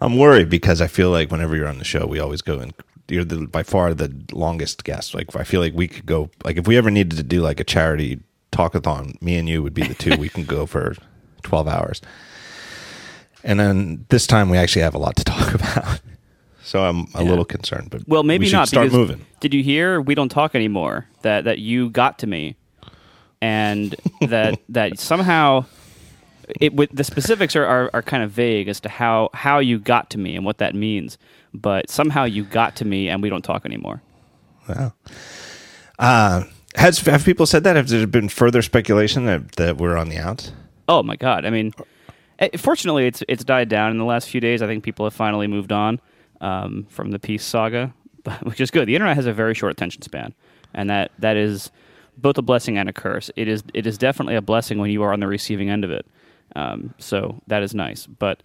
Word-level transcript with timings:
I'm 0.00 0.16
worried 0.16 0.48
because 0.48 0.80
I 0.80 0.86
feel 0.86 1.10
like 1.10 1.30
whenever 1.30 1.56
you're 1.56 1.68
on 1.68 1.78
the 1.78 1.84
show, 1.84 2.06
we 2.06 2.18
always 2.20 2.42
go 2.42 2.58
and 2.58 2.72
you're 3.08 3.24
the, 3.24 3.46
by 3.46 3.62
far 3.62 3.94
the 3.94 4.12
longest 4.32 4.84
guest. 4.84 5.14
Like 5.14 5.34
I 5.36 5.44
feel 5.44 5.60
like 5.60 5.74
we 5.74 5.88
could 5.88 6.06
go 6.06 6.30
like 6.44 6.56
if 6.56 6.66
we 6.68 6.76
ever 6.76 6.90
needed 6.90 7.16
to 7.16 7.22
do 7.22 7.40
like 7.40 7.60
a 7.60 7.64
charity 7.64 8.20
talkathon, 8.52 9.20
me 9.22 9.36
and 9.38 9.48
you 9.48 9.62
would 9.62 9.74
be 9.74 9.82
the 9.82 9.94
two. 9.94 10.16
we 10.18 10.28
can 10.28 10.44
go 10.44 10.66
for 10.66 10.94
12 11.42 11.68
hours. 11.68 12.00
And 13.44 13.58
then 13.60 14.04
this 14.08 14.26
time 14.26 14.50
we 14.50 14.58
actually 14.58 14.82
have 14.82 14.94
a 14.94 14.98
lot 14.98 15.16
to 15.16 15.24
talk 15.24 15.54
about. 15.60 16.00
So 16.64 16.82
I'm 16.84 17.06
a 17.14 17.22
Yeah. 17.22 17.30
little 17.30 17.44
concerned, 17.46 17.88
but 17.90 18.06
Well, 18.06 18.22
maybe 18.24 18.44
we 18.44 18.48
should 18.50 18.56
not. 18.56 18.68
Start 18.68 18.92
moving. 18.92 19.24
Did 19.40 19.54
you 19.54 19.62
hear? 19.62 20.00
We 20.02 20.14
don't 20.14 20.28
talk 20.28 20.54
anymore. 20.54 21.06
That 21.22 21.44
that 21.44 21.58
you 21.60 21.88
got 21.88 22.18
to 22.18 22.26
me, 22.26 22.56
and 23.40 23.94
that 24.20 24.58
that 24.68 24.98
somehow 24.98 25.64
it 26.60 26.74
with 26.74 26.90
the 26.94 27.04
specifics 27.04 27.56
are, 27.56 27.64
are, 27.64 27.90
are 27.92 28.02
kind 28.02 28.22
of 28.22 28.30
vague 28.30 28.68
as 28.68 28.80
to 28.80 28.88
how 28.88 29.30
how 29.34 29.58
you 29.58 29.78
got 29.78 30.10
to 30.10 30.18
me 30.18 30.36
and 30.36 30.44
what 30.44 30.58
that 30.58 30.74
means. 30.74 31.18
But 31.54 31.90
somehow 31.90 32.24
you 32.24 32.44
got 32.44 32.76
to 32.76 32.84
me, 32.84 33.08
and 33.08 33.22
we 33.22 33.28
don't 33.28 33.42
talk 33.42 33.64
anymore. 33.64 34.02
Wow. 34.68 34.92
Uh, 35.98 36.44
has 36.74 37.00
have 37.00 37.24
people 37.24 37.46
said 37.46 37.64
that? 37.64 37.76
Have 37.76 37.88
there 37.88 38.06
been 38.06 38.28
further 38.28 38.62
speculation 38.62 39.26
that 39.26 39.52
that 39.52 39.78
we're 39.78 39.96
on 39.96 40.08
the 40.08 40.18
outs? 40.18 40.52
Oh 40.88 41.02
my 41.02 41.16
god! 41.16 41.44
I 41.44 41.50
mean, 41.50 41.72
eh, 42.38 42.50
fortunately, 42.56 43.06
it's 43.06 43.22
it's 43.28 43.44
died 43.44 43.68
down 43.68 43.90
in 43.90 43.98
the 43.98 44.04
last 44.04 44.28
few 44.28 44.40
days. 44.40 44.62
I 44.62 44.66
think 44.66 44.84
people 44.84 45.06
have 45.06 45.14
finally 45.14 45.46
moved 45.46 45.72
on 45.72 46.00
um, 46.40 46.86
from 46.90 47.10
the 47.10 47.18
peace 47.18 47.44
saga, 47.44 47.94
which 48.42 48.60
is 48.60 48.70
good. 48.70 48.86
The 48.86 48.94
internet 48.94 49.16
has 49.16 49.26
a 49.26 49.32
very 49.32 49.54
short 49.54 49.72
attention 49.72 50.02
span, 50.02 50.34
and 50.74 50.90
that 50.90 51.10
that 51.18 51.36
is 51.36 51.70
both 52.16 52.36
a 52.38 52.42
blessing 52.42 52.76
and 52.76 52.88
a 52.88 52.92
curse. 52.92 53.30
It 53.36 53.48
is 53.48 53.62
it 53.74 53.86
is 53.86 53.98
definitely 53.98 54.34
a 54.34 54.42
blessing 54.42 54.78
when 54.78 54.90
you 54.90 55.02
are 55.02 55.12
on 55.12 55.20
the 55.20 55.26
receiving 55.26 55.70
end 55.70 55.84
of 55.84 55.90
it. 55.90 56.06
Um, 56.56 56.94
so 56.98 57.40
that 57.46 57.62
is 57.62 57.74
nice, 57.74 58.06
but. 58.06 58.42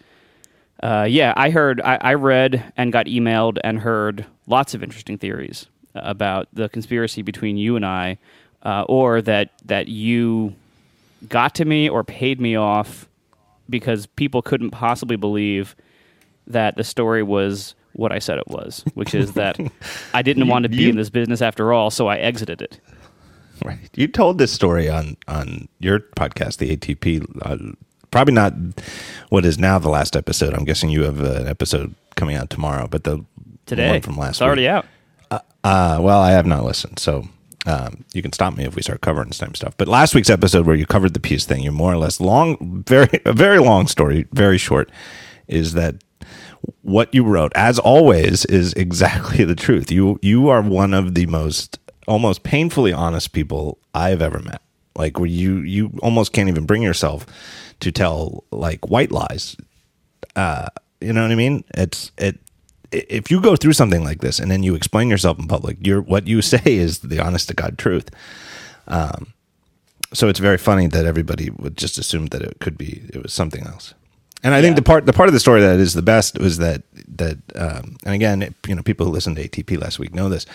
Uh, 0.82 1.06
yeah, 1.10 1.34
I 1.38 1.50
heard, 1.50 1.80
I, 1.80 1.98
I 2.02 2.14
read 2.16 2.74
and 2.76 2.92
got 2.92 3.06
emailed 3.06 3.58
and 3.64 3.80
heard 3.80 4.26
lots 4.48 4.74
of 4.74 4.84
interesting 4.84 5.18
theories 5.18 5.68
about 5.96 6.50
the 6.52 6.68
conspiracy 6.68 7.22
between 7.22 7.56
you 7.56 7.78
and 7.78 7.86
I, 7.86 8.18
uh, 8.64 8.84
or 8.90 9.22
that 9.22 9.52
that 9.66 9.88
you 9.88 10.54
got 11.30 11.56
to 11.56 11.64
me 11.66 11.88
or 11.88 12.04
paid 12.04 12.42
me 12.42 12.58
off 12.58 13.08
because 13.70 14.08
people 14.08 14.42
couldn't 14.42 14.72
possibly 14.72 15.16
believe 15.16 15.74
that 16.48 16.76
the 16.76 16.84
story 16.84 17.24
was 17.24 17.76
what 17.94 18.12
I 18.12 18.20
said 18.20 18.38
it 18.38 18.48
was, 18.48 18.84
which 18.94 19.16
is 19.16 19.34
that 19.34 19.58
I 20.14 20.22
didn't 20.24 20.50
want 20.50 20.64
to 20.64 20.70
be 20.70 20.78
you- 20.78 20.90
in 20.90 20.98
this 20.98 21.10
business 21.10 21.42
after 21.42 21.72
all, 21.72 21.92
so 21.92 22.08
I 22.08 22.18
exited 22.18 22.62
it. 22.62 22.80
Right. 23.64 23.90
You 23.96 24.08
told 24.10 24.38
this 24.38 24.52
story 24.52 24.90
on 24.90 25.16
on 25.30 25.70
your 25.80 26.00
podcast, 26.00 26.58
the 26.58 26.76
ATP. 26.76 27.24
Uh, 27.42 27.74
probably 28.14 28.34
not 28.34 28.54
what 29.30 29.44
is 29.44 29.58
now 29.58 29.80
the 29.80 29.90
last 29.90 30.16
episode. 30.16 30.54
I'm 30.54 30.64
guessing 30.64 30.90
you 30.90 31.04
have 31.04 31.20
an 31.20 31.48
episode 31.48 31.96
coming 32.16 32.38
out 32.38 32.50
tomorrow, 32.50 32.88
but 32.88 33.04
the 33.04 33.26
Today, 33.66 33.90
one 33.90 34.02
from 34.02 34.18
last 34.18 34.28
week. 34.28 34.30
it's 34.30 34.42
already 34.42 34.62
week. 34.62 34.70
out. 34.70 34.86
Uh, 35.64 35.98
well, 36.02 36.20
I 36.22 36.32
have 36.32 36.46
not 36.46 36.64
listened, 36.64 37.00
so 37.00 37.28
um, 37.66 38.04
you 38.14 38.22
can 38.22 38.32
stop 38.34 38.56
me 38.56 38.66
if 38.66 38.76
we 38.76 38.82
start 38.82 39.02
covering 39.02 39.30
the 39.30 39.34
same 39.34 39.56
stuff. 39.56 39.74
But 39.78 39.88
last 39.88 40.14
week's 40.14 40.30
episode, 40.30 40.66
where 40.68 40.76
you 40.76 40.86
covered 40.86 41.14
the 41.14 41.20
peace 41.20 41.46
thing, 41.46 41.64
you're 41.64 41.72
more 41.72 41.92
or 41.92 41.98
less 41.98 42.20
long, 42.20 42.84
very 42.88 43.20
a 43.26 43.34
very 43.34 43.60
long 43.60 43.88
story, 43.88 44.28
very 44.32 44.58
short, 44.58 44.92
is 45.48 45.74
that 45.74 45.96
what 46.82 47.14
you 47.16 47.24
wrote, 47.24 47.52
as 47.56 47.80
always, 47.80 48.46
is 48.46 48.74
exactly 48.74 49.44
the 49.44 49.56
truth. 49.56 49.92
You 49.92 50.20
you 50.22 50.50
are 50.50 50.62
one 50.62 50.94
of 50.94 51.16
the 51.16 51.26
most 51.26 51.80
almost 52.08 52.44
painfully 52.44 52.94
honest 52.94 53.32
people 53.32 53.80
I 53.96 54.10
have 54.10 54.22
ever 54.22 54.40
met. 54.40 54.62
Like 54.96 55.18
where 55.18 55.28
you 55.28 55.60
you 55.60 55.98
almost 56.04 56.34
can't 56.34 56.50
even 56.50 56.66
bring 56.66 56.84
yourself 56.84 57.26
to 57.84 57.92
tell 57.92 58.44
like 58.52 58.90
white 58.90 59.12
lies. 59.12 59.56
Uh, 60.36 60.68
you 61.02 61.14
know 61.14 61.22
what 61.22 61.32
I 61.32 61.36
mean? 61.36 61.64
It's 61.76 62.12
it. 62.18 62.40
If 62.92 63.32
you 63.32 63.42
go 63.42 63.56
through 63.56 63.74
something 63.74 64.04
like 64.04 64.22
this 64.22 64.40
and 64.40 64.52
then 64.52 64.62
you 64.64 64.76
explain 64.76 65.10
yourself 65.10 65.40
in 65.40 65.48
public, 65.48 65.78
you're 65.82 66.02
what 66.02 66.28
you 66.28 66.42
say 66.54 66.62
is 66.66 67.00
the 67.00 67.20
honest 67.20 67.48
to 67.50 67.54
god 67.54 67.78
truth. 67.78 68.10
Um, 68.88 69.34
so 70.14 70.28
it's 70.30 70.40
very 70.40 70.58
funny 70.58 70.88
that 70.88 71.06
everybody 71.06 71.50
would 71.50 71.76
just 71.78 71.98
assume 71.98 72.28
that 72.28 72.42
it 72.42 72.58
could 72.60 72.78
be 72.78 73.02
it 73.14 73.22
was 73.24 73.34
something 73.34 73.66
else. 73.68 73.94
And 74.44 74.54
I 74.54 74.62
think 74.62 74.76
the 74.76 74.82
part 74.82 75.06
the 75.06 75.14
part 75.14 75.30
of 75.30 75.34
the 75.34 75.40
story 75.40 75.62
that 75.62 75.80
is 75.80 75.94
the 75.94 76.02
best 76.02 76.38
was 76.38 76.58
that 76.58 76.84
that 77.18 77.38
um, 77.56 77.98
and 78.06 78.14
again 78.14 78.42
it- 78.44 78.56
you 78.68 78.76
know 78.76 78.84
people 78.84 79.06
who 79.06 79.12
listened 79.12 79.38
to 79.38 79.48
ATP 79.48 79.80
last 79.82 80.00
week 80.00 80.14
know 80.14 80.30
this 80.30 80.46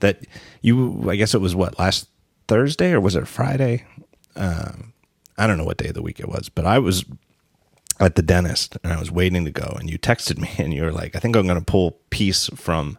that 0.00 0.24
you 0.60 1.08
I 1.10 1.16
guess 1.16 1.34
it 1.34 1.40
was 1.40 1.54
what 1.54 1.78
last 1.78 2.08
Thursday 2.48 2.92
or 2.92 3.00
was 3.00 3.14
it 3.16 3.26
Friday 3.28 3.84
um, 4.36 4.92
I 5.38 5.46
don't 5.46 5.56
know 5.56 5.64
what 5.64 5.78
day 5.78 5.88
of 5.88 5.94
the 5.94 6.02
week 6.02 6.20
it 6.20 6.28
was 6.28 6.48
but 6.48 6.66
I 6.66 6.78
was 6.78 7.04
at 8.00 8.14
the 8.14 8.22
dentist 8.22 8.76
and 8.84 8.92
I 8.92 8.98
was 8.98 9.10
waiting 9.10 9.44
to 9.44 9.50
go 9.50 9.76
and 9.78 9.88
you 9.90 9.98
texted 9.98 10.38
me 10.44 10.50
and 10.58 10.74
you 10.74 10.82
were 10.82 10.92
like 10.92 11.16
I 11.16 11.18
think 11.18 11.36
I'm 11.36 11.46
going 11.46 11.58
to 11.58 11.64
pull 11.64 11.98
peace 12.10 12.48
from 12.54 12.98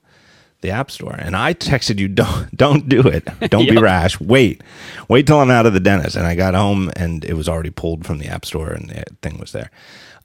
the 0.62 0.72
app 0.72 0.92
store. 0.92 1.16
And 1.18 1.38
I 1.38 1.54
texted 1.54 2.00
you 2.00 2.10
don't 2.10 2.54
don't 2.56 2.90
do 2.90 3.02
it. 3.08 3.26
Don't 3.50 3.70
be 3.70 3.78
rash. 3.82 4.20
Wait. 4.20 4.62
Wait 5.08 5.26
till 5.26 5.40
I'm 5.40 5.50
out 5.50 5.66
of 5.66 5.74
the 5.74 5.80
dentist. 5.80 6.18
And 6.18 6.28
I 6.28 6.36
got 6.36 6.54
home 6.54 6.92
and 6.98 7.24
it 7.24 7.34
was 7.36 7.48
already 7.48 7.70
pulled 7.70 8.06
from 8.06 8.18
the 8.20 8.28
app 8.28 8.46
store 8.46 8.70
and 8.72 8.90
the 8.90 9.06
thing 9.22 9.38
was 9.40 9.54
there. 9.54 9.72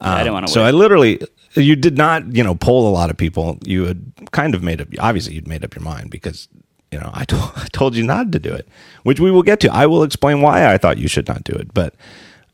Yeah, 0.01 0.15
I 0.15 0.19
didn't 0.19 0.29
Um, 0.29 0.35
wanna 0.35 0.49
so 0.49 0.63
wait. 0.63 0.69
I 0.69 0.71
literally 0.73 1.21
you 1.55 1.77
did 1.77 1.97
not 1.97 2.35
you 2.35 2.43
know 2.43 2.57
poll 2.57 2.89
a 2.89 2.91
lot 2.91 3.11
of 3.11 3.17
people. 3.17 3.59
You 3.65 3.85
had 3.85 4.13
kind 4.33 4.57
of 4.57 4.63
made 4.65 4.81
up 4.81 4.89
obviously 4.99 5.35
you'd 5.35 5.47
made 5.47 5.65
up 5.65 5.75
your 5.77 5.85
mind 5.85 6.11
because 6.11 6.49
you 6.94 7.00
know 7.00 7.10
I 7.22 7.25
told, 7.25 7.50
I 7.56 7.66
told 7.72 7.97
you 7.97 8.05
not 8.05 8.31
to 8.32 8.38
do 8.38 8.53
it 8.53 8.69
which 9.03 9.19
we 9.21 9.31
will 9.31 9.43
get 9.43 9.59
to 9.60 9.72
I 9.72 9.87
will 9.87 10.05
explain 10.05 10.41
why 10.41 10.72
I 10.72 10.78
thought 10.78 10.99
you 10.99 11.09
should 11.09 11.28
not 11.28 11.43
do 11.44 11.53
it 11.53 11.75
but 11.75 11.94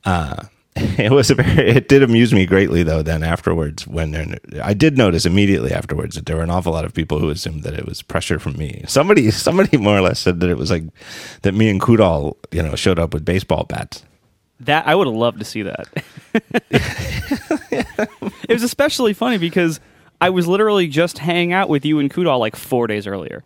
uh 0.04 0.44
it 0.76 1.10
was 1.10 1.30
a 1.30 1.34
very 1.34 1.68
it 1.68 1.88
did 1.88 2.02
amuse 2.02 2.32
me 2.32 2.46
greatly 2.46 2.82
though 2.82 3.02
then 3.02 3.22
afterwards 3.22 3.86
when 3.86 4.38
I 4.62 4.72
did 4.72 4.96
notice 4.96 5.26
immediately 5.26 5.72
afterwards 5.72 6.14
that 6.14 6.26
there 6.26 6.36
were 6.36 6.44
an 6.44 6.50
awful 6.50 6.72
lot 6.72 6.84
of 6.84 6.94
people 6.94 7.18
who 7.18 7.28
assumed 7.28 7.64
that 7.64 7.74
it 7.74 7.86
was 7.86 8.02
pressure 8.02 8.38
from 8.38 8.56
me 8.56 8.84
somebody 8.86 9.30
somebody 9.48 9.76
more 9.76 9.98
or 9.98 10.00
less 10.00 10.20
said 10.20 10.40
that 10.40 10.48
it 10.48 10.56
was 10.56 10.70
like 10.70 10.84
that 11.42 11.52
me 11.54 11.68
and 11.68 11.80
Kudal 11.80 12.36
you 12.50 12.62
know 12.62 12.74
showed 12.76 12.98
up 12.98 13.12
with 13.12 13.24
baseball 13.24 13.64
bats 13.64 14.04
That 14.60 14.86
I 14.86 14.94
would 14.94 15.06
have 15.06 15.16
loved 15.16 15.38
to 15.40 15.44
see 15.44 15.62
that. 15.62 15.88
it 17.70 18.50
was 18.50 18.62
especially 18.62 19.12
funny 19.12 19.38
because 19.38 19.80
I 20.20 20.30
was 20.30 20.46
literally 20.46 20.86
just 20.86 21.18
hanging 21.18 21.52
out 21.52 21.68
with 21.68 21.84
you 21.84 21.98
and 21.98 22.12
Kudal 22.12 22.38
like 22.38 22.54
four 22.56 22.86
days 22.86 23.06
earlier. 23.06 23.42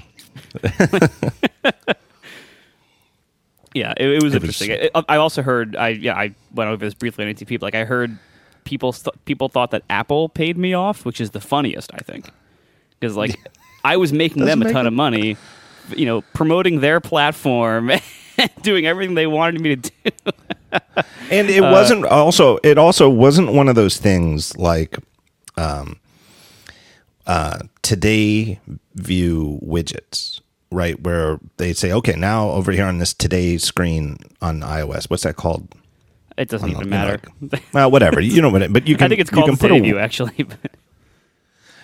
yeah, 3.74 3.92
it, 3.96 4.08
it 4.08 4.22
was 4.22 4.34
It 4.34 4.42
was- 4.42 4.60
interesting. 4.60 4.90
I 4.94 5.04
I 5.08 5.16
also 5.16 5.42
heard. 5.42 5.76
I 5.76 5.88
yeah, 5.88 6.14
I 6.14 6.34
went 6.54 6.70
over 6.70 6.84
this 6.84 6.94
briefly 6.94 7.24
on 7.26 7.32
ATP. 7.34 7.60
But 7.60 7.62
like 7.62 7.74
I 7.74 7.84
heard 7.84 8.16
people 8.64 8.92
th- 8.92 9.14
people 9.24 9.48
thought 9.48 9.70
that 9.72 9.82
Apple 9.90 10.28
paid 10.28 10.56
me 10.56 10.74
off, 10.74 11.04
which 11.04 11.20
is 11.20 11.30
the 11.30 11.40
funniest. 11.40 11.90
I 11.94 11.98
think 11.98 12.30
because 13.00 13.16
like 13.16 13.36
I 13.84 13.96
was 13.96 14.12
making 14.12 14.44
them 14.44 14.62
a 14.62 14.72
ton 14.72 14.86
it- 14.86 14.88
of 14.88 14.94
money, 14.94 15.36
you 15.96 16.06
know, 16.06 16.22
promoting 16.32 16.80
their 16.80 17.00
platform. 17.00 17.90
Doing 18.62 18.84
everything 18.84 19.14
they 19.14 19.28
wanted 19.28 19.60
me 19.60 19.76
to 19.76 19.90
do. 19.90 20.10
and 21.30 21.48
Uh, 21.48 21.52
it 21.52 21.60
wasn't 21.60 22.04
also 22.04 22.58
it 22.64 22.78
also 22.78 23.08
wasn't 23.08 23.52
one 23.52 23.68
of 23.68 23.76
those 23.76 23.96
things 23.98 24.56
like 24.56 24.98
um 25.56 26.00
uh 27.26 27.58
today 27.82 28.60
view 28.94 29.58
widgets 29.62 30.40
right 30.70 31.00
where 31.02 31.38
they 31.56 31.72
say 31.72 31.92
okay 31.92 32.14
now 32.16 32.50
over 32.50 32.72
here 32.72 32.84
on 32.84 32.98
this 32.98 33.14
today 33.14 33.56
screen 33.58 34.16
on 34.42 34.60
ios 34.60 35.08
what's 35.08 35.22
that 35.22 35.36
called 35.36 35.72
It 36.36 36.48
doesn't 36.48 36.68
even 36.68 36.90
know, 36.90 36.96
you 37.06 37.18
matter. 37.50 37.60
well 37.72 37.90
whatever 37.90 38.20
you 38.20 38.42
know 38.42 38.50
what 38.50 38.62
it 38.62 38.72
but 38.72 38.86
you 38.88 38.96
can 38.98 39.06
I 39.06 39.08
think 39.08 39.20
it's 39.20 39.30
you 39.30 39.36
called 39.36 39.48
can 39.50 39.56
put 39.56 39.70
a, 39.72 39.80
View, 39.80 39.98
actually. 39.98 40.42
but- 40.44 40.76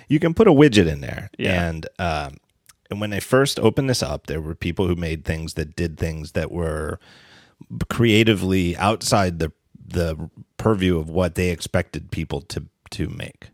you 0.08 0.18
can 0.18 0.34
put 0.34 0.48
a 0.48 0.52
widget 0.52 0.88
in 0.88 1.00
there 1.00 1.30
Yeah. 1.38 1.68
and 1.68 1.86
um 1.98 2.36
and 2.90 3.00
when 3.00 3.10
they 3.10 3.20
first 3.20 3.60
opened 3.60 3.88
this 3.88 4.02
up 4.02 4.26
there 4.26 4.40
were 4.40 4.54
people 4.56 4.88
who 4.88 4.96
made 4.96 5.24
things 5.24 5.54
that 5.54 5.76
did 5.76 5.96
things 5.98 6.32
that 6.32 6.50
were 6.50 6.98
creatively 7.88 8.76
outside 8.76 9.38
the 9.38 9.52
the 9.86 10.30
purview 10.56 10.98
of 10.98 11.08
what 11.08 11.34
they 11.34 11.50
expected 11.50 12.10
people 12.10 12.40
to 12.42 12.64
to 12.90 13.08
make 13.08 13.50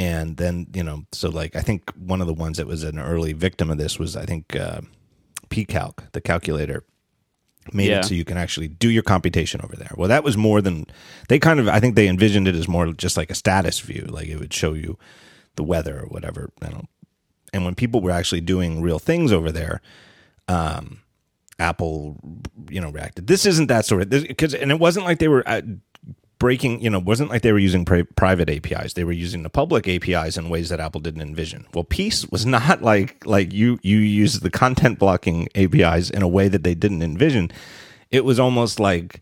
and 0.00 0.36
then 0.38 0.66
you 0.72 0.82
know 0.82 1.04
so 1.12 1.28
like 1.28 1.54
i 1.54 1.60
think 1.60 1.90
one 1.96 2.20
of 2.22 2.26
the 2.26 2.32
ones 2.44 2.56
that 2.56 2.66
was 2.66 2.82
an 2.84 2.98
early 2.98 3.32
victim 3.34 3.70
of 3.70 3.76
this 3.78 3.98
was 3.98 4.16
i 4.16 4.24
think 4.24 4.56
uh, 4.56 4.80
pcalc 5.50 5.98
the 6.12 6.20
calculator 6.20 6.82
made 7.72 7.88
Yeah. 7.88 7.98
it 7.98 8.04
so 8.06 8.14
you 8.14 8.24
can 8.24 8.38
actually 8.38 8.68
do 8.68 8.88
your 8.88 9.02
computation 9.02 9.60
over 9.62 9.76
there 9.76 9.90
well 9.96 10.08
that 10.08 10.24
was 10.24 10.36
more 10.36 10.62
than 10.62 10.86
they 11.28 11.38
kind 11.38 11.60
of 11.60 11.68
i 11.68 11.78
think 11.80 11.94
they 11.96 12.08
envisioned 12.08 12.48
it 12.48 12.54
as 12.54 12.66
more 12.68 12.92
just 12.94 13.16
like 13.16 13.30
a 13.30 13.34
status 13.34 13.78
view 13.80 14.06
like 14.08 14.28
it 14.28 14.38
would 14.38 14.54
show 14.54 14.72
you 14.72 14.98
the 15.56 15.64
weather 15.64 16.00
or 16.00 16.06
whatever 16.06 16.50
i 16.62 16.68
don't 16.68 16.88
and 17.52 17.64
when 17.64 17.74
people 17.74 18.00
were 18.00 18.10
actually 18.12 18.40
doing 18.40 18.80
real 18.80 18.98
things 18.98 19.32
over 19.32 19.52
there 19.52 19.82
um 20.48 21.00
apple 21.58 22.16
you 22.70 22.80
know 22.80 22.90
reacted 22.90 23.26
this 23.26 23.44
isn't 23.44 23.66
that 23.66 23.84
sort 23.84 24.00
of 24.02 24.08
because 24.08 24.54
and 24.54 24.70
it 24.70 24.78
wasn't 24.80 25.04
like 25.04 25.18
they 25.18 25.28
were 25.28 25.46
uh, 25.46 25.60
breaking 26.40 26.80
you 26.80 26.90
know 26.90 26.98
wasn't 26.98 27.30
like 27.30 27.42
they 27.42 27.52
were 27.52 27.58
using 27.58 27.84
pri- 27.84 28.02
private 28.16 28.50
apis 28.50 28.94
they 28.94 29.04
were 29.04 29.12
using 29.12 29.44
the 29.44 29.50
public 29.50 29.86
apis 29.86 30.36
in 30.36 30.48
ways 30.48 30.70
that 30.70 30.80
apple 30.80 31.00
didn't 31.00 31.20
envision 31.20 31.64
well 31.72 31.84
peace 31.84 32.26
was 32.30 32.44
not 32.44 32.82
like 32.90 33.24
like 33.24 33.52
you 33.52 33.78
you 33.82 33.98
use 33.98 34.40
the 34.40 34.50
content 34.50 34.98
blocking 34.98 35.46
apis 35.54 36.10
in 36.10 36.22
a 36.22 36.28
way 36.28 36.48
that 36.48 36.64
they 36.64 36.74
didn't 36.74 37.02
envision 37.02 37.48
it 38.10 38.24
was 38.24 38.40
almost 38.40 38.80
like 38.80 39.20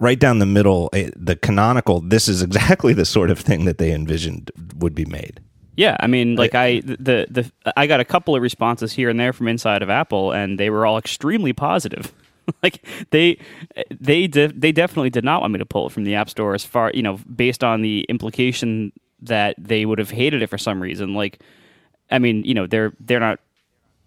right 0.00 0.18
down 0.18 0.38
the 0.38 0.46
middle 0.46 0.88
eh, 0.92 1.10
the 1.14 1.36
canonical 1.36 2.00
this 2.00 2.28
is 2.28 2.42
exactly 2.42 2.92
the 2.92 3.04
sort 3.04 3.30
of 3.30 3.38
thing 3.38 3.64
that 3.64 3.78
they 3.78 3.92
envisioned 3.92 4.50
would 4.76 4.94
be 4.94 5.04
made. 5.04 5.40
Yeah, 5.76 5.96
I 6.00 6.06
mean, 6.06 6.36
like 6.36 6.54
I 6.54 6.80
the 6.80 7.26
the 7.28 7.52
I 7.76 7.86
got 7.86 8.00
a 8.00 8.04
couple 8.04 8.34
of 8.34 8.40
responses 8.40 8.94
here 8.94 9.10
and 9.10 9.20
there 9.20 9.34
from 9.34 9.46
inside 9.46 9.82
of 9.82 9.90
Apple, 9.90 10.32
and 10.32 10.58
they 10.58 10.70
were 10.70 10.86
all 10.86 10.96
extremely 10.96 11.52
positive. 11.52 12.12
like 12.62 12.86
they 13.10 13.38
they 13.90 14.26
de- 14.26 14.52
they 14.52 14.72
definitely 14.72 15.10
did 15.10 15.24
not 15.24 15.40
want 15.40 15.52
me 15.52 15.58
to 15.58 15.66
pull 15.66 15.86
it 15.86 15.92
from 15.92 16.04
the 16.04 16.14
App 16.14 16.30
Store 16.30 16.54
as 16.54 16.64
far 16.64 16.90
you 16.94 17.02
know 17.02 17.18
based 17.34 17.64
on 17.64 17.82
the 17.82 18.04
implication 18.08 18.92
that 19.22 19.54
they 19.58 19.86
would 19.86 19.98
have 19.98 20.10
hated 20.10 20.42
it 20.42 20.48
for 20.48 20.58
some 20.58 20.80
reason. 20.80 21.14
Like, 21.14 21.40
I 22.10 22.18
mean, 22.18 22.44
you 22.44 22.54
know, 22.54 22.66
they're 22.66 22.92
they're 23.00 23.20
not 23.20 23.40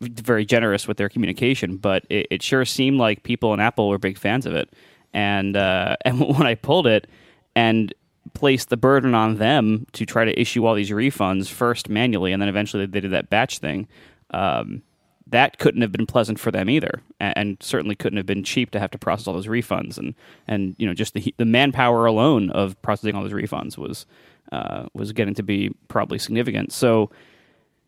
very 0.02 0.46
generous 0.46 0.88
with 0.88 0.98
their 0.98 1.10
communication, 1.10 1.78
but 1.78 2.06
it, 2.10 2.28
it 2.32 2.44
sure 2.44 2.66
seemed 2.66 2.98
like 2.98 3.24
people 3.24 3.54
in 3.54 3.60
Apple 3.60 3.90
were 3.90 3.98
big 3.98 4.18
fans 4.18 4.46
of 4.46 4.56
it. 4.56 4.70
And 5.14 5.58
uh, 5.58 5.98
and 6.06 6.20
when 6.20 6.48
I 6.48 6.56
pulled 6.56 6.88
it 6.88 7.08
and 7.56 7.94
placed 8.34 8.70
the 8.70 8.78
burden 8.78 9.16
on 9.16 9.36
them 9.38 9.88
to 9.94 10.06
try 10.06 10.24
to 10.24 10.40
issue 10.40 10.66
all 10.66 10.76
these 10.76 10.92
refunds 10.92 11.50
first 11.50 11.90
manually, 11.90 12.32
and 12.32 12.42
then 12.42 12.50
eventually 12.50 12.86
they 12.86 13.00
did 13.00 13.12
that 13.12 13.30
batch 13.30 13.60
thing. 13.60 13.88
Um, 14.32 14.84
that 15.32 15.60
couldn't 15.60 15.82
have 15.82 15.92
been 15.92 16.06
pleasant 16.06 16.40
for 16.40 16.52
them 16.52 16.70
either, 16.70 17.02
and, 17.20 17.58
certainly 17.62 17.96
couldn't 17.96 18.18
have 18.18 18.26
been 18.26 18.44
cheap 18.44 18.72
to 18.72 18.80
have 18.80 18.92
to 18.92 18.98
process 18.98 19.28
all 19.28 19.34
those 19.34 19.48
refunds. 19.48 19.98
And 19.98 20.16
and 20.48 20.76
you 20.78 20.88
know 20.88 20.94
just 20.94 21.14
the 21.14 21.34
the 21.38 21.46
manpower 21.46 22.06
alone 22.06 22.50
of 22.52 22.82
processing 22.82 23.16
all 23.16 23.24
those 23.24 23.34
refunds 23.34 23.78
was 23.78 24.06
uh, 24.52 24.86
was 24.94 25.12
getting 25.12 25.34
to 25.36 25.44
be 25.44 25.72
probably 25.88 26.20
significant. 26.20 26.72
So 26.72 27.10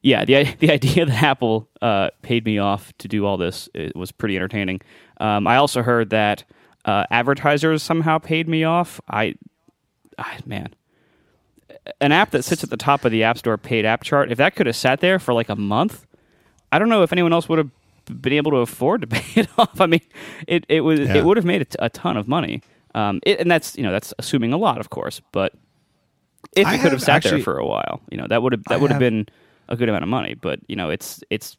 yeah, 0.01 0.25
the 0.25 0.43
the 0.59 0.71
idea 0.71 1.05
that 1.05 1.23
Apple 1.23 1.69
uh, 1.81 2.09
paid 2.21 2.45
me 2.45 2.57
off 2.57 2.95
to 2.99 3.07
do 3.07 3.25
all 3.25 3.37
this 3.37 3.69
was 3.95 4.11
pretty 4.11 4.35
entertaining. 4.35 4.81
Um, 5.19 5.47
I 5.47 5.57
also 5.57 5.81
heard 5.81 6.09
that 6.09 6.43
uh, 6.85 7.05
advertisers 7.11 7.83
somehow 7.83 8.17
paid 8.17 8.47
me 8.47 8.63
off. 8.63 8.99
I, 9.07 9.35
I, 10.17 10.39
man, 10.45 10.73
an 11.99 12.11
app 12.11 12.31
that 12.31 12.43
sits 12.43 12.63
at 12.63 12.69
the 12.69 12.77
top 12.77 13.05
of 13.05 13.11
the 13.11 13.23
App 13.23 13.37
Store 13.37 13.57
paid 13.57 13.85
app 13.85 14.03
chart. 14.03 14.31
If 14.31 14.37
that 14.37 14.55
could 14.55 14.65
have 14.65 14.75
sat 14.75 14.99
there 14.99 15.19
for 15.19 15.33
like 15.33 15.49
a 15.49 15.55
month, 15.55 16.05
I 16.71 16.79
don't 16.79 16.89
know 16.89 17.03
if 17.03 17.11
anyone 17.11 17.33
else 17.33 17.49
would 17.49 17.57
have 17.57 17.69
been 18.05 18.33
able 18.33 18.51
to 18.51 18.57
afford 18.57 19.01
to 19.01 19.07
pay 19.15 19.41
it 19.41 19.49
off. 19.57 19.79
I 19.79 19.85
mean, 19.85 20.01
it 20.47 20.65
it 20.69 20.81
was 20.81 20.99
yeah. 20.99 21.15
it 21.15 21.25
would 21.25 21.37
have 21.37 21.45
made 21.45 21.61
a, 21.61 21.65
t- 21.65 21.77
a 21.79 21.89
ton 21.89 22.17
of 22.17 22.27
money. 22.27 22.61
Um, 22.93 23.21
it, 23.23 23.39
and 23.39 23.49
that's 23.49 23.77
you 23.77 23.83
know 23.83 23.91
that's 23.91 24.13
assuming 24.19 24.53
a 24.53 24.57
lot, 24.57 24.79
of 24.79 24.89
course, 24.89 25.21
but 25.31 25.53
if 26.55 26.67
it 26.67 26.81
could 26.81 26.91
have 26.91 27.01
sat 27.01 27.17
actually, 27.17 27.37
there 27.37 27.43
for 27.43 27.57
a 27.57 27.65
while, 27.65 28.01
you 28.09 28.17
know 28.17 28.27
that 28.27 28.41
would 28.41 28.53
have 28.53 28.63
that 28.65 28.81
would 28.81 28.91
have 28.91 28.99
been 28.99 29.27
a 29.69 29.75
good 29.75 29.89
amount 29.89 30.03
of 30.03 30.09
money. 30.09 30.33
But 30.33 30.59
you 30.67 30.75
know, 30.75 30.89
it's 30.89 31.23
it's 31.29 31.55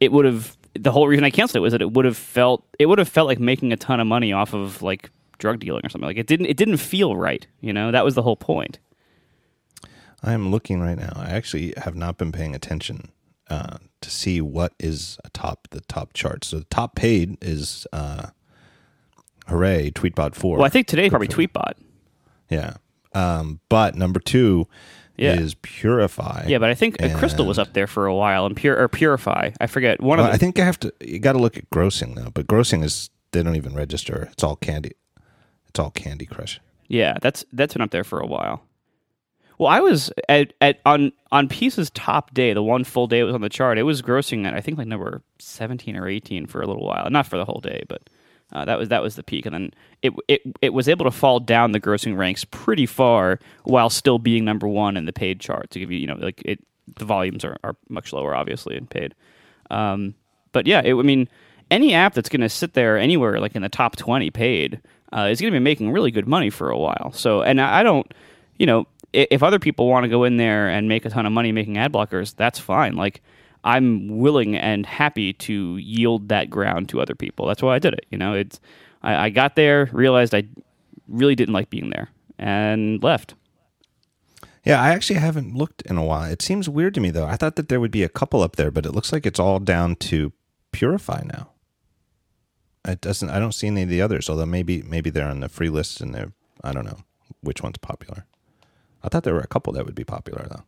it 0.00 0.12
would 0.12 0.24
have 0.24 0.56
the 0.78 0.92
whole 0.92 1.08
reason 1.08 1.24
I 1.24 1.30
canceled 1.30 1.56
it 1.56 1.60
was 1.60 1.72
that 1.72 1.82
it 1.82 1.92
would 1.92 2.04
have 2.04 2.16
felt 2.16 2.64
it 2.78 2.86
would 2.86 2.98
have 2.98 3.08
felt 3.08 3.26
like 3.26 3.40
making 3.40 3.72
a 3.72 3.76
ton 3.76 4.00
of 4.00 4.06
money 4.06 4.32
off 4.32 4.52
of 4.52 4.82
like 4.82 5.10
drug 5.38 5.60
dealing 5.60 5.84
or 5.84 5.88
something. 5.88 6.06
Like 6.06 6.18
it 6.18 6.26
didn't 6.26 6.46
it 6.46 6.56
didn't 6.56 6.78
feel 6.78 7.16
right. 7.16 7.46
You 7.60 7.72
know, 7.72 7.90
that 7.90 8.04
was 8.04 8.14
the 8.14 8.22
whole 8.22 8.36
point. 8.36 8.78
I 10.22 10.32
am 10.34 10.50
looking 10.50 10.80
right 10.82 10.98
now. 10.98 11.12
I 11.16 11.30
actually 11.30 11.72
have 11.78 11.96
not 11.96 12.18
been 12.18 12.30
paying 12.30 12.54
attention 12.54 13.10
uh, 13.50 13.78
to 14.00 14.10
see 14.10 14.40
what 14.40 14.72
is 14.78 15.18
atop 15.24 15.68
the 15.70 15.80
top 15.82 16.12
chart. 16.14 16.44
So 16.44 16.60
the 16.60 16.64
top 16.66 16.94
paid 16.94 17.36
is 17.42 17.86
uh, 17.92 18.28
hooray 19.48 19.90
Tweetbot 19.90 20.34
four. 20.34 20.58
Well, 20.58 20.66
I 20.66 20.70
think 20.70 20.86
today 20.86 21.10
probably 21.10 21.28
Tweetbot. 21.28 21.72
Yeah, 22.48 22.76
um, 23.12 23.60
but 23.68 23.94
number 23.94 24.20
two 24.20 24.66
yeah. 25.16 25.38
is 25.38 25.54
Purify. 25.54 26.46
Yeah, 26.48 26.58
but 26.58 26.70
I 26.70 26.74
think 26.74 26.96
and, 27.00 27.14
Crystal 27.14 27.44
was 27.44 27.58
up 27.58 27.74
there 27.74 27.86
for 27.86 28.06
a 28.06 28.14
while, 28.14 28.46
and 28.46 28.56
Pure 28.56 28.80
or 28.80 28.88
Purify. 28.88 29.50
I 29.60 29.66
forget 29.66 30.00
one 30.00 30.18
well, 30.18 30.26
of. 30.26 30.32
Them. 30.32 30.34
I 30.34 30.38
think 30.38 30.58
I 30.58 30.64
have 30.64 30.80
to. 30.80 30.92
You 31.00 31.18
got 31.18 31.32
to 31.32 31.38
look 31.38 31.56
at 31.56 31.68
grossing 31.70 32.16
though, 32.16 32.30
but 32.30 32.46
grossing 32.46 32.82
is 32.82 33.10
they 33.32 33.42
don't 33.42 33.56
even 33.56 33.74
register. 33.74 34.28
It's 34.32 34.42
all 34.42 34.56
Candy. 34.56 34.92
It's 35.68 35.78
all 35.78 35.90
Candy 35.90 36.26
Crush. 36.26 36.60
Yeah, 36.88 37.18
that's 37.20 37.44
that's 37.52 37.74
been 37.74 37.82
up 37.82 37.90
there 37.90 38.04
for 38.04 38.18
a 38.18 38.26
while. 38.26 38.64
Well, 39.60 39.68
I 39.68 39.80
was 39.80 40.10
at, 40.26 40.54
at 40.62 40.80
on 40.86 41.12
on 41.30 41.46
Peace's 41.46 41.90
top 41.90 42.32
day, 42.32 42.54
the 42.54 42.62
one 42.62 42.82
full 42.82 43.06
day 43.06 43.18
it 43.18 43.24
was 43.24 43.34
on 43.34 43.42
the 43.42 43.50
chart. 43.50 43.76
It 43.76 43.82
was 43.82 44.00
grossing 44.00 44.46
at 44.46 44.54
I 44.54 44.62
think 44.62 44.78
like 44.78 44.86
number 44.86 45.20
seventeen 45.38 45.96
or 45.96 46.08
eighteen 46.08 46.46
for 46.46 46.62
a 46.62 46.66
little 46.66 46.86
while, 46.86 47.10
not 47.10 47.26
for 47.26 47.36
the 47.36 47.44
whole 47.44 47.60
day, 47.60 47.82
but 47.86 48.08
uh, 48.54 48.64
that 48.64 48.78
was 48.78 48.88
that 48.88 49.02
was 49.02 49.16
the 49.16 49.22
peak, 49.22 49.44
and 49.44 49.54
then 49.54 49.74
it, 50.00 50.14
it 50.28 50.40
it 50.62 50.72
was 50.72 50.88
able 50.88 51.04
to 51.04 51.10
fall 51.10 51.40
down 51.40 51.72
the 51.72 51.78
grossing 51.78 52.16
ranks 52.16 52.42
pretty 52.46 52.86
far 52.86 53.38
while 53.64 53.90
still 53.90 54.18
being 54.18 54.46
number 54.46 54.66
one 54.66 54.96
in 54.96 55.04
the 55.04 55.12
paid 55.12 55.40
chart. 55.40 55.70
To 55.72 55.78
give 55.78 55.90
you, 55.90 55.98
you 55.98 56.06
know, 56.06 56.16
like 56.16 56.40
it, 56.46 56.58
the 56.96 57.04
volumes 57.04 57.44
are, 57.44 57.58
are 57.62 57.76
much 57.90 58.14
lower, 58.14 58.34
obviously, 58.34 58.78
in 58.78 58.86
paid. 58.86 59.14
Um, 59.70 60.14
but 60.52 60.66
yeah, 60.66 60.80
it, 60.82 60.94
I 60.94 61.02
mean, 61.02 61.28
any 61.70 61.92
app 61.92 62.14
that's 62.14 62.30
going 62.30 62.40
to 62.40 62.48
sit 62.48 62.72
there 62.72 62.96
anywhere 62.96 63.38
like 63.38 63.54
in 63.54 63.60
the 63.60 63.68
top 63.68 63.96
twenty 63.96 64.30
paid 64.30 64.80
uh, 65.12 65.28
is 65.30 65.38
going 65.38 65.52
to 65.52 65.60
be 65.60 65.62
making 65.62 65.92
really 65.92 66.10
good 66.10 66.26
money 66.26 66.48
for 66.48 66.70
a 66.70 66.78
while. 66.78 67.12
So, 67.12 67.42
and 67.42 67.60
I, 67.60 67.80
I 67.80 67.82
don't, 67.82 68.10
you 68.56 68.64
know, 68.64 68.86
if, 69.12 69.42
other 69.42 69.58
people 69.58 69.88
want 69.88 70.04
to 70.04 70.08
go 70.08 70.24
in 70.24 70.36
there 70.36 70.68
and 70.68 70.88
make 70.88 71.04
a 71.04 71.10
ton 71.10 71.26
of 71.26 71.32
money 71.32 71.52
making 71.52 71.78
ad 71.78 71.92
blockers, 71.92 72.34
that's 72.34 72.58
fine. 72.58 72.96
Like 72.96 73.22
I'm 73.64 74.18
willing 74.18 74.56
and 74.56 74.86
happy 74.86 75.32
to 75.34 75.76
yield 75.76 76.28
that 76.28 76.50
ground 76.50 76.88
to 76.90 77.00
other 77.00 77.14
people. 77.14 77.46
That's 77.46 77.62
why 77.62 77.74
I 77.74 77.78
did 77.78 77.94
it. 77.94 78.06
You 78.10 78.18
know, 78.18 78.34
it's 78.34 78.60
I, 79.02 79.26
I 79.26 79.30
got 79.30 79.56
there, 79.56 79.88
realized 79.92 80.34
I 80.34 80.44
really 81.08 81.34
didn't 81.34 81.54
like 81.54 81.70
being 81.70 81.90
there, 81.90 82.10
and 82.38 83.02
left. 83.02 83.34
Yeah, 84.64 84.80
I 84.80 84.90
actually 84.90 85.18
haven't 85.18 85.54
looked 85.54 85.82
in 85.82 85.96
a 85.96 86.04
while. 86.04 86.30
It 86.30 86.42
seems 86.42 86.68
weird 86.68 86.94
to 86.94 87.00
me 87.00 87.10
though. 87.10 87.26
I 87.26 87.36
thought 87.36 87.56
that 87.56 87.68
there 87.68 87.80
would 87.80 87.90
be 87.90 88.02
a 88.02 88.08
couple 88.08 88.42
up 88.42 88.56
there, 88.56 88.70
but 88.70 88.86
it 88.86 88.92
looks 88.92 89.12
like 89.12 89.26
it's 89.26 89.40
all 89.40 89.58
down 89.58 89.96
to 89.96 90.32
Purify 90.72 91.22
now. 91.24 91.50
It 92.84 93.00
doesn't. 93.00 93.30
I 93.30 93.38
don't 93.38 93.52
see 93.52 93.66
any 93.66 93.82
of 93.82 93.88
the 93.88 94.00
others. 94.00 94.30
Although 94.30 94.46
maybe 94.46 94.82
maybe 94.82 95.10
they're 95.10 95.28
on 95.28 95.40
the 95.40 95.48
free 95.48 95.68
list 95.68 96.00
and 96.00 96.14
they're. 96.14 96.32
I 96.62 96.72
don't 96.72 96.84
know 96.84 96.98
which 97.40 97.62
one's 97.62 97.78
popular. 97.78 98.26
I 99.02 99.08
thought 99.08 99.24
there 99.24 99.34
were 99.34 99.40
a 99.40 99.46
couple 99.46 99.72
that 99.74 99.86
would 99.86 99.94
be 99.94 100.04
popular 100.04 100.46
though 100.48 100.64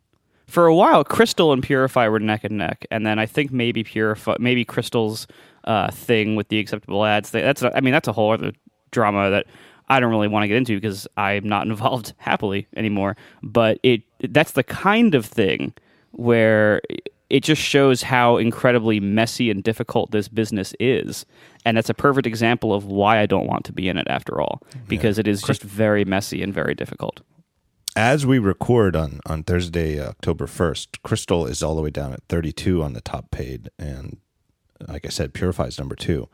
for 0.47 0.67
a 0.67 0.75
while, 0.75 1.03
Crystal 1.03 1.51
and 1.51 1.63
Purify 1.63 2.07
were 2.07 2.19
neck 2.19 2.43
and 2.43 2.57
neck, 2.57 2.85
and 2.91 3.05
then 3.05 3.17
I 3.17 3.25
think 3.25 3.51
maybe 3.51 3.83
Purify, 3.83 4.35
maybe 4.39 4.65
Crystal's 4.65 5.25
uh, 5.63 5.89
thing 5.89 6.35
with 6.35 6.49
the 6.49 6.59
acceptable 6.59 7.05
ads. 7.05 7.31
That's 7.31 7.63
I 7.63 7.79
mean 7.81 7.93
that's 7.93 8.07
a 8.07 8.13
whole 8.13 8.31
other 8.31 8.51
drama 8.91 9.29
that 9.31 9.47
I 9.89 9.99
don't 9.99 10.11
really 10.11 10.27
want 10.27 10.43
to 10.43 10.47
get 10.47 10.57
into 10.57 10.75
because 10.75 11.07
I'm 11.17 11.47
not 11.47 11.65
involved 11.67 12.13
happily 12.17 12.67
anymore. 12.75 13.15
But 13.41 13.79
it 13.83 14.03
that's 14.19 14.51
the 14.51 14.63
kind 14.63 15.15
of 15.15 15.25
thing 15.25 15.73
where 16.11 16.81
it 17.29 17.41
just 17.41 17.61
shows 17.61 18.03
how 18.03 18.37
incredibly 18.37 18.99
messy 18.99 19.49
and 19.49 19.63
difficult 19.63 20.11
this 20.11 20.27
business 20.27 20.75
is. 20.79 21.25
And 21.65 21.75
that's 21.75 21.89
a 21.89 21.95
perfect 21.95 22.27
example 22.27 22.75
of 22.75 22.85
why 22.85 23.19
I 23.19 23.25
don't 23.25 23.47
want 23.47 23.65
to 23.65 23.73
be 23.73 23.89
in 23.89 23.97
it 23.97 24.07
after 24.07 24.39
all, 24.39 24.61
because 24.87 25.17
yeah. 25.17 25.21
it 25.21 25.27
is 25.27 25.41
just 25.41 25.63
very 25.63 26.05
messy 26.05 26.43
and 26.43 26.53
very 26.53 26.75
difficult 26.75 27.21
as 27.95 28.25
we 28.25 28.39
record 28.39 28.95
on 28.95 29.19
on 29.25 29.43
Thursday, 29.43 30.01
October 30.01 30.47
first, 30.47 31.01
Crystal 31.03 31.45
is 31.45 31.61
all 31.61 31.75
the 31.75 31.81
way 31.81 31.89
down 31.89 32.13
at 32.13 32.23
32 32.29 32.81
on 32.81 32.93
the 32.93 33.01
top 33.01 33.31
paid, 33.31 33.69
and 33.77 34.17
like 34.87 35.05
I 35.05 35.09
said, 35.09 35.33
Purify 35.33 35.65
is 35.65 35.79
number 35.79 35.95
two. 35.95 36.27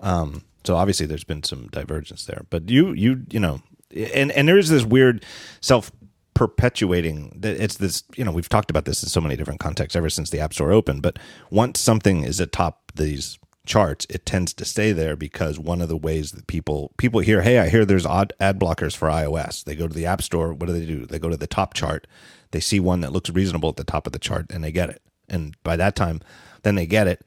Um, 0.00 0.44
so 0.64 0.76
obviously, 0.76 1.06
there's 1.06 1.24
been 1.24 1.42
some 1.42 1.68
divergence 1.68 2.24
there. 2.24 2.44
But 2.50 2.68
you 2.68 2.92
you 2.92 3.22
you 3.30 3.40
know, 3.40 3.62
and 3.94 4.30
and 4.32 4.48
there 4.48 4.58
is 4.58 4.68
this 4.68 4.84
weird 4.84 5.24
self 5.60 5.90
perpetuating 6.34 7.38
it's 7.42 7.76
this 7.76 8.02
you 8.16 8.24
know 8.24 8.32
we've 8.32 8.48
talked 8.48 8.70
about 8.70 8.86
this 8.86 9.02
in 9.02 9.10
so 9.10 9.20
many 9.20 9.36
different 9.36 9.60
contexts 9.60 9.94
ever 9.94 10.08
since 10.08 10.30
the 10.30 10.40
app 10.40 10.54
store 10.54 10.72
opened 10.72 11.02
but 11.02 11.18
once 11.50 11.78
something 11.78 12.24
is 12.24 12.40
atop 12.40 12.92
these 12.94 13.38
charts, 13.66 14.06
it 14.10 14.26
tends 14.26 14.52
to 14.54 14.64
stay 14.64 14.92
there 14.92 15.16
because 15.16 15.58
one 15.58 15.80
of 15.80 15.88
the 15.88 15.96
ways 15.96 16.32
that 16.32 16.46
people 16.46 16.92
people 16.96 17.20
hear, 17.20 17.42
hey, 17.42 17.58
I 17.58 17.68
hear 17.68 17.84
there's 17.84 18.06
odd 18.06 18.32
ad 18.40 18.58
blockers 18.58 18.96
for 18.96 19.08
iOS. 19.08 19.64
They 19.64 19.74
go 19.74 19.88
to 19.88 19.94
the 19.94 20.06
App 20.06 20.22
Store. 20.22 20.52
What 20.52 20.66
do 20.66 20.72
they 20.72 20.86
do? 20.86 21.06
They 21.06 21.18
go 21.18 21.28
to 21.28 21.36
the 21.36 21.46
top 21.46 21.74
chart. 21.74 22.06
They 22.50 22.60
see 22.60 22.80
one 22.80 23.00
that 23.00 23.12
looks 23.12 23.30
reasonable 23.30 23.68
at 23.68 23.76
the 23.76 23.84
top 23.84 24.06
of 24.06 24.12
the 24.12 24.18
chart, 24.18 24.46
and 24.50 24.64
they 24.64 24.72
get 24.72 24.90
it. 24.90 25.02
And 25.28 25.56
by 25.62 25.76
that 25.76 25.94
time, 25.94 26.20
then 26.62 26.74
they 26.74 26.86
get 26.86 27.06
it. 27.06 27.24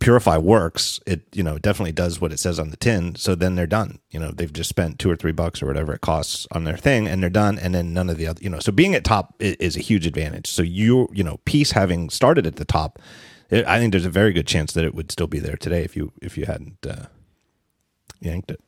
Purify 0.00 0.38
works. 0.38 1.00
It 1.06 1.22
you 1.32 1.42
know 1.42 1.58
definitely 1.58 1.92
does 1.92 2.20
what 2.20 2.32
it 2.32 2.40
says 2.40 2.58
on 2.58 2.70
the 2.70 2.78
tin. 2.78 3.14
So 3.14 3.34
then 3.34 3.54
they're 3.54 3.66
done. 3.66 3.98
You 4.10 4.18
know 4.20 4.30
they've 4.30 4.52
just 4.52 4.70
spent 4.70 4.98
two 4.98 5.10
or 5.10 5.16
three 5.16 5.32
bucks 5.32 5.62
or 5.62 5.66
whatever 5.66 5.92
it 5.92 6.00
costs 6.00 6.46
on 6.50 6.64
their 6.64 6.78
thing, 6.78 7.06
and 7.06 7.22
they're 7.22 7.30
done. 7.30 7.58
And 7.58 7.74
then 7.74 7.92
none 7.92 8.08
of 8.08 8.16
the 8.16 8.26
other 8.26 8.42
you 8.42 8.48
know. 8.48 8.58
So 8.58 8.72
being 8.72 8.94
at 8.94 9.04
top 9.04 9.34
is, 9.38 9.76
a 9.76 9.80
huge 9.80 10.06
advantage. 10.06 10.46
So 10.50 10.62
you 10.62 11.08
you 11.12 11.22
know 11.22 11.40
Peace 11.44 11.72
having 11.72 12.08
started 12.08 12.46
at 12.46 12.56
the 12.56 12.64
top 12.64 12.98
it, 13.52 13.66
I 13.66 13.78
think 13.78 13.92
there's 13.92 14.06
a 14.06 14.10
very 14.10 14.32
good 14.32 14.46
chance 14.46 14.72
that 14.72 14.84
it 14.84 14.94
would 14.94 15.12
still 15.12 15.26
be 15.26 15.38
there 15.38 15.56
today 15.56 15.84
if 15.84 15.94
you 15.94 16.12
if 16.22 16.38
you 16.38 16.46
hadn't 16.46 16.84
uh, 16.86 17.06
yanked 18.20 18.50
it. 18.50 18.60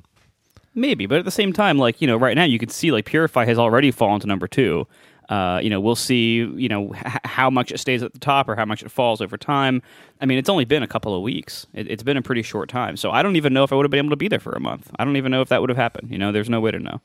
Maybe, 0.74 1.06
but 1.06 1.18
at 1.18 1.24
the 1.24 1.30
same 1.30 1.52
time, 1.52 1.78
like 1.78 2.00
you 2.00 2.06
know, 2.06 2.16
right 2.16 2.36
now 2.36 2.44
you 2.44 2.58
can 2.58 2.68
see 2.68 2.92
like 2.92 3.06
Purify 3.06 3.46
has 3.46 3.58
already 3.58 3.90
fallen 3.90 4.20
to 4.20 4.26
number 4.26 4.46
two. 4.46 4.86
Uh, 5.30 5.58
you 5.62 5.70
know, 5.70 5.80
we'll 5.80 5.96
see. 5.96 6.36
You 6.36 6.68
know 6.68 6.94
h- 6.94 7.16
how 7.24 7.48
much 7.48 7.72
it 7.72 7.78
stays 7.78 8.02
at 8.02 8.12
the 8.12 8.18
top 8.18 8.46
or 8.46 8.56
how 8.56 8.66
much 8.66 8.82
it 8.82 8.90
falls 8.90 9.22
over 9.22 9.38
time. 9.38 9.80
I 10.20 10.26
mean, 10.26 10.36
it's 10.36 10.50
only 10.50 10.66
been 10.66 10.82
a 10.82 10.86
couple 10.86 11.16
of 11.16 11.22
weeks. 11.22 11.66
It, 11.72 11.88
has 11.88 12.02
been 12.02 12.18
a 12.18 12.22
pretty 12.22 12.42
short 12.42 12.68
time, 12.68 12.98
so 12.98 13.10
I 13.10 13.22
don't 13.22 13.36
even 13.36 13.54
know 13.54 13.64
if 13.64 13.72
I 13.72 13.76
would 13.76 13.84
have 13.84 13.90
been 13.90 14.04
able 14.04 14.10
to 14.10 14.16
be 14.16 14.28
there 14.28 14.40
for 14.40 14.52
a 14.52 14.60
month. 14.60 14.90
I 14.98 15.04
don't 15.04 15.16
even 15.16 15.32
know 15.32 15.40
if 15.40 15.48
that 15.48 15.62
would 15.62 15.70
have 15.70 15.78
happened. 15.78 16.10
You 16.10 16.18
know, 16.18 16.30
there's 16.30 16.50
no 16.50 16.60
way 16.60 16.72
to 16.72 16.78
know. 16.78 17.00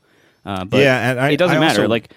Uh, 0.46 0.66
but 0.66 0.82
yeah, 0.82 1.12
and 1.12 1.20
I, 1.20 1.30
it 1.32 1.38
doesn't 1.38 1.60
matter. 1.60 1.88
Like 1.88 2.12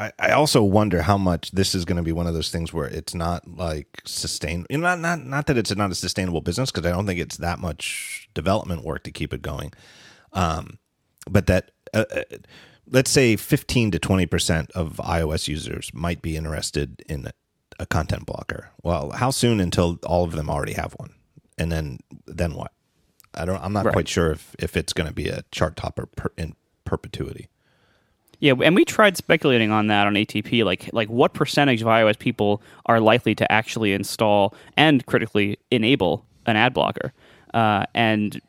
I, 0.00 0.12
I 0.18 0.30
also 0.30 0.62
wonder 0.62 1.02
how 1.02 1.18
much 1.18 1.50
this 1.50 1.74
is 1.74 1.84
going 1.84 1.98
to 1.98 2.02
be 2.02 2.12
one 2.12 2.26
of 2.26 2.32
those 2.32 2.50
things 2.50 2.72
where 2.72 2.86
it's 2.86 3.14
not 3.14 3.46
like 3.46 4.00
sustain 4.06 4.66
not 4.70 4.98
not 4.98 5.24
not 5.26 5.46
that 5.46 5.58
it's 5.58 5.76
not 5.76 5.90
a 5.90 5.94
sustainable 5.94 6.40
business 6.40 6.70
because 6.70 6.86
I 6.86 6.90
don't 6.94 7.06
think 7.06 7.20
it's 7.20 7.36
that 7.36 7.58
much 7.58 8.28
development 8.32 8.84
work 8.84 9.02
to 9.04 9.10
keep 9.10 9.34
it 9.34 9.42
going, 9.42 9.72
um, 10.32 10.78
but 11.30 11.46
that 11.46 11.70
uh, 11.92 12.04
uh 12.10 12.22
let's 12.90 13.10
say 13.10 13.36
15 13.36 13.92
to 13.92 14.00
20% 14.00 14.70
of 14.72 14.96
iOS 14.96 15.46
users 15.46 15.92
might 15.94 16.22
be 16.22 16.36
interested 16.36 17.02
in 17.08 17.30
a 17.78 17.86
content 17.86 18.26
blocker. 18.26 18.70
Well, 18.82 19.10
how 19.10 19.30
soon 19.30 19.60
until 19.60 19.98
all 20.04 20.24
of 20.24 20.32
them 20.32 20.50
already 20.50 20.72
have 20.74 20.94
one? 20.94 21.14
And 21.58 21.70
then 21.70 21.98
then 22.26 22.54
what? 22.54 22.72
I 23.34 23.44
don't 23.44 23.62
I'm 23.62 23.72
not 23.74 23.84
Right. 23.84 23.92
quite 23.92 24.08
sure 24.08 24.32
if 24.32 24.56
if 24.58 24.76
it's 24.76 24.94
going 24.94 25.08
to 25.08 25.14
be 25.14 25.28
a 25.28 25.44
chart 25.52 25.76
topper 25.76 26.06
per, 26.06 26.32
in 26.38 26.54
perpetuity. 26.84 27.48
Yeah, 28.40 28.54
and 28.62 28.74
we 28.74 28.86
tried 28.86 29.18
speculating 29.18 29.70
on 29.70 29.88
that 29.88 30.06
on 30.06 30.14
ATP, 30.14 30.64
like 30.64 30.88
like 30.94 31.08
what 31.10 31.34
percentage 31.34 31.82
of 31.82 31.88
iOS 31.88 32.18
people 32.18 32.62
are 32.86 32.98
likely 32.98 33.34
to 33.34 33.52
actually 33.52 33.92
install 33.92 34.54
and 34.78 35.04
critically 35.04 35.58
enable 35.70 36.24
an 36.46 36.56
ad 36.56 36.72
blocker, 36.72 37.12
uh, 37.52 37.84
and 37.94 38.40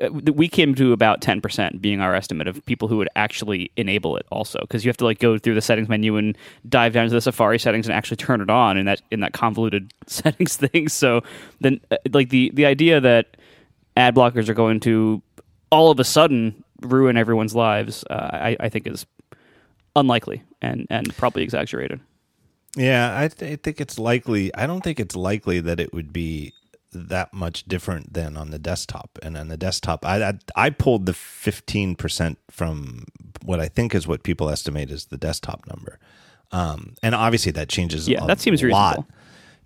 uh, 0.00 0.10
we 0.12 0.46
came 0.46 0.76
to 0.76 0.92
about 0.92 1.20
ten 1.20 1.40
percent 1.40 1.82
being 1.82 2.00
our 2.00 2.14
estimate 2.14 2.46
of 2.46 2.64
people 2.64 2.86
who 2.86 2.96
would 2.98 3.08
actually 3.16 3.72
enable 3.76 4.16
it. 4.16 4.24
Also, 4.30 4.60
because 4.60 4.84
you 4.84 4.88
have 4.88 4.96
to 4.98 5.04
like 5.04 5.18
go 5.18 5.36
through 5.36 5.56
the 5.56 5.60
settings 5.60 5.88
menu 5.88 6.16
and 6.16 6.38
dive 6.68 6.92
down 6.92 7.08
to 7.08 7.12
the 7.12 7.20
Safari 7.20 7.58
settings 7.58 7.88
and 7.88 7.94
actually 7.94 8.18
turn 8.18 8.40
it 8.40 8.50
on 8.50 8.76
in 8.76 8.86
that 8.86 9.02
in 9.10 9.18
that 9.18 9.32
convoluted 9.32 9.92
settings 10.06 10.56
thing. 10.56 10.88
So 10.88 11.22
then, 11.60 11.80
uh, 11.90 11.96
like 12.12 12.28
the 12.28 12.52
the 12.54 12.66
idea 12.66 13.00
that 13.00 13.36
ad 13.96 14.14
blockers 14.14 14.48
are 14.48 14.54
going 14.54 14.78
to 14.80 15.20
all 15.70 15.90
of 15.90 15.98
a 15.98 16.04
sudden 16.04 16.62
ruin 16.82 17.16
everyone's 17.16 17.54
lives, 17.56 18.04
uh, 18.10 18.30
I, 18.32 18.56
I 18.60 18.68
think 18.68 18.86
is 18.86 19.06
unlikely 19.96 20.42
and 20.62 20.86
and 20.90 21.14
probably 21.16 21.42
exaggerated. 21.42 22.00
Yeah, 22.76 23.18
I, 23.18 23.26
th- 23.28 23.52
I 23.52 23.56
think 23.56 23.80
it's 23.80 23.98
likely. 23.98 24.54
I 24.54 24.66
don't 24.66 24.82
think 24.82 25.00
it's 25.00 25.16
likely 25.16 25.58
that 25.60 25.80
it 25.80 25.92
would 25.92 26.12
be 26.12 26.52
that 26.92 27.32
much 27.32 27.64
different 27.64 28.12
than 28.12 28.36
on 28.36 28.50
the 28.50 28.58
desktop. 28.60 29.18
And 29.22 29.36
on 29.36 29.48
the 29.48 29.56
desktop, 29.56 30.04
I 30.06 30.22
I, 30.28 30.32
I 30.56 30.70
pulled 30.70 31.06
the 31.06 31.12
fifteen 31.14 31.96
percent 31.96 32.38
from 32.50 33.06
what 33.44 33.58
I 33.58 33.66
think 33.68 33.94
is 33.94 34.06
what 34.06 34.22
people 34.22 34.48
estimate 34.50 34.90
is 34.90 35.06
the 35.06 35.16
desktop 35.16 35.66
number. 35.66 35.98
Um, 36.52 36.94
and 37.02 37.14
obviously 37.14 37.52
that 37.52 37.68
changes. 37.68 38.08
Yeah, 38.08 38.24
a 38.24 38.26
that 38.28 38.40
seems 38.40 38.62
lot. 38.62 38.68
reasonable. 38.96 39.08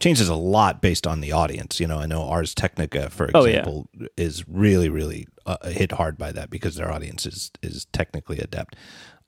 Changes 0.00 0.28
a 0.28 0.34
lot 0.34 0.82
based 0.82 1.06
on 1.06 1.20
the 1.20 1.30
audience. 1.32 1.78
You 1.78 1.86
know, 1.86 1.98
I 1.98 2.06
know 2.06 2.22
Ars 2.22 2.52
Technica, 2.54 3.10
for 3.10 3.30
Oh, 3.32 3.44
yeah. 3.44 3.58
example, 3.60 3.88
is 4.16 4.46
really, 4.48 4.88
really 4.88 5.28
uh, 5.46 5.68
hit 5.68 5.92
hard 5.92 6.18
by 6.18 6.32
that 6.32 6.50
because 6.50 6.74
their 6.74 6.90
audience 6.90 7.24
is 7.26 7.50
is 7.62 7.84
technically 7.92 8.38
adept. 8.38 8.74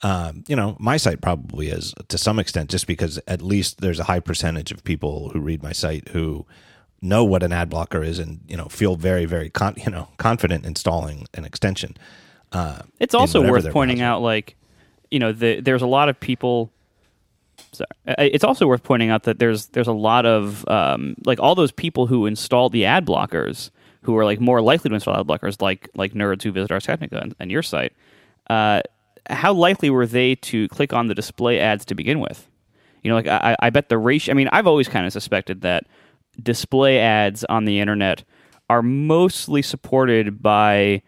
Um, 0.02 0.44
you 0.46 0.54
know, 0.56 0.76
my 0.78 0.98
site 0.98 1.20
probably 1.22 1.68
is 1.68 1.94
to 2.08 2.18
some 2.18 2.38
extent, 2.38 2.68
just 2.70 2.86
because 2.86 3.18
at 3.26 3.40
least 3.40 3.80
there's 3.80 3.98
a 3.98 4.04
high 4.04 4.20
percentage 4.20 4.70
of 4.70 4.84
people 4.84 5.30
who 5.30 5.40
read 5.40 5.62
my 5.62 5.72
site 5.72 6.08
who 6.08 6.44
know 7.02 7.24
what 7.24 7.42
an 7.42 7.52
ad 7.52 7.68
blocker 7.70 8.02
is 8.02 8.18
and 8.18 8.40
you 8.48 8.56
know 8.56 8.66
feel 8.66 8.96
very, 8.96 9.24
very 9.24 9.48
con- 9.50 9.74
you 9.84 9.90
know 9.90 10.08
confident 10.18 10.66
installing 10.66 11.26
an 11.34 11.44
extension. 11.44 11.96
Uh, 12.52 12.82
It's 13.00 13.14
also 13.14 13.40
worth 13.42 13.70
pointing 13.72 13.98
browser. 13.98 14.12
out, 14.16 14.22
like 14.22 14.56
you 15.10 15.18
know, 15.18 15.32
the, 15.32 15.60
there's 15.60 15.82
a 15.82 15.86
lot 15.86 16.08
of 16.08 16.18
people. 16.20 16.70
Sorry, 17.72 17.88
it's 18.18 18.44
also 18.44 18.66
worth 18.66 18.82
pointing 18.82 19.08
out 19.08 19.22
that 19.22 19.38
there's 19.38 19.68
there's 19.68 19.86
a 19.88 19.92
lot 19.92 20.26
of 20.26 20.66
um, 20.68 21.16
like 21.24 21.40
all 21.40 21.54
those 21.54 21.72
people 21.72 22.06
who 22.06 22.26
install 22.26 22.68
the 22.68 22.84
ad 22.84 23.06
blockers 23.06 23.70
who 24.02 24.16
are 24.18 24.24
like 24.24 24.40
more 24.40 24.60
likely 24.60 24.90
to 24.90 24.94
install 24.94 25.18
ad 25.18 25.26
blockers, 25.26 25.62
like 25.62 25.88
like 25.94 26.12
nerds 26.12 26.42
who 26.42 26.52
visit 26.52 26.70
Ars 26.70 26.84
Technica 26.84 27.18
and, 27.18 27.34
and 27.40 27.50
your 27.50 27.62
site. 27.62 27.92
Uh, 28.50 28.82
how 29.30 29.52
likely 29.52 29.90
were 29.90 30.06
they 30.06 30.34
to 30.36 30.68
click 30.68 30.92
on 30.92 31.06
the 31.08 31.14
display 31.14 31.58
ads 31.58 31.84
to 31.86 31.94
begin 31.94 32.20
with? 32.20 32.48
You 33.02 33.10
know, 33.10 33.16
like 33.16 33.28
I, 33.28 33.56
I 33.60 33.70
bet 33.70 33.88
the 33.88 33.98
ratio. 33.98 34.32
I 34.32 34.36
mean, 34.36 34.48
I've 34.52 34.66
always 34.66 34.88
kind 34.88 35.06
of 35.06 35.12
suspected 35.12 35.60
that 35.62 35.84
display 36.42 36.98
ads 36.98 37.44
on 37.44 37.64
the 37.64 37.80
internet 37.80 38.24
are 38.68 38.82
mostly 38.82 39.62
supported 39.62 40.42
by 40.42 41.02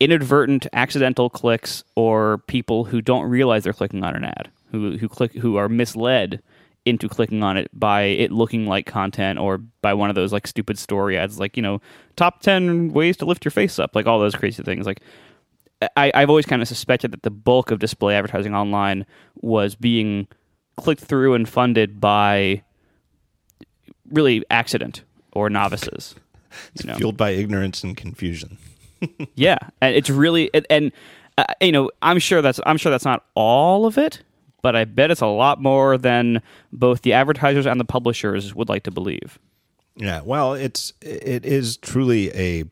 inadvertent 0.00 0.66
accidental 0.72 1.30
clicks 1.30 1.82
or 1.96 2.38
people 2.46 2.84
who 2.84 3.00
don't 3.00 3.28
realize 3.28 3.64
they're 3.64 3.72
clicking 3.72 4.04
on 4.04 4.14
an 4.14 4.24
ad 4.24 4.48
who 4.70 4.96
who 4.96 5.08
click 5.08 5.32
who 5.34 5.56
are 5.56 5.68
misled 5.68 6.40
into 6.84 7.08
clicking 7.08 7.42
on 7.42 7.56
it 7.56 7.68
by 7.72 8.02
it 8.02 8.30
looking 8.30 8.66
like 8.66 8.86
content 8.86 9.38
or 9.38 9.58
by 9.58 9.92
one 9.92 10.08
of 10.08 10.14
those 10.14 10.32
like 10.32 10.46
stupid 10.46 10.78
story 10.78 11.18
ads 11.18 11.38
like 11.38 11.56
you 11.56 11.62
know 11.62 11.80
top 12.16 12.40
10 12.40 12.92
ways 12.92 13.16
to 13.16 13.24
lift 13.24 13.44
your 13.44 13.50
face 13.50 13.78
up 13.78 13.94
like 13.94 14.06
all 14.06 14.18
those 14.18 14.34
crazy 14.34 14.62
things 14.62 14.86
like 14.86 15.00
I, 15.96 16.10
I've 16.14 16.28
always 16.28 16.46
kind 16.46 16.60
of 16.60 16.68
suspected 16.68 17.12
that 17.12 17.22
the 17.22 17.30
bulk 17.30 17.70
of 17.70 17.78
display 17.78 18.14
advertising 18.14 18.54
online 18.54 19.06
was 19.40 19.74
being 19.74 20.26
clicked 20.76 21.02
through 21.02 21.34
and 21.34 21.48
funded 21.48 22.00
by 22.00 22.62
really 24.10 24.44
accident 24.50 25.02
or 25.32 25.50
novices. 25.50 26.14
You 26.80 26.88
know? 26.88 26.94
fueled 26.94 27.18
by 27.18 27.30
ignorance 27.30 27.84
and 27.84 27.96
confusion. 27.96 28.56
Yeah, 29.34 29.58
and 29.80 29.94
it's 29.94 30.10
really 30.10 30.50
and, 30.52 30.66
and 30.70 30.92
uh, 31.36 31.44
you 31.60 31.70
know 31.70 31.90
I'm 32.02 32.18
sure 32.18 32.42
that's 32.42 32.58
I'm 32.66 32.78
sure 32.78 32.90
that's 32.90 33.04
not 33.04 33.24
all 33.34 33.86
of 33.86 33.96
it, 33.96 34.22
but 34.62 34.74
I 34.74 34.86
bet 34.86 35.12
it's 35.12 35.20
a 35.20 35.26
lot 35.26 35.62
more 35.62 35.96
than 35.96 36.42
both 36.72 37.02
the 37.02 37.12
advertisers 37.12 37.66
and 37.66 37.78
the 37.78 37.84
publishers 37.84 38.54
would 38.56 38.68
like 38.68 38.82
to 38.84 38.90
believe. 38.90 39.38
Yeah, 39.94 40.22
well, 40.24 40.54
it's 40.54 40.94
it 41.00 41.44
is 41.44 41.76
truly 41.76 42.34
a 42.34 42.64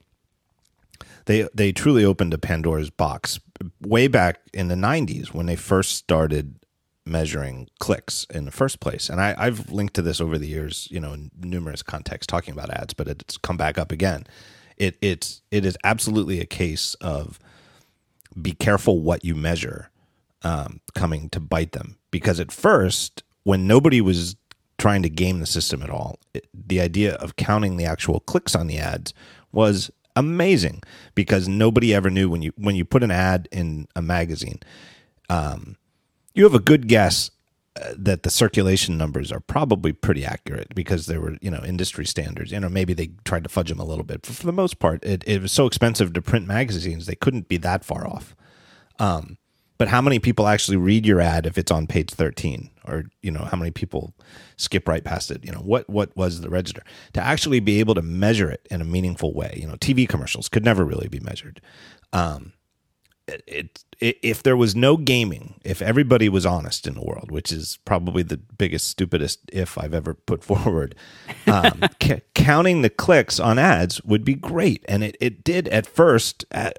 they 1.26 1.48
they 1.54 1.72
truly 1.72 2.04
opened 2.04 2.34
a 2.34 2.38
Pandora's 2.38 2.90
box 2.90 3.38
way 3.80 4.08
back 4.08 4.40
in 4.52 4.68
the 4.68 4.74
'90s 4.74 5.28
when 5.28 5.46
they 5.46 5.56
first 5.56 5.96
started 5.96 6.56
measuring 7.04 7.68
clicks 7.78 8.26
in 8.30 8.44
the 8.44 8.50
first 8.50 8.80
place. 8.80 9.08
And 9.08 9.20
I, 9.20 9.34
I've 9.38 9.70
linked 9.70 9.94
to 9.94 10.02
this 10.02 10.20
over 10.20 10.38
the 10.38 10.48
years, 10.48 10.88
you 10.90 10.98
know, 10.98 11.12
in 11.12 11.30
numerous 11.38 11.82
contexts 11.82 12.26
talking 12.26 12.52
about 12.52 12.70
ads, 12.70 12.94
but 12.94 13.06
it's 13.06 13.36
come 13.36 13.56
back 13.56 13.78
up 13.78 13.92
again. 13.92 14.24
It 14.76 14.96
it's 15.00 15.42
it 15.50 15.64
is 15.64 15.76
absolutely 15.84 16.40
a 16.40 16.46
case 16.46 16.94
of 16.94 17.38
be 18.40 18.52
careful 18.52 19.00
what 19.00 19.24
you 19.24 19.34
measure 19.34 19.90
um, 20.42 20.80
coming 20.94 21.28
to 21.30 21.40
bite 21.40 21.72
them 21.72 21.96
because 22.10 22.38
at 22.38 22.52
first 22.52 23.22
when 23.44 23.66
nobody 23.66 24.00
was 24.00 24.36
trying 24.78 25.02
to 25.02 25.08
game 25.08 25.40
the 25.40 25.46
system 25.46 25.82
at 25.82 25.88
all 25.88 26.18
it, 26.34 26.46
the 26.52 26.80
idea 26.80 27.14
of 27.14 27.36
counting 27.36 27.78
the 27.78 27.86
actual 27.86 28.20
clicks 28.20 28.54
on 28.54 28.66
the 28.66 28.78
ads 28.78 29.14
was 29.52 29.90
amazing 30.16 30.82
because 31.14 31.46
nobody 31.46 31.94
ever 31.94 32.10
knew 32.10 32.28
when 32.28 32.42
you 32.42 32.52
when 32.56 32.74
you 32.74 32.84
put 32.84 33.02
an 33.02 33.10
ad 33.10 33.48
in 33.52 33.86
a 33.94 34.02
magazine 34.02 34.58
um, 35.28 35.76
you 36.34 36.44
have 36.44 36.54
a 36.54 36.60
good 36.60 36.88
guess 36.88 37.30
uh, 37.80 37.92
that 37.98 38.22
the 38.22 38.30
circulation 38.30 38.96
numbers 38.96 39.30
are 39.30 39.40
probably 39.40 39.92
pretty 39.92 40.24
accurate 40.24 40.74
because 40.74 41.06
there 41.06 41.20
were 41.20 41.36
you 41.42 41.50
know 41.50 41.62
industry 41.64 42.06
standards. 42.06 42.52
You 42.52 42.60
know 42.60 42.68
maybe 42.68 42.94
they 42.94 43.10
tried 43.24 43.42
to 43.42 43.50
fudge 43.50 43.68
them 43.68 43.80
a 43.80 43.84
little 43.84 44.04
bit. 44.04 44.22
But 44.22 44.34
for 44.34 44.46
the 44.46 44.52
most 44.52 44.78
part 44.78 45.04
it, 45.04 45.22
it 45.26 45.42
was 45.42 45.52
so 45.52 45.66
expensive 45.66 46.12
to 46.14 46.22
print 46.22 46.46
magazines 46.46 47.06
they 47.06 47.14
couldn't 47.14 47.48
be 47.48 47.58
that 47.58 47.84
far 47.84 48.06
off. 48.06 48.34
Um, 48.98 49.36
but 49.78 49.88
how 49.88 50.00
many 50.00 50.18
people 50.18 50.46
actually 50.46 50.78
read 50.78 51.04
your 51.04 51.20
ad 51.20 51.44
if 51.44 51.58
it's 51.58 51.70
on 51.70 51.86
page 51.86 52.10
13 52.10 52.70
or 52.88 53.04
you 53.22 53.30
know 53.30 53.44
how 53.44 53.56
many 53.56 53.70
people 53.70 54.14
skip 54.56 54.88
right 54.88 55.04
past 55.04 55.30
it 55.30 55.44
you 55.44 55.52
know 55.52 55.60
what 55.60 55.88
what 55.88 56.16
was 56.16 56.40
the 56.40 56.50
register? 56.50 56.82
To 57.14 57.20
actually 57.20 57.60
be 57.60 57.80
able 57.80 57.94
to 57.94 58.02
measure 58.02 58.50
it 58.50 58.66
in 58.70 58.80
a 58.80 58.84
meaningful 58.84 59.34
way 59.34 59.58
you 59.60 59.66
know 59.66 59.74
tv 59.74 60.08
commercials 60.08 60.48
could 60.48 60.64
never 60.64 60.84
really 60.84 61.08
be 61.08 61.20
measured. 61.20 61.60
Um, 62.12 62.52
it, 63.28 63.84
it, 63.98 64.18
if 64.22 64.44
there 64.44 64.56
was 64.56 64.76
no 64.76 64.96
gaming 64.96 65.60
if 65.64 65.82
everybody 65.82 66.28
was 66.28 66.46
honest 66.46 66.86
in 66.86 66.94
the 66.94 67.02
world 67.02 67.32
which 67.32 67.50
is 67.50 67.80
probably 67.84 68.22
the 68.22 68.36
biggest 68.36 68.86
stupidest 68.86 69.40
if 69.52 69.76
i've 69.78 69.92
ever 69.92 70.14
put 70.14 70.44
forward 70.44 70.94
um, 71.48 71.80
c- 72.00 72.20
counting 72.46 72.82
the 72.82 72.90
clicks 72.90 73.40
on 73.40 73.58
ads 73.58 74.00
would 74.04 74.24
be 74.24 74.34
great. 74.34 74.84
And 74.86 75.02
it, 75.02 75.16
it 75.20 75.42
did 75.42 75.66
at 75.66 75.84
first 75.84 76.44
uh, 76.52 76.70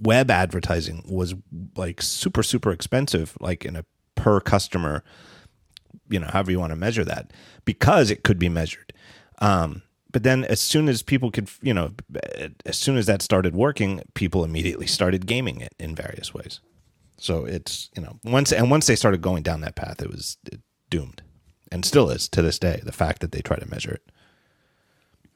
web 0.00 0.30
advertising 0.30 1.02
was 1.08 1.34
like 1.74 2.00
super 2.00 2.44
super 2.44 2.70
expensive 2.70 3.36
like 3.40 3.64
in 3.64 3.74
a 3.74 3.84
per 4.14 4.40
customer 4.40 5.02
you 6.08 6.18
know 6.18 6.28
however 6.28 6.50
you 6.50 6.58
want 6.58 6.70
to 6.70 6.76
measure 6.76 7.04
that 7.04 7.32
because 7.64 8.10
it 8.10 8.24
could 8.24 8.38
be 8.38 8.48
measured 8.48 8.92
um, 9.38 9.82
but 10.10 10.22
then 10.22 10.44
as 10.44 10.60
soon 10.60 10.88
as 10.88 11.02
people 11.02 11.30
could 11.30 11.50
you 11.62 11.74
know 11.74 11.92
as 12.64 12.76
soon 12.76 12.96
as 12.96 13.06
that 13.06 13.22
started 13.22 13.54
working 13.54 14.02
people 14.14 14.44
immediately 14.44 14.86
started 14.86 15.26
gaming 15.26 15.60
it 15.60 15.74
in 15.78 15.94
various 15.94 16.32
ways 16.32 16.60
so 17.18 17.44
it's 17.44 17.90
you 17.96 18.02
know 18.02 18.18
once 18.24 18.52
and 18.52 18.70
once 18.70 18.86
they 18.86 18.96
started 18.96 19.22
going 19.22 19.42
down 19.42 19.60
that 19.60 19.76
path 19.76 20.00
it 20.02 20.10
was 20.10 20.36
doomed 20.90 21.22
and 21.72 21.84
still 21.84 22.10
is 22.10 22.28
to 22.28 22.42
this 22.42 22.58
day 22.58 22.80
the 22.84 22.92
fact 22.92 23.20
that 23.20 23.32
they 23.32 23.40
try 23.40 23.56
to 23.56 23.68
measure 23.70 23.92
it 23.92 24.02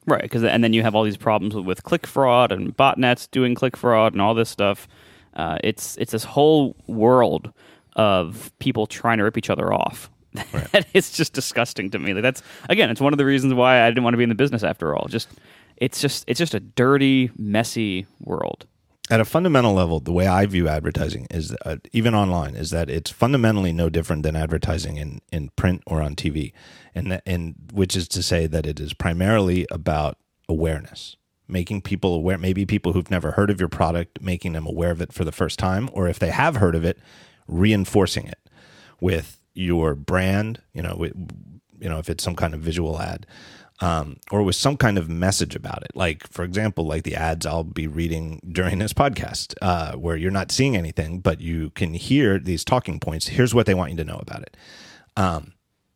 Right, 0.07 0.23
because 0.23 0.43
and 0.43 0.63
then 0.63 0.73
you 0.73 0.81
have 0.81 0.95
all 0.95 1.03
these 1.03 1.17
problems 1.17 1.53
with, 1.53 1.65
with 1.65 1.83
click 1.83 2.07
fraud 2.07 2.51
and 2.51 2.75
botnets 2.75 3.29
doing 3.29 3.53
click 3.53 3.77
fraud 3.77 4.13
and 4.13 4.21
all 4.21 4.33
this 4.33 4.49
stuff. 4.49 4.87
Uh, 5.35 5.59
it's 5.63 5.95
it's 5.97 6.11
this 6.11 6.23
whole 6.23 6.75
world 6.87 7.51
of 7.95 8.51
people 8.59 8.87
trying 8.87 9.19
to 9.19 9.23
rip 9.23 9.37
each 9.37 9.49
other 9.49 9.71
off. 9.71 10.09
That 10.33 10.87
it's 10.93 11.15
just 11.15 11.33
disgusting 11.33 11.89
to 11.91 11.99
me. 11.99 12.13
Like 12.13 12.23
that's 12.23 12.41
again, 12.69 12.89
it's 12.89 13.01
one 13.01 13.13
of 13.13 13.17
the 13.17 13.25
reasons 13.25 13.53
why 13.53 13.81
I 13.83 13.89
didn't 13.89 14.03
want 14.03 14.13
to 14.13 14.17
be 14.17 14.23
in 14.23 14.29
the 14.29 14.35
business 14.35 14.63
after 14.63 14.95
all. 14.95 15.07
Just 15.07 15.29
it's 15.77 15.99
just 15.99 16.23
it's 16.27 16.37
just 16.37 16.53
a 16.53 16.59
dirty, 16.59 17.31
messy 17.37 18.05
world. 18.19 18.67
at 19.09 19.19
a 19.19 19.25
fundamental 19.25 19.73
level, 19.73 19.99
the 19.99 20.11
way 20.13 20.27
I 20.27 20.45
view 20.45 20.67
advertising 20.69 21.27
is 21.31 21.53
uh, 21.65 21.77
even 21.91 22.15
online 22.15 22.55
is 22.55 22.69
that 22.69 22.89
it's 22.89 23.09
fundamentally 23.11 23.73
no 23.73 23.89
different 23.89 24.23
than 24.23 24.35
advertising 24.35 24.97
in, 24.97 25.19
in 25.31 25.49
print 25.57 25.81
or 25.85 26.01
on 26.01 26.15
TV, 26.15 26.53
and 26.95 27.11
that, 27.11 27.23
and 27.25 27.55
which 27.73 27.95
is 27.95 28.07
to 28.09 28.23
say 28.23 28.47
that 28.47 28.65
it 28.65 28.79
is 28.79 28.93
primarily 28.93 29.67
about 29.69 30.17
awareness, 30.47 31.17
making 31.47 31.81
people 31.81 32.13
aware. 32.13 32.37
Maybe 32.37 32.65
people 32.65 32.93
who've 32.93 33.11
never 33.11 33.31
heard 33.31 33.49
of 33.49 33.59
your 33.59 33.69
product, 33.69 34.21
making 34.21 34.53
them 34.53 34.65
aware 34.67 34.91
of 34.91 35.01
it 35.01 35.11
for 35.11 35.25
the 35.25 35.31
first 35.33 35.59
time, 35.59 35.89
or 35.91 36.07
if 36.07 36.19
they 36.19 36.29
have 36.29 36.57
heard 36.57 36.75
of 36.75 36.85
it, 36.85 36.97
reinforcing 37.47 38.27
it 38.27 38.39
with 39.01 39.40
your 39.53 39.95
brand, 39.95 40.61
you 40.73 40.81
know, 40.81 41.03
you 41.79 41.89
know, 41.89 41.99
if 41.99 42.09
it's 42.09 42.23
some 42.23 42.35
kind 42.35 42.53
of 42.53 42.61
visual 42.61 42.99
ad, 42.99 43.25
um, 43.81 44.17
or 44.29 44.43
with 44.43 44.55
some 44.55 44.77
kind 44.77 44.97
of 44.97 45.09
message 45.09 45.55
about 45.55 45.83
it. 45.83 45.91
Like, 45.95 46.27
for 46.27 46.43
example, 46.43 46.85
like 46.85 47.03
the 47.03 47.15
ads 47.15 47.45
I'll 47.45 47.63
be 47.63 47.87
reading 47.87 48.39
during 48.51 48.77
this 48.79 48.93
podcast, 48.93 49.55
uh, 49.61 49.93
where 49.93 50.15
you're 50.15 50.31
not 50.31 50.51
seeing 50.51 50.77
anything, 50.77 51.19
but 51.19 51.41
you 51.41 51.71
can 51.71 51.95
hear 51.95 52.37
these 52.37 52.63
talking 52.63 52.99
points. 52.99 53.27
Here's 53.27 53.55
what 53.55 53.65
they 53.65 53.73
want 53.73 53.91
you 53.91 53.97
to 53.97 54.03
know 54.03 54.19
about 54.21 54.43
it. 54.43 54.55
Um, 55.17 55.53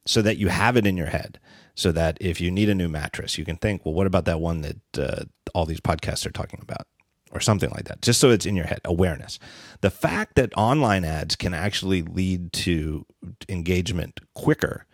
so 0.07 0.21
that 0.23 0.37
you 0.37 0.49
have 0.49 0.77
it 0.77 0.85
in 0.85 0.97
your 0.97 1.07
head. 1.07 1.39
So 1.77 1.91
that 1.91 2.17
if 2.21 2.39
you 2.39 2.51
need 2.51 2.69
a 2.69 2.75
new 2.75 2.87
mattress, 2.87 3.37
you 3.37 3.43
can 3.43 3.57
think, 3.57 3.85
well, 3.85 3.93
what 3.93 4.07
about 4.07 4.25
that 4.25 4.39
one 4.39 4.61
that 4.61 4.97
uh, 4.97 5.25
all 5.53 5.65
these 5.65 5.81
podcasts 5.81 6.25
are 6.25 6.31
talking 6.31 6.59
about? 6.61 6.87
Or 7.35 7.41
something 7.41 7.69
like 7.71 7.83
that, 7.89 8.01
just 8.01 8.21
so 8.21 8.29
it's 8.29 8.45
in 8.45 8.55
your 8.55 8.65
head, 8.65 8.79
awareness. 8.85 9.39
The 9.81 9.89
fact 9.89 10.35
that 10.35 10.53
online 10.55 11.03
ads 11.03 11.35
can 11.35 11.53
actually 11.53 12.01
lead 12.01 12.53
to 12.53 13.05
engagement 13.49 14.21
quicker, 14.33 14.85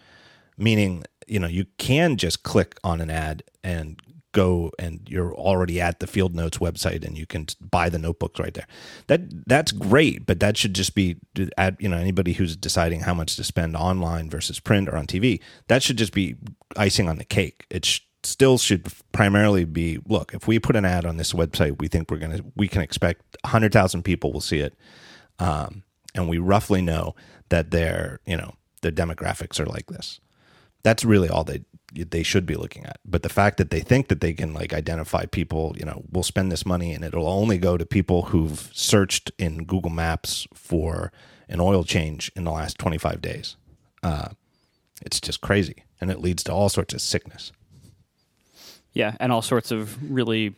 meaning 0.57 1.03
you 1.27 1.39
know 1.39 1.47
you 1.47 1.65
can 1.77 2.17
just 2.17 2.41
click 2.41 2.79
on 2.83 2.99
an 2.99 3.11
ad 3.11 3.43
and 3.63 4.01
go 4.31 4.71
and 4.79 5.01
you're 5.07 5.35
already 5.35 5.79
at 5.79 5.99
the 5.99 6.07
field 6.07 6.33
notes 6.35 6.57
website 6.57 7.05
and 7.05 7.17
you 7.17 7.25
can 7.25 7.45
buy 7.59 7.89
the 7.89 7.99
notebooks 7.99 8.39
right 8.39 8.53
there 8.53 8.67
that 9.07 9.21
that's 9.45 9.71
great 9.71 10.25
but 10.25 10.39
that 10.39 10.55
should 10.55 10.73
just 10.73 10.95
be 10.95 11.17
you 11.35 11.89
know 11.89 11.97
anybody 11.97 12.33
who's 12.33 12.55
deciding 12.55 13.01
how 13.01 13.13
much 13.13 13.35
to 13.35 13.43
spend 13.43 13.75
online 13.75 14.29
versus 14.29 14.59
print 14.59 14.87
or 14.87 14.95
on 14.95 15.05
tv 15.05 15.39
that 15.67 15.83
should 15.83 15.97
just 15.97 16.13
be 16.13 16.35
icing 16.77 17.09
on 17.09 17.17
the 17.17 17.25
cake 17.25 17.65
it's 17.69 18.01
still 18.23 18.57
should 18.57 18.87
primarily 19.11 19.65
be 19.65 19.99
look 20.07 20.33
if 20.33 20.47
we 20.47 20.59
put 20.59 20.75
an 20.75 20.85
ad 20.85 21.05
on 21.05 21.17
this 21.17 21.33
website 21.33 21.79
we 21.79 21.87
think 21.87 22.09
we're 22.09 22.17
going 22.17 22.37
to 22.37 22.43
we 22.55 22.67
can 22.67 22.81
expect 22.81 23.21
100000 23.43 24.03
people 24.03 24.31
will 24.31 24.41
see 24.41 24.59
it 24.59 24.75
um, 25.39 25.83
and 26.13 26.29
we 26.29 26.37
roughly 26.37 26.81
know 26.81 27.15
that 27.49 27.71
their 27.71 28.19
you 28.25 28.37
know 28.37 28.53
their 28.81 28.91
demographics 28.91 29.59
are 29.59 29.65
like 29.65 29.87
this 29.87 30.19
that's 30.83 31.05
really 31.05 31.29
all 31.29 31.43
they 31.43 31.63
they 31.93 32.23
should 32.23 32.45
be 32.45 32.55
looking 32.55 32.85
at. 32.85 32.99
But 33.05 33.23
the 33.23 33.29
fact 33.29 33.57
that 33.57 33.69
they 33.69 33.81
think 33.81 34.07
that 34.07 34.21
they 34.21 34.33
can 34.33 34.53
like 34.53 34.73
identify 34.73 35.25
people, 35.25 35.75
you 35.77 35.85
know, 35.85 36.03
we'll 36.09 36.23
spend 36.23 36.51
this 36.51 36.65
money 36.65 36.93
and 36.93 37.03
it'll 37.03 37.27
only 37.27 37.57
go 37.57 37.77
to 37.77 37.85
people 37.85 38.23
who've 38.23 38.69
searched 38.73 39.31
in 39.37 39.65
Google 39.65 39.91
Maps 39.91 40.47
for 40.53 41.11
an 41.49 41.59
oil 41.59 41.83
change 41.83 42.31
in 42.35 42.45
the 42.45 42.51
last 42.51 42.77
25 42.77 43.21
days. 43.21 43.57
Uh, 44.01 44.29
it's 45.01 45.19
just 45.19 45.41
crazy, 45.41 45.83
and 45.99 46.09
it 46.09 46.21
leads 46.21 46.43
to 46.43 46.53
all 46.53 46.69
sorts 46.69 46.93
of 46.93 47.01
sickness. 47.01 47.51
Yeah, 48.93 49.15
and 49.19 49.31
all 49.31 49.41
sorts 49.41 49.71
of 49.71 50.11
really 50.11 50.55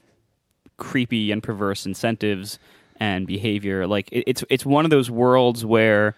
creepy 0.78 1.32
and 1.32 1.42
perverse 1.44 1.86
incentives 1.86 2.58
and 3.00 3.28
behavior. 3.28 3.86
Like 3.88 4.12
it, 4.12 4.24
it's 4.28 4.44
it's 4.50 4.66
one 4.66 4.86
of 4.86 4.92
those 4.92 5.10
worlds 5.12 5.66
where 5.66 6.16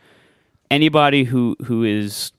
anybody 0.72 1.24
who 1.24 1.56
who 1.66 1.84
is 1.84 2.32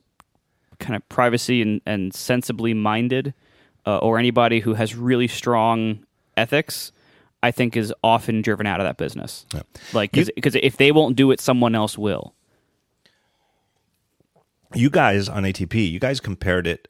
kind 0.78 0.97
of 0.97 1.09
privacy 1.09 1.62
and, 1.62 1.80
and 1.87 2.14
sensibly 2.14 2.75
minded, 2.75 3.35
uh, 3.87 3.99
or 3.99 4.18
anybody 4.18 4.61
who 4.61 4.75
has 4.75 4.95
really 4.95 5.28
strong 5.28 6.04
ethics, 6.37 6.92
I 7.42 7.50
think 7.50 7.76
is 7.76 7.92
often 8.02 8.42
driven 8.42 8.66
out 8.66 8.80
of 8.80 8.85
that 8.85 8.97
business. 8.97 9.47
Yeah. 9.54 9.62
Like, 9.92 10.12
because 10.12 10.56
if 10.56 10.76
they 10.76 10.92
won't 10.92 11.16
do 11.16 11.30
it, 11.30 11.40
someone 11.40 11.75
else 11.75 11.97
will. 11.97 12.35
You 14.75 14.90
guys 14.90 15.28
on 15.28 15.45
ATP, 15.45 15.90
you 15.90 15.99
guys 15.99 16.21
compared 16.21 16.66
it 16.66 16.88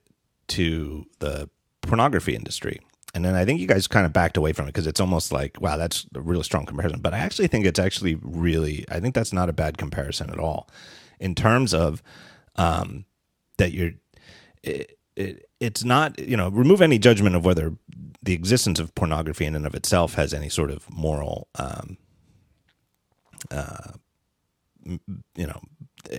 to 0.49 1.07
the 1.19 1.49
pornography 1.87 2.35
industry. 2.35 2.81
And 3.15 3.25
then 3.25 3.35
I 3.35 3.47
think 3.47 3.61
you 3.61 3.67
guys 3.67 3.87
kind 3.87 4.05
of 4.05 4.13
backed 4.13 4.37
away 4.37 4.53
from 4.53 4.67
it 4.67 4.75
because 4.75 4.87
it's 4.87 5.01
almost 5.01 5.33
like, 5.33 5.59
wow, 5.61 5.79
that's 5.79 6.07
a 6.15 6.21
really 6.21 6.43
strong 6.43 6.67
comparison. 6.67 7.01
But 7.01 7.15
I 7.15 7.19
actually 7.19 7.47
think 7.47 7.65
it's 7.65 7.79
actually 7.79 8.17
really, 8.21 8.85
I 8.91 9.01
think 9.01 9.15
that's 9.15 9.33
not 9.33 9.49
a 9.49 9.55
bad 9.55 9.79
comparison 9.79 10.29
at 10.29 10.39
all 10.39 10.69
in 11.19 11.35
terms 11.35 11.73
of 11.73 12.03
um, 12.57 13.05
that 13.59 13.73
you're 13.73 13.93
it, 14.63 14.99
it, 15.15 15.49
it's 15.61 15.85
not 15.85 16.19
you 16.19 16.37
know 16.37 16.49
remove 16.49 16.83
any 16.83 16.99
judgment 16.99 17.37
of 17.37 17.45
whether 17.45 17.75
the 18.23 18.35
existence 18.35 18.79
of 18.79 18.95
pornography 18.95 19.45
in 19.45 19.55
and 19.55 19.67
of 19.67 19.75
itself 19.75 20.15
has 20.15 20.35
any 20.35 20.49
sort 20.49 20.71
of 20.71 20.91
moral 20.91 21.49
um, 21.57 21.97
uh, 23.51 23.93
you 24.85 25.47
know 25.47 25.61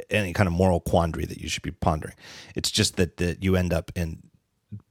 any 0.10 0.34
kind 0.34 0.47
of 0.47 0.53
moral 0.53 0.80
quandary 0.80 1.25
that 1.25 1.39
you 1.39 1.47
should 1.47 1.63
be 1.63 1.71
pondering 1.71 2.15
it's 2.56 2.71
just 2.71 2.97
that 2.97 3.17
that 3.17 3.43
you 3.43 3.56
end 3.56 3.73
up 3.73 3.91
in 3.95 4.21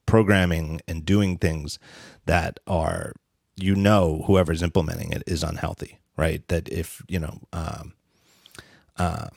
programming 0.07 0.81
and 0.87 1.05
doing 1.05 1.37
things 1.37 1.77
that 2.25 2.59
are 2.65 3.13
you 3.55 3.75
know 3.75 4.23
whoever's 4.25 4.63
implementing 4.63 5.11
it 5.11 5.21
is 5.27 5.43
unhealthy 5.43 5.99
right 6.17 6.47
that 6.47 6.67
if 6.69 7.03
you 7.07 7.19
know 7.19 7.39
um, 7.53 7.93
uh, 8.97 9.27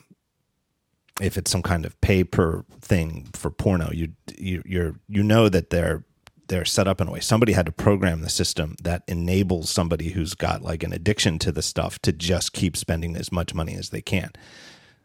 if 1.21 1.37
it's 1.37 1.51
some 1.51 1.61
kind 1.61 1.85
of 1.85 1.99
pay 2.01 2.23
per 2.23 2.63
thing 2.81 3.29
for 3.33 3.51
porno, 3.51 3.91
you 3.91 4.13
you 4.37 4.61
you're 4.65 4.95
you 5.07 5.23
know 5.23 5.47
that 5.49 5.69
they're 5.69 6.03
they're 6.47 6.65
set 6.65 6.87
up 6.87 6.99
in 6.99 7.07
a 7.07 7.11
way. 7.11 7.19
Somebody 7.19 7.53
had 7.53 7.67
to 7.67 7.71
program 7.71 8.21
the 8.21 8.29
system 8.29 8.75
that 8.83 9.03
enables 9.07 9.69
somebody 9.69 10.09
who's 10.09 10.33
got 10.33 10.63
like 10.63 10.83
an 10.83 10.91
addiction 10.91 11.39
to 11.39 11.51
the 11.51 11.61
stuff 11.61 11.99
to 11.99 12.11
just 12.11 12.53
keep 12.53 12.75
spending 12.75 13.15
as 13.15 13.31
much 13.31 13.53
money 13.53 13.75
as 13.75 13.89
they 13.89 14.01
can. 14.01 14.31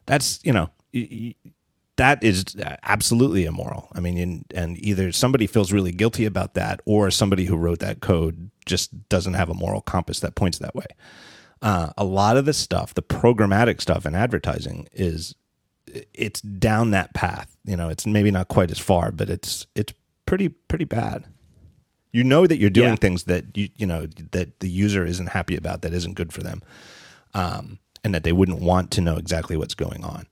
That's 0.07 0.41
you 0.43 0.53
know 0.53 0.71
that 1.97 2.23
is 2.23 2.45
absolutely 2.83 3.45
immoral. 3.47 3.89
I 3.93 4.01
mean, 4.01 4.45
and 4.55 4.79
either 4.79 5.13
somebody 5.13 5.47
feels 5.47 5.73
really 5.73 5.93
guilty 5.93 6.27
about 6.27 6.55
that, 6.55 6.81
or 6.85 7.11
somebody 7.11 7.47
who 7.47 7.57
wrote 7.57 7.79
that 7.81 8.01
code 8.01 8.51
just 8.67 9.09
doesn't 9.09 9.35
have 9.35 9.49
a 9.49 9.55
moral 9.55 9.81
compass 9.81 10.21
that 10.21 10.35
points 10.35 10.59
that 10.59 10.75
way. 10.75 10.87
Uh, 11.63 11.91
a 11.97 12.05
lot 12.05 12.37
of 12.37 12.45
the 12.45 12.53
stuff, 12.53 12.93
the 12.93 13.03
programmatic 13.03 13.81
stuff 13.81 14.05
in 14.05 14.15
advertising, 14.15 14.89
is 14.93 15.35
it's 16.13 16.41
down 16.41 16.91
that 16.91 17.15
path. 17.15 17.57
You 17.65 17.77
know, 17.77 17.89
it's 17.89 18.07
maybe 18.07 18.31
not 18.31 18.49
quite 18.49 18.71
as 18.71 18.79
far, 18.79 19.11
but 19.11 19.31
it's 19.31 19.67
it's 19.75 19.95
pretty 20.27 20.51
pretty 20.51 20.85
bad. 20.85 21.25
You 22.13 22.25
know 22.25 22.47
that 22.47 22.59
you're 22.59 22.71
doing 22.71 22.91
yeah. 22.91 22.97
things 22.97 23.25
that 23.25 23.57
you 23.57 23.71
you 23.77 23.87
know 23.87 24.07
that 24.33 24.61
the 24.61 24.69
user 24.69 25.05
isn't 25.07 25.29
happy 25.29 25.57
about, 25.57 25.83
that 25.83 25.95
isn't 25.95 26.15
good 26.15 26.33
for 26.33 26.43
them, 26.43 26.63
um, 27.33 27.79
and 28.05 28.15
that 28.15 28.23
they 28.23 28.33
wouldn't 28.33 28.61
want 28.61 28.91
to 28.93 29.01
know 29.01 29.17
exactly 29.17 29.57
what's 29.57 29.75
going 29.75 30.05
on. 30.05 30.27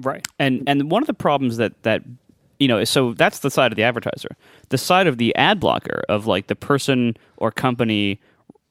Right, 0.00 0.26
and 0.38 0.64
and 0.66 0.90
one 0.90 1.02
of 1.02 1.06
the 1.06 1.14
problems 1.14 1.56
that 1.56 1.82
that 1.82 2.02
you 2.58 2.66
know, 2.66 2.82
so 2.84 3.14
that's 3.14 3.40
the 3.40 3.50
side 3.50 3.72
of 3.72 3.76
the 3.76 3.84
advertiser. 3.84 4.36
The 4.70 4.78
side 4.78 5.06
of 5.06 5.18
the 5.18 5.34
ad 5.36 5.60
blocker 5.60 6.02
of 6.08 6.26
like 6.26 6.48
the 6.48 6.56
person 6.56 7.16
or 7.36 7.52
company 7.52 8.20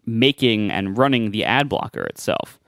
making 0.06 0.72
and 0.72 0.98
running 0.98 1.32
the 1.32 1.46
ad 1.46 1.70
blocker 1.70 2.04
itself 2.04 2.60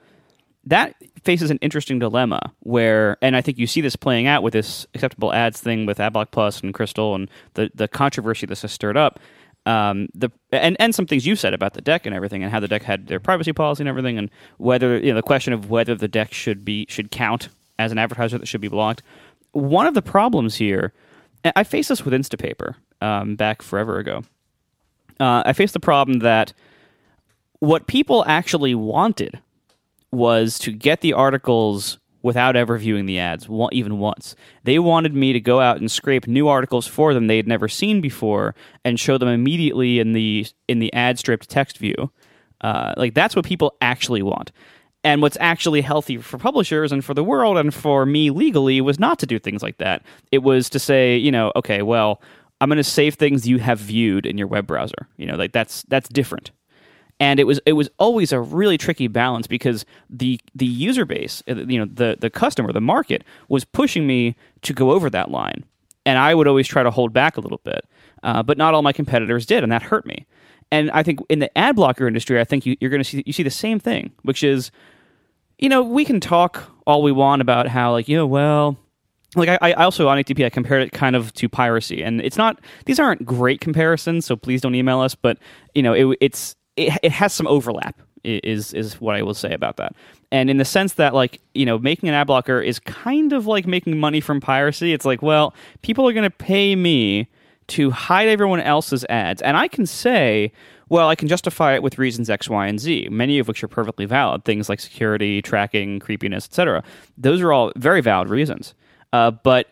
that 0.66 0.96
faces 1.24 1.50
an 1.52 1.58
interesting 1.62 2.00
dilemma 2.00 2.40
where, 2.60 3.18
and 3.22 3.36
I 3.36 3.42
think 3.42 3.58
you 3.58 3.68
see 3.68 3.82
this 3.82 3.96
playing 3.96 4.28
out 4.28 4.44
with 4.44 4.54
this 4.54 4.86
acceptable 4.94 5.34
ads 5.34 5.60
thing 5.60 5.86
with 5.86 5.98
AdBlock 5.98 6.32
Plus 6.32 6.62
and 6.62 6.74
Crystal 6.74 7.16
and 7.16 7.30
the, 7.56 7.72
the 7.74 7.88
controversy 7.88 8.46
this 8.46 8.62
has 8.62 8.72
stirred 8.72 8.98
up. 8.98 9.20
Um, 9.66 10.08
the 10.16 10.32
and 10.52 10.78
and 10.80 10.96
some 10.96 11.06
things 11.06 11.28
you 11.28 11.36
said 11.36 11.54
about 11.54 11.74
the 11.74 11.82
deck 11.82 12.06
and 12.06 12.16
everything, 12.16 12.42
and 12.44 12.52
how 12.52 12.60
the 12.60 12.68
deck 12.68 12.82
had 12.82 13.08
their 13.08 13.20
privacy 13.20 13.52
policy 13.52 13.84
and 13.84 13.90
everything, 13.90 14.18
and 14.18 14.32
whether 14.58 14.98
you 14.98 15.10
know 15.10 15.16
the 15.16 15.22
question 15.22 15.52
of 15.54 15.70
whether 15.70 15.96
the 15.96 16.08
deck 16.08 16.34
should 16.34 16.64
be 16.64 16.86
should 16.90 17.12
count 17.12 17.50
as 17.80 17.92
an 17.92 17.98
advertiser 17.98 18.38
that 18.38 18.48
should 18.48 18.62
be 18.62 18.68
blocked. 18.68 19.02
One 19.54 19.88
of 19.88 19.96
the 19.96 20.04
problems 20.04 20.56
here, 20.56 20.94
I 21.56 21.64
faced 21.64 21.90
this 21.90 22.06
with 22.06 22.14
Instapaper 22.14 22.76
um, 23.02 23.36
back 23.36 23.64
forever 23.64 23.98
ago. 23.98 24.24
Uh, 25.20 25.42
I 25.46 25.54
faced 25.54 25.74
the 25.74 25.80
problem 25.80 26.20
that 26.20 26.54
what 27.60 27.88
people 27.88 28.24
actually 28.28 28.76
wanted 28.76 29.40
was 30.12 30.60
to 30.60 30.72
get 30.72 31.02
the 31.02 31.14
articles 31.14 31.98
without 32.22 32.56
ever 32.56 32.78
viewing 32.78 33.06
the 33.06 33.20
ads, 33.20 33.48
even 33.72 34.00
once. 34.00 34.36
They 34.64 34.80
wanted 34.80 35.14
me 35.14 35.34
to 35.34 35.40
go 35.40 35.62
out 35.62 35.78
and 35.78 35.90
scrape 35.90 36.28
new 36.28 36.48
articles 36.48 36.86
for 36.86 37.14
them 37.14 37.28
they 37.28 37.38
had 37.38 37.48
never 37.48 37.68
seen 37.68 38.02
before 38.02 38.56
and 38.84 39.00
show 39.00 39.18
them 39.18 39.30
immediately 39.30 40.00
in 40.00 40.14
the 40.14 40.46
in 40.68 40.80
the 40.80 40.94
ad 40.94 41.18
stripped 41.18 41.50
text 41.50 41.78
view. 41.78 42.12
Uh, 42.62 42.94
like 42.98 43.14
that's 43.14 43.36
what 43.36 43.46
people 43.46 43.76
actually 43.82 44.22
want. 44.22 44.52
And 45.04 45.22
what's 45.22 45.38
actually 45.40 45.80
healthy 45.82 46.18
for 46.18 46.38
publishers 46.38 46.92
and 46.92 47.06
for 47.06 47.14
the 47.14 47.24
world 47.24 47.58
and 47.58 47.74
for 47.74 48.06
me 48.06 48.32
legally 48.32 48.82
was 48.82 49.00
not 49.00 49.18
to 49.20 49.26
do 49.26 49.40
things 49.40 49.64
like 49.64 49.78
that. 49.78 50.04
It 50.32 50.40
was 50.40 50.70
to 50.72 50.80
say, 50.80 51.16
you 51.16 51.32
know, 51.32 51.54
okay, 51.56 51.82
well, 51.82 52.22
I'm 52.60 52.68
going 52.68 52.78
to 52.78 52.84
save 52.84 53.16
things 53.16 53.48
you 53.48 53.60
have 53.60 53.80
viewed 53.80 54.26
in 54.26 54.38
your 54.38 54.48
web 54.48 54.68
browser. 54.68 55.08
You 55.16 55.26
know, 55.26 55.36
like 55.36 55.54
that's 55.54 55.84
that's 55.84 56.10
different 56.10 56.52
and 57.20 57.40
it 57.40 57.44
was 57.44 57.60
it 57.66 57.74
was 57.74 57.90
always 58.00 58.32
a 58.32 58.40
really 58.40 58.78
tricky 58.78 59.08
balance 59.08 59.48
because 59.48 59.86
the 60.10 60.40
the 60.56 60.66
user 60.66 61.06
base, 61.06 61.44
uh, 61.50 61.56
you 61.56 61.78
know, 61.80 61.86
the 61.92 62.18
the 62.20 62.30
customer, 62.30 62.72
the 62.72 62.82
market 62.82 63.24
was 63.50 63.66
pushing 63.66 64.08
me 64.08 64.36
to 64.62 64.74
go 64.74 64.92
over 64.92 65.10
that 65.10 65.30
line, 65.30 65.66
and 66.06 66.18
I 66.18 66.34
would 66.34 66.48
always 66.48 66.68
try 66.68 66.84
to 66.84 66.92
hold 66.92 67.14
back 67.14 67.38
a 67.38 67.42
little 67.42 67.62
bit, 67.64 67.86
uh, 68.24 68.44
but 68.44 68.58
not 68.58 68.74
all 68.74 68.82
my 68.82 68.94
competitors 68.94 69.46
did, 69.46 69.64
and 69.64 69.72
that 69.72 69.84
hurt 69.84 70.06
me. 70.06 70.26
And 70.72 70.92
I 70.92 71.04
think 71.04 71.20
in 71.30 71.40
the 71.40 71.56
ad 71.58 71.76
blocker 71.76 72.08
industry, 72.08 72.40
I 72.40 72.44
think 72.44 72.66
you, 72.66 72.78
you're 72.80 72.92
going 72.92 73.04
to 73.04 73.10
see 73.10 73.24
you 73.26 73.34
see 73.34 73.44
the 73.44 73.50
same 73.50 73.80
thing, 73.80 74.12
which 74.22 74.44
is, 74.44 74.72
you 75.58 75.70
know, 75.70 75.82
we 75.82 76.06
can 76.06 76.20
talk 76.20 76.72
all 76.86 77.02
we 77.02 77.12
want 77.12 77.42
about 77.42 77.68
how 77.68 77.92
like 77.92 78.08
you 78.08 78.16
know 78.16 78.28
well 78.28 78.78
like 79.36 79.50
I, 79.50 79.58
I, 79.62 79.74
also 79.74 80.08
on 80.08 80.18
ATP 80.18 80.44
I 80.44 80.50
compared 80.50 80.82
it 80.82 80.92
kind 80.92 81.16
of 81.16 81.34
to 81.36 81.48
piracy, 81.48 82.02
and 82.04 82.22
it's 82.22 82.38
not 82.38 82.60
these 82.86 83.00
aren't 83.00 83.26
great 83.26 83.62
comparisons, 83.62 84.26
so 84.26 84.36
please 84.36 84.62
don't 84.62 84.76
email 84.76 85.00
us. 85.00 85.16
But 85.16 85.38
you 85.76 85.84
know 85.84 85.94
it, 85.94 86.18
it's 86.22 86.56
it, 86.76 86.98
it 87.04 87.12
has 87.12 87.34
some 87.34 87.48
overlap 87.48 88.00
is 88.24 88.74
is 88.74 89.00
what 89.00 89.16
I 89.16 89.22
will 89.22 89.34
say 89.34 89.54
about 89.54 89.78
that. 89.78 89.96
And 90.32 90.50
in 90.50 90.58
the 90.58 90.66
sense 90.66 90.94
that 90.94 91.14
like 91.14 91.42
you 91.54 91.66
know 91.66 91.78
making 91.78 92.10
an 92.10 92.16
ad 92.16 92.28
blocker 92.28 92.60
is 92.60 92.80
kind 92.80 93.34
of 93.34 93.46
like 93.46 93.68
making 93.68 94.00
money 94.00 94.20
from 94.20 94.42
piracy. 94.42 94.94
It's 94.94 95.06
like 95.06 95.22
well 95.22 95.54
people 95.82 96.08
are 96.08 96.14
going 96.14 96.30
to 96.30 96.36
pay 96.36 96.76
me 96.76 97.28
to 97.70 97.92
hide 97.92 98.28
everyone 98.28 98.60
else's 98.62 99.06
ads, 99.10 99.42
and 99.42 99.58
I 99.58 99.68
can 99.68 99.86
say. 99.86 100.52
Well, 100.92 101.08
I 101.08 101.14
can 101.14 101.28
justify 101.28 101.76
it 101.76 101.84
with 101.84 102.00
reasons 102.00 102.32
X, 102.32 102.50
Y, 102.50 102.66
and 102.66 102.80
Z, 102.80 103.10
many 103.12 103.38
of 103.38 103.48
which 103.48 103.64
are 103.64 103.68
perfectly 103.68 104.06
valid. 104.06 104.44
Things 104.44 104.70
like 104.70 104.80
security, 104.80 105.40
tracking, 105.40 106.00
creepiness, 106.00 106.46
etc. 106.46 106.84
Those 107.16 107.42
are 107.42 107.54
all 107.54 107.72
very 107.76 108.02
valid 108.02 108.28
reasons. 108.28 108.74
Uh, 109.14 109.30
but 109.30 109.68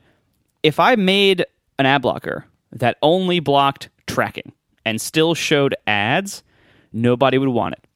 if 0.62 0.80
I 0.80 0.96
made 0.96 1.44
an 1.80 1.88
ad 1.88 2.04
blocker 2.04 2.46
that 2.72 2.98
only 3.02 3.40
blocked 3.40 3.90
tracking 4.06 4.52
and 4.86 5.02
still 5.02 5.34
showed 5.34 5.76
ads, 5.88 6.44
nobody 6.94 7.38
would 7.38 7.50
want 7.50 7.74
it. 7.74 7.88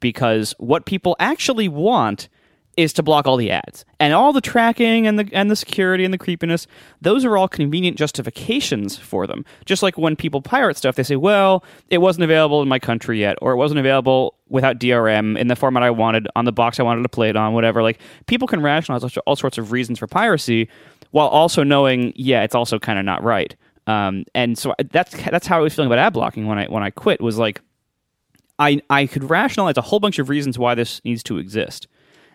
Because 0.00 0.54
what 0.58 0.86
people 0.86 1.16
actually 1.18 1.68
want 1.68 2.28
is 2.78 2.92
to 2.92 3.02
block 3.02 3.26
all 3.26 3.36
the 3.36 3.50
ads. 3.50 3.84
And 3.98 4.14
all 4.14 4.32
the 4.32 4.40
tracking 4.40 5.08
and 5.08 5.18
the 5.18 5.28
and 5.32 5.50
the 5.50 5.56
security 5.56 6.04
and 6.04 6.14
the 6.14 6.18
creepiness, 6.18 6.68
those 7.00 7.24
are 7.24 7.36
all 7.36 7.48
convenient 7.48 7.98
justifications 7.98 8.96
for 8.96 9.26
them. 9.26 9.44
Just 9.64 9.82
like 9.82 9.98
when 9.98 10.14
people 10.14 10.40
pirate 10.40 10.76
stuff, 10.76 10.94
they 10.94 11.02
say, 11.02 11.16
"Well, 11.16 11.64
it 11.90 11.98
wasn't 11.98 12.22
available 12.22 12.62
in 12.62 12.68
my 12.68 12.78
country 12.78 13.18
yet 13.18 13.36
or 13.42 13.50
it 13.50 13.56
wasn't 13.56 13.80
available 13.80 14.36
without 14.48 14.78
DRM 14.78 15.36
in 15.36 15.48
the 15.48 15.56
format 15.56 15.82
I 15.82 15.90
wanted 15.90 16.28
on 16.36 16.44
the 16.44 16.52
box 16.52 16.78
I 16.78 16.84
wanted 16.84 17.02
to 17.02 17.08
play 17.08 17.28
it 17.28 17.34
on, 17.34 17.52
whatever." 17.52 17.82
Like 17.82 17.98
people 18.26 18.46
can 18.46 18.62
rationalize 18.62 19.18
all 19.26 19.36
sorts 19.36 19.58
of 19.58 19.72
reasons 19.72 19.98
for 19.98 20.06
piracy 20.06 20.68
while 21.10 21.26
also 21.26 21.64
knowing, 21.64 22.12
yeah, 22.14 22.44
it's 22.44 22.54
also 22.54 22.78
kind 22.78 22.98
of 22.98 23.04
not 23.04 23.24
right. 23.24 23.56
Um, 23.88 24.24
and 24.36 24.56
so 24.56 24.72
that's 24.92 25.20
that's 25.24 25.48
how 25.48 25.58
I 25.58 25.62
was 25.62 25.74
feeling 25.74 25.88
about 25.88 25.98
ad 25.98 26.12
blocking 26.12 26.46
when 26.46 26.58
I 26.58 26.66
when 26.66 26.84
I 26.84 26.90
quit 26.90 27.20
was 27.20 27.38
like 27.38 27.60
I 28.60 28.80
I 28.88 29.06
could 29.06 29.28
rationalize 29.28 29.76
a 29.78 29.82
whole 29.82 29.98
bunch 29.98 30.20
of 30.20 30.28
reasons 30.28 30.60
why 30.60 30.76
this 30.76 31.00
needs 31.04 31.24
to 31.24 31.38
exist. 31.38 31.88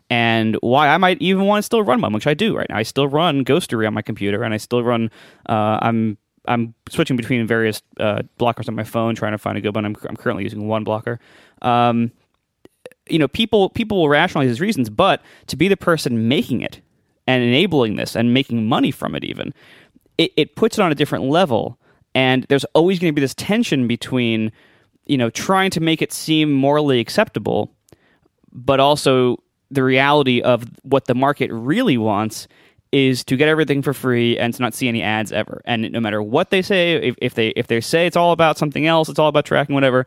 And 0.09 0.57
why 0.61 0.89
I 0.89 0.97
might 0.97 1.21
even 1.21 1.45
want 1.45 1.59
to 1.59 1.63
still 1.63 1.81
run 1.81 2.01
one, 2.01 2.13
which 2.13 2.27
I 2.27 2.33
do 2.33 2.55
right 2.55 2.67
now. 2.69 2.77
I 2.77 2.83
still 2.83 3.07
run 3.07 3.43
Ghostery 3.43 3.87
on 3.87 3.93
my 3.93 4.01
computer, 4.01 4.43
and 4.43 4.53
I 4.53 4.57
still 4.57 4.83
run. 4.83 5.09
Uh, 5.47 5.79
I'm 5.81 6.17
I'm 6.45 6.73
switching 6.89 7.15
between 7.15 7.47
various 7.47 7.81
uh, 7.99 8.21
blockers 8.39 8.67
on 8.67 8.75
my 8.75 8.83
phone, 8.83 9.15
trying 9.15 9.31
to 9.31 9.37
find 9.37 9.57
a 9.57 9.61
good 9.61 9.75
one. 9.75 9.85
I'm, 9.85 9.95
I'm 10.07 10.17
currently 10.17 10.43
using 10.43 10.63
1Blocker. 10.63 11.17
Um, 11.61 12.11
you 13.09 13.17
know, 13.17 13.27
people 13.27 13.69
people 13.69 13.99
will 13.99 14.09
rationalize 14.09 14.49
these 14.49 14.61
reasons, 14.61 14.89
but 14.89 15.21
to 15.47 15.55
be 15.55 15.67
the 15.67 15.77
person 15.77 16.27
making 16.27 16.61
it 16.61 16.81
and 17.27 17.43
enabling 17.43 17.95
this 17.95 18.15
and 18.15 18.33
making 18.33 18.67
money 18.67 18.91
from 18.91 19.15
it, 19.15 19.23
even 19.23 19.53
it, 20.17 20.31
it 20.35 20.55
puts 20.55 20.77
it 20.77 20.81
on 20.81 20.91
a 20.91 20.95
different 20.95 21.25
level. 21.25 21.79
And 22.15 22.43
there's 22.49 22.65
always 22.75 22.99
going 22.99 23.11
to 23.11 23.15
be 23.15 23.21
this 23.21 23.33
tension 23.33 23.87
between, 23.87 24.51
you 25.05 25.17
know, 25.17 25.29
trying 25.29 25.71
to 25.71 25.79
make 25.79 26.01
it 26.01 26.13
seem 26.13 26.51
morally 26.51 26.99
acceptable, 26.99 27.71
but 28.51 28.79
also 28.79 29.37
the 29.73 29.83
reality 29.83 30.41
of 30.41 30.65
what 30.83 31.05
the 31.05 31.15
market 31.15 31.51
really 31.51 31.97
wants 31.97 32.47
is 32.91 33.23
to 33.23 33.35
get 33.35 33.49
everything 33.49 33.81
for 33.81 33.93
free 33.93 34.37
and 34.37 34.53
to 34.53 34.61
not 34.61 34.73
see 34.73 34.87
any 34.87 35.01
ads 35.01 35.31
ever. 35.31 35.61
And 35.65 35.91
no 35.91 35.99
matter 35.99 36.21
what 36.21 36.51
they 36.51 36.61
say, 36.61 36.93
if, 36.93 37.15
if 37.21 37.33
they 37.33 37.49
if 37.49 37.67
they 37.67 37.81
say 37.81 38.05
it's 38.05 38.15
all 38.15 38.31
about 38.31 38.57
something 38.57 38.85
else, 38.85 39.09
it's 39.09 39.19
all 39.19 39.27
about 39.27 39.45
tracking, 39.45 39.73
whatever. 39.73 40.05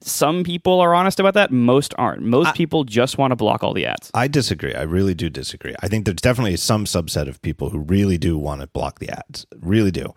Some 0.00 0.44
people 0.44 0.78
are 0.78 0.94
honest 0.94 1.18
about 1.18 1.34
that. 1.34 1.50
Most 1.50 1.92
aren't. 1.98 2.22
Most 2.22 2.54
people 2.54 2.84
just 2.84 3.18
want 3.18 3.32
to 3.32 3.36
block 3.36 3.64
all 3.64 3.74
the 3.74 3.84
ads. 3.84 4.12
I 4.14 4.28
disagree. 4.28 4.72
I 4.72 4.82
really 4.82 5.12
do 5.12 5.28
disagree. 5.28 5.74
I 5.82 5.88
think 5.88 6.04
there's 6.04 6.20
definitely 6.20 6.56
some 6.56 6.84
subset 6.84 7.26
of 7.26 7.42
people 7.42 7.70
who 7.70 7.80
really 7.80 8.16
do 8.16 8.38
want 8.38 8.60
to 8.60 8.68
block 8.68 9.00
the 9.00 9.10
ads. 9.10 9.44
Really 9.58 9.90
do. 9.90 10.14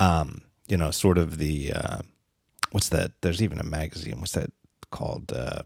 Um, 0.00 0.40
you 0.66 0.78
know, 0.78 0.90
sort 0.90 1.18
of 1.18 1.36
the 1.36 1.72
uh, 1.74 1.98
what's 2.70 2.88
that? 2.88 3.12
There's 3.20 3.42
even 3.42 3.58
a 3.58 3.64
magazine. 3.64 4.20
What's 4.20 4.32
that 4.32 4.50
called? 4.90 5.30
Uh, 5.30 5.62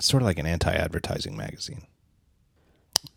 sort 0.00 0.22
of 0.22 0.26
like 0.26 0.38
an 0.38 0.46
anti-advertising 0.46 1.36
magazine. 1.36 1.86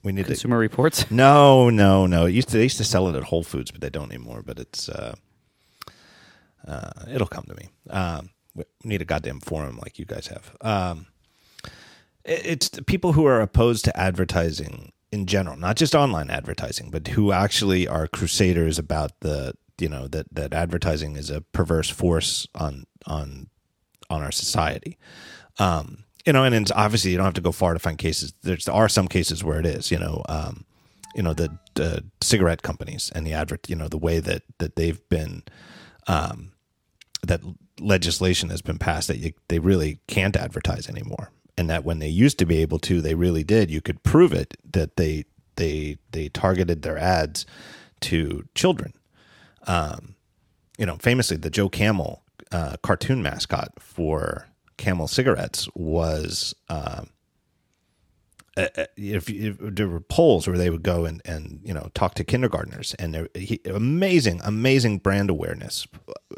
We 0.03 0.11
need 0.13 0.25
Consumer 0.27 0.57
Reports. 0.57 1.05
No, 1.11 1.69
no, 1.69 2.05
no. 2.05 2.25
It 2.25 2.31
used 2.31 2.49
to. 2.49 2.57
They 2.57 2.63
used 2.63 2.77
to 2.77 2.83
sell 2.83 3.07
it 3.09 3.15
at 3.15 3.23
Whole 3.23 3.43
Foods, 3.43 3.71
but 3.71 3.81
they 3.81 3.89
don't 3.89 4.11
anymore. 4.11 4.41
But 4.45 4.59
it's. 4.59 4.87
Uh, 4.89 5.15
uh, 6.67 6.91
it'll 7.11 7.27
come 7.27 7.43
to 7.45 7.55
me. 7.55 7.69
Um, 7.89 8.29
we 8.55 8.63
need 8.83 9.01
a 9.01 9.05
goddamn 9.05 9.39
forum 9.41 9.79
like 9.81 9.99
you 9.99 10.05
guys 10.05 10.27
have. 10.27 10.55
Um, 10.61 11.07
it- 12.23 12.45
it's 12.45 12.69
the 12.69 12.83
people 12.83 13.13
who 13.13 13.25
are 13.25 13.41
opposed 13.41 13.83
to 13.85 13.97
advertising 13.99 14.93
in 15.11 15.25
general, 15.25 15.57
not 15.57 15.75
just 15.75 15.93
online 15.93 16.29
advertising, 16.29 16.89
but 16.89 17.09
who 17.09 17.31
actually 17.31 17.87
are 17.87 18.07
crusaders 18.07 18.79
about 18.79 19.11
the 19.19 19.53
you 19.79 19.89
know 19.89 20.07
that 20.07 20.27
that 20.31 20.53
advertising 20.53 21.17
is 21.17 21.29
a 21.29 21.41
perverse 21.41 21.89
force 21.89 22.47
on 22.55 22.85
on 23.05 23.49
on 24.09 24.21
our 24.21 24.31
society. 24.31 24.97
Um, 25.59 26.02
you 26.25 26.33
know, 26.33 26.43
and 26.43 26.55
it's 26.55 26.71
obviously 26.71 27.12
you 27.12 27.17
don't 27.17 27.25
have 27.25 27.33
to 27.33 27.41
go 27.41 27.51
far 27.51 27.73
to 27.73 27.79
find 27.79 27.97
cases. 27.97 28.33
There 28.43 28.57
are 28.71 28.89
some 28.89 29.07
cases 29.07 29.43
where 29.43 29.59
it 29.59 29.65
is. 29.65 29.91
You 29.91 29.99
know, 29.99 30.23
um, 30.29 30.65
you 31.15 31.21
know 31.21 31.33
the 31.33 32.03
cigarette 32.21 32.62
companies 32.62 33.12
and 33.13 33.25
the 33.25 33.33
advert. 33.33 33.69
You 33.69 33.75
know 33.75 33.88
the 33.88 33.97
way 33.97 34.19
that 34.19 34.43
that 34.59 34.75
they've 34.75 35.07
been 35.09 35.43
um, 36.07 36.51
that 37.23 37.41
legislation 37.79 38.49
has 38.49 38.62
been 38.62 38.77
passed 38.77 39.07
that 39.07 39.17
you, 39.17 39.33
they 39.47 39.59
really 39.59 39.99
can't 40.07 40.36
advertise 40.36 40.89
anymore, 40.89 41.31
and 41.57 41.69
that 41.69 41.83
when 41.83 41.99
they 41.99 42.07
used 42.07 42.39
to 42.39 42.45
be 42.45 42.62
able 42.62 42.79
to, 42.79 43.01
they 43.01 43.15
really 43.15 43.43
did. 43.43 43.69
You 43.69 43.81
could 43.81 44.03
prove 44.03 44.33
it 44.33 44.55
that 44.71 44.95
they 44.95 45.25
they 45.55 45.97
they 46.12 46.29
targeted 46.29 46.81
their 46.81 46.97
ads 46.97 47.45
to 48.01 48.45
children. 48.55 48.93
Um, 49.67 50.15
you 50.77 50.86
know, 50.86 50.97
famously, 50.97 51.38
the 51.38 51.49
Joe 51.49 51.69
Camel 51.69 52.23
uh, 52.51 52.77
cartoon 52.81 53.21
mascot 53.21 53.73
for 53.79 54.47
Camel 54.77 55.07
cigarettes 55.07 55.67
was. 55.75 56.55
Um, 56.69 57.09
if, 58.55 59.29
if 59.29 59.57
there 59.59 59.88
were 59.88 59.99
polls 59.99 60.47
where 60.47 60.57
they 60.59 60.69
would 60.69 60.83
go 60.83 61.05
and, 61.05 61.23
and 61.25 61.59
you 61.63 61.73
know 61.73 61.89
talk 61.95 62.13
to 62.15 62.23
kindergartners 62.23 62.93
and 62.99 63.13
there, 63.13 63.27
he, 63.33 63.59
amazing 63.65 64.41
amazing 64.43 64.99
brand 64.99 65.31
awareness 65.31 65.88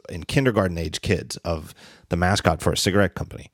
in 0.07 0.23
kindergarten 0.23 0.77
age 0.77 1.01
kids 1.01 1.35
of 1.37 1.73
the 2.09 2.15
mascot 2.15 2.61
for 2.61 2.71
a 2.71 2.77
cigarette 2.77 3.15
company. 3.15 3.51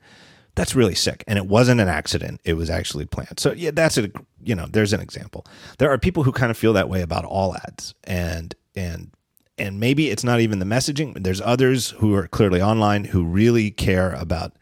That's 0.54 0.76
really 0.76 0.96
sick. 0.96 1.24
And 1.28 1.40
it 1.40 1.48
wasn't 1.48 1.82
an 1.82 1.88
accident. 1.88 2.42
It 2.44 2.54
was 2.54 2.70
actually 2.70 3.06
planned. 3.06 3.40
So 3.40 3.52
yeah 3.54 3.72
that's 3.74 3.98
a 3.98 4.12
you 4.44 4.54
know 4.54 4.68
there's 4.70 4.94
an 4.94 5.02
example. 5.02 5.46
There 5.80 5.90
are 5.90 5.98
people 5.98 6.22
who 6.22 6.32
kind 6.32 6.52
of 6.52 6.58
feel 6.58 6.74
that 6.74 6.88
way 6.88 7.02
about 7.02 7.26
all 7.26 7.56
ads 7.56 7.96
and 8.04 8.54
and 8.76 9.12
and 9.58 9.80
maybe 9.80 10.10
it's 10.10 10.24
not 10.24 10.40
even 10.40 10.60
the 10.60 10.66
messaging 10.66 11.24
there's 11.24 11.42
others 11.42 11.92
who 11.92 12.14
are 12.16 12.28
clearly 12.28 12.62
online 12.62 13.06
who 13.06 13.24
really 13.24 13.72
care 13.72 14.14
about 14.14 14.54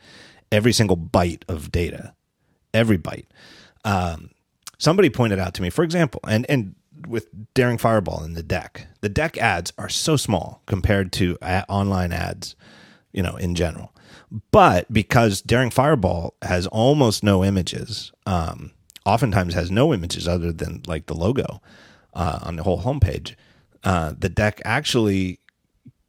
every 0.51 0.73
single 0.73 0.97
byte 0.97 1.43
of 1.47 1.71
data 1.71 2.13
every 2.73 2.97
byte 2.97 3.25
um, 3.85 4.31
somebody 4.79 5.09
pointed 5.09 5.37
out 5.37 5.53
to 5.55 5.61
me, 5.61 5.69
for 5.69 5.83
example, 5.83 6.21
and 6.27 6.49
and 6.49 6.75
with 7.07 7.27
Daring 7.53 7.77
Fireball 7.77 8.23
in 8.23 8.33
the 8.33 8.43
deck, 8.43 8.87
the 9.01 9.09
deck 9.09 9.37
ads 9.37 9.71
are 9.77 9.87
so 9.87 10.17
small 10.17 10.61
compared 10.65 11.13
to 11.13 11.37
online 11.69 12.11
ads, 12.11 12.55
you 13.13 13.23
know, 13.23 13.37
in 13.37 13.55
general. 13.55 13.93
But 14.51 14.91
because 14.91 15.41
Daring 15.41 15.69
Fireball 15.69 16.35
has 16.41 16.67
almost 16.67 17.23
no 17.23 17.43
images, 17.43 18.11
um, 18.25 18.71
oftentimes 19.05 19.53
has 19.53 19.71
no 19.71 19.93
images 19.93 20.27
other 20.27 20.51
than 20.51 20.81
like 20.87 21.05
the 21.05 21.13
logo 21.13 21.61
uh, 22.13 22.39
on 22.43 22.57
the 22.57 22.63
whole 22.63 22.81
homepage, 22.81 23.35
uh, 23.83 24.13
the 24.17 24.29
deck 24.29 24.61
actually 24.65 25.39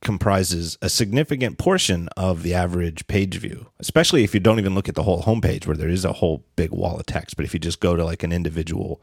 comprises 0.03 0.79
a 0.81 0.89
significant 0.89 1.59
portion 1.59 2.09
of 2.17 2.43
the 2.43 2.55
average 2.55 3.07
page 3.07 3.37
view, 3.37 3.67
especially 3.79 4.25
if 4.25 4.33
you 4.33 4.41
don't 4.41 4.59
even 4.59 4.75
look 4.75 4.89
at 4.89 4.95
the 4.95 5.03
whole 5.03 5.23
homepage 5.23 5.67
where 5.67 5.77
there 5.77 5.89
is 5.89 6.05
a 6.05 6.15
whole 6.15 6.45
big 6.57 6.71
wall 6.71 6.99
of 6.99 7.07
text. 7.07 7.37
But 7.37 7.45
if 7.45 7.53
you 7.53 7.61
just 7.61 7.81
go 7.81 7.97
to 7.97 8.05
like 8.05 8.23
an 8.23 8.33
individual 8.33 9.03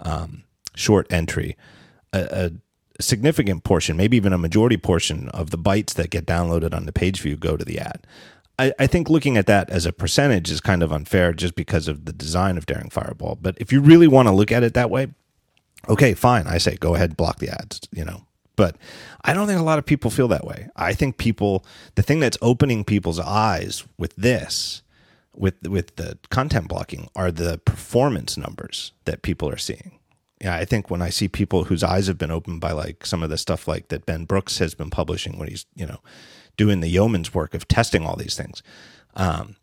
um, 0.00 0.42
short 0.74 1.12
entry, 1.12 1.56
a, 2.12 2.50
a 2.98 3.02
significant 3.02 3.62
portion, 3.62 3.96
maybe 3.96 4.16
even 4.16 4.32
a 4.32 4.38
majority 4.38 4.76
portion 4.76 5.28
of 5.28 5.50
the 5.50 5.58
bytes 5.58 5.94
that 5.94 6.10
get 6.10 6.26
downloaded 6.26 6.74
on 6.74 6.86
the 6.86 6.92
page 6.92 7.20
view 7.20 7.36
go 7.36 7.56
to 7.56 7.64
the 7.64 7.78
ad. 7.78 8.04
I, 8.58 8.72
I 8.78 8.86
think 8.86 9.08
looking 9.08 9.36
at 9.36 9.46
that 9.46 9.70
as 9.70 9.86
a 9.86 9.92
percentage 9.92 10.50
is 10.50 10.60
kind 10.60 10.82
of 10.82 10.92
unfair 10.92 11.32
just 11.32 11.54
because 11.54 11.88
of 11.88 12.04
the 12.04 12.12
design 12.12 12.58
of 12.58 12.66
Daring 12.66 12.90
Fireball. 12.90 13.38
But 13.40 13.56
if 13.58 13.72
you 13.72 13.80
really 13.80 14.08
want 14.08 14.28
to 14.28 14.32
look 14.32 14.52
at 14.52 14.62
it 14.62 14.74
that 14.74 14.90
way, 14.90 15.08
okay, 15.88 16.14
fine. 16.14 16.46
I 16.46 16.58
say 16.58 16.76
go 16.76 16.94
ahead, 16.94 17.16
block 17.16 17.38
the 17.38 17.48
ads, 17.48 17.80
you 17.92 18.04
know. 18.04 18.24
But 18.56 18.76
I 19.24 19.32
don't 19.32 19.46
think 19.46 19.58
a 19.58 19.64
lot 19.64 19.78
of 19.78 19.86
people 19.86 20.10
feel 20.10 20.28
that 20.28 20.46
way. 20.46 20.68
I 20.76 20.92
think 20.92 21.16
people, 21.16 21.64
the 21.94 22.02
thing 22.02 22.20
that's 22.20 22.38
opening 22.42 22.84
people's 22.84 23.18
eyes 23.18 23.84
with 23.96 24.14
this, 24.16 24.82
with 25.34 25.66
with 25.66 25.96
the 25.96 26.18
content 26.30 26.68
blocking, 26.68 27.08
are 27.16 27.30
the 27.30 27.58
performance 27.58 28.36
numbers 28.36 28.92
that 29.04 29.22
people 29.22 29.48
are 29.48 29.56
seeing. 29.56 29.98
Yeah, 30.40 30.56
I 30.56 30.64
think 30.64 30.90
when 30.90 31.00
I 31.00 31.08
see 31.08 31.28
people 31.28 31.64
whose 31.64 31.84
eyes 31.84 32.08
have 32.08 32.18
been 32.18 32.30
opened 32.32 32.60
by 32.60 32.72
like 32.72 33.06
some 33.06 33.22
of 33.22 33.30
the 33.30 33.38
stuff 33.38 33.68
like 33.68 33.88
that 33.88 34.06
Ben 34.06 34.24
Brooks 34.24 34.58
has 34.58 34.74
been 34.74 34.90
publishing 34.90 35.38
when 35.38 35.48
he's 35.48 35.66
you 35.74 35.86
know 35.86 36.00
doing 36.56 36.80
the 36.80 36.88
yeoman's 36.88 37.32
work 37.32 37.54
of 37.54 37.68
testing 37.68 38.04
all 38.04 38.16
these 38.16 38.36
things. 38.36 38.62
Um, 39.14 39.56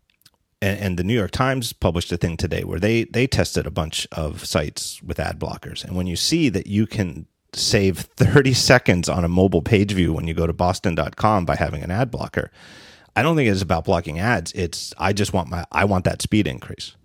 and, 0.62 0.80
and 0.80 0.98
the 0.98 1.04
New 1.04 1.14
York 1.14 1.32
Times 1.32 1.74
published 1.74 2.12
a 2.12 2.18
thing 2.18 2.38
today 2.38 2.64
where 2.64 2.80
they 2.80 3.06
they 3.06 3.28
tested 3.28 3.66
a 3.66 3.72
bunch 3.72 4.08
of 4.12 4.46
sites 4.46 5.02
with 5.04 5.20
ad 5.20 5.40
blockers, 5.40 5.84
and 5.84 5.96
when 5.96 6.08
you 6.08 6.16
see 6.16 6.50
that 6.50 6.68
you 6.68 6.88
can 6.88 7.28
save 7.54 7.98
30 7.98 8.54
seconds 8.54 9.10
on 9.10 9.24
a 9.24 9.28
mobile 9.28 9.62
page 9.62 9.92
view 9.92 10.14
when 10.14 10.28
you 10.28 10.34
go 10.34 10.46
to 10.46 10.54
boston.com 10.54 11.46
by 11.46 11.56
having 11.56 11.82
an 11.82 11.90
ad 11.90 12.12
blocker, 12.12 12.52
I 13.16 13.24
don't 13.24 13.36
think 13.36 13.50
it's 13.50 13.62
about 13.62 13.86
blocking 13.86 14.20
ads. 14.20 14.52
It's 14.54 14.94
I 14.98 15.14
just 15.14 15.34
want 15.34 15.50
my 15.50 15.66
I 15.72 15.86
want 15.86 16.06
that 16.06 16.22
speed 16.22 16.48
increase. 16.48 16.96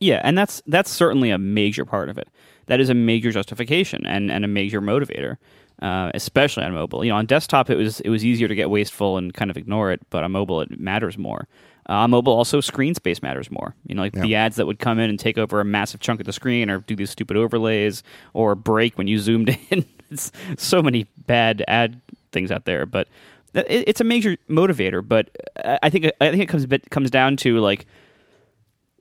Yeah, 0.00 0.20
and 0.24 0.36
that's 0.36 0.62
that's 0.66 0.90
certainly 0.90 1.30
a 1.30 1.38
major 1.38 1.84
part 1.84 2.08
of 2.08 2.18
it. 2.18 2.28
That 2.66 2.80
is 2.80 2.88
a 2.88 2.94
major 2.94 3.30
justification 3.30 4.06
and, 4.06 4.30
and 4.30 4.44
a 4.44 4.48
major 4.48 4.80
motivator, 4.80 5.36
uh, 5.82 6.12
especially 6.14 6.62
on 6.62 6.72
mobile. 6.72 7.04
You 7.04 7.10
know, 7.10 7.16
on 7.16 7.26
desktop 7.26 7.68
it 7.68 7.76
was 7.76 8.00
it 8.00 8.08
was 8.08 8.24
easier 8.24 8.48
to 8.48 8.54
get 8.54 8.70
wasteful 8.70 9.18
and 9.18 9.34
kind 9.34 9.50
of 9.50 9.56
ignore 9.56 9.90
it, 9.92 10.00
but 10.08 10.24
on 10.24 10.32
mobile 10.32 10.60
it 10.62 10.80
matters 10.80 11.18
more. 11.18 11.48
Uh, 11.88 11.94
on 11.94 12.10
mobile, 12.10 12.32
also 12.32 12.60
screen 12.60 12.94
space 12.94 13.20
matters 13.20 13.50
more. 13.50 13.74
You 13.86 13.96
know, 13.96 14.02
like 14.02 14.12
the 14.12 14.36
ads 14.36 14.54
that 14.56 14.66
would 14.68 14.78
come 14.78 15.00
in 15.00 15.10
and 15.10 15.18
take 15.18 15.36
over 15.36 15.60
a 15.60 15.64
massive 15.64 15.98
chunk 15.98 16.20
of 16.20 16.26
the 16.26 16.32
screen, 16.32 16.70
or 16.70 16.78
do 16.78 16.94
these 16.94 17.10
stupid 17.10 17.36
overlays, 17.36 18.04
or 18.32 18.54
break 18.54 18.96
when 18.96 19.08
you 19.08 19.18
zoomed 19.18 19.48
in. 19.70 19.84
it's 20.08 20.30
so 20.56 20.80
many 20.80 21.08
bad 21.26 21.64
ad 21.66 22.00
things 22.30 22.52
out 22.52 22.64
there, 22.64 22.86
but 22.86 23.08
it, 23.52 23.88
it's 23.88 24.00
a 24.00 24.04
major 24.04 24.36
motivator. 24.48 25.06
But 25.06 25.36
I 25.82 25.90
think 25.90 26.06
I 26.20 26.30
think 26.30 26.44
it 26.44 26.48
comes 26.48 26.64
bit, 26.66 26.88
comes 26.90 27.10
down 27.10 27.36
to 27.38 27.58
like 27.58 27.86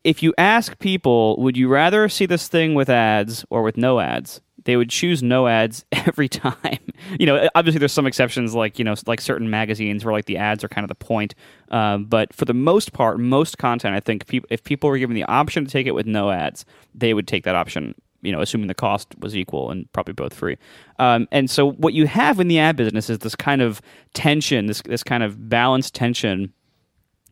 if 0.03 0.23
you 0.23 0.33
ask 0.39 0.79
people, 0.79 1.37
would 1.37 1.55
you 1.55 1.67
rather 1.67 2.09
see 2.09 2.25
this 2.25 2.47
thing 2.47 2.73
with 2.73 2.89
ads 2.89 3.45
or 3.51 3.61
with 3.61 3.77
no 3.77 3.99
ads? 3.99 4.41
They 4.65 4.78
would 4.78 4.89
choose 4.89 5.24
no 5.24 5.47
ads 5.47 5.86
every 5.91 6.30
time. 6.30 6.80
you 7.19 7.26
know, 7.26 7.50
obviously 7.56 7.80
there's 7.80 7.91
some 7.91 8.08
exceptions, 8.08 8.54
like 8.54 8.78
you 8.80 8.86
know, 8.86 8.95
like 9.08 9.21
certain 9.21 9.50
magazines 9.50 10.06
where 10.06 10.13
like 10.13 10.26
the 10.26 10.38
ads 10.38 10.63
are 10.63 10.67
kind 10.67 10.84
of 10.84 10.89
the 10.89 10.95
point. 10.95 11.36
Um, 11.69 12.06
but 12.06 12.34
for 12.34 12.45
the 12.45 12.54
most 12.54 12.93
part, 12.93 13.19
most 13.19 13.58
content, 13.58 13.95
I 13.95 14.00
think, 14.00 14.28
peop- 14.28 14.45
if 14.50 14.63
people 14.63 14.89
were 14.89 14.97
given 14.97 15.15
the 15.15 15.24
option 15.24 15.65
to 15.65 15.71
take 15.71 15.88
it 15.88 15.95
with 15.95 16.06
no 16.06 16.32
ads, 16.32 16.65
they 16.93 17.13
would 17.13 17.28
take 17.28 17.43
that 17.45 17.56
option. 17.56 17.95
You 18.24 18.32
know, 18.32 18.41
assuming 18.41 18.67
the 18.67 18.76
cost 18.76 19.08
was 19.19 19.36
equal 19.36 19.71
and 19.71 19.91
probably 19.93 20.13
both 20.13 20.36
free. 20.36 20.58
Um, 21.00 21.28
and 21.32 21.50
so, 21.50 21.71
what 21.71 21.93
you 21.93 22.06
have 22.06 22.39
in 22.39 22.50
the 22.50 22.60
ad 22.60 22.76
business 22.76 23.10
is 23.10 23.19
this 23.19 23.36
kind 23.36 23.63
of 23.63 23.82
tension, 24.13 24.67
this 24.67 24.82
this 24.84 25.04
kind 25.04 25.24
of 25.24 25.50
balanced 25.50 25.95
tension. 25.95 26.54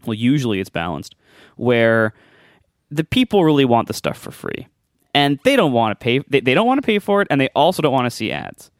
Well, 0.05 0.15
usually 0.15 0.59
it's 0.59 0.69
balanced, 0.69 1.15
where 1.57 2.13
the 2.89 3.03
people 3.03 3.43
really 3.43 3.65
want 3.65 3.87
the 3.87 3.93
stuff 3.93 4.17
for 4.17 4.31
free 4.31 4.67
and 5.13 5.39
they 5.43 5.55
don't 5.55 5.71
want 5.71 5.97
to 5.97 6.03
pay 6.03 6.19
they, 6.27 6.39
they 6.39 6.53
don't 6.53 6.67
want 6.67 6.81
to 6.81 6.85
pay 6.85 6.99
for 6.99 7.21
it 7.21 7.27
and 7.29 7.39
they 7.39 7.49
also 7.55 7.81
don't 7.81 7.93
want 7.93 8.05
to 8.05 8.11
see 8.11 8.31
ads. 8.31 8.71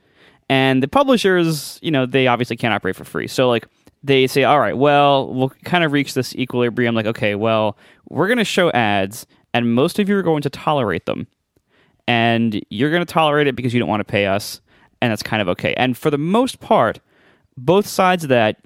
And 0.50 0.82
the 0.82 0.88
publishers 0.88 1.80
you 1.82 1.92
know 1.92 2.06
they 2.06 2.28
obviously 2.28 2.58
can't 2.58 2.74
operate 2.74 2.96
for 2.96 3.04
free. 3.04 3.28
So 3.28 3.50
like 3.50 3.68
they 4.04 4.28
say 4.28 4.44
all 4.44 4.60
right 4.60 4.78
well 4.78 5.34
we'll 5.34 5.50
kind 5.64 5.84
of 5.84 5.92
reach 5.92 6.14
this 6.14 6.36
equilibrium. 6.36 6.96
Like 6.96 7.08
okay 7.08 7.36
well 7.36 7.78
we're 8.10 8.28
going 8.28 8.38
to 8.38 8.46
show 8.46 8.72
ads 8.72 9.26
and 9.54 9.74
most 9.74 10.00
of 10.00 10.10
you 10.10 10.16
are 10.18 10.24
going 10.24 10.42
to 10.44 10.50
tolerate 10.50 11.06
them. 11.06 11.28
And 12.08 12.60
you're 12.70 12.90
going 12.90 13.06
to 13.06 13.14
tolerate 13.14 13.46
it 13.46 13.56
because 13.56 13.74
you 13.74 13.80
don't 13.80 13.90
want 13.90 14.02
to 14.02 14.12
pay 14.12 14.26
us 14.26 14.62
and 15.02 15.12
that's 15.12 15.24
kind 15.24 15.42
of 15.42 15.50
okay. 15.50 15.74
And 15.76 15.98
for 15.98 16.10
the 16.10 16.18
most 16.18 16.60
part 16.60 17.00
both 17.58 17.86
sides 17.86 18.24
of 18.24 18.30
that 18.30 18.58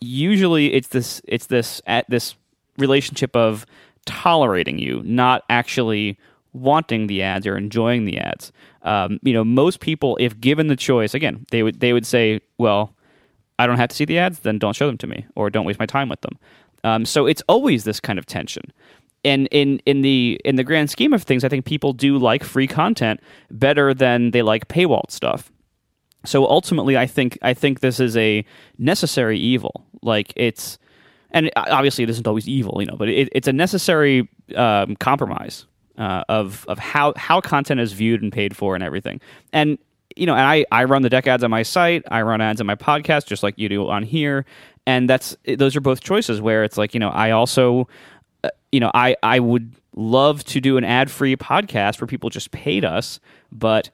usually 0.00 0.72
it's 0.72 0.88
this 0.88 1.20
it's 1.26 1.46
this 1.46 1.82
at 1.86 2.08
this 2.08 2.34
relationship 2.78 3.34
of 3.36 3.66
tolerating 4.06 4.78
you, 4.78 5.02
not 5.04 5.44
actually 5.50 6.18
wanting 6.60 7.06
the 7.06 7.22
ads 7.22 7.46
or 7.46 7.56
enjoying 7.56 8.04
the 8.04 8.18
ads. 8.18 8.52
Um, 8.82 9.18
you 9.22 9.32
know, 9.32 9.44
most 9.44 9.80
people, 9.80 10.16
if 10.20 10.38
given 10.40 10.68
the 10.68 10.76
choice, 10.76 11.14
again, 11.14 11.46
they 11.50 11.62
would 11.62 11.80
they 11.80 11.92
would 11.92 12.06
say, 12.06 12.40
"Well, 12.58 12.94
I 13.58 13.66
don't 13.66 13.78
have 13.78 13.90
to 13.90 13.96
see 13.96 14.04
the 14.04 14.18
ads, 14.18 14.40
then 14.40 14.58
don't 14.58 14.76
show 14.76 14.86
them 14.86 14.98
to 14.98 15.06
me, 15.06 15.26
or 15.34 15.50
don't 15.50 15.64
waste 15.66 15.78
my 15.78 15.86
time 15.86 16.08
with 16.08 16.20
them." 16.20 16.38
Um, 16.84 17.04
so 17.04 17.26
it's 17.26 17.42
always 17.48 17.84
this 17.84 18.00
kind 18.00 18.18
of 18.18 18.26
tension. 18.26 18.72
And 19.24 19.48
in 19.50 19.80
in 19.84 20.02
the 20.02 20.40
in 20.44 20.56
the 20.56 20.64
grand 20.64 20.90
scheme 20.90 21.12
of 21.12 21.22
things, 21.22 21.44
I 21.44 21.48
think 21.48 21.64
people 21.64 21.92
do 21.92 22.18
like 22.18 22.44
free 22.44 22.68
content 22.68 23.20
better 23.50 23.92
than 23.92 24.30
they 24.30 24.42
like 24.42 24.68
paywalled 24.68 25.10
stuff. 25.10 25.50
So 26.24 26.46
ultimately, 26.46 26.96
I 26.96 27.06
think 27.06 27.38
I 27.42 27.54
think 27.54 27.80
this 27.80 28.00
is 28.00 28.16
a 28.16 28.44
necessary 28.78 29.38
evil. 29.38 29.84
Like 30.02 30.32
it's 30.36 30.78
and 31.30 31.50
obviously 31.56 32.04
it 32.04 32.10
isn't 32.10 32.26
always 32.26 32.48
evil, 32.48 32.80
you 32.80 32.86
know, 32.86 32.96
but 32.96 33.08
it, 33.08 33.28
it's 33.32 33.48
a 33.48 33.52
necessary 33.52 34.28
um, 34.56 34.96
compromise 34.96 35.66
uh, 35.98 36.24
of 36.28 36.64
of 36.68 36.78
how 36.78 37.12
how 37.16 37.40
content 37.40 37.80
is 37.80 37.92
viewed 37.92 38.22
and 38.22 38.32
paid 38.32 38.56
for 38.56 38.74
and 38.74 38.82
everything. 38.82 39.20
And 39.52 39.78
you 40.16 40.26
know, 40.26 40.34
and 40.34 40.42
I 40.42 40.64
I 40.72 40.84
run 40.84 41.02
the 41.02 41.10
deck 41.10 41.26
ads 41.26 41.44
on 41.44 41.50
my 41.50 41.62
site, 41.62 42.04
I 42.10 42.22
run 42.22 42.40
ads 42.40 42.60
on 42.60 42.66
my 42.66 42.76
podcast, 42.76 43.26
just 43.26 43.42
like 43.42 43.58
you 43.58 43.68
do 43.68 43.88
on 43.88 44.04
here, 44.04 44.46
and 44.86 45.10
that's 45.10 45.36
those 45.56 45.76
are 45.76 45.80
both 45.80 46.00
choices 46.00 46.40
where 46.40 46.64
it's 46.64 46.78
like 46.78 46.94
you 46.94 47.00
know 47.00 47.10
I 47.10 47.32
also 47.32 47.88
uh, 48.44 48.50
you 48.72 48.80
know 48.80 48.90
I 48.94 49.16
I 49.22 49.40
would 49.40 49.74
love 49.96 50.44
to 50.44 50.60
do 50.60 50.76
an 50.76 50.84
ad 50.84 51.10
free 51.10 51.36
podcast 51.36 52.00
where 52.00 52.06
people 52.06 52.30
just 52.30 52.52
paid 52.52 52.84
us, 52.84 53.18
but 53.50 53.90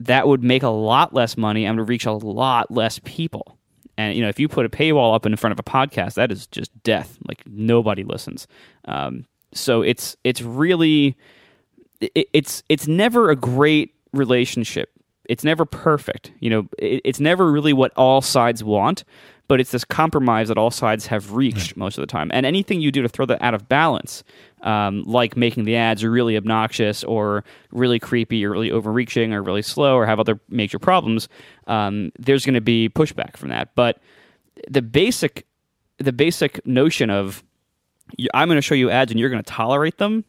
that 0.00 0.26
would 0.26 0.42
make 0.42 0.62
a 0.62 0.68
lot 0.68 1.14
less 1.14 1.36
money 1.36 1.64
and 1.64 1.78
would 1.78 1.88
reach 1.88 2.06
a 2.06 2.12
lot 2.12 2.70
less 2.70 3.00
people. 3.04 3.58
And 3.98 4.14
you 4.14 4.22
know, 4.22 4.28
if 4.28 4.38
you 4.38 4.48
put 4.48 4.66
a 4.66 4.68
paywall 4.68 5.14
up 5.14 5.26
in 5.26 5.36
front 5.36 5.52
of 5.52 5.58
a 5.58 5.62
podcast, 5.62 6.14
that 6.14 6.32
is 6.32 6.46
just 6.46 6.70
death. 6.82 7.18
Like 7.26 7.42
nobody 7.46 8.04
listens. 8.04 8.46
Um, 8.86 9.26
so 9.58 9.82
it's 9.82 10.16
it's 10.24 10.42
really 10.42 11.16
it, 12.00 12.28
it's 12.32 12.62
it's 12.68 12.86
never 12.86 13.30
a 13.30 13.36
great 13.36 13.94
relationship. 14.12 14.90
It's 15.28 15.42
never 15.42 15.64
perfect. 15.64 16.32
You 16.40 16.50
know, 16.50 16.68
it, 16.78 17.02
it's 17.04 17.20
never 17.20 17.50
really 17.50 17.72
what 17.72 17.92
all 17.96 18.20
sides 18.20 18.62
want 18.62 19.04
but 19.48 19.60
it's 19.60 19.70
this 19.70 19.84
compromise 19.84 20.48
that 20.48 20.58
all 20.58 20.70
sides 20.70 21.06
have 21.06 21.32
reached 21.32 21.76
most 21.76 21.98
of 21.98 22.02
the 22.02 22.06
time. 22.06 22.30
And 22.32 22.44
anything 22.44 22.80
you 22.80 22.90
do 22.90 23.02
to 23.02 23.08
throw 23.08 23.26
that 23.26 23.40
out 23.42 23.54
of 23.54 23.68
balance, 23.68 24.24
um, 24.62 25.02
like 25.04 25.36
making 25.36 25.64
the 25.64 25.76
ads 25.76 26.04
really 26.04 26.36
obnoxious 26.36 27.04
or 27.04 27.44
really 27.70 27.98
creepy 27.98 28.44
or 28.44 28.50
really 28.50 28.70
overreaching 28.70 29.32
or 29.32 29.42
really 29.42 29.62
slow 29.62 29.96
or 29.96 30.06
have 30.06 30.18
other 30.18 30.40
major 30.48 30.78
problems, 30.78 31.28
um, 31.66 32.12
there's 32.18 32.44
going 32.44 32.54
to 32.54 32.60
be 32.60 32.88
pushback 32.88 33.36
from 33.36 33.50
that. 33.50 33.74
But 33.74 34.00
the 34.68 34.82
basic, 34.82 35.46
the 35.98 36.12
basic 36.12 36.64
notion 36.66 37.10
of 37.10 37.44
I'm 38.34 38.48
going 38.48 38.56
to 38.56 38.62
show 38.62 38.74
you 38.74 38.90
ads 38.90 39.10
and 39.10 39.20
you're 39.20 39.30
going 39.30 39.42
to 39.42 39.50
tolerate 39.50 39.98
them, 39.98 40.24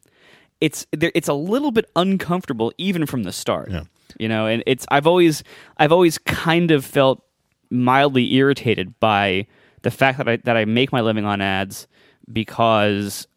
it's 0.61 0.87
it's 0.91 1.27
a 1.27 1.33
little 1.33 1.71
bit 1.71 1.89
uncomfortable 1.95 2.73
even 2.77 3.05
from 3.05 3.23
the 3.23 3.31
start. 3.31 3.71
Yeah. 3.71 3.83
You 4.19 4.27
know, 4.27 4.47
and 4.47 4.63
it's 4.65 4.85
I've 4.89 5.07
always 5.07 5.43
I've 5.77 5.91
always 5.91 6.17
kind 6.17 6.71
of 6.71 6.83
felt 6.85 7.23
mildly 7.69 8.33
irritated 8.33 8.99
by 8.99 9.47
the 9.83 9.91
fact 9.91 10.17
that 10.17 10.27
I 10.27 10.37
that 10.37 10.57
I 10.57 10.65
make 10.65 10.91
my 10.91 11.01
living 11.01 11.25
on 11.25 11.41
ads 11.41 11.87
because 12.31 13.27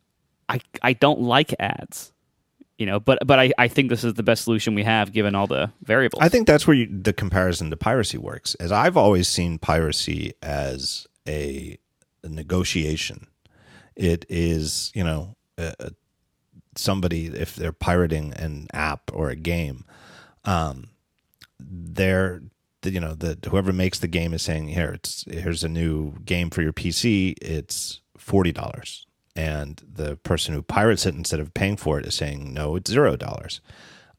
I 0.49 0.61
I 0.83 0.93
don't 0.95 1.21
like 1.21 1.55
ads. 1.59 2.13
You 2.79 2.87
know, 2.87 2.99
but 2.99 3.19
but 3.27 3.39
I, 3.39 3.53
I 3.59 3.69
think 3.69 3.91
this 3.91 4.05
is 4.05 4.15
the 4.15 4.23
best 4.23 4.45
solution 4.45 4.75
we 4.75 4.85
have 4.85 5.13
given 5.13 5.35
all 5.35 5.47
the 5.47 5.71
variables. 5.83 6.23
I 6.23 6.31
think 6.31 6.47
that's 6.47 6.67
where 6.67 6.75
you, 6.75 6.89
the 6.91 7.13
comparison 7.13 7.69
to 7.69 7.77
piracy 7.77 8.17
works. 8.17 8.55
As 8.55 8.73
I've 8.73 8.97
always 8.97 9.29
seen 9.29 9.59
piracy 9.59 10.33
as 10.43 11.07
a, 11.29 11.77
a 12.25 12.29
negotiation. 12.31 13.27
It 14.01 14.25
is, 14.31 14.91
you 14.95 15.05
know, 15.05 15.37
a, 15.59 15.93
somebody 16.75 17.27
if 17.27 17.55
they're 17.55 17.71
pirating 17.71 18.33
an 18.33 18.67
app 18.73 19.11
or 19.13 19.29
a 19.29 19.37
game, 19.37 19.85
um, 20.47 20.89
they're 21.59 22.41
you 22.83 22.99
know 22.99 23.15
the 23.15 23.37
whoever 23.51 23.75
makes 23.75 23.99
the 23.99 24.09
game 24.09 24.33
is 24.33 24.41
saying 24.41 24.69
here 24.69 24.93
it's 24.93 25.27
here's 25.31 25.63
a 25.63 25.69
new 25.69 26.15
game 26.25 26.49
for 26.49 26.63
your 26.63 26.73
PC 26.73 27.35
it's 27.43 28.01
forty 28.17 28.53
dollars. 28.53 29.07
And 29.37 29.81
the 29.87 30.17
person 30.17 30.55
who 30.55 30.63
pirates 30.63 31.05
it 31.05 31.15
instead 31.15 31.39
of 31.41 31.55
paying 31.55 31.77
for 31.77 31.99
it 31.99 32.07
is 32.07 32.15
saying 32.15 32.55
no 32.55 32.77
it's 32.77 32.91
zero 32.91 33.17
dollars. 33.17 33.61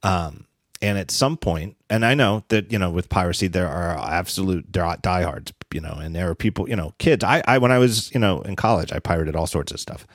Um, 0.04 0.46
and 0.80 1.00
at 1.00 1.10
some 1.10 1.38
point 1.38 1.76
and 1.90 2.06
I 2.06 2.14
know 2.14 2.44
that 2.50 2.72
you 2.72 2.78
know 2.78 2.92
with 2.92 3.10
piracy 3.10 3.48
there 3.48 3.68
are 3.68 3.98
absolute 3.98 4.72
diehards 4.72 5.54
you 5.74 5.82
know 5.82 5.98
and 6.02 6.16
there 6.16 6.30
are 6.30 6.36
people 6.36 6.70
you 6.70 6.76
know 6.76 6.94
kids 6.98 7.24
I, 7.24 7.44
I 7.48 7.58
when 7.58 7.72
I 7.72 7.78
was 7.78 8.12
you 8.14 8.20
know 8.20 8.42
in 8.42 8.56
college 8.56 8.92
I 8.92 9.00
pirated 9.00 9.36
all 9.36 9.48
sorts 9.48 9.72
of 9.72 9.80
stuff 9.80 10.06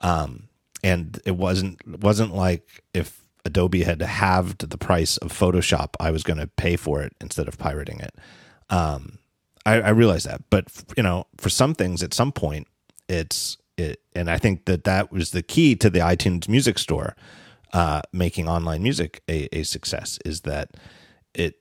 um, 0.00 0.48
and 0.82 1.18
it 1.24 1.36
wasn't 1.36 1.80
wasn't 1.86 2.34
like 2.34 2.82
if 2.92 3.24
Adobe 3.44 3.82
had 3.82 4.00
halved 4.00 4.68
the 4.68 4.78
price 4.78 5.16
of 5.18 5.32
Photoshop, 5.32 5.94
I 6.00 6.10
was 6.10 6.22
going 6.22 6.38
to 6.38 6.46
pay 6.46 6.76
for 6.76 7.02
it 7.02 7.14
instead 7.20 7.48
of 7.48 7.58
pirating 7.58 8.00
it. 8.00 8.14
Um, 8.70 9.18
I, 9.66 9.80
I 9.80 9.88
realize 9.90 10.24
that, 10.24 10.42
but 10.50 10.66
you 10.96 11.02
know, 11.02 11.26
for 11.38 11.48
some 11.48 11.74
things, 11.74 12.02
at 12.02 12.14
some 12.14 12.32
point, 12.32 12.68
it's 13.08 13.56
it, 13.76 14.00
and 14.14 14.30
I 14.30 14.38
think 14.38 14.66
that 14.66 14.84
that 14.84 15.10
was 15.12 15.30
the 15.30 15.42
key 15.42 15.74
to 15.76 15.90
the 15.90 16.00
iTunes 16.00 16.48
Music 16.48 16.78
Store 16.78 17.16
uh, 17.72 18.02
making 18.12 18.48
online 18.48 18.82
music 18.82 19.22
a, 19.28 19.48
a 19.56 19.62
success. 19.62 20.18
Is 20.24 20.42
that 20.42 20.70
it? 21.34 21.56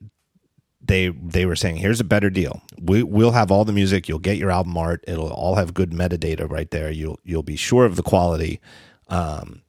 They 0.85 1.09
they 1.09 1.45
were 1.45 1.55
saying, 1.55 1.77
here's 1.77 1.99
a 1.99 2.05
better 2.05 2.29
deal. 2.29 2.61
We 2.79 3.03
we'll 3.03 3.31
have 3.31 3.51
all 3.51 3.65
the 3.65 3.73
music. 3.73 4.09
You'll 4.09 4.19
get 4.19 4.37
your 4.37 4.51
album 4.51 4.77
art. 4.77 5.03
It'll 5.07 5.31
all 5.31 5.55
have 5.55 5.73
good 5.73 5.91
metadata 5.91 6.49
right 6.49 6.69
there. 6.69 6.91
You'll 6.91 7.19
you'll 7.23 7.43
be 7.43 7.55
sure 7.55 7.85
of 7.85 7.95
the 7.95 8.03
quality. 8.03 8.59
Um, 9.07 9.61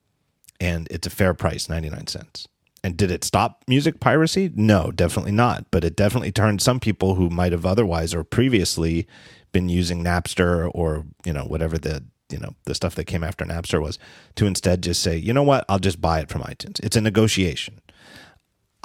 and 0.60 0.88
it's 0.90 1.06
a 1.06 1.10
fair 1.10 1.34
price, 1.34 1.68
99 1.68 2.06
cents. 2.06 2.48
And 2.82 2.96
did 2.96 3.10
it 3.10 3.24
stop 3.24 3.64
music 3.66 3.98
piracy? 3.98 4.50
No, 4.54 4.90
definitely 4.90 5.32
not. 5.32 5.66
But 5.70 5.84
it 5.84 5.96
definitely 5.96 6.32
turned 6.32 6.60
some 6.60 6.80
people 6.80 7.14
who 7.14 7.30
might 7.30 7.52
have 7.52 7.64
otherwise 7.64 8.14
or 8.14 8.24
previously 8.24 9.06
been 9.52 9.68
using 9.68 10.04
Napster 10.04 10.70
or, 10.74 11.06
you 11.24 11.32
know, 11.32 11.44
whatever 11.44 11.78
the, 11.78 12.04
you 12.30 12.38
know, 12.38 12.54
the 12.66 12.74
stuff 12.74 12.94
that 12.96 13.04
came 13.04 13.24
after 13.24 13.44
Napster 13.44 13.80
was 13.80 13.98
to 14.36 14.46
instead 14.46 14.82
just 14.82 15.02
say, 15.02 15.16
you 15.16 15.32
know 15.32 15.42
what, 15.42 15.64
I'll 15.68 15.78
just 15.78 16.00
buy 16.00 16.20
it 16.20 16.28
from 16.28 16.42
iTunes. 16.42 16.78
It's 16.80 16.96
a 16.96 17.00
negotiation. 17.00 17.80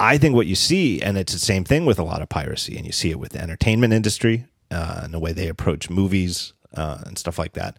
I 0.00 0.16
think 0.16 0.34
what 0.34 0.46
you 0.46 0.54
see, 0.54 1.02
and 1.02 1.18
it's 1.18 1.34
the 1.34 1.38
same 1.38 1.62
thing 1.62 1.84
with 1.84 1.98
a 1.98 2.02
lot 2.02 2.22
of 2.22 2.30
piracy, 2.30 2.76
and 2.76 2.86
you 2.86 2.92
see 2.92 3.10
it 3.10 3.20
with 3.20 3.32
the 3.32 3.42
entertainment 3.42 3.92
industry, 3.92 4.46
uh, 4.70 5.02
and 5.04 5.12
the 5.12 5.18
way 5.18 5.32
they 5.32 5.46
approach 5.46 5.90
movies 5.90 6.54
uh, 6.74 7.02
and 7.06 7.18
stuff 7.18 7.38
like 7.38 7.52
that, 7.52 7.76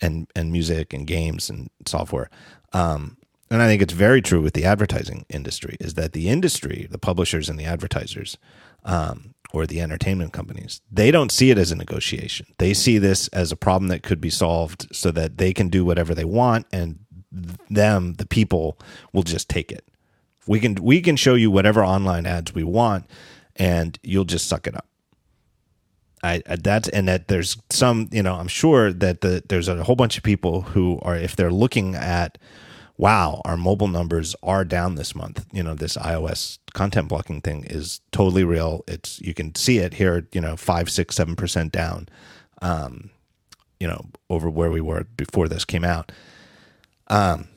and 0.00 0.26
and 0.34 0.50
music 0.50 0.92
and 0.92 1.06
games 1.06 1.48
and 1.48 1.70
software. 1.86 2.28
Um, 2.72 3.16
and 3.50 3.62
I 3.62 3.68
think 3.68 3.82
it's 3.82 3.92
very 3.92 4.20
true 4.20 4.40
with 4.40 4.54
the 4.54 4.64
advertising 4.64 5.26
industry 5.28 5.76
is 5.78 5.94
that 5.94 6.12
the 6.12 6.28
industry, 6.28 6.88
the 6.90 6.98
publishers 6.98 7.48
and 7.48 7.58
the 7.58 7.66
advertisers, 7.66 8.36
um, 8.84 9.34
or 9.52 9.64
the 9.64 9.80
entertainment 9.80 10.32
companies, 10.32 10.80
they 10.90 11.12
don't 11.12 11.30
see 11.30 11.50
it 11.50 11.58
as 11.58 11.70
a 11.70 11.76
negotiation. 11.76 12.46
They 12.58 12.74
see 12.74 12.98
this 12.98 13.28
as 13.28 13.52
a 13.52 13.56
problem 13.56 13.88
that 13.88 14.02
could 14.02 14.20
be 14.20 14.30
solved 14.30 14.88
so 14.90 15.12
that 15.12 15.38
they 15.38 15.52
can 15.52 15.68
do 15.68 15.84
whatever 15.84 16.14
they 16.14 16.24
want, 16.24 16.66
and 16.72 16.98
them, 17.70 18.14
the 18.14 18.26
people, 18.26 18.76
will 19.12 19.22
just 19.22 19.48
take 19.48 19.70
it. 19.70 19.84
We 20.46 20.60
can 20.60 20.74
we 20.76 21.00
can 21.00 21.16
show 21.16 21.34
you 21.34 21.50
whatever 21.50 21.84
online 21.84 22.26
ads 22.26 22.54
we 22.54 22.64
want, 22.64 23.06
and 23.56 23.98
you'll 24.02 24.24
just 24.24 24.46
suck 24.46 24.66
it 24.66 24.76
up. 24.76 24.86
I, 26.22 26.42
I 26.48 26.56
that's 26.56 26.88
and 26.88 27.08
that 27.08 27.28
there's 27.28 27.56
some 27.70 28.08
you 28.12 28.22
know 28.22 28.34
I'm 28.34 28.48
sure 28.48 28.92
that 28.92 29.20
the, 29.20 29.42
there's 29.48 29.68
a 29.68 29.84
whole 29.84 29.96
bunch 29.96 30.16
of 30.16 30.22
people 30.22 30.62
who 30.62 30.98
are 31.02 31.16
if 31.16 31.36
they're 31.36 31.50
looking 31.50 31.94
at 31.94 32.38
wow, 32.96 33.42
our 33.44 33.56
mobile 33.56 33.88
numbers 33.88 34.36
are 34.42 34.64
down 34.64 34.94
this 34.94 35.14
month. 35.14 35.44
You 35.52 35.62
know, 35.62 35.74
this 35.74 35.96
iOS 35.96 36.58
content 36.74 37.08
blocking 37.08 37.40
thing 37.40 37.64
is 37.64 38.00
totally 38.12 38.44
real. 38.44 38.84
It's 38.86 39.20
you 39.20 39.34
can 39.34 39.54
see 39.54 39.78
it 39.78 39.94
here. 39.94 40.28
You 40.32 40.40
know, 40.40 40.56
five, 40.56 40.90
six, 40.90 41.16
seven 41.16 41.36
percent 41.36 41.72
down. 41.72 42.08
Um, 42.62 43.10
you 43.80 43.88
know, 43.88 44.06
over 44.30 44.48
where 44.48 44.70
we 44.70 44.80
were 44.80 45.04
before 45.16 45.48
this 45.48 45.64
came 45.64 45.84
out. 45.84 46.12
Um, 47.08 47.48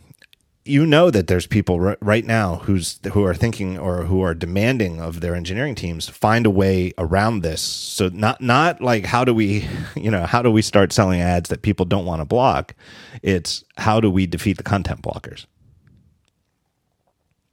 you 0.67 0.86
know 0.86 1.10
that 1.12 1.27
there's 1.27 1.47
people 1.47 1.84
r- 1.84 1.97
right 2.01 2.25
now 2.25 2.58
who's 2.58 2.99
who 3.13 3.23
are 3.25 3.34
thinking 3.34 3.77
or 3.80 4.03
who 4.03 4.21
are 4.21 4.34
demanding 4.36 5.01
of 5.01 5.21
their 5.21 5.36
engineering 5.36 5.75
teams 5.75 6.08
find 6.10 6.45
a 6.45 6.49
way 6.49 6.93
around 6.97 7.41
this. 7.41 7.62
So 7.62 8.10
not 8.10 8.41
not 8.41 8.82
like 8.82 9.06
how 9.06 9.23
do 9.25 9.34
we, 9.34 9.67
you 9.95 10.12
know, 10.12 10.25
how 10.25 10.41
do 10.41 10.51
we 10.51 10.62
start 10.62 10.93
selling 10.93 11.21
ads 11.21 11.49
that 11.49 11.62
people 11.62 11.86
don't 11.86 12.06
want 12.06 12.21
to 12.21 12.25
block? 12.25 12.75
It's 13.23 13.63
how 13.77 13.99
do 13.99 14.12
we 14.12 14.27
defeat 14.27 14.58
the 14.58 14.63
content 14.63 15.01
blockers? 15.01 15.45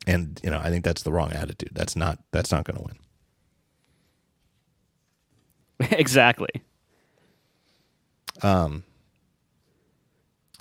And 0.07 0.38
you 0.44 0.50
know, 0.50 0.61
I 0.62 0.70
think 0.70 0.85
that's 0.85 1.03
the 1.03 1.12
wrong 1.12 1.33
attitude. 1.33 1.70
That's 1.72 1.96
not 1.96 2.18
that's 2.33 2.53
not 2.53 2.64
going 2.64 2.77
to 2.79 2.85
win. 2.85 3.12
exactly. 5.98 6.50
Um. 8.42 8.85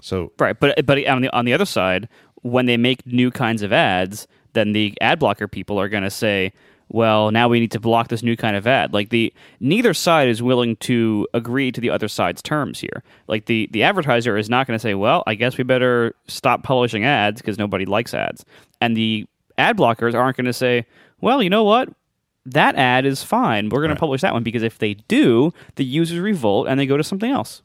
So 0.02 0.32
right, 0.40 0.60
but 0.60 0.86
but 0.86 1.06
on 1.08 1.22
the 1.22 1.30
on 1.30 1.46
the 1.46 1.54
other 1.54 1.66
side, 1.66 2.10
when 2.44 2.68
they 2.68 2.78
make 2.78 3.06
new 3.06 3.32
kinds 3.32 3.62
of 3.62 3.74
ads, 3.74 4.28
then 4.54 4.74
the 4.74 4.96
ad 5.02 5.20
blocker 5.20 5.48
people 5.48 5.80
are 5.80 5.90
going 5.90 6.04
to 6.04 6.12
say, 6.12 6.54
well, 6.90 7.32
now 7.32 7.50
we 7.50 7.60
need 7.60 7.72
to 7.72 7.80
block 7.80 8.10
this 8.10 8.22
new 8.22 8.38
kind 8.38 8.56
of 8.56 8.68
ad. 8.68 8.94
Like 8.94 9.10
the 9.10 9.34
neither 9.60 9.94
side 9.94 10.28
is 10.28 10.44
willing 10.44 10.76
to 10.78 11.28
agree 11.34 11.72
to 11.72 11.82
the 11.82 11.90
other 11.90 12.08
side's 12.08 12.42
terms 12.42 12.80
here. 12.80 13.04
Like 13.28 13.46
the 13.46 13.68
the 13.72 13.84
advertiser 13.84 14.38
is 14.38 14.50
not 14.50 14.68
going 14.68 14.78
to 14.78 14.82
say, 14.82 14.94
well, 14.94 15.24
I 15.26 15.34
guess 15.34 15.58
we 15.58 15.64
better 15.64 16.14
stop 16.28 16.62
publishing 16.62 17.04
ads 17.04 17.42
because 17.42 17.58
nobody 17.58 17.86
likes 17.86 18.14
ads. 18.14 18.46
And 18.80 18.96
the 18.96 19.26
ad 19.58 19.78
blockers 19.78 20.14
aren't 20.14 20.38
going 20.38 20.46
to 20.46 20.54
say, 20.54 20.86
well, 21.20 21.42
you 21.42 21.50
know 21.50 21.64
what? 21.64 21.90
That 22.46 22.76
ad 22.76 23.06
is 23.06 23.24
fine. 23.24 23.70
We're 23.70 23.80
going 23.80 23.90
right. 23.90 23.96
to 23.96 24.00
publish 24.00 24.22
that 24.22 24.34
one 24.34 24.44
because 24.44 24.64
if 24.64 24.78
they 24.78 24.94
do, 24.94 25.54
the 25.76 25.86
users 25.86 26.20
revolt 26.20 26.68
and 26.68 26.80
they 26.80 26.86
go 26.86 26.98
to 26.98 27.04
something 27.04 27.32
else. 27.32 27.62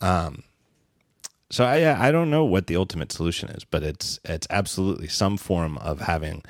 Um 0.00 0.42
so 1.52 1.64
I 1.64 2.08
I 2.08 2.10
don't 2.10 2.30
know 2.30 2.44
what 2.44 2.66
the 2.66 2.76
ultimate 2.76 3.12
solution 3.12 3.50
is, 3.50 3.62
but 3.62 3.82
it's 3.82 4.18
it's 4.24 4.46
absolutely 4.48 5.08
some 5.08 5.36
form 5.36 5.76
of 5.78 6.00
having 6.00 6.42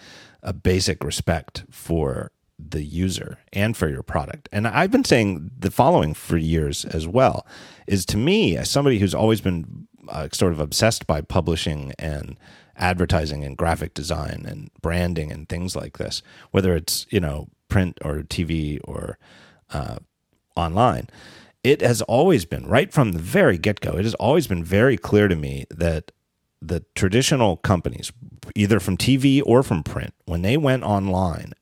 a 0.44 0.52
basic 0.52 1.02
respect 1.02 1.64
for 1.70 2.30
the 2.56 2.84
user 2.84 3.38
and 3.52 3.76
for 3.76 3.88
your 3.88 4.04
product. 4.04 4.48
And 4.52 4.68
I've 4.68 4.92
been 4.92 5.04
saying 5.04 5.50
the 5.58 5.72
following 5.72 6.14
for 6.14 6.36
years 6.36 6.84
as 6.84 7.08
well 7.08 7.44
is 7.88 8.06
to 8.06 8.16
me 8.16 8.56
as 8.56 8.70
somebody 8.70 9.00
who's 9.00 9.14
always 9.14 9.40
been 9.40 9.88
uh, 10.08 10.28
sort 10.32 10.52
of 10.52 10.60
obsessed 10.60 11.06
by 11.08 11.20
publishing 11.20 11.92
and 11.98 12.36
advertising 12.76 13.44
and 13.44 13.56
graphic 13.56 13.94
design 13.94 14.44
and 14.46 14.70
branding 14.80 15.32
and 15.32 15.48
things 15.48 15.74
like 15.74 15.98
this, 15.98 16.22
whether 16.52 16.76
it's, 16.76 17.06
you 17.10 17.18
know, 17.18 17.48
print 17.68 17.98
or 18.04 18.18
TV 18.18 18.78
or 18.84 19.18
uh, 19.72 19.96
online 20.56 21.08
it 21.64 21.80
has 21.80 22.02
always 22.02 22.44
been 22.44 22.66
right 22.66 22.92
from 22.92 23.12
the 23.12 23.18
very 23.18 23.58
get 23.58 23.80
go. 23.80 23.92
It 23.92 24.04
has 24.04 24.14
always 24.14 24.46
been 24.46 24.64
very 24.64 24.96
clear 24.96 25.28
to 25.28 25.36
me 25.36 25.66
that 25.70 26.10
the 26.60 26.84
traditional 26.94 27.56
companies, 27.56 28.12
either 28.54 28.80
from 28.80 28.96
TV 28.96 29.42
or 29.44 29.62
from 29.62 29.82
print, 29.82 30.14
when 30.24 30.42
they 30.42 30.56
went 30.56 30.82
online, 30.82 31.52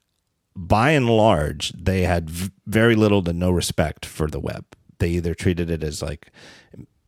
by 0.57 0.91
and 0.91 1.09
large, 1.09 1.73
they 1.73 2.03
had 2.03 2.31
very 2.31 2.95
little 2.95 3.23
to 3.23 3.33
no 3.33 3.51
respect 3.51 4.05
for 4.05 4.27
the 4.27 4.41
web. 4.41 4.65
They 4.99 5.09
either 5.11 5.35
treated 5.35 5.71
it 5.71 5.83
as 5.83 6.03
like, 6.03 6.31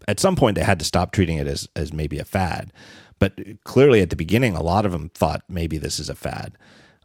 at 0.09 0.21
some 0.21 0.37
point, 0.37 0.55
they 0.55 0.65
had 0.65 0.79
to 0.79 0.85
stop 0.85 1.13
treating 1.13 1.39
it 1.39 1.47
as 1.47 1.69
as 1.77 1.93
maybe 1.93 2.19
a 2.19 2.25
fad. 2.25 2.73
But 3.19 3.39
clearly, 3.65 4.01
at 4.01 4.11
the 4.11 4.17
beginning, 4.17 4.57
a 4.57 4.63
lot 4.63 4.85
of 4.85 4.93
them 4.93 5.11
thought 5.11 5.45
maybe 5.49 5.79
this 5.79 5.99
is 5.99 6.09
a 6.09 6.15
fad, 6.15 6.59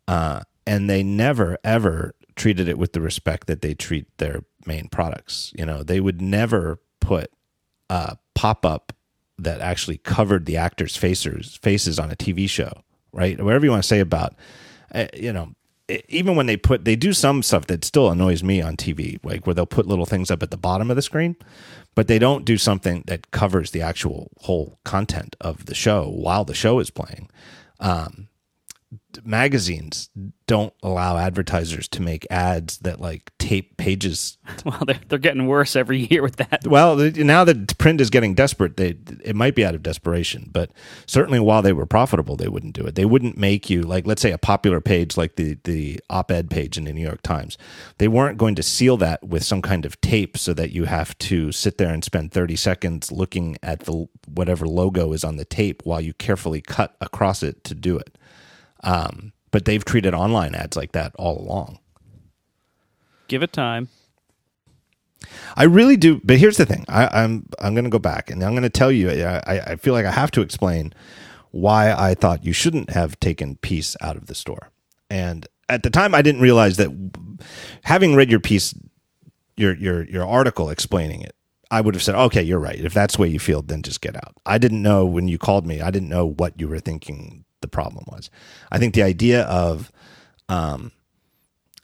uh, 0.07 0.41
and 0.65 0.89
they 0.89 1.03
never 1.03 1.57
ever 1.63 2.15
treated 2.37 2.67
it 2.67 2.77
with 2.77 2.93
the 2.93 3.01
respect 3.01 3.47
that 3.47 3.61
they 3.61 3.73
treat 3.73 4.05
their 4.17 4.43
main 4.65 4.87
products. 4.87 5.51
You 5.57 5.65
know, 5.65 5.83
they 5.83 5.99
would 5.99 6.21
never 6.21 6.79
put 7.01 7.31
a 7.89 8.17
pop 8.35 8.65
up 8.65 8.93
that 9.39 9.61
actually 9.61 9.97
covered 9.97 10.45
the 10.45 10.57
actors' 10.57 10.95
faces 10.95 11.59
faces 11.61 11.99
on 11.99 12.11
a 12.11 12.15
TV 12.15 12.49
show, 12.49 12.71
right? 13.11 13.41
Whatever 13.41 13.65
you 13.65 13.71
want 13.71 13.83
to 13.83 13.87
say 13.87 13.99
about, 13.99 14.35
uh, 14.93 15.07
you 15.13 15.33
know, 15.33 15.53
even 16.09 16.35
when 16.35 16.47
they 16.47 16.57
put 16.57 16.85
they 16.85 16.95
do 16.95 17.13
some 17.13 17.41
stuff 17.43 17.67
that 17.67 17.85
still 17.85 18.09
annoys 18.09 18.43
me 18.43 18.61
on 18.61 18.75
TV, 18.75 19.19
like 19.23 19.45
where 19.45 19.53
they'll 19.53 19.65
put 19.65 19.85
little 19.85 20.05
things 20.05 20.31
up 20.31 20.43
at 20.43 20.51
the 20.51 20.57
bottom 20.57 20.89
of 20.89 20.95
the 20.95 21.01
screen, 21.01 21.35
but 21.95 22.07
they 22.07 22.19
don't 22.19 22.45
do 22.45 22.57
something 22.57 23.03
that 23.07 23.31
covers 23.31 23.71
the 23.71 23.81
actual 23.81 24.31
whole 24.41 24.79
content 24.83 25.35
of 25.39 25.65
the 25.65 25.75
show 25.75 26.09
while 26.09 26.43
the 26.45 26.53
show 26.53 26.79
is 26.79 26.89
playing. 26.89 27.29
Um, 27.79 28.27
magazines 29.25 30.09
don't 30.47 30.73
allow 30.81 31.17
advertisers 31.17 31.87
to 31.89 32.01
make 32.01 32.25
ads 32.31 32.77
that 32.79 33.01
like 33.01 33.31
tape 33.37 33.77
pages. 33.77 34.37
Well, 34.65 34.83
they're, 34.85 34.99
they're 35.07 35.19
getting 35.19 35.47
worse 35.47 35.75
every 35.77 36.07
year 36.11 36.21
with 36.21 36.37
that. 36.37 36.67
Well, 36.67 36.97
now 36.97 37.43
that 37.45 37.77
print 37.77 38.01
is 38.01 38.09
getting 38.09 38.33
desperate, 38.33 38.75
they 38.75 38.97
it 39.23 39.35
might 39.35 39.55
be 39.55 39.63
out 39.63 39.75
of 39.75 39.83
desperation, 39.83 40.49
but 40.51 40.71
certainly 41.05 41.39
while 41.39 41.61
they 41.61 41.71
were 41.71 41.85
profitable, 41.85 42.35
they 42.35 42.49
wouldn't 42.49 42.73
do 42.73 42.85
it. 42.85 42.95
They 42.95 43.05
wouldn't 43.05 43.37
make 43.37 43.69
you 43.69 43.83
like 43.83 44.05
let's 44.05 44.21
say 44.21 44.31
a 44.31 44.37
popular 44.37 44.81
page 44.81 45.15
like 45.15 45.35
the 45.35 45.57
the 45.63 46.01
op-ed 46.09 46.49
page 46.49 46.77
in 46.77 46.83
the 46.83 46.91
New 46.93 47.01
York 47.01 47.21
Times. 47.21 47.57
They 47.97 48.07
weren't 48.07 48.37
going 48.37 48.55
to 48.55 48.63
seal 48.63 48.97
that 48.97 49.23
with 49.23 49.43
some 49.43 49.61
kind 49.61 49.85
of 49.85 49.99
tape 50.01 50.37
so 50.37 50.53
that 50.53 50.71
you 50.71 50.85
have 50.85 51.17
to 51.19 51.51
sit 51.51 51.77
there 51.77 51.93
and 51.93 52.03
spend 52.03 52.31
30 52.31 52.55
seconds 52.55 53.11
looking 53.11 53.57
at 53.63 53.81
the 53.81 54.07
whatever 54.27 54.67
logo 54.67 55.13
is 55.13 55.23
on 55.23 55.37
the 55.37 55.45
tape 55.45 55.81
while 55.85 56.01
you 56.01 56.13
carefully 56.13 56.61
cut 56.61 56.95
across 56.99 57.43
it 57.43 57.63
to 57.63 57.75
do 57.75 57.97
it. 57.97 58.17
Um, 58.83 59.33
but 59.51 59.65
they've 59.65 59.83
treated 59.83 60.13
online 60.13 60.55
ads 60.55 60.77
like 60.77 60.91
that 60.91 61.13
all 61.15 61.39
along. 61.39 61.79
Give 63.27 63.43
it 63.43 63.53
time. 63.53 63.89
I 65.55 65.63
really 65.63 65.97
do, 65.97 66.21
but 66.23 66.37
here's 66.37 66.57
the 66.57 66.65
thing: 66.65 66.85
I, 66.87 67.03
am 67.03 67.09
I'm, 67.11 67.49
I'm 67.59 67.73
going 67.73 67.85
to 67.85 67.89
go 67.89 67.99
back 67.99 68.29
and 68.29 68.43
I'm 68.43 68.51
going 68.51 68.63
to 68.63 68.69
tell 68.69 68.91
you. 68.91 69.09
I, 69.09 69.71
I 69.71 69.75
feel 69.75 69.93
like 69.93 70.05
I 70.05 70.11
have 70.11 70.31
to 70.31 70.41
explain 70.41 70.93
why 71.51 71.91
I 71.91 72.13
thought 72.13 72.45
you 72.45 72.53
shouldn't 72.53 72.91
have 72.91 73.19
taken 73.19 73.55
peace 73.57 73.95
out 74.01 74.15
of 74.15 74.27
the 74.27 74.35
store. 74.35 74.69
And 75.09 75.47
at 75.69 75.83
the 75.83 75.89
time, 75.89 76.13
I 76.13 76.21
didn't 76.21 76.41
realize 76.41 76.77
that 76.77 76.91
having 77.83 78.15
read 78.15 78.29
your 78.29 78.39
piece, 78.39 78.73
your 79.55 79.75
your 79.75 80.03
your 80.05 80.25
article 80.27 80.69
explaining 80.69 81.21
it, 81.21 81.35
I 81.71 81.81
would 81.81 81.95
have 81.95 82.03
said, 82.03 82.15
okay, 82.15 82.43
you're 82.43 82.59
right. 82.59 82.79
If 82.79 82.93
that's 82.93 83.15
the 83.15 83.23
way 83.23 83.27
you 83.29 83.39
feel, 83.39 83.61
then 83.61 83.81
just 83.81 84.01
get 84.01 84.15
out. 84.15 84.35
I 84.45 84.57
didn't 84.57 84.81
know 84.81 85.05
when 85.05 85.27
you 85.27 85.37
called 85.37 85.65
me. 85.65 85.81
I 85.81 85.91
didn't 85.91 86.09
know 86.09 86.27
what 86.27 86.59
you 86.59 86.67
were 86.67 86.79
thinking 86.79 87.45
the 87.61 87.67
problem 87.67 88.05
was. 88.07 88.29
I 88.71 88.77
think 88.79 88.93
the 88.93 89.03
idea 89.03 89.43
of 89.43 89.91
um, 90.49 90.91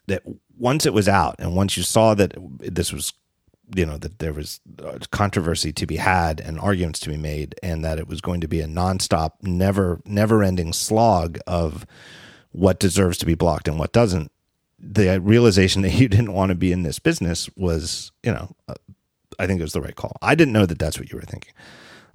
that 0.06 0.22
once 0.58 0.86
it 0.86 0.94
was 0.94 1.08
out 1.08 1.36
and 1.38 1.56
once 1.56 1.76
you 1.76 1.82
saw 1.82 2.14
that 2.14 2.34
this 2.60 2.92
was 2.92 3.12
you 3.74 3.86
know 3.86 3.96
that 3.96 4.18
there 4.18 4.32
was 4.32 4.60
controversy 5.10 5.72
to 5.72 5.86
be 5.86 5.96
had 5.96 6.40
and 6.40 6.58
arguments 6.60 7.00
to 7.00 7.08
be 7.08 7.16
made 7.16 7.54
and 7.62 7.84
that 7.84 7.98
it 7.98 8.06
was 8.06 8.20
going 8.20 8.40
to 8.40 8.48
be 8.48 8.60
a 8.60 8.66
nonstop 8.66 9.32
never 9.42 10.00
never 10.04 10.42
ending 10.42 10.72
slog 10.72 11.38
of 11.46 11.86
what 12.52 12.78
deserves 12.78 13.16
to 13.18 13.26
be 13.26 13.34
blocked 13.34 13.66
and 13.66 13.78
what 13.78 13.92
doesn't 13.92 14.30
the 14.78 15.18
realization 15.20 15.82
that 15.82 15.94
you 15.94 16.08
didn't 16.08 16.32
want 16.32 16.50
to 16.50 16.54
be 16.54 16.72
in 16.72 16.82
this 16.82 16.98
business 16.98 17.48
was 17.56 18.12
you 18.22 18.32
know 18.32 18.54
uh, 18.68 18.74
i 19.38 19.46
think 19.46 19.58
it 19.58 19.64
was 19.64 19.72
the 19.72 19.80
right 19.80 19.96
call 19.96 20.16
i 20.20 20.34
didn't 20.34 20.52
know 20.52 20.66
that 20.66 20.78
that's 20.78 20.98
what 20.98 21.10
you 21.10 21.16
were 21.16 21.24
thinking 21.24 21.52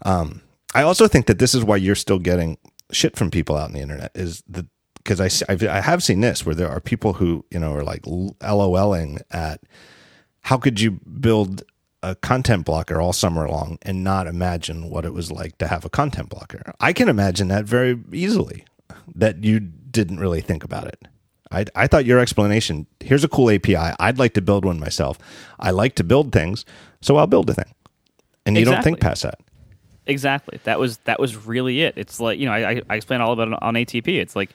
um, 0.03 0.41
i 0.75 0.83
also 0.83 1.07
think 1.07 1.25
that 1.25 1.39
this 1.39 1.55
is 1.55 1.63
why 1.63 1.75
you're 1.75 1.95
still 1.95 2.19
getting 2.19 2.57
shit 2.91 3.15
from 3.15 3.31
people 3.31 3.55
out 3.55 3.65
on 3.65 3.73
the 3.73 3.79
internet 3.79 4.11
is 4.15 4.43
the 4.47 4.67
because 4.97 5.21
I, 5.21 5.51
I've, 5.51 5.63
I 5.63 5.81
have 5.81 6.03
seen 6.03 6.21
this 6.21 6.45
where 6.45 6.55
there 6.55 6.69
are 6.69 6.79
people 6.79 7.13
who 7.13 7.45
you 7.51 7.59
know 7.59 7.73
are 7.73 7.83
like 7.83 8.03
LOLing 8.03 9.21
at 9.31 9.61
how 10.41 10.57
could 10.57 10.79
you 10.79 10.91
build 10.91 11.63
a 12.01 12.15
content 12.15 12.65
blocker 12.65 13.01
all 13.01 13.13
summer 13.13 13.47
long 13.47 13.77
and 13.81 14.03
not 14.03 14.27
imagine 14.27 14.89
what 14.89 15.05
it 15.05 15.13
was 15.13 15.31
like 15.31 15.57
to 15.57 15.67
have 15.67 15.83
a 15.83 15.89
content 15.89 16.29
blocker. 16.29 16.73
I 16.79 16.93
can 16.93 17.09
imagine 17.09 17.49
that 17.49 17.65
very 17.65 17.99
easily 18.13 18.65
that 19.15 19.43
you 19.43 19.59
didn't 19.59 20.19
really 20.19 20.41
think 20.41 20.63
about 20.63 20.87
it. 20.87 21.07
I, 21.51 21.65
I 21.75 21.87
thought 21.87 22.05
your 22.05 22.19
explanation 22.19 22.87
here's 22.99 23.23
a 23.23 23.27
cool 23.27 23.49
API. 23.49 23.75
I'd 23.75 24.19
like 24.19 24.33
to 24.35 24.41
build 24.41 24.65
one 24.65 24.79
myself. 24.79 25.17
I 25.59 25.71
like 25.71 25.95
to 25.95 26.03
build 26.03 26.31
things, 26.31 26.63
so 27.01 27.17
I'll 27.17 27.27
build 27.27 27.49
a 27.49 27.53
thing. 27.53 27.73
And 28.45 28.57
you 28.57 28.65
don't 28.65 28.83
think 28.83 28.99
past 28.99 29.23
that. 29.23 29.39
Exactly. 30.09 30.59
That 30.63 30.79
was 30.79 30.97
that 31.05 31.19
was 31.19 31.35
really 31.45 31.81
it. 31.83 31.93
It's 31.95 32.19
like 32.19 32.39
you 32.39 32.47
know 32.47 32.51
I, 32.51 32.81
I- 32.89 32.95
explained 32.95 33.21
all 33.23 33.31
about 33.31 33.49
it 33.49 33.59
on 33.61 33.75
ATP. 33.75 34.07
It's 34.07 34.35
like 34.35 34.49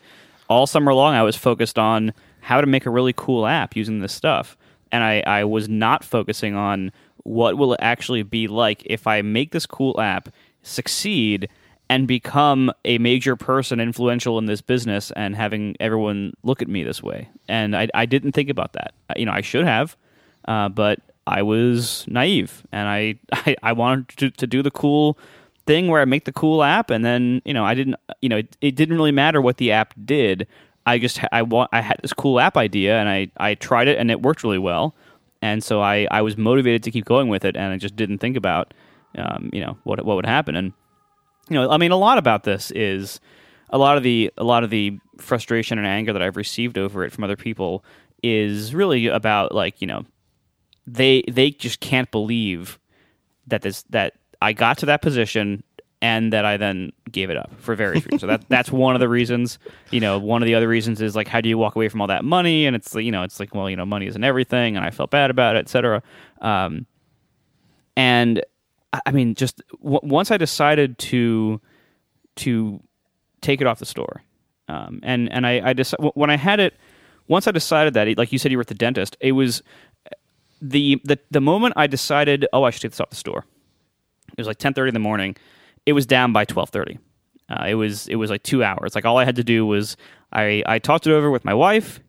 all 0.49 0.67
summer 0.67 0.93
long 0.93 1.15
I 1.15 1.23
was 1.23 1.37
focused 1.37 1.79
on 1.79 2.13
how 2.41 2.61
to 2.61 2.67
make 2.67 2.87
a 2.87 2.91
really 2.91 3.15
cool 3.17 3.47
app 3.47 3.77
using 3.77 4.01
this 4.01 4.13
stuff, 4.13 4.57
and 4.93 5.05
I, 5.05 5.23
I 5.27 5.45
was 5.45 5.69
not 5.69 6.05
focusing 6.05 6.57
on 6.57 6.91
what 7.23 7.57
will 7.57 7.73
it 7.73 7.81
actually 7.81 8.25
be 8.25 8.49
like 8.49 8.83
if 8.85 9.07
I 9.07 9.23
make 9.23 9.53
this 9.53 9.65
cool 9.65 9.99
app 10.01 10.29
succeed 10.63 11.49
and 11.89 12.09
become 12.09 12.73
a 12.85 12.99
major 12.99 13.37
person 13.37 13.79
influential 13.79 14.39
in 14.39 14.47
this 14.47 14.61
business 14.61 15.13
and 15.13 15.37
having 15.37 15.77
everyone 15.81 16.35
look 16.43 16.61
at 16.63 16.69
me 16.69 16.83
this 16.83 17.03
way. 17.03 17.29
And 17.49 17.77
I, 17.77 17.89
I 17.95 18.07
didn't 18.07 18.33
think 18.33 18.51
about 18.51 18.73
that. 18.73 18.93
You 19.17 19.27
know, 19.27 19.33
I 19.33 19.43
should 19.43 19.65
have, 19.65 19.97
uh, 20.47 20.69
but 20.71 20.99
I 21.27 21.43
was 21.43 22.05
naive 22.09 22.67
and 22.73 22.89
I, 22.89 23.17
I, 23.33 23.57
I 23.63 23.73
wanted 23.73 24.09
to, 24.19 24.31
to 24.31 24.47
do 24.47 24.63
the 24.63 24.71
cool 24.71 25.17
thing 25.67 25.89
where 25.89 26.01
I 26.01 26.05
make 26.05 26.25
the 26.25 26.33
cool 26.33 26.63
app 26.63 26.91
and 26.91 27.05
then, 27.05 27.43
you 27.45 27.55
know, 27.55 27.65
I 27.65 27.75
didn't, 27.75 27.97
you 28.21 28.29
know, 28.29 28.39
it, 28.39 28.57
it 28.61 28.77
didn't 28.77 28.97
really 28.97 29.13
matter 29.13 29.41
what 29.41 29.57
the 29.57 29.73
app 29.73 29.95
did. 30.05 30.47
I 30.87 30.99
just, 30.99 31.21
I 31.33 31.43
want, 31.43 31.71
I 31.73 31.81
had 31.81 31.99
this 32.03 32.13
cool 32.13 32.41
app 32.41 32.57
idea 32.57 32.99
and 32.99 33.09
I, 33.09 33.31
I 33.39 33.55
tried 33.55 33.89
it 33.89 33.99
and 33.99 34.11
it 34.11 34.23
worked 34.23 34.43
really 34.43 34.59
well. 34.59 34.95
And 35.41 35.63
so 35.63 35.81
I, 35.81 36.07
I 36.11 36.23
was 36.23 36.37
motivated 36.37 36.83
to 36.85 36.91
keep 36.91 37.05
going 37.05 37.29
with 37.29 37.45
it 37.45 37.57
and 37.57 37.73
I 37.73 37.77
just 37.77 37.97
didn't 37.97 38.19
think 38.19 38.37
about, 38.37 38.75
um, 39.17 39.51
you 39.53 39.61
know, 39.61 39.79
what, 39.85 40.05
what 40.05 40.17
would 40.17 40.27
happen. 40.27 40.57
And, 40.57 40.73
you 41.49 41.55
know, 41.55 41.71
I 41.71 41.79
mean, 41.79 41.91
a 41.91 41.97
lot 41.97 42.19
about 42.19 42.45
this 42.45 42.71
is 42.71 43.21
a 43.71 43.79
lot 43.79 43.97
of 43.97 44.03
the 44.03 44.33
a 44.37 44.45
lot 44.45 44.65
of 44.65 44.71
the 44.71 44.99
frustration 45.19 45.79
and 45.79 45.87
anger 45.87 46.13
that 46.13 46.23
I've 46.23 46.37
received 46.37 46.79
over 46.79 47.05
it 47.05 47.13
from 47.13 47.25
other 47.25 47.37
people 47.37 47.85
is 48.23 48.75
really 48.75 49.07
about 49.07 49.55
like 49.55 49.81
you 49.81 49.87
know 49.87 50.05
they 50.87 51.25
they 51.31 51.51
just 51.51 51.81
can't 51.81 52.11
believe 52.11 52.79
that 53.47 53.63
this 53.63 53.83
that 53.91 54.15
I 54.45 54.53
got 54.53 54.79
to 54.79 54.87
that 54.87 55.03
position 55.03 55.63
and 56.03 56.33
that 56.35 56.45
I 56.45 56.57
then 56.59 56.93
gave 57.11 57.31
it 57.31 57.37
up 57.37 57.51
for 57.59 57.75
various 57.75 58.05
reasons. 58.05 58.21
So 58.21 58.27
that 58.27 58.45
that's 58.49 58.71
one 58.71 58.95
of 58.95 59.01
the 59.01 59.09
reasons. 59.09 59.59
You 59.91 60.01
know, 60.01 60.19
one 60.19 60.43
of 60.43 60.47
the 60.47 60.55
other 60.55 60.69
reasons 60.69 61.01
is 61.01 61.17
like 61.17 61.29
how 61.29 61.41
do 61.41 61.49
you 61.49 61.57
walk 61.57 61.77
away 61.77 61.89
from 61.89 62.01
all 62.01 62.07
that 62.09 62.25
money? 62.25 62.67
And 62.67 62.77
it's 62.77 62.95
like, 62.95 63.05
you 63.05 63.13
know, 63.13 63.23
it's 63.23 63.41
like 63.41 63.55
well, 63.55 63.71
you 63.71 63.77
know, 63.77 63.87
money 63.87 64.07
isn't 64.07 64.23
everything, 64.23 64.77
and 64.77 64.85
I 64.85 64.91
felt 64.91 65.11
bad 65.11 65.31
about 65.31 65.57
it, 65.57 65.61
etc. 65.61 66.03
Um, 66.43 66.87
and 67.97 68.43
I- 68.93 69.01
I 69.07 69.11
mean, 69.13 69.35
just 69.35 69.63
w- 69.83 70.01
once 70.03 70.31
I 70.31 70.37
decided 70.37 70.99
to 70.99 71.61
to 72.37 72.81
take 73.41 73.61
it 73.61 73.67
off 73.67 73.79
the 73.79 73.87
store, 73.87 74.23
um, 74.69 75.01
and 75.03 75.31
and 75.33 75.47
I, 75.47 75.71
I 75.71 75.75
deci- 75.75 76.15
when 76.15 76.31
I 76.31 76.37
had 76.37 76.61
it, 76.61 76.75
once 77.29 77.47
I 77.47 77.51
decided 77.53 77.95
that, 77.95 78.17
like 78.19 78.33
you 78.33 78.39
said, 78.39 78.51
you 78.51 78.59
were 78.59 78.63
at 78.63 78.67
the 78.67 78.75
dentist. 78.75 79.17
It 79.21 79.33
was 79.33 79.63
the 80.61 81.01
the 81.05 81.19
the 81.31 81.41
moment 81.41 81.75
I 81.77 81.87
decided, 81.87 82.47
oh, 82.53 82.65
I 82.65 82.71
should 82.71 82.83
take 82.83 82.91
this 82.93 83.01
off 83.01 83.11
the 83.11 83.17
store. 83.17 83.45
It 84.37 84.41
was 84.41 84.47
like 84.47 84.59
ten 84.59 84.75
thirty 84.75 84.89
in 84.89 84.95
the 84.95 85.01
morning. 85.01 85.37
It 85.87 85.93
was 85.93 86.07
down 86.07 86.33
by 86.33 86.45
twelve 86.45 86.71
thirty. 86.71 86.99
Uh, 87.49 87.67
it 87.69 87.75
was 87.75 88.09
it 88.09 88.17
was 88.17 88.31
like 88.31 88.43
two 88.43 88.65
hours. 88.65 88.95
Like 88.95 89.05
all 89.05 89.19
I 89.19 89.25
had 89.25 89.37
to 89.37 89.45
do 89.45 89.67
was 89.67 89.97
I 90.33 90.63
I 90.67 90.79
talked 90.79 91.07
it 91.07 91.13
over 91.13 91.31
with 91.31 91.45
my 91.45 91.55
wife. 91.55 92.01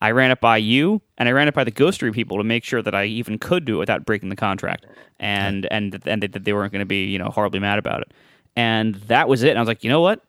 I 0.00 0.10
ran 0.10 0.30
it 0.30 0.40
by 0.40 0.58
you, 0.58 1.00
and 1.16 1.28
I 1.28 1.32
ran 1.32 1.48
it 1.48 1.54
by 1.54 1.64
the 1.64 1.72
ghostery 1.72 2.12
people 2.12 2.36
to 2.36 2.44
make 2.44 2.62
sure 2.64 2.82
that 2.82 2.94
I 2.94 3.04
even 3.04 3.38
could 3.38 3.64
do 3.64 3.76
it 3.76 3.78
without 3.78 4.04
breaking 4.04 4.28
the 4.28 4.36
contract, 4.36 4.86
and 5.18 5.66
and 5.70 6.00
and 6.06 6.22
that 6.22 6.44
they 6.44 6.52
weren't 6.52 6.72
going 6.72 6.80
to 6.80 6.86
be 6.86 7.04
you 7.06 7.18
know 7.18 7.28
horribly 7.28 7.60
mad 7.60 7.78
about 7.78 8.02
it. 8.02 8.12
And 8.56 8.94
that 9.06 9.28
was 9.28 9.42
it. 9.42 9.50
And 9.50 9.58
I 9.58 9.62
was 9.62 9.68
like, 9.68 9.82
you 9.82 9.90
know 9.90 10.00
what? 10.00 10.20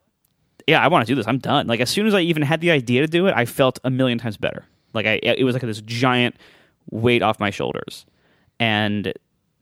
Yeah, 0.68 0.84
I 0.84 0.88
want 0.88 1.06
to 1.06 1.12
do 1.12 1.16
this. 1.16 1.28
I'm 1.28 1.38
done. 1.38 1.68
Like 1.68 1.80
as 1.80 1.90
soon 1.90 2.08
as 2.08 2.14
I 2.14 2.22
even 2.22 2.42
had 2.42 2.60
the 2.62 2.72
idea 2.72 3.02
to 3.02 3.08
do 3.08 3.28
it, 3.28 3.34
I 3.36 3.46
felt 3.46 3.80
a 3.84 3.92
million 3.92 4.18
times 4.18 4.38
better. 4.38 4.66
Like 4.94 5.06
I, 5.06 5.20
it 5.22 5.44
was 5.44 5.54
like 5.54 5.62
this 5.62 5.82
giant 5.82 6.36
weight 6.90 7.22
off 7.22 7.40
my 7.40 7.52
shoulders. 7.52 8.06
And 8.60 9.14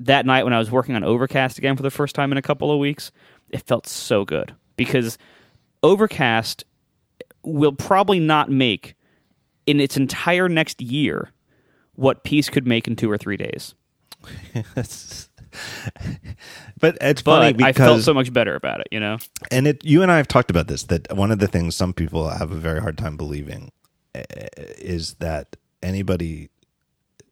that 0.06 0.26
night 0.26 0.44
when 0.44 0.54
I 0.54 0.60
was 0.60 0.72
working 0.72 0.96
on 0.96 1.04
Overcast 1.04 1.58
again 1.58 1.76
for 1.76 1.84
the 1.84 1.92
first 1.92 2.16
time 2.16 2.32
in 2.32 2.38
a 2.38 2.42
couple 2.42 2.72
of 2.72 2.80
weeks, 2.80 3.12
it 3.50 3.62
felt 3.62 3.88
so 3.88 4.26
good 4.26 4.54
because 4.76 5.18
Overcast 5.82 6.64
will 7.44 7.74
probably 7.74 8.20
not 8.20 8.50
make 8.50 8.96
in 9.66 9.80
its 9.80 9.98
entire 9.98 10.50
next 10.50 10.82
year 10.82 11.32
what 11.96 12.24
Peace 12.24 12.50
could 12.50 12.68
make 12.68 12.88
in 12.88 12.96
two 12.96 13.10
or 13.12 13.18
three 13.18 13.38
days. 13.38 13.76
but 16.80 16.98
it's 17.02 17.22
But 17.22 17.24
funny 17.24 17.64
I 17.64 17.74
felt 17.74 18.02
so 18.02 18.14
much 18.14 18.32
better 18.34 18.56
about 18.56 18.80
it, 18.80 18.88
you 18.92 19.00
know? 19.00 19.18
and 19.52 19.68
it 19.68 19.84
you 19.84 20.02
and 20.02 20.12
I 20.12 20.18
have 20.18 20.28
talked 20.28 20.50
about 20.50 20.68
this 20.68 20.84
that 20.84 21.16
one 21.16 21.32
of 21.32 21.40
the 21.40 21.48
things 21.48 21.76
some 21.76 21.94
people 21.94 22.30
have 22.30 22.52
a 22.52 22.56
very 22.56 22.82
hard 22.82 22.98
time 22.98 23.18
believing 23.18 23.72
uh, 24.16 24.22
is 24.78 25.16
that 25.16 25.56
anybody 25.82 26.50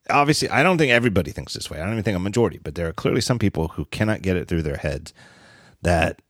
obviously 0.09 0.49
I 0.49 0.63
don't 0.63 0.77
think 0.77 0.91
everybody 0.91 1.31
thinks 1.31 1.53
this 1.53 1.69
way. 1.69 1.79
I 1.79 1.83
don't 1.83 1.93
even 1.93 2.03
think 2.03 2.17
a 2.17 2.19
majority, 2.19 2.59
but 2.61 2.75
there 2.75 2.87
are 2.87 2.93
clearly 2.93 3.21
some 3.21 3.39
people 3.39 3.69
who 3.69 3.85
cannot 3.85 4.21
get 4.21 4.37
it 4.37 4.47
through 4.47 4.63
their 4.63 4.77
heads 4.77 5.13
that 5.81 6.21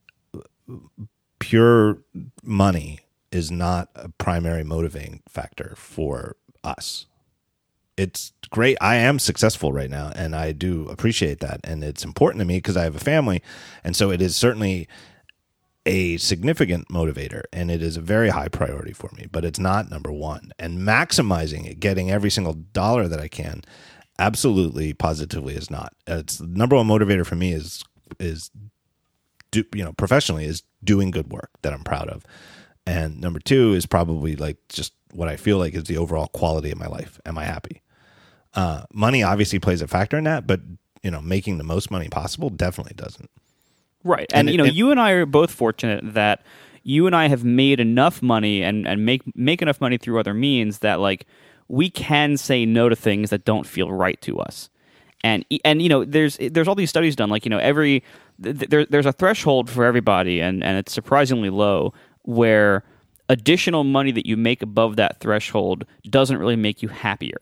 pure 1.39 1.99
money 2.43 2.99
is 3.31 3.49
not 3.51 3.89
a 3.95 4.09
primary 4.09 4.63
motivating 4.63 5.21
factor 5.27 5.73
for 5.77 6.35
us. 6.63 7.07
It's 7.97 8.33
great. 8.49 8.77
I 8.81 8.95
am 8.95 9.19
successful 9.19 9.71
right 9.71 9.89
now, 9.89 10.11
and 10.15 10.35
I 10.35 10.51
do 10.53 10.87
appreciate 10.89 11.39
that. 11.39 11.59
And 11.63 11.83
it's 11.83 12.03
important 12.03 12.39
to 12.41 12.45
me 12.45 12.57
because 12.57 12.77
I 12.77 12.83
have 12.83 12.95
a 12.95 12.99
family. 12.99 13.41
And 13.83 13.95
so 13.95 14.11
it 14.11 14.21
is 14.21 14.35
certainly 14.35 14.87
a 15.85 16.17
significant 16.17 16.87
motivator 16.89 17.43
and 17.51 17.71
it 17.71 17.81
is 17.81 17.97
a 17.97 18.01
very 18.01 18.29
high 18.29 18.47
priority 18.47 18.93
for 18.93 19.09
me, 19.15 19.27
but 19.31 19.43
it's 19.43 19.59
not 19.59 19.89
number 19.89 20.11
one. 20.11 20.51
And 20.59 20.79
maximizing 20.79 21.65
it, 21.67 21.79
getting 21.79 22.11
every 22.11 22.29
single 22.29 22.53
dollar 22.53 23.07
that 23.07 23.19
I 23.19 23.27
can, 23.27 23.63
absolutely, 24.19 24.93
positively 24.93 25.55
is 25.55 25.71
not. 25.71 25.93
It's 26.05 26.39
number 26.39 26.75
one 26.75 26.87
motivator 26.87 27.25
for 27.25 27.35
me 27.35 27.53
is 27.53 27.83
is 28.19 28.51
do 29.51 29.63
you 29.73 29.83
know 29.83 29.93
professionally 29.93 30.45
is 30.45 30.63
doing 30.83 31.11
good 31.11 31.31
work 31.31 31.49
that 31.61 31.73
I'm 31.73 31.83
proud 31.83 32.09
of, 32.09 32.23
and 32.85 33.19
number 33.19 33.39
two 33.39 33.73
is 33.73 33.85
probably 33.85 34.35
like 34.35 34.57
just 34.69 34.93
what 35.13 35.27
I 35.27 35.35
feel 35.35 35.57
like 35.57 35.73
is 35.73 35.85
the 35.85 35.97
overall 35.97 36.27
quality 36.27 36.71
of 36.71 36.77
my 36.77 36.87
life. 36.87 37.19
Am 37.25 37.37
I 37.37 37.45
happy? 37.45 37.81
Uh, 38.53 38.83
money 38.93 39.23
obviously 39.23 39.59
plays 39.59 39.81
a 39.81 39.87
factor 39.87 40.17
in 40.17 40.25
that, 40.25 40.45
but 40.45 40.61
you 41.03 41.09
know, 41.09 41.21
making 41.21 41.57
the 41.57 41.63
most 41.63 41.89
money 41.89 42.09
possible 42.09 42.49
definitely 42.49 42.93
doesn't. 42.95 43.29
Right. 44.03 44.31
And, 44.31 44.41
And 44.41 44.49
it- 44.49 44.51
you 44.53 44.57
know, 44.57 44.65
and- 44.65 44.75
you 44.75 44.91
and 44.91 44.99
I 44.99 45.11
are 45.11 45.25
both 45.25 45.51
fortunate 45.51 46.13
that 46.13 46.43
you 46.83 47.05
and 47.05 47.15
I 47.15 47.27
have 47.27 47.43
made 47.43 47.79
enough 47.79 48.21
money 48.21 48.63
and, 48.63 48.87
and 48.87 49.05
make 49.05 49.21
make 49.35 49.61
enough 49.61 49.79
money 49.79 49.97
through 49.97 50.19
other 50.19 50.33
means 50.33 50.79
that 50.79 50.99
like 50.99 51.27
we 51.67 51.89
can 51.89 52.37
say 52.37 52.65
no 52.65 52.89
to 52.89 52.95
things 52.95 53.29
that 53.29 53.45
don't 53.45 53.65
feel 53.67 53.91
right 53.91 54.19
to 54.21 54.39
us. 54.39 54.69
And 55.23 55.45
and 55.63 55.81
you 55.81 55.89
know, 55.89 56.03
there's 56.03 56.37
there's 56.39 56.67
all 56.67 56.73
these 56.75 56.89
studies 56.89 57.15
done 57.15 57.29
like, 57.29 57.45
you 57.45 57.49
know, 57.51 57.59
every 57.59 58.03
th- 58.43 58.69
there, 58.69 58.85
there's 58.85 59.05
a 59.05 59.11
threshold 59.13 59.69
for 59.69 59.85
everybody 59.85 60.41
and 60.41 60.63
and 60.63 60.77
it's 60.79 60.91
surprisingly 60.91 61.51
low 61.51 61.93
where 62.23 62.83
additional 63.29 63.83
money 63.83 64.11
that 64.11 64.25
you 64.25 64.35
make 64.35 64.61
above 64.63 64.95
that 64.95 65.19
threshold 65.19 65.85
doesn't 66.09 66.37
really 66.37 66.55
make 66.55 66.81
you 66.81 66.89
happier. 66.89 67.37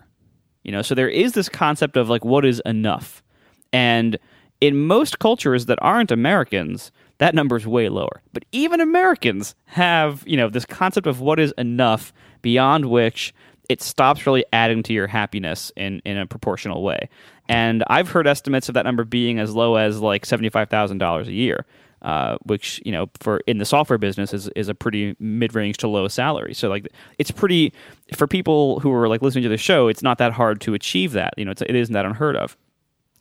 You 0.63 0.73
know, 0.73 0.81
so 0.81 0.93
there 0.93 1.07
is 1.09 1.31
this 1.31 1.47
concept 1.47 1.95
of 1.95 2.09
like 2.09 2.25
what 2.25 2.45
is 2.45 2.61
enough. 2.65 3.23
And 3.71 4.19
in 4.61 4.87
most 4.87 5.19
cultures 5.19 5.65
that 5.67 5.79
aren't 5.81 6.11
Americans, 6.11 6.91
that 7.19 7.35
number 7.35 7.55
is 7.55 7.67
way 7.67 7.89
lower. 7.89 8.21
But 8.33 8.45
even 8.51 8.81
Americans 8.81 9.55
have, 9.65 10.23
you 10.25 10.37
know, 10.37 10.49
this 10.49 10.65
concept 10.65 11.07
of 11.07 11.21
what 11.21 11.39
is 11.39 11.53
enough 11.57 12.13
beyond 12.41 12.85
which 12.89 13.33
it 13.69 13.81
stops 13.81 14.25
really 14.25 14.43
adding 14.51 14.81
to 14.83 14.93
your 14.93 15.07
happiness 15.07 15.71
in, 15.75 16.01
in 16.03 16.17
a 16.17 16.25
proportional 16.25 16.81
way. 16.81 17.07
And 17.47 17.83
I've 17.87 18.09
heard 18.09 18.27
estimates 18.27 18.67
of 18.67 18.73
that 18.73 18.85
number 18.85 19.03
being 19.03 19.39
as 19.39 19.53
low 19.53 19.75
as 19.75 19.99
like 19.99 20.25
$75,000 20.25 21.27
a 21.27 21.31
year. 21.31 21.65
Uh, 22.01 22.37
which 22.43 22.81
you 22.85 22.93
know 22.93 23.09
for 23.19 23.39
in 23.39 23.57
the 23.57 23.65
software 23.65 23.97
business 23.97 24.33
is, 24.33 24.47
is 24.55 24.69
a 24.69 24.73
pretty 24.73 25.17
mid-range 25.19 25.75
to 25.75 25.85
low 25.85 26.07
salary 26.07 26.53
so 26.53 26.69
like 26.69 26.87
it's 27.17 27.29
pretty 27.29 27.73
for 28.15 28.25
people 28.25 28.79
who 28.79 28.89
are 28.93 29.09
like 29.09 29.21
listening 29.21 29.43
to 29.43 29.49
the 29.49 29.57
show 29.57 29.89
it's 29.89 30.01
not 30.01 30.17
that 30.17 30.31
hard 30.31 30.61
to 30.61 30.73
achieve 30.73 31.11
that 31.11 31.33
you 31.35 31.43
know 31.43 31.51
it's, 31.51 31.61
it 31.61 31.75
isn't 31.75 31.91
that 31.91 32.05
unheard 32.05 32.37
of 32.37 32.55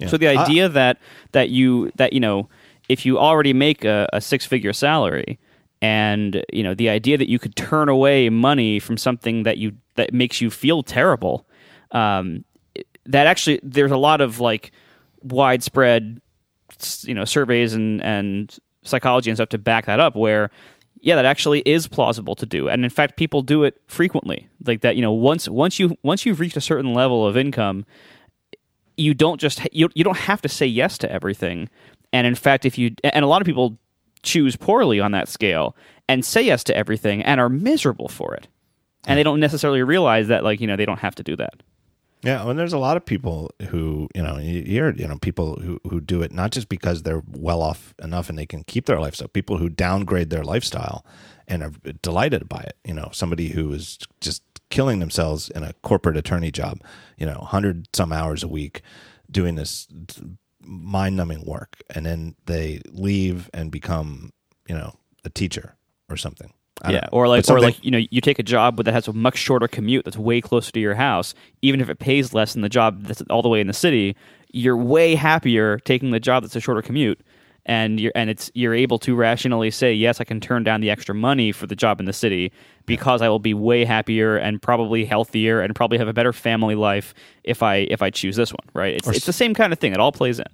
so 0.07 0.17
the 0.17 0.29
I- 0.29 0.43
idea 0.43 0.69
that 0.69 0.99
that 1.33 1.51
you 1.51 1.91
that 1.97 2.13
you 2.13 2.21
know 2.21 2.49
if 2.89 3.05
you 3.05 3.19
already 3.19 3.53
make 3.53 3.85
a, 3.85 4.09
a 4.13 4.21
six 4.21 4.47
figure 4.47 4.73
salary 4.73 5.39
and 5.81 6.45
you 6.53 6.63
know 6.63 6.75
the 6.75 6.89
idea 6.89 7.17
that 7.19 7.29
you 7.29 7.39
could 7.39 7.57
turn 7.57 7.89
away 7.89 8.29
money 8.29 8.79
from 8.79 8.97
something 8.97 9.43
that 9.45 9.59
you 9.59 9.73
that 9.97 10.13
makes 10.13 10.41
you 10.41 10.51
feel 10.51 10.83
terrible 10.83 11.47
um, 11.93 12.45
that 13.07 13.27
actually 13.27 13.61
there's 13.63 13.91
a 13.91 13.97
lot 13.97 14.21
of 14.21 14.41
like 14.41 14.73
widespread 15.23 16.21
you 17.03 17.15
know 17.15 17.25
surveys 17.25 17.75
and 17.75 18.03
and 18.03 18.59
psychology 18.83 19.31
and 19.31 19.37
stuff 19.37 19.49
to 19.49 19.59
back 19.59 19.87
that 19.87 20.01
up 20.01 20.15
where 20.15 20.51
yeah 21.01 21.17
that 21.17 21.25
actually 21.25 21.61
is 21.61 21.87
plausible 21.87 22.35
to 22.35 22.47
do. 22.47 22.69
And 22.69 22.85
in 22.85 22.91
fact 22.91 23.17
people 23.17 23.43
do 23.43 23.65
it 23.65 23.81
frequently. 23.87 24.49
Like 24.65 24.81
that 24.83 24.97
you 24.97 25.03
know 25.03 25.13
once 25.13 25.49
once 25.49 25.79
you 25.79 25.97
once 26.03 26.27
you've 26.27 26.41
reached 26.41 26.57
a 26.57 26.61
certain 26.61 26.95
level 26.95 27.27
of 27.27 27.37
income 27.37 27.85
you 28.99 29.15
don't 29.15 29.41
just 29.41 29.67
you, 29.73 29.89
you 29.95 30.05
don't 30.05 30.19
have 30.19 30.43
to 30.43 30.49
say 30.49 30.67
yes 30.67 30.99
to 30.99 31.11
everything 31.11 31.69
and 32.13 32.27
in 32.27 32.35
fact 32.35 32.65
if 32.65 32.77
you 32.77 32.95
and 33.05 33.25
a 33.25 33.29
lot 33.29 33.41
of 33.41 33.47
people 33.47 33.79
choose 34.23 34.57
poorly 34.57 35.01
on 35.01 35.13
that 35.13 35.29
scale 35.29 35.77
and 36.09 36.25
say 36.25 36.43
yes 36.43 36.65
to 36.65 36.77
everything 36.77 37.23
and 37.23 37.41
are 37.41 37.49
miserable 37.49 38.09
for 38.09 38.35
it 38.35 38.49
and 39.09 39.19
they 39.19 39.23
don't 39.23 39.41
necessarily 39.41 39.83
realize 39.83 40.29
that 40.29 40.45
like 40.45 40.61
you 40.61 40.67
know 40.67 40.77
they 40.77 40.87
don't 40.87 41.01
have 41.01 41.15
to 41.17 41.23
do 41.23 41.35
that. 41.37 41.63
Yeah, 42.25 42.49
and 42.49 42.59
there's 42.59 42.73
a 42.73 42.79
lot 42.79 42.97
of 42.97 43.05
people 43.05 43.51
who 43.69 44.09
you 44.15 44.23
know 44.23 44.39
you 44.39 44.63
hear 44.63 44.91
you 44.91 45.07
know 45.09 45.19
people 45.19 45.61
who 45.61 45.81
who 45.89 46.01
do 46.01 46.23
it 46.23 46.33
not 46.33 46.51
just 46.51 46.69
because 46.69 47.03
they're 47.03 47.23
well 47.29 47.63
off 47.63 47.95
enough 48.03 48.29
and 48.29 48.39
they 48.39 48.47
can 48.47 48.65
keep 48.65 48.87
their 48.87 49.01
lifestyle. 49.01 49.29
People 49.29 49.59
who 49.59 49.69
downgrade 49.69 50.31
their 50.31 50.45
lifestyle 50.45 51.05
and 51.49 51.63
are 51.63 51.73
delighted 52.03 52.49
by 52.49 52.61
it. 52.61 52.77
You 52.85 52.95
know, 52.95 53.09
somebody 53.13 53.49
who 53.49 53.73
is 53.73 53.99
just 54.21 54.43
killing 54.71 55.01
themselves 55.01 55.49
in 55.49 55.63
a 55.63 55.73
corporate 55.83 56.17
attorney 56.17 56.51
job. 56.51 56.81
You 57.17 57.27
know, 57.27 57.41
hundred 57.41 57.89
some 57.95 58.13
hours 58.13 58.43
a 58.43 58.49
week 58.49 58.83
doing 59.31 59.57
this 59.57 59.89
mind 60.61 61.17
numbing 61.17 61.45
work, 61.45 61.83
and 61.91 62.07
then 62.07 62.37
they 62.47 62.81
leave 62.91 63.51
and 63.53 63.71
become 63.71 64.33
you 64.69 64.75
know 64.75 64.95
a 65.25 65.31
teacher 65.31 65.77
or 66.09 66.17
something. 66.17 66.53
I 66.83 66.93
Yeah, 66.93 67.09
or 67.11 67.27
like, 67.27 67.49
or 67.51 67.61
like, 67.61 67.83
you 67.85 67.91
know, 67.91 67.99
you 68.11 68.21
take 68.21 68.39
a 68.39 68.45
job 68.45 68.77
that 68.85 68.93
has 68.93 69.09
a 69.09 69.13
much 69.13 69.37
shorter 69.37 69.67
commute 69.67 70.05
that's 70.05 70.17
way 70.17 70.41
closer 70.41 70.71
to 70.73 70.81
your 70.81 70.95
house, 70.95 71.35
even 71.61 71.81
if 71.81 71.89
it 71.89 71.99
pays 71.99 72.33
less 72.33 72.53
than 72.53 72.63
the 72.63 72.69
job 72.69 73.05
that's 73.05 73.21
all 73.31 73.43
the 73.43 73.49
way 73.49 73.61
in 73.61 73.67
the 73.67 73.73
city. 73.73 74.17
You're 74.53 74.77
way 74.77 75.15
happier 75.15 75.79
taking 75.81 76.11
the 76.11 76.21
job 76.21 76.43
that's 76.43 76.57
a 76.57 76.61
shorter 76.61 76.83
commute, 76.83 77.21
and 77.69 78.01
you're 78.01 78.13
and 78.15 78.31
it's 78.31 78.51
you're 78.55 78.75
able 78.75 78.99
to 79.01 79.15
rationally 79.15 79.71
say, 79.71 79.93
yes, 79.93 80.21
I 80.21 80.25
can 80.25 80.41
turn 80.41 80.65
down 80.65 80.81
the 80.81 80.91
extra 80.91 81.15
money 81.15 81.53
for 81.53 81.67
the 81.67 81.77
job 81.77 82.01
in 82.01 82.07
the 82.07 82.13
city 82.13 82.51
because 82.87 83.21
I 83.21 83.29
will 83.29 83.39
be 83.39 83.53
way 83.53 83.85
happier 83.85 84.37
and 84.37 84.61
probably 84.61 85.05
healthier 85.05 85.61
and 85.61 85.75
probably 85.75 85.99
have 85.99 86.09
a 86.09 86.15
better 86.15 86.33
family 86.33 86.75
life 86.75 87.13
if 87.45 87.63
I 87.63 87.77
if 87.91 88.01
I 88.01 88.11
choose 88.11 88.37
this 88.37 88.51
one. 88.51 88.67
Right? 88.73 88.95
It's 88.95 89.07
it's 89.09 89.27
the 89.27 89.33
same 89.35 89.55
kind 89.55 89.73
of 89.73 89.79
thing. 89.79 89.93
It 89.93 90.01
all 90.01 90.13
plays 90.13 90.41
in. 90.41 90.47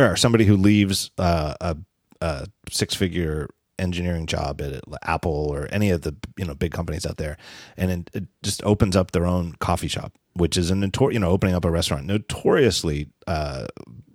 or 0.00 0.16
somebody 0.16 0.44
who 0.44 0.56
leaves 0.56 1.10
uh, 1.18 1.54
a, 1.60 1.76
a 2.20 2.46
six 2.70 2.94
figure 2.94 3.50
engineering 3.80 4.26
job 4.26 4.60
at 4.60 4.80
Apple 5.02 5.48
or 5.50 5.66
any 5.72 5.90
of 5.90 6.02
the 6.02 6.14
you 6.38 6.44
know 6.44 6.54
big 6.54 6.70
companies 6.70 7.04
out 7.04 7.16
there, 7.16 7.36
and 7.76 7.90
it, 7.90 8.10
it 8.14 8.24
just 8.44 8.62
opens 8.62 8.94
up 8.94 9.10
their 9.10 9.26
own 9.26 9.54
coffee 9.58 9.88
shop, 9.88 10.12
which 10.34 10.56
is 10.56 10.70
a 10.70 10.74
notor- 10.74 11.12
you 11.12 11.18
know 11.18 11.30
opening 11.30 11.56
up 11.56 11.64
a 11.64 11.70
restaurant, 11.70 12.06
notoriously 12.06 13.08
uh, 13.26 13.66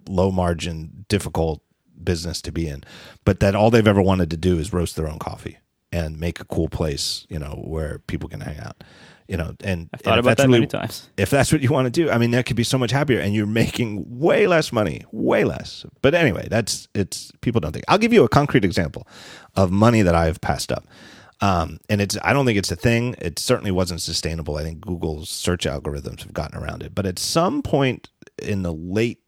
low 0.08 0.32
margin, 0.32 1.06
difficult 1.10 1.62
business 2.04 2.42
to 2.44 2.52
be 2.52 2.68
in, 2.68 2.84
but 3.24 3.40
that 3.40 3.56
all 3.56 3.70
they've 3.72 3.88
ever 3.88 4.02
wanted 4.02 4.30
to 4.32 4.38
do 4.38 4.58
is 4.58 4.74
roast 4.74 4.96
their 4.96 5.08
own 5.08 5.20
coffee 5.20 5.58
and 5.92 6.20
make 6.20 6.40
a 6.40 6.46
cool 6.46 6.68
place, 6.68 7.26
you 7.30 7.40
know, 7.40 7.64
where 7.66 8.00
people 8.00 8.28
can 8.30 8.42
hang 8.42 8.60
out. 8.60 8.84
You 9.28 9.38
know, 9.38 9.56
and 9.64 9.90
I've 9.92 10.02
thought 10.02 10.12
and 10.12 10.20
about 10.20 10.38
that 10.38 10.44
really- 10.46 10.60
many 10.60 10.68
times. 10.68 11.10
if 11.18 11.32
that's 11.32 11.52
what 11.52 11.62
you 11.62 11.72
want 11.72 11.86
to 11.88 11.90
do, 11.90 12.12
I 12.12 12.20
mean, 12.20 12.30
that 12.32 12.46
could 12.46 12.56
be 12.56 12.64
so 12.64 12.78
much 12.78 12.92
happier, 12.92 13.20
and 13.20 13.34
you're 13.34 13.48
making 13.48 14.20
way 14.20 14.46
less 14.46 14.72
money, 14.72 15.02
way 15.12 15.44
less. 15.44 15.84
But 16.04 16.14
anyway, 16.14 16.48
that's 16.50 16.88
it's 16.94 17.32
people 17.42 17.60
don't 17.60 17.72
think. 17.72 17.86
I'll 17.88 17.98
give 17.98 18.14
you 18.14 18.24
a 18.24 18.30
concrete 18.30 18.64
example 18.64 19.08
of 19.56 19.72
money 19.72 20.04
that 20.04 20.14
I've 20.14 20.42
passed 20.42 20.72
up, 20.72 20.86
um, 21.42 21.80
and 21.90 22.02
it's 22.02 22.16
I 22.24 22.34
don't 22.34 22.46
think 22.46 22.60
it's 22.60 22.72
a 22.72 22.76
thing. 22.76 23.16
It 23.20 23.40
certainly 23.40 23.72
wasn't 23.72 24.02
sustainable. 24.02 24.58
I 24.58 24.64
think 24.64 24.82
Google's 24.82 25.30
search 25.30 25.66
algorithms 25.66 26.22
have 26.22 26.34
gotten 26.34 26.60
around 26.62 26.84
it, 26.84 26.94
but 26.94 27.08
at 27.08 27.18
some 27.18 27.64
point 27.64 28.10
in 28.38 28.62
the 28.62 28.74
late 28.74 29.22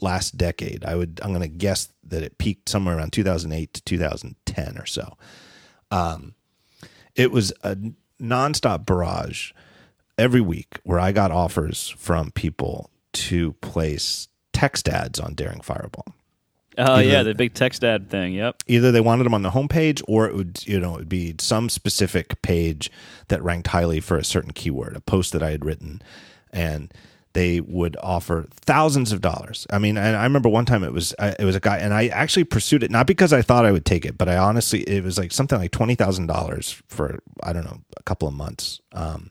last 0.00 0.36
decade, 0.38 0.84
I 0.84 0.94
would 0.96 1.20
I'm 1.22 1.30
going 1.30 1.42
to 1.42 1.48
guess 1.48 1.92
that 2.04 2.22
it 2.22 2.38
peaked 2.38 2.68
somewhere 2.68 2.96
around 2.96 3.12
2008 3.12 3.74
to 3.74 3.82
2010 3.82 4.78
or 4.78 4.86
so 4.86 5.16
Um, 5.90 6.34
it 7.14 7.30
was 7.30 7.52
a 7.62 7.76
nonstop 8.20 8.86
barrage 8.86 9.52
every 10.18 10.40
week 10.40 10.78
where 10.84 10.98
I 10.98 11.12
got 11.12 11.30
offers 11.30 11.88
from 11.98 12.30
people 12.30 12.90
to 13.12 13.52
place 13.54 14.28
text 14.52 14.88
ads 14.88 15.20
on 15.20 15.34
Daring 15.34 15.60
Fireball. 15.60 16.14
Oh 16.78 16.94
Either- 16.94 17.02
yeah, 17.02 17.22
the 17.22 17.34
big 17.34 17.52
text 17.52 17.84
ad 17.84 18.08
thing. 18.08 18.32
Yep. 18.32 18.62
Either 18.66 18.90
they 18.92 19.00
wanted 19.02 19.24
them 19.24 19.34
on 19.34 19.42
the 19.42 19.50
homepage 19.50 20.02
or 20.08 20.26
it 20.26 20.34
would, 20.34 20.66
you 20.66 20.80
know, 20.80 20.94
it 20.94 20.98
would 21.00 21.08
be 21.08 21.34
some 21.38 21.68
specific 21.68 22.40
page 22.40 22.90
that 23.28 23.42
ranked 23.42 23.68
highly 23.68 24.00
for 24.00 24.16
a 24.16 24.24
certain 24.24 24.52
keyword, 24.52 24.96
a 24.96 25.00
post 25.00 25.32
that 25.34 25.42
I 25.42 25.50
had 25.50 25.64
written, 25.66 26.00
and 26.50 26.92
they 27.34 27.60
would 27.60 27.96
offer 28.02 28.46
thousands 28.52 29.12
of 29.12 29.20
dollars. 29.20 29.66
I 29.70 29.78
mean, 29.78 29.96
and 29.96 30.16
I 30.16 30.24
remember 30.24 30.48
one 30.48 30.64
time 30.64 30.84
it 30.84 30.92
was 30.92 31.14
it 31.20 31.44
was 31.44 31.56
a 31.56 31.60
guy, 31.60 31.78
and 31.78 31.94
I 31.94 32.08
actually 32.08 32.44
pursued 32.44 32.82
it 32.82 32.90
not 32.90 33.06
because 33.06 33.32
I 33.32 33.42
thought 33.42 33.64
I 33.64 33.72
would 33.72 33.84
take 33.84 34.04
it, 34.04 34.18
but 34.18 34.28
I 34.28 34.36
honestly 34.36 34.80
it 34.82 35.04
was 35.04 35.18
like 35.18 35.32
something 35.32 35.58
like 35.58 35.70
twenty 35.70 35.94
thousand 35.94 36.26
dollars 36.26 36.82
for 36.88 37.20
I 37.42 37.52
don't 37.52 37.64
know 37.64 37.80
a 37.96 38.02
couple 38.02 38.28
of 38.28 38.34
months. 38.34 38.80
Um, 38.92 39.30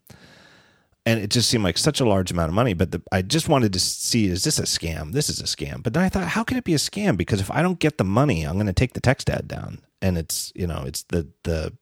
and 1.05 1.19
it 1.19 1.31
just 1.31 1.49
seemed 1.49 1.63
like 1.63 1.77
such 1.77 1.99
a 1.99 2.05
large 2.05 2.31
amount 2.31 2.49
of 2.49 2.55
money. 2.55 2.73
But 2.73 2.91
the, 2.91 3.01
I 3.11 3.21
just 3.21 3.49
wanted 3.49 3.73
to 3.73 3.79
see 3.79 4.27
is 4.27 4.43
this 4.43 4.59
a 4.59 4.63
scam? 4.63 5.13
This 5.13 5.29
is 5.29 5.39
a 5.39 5.45
scam. 5.45 5.81
But 5.81 5.93
then 5.93 6.03
I 6.03 6.09
thought, 6.09 6.27
how 6.27 6.43
can 6.43 6.57
it 6.57 6.63
be 6.63 6.73
a 6.73 6.77
scam? 6.77 7.17
Because 7.17 7.41
if 7.41 7.49
I 7.51 7.61
don't 7.61 7.79
get 7.79 7.97
the 7.97 8.03
money, 8.03 8.43
I'm 8.43 8.55
going 8.55 8.67
to 8.67 8.73
take 8.73 8.93
the 8.93 9.01
text 9.01 9.29
ad 9.29 9.47
down, 9.47 9.79
and 10.01 10.17
it's 10.17 10.51
you 10.55 10.67
know 10.67 10.83
it's 10.85 11.03
the 11.03 11.27
the. 11.43 11.73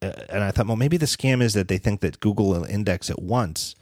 Uh, 0.00 0.12
and 0.28 0.44
I 0.44 0.52
thought, 0.52 0.68
well, 0.68 0.76
maybe 0.76 0.96
the 0.96 1.06
scam 1.06 1.42
is 1.42 1.54
that 1.54 1.66
they 1.66 1.78
think 1.78 2.02
that 2.02 2.20
Google 2.20 2.50
will 2.50 2.62
index 2.62 3.10
it 3.10 3.18
once. 3.18 3.74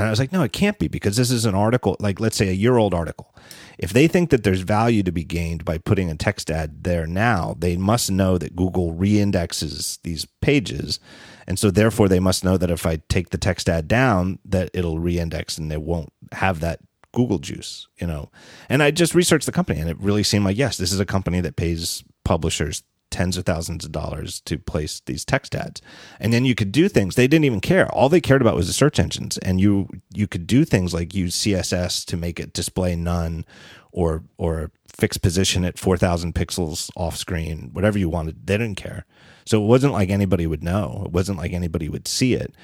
And 0.00 0.06
I 0.06 0.10
was 0.10 0.18
like, 0.18 0.32
no, 0.32 0.42
it 0.42 0.52
can't 0.52 0.78
be 0.78 0.88
because 0.88 1.16
this 1.16 1.30
is 1.30 1.44
an 1.44 1.54
article, 1.54 1.94
like 2.00 2.20
let's 2.20 2.36
say 2.36 2.48
a 2.48 2.52
year 2.52 2.78
old 2.78 2.94
article. 2.94 3.34
If 3.78 3.92
they 3.92 4.08
think 4.08 4.30
that 4.30 4.44
there's 4.44 4.62
value 4.62 5.02
to 5.02 5.12
be 5.12 5.24
gained 5.24 5.62
by 5.64 5.76
putting 5.76 6.10
a 6.10 6.16
text 6.16 6.50
ad 6.50 6.84
there 6.84 7.06
now, 7.06 7.54
they 7.58 7.76
must 7.76 8.10
know 8.10 8.38
that 8.38 8.56
Google 8.56 8.94
reindexes 8.94 9.98
these 10.02 10.26
pages. 10.40 11.00
And 11.46 11.58
so 11.58 11.70
therefore 11.70 12.08
they 12.08 12.18
must 12.18 12.44
know 12.44 12.56
that 12.56 12.70
if 12.70 12.86
I 12.86 13.02
take 13.10 13.28
the 13.28 13.36
text 13.36 13.68
ad 13.68 13.88
down, 13.88 14.38
that 14.46 14.70
it'll 14.72 14.98
reindex 14.98 15.58
and 15.58 15.70
they 15.70 15.76
won't 15.76 16.12
have 16.32 16.60
that 16.60 16.80
Google 17.12 17.38
juice, 17.38 17.86
you 17.98 18.06
know. 18.06 18.30
And 18.70 18.82
I 18.82 18.92
just 18.92 19.14
researched 19.14 19.46
the 19.46 19.52
company 19.52 19.80
and 19.80 19.90
it 19.90 20.00
really 20.00 20.22
seemed 20.22 20.46
like, 20.46 20.56
yes, 20.56 20.78
this 20.78 20.92
is 20.92 21.00
a 21.00 21.04
company 21.04 21.42
that 21.42 21.56
pays 21.56 22.04
publishers 22.24 22.84
tens 23.20 23.36
of 23.36 23.44
thousands 23.44 23.84
of 23.84 23.92
dollars 23.92 24.40
to 24.40 24.56
place 24.56 25.02
these 25.04 25.26
text 25.26 25.54
ads. 25.54 25.82
And 26.18 26.32
then 26.32 26.46
you 26.46 26.54
could 26.54 26.72
do 26.72 26.88
things 26.88 27.14
they 27.14 27.28
didn't 27.28 27.44
even 27.44 27.60
care. 27.60 27.86
All 27.92 28.08
they 28.08 28.22
cared 28.22 28.40
about 28.40 28.56
was 28.56 28.66
the 28.66 28.72
search 28.72 28.98
engines. 28.98 29.36
And 29.38 29.60
you 29.60 29.90
you 30.14 30.26
could 30.26 30.46
do 30.46 30.64
things 30.64 30.94
like 30.94 31.14
use 31.14 31.36
CSS 31.36 32.06
to 32.06 32.16
make 32.16 32.40
it 32.40 32.54
display 32.54 32.96
none 32.96 33.44
or 33.92 34.24
or 34.38 34.70
fix 34.88 35.18
position 35.18 35.66
at 35.66 35.78
4000 35.78 36.34
pixels 36.34 36.90
off 36.96 37.14
screen, 37.14 37.68
whatever 37.74 37.98
you 37.98 38.08
wanted. 38.08 38.46
They 38.46 38.56
didn't 38.56 38.78
care. 38.78 39.04
So 39.44 39.62
it 39.62 39.66
wasn't 39.66 39.92
like 39.92 40.08
anybody 40.08 40.46
would 40.46 40.64
know. 40.64 41.02
It 41.04 41.12
wasn't 41.12 41.36
like 41.36 41.52
anybody 41.52 41.90
would 41.90 42.08
see 42.08 42.32
it. 42.32 42.54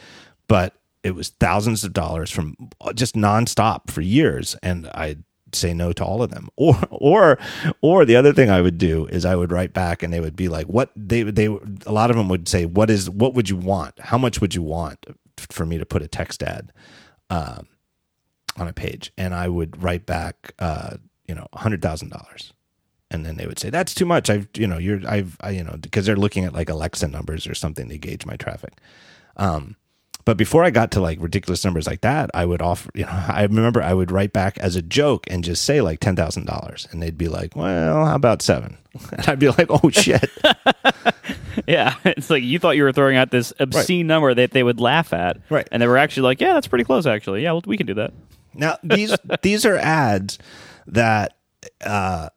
But 0.49 0.73
it 1.03 1.15
was 1.15 1.29
thousands 1.29 1.85
of 1.85 1.93
dollars 1.93 2.31
from 2.31 2.57
just 2.95 3.15
nonstop 3.15 3.91
for 3.91 4.01
years 4.01 4.57
and 4.63 4.87
I 4.89 5.19
say 5.57 5.75
no 5.75 5.93
to 5.93 6.05
all 6.05 6.23
of 6.23 6.31
them. 6.31 6.49
Or 6.57 6.79
or 6.91 7.39
or 7.81 8.05
the 8.05 8.17
other 8.17 8.33
thing 8.33 8.51
i 8.51 8.61
would 8.61 8.79
do 8.79 9.07
is 9.07 9.25
i 9.25 9.37
would 9.37 9.53
write 9.53 9.73
back 9.73 10.03
and 10.03 10.13
they 10.13 10.21
would 10.21 10.37
be 10.37 10.49
like 10.49 10.67
what 10.67 10.91
they 10.97 11.23
they 11.23 11.47
a 11.47 11.93
lot 11.93 12.11
of 12.11 12.17
them 12.17 12.29
would 12.29 12.49
say 12.49 12.65
what 12.67 12.91
is 12.91 13.09
what 13.11 13.35
would 13.35 13.49
you 13.49 13.57
want? 13.57 13.99
How 14.01 14.19
much 14.19 14.41
would 14.41 14.55
you 14.55 14.63
want 14.63 15.07
for 15.39 15.67
me 15.67 15.79
to 15.79 15.87
put 15.87 16.03
a 16.03 16.09
text 16.09 16.43
ad 16.43 16.73
um, 17.31 17.67
on 18.57 18.69
a 18.69 18.73
page? 18.73 19.13
And 19.17 19.35
i 19.35 19.49
would 19.49 19.83
write 19.83 20.07
back 20.07 20.53
uh, 20.59 20.97
you 21.29 21.35
know 21.35 21.47
$100000 21.55 22.53
and 23.11 23.25
then 23.25 23.37
they 23.37 23.47
would 23.47 23.59
say 23.59 23.71
that's 23.71 23.95
too 23.95 24.07
much. 24.07 24.29
I've 24.31 24.49
you 24.55 24.67
know 24.67 24.79
you're 24.79 25.01
i've 25.09 25.37
I, 25.41 25.51
you 25.51 25.65
know 25.65 25.77
because 25.81 26.07
they're 26.07 26.17
looking 26.17 26.45
at 26.45 26.53
like 26.53 26.69
alexa 26.69 27.09
numbers 27.09 27.47
or 27.47 27.55
something 27.55 27.89
to 27.89 27.99
gauge 27.99 28.27
my 28.27 28.37
traffic. 28.37 28.75
Um, 29.37 29.77
but 30.27 30.37
before 30.37 30.63
I 30.65 30.69
got 30.71 30.91
to 30.91 31.01
like 31.01 31.19
ridiculous 31.21 31.65
numbers 31.65 31.87
like 31.87 32.03
that, 32.03 32.31
I 32.35 32.45
would 32.45 32.61
offer, 32.61 32.91
you 32.95 33.05
know, 33.05 33.11
I 33.29 33.43
remember 33.45 33.83
I 33.83 33.95
would 33.95 34.11
write 34.11 34.35
back 34.35 34.59
as 34.59 34.77
a 34.77 34.83
joke 34.83 35.25
and 35.31 35.43
just 35.43 35.65
say 35.65 35.81
like 35.81 36.01
$10,000 36.01 36.93
and 36.93 37.03
they'd 37.03 37.17
be 37.17 37.29
like, 37.29 37.57
well, 37.57 38.05
how 38.05 38.15
about 38.15 38.43
seven? 38.43 38.77
And 39.13 39.29
I'd 39.29 39.39
be 39.39 39.49
like, 39.49 39.69
oh 39.71 39.89
shit. 39.91 40.31
Yeah, 41.67 41.95
it's 42.05 42.29
like 42.29 42.43
you 42.43 42.59
thought 42.59 42.77
you 42.77 42.83
were 42.83 42.93
throwing 42.93 43.17
out 43.17 43.31
this 43.31 43.53
obscene 43.59 44.07
number 44.07 44.35
that 44.35 44.51
they 44.51 44.63
would 44.63 44.79
laugh 44.79 45.15
at, 45.15 45.39
Right. 45.49 45.67
And 45.73 45.81
they 45.81 45.87
were 45.87 45.97
actually 45.97 46.25
like, 46.25 46.39
"Yeah, 46.41 46.53
that's 46.53 46.67
pretty 46.69 46.85
close, 46.85 47.07
actually. 47.07 47.43
Yeah, 47.43 47.53
well, 47.53 47.63
we 47.67 47.79
can 47.79 47.87
do 47.87 47.95
that." 47.95 48.13
now 48.53 48.77
these, 48.83 49.17
these 49.43 49.65
are 49.65 49.77
ads 49.77 50.39
that, 50.87 51.37
uh, 51.85 52.29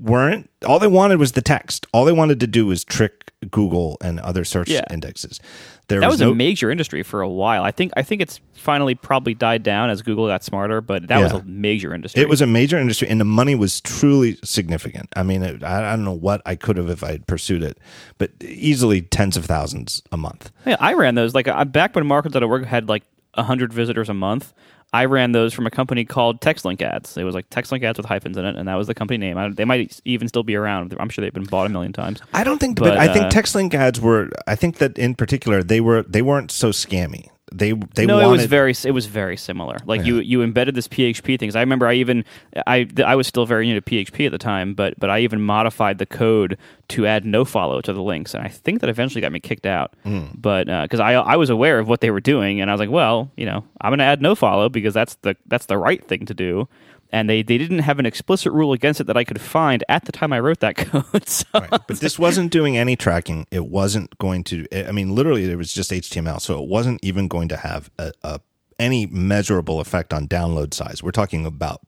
weren't 0.00 0.48
all 0.66 0.78
they 0.78 0.86
wanted 0.86 1.18
was 1.18 1.32
the 1.32 1.42
text. 1.42 1.86
All 1.92 2.04
they 2.06 2.12
wanted 2.12 2.40
to 2.40 2.46
do 2.46 2.64
was 2.66 2.84
trick 2.84 3.32
Google 3.50 3.98
and 4.00 4.18
other 4.20 4.44
search 4.44 4.70
Yeah. 4.70 4.84
indexes. 4.90 5.40
There 5.88 6.00
That 6.00 6.10
was 6.10 6.20
no, 6.20 6.32
a 6.32 6.34
major 6.34 6.70
industry 6.70 7.02
for 7.02 7.22
a 7.22 7.28
while. 7.28 7.64
I 7.64 7.70
think 7.70 7.92
I 7.96 8.02
think 8.02 8.20
it's 8.20 8.40
finally 8.52 8.94
probably 8.94 9.32
died 9.32 9.62
down 9.62 9.88
as 9.88 10.02
Google 10.02 10.26
got 10.26 10.44
smarter, 10.44 10.82
but 10.82 11.08
that 11.08 11.22
was 11.22 11.32
a 11.32 11.42
major 11.44 11.94
industry. 11.94 12.20
It 12.20 12.28
was 12.28 12.42
a 12.42 12.46
major 12.46 12.78
industry, 12.78 13.08
and 13.08 13.18
the 13.18 13.24
money 13.24 13.54
was 13.54 13.80
truly 13.80 14.38
significant. 14.44 15.08
I 15.16 15.22
mean, 15.22 15.42
it, 15.42 15.62
I, 15.62 15.92
I 15.92 15.96
don't 15.96 16.04
know 16.04 16.12
what 16.12 16.42
I 16.44 16.56
could 16.56 16.76
have 16.76 16.90
if 16.90 17.02
I 17.02 17.12
had 17.12 17.26
pursued 17.26 17.62
it, 17.62 17.78
but 18.18 18.32
easily 18.42 19.00
tens 19.00 19.38
of 19.38 19.46
thousands 19.46 20.02
a 20.12 20.18
month. 20.18 20.50
Yeah, 20.66 20.76
I 20.78 20.92
ran 20.92 21.14
those 21.14 21.34
like 21.34 21.48
uh, 21.48 21.64
back 21.64 21.94
when 21.94 22.06
Marco.org 22.06 22.66
had 22.66 22.88
like 22.90 23.04
hundred 23.34 23.72
visitors 23.72 24.10
a 24.10 24.14
month. 24.14 24.52
I 24.92 25.04
ran 25.04 25.32
those 25.32 25.52
from 25.52 25.66
a 25.66 25.70
company 25.70 26.04
called 26.04 26.40
TextLink 26.40 26.80
Ads. 26.80 27.16
It 27.18 27.24
was 27.24 27.34
like 27.34 27.50
TextLink 27.50 27.82
Ads 27.84 27.98
with 27.98 28.06
hyphens 28.06 28.36
in 28.38 28.44
it, 28.44 28.56
and 28.56 28.66
that 28.68 28.76
was 28.76 28.86
the 28.86 28.94
company 28.94 29.18
name. 29.18 29.36
I, 29.36 29.50
they 29.50 29.66
might 29.66 30.00
even 30.04 30.28
still 30.28 30.42
be 30.42 30.56
around. 30.56 30.96
I'm 30.98 31.10
sure 31.10 31.22
they've 31.22 31.32
been 31.32 31.44
bought 31.44 31.66
a 31.66 31.68
million 31.68 31.92
times. 31.92 32.20
I 32.32 32.42
don't 32.42 32.58
think, 32.58 32.78
But, 32.78 32.90
but, 32.90 32.98
I 32.98 33.12
think 33.12 33.26
uh, 33.26 33.30
text 33.30 33.54
link 33.54 33.74
ads 33.74 34.00
were. 34.00 34.30
I 34.46 34.54
think 34.54 34.78
that 34.78 34.96
in 34.96 35.14
particular 35.14 35.62
they 35.62 35.80
were 35.80 36.02
they 36.04 36.22
weren't 36.22 36.50
so 36.50 36.70
scammy. 36.70 37.28
They 37.52 37.72
they 37.94 38.06
no, 38.06 38.16
wanted 38.16 38.28
it 38.28 38.30
was 38.30 38.44
very 38.46 38.74
it 38.84 38.90
was 38.92 39.06
very 39.06 39.36
similar. 39.36 39.76
Like 39.86 40.04
you 40.04 40.20
you 40.20 40.42
embedded 40.42 40.74
this 40.74 40.88
PHP 40.88 41.38
things. 41.38 41.56
I 41.56 41.60
remember 41.60 41.86
I 41.86 41.94
even 41.94 42.24
I 42.66 42.88
I 43.04 43.14
was 43.16 43.26
still 43.26 43.46
very 43.46 43.66
new 43.66 43.78
to 43.78 43.82
PHP 43.82 44.26
at 44.26 44.32
the 44.32 44.38
time, 44.38 44.74
but 44.74 44.98
but 44.98 45.10
I 45.10 45.20
even 45.20 45.40
modified 45.40 45.98
the 45.98 46.06
code 46.06 46.58
to 46.88 47.06
add 47.06 47.24
no 47.24 47.44
follow 47.44 47.80
to 47.80 47.92
the 47.92 48.02
links, 48.02 48.34
and 48.34 48.44
I 48.44 48.48
think 48.48 48.80
that 48.80 48.90
eventually 48.90 49.20
got 49.20 49.32
me 49.32 49.40
kicked 49.40 49.66
out. 49.66 49.94
Hmm. 50.04 50.26
But 50.34 50.66
because 50.82 51.00
I 51.00 51.14
I 51.14 51.36
was 51.36 51.50
aware 51.50 51.78
of 51.78 51.88
what 51.88 52.00
they 52.00 52.10
were 52.10 52.20
doing, 52.20 52.60
and 52.60 52.70
I 52.70 52.74
was 52.74 52.80
like, 52.80 52.90
well, 52.90 53.30
you 53.36 53.46
know, 53.46 53.64
I'm 53.80 53.90
going 53.90 53.98
to 53.98 54.04
add 54.04 54.22
no 54.22 54.34
follow 54.34 54.68
because 54.68 54.94
that's 54.94 55.16
the 55.16 55.36
that's 55.46 55.66
the 55.66 55.78
right 55.78 56.04
thing 56.06 56.26
to 56.26 56.34
do. 56.34 56.68
And 57.10 57.28
they, 57.28 57.42
they 57.42 57.56
didn't 57.56 57.78
have 57.80 57.98
an 57.98 58.06
explicit 58.06 58.52
rule 58.52 58.72
against 58.72 59.00
it 59.00 59.04
that 59.06 59.16
I 59.16 59.24
could 59.24 59.40
find 59.40 59.82
at 59.88 60.04
the 60.04 60.12
time 60.12 60.32
I 60.32 60.40
wrote 60.40 60.60
that 60.60 60.76
code. 60.76 61.28
So 61.28 61.46
Right. 61.54 61.70
But 61.70 62.00
this 62.00 62.18
wasn't 62.18 62.52
doing 62.52 62.76
any 62.76 62.96
tracking. 62.96 63.46
It 63.50 63.66
wasn't 63.66 64.16
going 64.18 64.44
to. 64.44 64.66
I 64.86 64.92
mean, 64.92 65.14
literally, 65.14 65.50
it 65.50 65.56
was 65.56 65.72
just 65.72 65.90
HTML, 65.90 66.40
so 66.40 66.62
it 66.62 66.68
wasn't 66.68 67.02
even 67.02 67.28
going 67.28 67.48
to 67.48 67.56
have 67.56 67.90
a, 67.98 68.12
a 68.22 68.40
any 68.78 69.06
measurable 69.06 69.80
effect 69.80 70.12
on 70.12 70.28
download 70.28 70.72
size. 70.72 71.02
We're 71.02 71.10
talking 71.10 71.44
about 71.44 71.80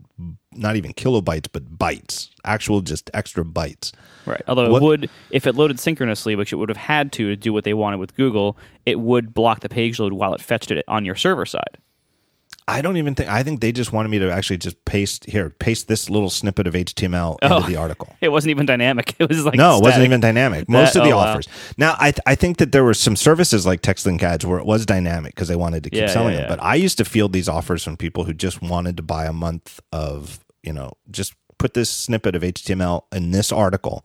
not 0.53 0.77
even 0.77 0.93
kilobytes, 0.93 1.47
but 1.51 1.79
bytes, 1.79 2.31
actual 2.45 2.81
just 2.81 3.11
extra 3.15 3.45
bytes. 3.45 3.93
Right. 4.27 4.43
Although 4.49 4.71
What- 4.71 4.83
it 4.83 4.85
would, 4.87 5.11
if 5.31 5.47
it 5.47 5.55
loaded 5.55 5.79
synchronously, 5.79 6.35
which 6.35 6.53
it 6.53 6.57
would 6.57 6.69
have 6.69 6.77
had 6.77 7.13
to 7.13 7.29
to 7.29 7.37
do 7.37 7.53
what 7.53 7.65
they 7.65 7.75
wanted 7.75 7.99
with 7.99 8.17
Google, 8.17 8.57
it 8.87 8.99
would 9.01 9.33
block 9.33 9.61
the 9.61 9.69
page 9.69 9.99
load 10.01 10.13
while 10.13 10.35
it 10.35 10.41
fetched 10.41 10.71
it 10.71 10.85
on 10.89 11.05
your 11.05 11.15
server 11.15 11.47
side. 11.47 11.79
I 12.69 12.83
don't 12.83 12.97
even 12.99 13.15
think. 13.15 13.29
I 13.29 13.43
think 13.43 13.61
they 13.61 13.73
just 13.73 13.93
wanted 13.93 14.11
me 14.11 14.19
to 14.21 14.31
actually 14.31 14.59
just 14.59 14.85
paste 14.85 15.25
here, 15.25 15.51
paste 15.51 15.89
this 15.89 16.09
little 16.09 16.31
snippet 16.31 16.67
of 16.69 16.75
HTML 16.75 17.37
Oh. 17.43 17.57
into 17.57 17.69
the 17.69 17.77
article. 17.77 18.15
It 18.21 18.29
wasn't 18.31 18.51
even 18.51 18.67
dynamic. 18.67 19.17
It 19.19 19.29
was 19.29 19.45
like 19.45 19.55
No, 19.57 19.79
it 19.79 19.83
wasn't 19.83 20.05
even 20.05 20.21
dynamic. 20.21 20.69
Most 20.69 20.95
That- 20.95 21.01
of 21.01 21.07
the 21.07 21.13
oh, 21.13 21.17
wow. 21.17 21.33
offers. 21.33 21.49
Now, 21.77 21.97
I 21.99 22.13
th- 22.13 22.21
I 22.27 22.35
think 22.37 22.59
that 22.59 22.71
there 22.73 22.85
were 22.85 22.95
some 22.95 23.17
services 23.17 23.67
like 23.67 23.83
TextLink 23.83 24.23
ads 24.23 24.47
where 24.47 24.59
it 24.59 24.67
was 24.67 24.87
dynamic 24.87 25.35
because 25.35 25.49
they 25.49 25.57
wanted 25.57 25.83
to 25.85 25.91
keep 25.91 26.01
Yeah, 26.03 26.07
selling 26.09 26.35
yeah, 26.35 26.41
them. 26.43 26.49
But 26.51 26.63
I 26.63 26.77
used 26.77 26.99
to 26.99 27.05
field 27.05 27.33
these 27.33 27.49
offers 27.49 27.83
from 27.83 27.97
people 27.97 28.25
who 28.25 28.33
just 28.33 28.63
wanted 28.63 28.97
to 28.99 29.03
buy 29.03 29.27
a 29.27 29.33
month 29.33 29.81
of 29.93 30.39
you 30.63 30.73
know 30.73 30.93
just 31.11 31.35
put 31.59 31.75
this 31.75 31.91
snippet 31.91 32.35
of 32.37 32.43
HTML 32.43 33.03
in 33.13 33.33
this 33.33 33.51
article 33.53 34.05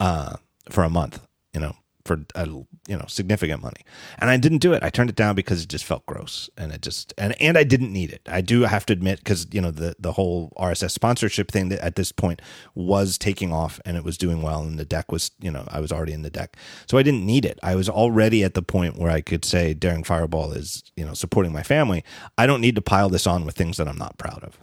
uh, 0.00 0.36
for 0.70 0.82
a 0.84 0.90
month. 0.90 1.20
You 1.52 1.60
know 1.60 1.76
for 2.08 2.24
a, 2.34 2.46
you 2.46 2.66
know 2.88 3.04
significant 3.06 3.62
money, 3.62 3.82
and 4.18 4.30
I 4.30 4.36
didn't 4.36 4.58
do 4.58 4.72
it. 4.72 4.82
I 4.82 4.90
turned 4.90 5.10
it 5.10 5.14
down 5.16 5.36
because 5.36 5.62
it 5.62 5.68
just 5.68 5.84
felt 5.84 6.04
gross, 6.06 6.50
and 6.56 6.72
it 6.72 6.82
just 6.82 7.14
and 7.16 7.40
and 7.40 7.56
I 7.56 7.62
didn't 7.62 7.92
need 7.92 8.10
it. 8.10 8.22
I 8.26 8.40
do 8.40 8.62
have 8.62 8.84
to 8.86 8.92
admit 8.92 9.18
because 9.18 9.46
you 9.52 9.60
know 9.60 9.70
the 9.70 9.94
the 10.00 10.12
whole 10.12 10.52
RSS 10.58 10.90
sponsorship 10.90 11.50
thing 11.52 11.68
that 11.68 11.78
at 11.84 11.94
this 11.94 12.10
point 12.10 12.42
was 12.74 13.18
taking 13.18 13.52
off 13.52 13.78
and 13.84 13.96
it 13.96 14.02
was 14.02 14.18
doing 14.18 14.42
well, 14.42 14.62
and 14.62 14.78
the 14.78 14.84
deck 14.84 15.12
was 15.12 15.30
you 15.40 15.50
know 15.52 15.64
I 15.68 15.78
was 15.78 15.92
already 15.92 16.12
in 16.14 16.22
the 16.22 16.30
deck, 16.30 16.56
so 16.88 16.98
I 16.98 17.02
didn't 17.04 17.24
need 17.26 17.44
it. 17.44 17.60
I 17.62 17.76
was 17.76 17.88
already 17.88 18.42
at 18.42 18.54
the 18.54 18.62
point 18.62 18.98
where 18.98 19.10
I 19.12 19.20
could 19.20 19.44
say 19.44 19.74
Daring 19.74 20.02
Fireball 20.02 20.52
is 20.52 20.82
you 20.96 21.04
know 21.04 21.14
supporting 21.14 21.52
my 21.52 21.62
family. 21.62 22.02
I 22.36 22.46
don't 22.46 22.60
need 22.60 22.74
to 22.74 22.82
pile 22.82 23.10
this 23.10 23.26
on 23.26 23.44
with 23.44 23.54
things 23.54 23.76
that 23.76 23.86
I'm 23.86 23.98
not 23.98 24.18
proud 24.18 24.42
of, 24.42 24.58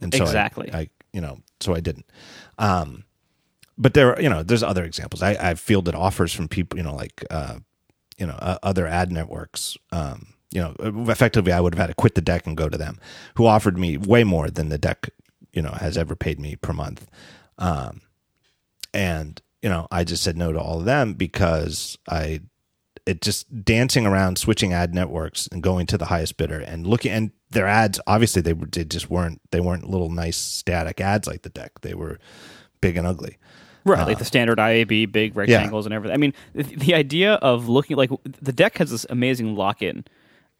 and 0.00 0.12
so 0.12 0.24
I- 0.24 0.26
Exactly. 0.26 0.70
I, 0.74 0.88
you 1.12 1.20
know 1.22 1.38
so 1.60 1.74
I 1.74 1.80
didn't. 1.80 2.06
Um, 2.58 3.04
but 3.78 3.94
there, 3.94 4.20
you 4.20 4.28
know, 4.28 4.42
there's 4.42 4.62
other 4.62 4.84
examples. 4.84 5.22
I, 5.22 5.36
I've 5.40 5.60
fielded 5.60 5.94
offers 5.94 6.32
from 6.32 6.48
people, 6.48 6.78
you 6.78 6.84
know, 6.84 6.94
like, 6.94 7.24
uh, 7.30 7.58
you 8.18 8.26
know, 8.26 8.36
uh, 8.40 8.58
other 8.62 8.86
ad 8.86 9.12
networks. 9.12 9.76
Um, 9.92 10.34
you 10.50 10.60
know, 10.60 10.74
effectively, 11.08 11.52
I 11.52 11.60
would 11.60 11.74
have 11.74 11.80
had 11.80 11.86
to 11.88 11.94
quit 11.94 12.14
the 12.14 12.20
deck 12.20 12.46
and 12.46 12.56
go 12.56 12.68
to 12.68 12.78
them, 12.78 12.98
who 13.36 13.46
offered 13.46 13.78
me 13.78 13.96
way 13.96 14.24
more 14.24 14.50
than 14.50 14.70
the 14.70 14.78
deck, 14.78 15.10
you 15.52 15.62
know, 15.62 15.70
has 15.72 15.96
ever 15.96 16.16
paid 16.16 16.40
me 16.40 16.56
per 16.56 16.72
month. 16.72 17.06
Um, 17.58 18.00
and 18.92 19.40
you 19.62 19.68
know, 19.68 19.88
I 19.90 20.04
just 20.04 20.22
said 20.22 20.36
no 20.36 20.52
to 20.52 20.60
all 20.60 20.78
of 20.78 20.84
them 20.84 21.14
because 21.14 21.98
I, 22.08 22.40
it 23.06 23.20
just 23.20 23.64
dancing 23.64 24.06
around, 24.06 24.38
switching 24.38 24.72
ad 24.72 24.94
networks 24.94 25.48
and 25.50 25.62
going 25.62 25.86
to 25.86 25.98
the 25.98 26.06
highest 26.06 26.36
bidder 26.36 26.60
and 26.60 26.86
looking 26.86 27.10
and 27.10 27.30
their 27.50 27.66
ads. 27.66 28.00
Obviously, 28.06 28.42
they 28.42 28.52
they 28.52 28.84
just 28.84 29.10
weren't 29.10 29.40
they 29.50 29.60
weren't 29.60 29.88
little 29.90 30.10
nice 30.10 30.36
static 30.36 31.00
ads 31.00 31.26
like 31.26 31.42
the 31.42 31.48
deck. 31.48 31.80
They 31.80 31.94
were 31.94 32.18
big 32.80 32.96
and 32.96 33.06
ugly. 33.06 33.38
Right, 33.88 34.06
like 34.06 34.18
the 34.18 34.24
standard 34.24 34.58
IAB, 34.58 35.10
big 35.10 35.36
rectangles 35.36 35.86
and 35.86 35.94
everything. 35.94 36.14
I 36.14 36.18
mean, 36.18 36.34
the, 36.54 36.62
the 36.62 36.94
idea 36.94 37.34
of 37.34 37.68
looking 37.68 37.96
like 37.96 38.10
the 38.24 38.52
deck 38.52 38.78
has 38.78 38.90
this 38.90 39.06
amazing 39.10 39.56
lock-in 39.56 40.04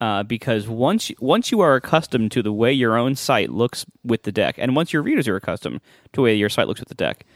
uh, 0.00 0.22
because 0.22 0.68
once 0.68 1.10
you, 1.10 1.16
once 1.20 1.50
you 1.50 1.60
are 1.60 1.74
accustomed 1.74 2.32
to 2.32 2.42
the 2.42 2.52
way 2.52 2.72
your 2.72 2.96
own 2.96 3.14
site 3.14 3.50
looks 3.50 3.84
with 4.04 4.22
the 4.22 4.32
deck, 4.32 4.56
and 4.58 4.74
once 4.76 4.92
your 4.92 5.02
readers 5.02 5.28
are 5.28 5.36
accustomed 5.36 5.80
to 6.12 6.16
the 6.16 6.22
way 6.22 6.34
your 6.34 6.48
site 6.48 6.68
looks 6.68 6.80
with 6.80 6.88
the 6.88 6.94
deck, 6.94 7.26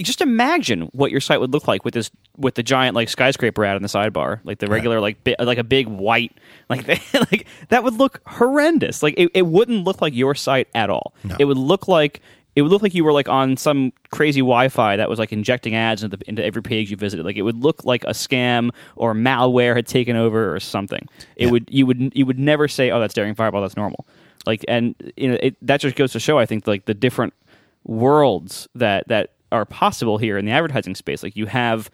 just 0.00 0.20
imagine 0.20 0.82
what 0.92 1.10
your 1.10 1.20
site 1.20 1.40
would 1.40 1.52
look 1.52 1.66
like 1.66 1.84
with 1.84 1.94
this 1.94 2.10
with 2.36 2.54
the 2.56 2.62
giant 2.62 2.94
like 2.94 3.08
skyscraper 3.08 3.64
ad 3.64 3.76
in 3.76 3.82
the 3.82 3.88
sidebar, 3.88 4.40
like 4.44 4.58
the 4.58 4.66
regular 4.66 5.00
like 5.00 5.22
bi- 5.24 5.36
like 5.38 5.58
a 5.58 5.64
big 5.64 5.86
white 5.88 6.32
like 6.68 6.86
like 7.14 7.46
that 7.68 7.82
would 7.82 7.94
look 7.94 8.20
horrendous. 8.26 9.02
Like 9.02 9.14
it, 9.16 9.30
it 9.32 9.46
wouldn't 9.46 9.84
look 9.84 10.02
like 10.02 10.14
your 10.14 10.34
site 10.34 10.68
at 10.74 10.90
all. 10.90 11.14
It 11.38 11.46
would 11.46 11.56
look 11.56 11.88
like 11.88 12.20
it 12.56 12.62
would 12.62 12.70
look 12.70 12.82
like 12.82 12.94
you 12.94 13.04
were 13.04 13.12
like 13.12 13.28
on 13.28 13.56
some 13.56 13.92
crazy 14.10 14.40
Wi-Fi 14.40 14.96
that 14.96 15.08
was 15.08 15.18
like 15.18 15.32
injecting 15.32 15.74
ads 15.74 16.02
into, 16.02 16.16
the, 16.16 16.28
into 16.28 16.44
every 16.44 16.62
page 16.62 16.90
you 16.90 16.96
visited. 16.96 17.24
Like 17.24 17.36
it 17.36 17.42
would 17.42 17.62
look 17.62 17.84
like 17.84 18.04
a 18.04 18.10
scam 18.10 18.70
or 18.96 19.14
malware 19.14 19.76
had 19.76 19.86
taken 19.86 20.16
over 20.16 20.54
or 20.54 20.60
something. 20.60 21.08
It 21.36 21.50
would 21.50 21.68
you 21.70 21.86
would 21.86 22.12
you 22.14 22.26
would 22.26 22.38
never 22.38 22.68
say, 22.68 22.90
"Oh, 22.90 23.00
that's 23.00 23.14
Daring 23.14 23.34
Fireball. 23.34 23.62
That's 23.62 23.76
normal." 23.76 24.06
Like 24.46 24.64
and 24.68 24.94
you 25.16 25.28
know 25.28 25.38
it, 25.40 25.56
that 25.62 25.80
just 25.80 25.96
goes 25.96 26.12
to 26.12 26.20
show, 26.20 26.38
I 26.38 26.46
think, 26.46 26.66
like 26.66 26.86
the 26.86 26.94
different 26.94 27.34
worlds 27.84 28.68
that 28.74 29.06
that 29.08 29.32
are 29.52 29.64
possible 29.64 30.18
here 30.18 30.38
in 30.38 30.44
the 30.44 30.52
advertising 30.52 30.94
space. 30.94 31.22
Like 31.22 31.36
you 31.36 31.46
have 31.46 31.90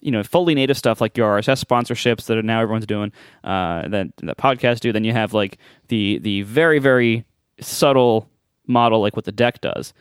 you 0.00 0.10
know 0.12 0.22
fully 0.22 0.54
native 0.54 0.76
stuff 0.76 1.00
like 1.00 1.16
your 1.16 1.38
RSS 1.38 1.64
sponsorships 1.64 2.26
that 2.26 2.36
are 2.38 2.42
now 2.42 2.60
everyone's 2.60 2.86
doing 2.86 3.12
uh, 3.44 3.88
that 3.88 4.08
that 4.18 4.36
podcasts 4.36 4.80
do. 4.80 4.92
Then 4.92 5.04
you 5.04 5.12
have 5.12 5.32
like 5.32 5.58
the 5.88 6.18
the 6.18 6.42
very 6.42 6.78
very 6.78 7.24
subtle 7.60 8.28
model 8.66 9.00
like 9.00 9.16
what 9.16 9.24
the 9.24 9.32
deck 9.32 9.60
does, 9.60 9.92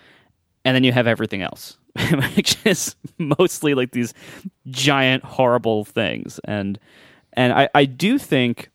and 0.64 0.76
then 0.76 0.84
you 0.84 0.92
have 0.92 1.08
everything 1.08 1.42
else, 1.42 1.78
which 2.36 2.58
is 2.66 2.96
mostly 3.18 3.74
like 3.74 3.92
these 3.92 4.14
giant 4.68 5.24
horrible 5.24 5.86
things. 5.86 6.40
And 6.46 6.80
and 7.34 7.54
I 7.54 7.70
I 7.74 7.86
do 7.86 8.18
think 8.18 8.70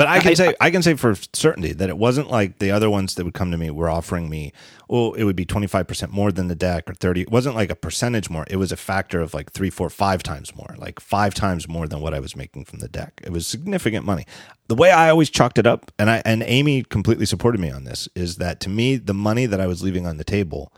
But 0.00 0.08
I 0.08 0.18
can 0.20 0.30
I- 0.30 0.34
say 0.34 0.54
I 0.62 0.70
can 0.70 0.82
say 0.82 0.94
for 0.94 1.14
certainty 1.34 1.74
that 1.74 1.90
it 1.90 1.98
wasn't 1.98 2.30
like 2.30 2.58
the 2.58 2.70
other 2.70 2.88
ones 2.88 3.16
that 3.16 3.24
would 3.26 3.34
come 3.34 3.50
to 3.50 3.58
me 3.58 3.70
were 3.70 3.90
offering 3.90 4.30
me, 4.30 4.54
oh, 4.88 5.12
it 5.12 5.24
would 5.24 5.36
be 5.36 5.44
twenty 5.44 5.66
five 5.66 5.86
percent 5.86 6.10
more 6.10 6.32
than 6.32 6.48
the 6.48 6.54
deck 6.54 6.88
or 6.88 6.94
thirty. 6.94 7.20
It 7.20 7.30
wasn't 7.30 7.54
like 7.54 7.68
a 7.70 7.74
percentage 7.74 8.30
more. 8.30 8.46
It 8.48 8.56
was 8.56 8.72
a 8.72 8.78
factor 8.78 9.20
of 9.20 9.34
like 9.34 9.52
three, 9.52 9.68
four, 9.68 9.90
five 9.90 10.22
times 10.22 10.56
more, 10.56 10.74
like 10.78 11.00
five 11.00 11.34
times 11.34 11.68
more 11.68 11.86
than 11.86 12.00
what 12.00 12.14
I 12.14 12.18
was 12.18 12.34
making 12.34 12.64
from 12.64 12.78
the 12.78 12.88
deck. 12.88 13.20
It 13.22 13.30
was 13.30 13.46
significant 13.46 14.06
money. 14.06 14.24
The 14.68 14.74
way 14.74 14.90
I 14.90 15.10
always 15.10 15.28
chalked 15.28 15.58
it 15.58 15.66
up, 15.66 15.92
and 15.98 16.08
I 16.08 16.22
and 16.24 16.42
Amy 16.46 16.82
completely 16.82 17.26
supported 17.26 17.60
me 17.60 17.70
on 17.70 17.84
this, 17.84 18.08
is 18.14 18.36
that 18.36 18.58
to 18.60 18.70
me 18.70 18.96
the 18.96 19.12
money 19.12 19.44
that 19.44 19.60
I 19.60 19.66
was 19.66 19.82
leaving 19.82 20.06
on 20.06 20.16
the 20.16 20.24
table. 20.24 20.72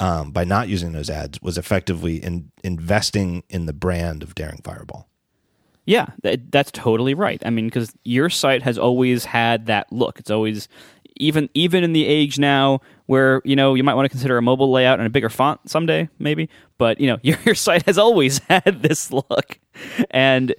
Um, 0.00 0.32
by 0.32 0.42
not 0.42 0.68
using 0.68 0.90
those 0.92 1.08
ads 1.10 1.40
was 1.40 1.56
effectively 1.56 2.16
in 2.16 2.50
investing 2.64 3.44
in 3.50 3.66
the 3.66 3.74
brand 3.74 4.22
of 4.22 4.34
Daring 4.34 4.60
Fireball. 4.64 5.06
Yeah, 5.86 6.06
that, 6.22 6.50
that's 6.50 6.70
totally 6.70 7.14
right. 7.14 7.42
I 7.44 7.50
mean, 7.50 7.66
because 7.66 7.92
your 8.04 8.30
site 8.30 8.62
has 8.62 8.78
always 8.78 9.24
had 9.26 9.66
that 9.66 9.92
look. 9.92 10.18
It's 10.18 10.30
always 10.30 10.68
even 11.16 11.48
even 11.54 11.84
in 11.84 11.92
the 11.92 12.06
age 12.06 12.38
now 12.38 12.80
where 13.06 13.40
you 13.44 13.54
know 13.54 13.74
you 13.74 13.84
might 13.84 13.94
want 13.94 14.06
to 14.06 14.10
consider 14.10 14.36
a 14.38 14.42
mobile 14.42 14.72
layout 14.72 14.98
and 14.98 15.06
a 15.06 15.10
bigger 15.10 15.28
font 15.28 15.60
someday, 15.68 16.08
maybe. 16.18 16.48
But 16.78 17.00
you 17.00 17.06
know, 17.06 17.18
your, 17.22 17.38
your 17.44 17.54
site 17.54 17.84
has 17.86 17.98
always 17.98 18.38
had 18.48 18.82
this 18.82 19.12
look, 19.12 19.58
and 20.10 20.54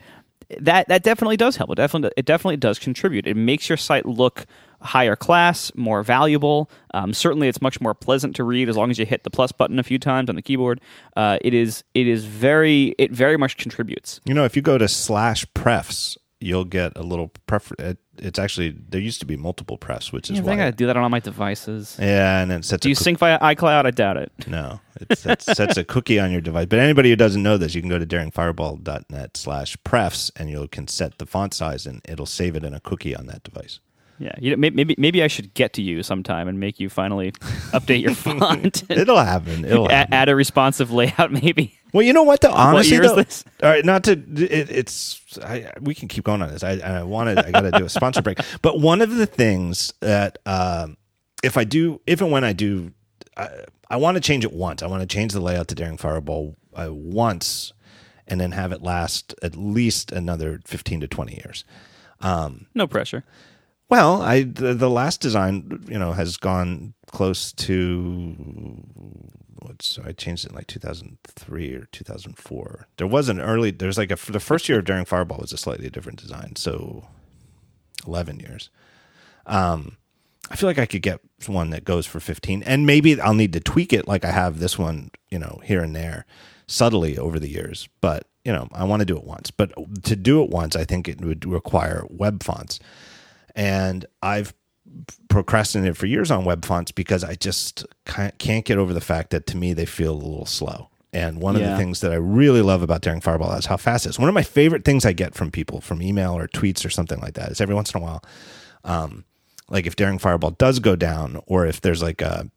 that 0.59 0.87
that 0.89 1.03
definitely 1.03 1.37
does 1.37 1.55
help. 1.55 1.71
It 1.71 1.75
definitely 1.75 2.11
it 2.17 2.25
definitely 2.25 2.57
does 2.57 2.77
contribute. 2.79 3.25
It 3.25 3.35
makes 3.35 3.67
your 3.67 3.77
site 3.77 4.05
look 4.05 4.45
higher 4.85 5.15
class, 5.15 5.71
more 5.75 6.03
valuable. 6.03 6.69
Um, 6.93 7.13
certainly, 7.13 7.47
it's 7.47 7.61
much 7.61 7.81
more 7.81 7.93
pleasant 7.93 8.35
to 8.37 8.43
read 8.43 8.69
as 8.69 8.77
long 8.77 8.89
as 8.91 8.97
you 8.99 9.05
hit 9.05 9.23
the 9.23 9.29
plus 9.29 9.51
button 9.51 9.79
a 9.79 9.83
few 9.83 9.99
times 9.99 10.29
on 10.29 10.35
the 10.35 10.41
keyboard. 10.41 10.79
Uh, 11.17 11.37
it 11.41 11.53
is 11.53 11.83
it 11.93 12.07
is 12.07 12.23
very 12.25 12.95
it 12.97 13.11
very 13.11 13.37
much 13.37 13.57
contributes. 13.57 14.21
You 14.25 14.33
know, 14.33 14.45
if 14.45 14.55
you 14.55 14.61
go 14.61 14.77
to 14.77 14.87
slash 14.87 15.45
prefs, 15.53 16.17
you'll 16.39 16.65
get 16.65 16.93
a 16.95 17.03
little 17.03 17.31
pref. 17.47 17.71
It, 17.79 17.97
it's 18.17 18.39
actually 18.39 18.69
there 18.87 19.01
used 19.01 19.19
to 19.19 19.25
be 19.25 19.35
multiple 19.35 19.77
prefs, 19.77 20.13
which 20.13 20.29
is 20.29 20.37
Yeah, 20.37 20.43
I 20.43 20.45
why. 20.45 20.49
think 20.51 20.61
I 20.61 20.63
gotta 20.67 20.77
do 20.77 20.85
that 20.87 20.95
on 20.95 21.03
all 21.03 21.09
my 21.09 21.19
devices. 21.19 21.97
yeah, 21.99 22.39
and 22.41 22.49
it 22.51 22.63
sets 22.63 22.81
Do 22.81 22.87
you 22.89 22.95
coo- 22.95 23.03
sync 23.03 23.19
via 23.19 23.37
iCloud? 23.39 23.85
I 23.85 23.91
doubt 23.91 24.15
it. 24.15 24.31
No, 24.47 24.79
it 25.01 25.17
sets, 25.17 25.45
sets 25.57 25.75
a 25.75 25.83
cookie 25.83 26.17
on 26.17 26.31
your 26.31 26.39
device. 26.39 26.67
But 26.67 26.79
anybody 26.79 27.09
who 27.09 27.17
doesn't 27.17 27.43
know 27.43 27.57
this, 27.57 27.75
you 27.75 27.81
can 27.81 27.89
go 27.89 27.99
to 27.99 28.05
daringfireball.net 28.05 29.35
slash 29.37 29.75
prefs, 29.83 30.31
and 30.37 30.49
you 30.49 30.67
can 30.69 30.87
set 30.87 31.17
the 31.17 31.25
font 31.25 31.53
size, 31.53 31.85
and 31.85 32.01
it'll 32.07 32.25
save 32.25 32.55
it 32.55 32.63
in 32.63 32.73
a 32.73 32.79
cookie 32.79 33.13
on 33.15 33.25
that 33.27 33.43
device. 33.43 33.79
Yeah, 34.17 34.31
you 34.39 34.51
know, 34.51 34.57
maybe 34.57 34.95
maybe 34.97 35.21
I 35.23 35.27
should 35.27 35.53
get 35.55 35.73
to 35.73 35.81
you 35.81 36.01
sometime 36.01 36.47
and 36.47 36.57
make 36.59 36.79
you 36.79 36.89
finally 36.89 37.31
update 37.73 38.01
your 38.01 38.15
font. 38.15 38.89
It'll 38.89 39.17
happen. 39.17 39.65
It'll 39.65 39.87
A- 39.87 39.93
happen. 39.93 40.13
add 40.13 40.29
a 40.29 40.35
responsive 40.35 40.89
layout, 40.91 41.31
maybe. 41.43 41.77
Well, 41.91 42.01
you 42.03 42.13
know 42.13 42.23
what? 42.23 42.39
Though 42.41 42.51
honestly, 42.53 42.93
year 42.93 43.03
is 43.03 43.11
though, 43.11 43.15
this? 43.17 43.43
all 43.61 43.69
right, 43.69 43.83
not 43.83 44.05
to 44.05 44.11
it, 44.13 44.69
it's 44.69 45.21
I, 45.43 45.69
we 45.81 45.93
can 45.93 46.07
keep 46.07 46.23
going 46.23 46.41
on 46.41 46.49
this. 46.49 46.63
I, 46.63 46.77
I 46.79 47.03
wanted 47.03 47.39
I 47.39 47.51
got 47.51 47.61
to 47.61 47.71
do 47.71 47.83
a 47.85 47.89
sponsor 47.89 48.21
break, 48.21 48.39
but 48.61 48.79
one 48.79 49.01
of 49.01 49.15
the 49.15 49.25
things 49.25 49.93
that 49.99 50.37
um, 50.45 50.95
if 51.43 51.57
I 51.57 51.65
do, 51.65 51.99
if 52.07 52.21
and 52.21 52.31
when 52.31 52.45
I 52.45 52.53
do, 52.53 52.93
I, 53.35 53.49
I 53.89 53.97
want 53.97 54.15
to 54.15 54.21
change 54.21 54.45
it 54.45 54.53
once. 54.53 54.81
I 54.81 54.87
want 54.87 55.01
to 55.01 55.07
change 55.07 55.33
the 55.33 55.41
layout 55.41 55.67
to 55.69 55.75
Daring 55.75 55.97
Fireball 55.97 56.55
uh, 56.73 56.87
once, 56.91 57.73
and 58.29 58.39
then 58.39 58.53
have 58.53 58.71
it 58.71 58.81
last 58.81 59.35
at 59.43 59.57
least 59.57 60.13
another 60.13 60.61
fifteen 60.65 61.01
to 61.01 61.07
twenty 61.09 61.33
years. 61.35 61.65
no 62.21 62.87
pressure. 62.87 63.25
Well, 63.89 64.21
I 64.21 64.43
the, 64.43 64.73
the 64.73 64.89
last 64.89 65.21
design, 65.21 65.83
you 65.87 65.99
know, 65.99 66.13
has 66.13 66.37
gone 66.37 66.93
close 67.07 67.53
to 67.53 68.35
what's 69.61 69.99
I 70.03 70.11
changed 70.11 70.45
it 70.45 70.49
in 70.49 70.55
like 70.55 70.67
2003 70.67 71.73
or 71.73 71.87
2004. 71.91 72.87
There 72.97 73.07
was 73.07 73.29
an 73.29 73.39
early 73.39 73.71
there's 73.71 73.97
like 73.97 74.11
a 74.11 74.31
the 74.31 74.39
first 74.39 74.67
year 74.67 74.79
of 74.79 74.85
Daring 74.85 75.05
Fireball 75.05 75.39
was 75.39 75.53
a 75.53 75.57
slightly 75.57 75.89
different 75.89 76.19
design, 76.19 76.55
so 76.55 77.07
11 78.07 78.39
years. 78.39 78.69
Um 79.45 79.97
I 80.49 80.55
feel 80.55 80.69
like 80.69 80.77
I 80.77 80.85
could 80.85 81.01
get 81.01 81.21
one 81.47 81.71
that 81.71 81.85
goes 81.85 82.05
for 82.05 82.19
15 82.19 82.63
and 82.63 82.85
maybe 82.85 83.19
I'll 83.19 83.33
need 83.33 83.53
to 83.53 83.59
tweak 83.59 83.93
it 83.93 84.07
like 84.07 84.23
I 84.23 84.31
have 84.31 84.59
this 84.59 84.77
one, 84.77 85.09
you 85.29 85.39
know, 85.39 85.59
here 85.63 85.81
and 85.81 85.95
there 85.95 86.25
subtly 86.67 87.17
over 87.17 87.39
the 87.39 87.49
years, 87.49 87.87
but 88.01 88.27
you 88.43 88.51
know, 88.51 88.67
I 88.71 88.83
want 88.83 88.99
to 88.99 89.05
do 89.05 89.17
it 89.17 89.23
once. 89.23 89.49
But 89.49 89.73
to 90.03 90.15
do 90.15 90.43
it 90.43 90.51
once, 90.51 90.75
I 90.75 90.85
think 90.85 91.07
it 91.07 91.19
would 91.21 91.45
require 91.45 92.05
web 92.09 92.43
fonts 92.43 92.79
and 93.55 94.05
I've 94.21 94.53
procrastinated 95.29 95.97
for 95.97 96.05
years 96.05 96.31
on 96.31 96.45
web 96.45 96.63
fonts 96.65 96.91
because 96.91 97.23
I 97.23 97.35
just 97.35 97.85
can't 98.05 98.65
get 98.65 98.77
over 98.77 98.93
the 98.93 99.01
fact 99.01 99.31
that 99.31 99.47
to 99.47 99.57
me 99.57 99.73
they 99.73 99.85
feel 99.85 100.13
a 100.13 100.15
little 100.15 100.45
slow. 100.45 100.89
And 101.11 101.39
one 101.39 101.55
of 101.55 101.61
the 101.61 101.77
things 101.77 102.01
that 102.01 102.11
I 102.11 102.15
really 102.15 102.61
love 102.61 102.81
about 102.81 103.01
Daring 103.01 103.21
Fireball 103.21 103.53
is 103.53 103.67
how 103.67 103.77
fast 103.77 104.05
it 104.05 104.09
is. 104.09 104.19
One 104.19 104.27
of 104.27 104.35
my 104.35 104.43
favorite 104.43 104.83
things 104.83 105.05
I 105.05 105.13
get 105.13 105.33
from 105.33 105.49
people 105.49 105.79
from 105.79 106.01
email 106.01 106.37
or 106.37 106.49
tweets 106.49 106.85
or 106.85 106.89
something 106.89 107.21
like 107.21 107.35
that 107.35 107.51
is 107.51 107.61
every 107.61 107.73
once 107.73 107.93
in 107.93 108.01
a 108.01 108.03
while, 108.03 108.21
um, 108.83 109.23
like 109.69 109.85
if 109.85 109.95
Daring 109.95 110.19
Fireball 110.19 110.51
does 110.51 110.79
go 110.79 110.97
down 110.97 111.41
or 111.47 111.65
if 111.65 111.79
there's 111.79 112.03
like 112.03 112.21
a, 112.21 112.49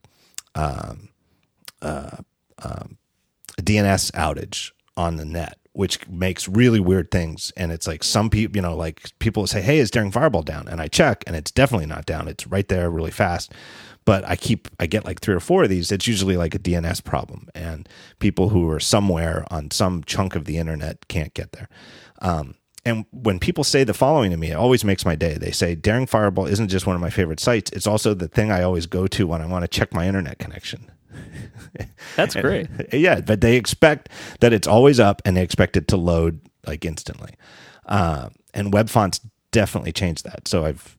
um, 0.57 1.09
uh, 1.81 2.17
um, 2.65 2.99
a 3.57 3.63
DNS 3.63 4.11
outage 4.13 4.73
on 4.97 5.17
the 5.17 5.25
net, 5.25 5.58
which 5.79 6.09
makes 6.09 6.49
really 6.49 6.81
weird 6.81 7.09
things. 7.09 7.53
And 7.57 7.71
it's 7.71 7.87
like 7.87 8.03
some 8.03 8.31
people, 8.31 8.57
you 8.57 8.63
know, 8.63 8.75
like 8.75 9.17
people 9.21 9.47
say, 9.47 9.63
Hey, 9.63 9.79
is 9.79 9.93
Daring 9.93 10.11
Fireball 10.11 10.43
down? 10.43 10.67
And 10.67 10.81
I 10.81 10.89
check 10.89 11.23
and 11.25 11.37
it's 11.37 11.53
definitely 11.53 11.87
not 11.87 12.05
down. 12.05 12.27
It's 12.27 12.49
right 12.49 12.67
there 12.67 12.91
really 12.91 13.13
fast. 13.13 13.53
But 14.05 14.25
I 14.25 14.35
keep, 14.35 14.67
I 14.81 14.87
get 14.87 15.05
like 15.05 15.21
three 15.21 15.37
or 15.37 15.41
four 15.41 15.63
of 15.63 15.69
these. 15.69 15.93
It's 15.93 16.09
usually 16.09 16.37
like 16.37 16.53
a 16.53 16.59
DNS 16.59 17.05
problem. 17.05 17.49
And 17.55 17.89
people 18.19 18.49
who 18.49 18.69
are 18.71 18.81
somewhere 18.81 19.45
on 19.53 19.71
some 19.71 20.03
chunk 20.03 20.35
of 20.35 20.47
the 20.47 20.59
internet 20.59 21.07
can't 21.07 21.33
get 21.33 21.53
there. 21.53 21.69
Um, 22.21 22.57
and 22.85 23.05
when 23.13 23.39
people 23.39 23.63
say 23.63 23.85
the 23.85 23.95
following 23.95 24.33
to 24.33 24.37
me, 24.37 24.51
it 24.51 24.57
always 24.57 24.83
makes 24.83 25.05
my 25.05 25.15
day. 25.15 25.35
They 25.35 25.53
say, 25.53 25.77
Daring 25.77 26.07
Fireball 26.07 26.47
isn't 26.47 26.71
just 26.71 26.89
one 26.89 26.97
of 26.97 27.03
my 27.03 27.11
favorite 27.11 27.39
sites, 27.39 27.71
it's 27.71 27.87
also 27.87 28.15
the 28.15 28.27
thing 28.27 28.51
I 28.51 28.65
always 28.65 28.87
go 28.87 29.07
to 29.07 29.29
when 29.29 29.43
I 29.43 29.47
want 29.47 29.63
to 29.63 29.69
check 29.69 29.95
my 29.95 30.09
internet 30.09 30.41
connection. 30.41 30.91
That's 32.17 32.35
great. 32.35 32.69
yeah, 32.93 33.21
but 33.21 33.41
they 33.41 33.57
expect 33.57 34.09
that 34.41 34.53
it's 34.53 34.67
always 34.67 34.99
up 34.99 35.23
and 35.25 35.37
they 35.37 35.43
expect 35.43 35.77
it 35.77 35.89
to 35.89 35.97
load 35.97 36.41
like 36.67 36.85
instantly. 36.85 37.35
Uh, 37.87 38.31
and 38.55 38.73
web 38.73 38.89
fonts 38.89 39.21
definitely 39.51 39.93
changed 39.93 40.25
that. 40.25 40.49
So 40.49 40.65
I've 40.65 40.97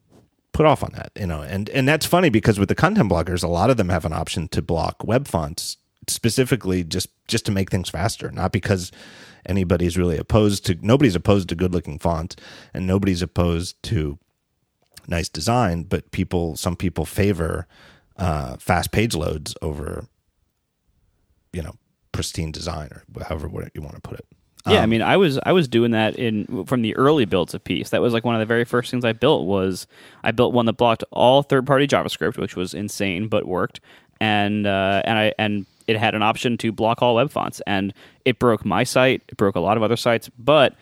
put 0.51 0.65
off 0.65 0.83
on 0.83 0.91
that, 0.93 1.11
you 1.15 1.27
know, 1.27 1.41
and, 1.41 1.69
and 1.69 1.87
that's 1.87 2.05
funny 2.05 2.29
because 2.29 2.59
with 2.59 2.69
the 2.69 2.75
content 2.75 3.11
blockers, 3.11 3.43
a 3.43 3.47
lot 3.47 3.69
of 3.69 3.77
them 3.77 3.89
have 3.89 4.05
an 4.05 4.13
option 4.13 4.47
to 4.49 4.61
block 4.61 5.03
web 5.03 5.27
fonts 5.27 5.77
specifically 6.07 6.83
just, 6.83 7.09
just 7.27 7.45
to 7.45 7.51
make 7.51 7.69
things 7.69 7.89
faster, 7.89 8.31
not 8.31 8.51
because 8.51 8.91
anybody's 9.45 9.97
really 9.97 10.17
opposed 10.17 10.65
to, 10.65 10.77
nobody's 10.81 11.15
opposed 11.15 11.49
to 11.49 11.55
good 11.55 11.73
looking 11.73 11.99
fonts 11.99 12.35
and 12.73 12.87
nobody's 12.87 13.21
opposed 13.21 13.81
to 13.83 14.17
nice 15.07 15.29
design, 15.29 15.83
but 15.83 16.11
people, 16.11 16.55
some 16.55 16.75
people 16.75 17.05
favor 17.05 17.67
uh, 18.19 18.57
fast 18.57 18.91
page 18.91 19.15
loads 19.15 19.55
over 19.61 20.05
you 21.53 21.63
know 21.63 21.73
pristine 22.11 22.51
design 22.51 22.89
or 22.91 23.03
however 23.23 23.49
you 23.73 23.81
want 23.81 23.95
to 23.95 24.01
put 24.01 24.19
it. 24.19 24.25
Yeah, 24.67 24.81
I 24.81 24.83
Um, 24.83 24.89
mean, 24.89 25.01
I 25.01 25.15
was 25.17 25.39
I 25.45 25.53
was 25.53 25.67
doing 25.69 25.91
that 25.91 26.17
in 26.17 26.65
from 26.65 26.81
the 26.81 26.95
early 26.97 27.25
builds 27.25 27.53
of 27.53 27.63
Peace. 27.63 27.89
That 27.91 28.01
was 28.01 28.13
like 28.13 28.25
one 28.25 28.35
of 28.35 28.39
the 28.39 28.45
very 28.45 28.65
first 28.65 28.91
things 28.91 29.05
I 29.05 29.13
built 29.13 29.45
was 29.47 29.87
I 30.23 30.31
built 30.31 30.53
one 30.53 30.65
that 30.65 30.73
blocked 30.73 31.03
all 31.11 31.43
third 31.43 31.65
party 31.65 31.87
JavaScript, 31.87 32.37
which 32.37 32.55
was 32.57 32.73
insane 32.73 33.29
but 33.29 33.45
worked, 33.47 33.79
and 34.19 34.67
uh, 34.67 35.01
and 35.05 35.17
I 35.17 35.33
and 35.39 35.65
it 35.87 35.97
had 35.97 36.13
an 36.13 36.21
option 36.21 36.57
to 36.57 36.71
block 36.73 37.01
all 37.01 37.15
web 37.15 37.31
fonts, 37.31 37.61
and 37.65 37.93
it 38.25 38.37
broke 38.37 38.65
my 38.65 38.83
site, 38.83 39.23
it 39.29 39.37
broke 39.37 39.55
a 39.55 39.59
lot 39.61 39.77
of 39.77 39.81
other 39.81 39.95
sites, 39.97 40.29
but 40.37 40.75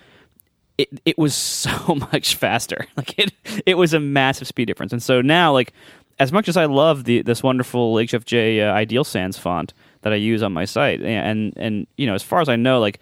it 0.80 0.90
it 1.06 1.18
was 1.18 1.34
so 1.36 1.96
much 1.96 2.36
faster. 2.36 2.88
Like 2.98 3.18
it 3.20 3.32
it 3.68 3.76
was 3.76 3.94
a 3.94 4.00
massive 4.00 4.48
speed 4.48 4.66
difference, 4.66 4.92
and 4.92 5.04
so 5.04 5.22
now 5.22 5.54
like 5.54 5.72
as 6.20 6.32
much 6.32 6.48
as 6.48 6.58
I 6.58 6.66
love 6.66 7.04
the 7.04 7.22
this 7.22 7.44
wonderful 7.44 7.96
HFJ 7.96 8.68
uh, 8.68 8.74
Ideal 8.74 9.04
Sans 9.04 9.38
font 9.38 9.74
that 10.02 10.14
I 10.14 10.16
use 10.16 10.44
on 10.44 10.54
my 10.54 10.66
site, 10.66 11.02
and 11.02 11.54
and 11.56 11.88
you 11.98 12.08
know 12.08 12.16
as 12.16 12.24
far 12.24 12.42
as 12.42 12.50
I 12.50 12.56
know, 12.56 12.80
like 12.80 13.00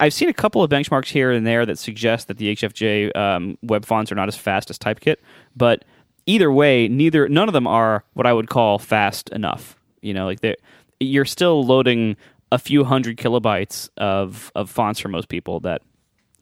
I've 0.00 0.12
seen 0.12 0.28
a 0.28 0.34
couple 0.34 0.62
of 0.62 0.70
benchmarks 0.70 1.08
here 1.08 1.30
and 1.30 1.46
there 1.46 1.64
that 1.64 1.78
suggest 1.78 2.28
that 2.28 2.36
the 2.36 2.54
HFJ 2.54 3.16
um, 3.16 3.58
web 3.62 3.84
fonts 3.84 4.12
are 4.12 4.16
not 4.16 4.28
as 4.28 4.36
fast 4.36 4.70
as 4.70 4.78
Typekit, 4.78 5.16
but 5.56 5.84
either 6.26 6.52
way, 6.52 6.88
neither 6.88 7.28
none 7.28 7.48
of 7.48 7.54
them 7.54 7.66
are 7.66 8.04
what 8.14 8.26
I 8.26 8.32
would 8.32 8.48
call 8.48 8.78
fast 8.78 9.30
enough. 9.30 9.76
You 10.02 10.14
know, 10.14 10.26
like 10.26 10.40
you're 11.00 11.24
still 11.24 11.64
loading 11.64 12.16
a 12.52 12.58
few 12.58 12.84
hundred 12.84 13.16
kilobytes 13.16 13.88
of 13.96 14.52
of 14.54 14.70
fonts 14.70 15.00
for 15.00 15.08
most 15.08 15.28
people 15.28 15.60
that 15.60 15.82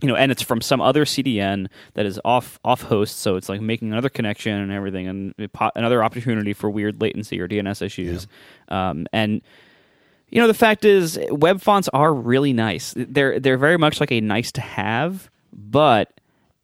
you 0.03 0.09
know, 0.09 0.14
and 0.14 0.30
it's 0.30 0.42
from 0.42 0.61
some 0.61 0.80
other 0.80 1.05
CDN 1.05 1.68
that 1.94 2.05
is 2.05 2.20
off 2.24 2.59
off 2.64 2.82
host, 2.82 3.18
so 3.18 3.36
it's 3.36 3.49
like 3.49 3.61
making 3.61 3.92
another 3.92 4.09
connection 4.09 4.53
and 4.53 4.70
everything, 4.70 5.07
and 5.09 5.53
po- 5.53 5.70
another 5.74 6.05
opportunity 6.05 6.53
for 6.53 6.68
weird 6.68 7.01
latency 7.01 7.40
or 7.40 7.49
DNS 7.49 7.80
issues. 7.82 8.26
Um, 8.68 9.07
and 9.12 9.40
you 10.28 10.40
know, 10.40 10.49
the 10.49 10.55
fact 10.55 10.84
is, 10.84 11.18
web 11.30 11.62
fonts 11.62 11.88
are 11.88 12.12
really 12.12 12.53
nice. 12.53 12.92
They're 12.97 13.40
they're 13.40 13.57
very 13.57 13.78
much 13.78 14.01
like 14.01 14.12
a 14.12 14.20
nice 14.20 14.53
to 14.53 14.61
have, 14.61 15.30
but 15.53 16.12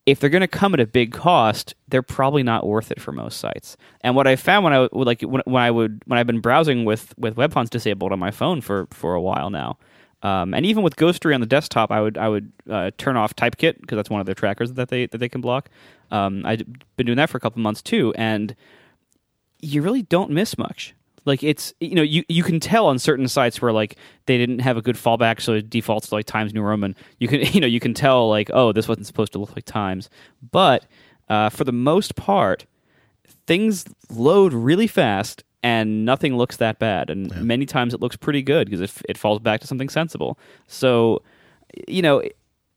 if 0.05 0.19
they're 0.19 0.31
going 0.31 0.41
to 0.41 0.49
come 0.49 0.75
at 0.75 0.81
a 0.81 0.87
big 0.87 1.13
cost, 1.13 1.75
they're 1.89 2.03
probably 2.03 2.43
not 2.43 2.67
worth 2.67 2.91
it 2.91 3.01
for 3.01 3.13
most 3.13 3.39
sites. 3.39 3.77
And 4.01 4.17
what 4.17 4.27
I 4.27 4.37
found 4.37 4.65
when 4.65 4.73
I 4.73 4.89
would 4.93 5.07
like 5.07 5.23
when, 5.23 5.43
when 5.45 5.63
I 5.63 5.71
would 5.71 6.03
when 6.07 6.19
I've 6.19 6.27
been 6.27 6.41
browsing 6.41 6.85
with 6.85 7.15
with 7.17 7.37
web 7.37 7.53
fonts 7.53 7.71
disabled 7.71 8.13
on 8.13 8.19
my 8.19 8.31
phone 8.31 8.61
for 8.61 8.89
for 8.91 9.15
a 9.15 9.21
while 9.21 9.51
now, 9.51 9.79
um, 10.23 10.55
and 10.55 10.65
even 10.65 10.83
with 10.83 10.97
Ghostery 10.97 11.35
on 11.35 11.41
the 11.41 11.47
desktop, 11.47 11.91
I 11.91 12.01
would 12.01 12.17
I 12.17 12.29
would 12.29 12.53
uh, 12.71 12.93
turn 12.97 13.17
off 13.17 13.35
Typekit 13.35 13.81
because 13.81 13.97
that's 13.97 14.11
one 14.11 14.21
of 14.21 14.27
their 14.27 14.35
trackers 14.35 14.73
that 14.75 14.89
they 14.89 15.07
that 15.07 15.19
they 15.19 15.29
can 15.29 15.41
block. 15.41 15.69
Um, 16.11 16.47
I've 16.47 16.63
been 16.97 17.07
doing 17.07 17.17
that 17.17 17.29
for 17.29 17.39
a 17.39 17.41
couple 17.41 17.61
months 17.61 17.83
too, 17.83 18.15
and 18.17 18.55
you 19.61 19.83
really 19.83 20.03
don't 20.03 20.31
miss 20.31 20.57
much. 20.57 20.95
Like 21.25 21.43
it's 21.43 21.75
you 21.81 21.95
know 21.95 22.03
you 22.03 22.25
you 22.29 22.45
can 22.45 22.61
tell 22.61 22.87
on 22.87 22.99
certain 22.99 23.27
sites 23.27 23.61
where 23.61 23.73
like 23.73 23.97
they 24.27 24.39
didn't 24.39 24.61
have 24.61 24.77
a 24.77 24.83
good 24.83 24.97
fallback, 24.97 25.41
so 25.41 25.55
it 25.55 25.69
defaults 25.69 26.09
to 26.09 26.15
like 26.15 26.27
Times 26.27 26.55
New 26.55 26.63
Roman. 26.63 26.95
You 27.19 27.27
can 27.27 27.41
you 27.53 27.61
know 27.61 27.67
you 27.67 27.81
can 27.81 27.95
tell 27.95 28.29
like 28.29 28.51
oh 28.53 28.73
this 28.73 28.87
wasn't 28.89 29.07
supposed 29.07 29.33
to 29.33 29.39
look 29.39 29.57
like 29.57 29.65
Times, 29.65 30.09
but 30.51 30.87
uh, 31.29 31.49
for 31.49 31.65
the 31.65 31.73
most 31.73 32.15
part, 32.15 32.67
things 33.47 33.87
load 34.09 34.53
really 34.53 34.87
fast 34.87 35.43
and 35.63 36.05
nothing 36.05 36.37
looks 36.37 36.57
that 36.57 36.79
bad. 36.79 37.11
And 37.11 37.35
many 37.43 37.67
times 37.67 37.95
it 37.95 38.01
looks 38.01 38.17
pretty 38.17 38.43
good 38.43 38.69
because 38.69 38.81
it, 38.81 38.93
it 39.09 39.19
falls 39.19 39.41
back 39.41 39.61
to 39.61 39.67
something 39.67 39.89
sensible. 39.89 40.39
So, 40.67 41.23
you 41.87 42.03
know, 42.03 42.23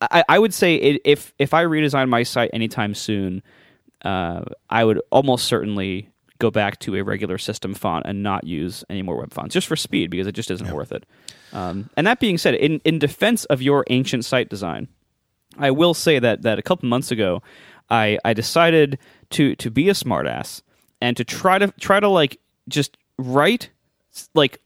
I, 0.01 0.23
I 0.29 0.39
would 0.39 0.53
say 0.53 0.75
it, 0.75 1.01
if 1.05 1.33
if 1.39 1.53
I 1.53 1.63
redesign 1.63 2.09
my 2.09 2.23
site 2.23 2.51
anytime 2.53 2.93
soon, 2.93 3.41
uh, 4.03 4.43
I 4.69 4.83
would 4.83 5.01
almost 5.09 5.45
certainly 5.45 6.09
go 6.39 6.51
back 6.51 6.79
to 6.79 6.95
a 6.95 7.03
regular 7.03 7.38
system 7.38 7.73
font 7.73 8.05
and 8.05 8.21
not 8.21 8.43
use 8.43 8.83
any 8.89 9.01
more 9.01 9.17
web 9.17 9.33
fonts 9.33 9.53
just 9.53 9.67
for 9.67 9.75
speed 9.75 10.09
because 10.09 10.27
it 10.27 10.33
just 10.33 10.51
isn't 10.51 10.71
worth 10.71 10.91
it. 10.91 11.05
Um, 11.53 11.89
and 11.95 12.05
that 12.05 12.19
being 12.19 12.38
said, 12.38 12.55
in 12.55 12.81
in 12.83 12.99
defense 12.99 13.45
of 13.45 13.61
your 13.61 13.86
ancient 13.89 14.25
site 14.25 14.49
design, 14.49 14.89
I 15.57 15.71
will 15.71 15.93
say 15.93 16.19
that 16.19 16.43
that 16.43 16.59
a 16.59 16.61
couple 16.61 16.89
months 16.89 17.11
ago, 17.11 17.41
I 17.89 18.19
I 18.25 18.33
decided 18.33 18.99
to 19.31 19.55
to 19.55 19.71
be 19.71 19.89
a 19.89 19.93
smartass 19.93 20.61
and 21.01 21.15
to 21.17 21.23
try 21.23 21.57
to 21.57 21.73
try 21.79 21.99
to 21.99 22.09
like 22.09 22.39
just 22.70 22.97
write 23.18 23.70
like 24.34 24.61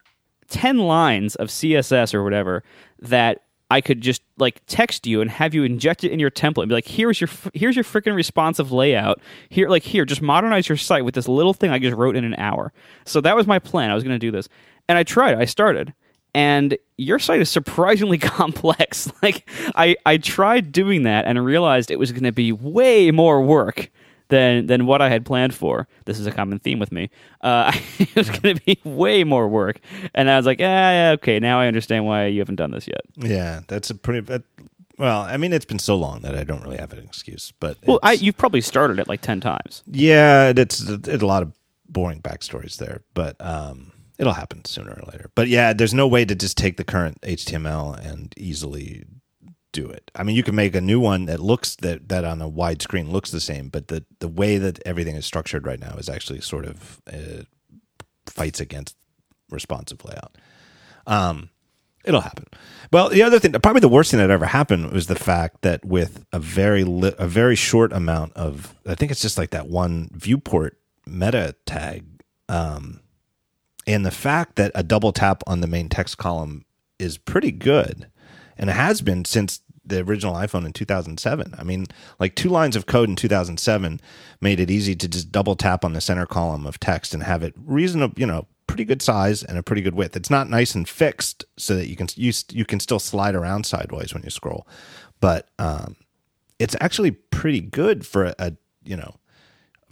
10 0.50 0.80
lines 0.80 1.36
of 1.36 1.50
css 1.50 2.14
or 2.14 2.24
whatever 2.24 2.64
that 3.00 3.44
i 3.70 3.82
could 3.82 4.02
just 4.02 4.22
like 4.40 4.62
text 4.66 5.06
you 5.06 5.22
and 5.22 5.30
have 5.30 5.54
you 5.54 5.64
inject 5.64 6.04
it 6.04 6.12
in 6.12 6.20
your 6.20 6.32
template 6.32 6.64
and 6.64 6.70
be 6.70 6.76
like 6.76 6.88
here's 6.88 7.22
your 7.22 7.30
here's 7.54 7.76
your 7.76 7.84
freaking 7.84 8.16
responsive 8.16 8.72
layout. 8.72 9.22
Here 9.50 9.70
like 9.70 9.84
here 9.84 10.06
just 10.06 10.22
modernize 10.22 10.68
your 10.68 10.78
site 10.78 11.06
with 11.06 11.16
this 11.16 11.28
little 11.28 11.54
thing 11.54 11.72
i 11.72 11.80
just 11.80 11.96
wrote 11.96 12.16
in 12.16 12.24
an 12.24 12.36
hour. 12.36 12.74
So 13.06 13.22
that 13.22 13.36
was 13.36 13.48
my 13.48 13.60
plan. 13.60 13.92
I 13.92 13.96
was 13.96 14.04
going 14.04 14.16
to 14.16 14.20
do 14.20 14.32
this. 14.32 14.50
And 14.88 14.98
i 14.98 15.04
tried. 15.04 15.36
I 15.36 15.46
started. 15.46 15.94
And 16.34 16.78
your 16.98 17.20
site 17.20 17.42
is 17.42 17.50
surprisingly 17.50 18.18
complex. 18.18 19.12
Like 19.22 19.50
i 19.76 19.96
i 20.06 20.18
tried 20.18 20.72
doing 20.72 21.04
that 21.04 21.26
and 21.26 21.44
realized 21.44 21.92
it 21.92 22.00
was 22.00 22.12
going 22.12 22.24
to 22.24 22.32
be 22.32 22.52
way 22.52 23.12
more 23.12 23.42
work 23.42 23.92
than 24.30 24.68
than 24.68 24.86
what 24.86 25.02
I 25.02 25.10
had 25.10 25.26
planned 25.26 25.54
for. 25.54 25.88
This 26.06 26.20
is 26.20 26.26
a 26.26 26.32
common 26.32 26.60
theme 26.60 26.80
with 26.80 26.92
me. 26.92 27.10
Uh, 27.42 27.72
it 28.00 28.16
was 28.16 28.30
going 28.30 28.56
to 28.56 28.62
be 28.64 28.80
way 28.84 29.24
more 29.24 29.48
work, 29.48 29.80
and 30.16 30.30
I 30.30 30.38
was 30.38 30.46
like, 30.46 30.60
ah, 30.60 30.64
yeah, 30.64 31.12
okay, 31.16 31.40
now 31.40 31.60
I 31.60 31.68
understand 31.68 32.06
why 32.06 32.28
you 32.28 32.40
haven't 32.40 32.56
done 32.56 32.72
this 32.72 32.88
yet. 32.88 33.02
Yeah, 33.18 33.62
that's 33.68 33.90
a 33.90 33.96
pretty. 33.96 34.22
That, 34.22 34.44
well, 34.98 35.22
I 35.22 35.38
mean, 35.38 35.54
it's 35.54 35.66
been 35.66 35.80
so 35.80 35.96
long 35.96 36.22
that 36.22 36.36
I 36.36 36.44
don't 36.44 36.64
really 36.64 36.78
have 36.78 36.92
an 36.94 37.00
excuse. 37.00 37.54
But 37.60 37.78
Well, 37.86 38.00
I, 38.04 38.14
you've 38.14 38.38
probably 38.38 38.62
started 38.62 39.00
it 39.00 39.08
like 39.08 39.22
ten 39.22 39.40
times. 39.42 39.84
yeah, 39.88 40.52
it's, 40.56 40.82
it's 40.82 41.24
a 41.24 41.26
lot 41.26 41.44
of 41.44 41.54
boring 41.88 42.22
backstories 42.22 42.78
there, 42.78 43.02
but 43.14 43.36
um, 43.40 43.92
it'll 44.18 44.34
happen 44.34 44.64
sooner 44.66 44.92
or 44.92 45.04
later. 45.12 45.32
But 45.36 45.48
yeah, 45.48 45.74
there's 45.74 45.94
no 45.94 46.08
way 46.08 46.26
to 46.26 46.36
just 46.36 46.58
take 46.58 46.78
the 46.78 46.84
current 46.84 47.20
HTML 47.22 47.98
and 48.06 48.34
easily 48.38 49.06
do 49.72 49.88
it. 49.88 50.12
I 50.16 50.24
mean, 50.24 50.36
you 50.36 50.44
can 50.44 50.56
make 50.56 50.76
a 50.76 50.82
new 50.82 51.00
one 51.00 51.26
that 51.26 51.40
looks 51.40 51.76
that 51.78 52.10
that 52.10 52.26
on 52.26 52.42
a 52.42 52.48
wide 52.48 52.82
screen 52.82 53.12
looks 53.12 53.32
the 53.32 53.42
same, 53.42 53.70
but 53.70 53.88
the 53.88 54.06
the 54.20 54.28
way 54.28 54.58
that 54.58 54.80
everything 54.86 55.16
is 55.16 55.26
structured 55.26 55.66
right 55.66 55.80
now 55.80 55.96
is 55.98 56.10
actually 56.10 56.42
sort 56.42 56.66
of 56.66 57.02
uh, 57.12 57.44
fights 58.26 58.60
against 58.60 58.96
responsive 59.50 60.04
layout. 60.06 60.38
Um, 61.08 61.50
it'll 62.06 62.22
happen. 62.22 62.46
Well, 62.92 63.10
the 63.10 63.24
other 63.24 63.40
thing, 63.40 63.52
probably 63.54 63.82
the 63.82 63.90
worst 63.90 64.12
thing 64.12 64.20
that 64.20 64.30
ever 64.30 64.46
happened 64.46 64.92
was 64.92 65.08
the 65.08 65.16
fact 65.16 65.62
that 65.62 65.86
with 65.86 66.26
a 66.32 66.40
very 66.40 66.84
li- 66.84 67.16
a 67.18 67.28
very 67.28 67.56
short 67.56 67.94
amount 67.94 68.34
of, 68.34 68.76
I 68.88 68.96
think 68.96 69.12
it's 69.12 69.22
just 69.22 69.38
like 69.38 69.52
that 69.52 69.68
one 69.68 70.10
viewport 70.14 70.78
meta 71.06 71.56
tag, 71.66 72.06
um, 72.48 73.02
and 73.86 74.06
the 74.06 74.12
fact 74.12 74.56
that 74.56 74.72
a 74.76 74.84
double 74.84 75.12
tap 75.12 75.44
on 75.48 75.62
the 75.62 75.68
main 75.68 75.90
text 75.90 76.18
column 76.18 76.66
is 76.98 77.18
pretty 77.18 77.52
good, 77.52 78.10
and 78.60 78.70
it 78.70 78.74
has 78.74 79.02
been 79.02 79.26
since 79.26 79.62
the 79.86 80.02
original 80.02 80.36
iPhone 80.36 80.66
in 80.66 80.74
2007. 80.74 81.56
I 81.58 81.64
mean, 81.64 81.88
like 82.20 82.36
two 82.36 82.50
lines 82.50 82.76
of 82.76 82.86
code 82.86 83.10
in 83.10 83.16
2007 83.16 84.00
made 84.40 84.60
it 84.60 84.70
easy 84.70 84.96
to 84.96 85.08
just 85.08 85.32
double 85.32 85.56
tap 85.56 85.84
on 85.84 85.94
the 85.94 86.02
center 86.02 86.26
column 86.26 86.68
of 86.68 86.80
text 86.80 87.14
and 87.14 87.24
have 87.24 87.42
it 87.42 87.54
reasonable, 87.58 88.20
you 88.20 88.28
know, 88.28 88.46
pretty 88.68 88.86
good 88.86 89.02
size 89.02 89.42
and 89.42 89.58
a 89.58 89.64
pretty 89.64 89.82
good 89.82 89.96
width. 89.96 90.16
It's 90.16 90.30
not 90.30 90.50
nice 90.50 90.76
and 90.76 90.88
fixed 90.88 91.46
so 91.58 91.76
that 91.76 91.88
you 91.88 91.96
can 91.96 92.08
you, 92.16 92.32
you 92.52 92.66
can 92.66 92.80
still 92.80 93.00
slide 93.00 93.34
around 93.34 93.66
sideways 93.66 94.14
when 94.14 94.22
you 94.24 94.30
scroll, 94.30 94.68
but 95.20 95.50
um, 95.58 95.96
it's 96.60 96.76
actually 96.80 97.12
pretty 97.12 97.62
good 97.62 98.06
for 98.06 98.26
a, 98.26 98.36
a 98.38 98.54
you 98.84 98.96
know 98.96 99.16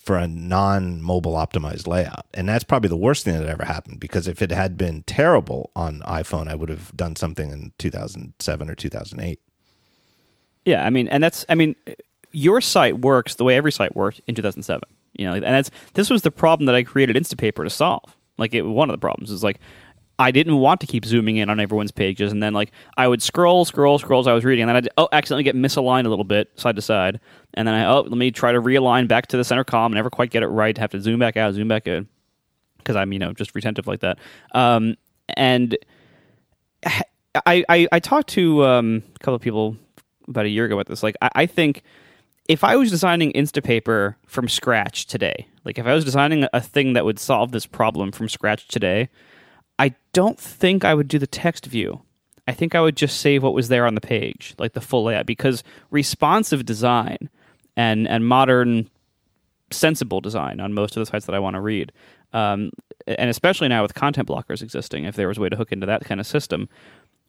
for 0.07 0.17
a 0.17 0.25
non-mobile 0.25 1.33
optimized 1.33 1.85
layout. 1.85 2.25
And 2.33 2.47
that's 2.47 2.63
probably 2.63 2.87
the 2.87 2.95
worst 2.95 3.25
thing 3.25 3.37
that 3.37 3.49
ever 3.49 3.65
happened 3.65 3.99
because 3.99 4.25
if 4.25 4.41
it 4.41 4.51
had 4.51 4.77
been 4.77 5.03
terrible 5.03 5.69
on 5.75 5.99
iPhone, 6.07 6.47
I 6.47 6.55
would 6.55 6.69
have 6.69 6.95
done 6.95 7.17
something 7.17 7.51
in 7.51 7.73
2007 7.77 8.69
or 8.69 8.73
2008. 8.73 9.41
Yeah, 10.63 10.85
I 10.85 10.89
mean, 10.89 11.09
and 11.09 11.21
that's 11.21 11.45
I 11.49 11.55
mean, 11.55 11.75
your 12.31 12.61
site 12.61 12.99
works 12.99 13.35
the 13.35 13.43
way 13.43 13.57
every 13.57 13.73
site 13.73 13.97
worked 13.97 14.21
in 14.27 14.35
2007. 14.35 14.81
You 15.13 15.25
know, 15.25 15.33
and 15.33 15.43
that's 15.43 15.71
this 15.93 16.09
was 16.09 16.21
the 16.21 16.31
problem 16.31 16.67
that 16.67 16.75
I 16.75 16.83
created 16.83 17.17
Instapaper 17.17 17.65
to 17.65 17.69
solve. 17.69 18.15
Like, 18.37 18.53
it 18.53 18.61
one 18.61 18.89
of 18.89 18.93
the 18.93 18.99
problems 18.99 19.29
is 19.29 19.43
like 19.43 19.59
I 20.19 20.31
didn't 20.31 20.57
want 20.57 20.81
to 20.81 20.87
keep 20.87 21.05
zooming 21.05 21.37
in 21.37 21.49
on 21.49 21.59
everyone's 21.59 21.91
pages, 21.91 22.31
and 22.31 22.41
then 22.41 22.53
like 22.53 22.71
I 22.97 23.07
would 23.07 23.21
scroll, 23.21 23.65
scroll, 23.65 23.99
scroll 23.99 24.19
as 24.21 24.27
I 24.27 24.33
was 24.33 24.43
reading, 24.43 24.63
and 24.63 24.69
then 24.69 24.75
I'd 24.77 24.89
oh 24.97 25.07
accidentally 25.11 25.43
get 25.43 25.55
misaligned 25.55 26.05
a 26.05 26.09
little 26.09 26.25
bit 26.25 26.49
side 26.59 26.75
to 26.75 26.81
side, 26.81 27.19
and 27.53 27.67
then 27.67 27.75
I 27.75 27.85
oh 27.85 28.01
let 28.01 28.17
me 28.17 28.31
try 28.31 28.51
to 28.51 28.61
realign 28.61 29.07
back 29.07 29.27
to 29.27 29.37
the 29.37 29.43
center 29.43 29.63
column, 29.63 29.93
never 29.93 30.09
quite 30.09 30.31
get 30.31 30.43
it 30.43 30.47
right, 30.47 30.77
have 30.77 30.91
to 30.91 31.01
zoom 31.01 31.19
back 31.19 31.37
out, 31.37 31.53
zoom 31.53 31.67
back 31.67 31.87
in, 31.87 32.07
because 32.79 32.95
I'm 32.95 33.13
you 33.13 33.19
know 33.19 33.33
just 33.33 33.53
retentive 33.53 33.87
like 33.87 33.99
that. 33.99 34.17
Um, 34.53 34.95
and 35.35 35.77
I, 37.45 37.63
I 37.69 37.87
I 37.91 37.99
talked 37.99 38.29
to 38.29 38.65
um, 38.65 39.03
a 39.15 39.19
couple 39.19 39.35
of 39.35 39.41
people 39.41 39.77
about 40.27 40.45
a 40.45 40.49
year 40.49 40.65
ago 40.65 40.75
about 40.75 40.87
this. 40.87 41.03
Like, 41.03 41.15
I, 41.21 41.29
I 41.35 41.45
think 41.45 41.83
if 42.47 42.63
I 42.63 42.75
was 42.75 42.89
designing 42.89 43.31
Instapaper 43.33 44.15
from 44.25 44.47
scratch 44.47 45.05
today, 45.05 45.47
like 45.63 45.77
if 45.77 45.85
I 45.85 45.93
was 45.93 46.05
designing 46.05 46.47
a 46.53 46.61
thing 46.61 46.93
that 46.93 47.05
would 47.05 47.19
solve 47.19 47.51
this 47.51 47.65
problem 47.65 48.11
from 48.11 48.29
scratch 48.29 48.67
today, 48.67 49.09
I 49.79 49.95
don't 50.13 50.39
think 50.39 50.83
I 50.83 50.93
would 50.93 51.07
do 51.07 51.19
the 51.19 51.27
text 51.27 51.65
view. 51.65 52.01
I 52.47 52.53
think 52.53 52.73
I 52.73 52.81
would 52.81 52.95
just 52.95 53.19
save 53.19 53.43
what 53.43 53.53
was 53.53 53.67
there 53.67 53.85
on 53.85 53.95
the 53.95 54.01
page, 54.01 54.55
like 54.57 54.73
the 54.73 54.81
full 54.81 55.03
layout, 55.03 55.25
because 55.25 55.63
responsive 55.91 56.65
design 56.65 57.29
and 57.75 58.07
and 58.07 58.25
modern 58.25 58.89
sensible 59.69 60.21
design 60.21 60.59
on 60.59 60.73
most 60.73 60.95
of 60.95 61.01
the 61.01 61.05
sites 61.05 61.25
that 61.25 61.35
I 61.35 61.39
want 61.39 61.55
to 61.55 61.61
read, 61.61 61.91
um, 62.31 62.71
and 63.05 63.29
especially 63.29 63.67
now 63.67 63.81
with 63.81 63.93
content 63.93 64.27
blockers 64.27 64.61
existing, 64.61 65.03
if 65.03 65.15
there 65.15 65.27
was 65.27 65.37
a 65.37 65.41
way 65.41 65.49
to 65.49 65.57
hook 65.57 65.73
into 65.73 65.85
that 65.85 66.05
kind 66.05 66.21
of 66.21 66.27
system, 66.27 66.69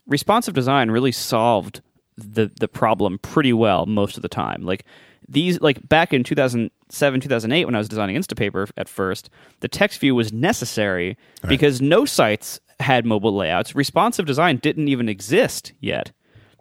responsive 0.07 0.55
design 0.55 0.91
really 0.91 1.13
solved 1.13 1.81
the 2.17 2.51
the 2.59 2.69
problem 2.69 3.19
pretty 3.19 3.53
well 3.53 3.87
most 3.87 4.17
of 4.17 4.23
the 4.23 4.29
time. 4.29 4.63
Like 4.63 4.85
these, 5.29 5.61
like 5.61 5.87
back 5.89 6.13
in 6.13 6.25
2007, 6.25 7.21
2008, 7.21 7.65
when 7.65 7.75
I 7.75 7.79
was 7.79 7.89
designing 7.89 8.17
Instapaper 8.17 8.71
at 8.77 8.89
first, 8.89 9.31
the 9.61 9.69
text 9.69 10.01
view 10.01 10.15
was 10.15 10.33
necessary 10.33 11.17
right. 11.43 11.49
because 11.49 11.81
no 11.81 12.05
sites 12.05 12.61
had 12.81 13.05
mobile 13.05 13.35
layouts. 13.35 13.75
Responsive 13.75 14.27
design 14.27 14.59
didn't 14.59 14.89
even 14.89 15.09
exist 15.09 15.73
yet. 15.81 16.13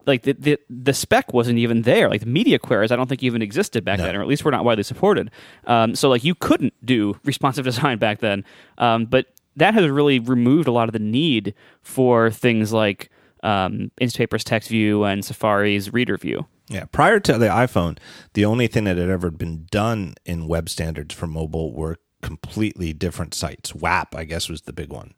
Like 0.05 0.23
the, 0.23 0.33
the 0.33 0.57
the 0.69 0.93
spec 0.93 1.33
wasn't 1.33 1.59
even 1.59 1.81
there. 1.81 2.09
Like 2.09 2.21
the 2.21 2.27
media 2.27 2.59
queries, 2.59 2.91
I 2.91 2.95
don't 2.95 3.09
think 3.09 3.23
even 3.23 3.41
existed 3.41 3.83
back 3.83 3.99
no. 3.99 4.05
then, 4.05 4.15
or 4.15 4.21
at 4.21 4.27
least 4.27 4.45
were 4.45 4.51
not 4.51 4.63
widely 4.63 4.83
supported. 4.83 5.29
Um, 5.65 5.95
so 5.95 6.07
like 6.07 6.23
you 6.23 6.33
couldn't 6.33 6.73
do 6.85 7.19
responsive 7.25 7.65
design 7.65 7.97
back 7.97 8.19
then. 8.19 8.45
Um, 8.77 9.05
but 9.05 9.27
that 9.57 9.73
has 9.73 9.89
really 9.89 10.19
removed 10.19 10.67
a 10.67 10.71
lot 10.71 10.87
of 10.87 10.93
the 10.93 10.99
need 10.99 11.53
for 11.81 12.31
things 12.31 12.71
like 12.71 13.09
um, 13.43 13.91
Instapaper's 13.99 14.43
text 14.43 14.69
view 14.69 15.03
and 15.03 15.25
Safari's 15.25 15.91
reader 15.91 16.17
view. 16.17 16.45
Yeah, 16.69 16.85
prior 16.85 17.19
to 17.21 17.37
the 17.37 17.47
iPhone, 17.47 17.97
the 18.33 18.45
only 18.45 18.67
thing 18.67 18.83
that 18.85 18.97
had 18.97 19.09
ever 19.09 19.31
been 19.31 19.67
done 19.71 20.15
in 20.25 20.47
web 20.47 20.67
standards 20.69 21.15
for 21.15 21.25
mobile 21.25 21.73
were 21.73 21.97
completely 22.21 22.91
different 22.93 23.33
sites. 23.33 23.73
WAP, 23.73 24.15
I 24.15 24.25
guess, 24.25 24.49
was 24.49 24.61
the 24.63 24.73
big 24.73 24.91
one. 24.91 25.13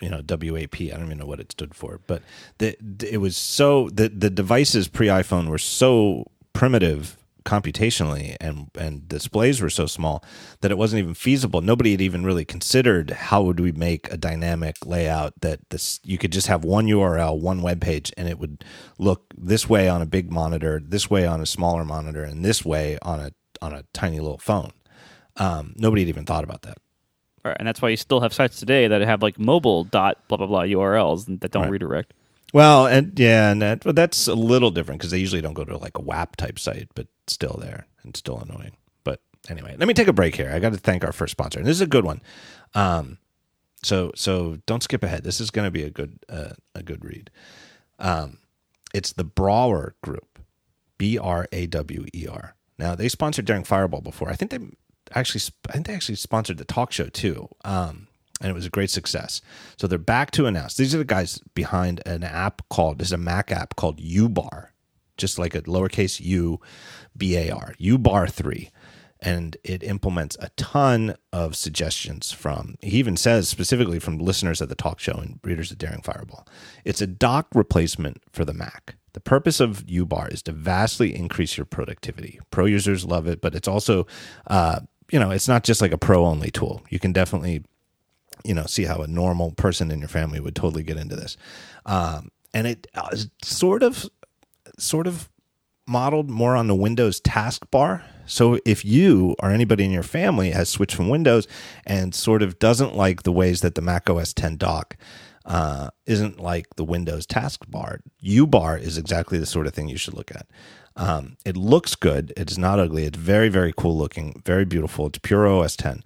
You 0.00 0.10
know, 0.10 0.22
WAP. 0.28 0.80
I 0.80 0.88
don't 0.88 1.06
even 1.06 1.18
know 1.18 1.26
what 1.26 1.38
it 1.38 1.52
stood 1.52 1.74
for, 1.74 2.00
but 2.06 2.22
the, 2.58 2.76
it 3.08 3.18
was 3.18 3.36
so 3.36 3.88
the 3.90 4.08
the 4.08 4.30
devices 4.30 4.88
pre 4.88 5.06
iPhone 5.06 5.48
were 5.48 5.58
so 5.58 6.30
primitive 6.52 7.16
computationally 7.44 8.36
and 8.40 8.70
and 8.74 9.08
displays 9.08 9.60
were 9.60 9.70
so 9.70 9.86
small 9.86 10.24
that 10.60 10.70
it 10.70 10.78
wasn't 10.78 10.98
even 10.98 11.14
feasible. 11.14 11.60
Nobody 11.60 11.92
had 11.92 12.00
even 12.00 12.24
really 12.24 12.44
considered 12.44 13.10
how 13.10 13.42
would 13.42 13.60
we 13.60 13.72
make 13.72 14.10
a 14.12 14.16
dynamic 14.16 14.76
layout 14.84 15.34
that 15.40 15.60
this 15.70 16.00
you 16.04 16.18
could 16.18 16.32
just 16.32 16.46
have 16.46 16.64
one 16.64 16.86
url 16.86 17.38
one 17.38 17.62
web 17.62 17.80
page 17.80 18.12
and 18.16 18.28
it 18.28 18.38
would 18.38 18.64
look 18.98 19.32
this 19.36 19.68
way 19.68 19.88
on 19.88 20.00
a 20.00 20.06
big 20.06 20.30
monitor 20.32 20.80
this 20.82 21.10
way 21.10 21.26
on 21.26 21.40
a 21.40 21.46
smaller 21.46 21.84
monitor 21.84 22.24
and 22.24 22.44
this 22.44 22.64
way 22.64 22.98
on 23.02 23.20
a 23.20 23.30
on 23.62 23.72
a 23.72 23.84
tiny 23.92 24.20
little 24.20 24.38
phone. 24.38 24.72
Um, 25.36 25.74
nobody 25.76 26.02
had 26.02 26.08
even 26.08 26.24
thought 26.24 26.44
about 26.44 26.62
that. 26.62 26.78
Right 27.44 27.56
and 27.58 27.68
that's 27.68 27.82
why 27.82 27.90
you 27.90 27.96
still 27.98 28.20
have 28.20 28.32
sites 28.32 28.58
today 28.58 28.88
that 28.88 29.02
have 29.02 29.22
like 29.22 29.38
mobile 29.38 29.84
dot 29.84 30.26
blah 30.28 30.38
blah 30.38 30.46
blah 30.46 30.62
urls 30.62 31.26
that 31.40 31.50
don't 31.50 31.64
right. 31.64 31.72
redirect. 31.72 32.14
Well, 32.54 32.86
and 32.86 33.18
yeah, 33.18 33.50
and 33.50 33.60
that, 33.62 33.84
well, 33.84 33.94
that's 33.94 34.28
a 34.28 34.34
little 34.34 34.70
different 34.70 35.00
because 35.00 35.10
they 35.10 35.18
usually 35.18 35.42
don't 35.42 35.54
go 35.54 35.64
to 35.64 35.76
like 35.76 35.98
a 35.98 36.00
WAP 36.00 36.36
type 36.36 36.60
site, 36.60 36.88
but 36.94 37.08
still 37.28 37.58
there 37.60 37.86
and 38.02 38.16
still 38.16 38.38
annoying. 38.38 38.76
But 39.04 39.20
anyway, 39.48 39.76
let 39.78 39.88
me 39.88 39.94
take 39.94 40.08
a 40.08 40.12
break 40.12 40.36
here. 40.36 40.50
I 40.52 40.58
got 40.58 40.72
to 40.72 40.78
thank 40.78 41.04
our 41.04 41.12
first 41.12 41.32
sponsor, 41.32 41.58
and 41.58 41.66
this 41.66 41.76
is 41.76 41.80
a 41.80 41.86
good 41.86 42.04
one. 42.04 42.20
Um, 42.74 43.18
so 43.82 44.12
so 44.14 44.58
don't 44.66 44.82
skip 44.82 45.02
ahead. 45.02 45.24
This 45.24 45.40
is 45.40 45.50
going 45.50 45.66
to 45.66 45.70
be 45.70 45.82
a 45.82 45.90
good 45.90 46.18
uh, 46.28 46.54
a 46.74 46.82
good 46.82 47.04
read. 47.04 47.30
Um, 47.98 48.38
it's 48.92 49.12
the 49.12 49.24
Brawer 49.24 49.94
Group, 50.02 50.38
B 50.98 51.18
R 51.18 51.46
A 51.52 51.66
W 51.66 52.06
E 52.14 52.26
R. 52.26 52.54
Now 52.78 52.94
they 52.94 53.08
sponsored 53.08 53.44
Daring 53.44 53.64
Fireball 53.64 54.00
before. 54.00 54.30
I 54.30 54.34
think 54.34 54.50
they 54.50 54.58
actually 55.14 55.42
I 55.68 55.72
think 55.72 55.86
they 55.86 55.94
actually 55.94 56.16
sponsored 56.16 56.58
the 56.58 56.64
talk 56.64 56.92
show 56.92 57.06
too. 57.06 57.48
Um, 57.64 58.08
and 58.40 58.50
it 58.50 58.54
was 58.54 58.66
a 58.66 58.70
great 58.70 58.90
success. 58.90 59.40
So 59.76 59.86
they're 59.86 59.98
back 59.98 60.30
to 60.32 60.46
announce. 60.46 60.76
These 60.76 60.94
are 60.94 60.98
the 60.98 61.04
guys 61.04 61.40
behind 61.54 62.02
an 62.04 62.24
app 62.24 62.62
called, 62.68 62.98
there's 62.98 63.12
a 63.12 63.16
Mac 63.16 63.52
app 63.52 63.76
called 63.76 64.00
UBar, 64.00 64.68
just 65.16 65.38
like 65.38 65.54
a 65.54 65.62
lowercase 65.62 66.20
u, 66.20 66.60
B 67.16 67.36
A 67.36 67.50
R, 67.50 67.74
bar 67.98 68.26
3. 68.26 68.70
And 69.20 69.56
it 69.64 69.82
implements 69.82 70.36
a 70.40 70.50
ton 70.50 71.14
of 71.32 71.56
suggestions 71.56 72.30
from, 72.30 72.76
he 72.82 72.98
even 72.98 73.16
says 73.16 73.48
specifically 73.48 73.98
from 73.98 74.18
listeners 74.18 74.60
at 74.60 74.68
the 74.68 74.74
talk 74.74 75.00
show 75.00 75.14
and 75.14 75.40
readers 75.42 75.70
of 75.70 75.78
Daring 75.78 76.02
Fireball. 76.02 76.46
It's 76.84 77.00
a 77.00 77.06
dock 77.06 77.46
replacement 77.54 78.20
for 78.30 78.44
the 78.44 78.52
Mac. 78.52 78.96
The 79.14 79.20
purpose 79.20 79.60
of 79.60 79.86
UBar 79.86 80.30
is 80.32 80.42
to 80.42 80.52
vastly 80.52 81.14
increase 81.14 81.56
your 81.56 81.64
productivity. 81.64 82.38
Pro 82.50 82.66
users 82.66 83.06
love 83.06 83.26
it, 83.26 83.40
but 83.40 83.54
it's 83.54 83.68
also, 83.68 84.06
uh, 84.48 84.80
you 85.10 85.18
know, 85.18 85.30
it's 85.30 85.48
not 85.48 85.64
just 85.64 85.80
like 85.80 85.92
a 85.92 85.98
pro 85.98 86.26
only 86.26 86.50
tool. 86.50 86.82
You 86.90 86.98
can 86.98 87.12
definitely 87.12 87.64
you 88.44 88.54
know 88.54 88.66
see 88.66 88.84
how 88.84 89.00
a 89.00 89.06
normal 89.06 89.52
person 89.52 89.90
in 89.90 90.00
your 90.00 90.08
family 90.08 90.40
would 90.40 90.56
totally 90.56 90.82
get 90.82 90.96
into 90.96 91.16
this 91.16 91.36
um, 91.86 92.30
and 92.52 92.66
it 92.66 92.86
is 93.12 93.28
sort 93.42 93.82
of 93.82 94.08
sort 94.78 95.06
of 95.06 95.28
modeled 95.86 96.30
more 96.30 96.56
on 96.56 96.66
the 96.66 96.74
windows 96.74 97.20
taskbar. 97.20 98.02
So 98.26 98.58
if 98.64 98.84
you 98.84 99.36
or 99.40 99.50
anybody 99.50 99.84
in 99.84 99.90
your 99.90 100.02
family 100.02 100.50
has 100.50 100.68
switched 100.68 100.96
from 100.96 101.08
windows 101.08 101.46
and 101.86 102.14
sort 102.14 102.42
of 102.42 102.58
doesn't 102.58 102.96
like 102.96 103.22
the 103.22 103.32
ways 103.32 103.60
that 103.60 103.74
the 103.74 103.82
mac 103.82 104.08
os 104.08 104.32
10 104.32 104.56
dock 104.56 104.96
uh, 105.44 105.90
isn't 106.06 106.40
like 106.40 106.76
the 106.76 106.84
windows 106.84 107.26
taskbar 107.26 107.98
ubar 108.24 108.80
is 108.80 108.96
exactly 108.96 109.38
the 109.38 109.44
sort 109.44 109.66
of 109.66 109.74
thing 109.74 109.88
you 109.88 109.98
should 109.98 110.14
look 110.14 110.30
at. 110.30 110.46
Um, 110.96 111.36
it 111.44 111.56
looks 111.56 111.96
good. 111.96 112.32
It's 112.36 112.56
not 112.56 112.78
ugly. 112.78 113.04
It's 113.04 113.18
very 113.18 113.50
very 113.50 113.74
cool 113.76 113.98
looking 113.98 114.40
very 114.46 114.64
beautiful. 114.64 115.06
It's 115.06 115.18
pure 115.18 115.46
os 115.46 115.76
10 115.76 116.02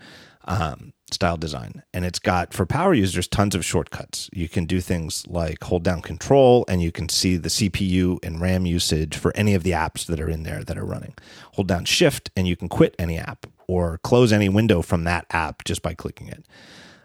um, 0.46 0.92
style 1.14 1.36
design. 1.36 1.82
And 1.92 2.04
it's 2.04 2.18
got, 2.18 2.52
for 2.52 2.66
power 2.66 2.94
users, 2.94 3.28
tons 3.28 3.54
of 3.54 3.64
shortcuts. 3.64 4.28
You 4.32 4.48
can 4.48 4.66
do 4.66 4.80
things 4.80 5.26
like 5.26 5.62
hold 5.64 5.82
down 5.82 6.02
control 6.02 6.64
and 6.68 6.82
you 6.82 6.92
can 6.92 7.08
see 7.08 7.36
the 7.36 7.48
CPU 7.48 8.18
and 8.24 8.40
RAM 8.40 8.66
usage 8.66 9.16
for 9.16 9.36
any 9.36 9.54
of 9.54 9.62
the 9.62 9.72
apps 9.72 10.06
that 10.06 10.20
are 10.20 10.28
in 10.30 10.42
there 10.42 10.64
that 10.64 10.78
are 10.78 10.84
running. 10.84 11.14
Hold 11.52 11.68
down 11.68 11.84
shift 11.84 12.30
and 12.36 12.46
you 12.46 12.56
can 12.56 12.68
quit 12.68 12.94
any 12.98 13.18
app 13.18 13.46
or 13.66 13.98
close 13.98 14.32
any 14.32 14.48
window 14.48 14.82
from 14.82 15.04
that 15.04 15.26
app 15.30 15.64
just 15.64 15.82
by 15.82 15.94
clicking 15.94 16.28
it. 16.28 16.44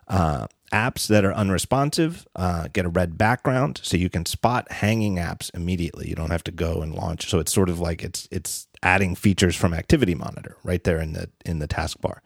Uh, 0.08 0.48
apps 0.74 1.08
that 1.08 1.24
are 1.24 1.34
unresponsive 1.34 2.28
uh, 2.36 2.68
get 2.74 2.86
a 2.86 2.90
red 2.90 3.18
background, 3.18 3.80
so 3.84 3.96
you 3.96 4.10
can 4.10 4.26
spot 4.26 4.70
hanging 4.72 5.16
apps 5.16 5.52
immediately. 5.54 6.10
You 6.10 6.16
don't 6.16 6.32
have 6.32 6.44
to 6.46 6.52
go 6.52 6.82
and 6.82 6.94
launch. 6.94 7.30
So 7.30 7.40
it's 7.40 7.54
sort 7.54 7.70
of 7.70 7.80
like 7.80 8.04
it's 8.04 8.28
it's 8.32 8.68
adding 8.82 9.16
features 9.16 9.56
from 9.56 9.74
Activity 9.74 10.16
Monitor 10.16 10.58
right 10.64 10.84
there 10.84 11.00
in 11.00 11.14
the 11.14 11.30
in 11.46 11.60
the 11.60 11.68
taskbar. 11.68 12.18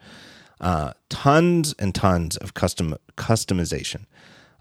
Uh, 0.60 0.94
tons 1.10 1.74
and 1.78 1.94
tons 1.94 2.38
of 2.38 2.54
custom 2.54 2.96
customization. 3.16 4.06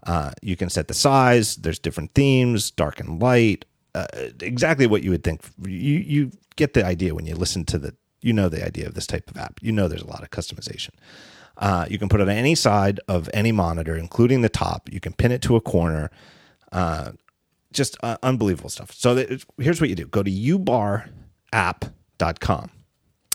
Uh, 0.05 0.31
you 0.41 0.55
can 0.55 0.69
set 0.69 0.87
the 0.87 0.93
size. 0.93 1.55
There's 1.57 1.79
different 1.79 2.13
themes, 2.13 2.71
dark 2.71 2.99
and 2.99 3.21
light. 3.21 3.65
Uh, 3.95 4.05
exactly 4.41 4.85
what 4.87 5.03
you 5.03 5.11
would 5.11 5.23
think. 5.23 5.41
You 5.65 5.97
you 5.97 6.31
get 6.55 6.73
the 6.73 6.85
idea 6.85 7.15
when 7.15 7.25
you 7.25 7.35
listen 7.35 7.65
to 7.65 7.77
the. 7.77 7.95
You 8.19 8.33
know 8.33 8.49
the 8.49 8.65
idea 8.65 8.87
of 8.87 8.95
this 8.95 9.05
type 9.05 9.29
of 9.29 9.37
app. 9.37 9.59
You 9.61 9.71
know 9.71 9.87
there's 9.87 10.01
a 10.01 10.07
lot 10.07 10.23
of 10.23 10.31
customization. 10.31 10.89
Uh, 11.57 11.85
you 11.89 11.99
can 11.99 12.09
put 12.09 12.19
it 12.19 12.23
on 12.23 12.35
any 12.35 12.55
side 12.55 12.99
of 13.07 13.29
any 13.33 13.51
monitor, 13.51 13.95
including 13.95 14.41
the 14.41 14.49
top. 14.49 14.91
You 14.91 14.99
can 14.99 15.13
pin 15.13 15.31
it 15.31 15.41
to 15.43 15.55
a 15.55 15.61
corner. 15.61 16.09
Uh, 16.71 17.11
just 17.71 17.95
uh, 18.03 18.17
unbelievable 18.23 18.69
stuff. 18.69 18.91
So 18.91 19.15
here's 19.57 19.79
what 19.79 19.89
you 19.89 19.95
do: 19.95 20.07
go 20.07 20.23
to 20.23 20.31
ubarapp.com, 20.31 21.11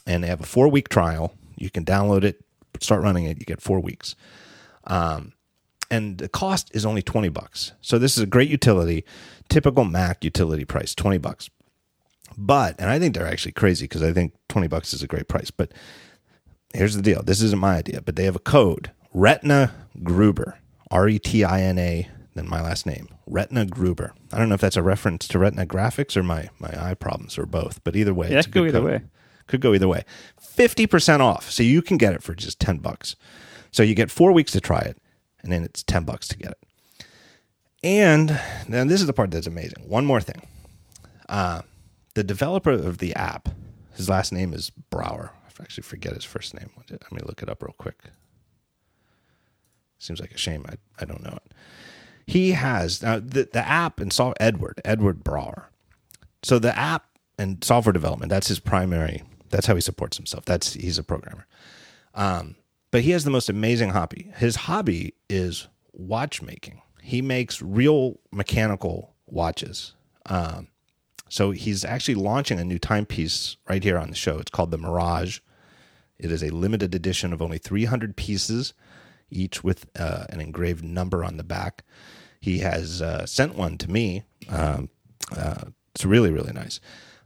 and 0.06 0.24
they 0.24 0.28
have 0.28 0.40
a 0.40 0.46
four 0.46 0.68
week 0.68 0.88
trial. 0.88 1.34
You 1.56 1.70
can 1.70 1.84
download 1.84 2.24
it, 2.24 2.44
start 2.80 3.02
running 3.02 3.24
it. 3.24 3.38
You 3.38 3.44
get 3.44 3.60
four 3.60 3.80
weeks. 3.80 4.14
Um, 4.84 5.32
and 5.90 6.18
the 6.18 6.28
cost 6.28 6.70
is 6.74 6.86
only 6.86 7.02
20 7.02 7.28
bucks. 7.28 7.72
So 7.80 7.98
this 7.98 8.16
is 8.16 8.22
a 8.22 8.26
great 8.26 8.48
utility, 8.50 9.04
typical 9.48 9.84
Mac 9.84 10.24
utility 10.24 10.64
price, 10.64 10.94
20 10.94 11.18
bucks. 11.18 11.50
But, 12.38 12.76
and 12.80 12.88
I 12.88 12.98
think 12.98 13.14
they're 13.14 13.26
actually 13.26 13.52
crazy 13.52 13.84
because 13.84 14.02
I 14.02 14.12
think 14.12 14.32
20 14.48 14.68
bucks 14.68 14.94
is 14.94 15.02
a 15.02 15.06
great 15.06 15.28
price. 15.28 15.50
But 15.50 15.72
here's 16.74 16.96
the 16.96 17.02
deal 17.02 17.22
this 17.22 17.42
isn't 17.42 17.58
my 17.60 17.76
idea, 17.76 18.00
but 18.00 18.16
they 18.16 18.24
have 18.24 18.36
a 18.36 18.40
code 18.40 18.90
Retina 19.12 19.74
Gruber, 20.02 20.58
R 20.90 21.08
E 21.08 21.18
T 21.18 21.44
I 21.44 21.60
N 21.60 21.76
A, 21.78 22.08
then 22.34 22.48
my 22.48 22.62
last 22.62 22.86
name, 22.86 23.08
Retina 23.26 23.66
Gruber. 23.66 24.14
I 24.32 24.38
don't 24.38 24.48
know 24.48 24.54
if 24.54 24.62
that's 24.62 24.76
a 24.78 24.82
reference 24.82 25.28
to 25.28 25.38
Retina 25.38 25.66
graphics 25.66 26.16
or 26.16 26.22
my, 26.22 26.48
my 26.58 26.70
eye 26.82 26.94
problems 26.94 27.36
or 27.36 27.44
both, 27.44 27.84
but 27.84 27.94
either 27.94 28.14
way, 28.14 28.30
Yeah, 28.30 28.38
it's 28.38 28.46
a 28.46 28.50
could 28.50 28.54
go 28.54 28.60
good 28.62 28.68
either 28.68 28.78
code. 28.80 28.90
way. 29.02 29.08
Could 29.48 29.60
go 29.60 29.74
either 29.74 29.88
way. 29.88 30.04
50% 30.56 31.20
off. 31.20 31.50
So 31.50 31.62
you 31.62 31.82
can 31.82 31.96
get 31.96 32.14
it 32.14 32.22
for 32.22 32.34
just 32.34 32.60
10 32.60 32.78
bucks. 32.78 33.16
So 33.70 33.82
you 33.82 33.94
get 33.94 34.10
four 34.10 34.32
weeks 34.32 34.52
to 34.52 34.60
try 34.60 34.80
it, 34.80 34.98
and 35.42 35.50
then 35.50 35.64
it's 35.64 35.82
10 35.82 36.04
bucks 36.04 36.28
to 36.28 36.36
get 36.36 36.52
it. 36.52 36.58
And 37.82 38.38
then 38.68 38.88
this 38.88 39.00
is 39.00 39.06
the 39.06 39.12
part 39.12 39.30
that's 39.30 39.46
amazing. 39.46 39.88
One 39.88 40.06
more 40.06 40.20
thing. 40.20 40.46
Uh, 41.28 41.62
the 42.14 42.22
developer 42.22 42.70
of 42.70 42.98
the 42.98 43.14
app, 43.14 43.48
his 43.94 44.08
last 44.08 44.32
name 44.32 44.52
is 44.52 44.70
Brawer. 44.70 45.32
I 45.46 45.62
actually 45.62 45.82
forget 45.82 46.14
his 46.14 46.24
first 46.24 46.54
name. 46.54 46.70
Let 46.90 47.12
me 47.12 47.20
look 47.24 47.42
it 47.42 47.48
up 47.48 47.62
real 47.62 47.74
quick. 47.78 48.04
Seems 49.98 50.20
like 50.20 50.32
a 50.32 50.38
shame 50.38 50.64
I, 50.68 50.74
I 51.00 51.04
don't 51.04 51.22
know 51.22 51.38
it. 51.44 51.54
He 52.26 52.52
has 52.52 53.02
now 53.02 53.18
the, 53.18 53.48
the 53.52 53.66
app 53.66 54.00
and 54.00 54.12
saw 54.12 54.32
Edward, 54.40 54.80
Edward 54.84 55.22
Brawer. 55.22 55.70
So 56.42 56.58
the 56.58 56.76
app 56.76 57.06
and 57.38 57.62
software 57.62 57.92
development, 57.92 58.30
that's 58.30 58.48
his 58.48 58.58
primary, 58.58 59.22
that's 59.52 59.66
how 59.66 59.76
he 59.76 59.80
supports 59.80 60.16
himself. 60.16 60.44
That's 60.44 60.72
he's 60.72 60.98
a 60.98 61.04
programmer. 61.04 61.46
Um, 62.14 62.56
but 62.90 63.02
he 63.02 63.12
has 63.12 63.24
the 63.24 63.30
most 63.30 63.48
amazing 63.48 63.90
hobby. 63.90 64.32
His 64.36 64.56
hobby 64.56 65.14
is 65.28 65.68
watchmaking. 65.92 66.82
He 67.00 67.22
makes 67.22 67.62
real 67.62 68.18
mechanical 68.32 69.14
watches. 69.26 69.94
Um, 70.26 70.68
so 71.28 71.50
he's 71.52 71.84
actually 71.84 72.16
launching 72.16 72.60
a 72.60 72.64
new 72.64 72.78
timepiece 72.78 73.56
right 73.68 73.82
here 73.82 73.98
on 73.98 74.10
the 74.10 74.16
show. 74.16 74.38
It's 74.38 74.50
called 74.50 74.70
the 74.70 74.78
Mirage. 74.78 75.40
It 76.18 76.30
is 76.30 76.42
a 76.42 76.50
limited 76.50 76.94
edition 76.94 77.32
of 77.32 77.40
only 77.40 77.58
300 77.58 78.16
pieces, 78.16 78.74
each 79.30 79.64
with 79.64 79.86
uh, 79.98 80.26
an 80.28 80.40
engraved 80.40 80.84
number 80.84 81.24
on 81.24 81.38
the 81.38 81.44
back. 81.44 81.84
He 82.40 82.58
has 82.58 83.00
uh, 83.00 83.24
sent 83.26 83.56
one 83.56 83.78
to 83.78 83.90
me. 83.90 84.24
Um, 84.48 84.90
uh, 85.34 85.64
it's 85.94 86.04
really, 86.04 86.30
really 86.30 86.52
nice. 86.52 86.80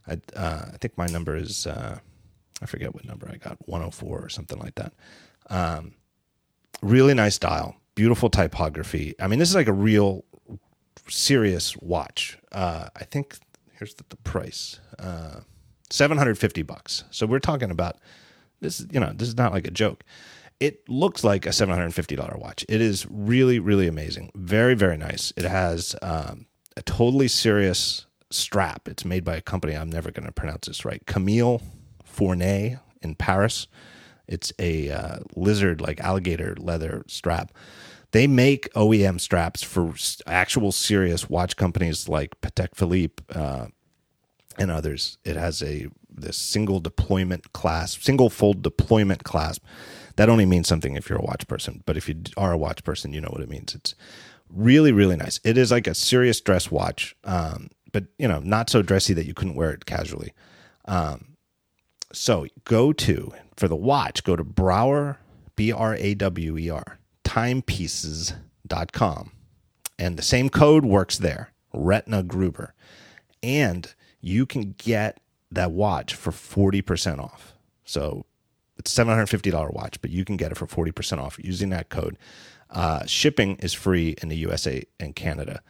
I, 0.07 0.19
uh, 0.35 0.69
I 0.73 0.77
think 0.77 0.97
my 0.97 1.07
number 1.07 1.35
is, 1.35 1.67
uh, 1.67 1.99
I 2.61 2.65
forget 2.65 2.93
what 2.93 3.05
number 3.05 3.29
I 3.31 3.37
got, 3.37 3.57
104 3.67 4.19
or 4.19 4.29
something 4.29 4.59
like 4.59 4.75
that. 4.75 4.93
Um, 5.49 5.95
really 6.81 7.13
nice 7.13 7.37
dial, 7.37 7.75
beautiful 7.95 8.29
typography. 8.29 9.15
I 9.19 9.27
mean, 9.27 9.39
this 9.39 9.49
is 9.49 9.55
like 9.55 9.67
a 9.67 9.73
real 9.73 10.25
serious 11.07 11.75
watch. 11.77 12.37
Uh, 12.51 12.89
I 12.95 13.03
think 13.03 13.37
here's 13.73 13.93
the, 13.95 14.03
the 14.09 14.17
price 14.17 14.79
uh, 14.99 15.41
750 15.89 16.61
bucks. 16.63 17.03
So 17.11 17.25
we're 17.25 17.39
talking 17.39 17.71
about 17.71 17.97
this, 18.59 18.85
you 18.91 18.99
know, 18.99 19.13
this 19.13 19.27
is 19.27 19.37
not 19.37 19.53
like 19.53 19.67
a 19.67 19.71
joke. 19.71 20.03
It 20.59 20.89
looks 20.89 21.23
like 21.23 21.45
a 21.45 21.49
$750 21.49 22.39
watch. 22.39 22.65
It 22.67 22.81
is 22.81 23.05
really, 23.09 23.59
really 23.59 23.87
amazing. 23.87 24.31
Very, 24.35 24.73
very 24.73 24.97
nice. 24.97 25.31
It 25.37 25.45
has 25.45 25.95
um, 26.01 26.47
a 26.75 26.81
totally 26.81 27.27
serious 27.27 28.07
strap. 28.31 28.87
It's 28.87 29.05
made 29.05 29.23
by 29.23 29.35
a 29.35 29.41
company, 29.41 29.75
I'm 29.75 29.91
never 29.91 30.09
going 30.11 30.25
to 30.25 30.31
pronounce 30.31 30.67
this 30.67 30.83
right, 30.83 31.05
Camille 31.05 31.61
Fournet 32.17 32.79
in 33.01 33.15
Paris. 33.15 33.67
It's 34.27 34.51
a 34.59 34.89
uh, 34.89 35.19
lizard, 35.35 35.79
like 35.81 35.99
alligator 35.99 36.55
leather 36.59 37.03
strap. 37.07 37.53
They 38.11 38.27
make 38.27 38.71
OEM 38.73 39.19
straps 39.19 39.63
for 39.63 39.93
actual 40.25 40.71
serious 40.71 41.29
watch 41.29 41.55
companies 41.55 42.09
like 42.09 42.39
Patek 42.41 42.75
Philippe 42.75 43.23
uh, 43.33 43.67
and 44.57 44.71
others. 44.71 45.17
It 45.23 45.35
has 45.35 45.61
a 45.61 45.87
this 46.09 46.37
single 46.37 46.79
deployment 46.79 47.53
clasp, 47.53 48.01
single 48.01 48.29
fold 48.29 48.63
deployment 48.63 49.23
clasp. 49.23 49.63
That 50.15 50.29
only 50.29 50.45
means 50.45 50.67
something 50.67 50.95
if 50.95 51.09
you're 51.09 51.19
a 51.19 51.25
watch 51.25 51.47
person, 51.47 51.83
but 51.85 51.95
if 51.95 52.09
you 52.09 52.15
are 52.37 52.53
a 52.53 52.57
watch 52.57 52.83
person, 52.83 53.13
you 53.13 53.21
know 53.21 53.29
what 53.29 53.41
it 53.41 53.49
means. 53.49 53.75
It's 53.75 53.93
really, 54.49 54.91
really 54.91 55.15
nice. 55.15 55.39
It 55.43 55.57
is 55.57 55.71
like 55.71 55.85
a 55.85 55.93
serious 55.93 56.41
dress 56.41 56.71
watch, 56.71 57.15
um, 57.23 57.69
but 57.91 58.05
you 58.17 58.27
know, 58.27 58.39
not 58.39 58.69
so 58.69 58.81
dressy 58.81 59.13
that 59.13 59.27
you 59.27 59.35
couldn't 59.35 59.55
wear 59.55 59.71
it 59.71 59.85
casually. 59.85 60.33
Um, 60.85 61.36
so 62.13 62.47
go 62.63 62.93
to 62.93 63.33
for 63.55 63.67
the 63.67 63.75
watch, 63.75 64.23
go 64.23 64.35
to 64.35 64.43
Brawer, 64.43 65.19
B 65.55 65.71
R 65.71 65.95
A 65.95 66.13
W 66.15 66.57
E 66.57 66.69
R, 66.69 66.99
timepieces.com. 67.23 69.31
And 69.99 70.17
the 70.17 70.23
same 70.23 70.49
code 70.49 70.85
works 70.85 71.17
there, 71.17 71.51
Retina 71.73 72.23
Gruber. 72.23 72.73
And 73.41 73.93
you 74.21 74.45
can 74.45 74.75
get 74.77 75.19
that 75.51 75.71
watch 75.71 76.13
for 76.13 76.31
40% 76.31 77.19
off. 77.19 77.53
So 77.83 78.25
it's 78.77 78.93
$750 78.93 79.73
watch, 79.73 79.99
but 80.01 80.11
you 80.11 80.25
can 80.25 80.37
get 80.37 80.51
it 80.51 80.57
for 80.57 80.67
40% 80.67 81.19
off 81.19 81.39
using 81.39 81.69
that 81.69 81.89
code. 81.89 82.17
Uh, 82.69 83.05
shipping 83.05 83.55
is 83.57 83.73
free 83.73 84.15
in 84.21 84.29
the 84.29 84.35
USA 84.37 84.83
and 84.99 85.15
Canada. 85.15 85.61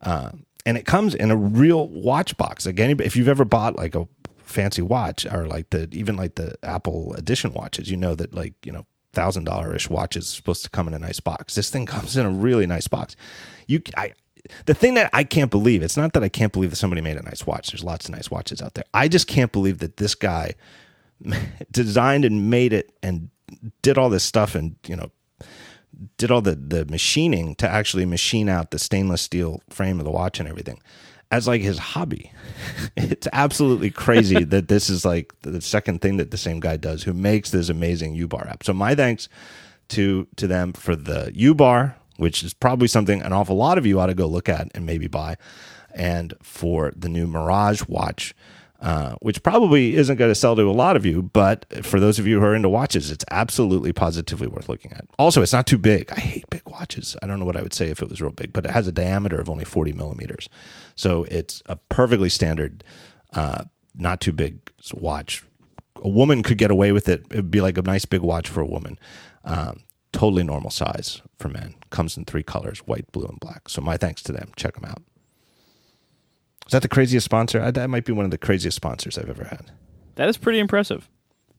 Uh, 0.00 0.32
and 0.66 0.76
it 0.76 0.84
comes 0.84 1.14
in 1.14 1.30
a 1.30 1.36
real 1.36 1.88
watch 1.88 2.36
box. 2.36 2.66
Like 2.66 2.78
any, 2.78 3.02
if 3.04 3.16
you've 3.16 3.28
ever 3.28 3.44
bought 3.44 3.76
like 3.76 3.94
a 3.94 4.06
fancy 4.44 4.82
watch 4.82 5.26
or 5.26 5.46
like 5.46 5.70
the 5.70 5.88
even 5.92 6.16
like 6.16 6.34
the 6.36 6.56
Apple 6.62 7.14
Edition 7.14 7.52
watches, 7.52 7.90
you 7.90 7.96
know 7.96 8.14
that 8.14 8.34
like 8.34 8.54
you 8.64 8.72
know 8.72 8.86
thousand 9.12 9.44
dollar 9.44 9.74
ish 9.74 9.90
watches 9.90 10.24
are 10.24 10.36
supposed 10.36 10.64
to 10.64 10.70
come 10.70 10.88
in 10.88 10.94
a 10.94 10.98
nice 10.98 11.20
box. 11.20 11.54
This 11.54 11.70
thing 11.70 11.86
comes 11.86 12.16
in 12.16 12.26
a 12.26 12.30
really 12.30 12.66
nice 12.66 12.88
box. 12.88 13.16
You, 13.66 13.82
I, 13.96 14.12
the 14.66 14.74
thing 14.74 14.94
that 14.94 15.10
I 15.12 15.24
can't 15.24 15.50
believe, 15.50 15.82
it's 15.82 15.96
not 15.96 16.12
that 16.14 16.22
I 16.22 16.28
can't 16.28 16.52
believe 16.52 16.70
that 16.70 16.76
somebody 16.76 17.00
made 17.00 17.16
a 17.16 17.22
nice 17.22 17.46
watch. 17.46 17.70
There's 17.70 17.84
lots 17.84 18.06
of 18.06 18.14
nice 18.14 18.30
watches 18.30 18.60
out 18.60 18.74
there. 18.74 18.84
I 18.92 19.08
just 19.08 19.26
can't 19.26 19.52
believe 19.52 19.78
that 19.78 19.98
this 19.98 20.14
guy 20.14 20.54
designed 21.70 22.24
and 22.24 22.50
made 22.50 22.72
it 22.72 22.92
and 23.02 23.30
did 23.82 23.98
all 23.98 24.08
this 24.08 24.24
stuff 24.24 24.54
and 24.54 24.76
you 24.86 24.96
know 24.96 25.10
did 26.16 26.30
all 26.30 26.40
the 26.40 26.54
the 26.54 26.84
machining 26.86 27.54
to 27.56 27.68
actually 27.68 28.06
machine 28.06 28.48
out 28.48 28.70
the 28.70 28.78
stainless 28.78 29.22
steel 29.22 29.62
frame 29.68 29.98
of 29.98 30.04
the 30.04 30.10
watch 30.10 30.40
and 30.40 30.48
everything 30.48 30.80
as 31.32 31.48
like 31.48 31.62
his 31.62 31.78
hobby. 31.78 32.30
it's 32.96 33.26
absolutely 33.32 33.90
crazy 33.90 34.44
that 34.44 34.68
this 34.68 34.88
is 34.88 35.04
like 35.04 35.34
the 35.42 35.60
second 35.60 36.00
thing 36.00 36.18
that 36.18 36.30
the 36.30 36.36
same 36.36 36.60
guy 36.60 36.76
does 36.76 37.02
who 37.02 37.12
makes 37.12 37.50
this 37.50 37.68
amazing 37.68 38.14
uBar 38.14 38.48
app. 38.48 38.62
So 38.62 38.72
my 38.72 38.94
thanks 38.94 39.28
to 39.88 40.28
to 40.36 40.46
them 40.46 40.72
for 40.74 40.94
the 40.94 41.32
uBar, 41.34 41.94
which 42.18 42.44
is 42.44 42.54
probably 42.54 42.86
something 42.86 43.22
an 43.22 43.32
awful 43.32 43.56
lot 43.56 43.78
of 43.78 43.86
you 43.86 43.98
ought 43.98 44.06
to 44.06 44.14
go 44.14 44.26
look 44.26 44.48
at 44.48 44.68
and 44.74 44.86
maybe 44.86 45.08
buy, 45.08 45.36
and 45.92 46.34
for 46.42 46.92
the 46.94 47.08
new 47.08 47.26
Mirage 47.26 47.82
watch. 47.88 48.34
Uh, 48.82 49.14
which 49.20 49.44
probably 49.44 49.94
isn't 49.94 50.16
going 50.16 50.28
to 50.28 50.34
sell 50.34 50.56
to 50.56 50.68
a 50.68 50.72
lot 50.72 50.96
of 50.96 51.06
you, 51.06 51.22
but 51.22 51.64
for 51.84 52.00
those 52.00 52.18
of 52.18 52.26
you 52.26 52.40
who 52.40 52.44
are 52.44 52.52
into 52.52 52.68
watches, 52.68 53.12
it's 53.12 53.24
absolutely 53.30 53.92
positively 53.92 54.48
worth 54.48 54.68
looking 54.68 54.92
at. 54.92 55.06
Also, 55.20 55.40
it's 55.40 55.52
not 55.52 55.68
too 55.68 55.78
big. 55.78 56.10
I 56.10 56.18
hate 56.18 56.50
big 56.50 56.62
watches. 56.66 57.16
I 57.22 57.28
don't 57.28 57.38
know 57.38 57.44
what 57.44 57.56
I 57.56 57.62
would 57.62 57.72
say 57.72 57.90
if 57.90 58.02
it 58.02 58.08
was 58.08 58.20
real 58.20 58.32
big, 58.32 58.52
but 58.52 58.64
it 58.64 58.72
has 58.72 58.88
a 58.88 58.92
diameter 58.92 59.40
of 59.40 59.48
only 59.48 59.64
40 59.64 59.92
millimeters. 59.92 60.48
So 60.96 61.22
it's 61.30 61.62
a 61.66 61.76
perfectly 61.76 62.28
standard, 62.28 62.82
uh, 63.34 63.66
not 63.94 64.20
too 64.20 64.32
big 64.32 64.58
watch. 64.92 65.44
A 66.02 66.08
woman 66.08 66.42
could 66.42 66.58
get 66.58 66.72
away 66.72 66.90
with 66.90 67.08
it. 67.08 67.24
It 67.30 67.36
would 67.36 67.50
be 67.52 67.60
like 67.60 67.78
a 67.78 67.82
nice 67.82 68.04
big 68.04 68.22
watch 68.22 68.48
for 68.48 68.62
a 68.62 68.66
woman. 68.66 68.98
Um, 69.44 69.84
totally 70.12 70.42
normal 70.42 70.70
size 70.70 71.22
for 71.38 71.48
men. 71.48 71.76
Comes 71.90 72.16
in 72.16 72.24
three 72.24 72.42
colors 72.42 72.80
white, 72.80 73.12
blue, 73.12 73.26
and 73.26 73.38
black. 73.38 73.68
So 73.68 73.80
my 73.80 73.96
thanks 73.96 74.24
to 74.24 74.32
them. 74.32 74.50
Check 74.56 74.74
them 74.74 74.86
out. 74.86 75.04
Is 76.66 76.72
that 76.72 76.82
the 76.82 76.88
craziest 76.88 77.24
sponsor? 77.24 77.60
I- 77.60 77.70
That 77.70 77.90
might 77.90 78.04
be 78.04 78.12
one 78.12 78.24
of 78.24 78.30
the 78.30 78.38
craziest 78.38 78.76
sponsors 78.76 79.18
I've 79.18 79.28
ever 79.30 79.44
had. 79.44 79.70
That 80.16 80.28
is 80.28 80.36
pretty 80.36 80.58
impressive. 80.58 81.08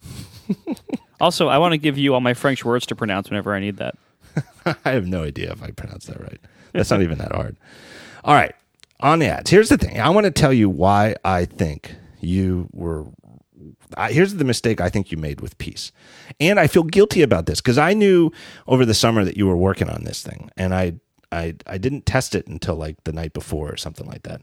also, 1.22 1.48
I 1.48 1.58
want 1.58 1.74
to 1.74 1.78
give 1.78 1.98
you 1.98 2.14
all 2.14 2.22
my 2.22 2.34
French 2.34 2.64
words 2.66 2.86
to 2.88 2.96
pronounce 2.96 3.30
whenever 3.30 3.54
I 3.54 3.60
need 3.60 3.78
that. 3.78 3.96
I 4.86 4.92
have 4.92 5.08
no 5.08 5.24
idea 5.24 5.52
if 5.52 5.62
I 5.64 5.72
pronounced 5.72 6.08
that 6.08 6.20
right. 6.20 6.40
That's 6.74 6.90
not 6.90 7.02
even 7.02 7.18
that 7.20 7.32
hard. 7.32 7.58
All 8.24 8.34
right, 8.34 8.56
on 9.00 9.20
the 9.20 9.28
ads. 9.28 9.50
Here's 9.50 9.70
the 9.70 9.78
thing. 9.78 10.00
I 10.00 10.10
want 10.10 10.26
to 10.26 10.32
tell 10.32 10.54
you 10.54 10.70
why 10.70 11.16
I 11.24 11.46
think 11.46 11.94
you 12.20 12.68
were. 12.72 13.06
Uh, 13.96 14.08
here's 14.10 14.34
the 14.36 14.44
mistake 14.46 14.82
I 14.82 14.90
think 14.90 15.12
you 15.12 15.18
made 15.18 15.40
with 15.42 15.58
peace, 15.60 15.92
and 16.40 16.60
I 16.60 16.68
feel 16.68 16.84
guilty 16.84 17.22
about 17.22 17.46
this 17.46 17.62
because 17.62 17.78
I 17.78 17.94
knew 17.94 18.32
over 18.68 18.86
the 18.86 18.94
summer 18.96 19.24
that 19.24 19.38
you 19.38 19.46
were 19.46 19.56
working 19.58 19.90
on 19.90 20.04
this 20.04 20.24
thing, 20.24 20.50
and 20.58 20.74
I 20.74 20.94
I 21.32 21.56
I 21.68 21.78
didn't 21.78 22.06
test 22.06 22.34
it 22.34 22.48
until 22.48 22.76
like 22.76 23.04
the 23.04 23.14
night 23.14 23.34
before 23.34 23.72
or 23.72 23.78
something 23.78 24.08
like 24.08 24.24
that, 24.24 24.42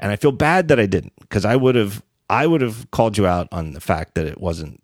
and 0.00 0.10
I 0.10 0.16
feel 0.16 0.32
bad 0.32 0.68
that 0.68 0.80
I 0.80 0.86
didn't 0.86 1.12
because 1.20 1.44
I 1.44 1.54
would 1.54 1.76
have 1.76 2.02
I 2.28 2.46
would 2.46 2.60
have 2.60 2.90
called 2.90 3.16
you 3.16 3.26
out 3.26 3.48
on 3.52 3.72
the 3.72 3.80
fact 3.80 4.14
that 4.14 4.26
it 4.26 4.40
wasn't 4.40 4.82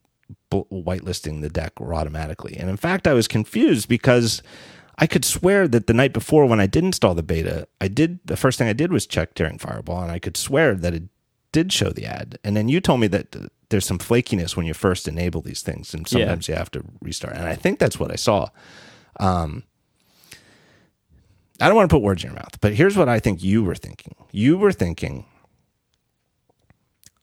whitelisting 0.52 1.40
the 1.40 1.48
deck 1.48 1.80
automatically, 1.80 2.56
and 2.56 2.70
in 2.70 2.76
fact 2.76 3.08
I 3.08 3.14
was 3.14 3.26
confused 3.26 3.88
because 3.88 4.42
I 4.98 5.06
could 5.06 5.24
swear 5.24 5.68
that 5.68 5.86
the 5.86 5.92
night 5.92 6.12
before 6.12 6.46
when 6.46 6.60
I 6.60 6.66
did 6.66 6.84
install 6.84 7.14
the 7.14 7.22
beta, 7.22 7.68
I 7.80 7.88
did 7.88 8.20
the 8.24 8.36
first 8.36 8.58
thing 8.58 8.68
I 8.68 8.72
did 8.72 8.92
was 8.92 9.06
check 9.06 9.34
Daring 9.34 9.58
Fireball, 9.58 10.02
and 10.02 10.12
I 10.12 10.18
could 10.18 10.36
swear 10.36 10.74
that 10.74 10.94
it 10.94 11.04
did 11.52 11.72
show 11.72 11.90
the 11.90 12.06
ad. 12.06 12.38
And 12.44 12.56
then 12.56 12.68
you 12.68 12.80
told 12.80 13.00
me 13.00 13.06
that 13.08 13.36
there's 13.68 13.86
some 13.86 13.98
flakiness 13.98 14.56
when 14.56 14.66
you 14.66 14.74
first 14.74 15.08
enable 15.08 15.42
these 15.42 15.62
things, 15.62 15.92
and 15.92 16.06
sometimes 16.06 16.48
yeah. 16.48 16.54
you 16.54 16.58
have 16.58 16.70
to 16.72 16.84
restart. 17.00 17.34
And 17.34 17.46
I 17.46 17.54
think 17.54 17.78
that's 17.78 17.98
what 17.98 18.10
I 18.10 18.16
saw. 18.16 18.48
Um, 19.20 19.64
I 21.60 21.68
don't 21.68 21.76
want 21.76 21.88
to 21.90 21.94
put 21.94 22.02
words 22.02 22.22
in 22.22 22.30
your 22.30 22.36
mouth, 22.36 22.60
but 22.60 22.74
here's 22.74 22.96
what 22.96 23.08
I 23.08 23.18
think 23.18 23.42
you 23.42 23.64
were 23.64 23.74
thinking. 23.74 24.14
You 24.30 24.58
were 24.58 24.72
thinking, 24.72 25.24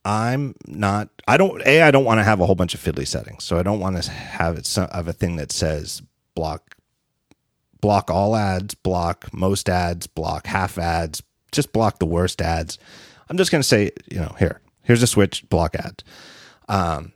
I'm 0.04 0.56
not. 0.68 1.10
I 1.28 1.38
don't. 1.38 1.62
A. 1.66 1.82
I 1.84 1.92
don't 1.92 2.06
want 2.06 2.20
to 2.20 2.24
have 2.24 2.40
a 2.40 2.46
whole 2.46 2.56
bunch 2.56 2.74
of 2.74 2.82
fiddly 2.82 3.08
settings, 3.08 3.44
so 3.44 3.58
I 3.58 3.64
don't 3.64 3.80
want 3.80 4.02
to 4.02 4.12
have 4.12 4.58
it 4.58 4.74
have 4.76 5.08
a 5.08 5.14
thing 5.14 5.36
that 5.38 5.52
says 5.52 6.02
block 6.36 6.76
block 7.84 8.10
all 8.10 8.36
ads, 8.36 8.76
block 8.76 9.32
most 9.34 9.70
ads, 9.70 10.08
block 10.08 10.48
half 10.48 10.78
ads, 10.78 11.22
just 11.52 11.74
block 11.74 12.00
the 12.00 12.06
worst 12.06 12.42
ads. 12.42 12.80
I'm 13.30 13.38
just 13.38 13.52
going 13.52 13.62
to 13.62 13.68
say, 13.68 13.92
you 14.10 14.20
know, 14.20 14.34
here, 14.40 14.62
here's 14.84 15.04
a 15.04 15.08
switch, 15.08 15.48
block 15.50 15.76
ads. 15.76 16.02
Um, 16.70 17.12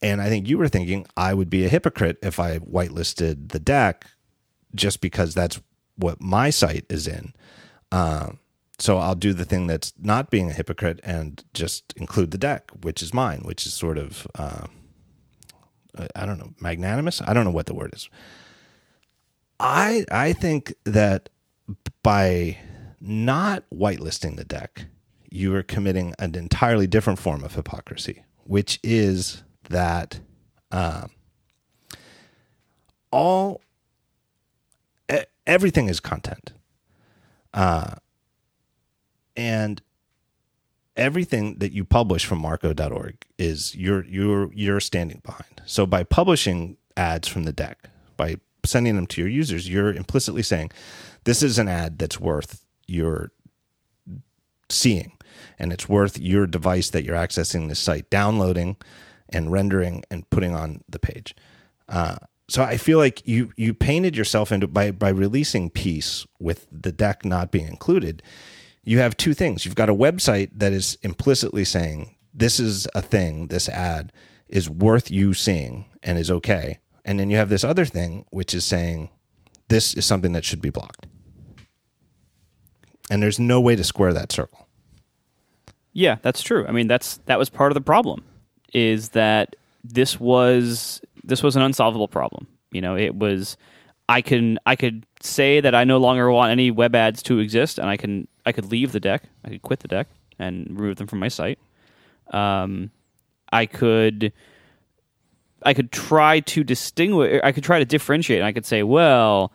and 0.00 0.22
I 0.22 0.28
think 0.28 0.48
you 0.48 0.58
were 0.58 0.68
thinking 0.68 1.06
I 1.16 1.34
would 1.34 1.50
be 1.50 1.64
a 1.64 1.68
hypocrite 1.68 2.18
if 2.22 2.38
I 2.38 2.58
whitelisted 2.58 3.48
the 3.48 3.58
deck 3.58 4.06
just 4.76 5.00
because 5.00 5.34
that's 5.34 5.60
what 5.96 6.20
my 6.20 6.50
site 6.50 6.84
is 6.88 7.06
in. 7.06 7.32
Um, 7.92 8.38
so 8.78 8.98
I'll 8.98 9.14
do 9.14 9.32
the 9.32 9.44
thing 9.44 9.66
that's 9.66 9.92
not 9.98 10.30
being 10.30 10.50
a 10.50 10.52
hypocrite 10.52 11.00
and 11.02 11.42
just 11.54 11.94
include 11.96 12.30
the 12.30 12.38
deck, 12.38 12.70
which 12.82 13.02
is 13.02 13.14
mine, 13.14 13.40
which 13.44 13.66
is 13.66 13.72
sort 13.72 13.96
of, 13.96 14.26
uh, 14.34 14.66
I 16.14 16.26
don't 16.26 16.38
know, 16.38 16.52
magnanimous. 16.60 17.22
I 17.22 17.32
don't 17.32 17.44
know 17.44 17.50
what 17.50 17.66
the 17.66 17.74
word 17.74 17.94
is. 17.94 18.10
I 19.58 20.04
I 20.10 20.34
think 20.34 20.74
that 20.84 21.30
by 22.02 22.58
not 23.00 23.64
whitelisting 23.72 24.36
the 24.36 24.44
deck, 24.44 24.86
you 25.30 25.54
are 25.54 25.62
committing 25.62 26.14
an 26.18 26.34
entirely 26.34 26.86
different 26.86 27.18
form 27.18 27.42
of 27.42 27.54
hypocrisy, 27.54 28.24
which 28.44 28.78
is 28.82 29.42
that 29.70 30.20
um, 30.70 31.10
all 33.10 33.62
everything 35.46 35.88
is 35.88 36.00
content, 36.00 36.52
uh, 37.54 37.94
and 39.36 39.80
everything 40.96 41.58
that 41.58 41.72
you 41.72 41.84
publish 41.84 42.24
from 42.24 42.38
marco.org 42.38 43.16
is 43.38 43.74
you're 43.74 44.04
you're 44.06 44.52
you're 44.52 44.80
standing 44.80 45.20
behind. 45.24 45.62
So 45.66 45.86
by 45.86 46.04
publishing 46.04 46.76
ads 46.96 47.28
from 47.28 47.44
the 47.44 47.52
deck, 47.52 47.90
by 48.16 48.36
sending 48.64 48.96
them 48.96 49.06
to 49.06 49.20
your 49.20 49.30
users, 49.30 49.68
you're 49.68 49.92
implicitly 49.92 50.42
saying, 50.42 50.70
this 51.24 51.42
is 51.42 51.58
an 51.58 51.68
ad 51.68 51.98
that's 51.98 52.20
worth 52.20 52.64
your 52.86 53.32
seeing 54.68 55.12
and 55.58 55.72
it's 55.72 55.88
worth 55.88 56.18
your 56.18 56.46
device 56.46 56.90
that 56.90 57.04
you're 57.04 57.16
accessing 57.16 57.68
this 57.68 57.78
site 57.78 58.08
downloading 58.10 58.76
and 59.28 59.52
rendering 59.52 60.02
and 60.10 60.28
putting 60.30 60.54
on 60.54 60.82
the 60.88 60.98
page. 60.98 61.34
Uh, 61.88 62.16
so 62.48 62.62
I 62.62 62.76
feel 62.76 62.98
like 62.98 63.26
you 63.26 63.52
you 63.56 63.74
painted 63.74 64.16
yourself 64.16 64.52
into 64.52 64.68
by 64.68 64.90
by 64.90 65.08
releasing 65.08 65.70
peace 65.70 66.26
with 66.38 66.66
the 66.70 66.92
deck 66.92 67.24
not 67.24 67.50
being 67.50 67.66
included. 67.66 68.22
You 68.84 69.00
have 69.00 69.16
two 69.16 69.34
things. 69.34 69.64
You've 69.64 69.74
got 69.74 69.88
a 69.88 69.94
website 69.94 70.50
that 70.54 70.72
is 70.72 70.96
implicitly 71.02 71.64
saying 71.64 72.14
this 72.32 72.60
is 72.60 72.86
a 72.94 73.02
thing, 73.02 73.48
this 73.48 73.68
ad 73.68 74.12
is 74.48 74.70
worth 74.70 75.10
you 75.10 75.34
seeing 75.34 75.86
and 76.04 76.18
is 76.18 76.30
okay. 76.30 76.78
And 77.04 77.18
then 77.18 77.30
you 77.30 77.36
have 77.36 77.48
this 77.48 77.64
other 77.64 77.84
thing, 77.84 78.26
which 78.30 78.54
is 78.54 78.64
saying 78.64 79.10
this 79.68 79.94
is 79.94 80.06
something 80.06 80.32
that 80.32 80.44
should 80.44 80.60
be 80.60 80.70
blocked. 80.70 81.06
And 83.10 83.22
there's 83.22 83.40
no 83.40 83.60
way 83.60 83.74
to 83.74 83.82
square 83.82 84.12
that 84.12 84.30
circle. 84.30 84.68
Yeah, 85.92 86.16
that's 86.22 86.42
true. 86.42 86.66
I 86.66 86.72
mean, 86.72 86.86
that's 86.86 87.18
that 87.26 87.38
was 87.38 87.48
part 87.48 87.72
of 87.72 87.74
the 87.74 87.80
problem 87.80 88.22
is 88.72 89.10
that 89.10 89.56
this 89.82 90.20
was 90.20 91.00
this 91.26 91.42
was 91.42 91.56
an 91.56 91.62
unsolvable 91.62 92.08
problem. 92.08 92.46
You 92.70 92.80
know, 92.80 92.96
it 92.96 93.14
was 93.14 93.56
I 94.08 94.22
can 94.22 94.58
I 94.66 94.76
could 94.76 95.06
say 95.20 95.60
that 95.60 95.74
I 95.74 95.84
no 95.84 95.98
longer 95.98 96.30
want 96.30 96.50
any 96.50 96.70
web 96.70 96.94
ads 96.94 97.22
to 97.24 97.38
exist, 97.38 97.78
and 97.78 97.88
I 97.88 97.96
can 97.96 98.28
I 98.44 98.52
could 98.52 98.70
leave 98.70 98.92
the 98.92 99.00
deck, 99.00 99.24
I 99.44 99.50
could 99.50 99.62
quit 99.62 99.80
the 99.80 99.88
deck 99.88 100.08
and 100.38 100.66
remove 100.78 100.96
them 100.96 101.06
from 101.06 101.18
my 101.18 101.28
site. 101.28 101.58
Um, 102.32 102.90
I 103.52 103.66
could 103.66 104.32
I 105.62 105.74
could 105.74 105.90
try 105.90 106.40
to 106.40 106.64
distinguish. 106.64 107.40
I 107.42 107.52
could 107.52 107.64
try 107.64 107.78
to 107.78 107.84
differentiate. 107.84 108.40
And 108.40 108.46
I 108.46 108.52
could 108.52 108.66
say, 108.66 108.82
well, 108.82 109.52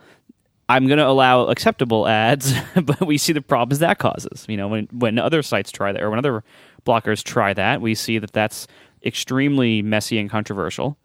I'm 0.67 0.87
going 0.87 0.99
to 0.99 1.07
allow 1.07 1.45
acceptable 1.47 2.07
ads, 2.07 2.53
but 2.75 3.01
we 3.01 3.17
see 3.17 3.33
the 3.33 3.41
problems 3.41 3.79
that 3.79 3.97
causes. 3.99 4.45
You 4.47 4.57
know, 4.57 4.67
when 4.67 4.87
when 4.91 5.17
other 5.17 5.41
sites 5.41 5.71
try 5.71 5.91
that, 5.91 6.01
or 6.01 6.09
when 6.09 6.19
other 6.19 6.43
blockers 6.85 7.23
try 7.23 7.53
that, 7.53 7.81
we 7.81 7.95
see 7.95 8.19
that 8.19 8.33
that's 8.33 8.67
extremely 9.05 9.81
messy 9.81 10.17
and 10.17 10.29
controversial. 10.29 10.97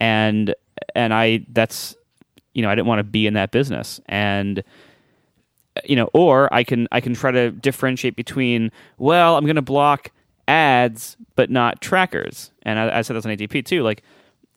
And 0.00 0.54
and 0.94 1.14
I 1.14 1.44
that's 1.52 1.94
you 2.54 2.62
know 2.62 2.70
I 2.70 2.74
didn't 2.74 2.88
want 2.88 2.98
to 3.00 3.04
be 3.04 3.26
in 3.26 3.34
that 3.34 3.50
business. 3.50 4.00
And 4.06 4.64
you 5.84 5.96
know, 5.96 6.10
or 6.12 6.52
I 6.52 6.64
can 6.64 6.88
I 6.90 7.00
can 7.00 7.14
try 7.14 7.30
to 7.30 7.50
differentiate 7.50 8.16
between 8.16 8.72
well, 8.98 9.36
I'm 9.36 9.44
going 9.44 9.56
to 9.56 9.62
block 9.62 10.10
ads 10.48 11.16
but 11.36 11.50
not 11.50 11.80
trackers. 11.80 12.50
And 12.62 12.78
I, 12.78 12.98
I 12.98 13.02
said 13.02 13.14
that's 13.14 13.26
on 13.26 13.32
ATP 13.32 13.64
too. 13.64 13.82
Like 13.82 14.02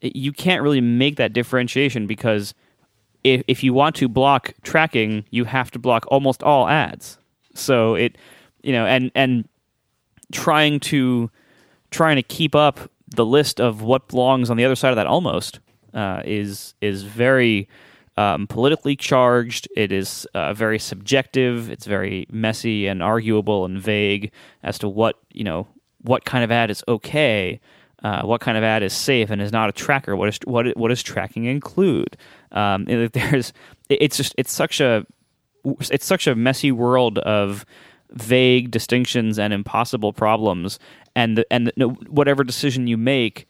you 0.02 0.34
can't 0.34 0.62
really 0.62 0.82
make 0.82 1.16
that 1.18 1.34
differentiation 1.34 2.08
because 2.08 2.54
if, 3.24 3.44
if 3.48 3.64
you 3.64 3.74
want 3.74 3.96
to 3.98 4.10
block 4.10 4.54
tracking, 4.64 5.24
you 5.30 5.46
have 5.46 5.72
to 5.72 5.80
block 5.80 6.06
almost 6.10 6.44
all 6.44 6.68
ads. 6.68 7.18
So 7.54 7.96
it, 7.96 8.18
you 8.64 8.74
know, 8.74 8.86
and 8.86 9.12
and 9.16 9.48
trying 10.32 10.80
to 10.80 11.30
trying 11.92 12.16
to 12.16 12.24
keep 12.24 12.56
up 12.56 12.80
the 13.16 13.26
list 13.26 13.60
of 13.60 13.82
what 13.82 14.08
belongs 14.08 14.50
on 14.50 14.58
the 14.58 14.66
other 14.66 14.76
side 14.76 14.90
of 14.90 14.96
that 14.96 15.08
almost 15.08 15.60
uh, 15.94 16.22
is 16.26 16.76
is 16.82 17.04
very 17.04 17.68
um, 18.18 18.48
politically 18.48 18.96
charged. 18.96 19.68
It 19.76 19.92
is 19.92 20.28
uh, 20.34 20.54
very 20.54 20.80
subjective. 20.80 21.70
It's 21.70 21.86
very 21.86 22.28
messy 22.32 22.88
and 22.88 23.02
arguable 23.02 23.66
and 23.66 23.80
vague 23.82 24.32
as 24.62 24.78
to 24.80 24.90
what 24.90 25.18
you 25.32 25.44
know 25.44 25.68
what 26.02 26.26
kind 26.26 26.44
of 26.44 26.52
ad 26.52 26.70
is 26.70 26.84
okay 26.88 27.60
uh, 28.04 28.22
what 28.24 28.42
kind 28.42 28.58
of 28.58 28.64
ad 28.64 28.84
is 28.84 28.94
safe 28.94 29.30
and 29.30 29.42
is 29.42 29.52
not 29.52 29.70
a 29.70 29.72
tracker? 29.72 30.16
What 30.16 30.30
is 30.30 30.40
what 30.44 30.76
what 30.78 30.90
does 30.90 31.02
tracking 31.02 31.46
include? 31.46 32.18
Um, 32.52 32.86
there's 32.86 33.54
it's 33.90 34.18
just 34.18 34.36
it's 34.38 34.52
such 34.52 34.82
a 34.82 35.06
it's 35.90 36.06
such 36.06 36.28
a 36.28 36.36
messy 36.36 36.72
world 36.72 37.20
of 37.20 37.66
vague 38.12 38.70
distinctions 38.70 39.40
and 39.40 39.54
impossible 39.54 40.12
problems, 40.12 40.80
and 41.16 41.38
the, 41.38 41.46
and 41.52 41.72
the, 41.76 41.90
whatever 42.10 42.44
decision 42.44 42.88
you 42.88 42.98
make, 42.98 43.48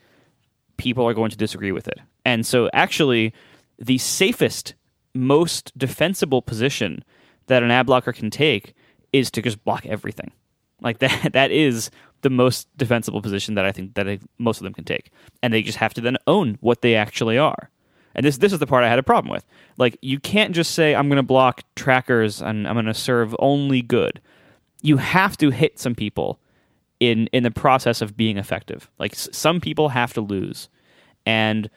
people 0.76 1.06
are 1.06 1.14
going 1.14 1.30
to 1.30 1.36
disagree 1.36 1.72
with 1.72 1.88
it. 1.88 2.00
And 2.24 2.46
so, 2.46 2.68
actually, 2.72 3.32
the 3.78 3.98
safest, 3.98 4.74
most 5.14 5.76
defensible 5.76 6.42
position 6.42 7.04
that 7.46 7.62
an 7.62 7.70
ad 7.70 7.86
blocker 7.86 8.12
can 8.12 8.30
take 8.30 8.74
is 9.12 9.30
to 9.30 9.42
just 9.42 9.62
block 9.64 9.86
everything. 9.86 10.32
Like 10.80 10.98
that 11.00 11.32
that 11.32 11.50
is 11.50 11.90
the 12.22 12.30
most 12.30 12.68
defensible 12.76 13.20
position 13.20 13.54
that 13.54 13.64
I 13.64 13.72
think 13.72 13.94
that 13.94 14.20
most 14.38 14.58
of 14.58 14.64
them 14.64 14.74
can 14.74 14.84
take, 14.84 15.10
and 15.42 15.52
they 15.52 15.62
just 15.62 15.78
have 15.78 15.94
to 15.94 16.00
then 16.00 16.16
own 16.26 16.58
what 16.60 16.82
they 16.82 16.94
actually 16.94 17.38
are. 17.38 17.70
And 18.14 18.24
this 18.24 18.38
this 18.38 18.52
is 18.52 18.58
the 18.58 18.66
part 18.66 18.84
I 18.84 18.88
had 18.88 18.98
a 18.98 19.04
problem 19.04 19.30
with. 19.30 19.44
Like 19.76 19.98
you 20.00 20.20
can't 20.20 20.54
just 20.54 20.72
say 20.72 20.94
I'm 20.94 21.08
going 21.08 21.16
to 21.16 21.22
block 21.22 21.62
trackers 21.74 22.40
and 22.40 22.66
I'm 22.66 22.74
going 22.74 22.86
to 22.86 22.94
serve 22.94 23.34
only 23.38 23.82
good. 23.82 24.20
You 24.82 24.98
have 24.98 25.36
to 25.38 25.50
hit 25.50 25.78
some 25.78 25.94
people 25.94 26.38
in 27.10 27.26
in 27.28 27.42
the 27.42 27.50
process 27.50 28.00
of 28.00 28.16
being 28.16 28.38
effective. 28.38 28.90
Like 28.98 29.12
s- 29.12 29.28
some 29.32 29.60
people 29.60 29.90
have 29.90 30.12
to 30.14 30.20
lose, 30.20 30.68
and 31.26 31.70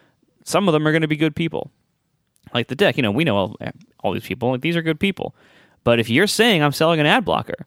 some 0.44 0.68
of 0.68 0.74
them 0.74 0.88
are 0.88 0.92
going 0.92 1.02
to 1.02 1.08
be 1.08 1.18
good 1.18 1.36
people. 1.36 1.72
Like 2.54 2.68
the 2.68 2.76
deck, 2.76 2.98
you 2.98 3.04
know, 3.04 3.12
we 3.12 3.24
know 3.24 3.36
all, 3.36 3.56
all 4.00 4.14
these 4.14 4.26
people. 4.26 4.52
Like 4.52 4.62
these 4.62 4.76
are 4.78 4.82
good 4.82 5.00
people. 5.00 5.36
But 5.84 6.00
if 6.00 6.10
you're 6.10 6.28
saying 6.28 6.64
I'm 6.64 6.72
selling 6.72 7.00
an 7.00 7.06
ad 7.06 7.26
blocker, 7.26 7.66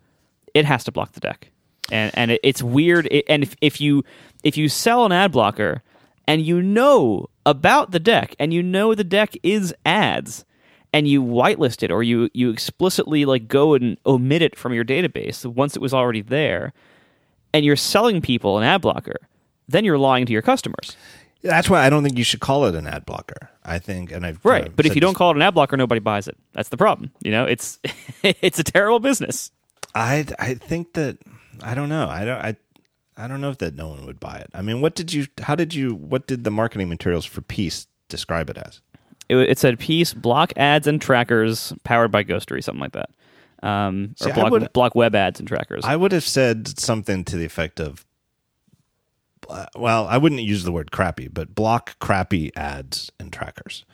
it 0.55 0.65
has 0.65 0.85
to 0.85 0.93
block 0.93 1.13
the 1.13 1.21
deck 1.21 1.51
and 1.91 2.11
and 2.15 2.31
it, 2.31 2.41
it's 2.43 2.63
weird. 2.63 3.09
It, 3.11 3.25
and 3.29 3.43
if, 3.43 3.57
if 3.61 3.81
you 3.81 4.05
if 4.43 4.57
you 4.57 4.69
sell 4.69 5.05
an 5.05 5.13
ad 5.13 5.33
blocker 5.33 5.83
and 6.27 6.43
you 6.43 6.63
know 6.63 7.29
about 7.45 7.91
the 7.91 8.01
deck 8.01 8.35
and 8.39 8.53
you 8.53 8.63
know 8.63 8.95
the 8.95 9.05
deck 9.05 9.35
is 9.43 9.75
ads 9.85 10.45
and 10.93 11.07
you 11.07 11.23
whitelist 11.23 11.83
it 11.83 11.91
or 11.91 12.03
you 12.03 12.31
you 12.33 12.51
explicitly 12.51 13.25
like 13.25 13.49
go 13.49 13.75
and 13.75 13.97
omit 14.07 14.43
it 14.43 14.57
from 14.57 14.73
your 14.73 14.85
database 14.85 15.45
once 15.45 15.77
it 15.77 15.83
was 15.83 15.95
already 15.95 16.23
there, 16.23 16.73
and 17.53 17.65
you're 17.65 17.77
selling 17.77 18.21
people 18.21 18.59
an 18.59 18.65
ad 18.65 18.81
blocker, 18.81 19.17
then 19.69 19.85
you're 19.85 19.99
lying 19.99 20.27
to 20.27 20.33
your 20.33 20.43
customers. 20.43 20.97
That's 21.43 21.71
why 21.71 21.87
I 21.87 21.91
don't 21.91 22.03
think 22.03 22.19
you 22.19 22.25
should 22.25 22.41
call 22.41 22.67
it 22.67 22.75
an 22.75 22.87
ad 22.87 23.07
blocker. 23.07 23.51
I 23.65 23.79
think, 23.79 24.13
and 24.13 24.27
I've 24.27 24.45
Right, 24.45 24.67
uh, 24.67 24.71
but 24.75 24.85
if 24.85 24.95
you 24.95 25.01
don't 25.01 25.15
call 25.15 25.31
it 25.31 25.37
an 25.37 25.43
ad 25.43 25.55
blocker, 25.55 25.77
nobody 25.77 26.01
buys 26.01 26.29
it. 26.29 26.37
That's 26.53 26.69
the 26.69 26.77
problem. 26.77 27.13
You 27.23 27.31
know, 27.31 27.45
it's 27.45 27.79
it's 28.23 28.59
a 28.59 28.65
terrible 28.65 29.01
business. 29.01 29.51
I 29.95 30.27
I 30.39 30.55
think 30.55 30.93
that 30.95 31.19
I 31.63 31.75
don't 31.75 31.89
know. 31.89 32.09
I 32.09 32.25
don't 32.25 32.39
I 32.39 32.57
I 33.17 33.29
don't 33.29 33.41
know 33.41 33.51
if 33.51 33.59
that 33.59 33.75
no 33.75 33.89
one 33.89 34.07
would 34.07 34.21
buy 34.21 34.39
it. 34.39 34.51
I 34.55 34.63
mean, 34.63 34.81
what 34.81 34.95
did 34.95 35.13
you? 35.13 35.27
How 35.43 35.55
did 35.55 35.75
you? 35.75 35.95
What 35.95 36.27
did 36.27 36.45
the 36.45 36.51
marketing 36.51 36.89
materials 36.89 37.25
for 37.25 37.43
Peace 37.43 37.87
describe 38.09 38.51
it 38.51 38.59
as? 38.59 38.81
It, 39.29 39.37
it 39.37 39.59
said 39.59 39.79
Peace 39.79 40.13
block 40.13 40.53
ads 40.57 40.87
and 40.87 41.01
trackers 41.01 41.73
powered 41.85 42.11
by 42.11 42.25
Ghostery, 42.25 42.63
something 42.65 42.81
like 42.81 42.93
that, 42.93 43.11
um, 43.63 44.15
See, 44.19 44.31
or 44.31 44.33
I 44.33 44.35
block 44.35 44.51
would- 44.53 44.73
block 44.73 44.95
web 44.95 45.15
ads 45.15 45.39
and 45.41 45.49
trackers. 45.49 45.85
I 45.85 45.97
would 45.97 46.13
have 46.13 46.25
said 46.25 46.79
something 46.79 47.25
to 47.25 47.37
the 47.37 47.45
effect 47.45 47.81
of, 47.81 48.05
uh, 49.49 49.67
well, 49.77 50.07
I 50.07 50.17
wouldn't 50.19 50.43
use 50.43 50.65
the 50.65 50.73
word 50.73 50.91
crappy, 50.91 51.29
but 51.29 51.55
block 51.55 51.99
crappy 51.99 52.55
ads 52.57 53.11
and 53.19 53.33
trackers. 53.33 53.85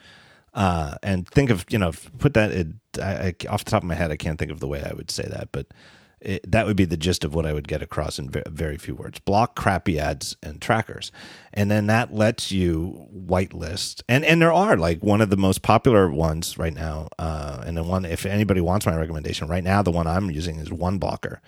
Uh, 0.55 0.97
and 1.03 1.29
think 1.29 1.51
of 1.51 1.67
you 1.69 1.79
know 1.79 1.93
put 2.19 2.33
that 2.35 2.51
in, 2.51 2.81
I, 3.01 3.05
I, 3.13 3.35
off 3.51 3.65
the 3.65 3.71
top 3.71 3.83
of 3.83 3.89
my 3.89 3.95
head 3.95 4.11
I 4.11 4.17
can't 4.17 4.39
think 4.39 4.51
of 4.51 4.59
the 4.61 4.67
way 4.67 4.83
I 4.83 4.95
would 4.95 5.11
say 5.11 5.25
that 5.25 5.51
but 5.53 5.67
it, 6.27 6.51
that 6.51 6.67
would 6.67 6.77
be 6.77 6.85
the 6.85 6.97
gist 6.97 7.25
of 7.25 7.35
what 7.35 7.47
I 7.47 7.53
would 7.53 7.69
get 7.69 7.83
across 7.83 8.19
in 8.19 8.31
very 8.49 8.77
few 8.77 8.97
words. 8.97 9.21
Block 9.21 9.55
crappy 9.55 9.99
ads 9.99 10.37
and 10.43 10.61
trackers. 10.61 11.13
And 11.55 11.71
then 11.71 11.87
that 11.87 12.13
lets 12.13 12.51
you 12.51 13.07
whitelist. 13.15 14.03
And 14.09 14.25
and 14.25 14.43
there 14.43 14.53
are 14.53 14.77
like 14.77 15.03
one 15.03 15.21
of 15.21 15.31
the 15.31 15.37
most 15.37 15.63
popular 15.63 16.11
ones 16.11 16.59
right 16.59 16.75
now 16.75 17.09
uh, 17.19 17.63
and 17.65 17.77
the 17.77 17.85
one 17.85 18.05
if 18.05 18.27
anybody 18.27 18.61
wants 18.61 18.85
my 18.87 18.97
recommendation 18.97 19.47
right 19.49 19.65
now 19.65 19.83
the 19.83 19.93
one 19.93 20.07
I'm 20.07 20.31
using 20.31 20.57
is 20.59 20.69
1Blocker 20.69 21.39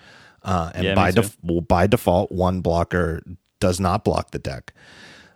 uh, 0.43 0.71
and 0.73 0.85
Yeah, 0.85 0.95
by 0.95 1.11
def- 1.11 1.37
well, 1.43 1.61
by 1.61 1.85
default 1.85 2.31
1Blocker 2.31 3.37
does 3.59 3.79
not 3.79 4.05
block 4.05 4.31
the 4.31 4.39
deck. 4.39 4.73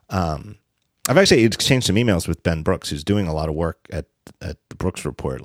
Um, 0.10 0.58
I've 1.10 1.18
actually 1.18 1.44
exchanged 1.44 1.88
some 1.88 1.98
emails 1.98 2.28
with 2.28 2.44
Ben 2.44 2.64
Brooks, 2.64 2.90
who's 2.90 3.04
doing 3.04 3.28
a 3.28 3.34
lot 3.34 3.50
of 3.50 3.56
work 3.56 3.88
at 3.92 4.06
at 4.42 4.58
the 4.70 4.76
Brooks 4.76 5.04
Report, 5.04 5.42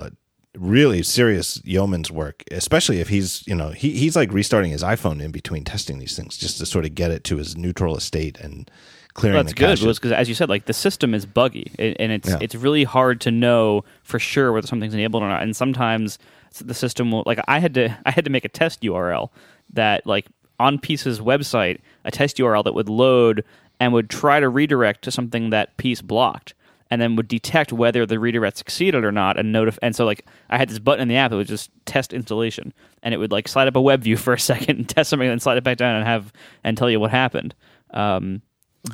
really 0.58 1.02
serious 1.02 1.62
yeoman's 1.64 2.10
work. 2.10 2.42
Especially 2.50 3.00
if 3.00 3.08
he's 3.08 3.46
you 3.46 3.54
know 3.54 3.70
he 3.70 3.90
he's 3.92 4.16
like 4.16 4.32
restarting 4.32 4.70
his 4.70 4.82
iPhone 4.82 5.22
in 5.22 5.30
between 5.30 5.64
testing 5.64 5.98
these 5.98 6.16
things 6.16 6.36
just 6.36 6.58
to 6.58 6.66
sort 6.66 6.84
of 6.84 6.94
get 6.94 7.10
it 7.10 7.24
to 7.24 7.36
his 7.36 7.56
neutral 7.56 7.96
estate 7.96 8.38
and 8.40 8.70
clearing 9.14 9.34
Well, 9.36 9.44
that's 9.44 9.54
good 9.54 9.80
because, 9.80 10.12
as 10.12 10.28
you 10.28 10.34
said, 10.34 10.48
like 10.48 10.66
the 10.66 10.72
system 10.72 11.14
is 11.14 11.26
buggy, 11.26 11.72
and 11.78 12.12
it's 12.12 12.28
Yeah. 12.28 12.38
it's 12.40 12.54
really 12.54 12.84
hard 12.84 13.20
to 13.22 13.30
know 13.30 13.84
for 14.02 14.18
sure 14.18 14.52
whether 14.52 14.66
something's 14.66 14.94
enabled 14.94 15.22
or 15.22 15.28
not. 15.28 15.42
And 15.42 15.56
sometimes 15.56 16.18
the 16.60 16.74
system 16.74 17.10
will, 17.10 17.22
like 17.26 17.40
I 17.48 17.58
had 17.58 17.74
to 17.74 17.96
I 18.06 18.10
had 18.10 18.24
to 18.24 18.30
make 18.30 18.44
a 18.44 18.48
test 18.48 18.82
URL 18.82 19.30
that 19.72 20.06
like 20.06 20.26
on 20.60 20.78
Peace's 20.78 21.20
website, 21.20 21.78
a 22.04 22.10
test 22.10 22.36
URL 22.38 22.64
that 22.64 22.74
would 22.74 22.88
load 22.88 23.44
and 23.80 23.92
would 23.92 24.10
try 24.10 24.40
to 24.40 24.48
redirect 24.48 25.02
to 25.02 25.10
something 25.12 25.50
that 25.50 25.76
Peace 25.76 26.02
blocked. 26.02 26.54
And 26.90 27.02
then 27.02 27.16
would 27.16 27.28
detect 27.28 27.72
whether 27.72 28.06
the 28.06 28.18
redirect 28.18 28.56
succeeded 28.56 29.04
or 29.04 29.12
not, 29.12 29.38
and 29.38 29.54
notif- 29.54 29.78
And 29.82 29.94
so, 29.94 30.06
like, 30.06 30.24
I 30.48 30.56
had 30.56 30.70
this 30.70 30.78
button 30.78 31.02
in 31.02 31.08
the 31.08 31.16
app 31.16 31.30
that 31.30 31.36
was 31.36 31.46
just 31.48 31.70
test 31.84 32.14
installation, 32.14 32.72
and 33.02 33.12
it 33.12 33.18
would 33.18 33.30
like 33.30 33.46
slide 33.46 33.68
up 33.68 33.76
a 33.76 33.80
web 33.80 34.02
view 34.02 34.16
for 34.16 34.32
a 34.32 34.40
second 34.52 34.78
and 34.78 34.88
test 34.88 35.10
something, 35.10 35.26
and 35.28 35.32
then 35.32 35.40
slide 35.40 35.58
it 35.58 35.64
back 35.64 35.76
down 35.76 35.96
and 35.96 36.06
have 36.06 36.32
and 36.64 36.78
tell 36.78 36.88
you 36.88 36.98
what 36.98 37.10
happened. 37.10 37.54
Um, 37.90 38.40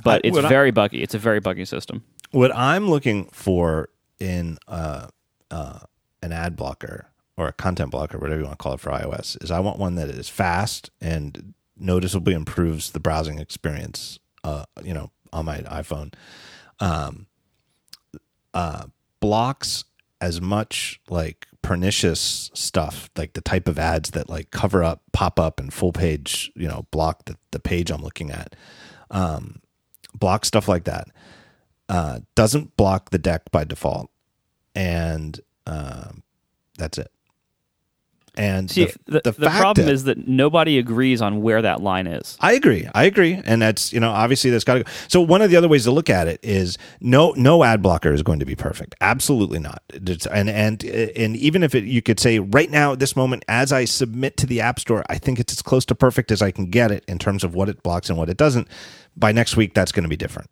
but 0.03 0.17
I- 0.25 0.29
it's 0.29 0.35
what 0.35 0.45
I- 0.45 0.49
very 0.49 0.71
buggy. 0.73 1.03
It's 1.03 1.15
a 1.15 1.19
very 1.19 1.39
buggy 1.41 1.65
system. 1.65 2.03
what 2.33 2.55
I'm 2.57 2.89
looking 2.89 3.27
for 3.27 3.91
in 4.19 4.59
uh, 4.67 5.07
uh, 5.53 5.79
an 6.21 6.33
ad 6.33 6.57
blocker 6.57 7.07
or 7.37 7.47
a 7.49 7.53
content 7.53 7.91
blocker, 7.93 8.19
whatever 8.19 8.41
you 8.41 8.47
want 8.47 8.59
to 8.59 8.63
call 8.63 8.73
it 8.75 8.81
for 8.81 8.91
iOS, 8.91 9.41
is 9.43 9.51
I 9.53 9.61
want 9.61 9.79
one 9.79 9.95
that 9.97 10.09
is 10.09 10.29
fast 10.29 10.91
and 11.01 11.55
noticeably 11.77 12.33
improves 12.35 12.91
the 12.93 12.99
browsing 13.01 13.39
experience. 13.39 14.19
Uh, 14.43 14.65
you 14.83 14.95
know, 14.95 15.11
on 15.33 15.45
my 15.45 15.59
iPhone, 15.63 16.13
um, 16.81 17.27
uh, 18.55 18.87
blocks 19.21 19.85
as 20.21 20.41
much 20.41 21.01
like 21.11 21.47
pernicious 21.63 22.51
stuff, 22.55 23.11
like 23.17 23.35
the 23.35 23.41
type 23.41 23.69
of 23.69 23.79
ads 23.79 24.11
that 24.13 24.29
like 24.29 24.51
cover 24.51 24.83
up, 24.83 25.03
pop 25.13 25.39
up, 25.39 25.61
and 25.61 25.73
full 25.73 25.93
page, 25.93 26.51
you 26.55 26.69
know, 26.69 26.87
block 26.91 27.25
the, 27.27 27.37
the 27.51 27.61
page 27.61 27.91
I'm 27.91 28.03
looking 28.03 28.31
at. 28.31 28.57
Um, 29.11 29.61
block 30.15 30.45
stuff 30.45 30.69
like 30.69 30.85
that 30.85 31.09
uh, 31.89 32.21
doesn't 32.35 32.77
block 32.77 33.11
the 33.11 33.19
deck 33.19 33.51
by 33.51 33.65
default, 33.65 34.11
and 34.75 35.41
um, 35.67 36.23
that's 36.79 36.99
it. 36.99 37.11
And 38.37 38.71
See, 38.71 38.87
the, 39.07 39.21
the, 39.25 39.33
the 39.33 39.51
problem 39.51 39.87
that- 39.87 39.93
is 39.93 40.05
that 40.05 40.27
nobody 40.27 40.79
agrees 40.79 41.23
on 41.23 41.41
where 41.41 41.63
that 41.63 41.81
line 41.83 42.07
is. 42.07 42.37
I 42.41 42.55
agree. 42.55 42.89
I 42.95 43.05
agree, 43.05 43.41
and 43.45 43.63
that's 43.63 43.93
you 43.93 44.01
know 44.01 44.11
obviously 44.11 44.51
that's 44.51 44.65
got 44.65 44.75
to 44.75 44.83
go. 44.85 44.91
So 45.09 45.21
one 45.21 45.41
of 45.41 45.51
the 45.51 45.57
other 45.57 45.69
ways 45.69 45.85
to 45.85 45.91
look 45.93 46.11
at 46.11 46.27
it 46.27 46.41
is 46.43 46.77
no 47.01 47.33
no 47.37 47.63
ad 47.63 47.81
blocker 47.83 48.13
is 48.13 48.23
going 48.23 48.41
to 48.41 48.47
be 48.47 48.57
perfect. 48.57 48.95
Absolutely 49.01 49.61
not. 49.61 49.83
And 50.31 50.51
and 50.51 50.85
and 50.85 51.37
even 51.37 51.63
if 51.63 51.75
it, 51.75 51.85
you 51.85 52.03
could 52.03 52.19
say 52.19 52.41
right 52.41 52.71
now 52.71 52.93
at 52.93 52.99
this 52.99 53.15
moment 53.15 53.45
as 53.49 53.73
I 53.73 53.85
submit 53.85 54.37
to 54.39 54.47
the 54.47 54.61
App 54.61 54.81
Store, 54.81 55.05
I 55.09 55.19
think 55.19 55.39
it's 55.39 55.53
as 55.53 55.63
close 55.63 55.85
to 55.87 55.95
perfect 55.95 56.33
as 56.33 56.43
I 56.43 56.51
can 56.51 56.67
get 56.71 56.91
it 56.91 57.05
in 57.07 57.19
terms 57.19 57.45
of 57.45 57.55
what 57.55 57.69
it 57.69 57.83
blocks 57.83 58.09
and 58.09 58.19
what 58.19 58.29
it 58.29 58.37
doesn't. 58.37 58.69
By 59.17 59.31
next 59.31 59.57
week, 59.57 59.75
that's 59.75 59.93
going 59.93 60.03
to 60.03 60.09
be 60.09 60.17
different. 60.17 60.51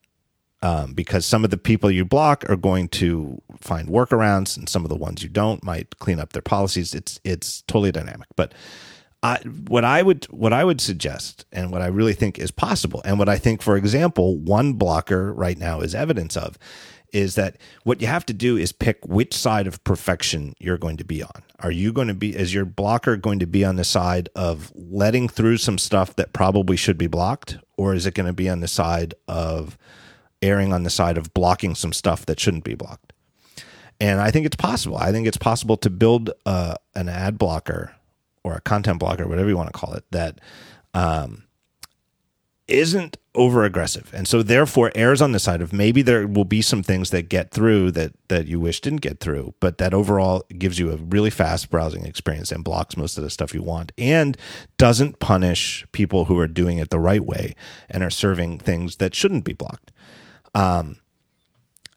Um, 0.64 0.92
because 0.92 1.26
some 1.26 1.42
of 1.42 1.50
the 1.50 1.56
people 1.56 1.90
you 1.90 2.04
block 2.04 2.48
are 2.48 2.56
going 2.56 2.86
to 2.90 3.42
find 3.60 3.88
workarounds, 3.88 4.56
and 4.56 4.68
some 4.68 4.84
of 4.84 4.90
the 4.90 4.96
ones 4.96 5.22
you 5.22 5.28
don't 5.28 5.64
might 5.64 5.98
clean 5.98 6.20
up 6.20 6.32
their 6.32 6.42
policies. 6.42 6.94
It's 6.94 7.18
it's 7.24 7.62
totally 7.62 7.90
dynamic. 7.90 8.28
But 8.36 8.54
I, 9.24 9.38
what 9.68 9.84
I 9.84 10.02
would 10.02 10.24
what 10.26 10.52
I 10.52 10.64
would 10.64 10.80
suggest, 10.80 11.46
and 11.52 11.70
what 11.70 11.82
I 11.82 11.86
really 11.86 12.12
think 12.12 12.38
is 12.38 12.50
possible, 12.50 13.02
and 13.04 13.18
what 13.18 13.28
I 13.28 13.38
think, 13.38 13.62
for 13.62 13.76
example, 13.76 14.36
1Blocker 14.36 15.32
right 15.36 15.56
now 15.56 15.80
is 15.80 15.94
evidence 15.94 16.36
of, 16.36 16.58
is 17.12 17.36
that 17.36 17.56
what 17.84 18.00
you 18.00 18.08
have 18.08 18.26
to 18.26 18.32
do 18.32 18.56
is 18.56 18.72
pick 18.72 18.98
which 19.06 19.34
side 19.34 19.66
of 19.68 19.82
perfection 19.84 20.54
you're 20.58 20.78
going 20.78 20.96
to 20.96 21.04
be 21.04 21.22
on. 21.22 21.42
Are 21.60 21.70
you 21.70 21.92
going 21.92 22.08
to 22.08 22.14
be 22.14 22.34
is 22.34 22.52
your 22.52 22.64
blocker 22.64 23.16
going 23.16 23.38
to 23.38 23.46
be 23.46 23.64
on 23.64 23.76
the 23.76 23.84
side 23.84 24.28
of 24.34 24.72
letting 24.74 25.28
through 25.28 25.58
some 25.58 25.78
stuff 25.78 26.16
that 26.16 26.32
probably 26.32 26.76
should 26.76 26.98
be 26.98 27.06
blocked, 27.06 27.58
or 27.76 27.94
is 27.94 28.06
it 28.06 28.14
going 28.14 28.26
to 28.26 28.32
be 28.32 28.48
on 28.48 28.58
the 28.60 28.68
side 28.68 29.14
of 29.28 29.78
erring 30.42 30.72
on 30.72 30.82
the 30.82 30.90
side 30.90 31.16
of 31.16 31.32
blocking 31.32 31.74
some 31.74 31.92
stuff 31.92 32.26
that 32.26 32.40
shouldn't 32.40 32.64
be 32.64 32.74
blocked? 32.74 33.12
And 34.00 34.20
I 34.20 34.30
think 34.30 34.46
it's 34.46 34.56
possible. 34.56 34.96
I 34.96 35.12
think 35.12 35.26
it's 35.26 35.36
possible 35.36 35.76
to 35.78 35.88
build 35.88 36.30
uh, 36.44 36.74
an 36.94 37.08
ad 37.08 37.38
blocker 37.38 37.94
or 38.44 38.54
a 38.54 38.60
content 38.60 38.98
blocker, 38.98 39.28
whatever 39.28 39.48
you 39.48 39.56
want 39.56 39.72
to 39.72 39.78
call 39.78 39.94
it, 39.94 40.04
that 40.10 40.40
um, 40.94 41.44
isn't 42.66 43.16
over 43.34 43.64
aggressive, 43.64 44.10
and 44.12 44.28
so 44.28 44.42
therefore 44.42 44.92
errs 44.94 45.22
on 45.22 45.32
the 45.32 45.38
side 45.38 45.62
of 45.62 45.72
maybe 45.72 46.02
there 46.02 46.26
will 46.26 46.44
be 46.44 46.60
some 46.60 46.82
things 46.82 47.10
that 47.10 47.28
get 47.28 47.50
through 47.50 47.90
that 47.90 48.12
that 48.28 48.46
you 48.46 48.60
wish 48.60 48.80
didn't 48.80 49.00
get 49.00 49.20
through, 49.20 49.54
but 49.58 49.78
that 49.78 49.94
overall 49.94 50.44
gives 50.58 50.78
you 50.78 50.90
a 50.90 50.96
really 50.96 51.30
fast 51.30 51.70
browsing 51.70 52.04
experience 52.04 52.52
and 52.52 52.62
blocks 52.62 52.96
most 52.96 53.16
of 53.16 53.24
the 53.24 53.30
stuff 53.30 53.54
you 53.54 53.62
want, 53.62 53.92
and 53.96 54.36
doesn't 54.76 55.18
punish 55.18 55.86
people 55.92 56.26
who 56.26 56.38
are 56.38 56.46
doing 56.48 56.78
it 56.78 56.90
the 56.90 56.98
right 56.98 57.24
way 57.24 57.54
and 57.88 58.02
are 58.02 58.10
serving 58.10 58.58
things 58.58 58.96
that 58.96 59.14
shouldn't 59.14 59.44
be 59.44 59.54
blocked. 59.54 59.90
Um, 60.54 60.96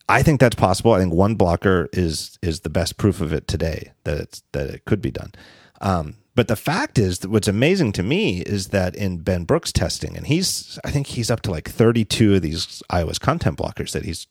I 0.07 0.22
think 0.22 0.40
that's 0.40 0.56
possible. 0.56 0.94
I 0.94 0.99
think 0.99 1.14
1Blocker 1.14 1.88
is 1.94 2.38
is 2.41 2.61
the 2.61 2.69
best 2.69 2.98
proof 2.98 3.22
of 3.22 3.34
it 3.34 3.48
today 3.48 3.91
that 4.03 4.19
it's 4.19 4.44
that 4.52 4.69
it 4.69 4.86
could 4.86 5.02
be 5.02 5.11
done. 5.11 5.34
Um, 5.82 6.18
but 6.36 6.48
the 6.48 6.56
fact 6.56 6.99
is 6.99 7.19
that 7.19 7.30
what's 7.30 7.48
amazing 7.48 7.94
to 7.94 8.03
me 8.03 8.41
is 8.41 8.68
that 8.68 8.95
in 8.95 9.19
Ben 9.19 9.45
Brooks 9.45 9.72
testing, 9.72 10.15
and 10.15 10.27
he's 10.27 10.77
I 10.86 10.91
think 10.91 11.07
he's 11.07 11.32
up 11.32 11.41
to 11.41 11.52
like 11.52 11.69
32 11.69 12.36
of 12.36 12.41
these 12.41 12.84
iOS 12.91 13.19
content 13.19 13.57
blockers 13.57 13.91
that 13.94 14.06
he's 14.06 14.27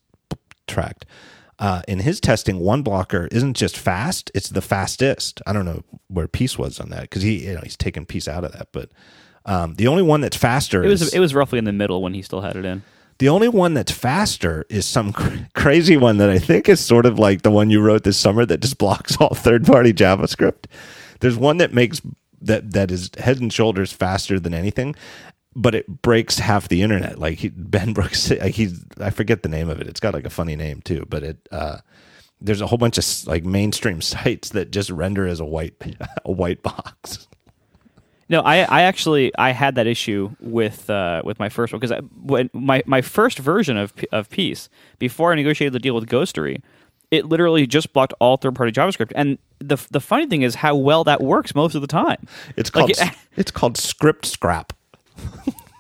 tracked. 0.67 1.07
Uh, 1.57 1.83
in 1.87 2.01
his 2.01 2.19
testing, 2.21 2.59
1Blocker 2.59 3.33
isn't 3.33 3.55
just 3.55 3.77
fast; 3.77 4.31
it's 4.35 4.51
the 4.51 4.61
fastest. 4.61 5.41
I 5.47 5.53
don't 5.53 5.65
know 5.65 5.83
where 6.09 6.29
Peace 6.29 6.59
was 6.59 6.81
on 6.81 6.91
that 6.91 7.03
because 7.03 7.23
he 7.23 7.47
you 7.47 7.55
know 7.55 7.61
he's 7.63 7.77
taken 7.77 8.07
Peace 8.07 8.29
out 8.29 8.45
of 8.45 8.53
that, 8.53 8.69
but 8.73 8.91
um, 9.47 9.75
the 9.75 9.87
only 9.87 10.03
one 10.03 10.21
that's 10.21 10.37
faster 10.37 10.83
It 10.83 10.91
is 10.91 11.01
was 11.01 11.15
it 11.15 11.21
was 11.21 11.35
roughly 11.35 11.59
in 11.59 11.65
the 11.65 11.73
middle 11.73 12.03
when 12.03 12.15
he 12.15 12.23
still 12.23 12.41
had 12.41 12.57
it 12.57 12.65
in. 12.65 12.83
The 13.19 13.29
only 13.29 13.49
one 13.49 13.75
that's 13.75 13.93
faster 13.93 14.65
is 14.69 14.87
some 14.87 15.13
cr- 15.13 15.37
crazy 15.55 15.97
one 15.97 16.19
that 16.19 16.31
I 16.31 16.39
think 16.39 16.69
is 16.69 16.81
sort 16.81 17.07
of 17.07 17.19
like 17.19 17.43
the 17.43 17.51
one 17.51 17.71
you 17.71 17.81
wrote 17.81 18.05
this 18.05 18.17
summer 18.17 18.45
that 18.47 18.61
just 18.61 18.79
blocks 18.79 19.17
all 19.17 19.35
third-party 19.35 19.93
JavaScript. 19.93 20.67
There's 21.21 21.37
one 21.37 21.59
that 21.59 21.73
makes 21.73 22.01
that 22.41 22.73
that 22.73 22.91
is 22.91 23.11
head 23.19 23.41
and 23.41 23.53
shoulders 23.53 23.93
faster 23.93 24.39
than 24.39 24.53
anything, 24.53 24.95
but 25.57 25.75
it 25.75 26.03
breaks 26.03 26.39
half 26.39 26.69
the 26.69 26.83
internet. 26.83 27.19
Like 27.19 27.39
he, 27.39 27.49
Ben 27.49 27.93
Brooks, 27.93 28.31
like 28.31 28.55
he's 28.55 28.85
I 29.01 29.11
forget 29.11 29.43
the 29.43 29.49
name 29.49 29.69
of 29.71 29.81
it. 29.81 29.87
It's 29.87 30.01
got 30.01 30.15
like 30.15 30.27
a 30.27 30.31
funny 30.31 30.57
name 30.57 30.83
too, 30.83 31.07
but 31.09 31.23
it 31.23 31.49
uh, 31.51 31.79
there's 32.41 32.61
a 32.61 32.67
whole 32.67 32.79
bunch 32.79 32.99
of 32.99 33.27
like 33.27 33.45
mainstream 33.45 34.01
sites 34.01 34.51
that 34.51 34.71
just 34.71 34.91
render 34.91 35.27
as 35.27 35.41
a 35.41 35.45
white 35.45 35.75
a 36.25 36.33
white 36.33 36.63
box. 36.63 37.27
No, 38.29 38.41
I, 38.41 38.63
I 38.63 38.83
actually 38.83 39.33
I 39.37 39.51
had 39.51 39.75
that 39.75 39.87
issue 39.87 40.35
with 40.41 40.89
uh, 40.89 41.23
with 41.25 41.39
my 41.39 41.49
first 41.49 41.73
one 41.73 41.81
because 41.81 41.99
when 42.23 42.51
my, 42.53 42.83
my 42.87 43.03
first 43.03 43.39
version 43.39 43.77
of 43.77 43.93
of 44.13 44.31
Peace 44.31 44.69
before 44.99 45.33
I 45.33 45.35
negotiated 45.35 45.73
the 45.73 45.79
deal 45.79 45.95
with 45.95 46.07
Ghostery, 46.07 46.63
it 47.11 47.27
literally 47.27 47.67
just 47.67 47.93
blocked 47.93 48.15
all 48.21 48.37
third 48.37 48.55
party 48.55 48.73
JavaScript. 48.73 49.13
And 49.15 49.39
the 49.59 49.77
the 49.91 50.01
funny 50.01 50.27
thing 50.27 50.43
is 50.43 50.57
how 50.57 50.75
well 50.75 51.05
that 51.05 51.23
works 51.23 51.55
most 51.55 51.75
of 51.75 51.81
the 51.81 51.87
time. 51.87 52.27
It's 52.57 52.71
Like, 53.01 53.15
it's 53.37 53.51
called 53.51 53.77
script 53.77 54.27
scrap. 54.27 54.73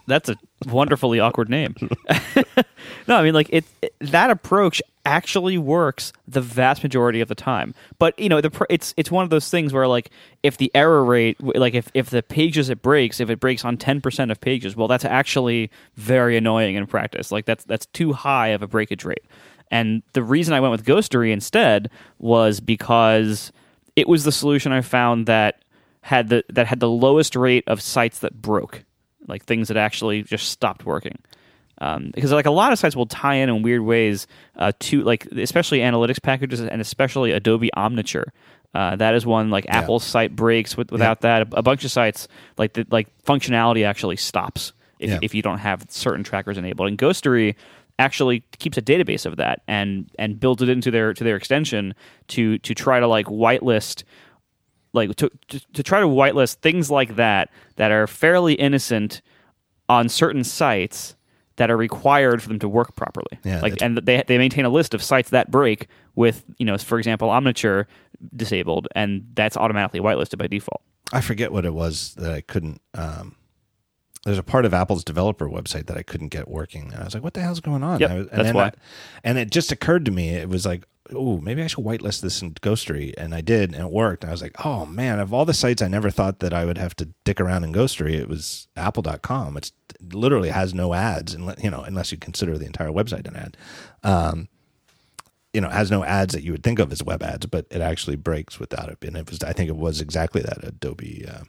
That's 0.06 0.28
a 0.28 0.36
wonderfully 0.66 1.20
awkward 1.20 1.48
name. 1.48 1.74
no, 3.08 3.16
I 3.16 3.22
mean 3.22 3.34
like 3.34 3.48
it, 3.50 3.64
it- 3.82 3.94
That 4.00 4.30
approach 4.30 4.80
actually 5.06 5.58
works 5.58 6.12
the 6.26 6.40
vast 6.40 6.82
majority 6.82 7.20
of 7.20 7.28
the 7.28 7.34
time. 7.34 7.74
But 7.98 8.18
you 8.18 8.28
know, 8.28 8.40
the 8.40 8.66
it's 8.70 8.94
it's 8.96 9.10
one 9.10 9.24
of 9.24 9.30
those 9.30 9.48
things 9.50 9.72
where 9.72 9.86
like 9.86 10.10
if 10.42 10.56
the 10.56 10.70
error 10.74 11.04
rate, 11.04 11.36
like 11.42 11.74
if 11.74 11.90
if 11.94 12.10
the 12.10 12.22
pages 12.22 12.70
it 12.70 12.82
breaks, 12.82 13.20
if 13.20 13.28
it 13.30 13.40
breaks 13.40 13.64
on 13.64 13.76
ten 13.76 14.00
percent 14.00 14.30
of 14.30 14.40
pages, 14.40 14.76
well, 14.76 14.88
that's 14.88 15.04
actually 15.04 15.70
very 15.96 16.36
annoying 16.36 16.74
in 16.76 16.86
practice. 16.86 17.30
Like 17.32 17.44
that's 17.44 17.64
that's 17.64 17.86
too 17.86 18.12
high 18.12 18.48
of 18.48 18.62
a 18.62 18.66
breakage 18.66 19.04
rate. 19.04 19.24
And 19.70 20.02
the 20.12 20.22
reason 20.22 20.54
I 20.54 20.60
went 20.60 20.72
with 20.72 20.84
Ghostery 20.84 21.32
instead 21.32 21.90
was 22.18 22.60
because 22.60 23.50
it 23.96 24.08
was 24.08 24.24
the 24.24 24.32
solution 24.32 24.72
I 24.72 24.80
found 24.82 25.26
that 25.26 25.62
had 26.02 26.28
the 26.28 26.44
that 26.50 26.66
had 26.66 26.80
the 26.80 26.88
lowest 26.90 27.34
rate 27.34 27.64
of 27.66 27.80
sites 27.80 28.18
that 28.20 28.40
broke, 28.40 28.84
like 29.26 29.44
things 29.44 29.68
that 29.68 29.76
actually 29.76 30.22
just 30.22 30.48
stopped 30.48 30.84
working. 30.84 31.18
Um, 31.78 32.12
because 32.14 32.30
like 32.30 32.46
a 32.46 32.50
lot 32.52 32.72
of 32.72 32.78
sites 32.78 32.94
will 32.94 33.06
tie 33.06 33.34
in 33.36 33.48
in 33.48 33.62
weird 33.62 33.82
ways 33.82 34.26
uh, 34.56 34.70
to 34.80 35.02
like 35.02 35.26
especially 35.26 35.80
analytics 35.80 36.22
packages 36.22 36.60
and 36.60 36.80
especially 36.80 37.32
Adobe 37.32 37.70
Omniture. 37.76 38.26
Uh, 38.74 38.96
that 38.96 39.14
is 39.14 39.26
one 39.26 39.50
like 39.50 39.66
Apple's 39.68 40.04
site 40.04 40.34
breaks 40.34 40.76
with, 40.76 40.90
without 40.92 41.20
that. 41.22 41.42
A, 41.52 41.58
a 41.58 41.62
bunch 41.62 41.84
of 41.84 41.90
sites 41.90 42.28
like 42.58 42.74
the, 42.74 42.86
like 42.90 43.08
functionality 43.24 43.84
actually 43.84 44.16
stops 44.16 44.72
if, 45.00 45.10
Yeah. 45.10 45.18
if 45.22 45.34
you 45.34 45.42
don't 45.42 45.58
have 45.58 45.84
certain 45.88 46.22
trackers 46.24 46.58
enabled. 46.58 46.88
And 46.88 46.96
Ghostery 46.98 47.56
actually 47.98 48.40
keeps 48.58 48.76
a 48.76 48.82
database 48.82 49.24
of 49.26 49.36
that 49.36 49.62
and 49.68 50.10
and 50.18 50.38
builds 50.40 50.62
it 50.62 50.68
into 50.68 50.90
their 50.90 51.12
to 51.14 51.22
their 51.24 51.36
extension 51.36 51.94
to 52.28 52.58
to 52.58 52.74
try 52.74 52.98
to 53.00 53.06
like 53.06 53.26
whitelist 53.26 54.02
like 54.94 55.14
to, 55.16 55.30
to 55.48 55.60
to 55.74 55.82
try 55.82 56.00
to 56.00 56.06
whitelist 56.06 56.56
things 56.56 56.90
like 56.90 57.16
that 57.16 57.50
that 57.76 57.90
are 57.90 58.06
fairly 58.06 58.54
innocent 58.54 59.20
on 59.88 60.08
certain 60.08 60.44
sites 60.44 61.14
that 61.56 61.70
are 61.70 61.76
required 61.76 62.42
for 62.42 62.48
them 62.48 62.58
to 62.60 62.68
work 62.68 62.96
properly. 62.96 63.38
Yeah, 63.44 63.60
like 63.60 63.80
and 63.82 63.98
they 63.98 64.22
they 64.26 64.38
maintain 64.38 64.64
a 64.64 64.70
list 64.70 64.94
of 64.94 65.02
sites 65.02 65.30
that 65.30 65.50
break 65.50 65.88
with 66.14 66.44
you 66.58 66.64
know 66.66 66.78
for 66.78 66.98
example 66.98 67.28
Omniture 67.28 67.84
disabled 68.34 68.88
and 68.94 69.26
that's 69.34 69.56
automatically 69.56 70.00
whitelisted 70.00 70.38
by 70.38 70.46
default. 70.46 70.80
I 71.12 71.20
forget 71.20 71.52
what 71.52 71.64
it 71.66 71.74
was 71.74 72.14
that 72.14 72.32
I 72.32 72.40
couldn't. 72.40 72.80
Um, 72.94 73.36
there's 74.24 74.38
a 74.38 74.42
part 74.42 74.64
of 74.64 74.72
Apple's 74.72 75.04
developer 75.04 75.46
website 75.46 75.86
that 75.86 75.98
I 75.98 76.02
couldn't 76.02 76.28
get 76.28 76.48
working, 76.48 76.92
and 76.92 77.02
I 77.02 77.04
was 77.04 77.12
like, 77.14 77.22
"What 77.22 77.34
the 77.34 77.42
hell's 77.42 77.60
going 77.60 77.82
on?" 77.82 78.00
Yep, 78.00 78.10
and 78.10 78.28
that's 78.30 78.42
then 78.42 78.54
why. 78.54 78.64
I- 78.68 78.72
and 79.22 79.36
it 79.38 79.50
just 79.50 79.70
occurred 79.70 80.06
to 80.06 80.10
me, 80.10 80.30
it 80.30 80.48
was 80.48 80.64
like, 80.64 80.84
"Oh, 81.12 81.38
maybe 81.38 81.62
I 81.62 81.66
should 81.66 81.84
whitelist 81.84 82.20
this 82.20 82.42
in 82.42 82.54
Ghostery," 82.54 83.14
and 83.16 83.34
I 83.34 83.40
did, 83.40 83.74
and 83.74 83.82
it 83.86 83.90
worked. 83.90 84.24
And 84.24 84.30
I 84.30 84.32
was 84.32 84.42
like, 84.42 84.64
"Oh 84.64 84.86
man, 84.86 85.20
of 85.20 85.32
all 85.32 85.44
the 85.44 85.54
sites 85.54 85.82
I 85.82 85.88
never 85.88 86.10
thought 86.10 86.40
that 86.40 86.52
I 86.52 86.64
would 86.64 86.78
have 86.78 86.94
to 86.96 87.10
dick 87.24 87.40
around 87.40 87.64
in 87.64 87.72
Ghostery, 87.72 88.14
it 88.14 88.28
was 88.28 88.68
Apple.com. 88.76 89.56
It's 89.56 89.72
it 90.00 90.14
literally 90.14 90.50
has 90.50 90.74
no 90.74 90.94
ads, 90.94 91.34
and 91.34 91.54
you 91.62 91.70
know, 91.70 91.82
unless 91.82 92.12
you 92.12 92.18
consider 92.18 92.58
the 92.58 92.66
entire 92.66 92.90
website 92.90 93.26
an 93.28 93.36
ad." 93.36 93.56
Um, 94.02 94.48
you 95.54 95.60
know, 95.60 95.68
has 95.68 95.90
no 95.90 96.04
ads 96.04 96.34
that 96.34 96.42
you 96.42 96.50
would 96.50 96.64
think 96.64 96.80
of 96.80 96.90
as 96.90 97.02
web 97.02 97.22
ads, 97.22 97.46
but 97.46 97.64
it 97.70 97.80
actually 97.80 98.16
breaks 98.16 98.58
without 98.58 98.88
it. 98.88 98.98
And 99.02 99.16
it 99.16 99.30
was, 99.30 99.42
I 99.44 99.52
think 99.52 99.68
it 99.68 99.76
was 99.76 100.00
exactly 100.00 100.42
that 100.42 100.64
Adobe 100.64 101.24
uh, 101.28 101.44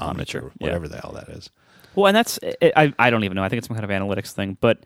Omniture, 0.00 0.50
yeah. 0.58 0.66
whatever 0.66 0.88
the 0.88 0.96
hell 0.96 1.12
that 1.12 1.28
is. 1.28 1.50
Well, 1.94 2.06
and 2.06 2.16
that's 2.16 2.38
I 2.62 2.94
I 2.98 3.10
don't 3.10 3.24
even 3.24 3.34
know. 3.34 3.42
I 3.42 3.48
think 3.48 3.58
it's 3.58 3.68
some 3.68 3.76
kind 3.76 3.84
of 3.84 3.90
analytics 3.90 4.32
thing, 4.32 4.56
but 4.60 4.84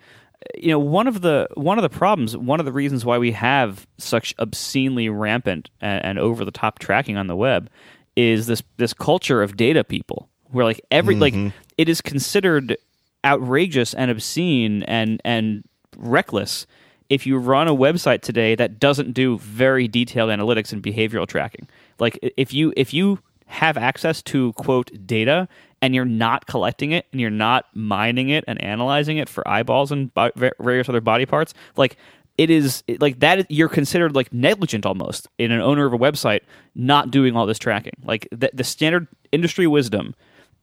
you 0.56 0.68
know, 0.68 0.78
one 0.78 1.06
of 1.06 1.20
the 1.20 1.48
one 1.54 1.78
of 1.78 1.82
the 1.82 1.88
problems, 1.88 2.36
one 2.36 2.60
of 2.60 2.66
the 2.66 2.72
reasons 2.72 3.04
why 3.04 3.18
we 3.18 3.32
have 3.32 3.86
such 3.98 4.34
obscenely 4.38 5.08
rampant 5.08 5.70
and, 5.80 6.04
and 6.04 6.18
over 6.18 6.44
the 6.44 6.50
top 6.50 6.78
tracking 6.78 7.16
on 7.16 7.26
the 7.26 7.36
web 7.36 7.70
is 8.16 8.46
this 8.46 8.62
this 8.76 8.92
culture 8.92 9.42
of 9.42 9.56
data 9.56 9.82
people 9.82 10.28
where 10.50 10.64
like 10.64 10.80
every 10.90 11.16
like 11.16 11.34
mm-hmm. 11.34 11.56
it 11.78 11.88
is 11.88 12.00
considered 12.00 12.76
outrageous 13.24 13.94
and 13.94 14.10
obscene 14.10 14.82
and 14.84 15.20
and 15.24 15.64
reckless 15.96 16.66
if 17.08 17.26
you 17.26 17.36
run 17.36 17.68
a 17.68 17.74
website 17.74 18.22
today 18.22 18.54
that 18.54 18.78
doesn't 18.78 19.12
do 19.12 19.38
very 19.38 19.88
detailed 19.88 20.30
analytics 20.30 20.72
and 20.72 20.82
behavioral 20.82 21.26
tracking. 21.26 21.68
Like 21.98 22.18
if 22.36 22.52
you 22.52 22.72
if 22.76 22.94
you 22.94 23.18
have 23.46 23.76
access 23.76 24.22
to 24.22 24.52
quote 24.54 24.90
data 25.06 25.48
and 25.84 25.94
you're 25.94 26.06
not 26.06 26.46
collecting 26.46 26.92
it 26.92 27.04
and 27.12 27.20
you're 27.20 27.28
not 27.28 27.66
mining 27.74 28.30
it 28.30 28.42
and 28.48 28.58
analyzing 28.64 29.18
it 29.18 29.28
for 29.28 29.46
eyeballs 29.46 29.92
and 29.92 30.10
various 30.58 30.88
other 30.88 31.02
body 31.02 31.26
parts, 31.26 31.52
like 31.76 31.98
it 32.38 32.48
is 32.48 32.82
it- 32.88 33.02
like 33.02 33.20
that 33.20 33.40
is- 33.40 33.46
you're 33.50 33.68
considered 33.68 34.16
like 34.16 34.32
negligent 34.32 34.86
almost 34.86 35.28
in 35.36 35.52
an 35.52 35.60
owner 35.60 35.84
of 35.84 35.92
a 35.92 35.98
website 35.98 36.40
not 36.74 37.10
doing 37.10 37.36
all 37.36 37.44
this 37.44 37.58
tracking. 37.58 37.92
Like 38.02 38.26
the, 38.32 38.48
the 38.54 38.64
standard 38.64 39.08
industry 39.30 39.66
wisdom 39.66 40.14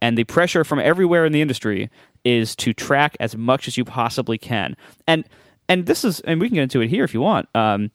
and 0.01 0.17
the 0.17 0.23
pressure 0.23 0.63
from 0.63 0.79
everywhere 0.79 1.23
in 1.23 1.33
the 1.33 1.41
industry 1.41 1.91
is 2.25 2.55
to 2.55 2.73
track 2.73 3.15
as 3.19 3.37
much 3.37 3.67
as 3.67 3.77
you 3.77 3.85
possibly 3.85 4.39
can. 4.39 4.75
And 5.05 5.23
and 5.69 5.85
this 5.85 6.03
is 6.03 6.19
and 6.21 6.41
we 6.41 6.47
can 6.49 6.55
get 6.55 6.63
into 6.63 6.81
it 6.81 6.89
here 6.89 7.03
if 7.03 7.13
you 7.13 7.21
want. 7.21 7.47
Um, 7.53 7.91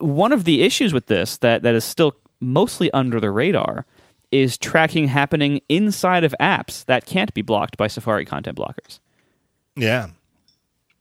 one 0.00 0.32
of 0.32 0.44
the 0.44 0.60
issues 0.60 0.92
with 0.92 1.06
this 1.06 1.38
that 1.38 1.62
that 1.62 1.74
is 1.74 1.82
still 1.82 2.14
mostly 2.40 2.90
under 2.92 3.20
the 3.20 3.30
radar 3.30 3.86
is 4.32 4.56
tracking 4.58 5.08
happening 5.08 5.60
inside 5.68 6.24
of 6.24 6.34
apps 6.40 6.84
that 6.86 7.06
can't 7.06 7.32
be 7.34 7.42
blocked 7.42 7.76
by 7.76 7.86
Safari 7.86 8.24
content 8.24 8.56
blockers. 8.56 9.00
Yeah. 9.76 10.08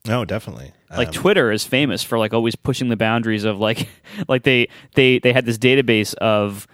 No, 0.06 0.26
definitely. 0.26 0.72
Like 0.90 1.10
Um, 1.10 1.14
Twitter 1.14 1.52
is 1.52 1.66
famous 1.66 2.04
for 2.04 2.18
like 2.18 2.34
always 2.34 2.56
pushing 2.56 2.90
the 2.90 2.98
boundaries 2.98 3.44
of 3.44 3.60
like 3.60 3.88
like 4.28 4.44
they 4.44 4.68
they 4.96 5.20
they 5.20 5.34
had 5.34 5.46
this 5.46 5.58
database 5.58 6.14
of 6.16 6.68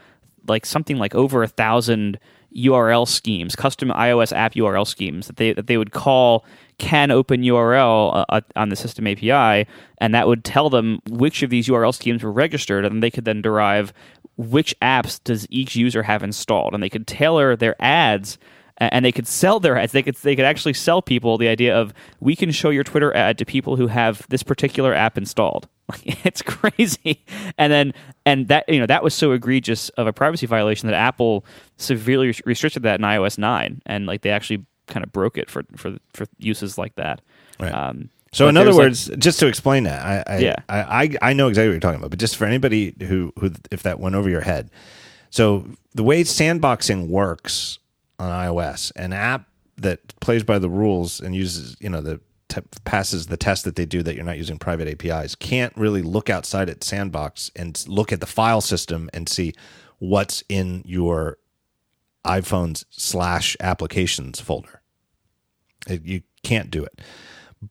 like 0.48 0.66
something 0.66 0.98
like 0.98 1.16
over 1.16 1.44
a 1.44 1.48
thousand 1.48 2.20
URL 2.56 3.06
schemes, 3.06 3.56
custom 3.56 3.90
iOS 3.90 4.32
app 4.32 4.54
URL 4.54 4.88
schemes 4.88 5.28
that 5.28 5.36
they 5.38 5.52
that 5.54 5.68
they 5.68 5.78
would 5.78 5.92
call 5.92 6.46
can 6.78 7.12
open 7.12 7.42
URL 7.42 8.26
uh, 8.30 8.42
on 8.56 8.70
the 8.70 8.76
system 8.76 9.08
API, 9.08 9.68
and 9.98 10.14
that 10.14 10.28
would 10.28 10.44
tell 10.46 10.70
them 10.70 11.00
which 11.10 11.42
of 11.44 11.50
these 11.50 11.68
URL 11.68 11.94
schemes 11.94 12.24
were 12.24 12.32
registered, 12.32 12.86
and 12.86 13.02
they 13.04 13.12
could 13.12 13.26
then 13.26 13.42
derive 13.42 13.92
which 14.38 14.78
apps 14.82 15.24
does 15.24 15.48
each 15.50 15.76
user 15.76 16.04
have 16.04 16.24
installed, 16.24 16.74
and 16.74 16.82
they 16.82 16.90
could 16.90 17.08
tailor 17.08 17.56
their 17.56 17.76
ads 17.82 18.38
and 18.78 19.06
they 19.06 19.12
could 19.12 19.28
sell 19.28 19.60
their 19.60 19.78
ads. 19.78 19.94
They 19.94 20.04
could 20.04 20.16
they 20.16 20.36
could 20.36 20.46
actually 20.46 20.74
sell 20.74 21.02
people 21.02 21.38
the 21.38 21.48
idea 21.48 21.76
of 21.76 21.94
we 22.20 22.36
can 22.36 22.52
show 22.52 22.70
your 22.70 22.84
Twitter 22.84 23.16
ad 23.16 23.38
to 23.38 23.46
people 23.46 23.76
who 23.76 23.88
have 23.88 24.26
this 24.30 24.44
particular 24.44 24.94
app 24.94 25.18
installed. 25.18 25.68
It's 26.26 26.42
crazy. 26.42 27.24
And 27.58 27.72
then 27.72 27.94
and 28.26 28.48
that 28.48 28.68
you 28.68 28.80
know 28.80 28.88
that 28.88 29.04
was 29.04 29.14
so 29.14 29.32
egregious 29.32 29.90
of 29.90 30.08
a 30.08 30.14
privacy 30.14 30.46
violation 30.46 30.88
that 30.90 30.96
Apple 30.96 31.46
severely 31.78 32.36
restricted 32.46 32.84
that 32.84 33.00
in 33.00 33.06
iOS 33.06 33.38
nine, 33.38 33.82
and 33.86 34.06
like 34.06 34.22
they 34.22 34.32
actually 34.32 34.66
kind 34.88 35.04
of 35.06 35.12
broke 35.12 35.38
it 35.38 35.50
for 35.50 35.64
for 35.76 35.98
for 36.14 36.26
uses 36.40 36.78
like 36.78 36.96
that. 36.96 37.22
Right. 37.60 37.72
Um, 37.72 38.10
So 38.36 38.46
but 38.46 38.50
in 38.50 38.58
other 38.58 38.66
there's, 38.74 39.08
like- 39.08 39.14
words, 39.16 39.24
just 39.24 39.40
to 39.40 39.48
explain 39.48 39.84
that, 39.86 40.04
I 40.06 40.34
I, 40.36 40.38
Yeah. 40.40 40.56
I 40.68 40.80
I 41.04 41.10
I 41.30 41.34
know 41.34 41.48
exactly 41.48 41.70
what 41.70 41.74
you're 41.74 41.80
talking 41.80 42.00
about, 42.00 42.10
but 42.10 42.20
just 42.20 42.36
for 42.36 42.46
anybody 42.46 42.94
who 43.08 43.32
who 43.40 43.52
if 43.72 43.84
that 43.84 44.00
went 44.00 44.16
over 44.16 44.30
your 44.30 44.42
head. 44.42 44.70
So 45.30 45.66
the 45.94 46.04
way 46.04 46.24
sandboxing 46.24 47.08
works 47.08 47.80
on 48.20 48.30
iOS, 48.30 48.92
an 48.96 49.14
app 49.14 49.48
that 49.78 50.20
plays 50.20 50.44
by 50.44 50.60
the 50.60 50.70
rules 50.70 51.20
and 51.20 51.36
uses, 51.36 51.76
you 51.80 51.90
know, 51.90 52.02
the 52.02 52.20
te- 52.48 52.62
passes 52.86 53.28
the 53.28 53.36
test 53.38 53.64
that 53.66 53.76
they 53.76 53.86
do 53.86 54.04
that 54.04 54.16
you're 54.16 54.24
not 54.24 54.38
using 54.38 54.58
private 54.58 54.88
APIs 54.88 55.36
can't 55.36 55.76
really 55.76 56.02
look 56.02 56.30
outside 56.30 56.70
its 56.70 56.88
sandbox 56.88 57.52
and 57.56 57.84
look 57.88 58.12
at 58.14 58.20
the 58.20 58.26
file 58.26 58.62
system 58.62 59.10
and 59.14 59.28
see 59.28 59.54
what's 60.00 60.44
in 60.50 60.82
your 60.86 61.38
iPhone's 62.26 62.86
slash 62.90 63.56
applications 63.60 64.40
folder. 64.40 64.82
It- 65.88 66.04
you 66.06 66.22
can't 66.44 66.72
do 66.72 66.84
it. 66.84 67.00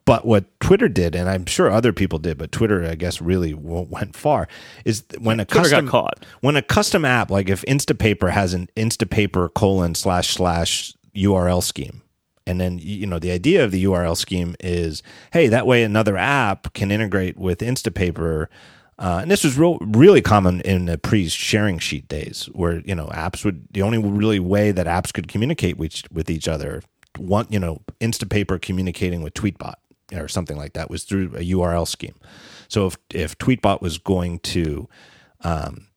But 0.04 0.24
what 0.24 0.44
Twitter 0.60 0.88
did, 0.88 1.14
and 1.14 1.28
I'm 1.28 1.46
sure 1.46 1.70
other 1.70 1.92
people 1.92 2.18
did, 2.18 2.38
but 2.38 2.52
Twitter, 2.52 2.84
I 2.84 2.94
guess, 2.94 3.20
really 3.20 3.54
went 3.54 4.16
far, 4.16 4.48
is 4.84 5.04
when 5.18 5.40
a 5.40 5.44
Twitter 5.44 5.70
got 5.70 5.70
custom 5.70 5.88
caught. 5.88 6.26
when 6.40 6.56
a 6.56 6.62
custom 6.62 7.04
app, 7.04 7.30
like 7.30 7.48
if 7.48 7.62
Instapaper 7.62 8.30
has 8.30 8.54
an 8.54 8.68
Instapaper 8.76 9.52
colon 9.52 9.94
slash 9.94 10.28
slash 10.28 10.94
URL 11.14 11.62
scheme, 11.62 12.02
and 12.46 12.60
then 12.60 12.78
you 12.80 13.06
know 13.06 13.18
the 13.18 13.30
idea 13.30 13.64
of 13.64 13.70
the 13.70 13.84
URL 13.84 14.16
scheme 14.16 14.56
is, 14.60 15.02
hey, 15.32 15.48
that 15.48 15.66
way 15.66 15.82
another 15.82 16.16
app 16.16 16.72
can 16.72 16.90
integrate 16.90 17.36
with 17.36 17.58
Instapaper. 17.58 18.46
Uh, 18.96 19.18
and 19.22 19.30
this 19.30 19.42
was 19.42 19.58
real, 19.58 19.76
really 19.80 20.22
common 20.22 20.60
in 20.60 20.84
the 20.84 20.96
pre-sharing 20.96 21.80
sheet 21.80 22.06
days, 22.08 22.48
where 22.52 22.80
you 22.86 22.94
know 22.94 23.08
apps 23.08 23.44
would 23.44 23.66
the 23.70 23.82
only 23.82 23.98
really 23.98 24.38
way 24.38 24.72
that 24.72 24.86
apps 24.86 25.12
could 25.12 25.28
communicate 25.28 25.76
with 25.76 26.02
with 26.12 26.30
each 26.30 26.48
other, 26.48 26.82
one 27.18 27.46
you 27.50 27.58
know 27.58 27.82
Instapaper 28.00 28.60
communicating 28.60 29.20
with 29.20 29.34
Tweetbot 29.34 29.74
or 30.18 30.28
something 30.28 30.56
like 30.56 30.72
that 30.74 30.90
was 30.90 31.04
through 31.04 31.34
a 31.36 31.40
URL 31.40 31.86
scheme. 31.86 32.14
So 32.68 32.86
if 32.86 32.96
if 33.10 33.36
Tweetbot 33.38 33.80
was 33.80 33.98
going 33.98 34.38
to 34.40 34.88
um, 35.42 35.88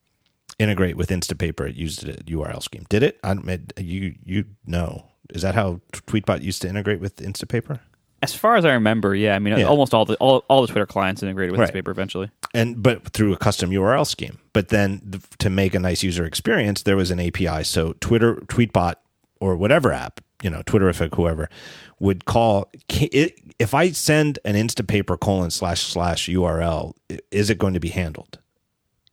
integrate 0.59 0.97
with 0.97 1.09
Instapaper, 1.09 1.69
it 1.69 1.75
used 1.75 2.07
a 2.07 2.13
URL 2.23 2.61
scheme. 2.61 2.85
Did 2.89 3.03
it? 3.03 3.19
I, 3.23 3.33
it- 3.47 3.73
you 3.79 4.15
you 4.25 4.45
know. 4.65 5.05
Is 5.31 5.41
that 5.41 5.55
how 5.55 5.81
Tweetbot 5.91 6.41
used 6.41 6.61
to 6.61 6.69
integrate 6.69 7.01
with 7.01 7.17
Instapaper? 7.17 7.79
As 8.23 8.33
far 8.33 8.55
as 8.55 8.63
I 8.65 8.71
remember, 8.73 9.13
yeah. 9.13 9.35
I 9.35 9.39
mean, 9.39 9.57
Yeah. 9.57 9.65
almost 9.65 9.93
all 9.93 10.05
the 10.05 10.15
all, 10.15 10.43
all 10.47 10.61
the 10.61 10.67
Twitter 10.67 10.85
clients 10.85 11.21
integrated 11.21 11.51
with 11.51 11.59
Right. 11.59 11.67
Newspaper 11.67 11.91
eventually. 11.91 12.31
and 12.53 12.81
but 12.81 13.09
through 13.09 13.33
a 13.33 13.37
custom 13.37 13.69
URL 13.71 14.07
scheme. 14.07 14.39
But 14.53 14.69
then 14.69 15.01
th- 15.11 15.23
to 15.39 15.49
make 15.49 15.75
a 15.75 15.79
nice 15.79 16.01
user 16.01 16.25
experience, 16.25 16.81
there 16.83 16.95
was 16.95 17.11
an 17.11 17.19
API. 17.19 17.63
So 17.63 17.93
Twitter, 17.99 18.35
Tweetbot, 18.47 18.95
or 19.41 19.55
whatever 19.57 19.91
app, 19.91 20.21
you 20.41 20.49
know, 20.49 20.61
Twitterrific, 20.63 21.13
whoever, 21.15 21.49
would 21.99 22.23
call. 22.25 22.71
It, 22.89 23.35
if 23.59 23.73
I 23.73 23.91
send 23.91 24.39
an 24.45 24.55
Instapaper 24.55 25.19
colon 25.19 25.51
slash 25.51 25.81
slash 25.81 26.27
URL, 26.27 26.93
is 27.31 27.49
it 27.49 27.57
going 27.57 27.73
to 27.73 27.79
be 27.79 27.89
handled? 27.89 28.39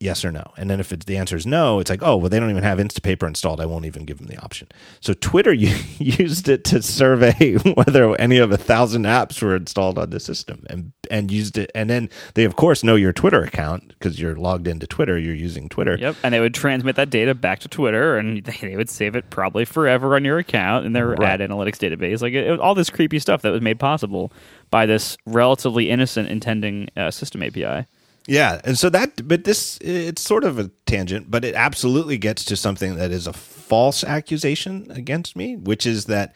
Yes 0.01 0.25
or 0.25 0.33
no? 0.33 0.53
And 0.57 0.69
then 0.69 0.81
if 0.81 0.93
it's, 0.93 1.07
the 1.07 1.17
answer 1.17 1.37
is 1.37 1.47
no, 1.47 1.79
it's 1.79 1.89
like, 1.89 2.03
oh, 2.03 2.17
well, 2.17 2.29
they 2.29 2.39
don't 2.41 2.51
even 2.51 2.63
have 2.65 2.79
Instapaper 2.79 3.27
installed. 3.27 3.61
I 3.61 3.67
won't 3.67 3.85
even 3.87 4.05
give 4.05 4.19
them 4.19 4.27
the 4.27 4.37
option. 4.43 4.69
So 5.01 5.15
Twitter 5.15 5.53
used 5.99 6.49
it 6.49 6.65
to 6.65 6.83
survey 6.83 7.55
whether 7.75 8.15
any 8.21 8.39
of 8.39 8.51
a 8.53 8.57
thousand 8.57 9.05
apps 9.05 9.41
were 9.41 9.57
installed 9.57 9.99
on 9.99 10.11
the 10.11 10.21
system, 10.21 10.67
and 10.69 10.93
and 11.11 11.31
used 11.31 11.57
it. 11.59 11.71
And 11.75 11.89
then 11.89 12.11
they, 12.35 12.45
of 12.45 12.57
course, 12.57 12.83
know 12.83 12.97
your 12.97 13.13
Twitter 13.13 13.43
account 13.43 13.89
because 13.89 14.21
you're 14.21 14.37
logged 14.37 14.67
into 14.67 14.87
Twitter. 14.87 15.17
You're 15.19 15.35
using 15.35 15.69
Twitter. 15.69 15.97
Yep, 15.99 16.17
and 16.23 16.35
they 16.35 16.41
would 16.41 16.55
transmit 16.55 16.97
that 16.97 17.11
data 17.11 17.35
back 17.35 17.61
to 17.61 17.69
Twitter, 17.69 18.19
and 18.19 18.43
they, 18.45 18.57
they 18.61 18.77
would 18.77 18.91
save 18.91 19.15
it 19.17 19.31
probably 19.31 19.65
forever 19.65 20.17
on 20.17 20.25
your 20.25 20.39
account 20.39 20.87
in 20.87 20.93
their 20.93 21.09
Right. 21.09 21.23
ad 21.23 21.41
analytics 21.41 21.77
database. 21.79 22.21
Like 22.21 22.33
it, 22.33 22.47
it 22.47 22.51
was 22.51 22.61
all 22.61 22.75
this 22.75 22.91
creepy 22.91 23.19
stuff 23.21 23.43
that 23.43 23.51
was 23.51 23.63
made 23.63 23.79
possible 23.79 24.33
by 24.71 24.87
this 24.87 25.17
relatively 25.27 25.89
innocent 25.91 26.29
intending 26.29 26.89
uh, 26.97 27.11
system 27.11 27.43
API. 27.43 27.87
Yeah, 28.27 28.61
and 28.65 28.79
so 28.79 28.89
that, 28.91 29.29
but 29.29 29.45
this, 29.45 29.79
it's 29.83 30.23
sort 30.23 30.45
of 30.45 30.59
a 30.59 30.71
tangent, 30.87 31.31
but 31.31 31.45
it 31.45 31.55
absolutely 31.55 32.17
gets 32.17 32.45
to 32.47 32.57
something 32.57 32.97
that 32.97 33.11
is 33.11 33.27
a 33.27 33.35
false 33.35 34.03
accusation 34.03 34.91
against 34.91 35.37
me, 35.37 35.57
which 35.57 35.85
is 35.85 36.07
that 36.07 36.35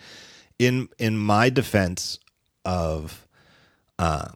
in 0.59 0.89
in 0.99 1.17
my 1.17 1.49
defense 1.49 2.19
of, 2.65 3.27
uh, 3.99 4.29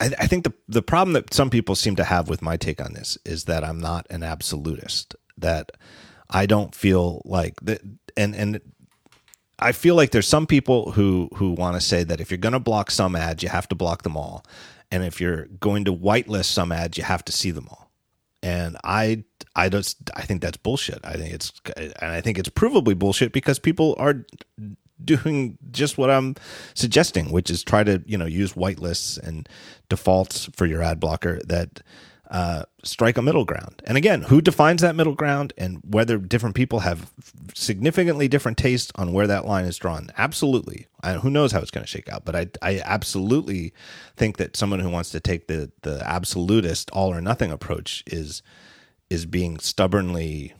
I, 0.00 0.10
I 0.20 0.26
think 0.28 0.44
the 0.44 0.52
the 0.68 0.82
problem 0.82 1.14
that 1.14 1.34
some 1.34 1.50
people 1.50 1.74
seem 1.74 1.96
to 1.96 2.04
have 2.04 2.28
with 2.28 2.42
my 2.42 2.56
take 2.56 2.80
on 2.80 2.92
this 2.92 3.18
is 3.24 3.44
that 3.44 3.64
I'm 3.64 3.80
not 3.80 4.06
an 4.08 4.22
absolutist. 4.22 5.16
That 5.36 5.72
I 6.30 6.46
don't 6.46 6.74
feel 6.76 7.22
like 7.24 7.54
that, 7.62 7.80
and 8.16 8.36
and 8.36 8.60
I 9.58 9.72
feel 9.72 9.96
like 9.96 10.12
there's 10.12 10.28
some 10.28 10.46
people 10.46 10.92
who 10.92 11.28
who 11.34 11.52
want 11.52 11.74
to 11.74 11.80
say 11.80 12.04
that 12.04 12.20
if 12.20 12.30
you're 12.30 12.38
going 12.38 12.52
to 12.52 12.60
block 12.60 12.92
some 12.92 13.16
ads, 13.16 13.42
you 13.42 13.48
have 13.48 13.68
to 13.68 13.74
block 13.74 14.02
them 14.02 14.16
all, 14.16 14.44
and 14.92 15.02
if 15.02 15.20
you're 15.20 15.46
going 15.58 15.86
to 15.86 15.96
whitelist 15.96 16.44
some 16.44 16.70
ads, 16.70 16.98
you 16.98 17.02
have 17.02 17.24
to 17.24 17.32
see 17.32 17.50
them 17.50 17.66
all. 17.68 17.90
And 18.42 18.76
I 18.84 19.24
I 19.56 19.68
just 19.68 20.10
I 20.14 20.22
think 20.22 20.42
that's 20.42 20.58
bullshit. 20.58 21.00
I 21.02 21.14
think 21.14 21.32
it's 21.32 21.52
and 21.76 21.94
I 22.12 22.20
think 22.20 22.38
it's 22.38 22.50
provably 22.50 22.96
bullshit 22.96 23.32
because 23.32 23.58
people 23.58 23.96
are 23.98 24.26
doing 25.02 25.58
just 25.70 25.96
what 25.96 26.10
I'm 26.10 26.36
suggesting, 26.74 27.32
which 27.32 27.50
is 27.50 27.64
try 27.64 27.82
to 27.84 28.02
you 28.04 28.18
know 28.18 28.26
use 28.26 28.52
whitelists 28.52 29.18
and 29.18 29.48
defaults 29.88 30.50
for 30.54 30.66
your 30.66 30.82
ad 30.82 31.00
blocker 31.00 31.40
that 31.46 31.80
uh, 32.32 32.64
strike 32.82 33.18
a 33.18 33.22
middle 33.22 33.44
ground. 33.44 33.82
And 33.86 33.98
again, 33.98 34.22
who 34.22 34.40
defines 34.40 34.80
that 34.80 34.96
middle 34.96 35.14
ground 35.14 35.52
and 35.58 35.80
whether 35.84 36.16
different 36.16 36.56
people 36.56 36.80
have 36.80 37.12
significantly 37.54 38.26
different 38.26 38.56
tastes 38.56 38.90
on 38.94 39.12
where 39.12 39.26
that 39.26 39.44
line 39.44 39.66
is 39.66 39.76
drawn? 39.76 40.10
Absolutely. 40.16 40.86
I, 41.02 41.12
who 41.12 41.28
knows 41.28 41.52
how 41.52 41.60
it's 41.60 41.70
going 41.70 41.84
to 41.84 41.90
shake 41.90 42.08
out? 42.08 42.24
But 42.24 42.34
I, 42.34 42.46
I 42.62 42.80
absolutely 42.86 43.74
think 44.16 44.38
that 44.38 44.56
someone 44.56 44.80
who 44.80 44.88
wants 44.88 45.10
to 45.10 45.20
take 45.20 45.46
the 45.46 45.72
the 45.82 46.02
absolutist 46.06 46.90
all 46.92 47.12
or 47.12 47.20
nothing 47.20 47.52
approach 47.52 48.02
is 48.06 48.42
is 49.10 49.26
being 49.26 49.58
stubbornly 49.58 50.54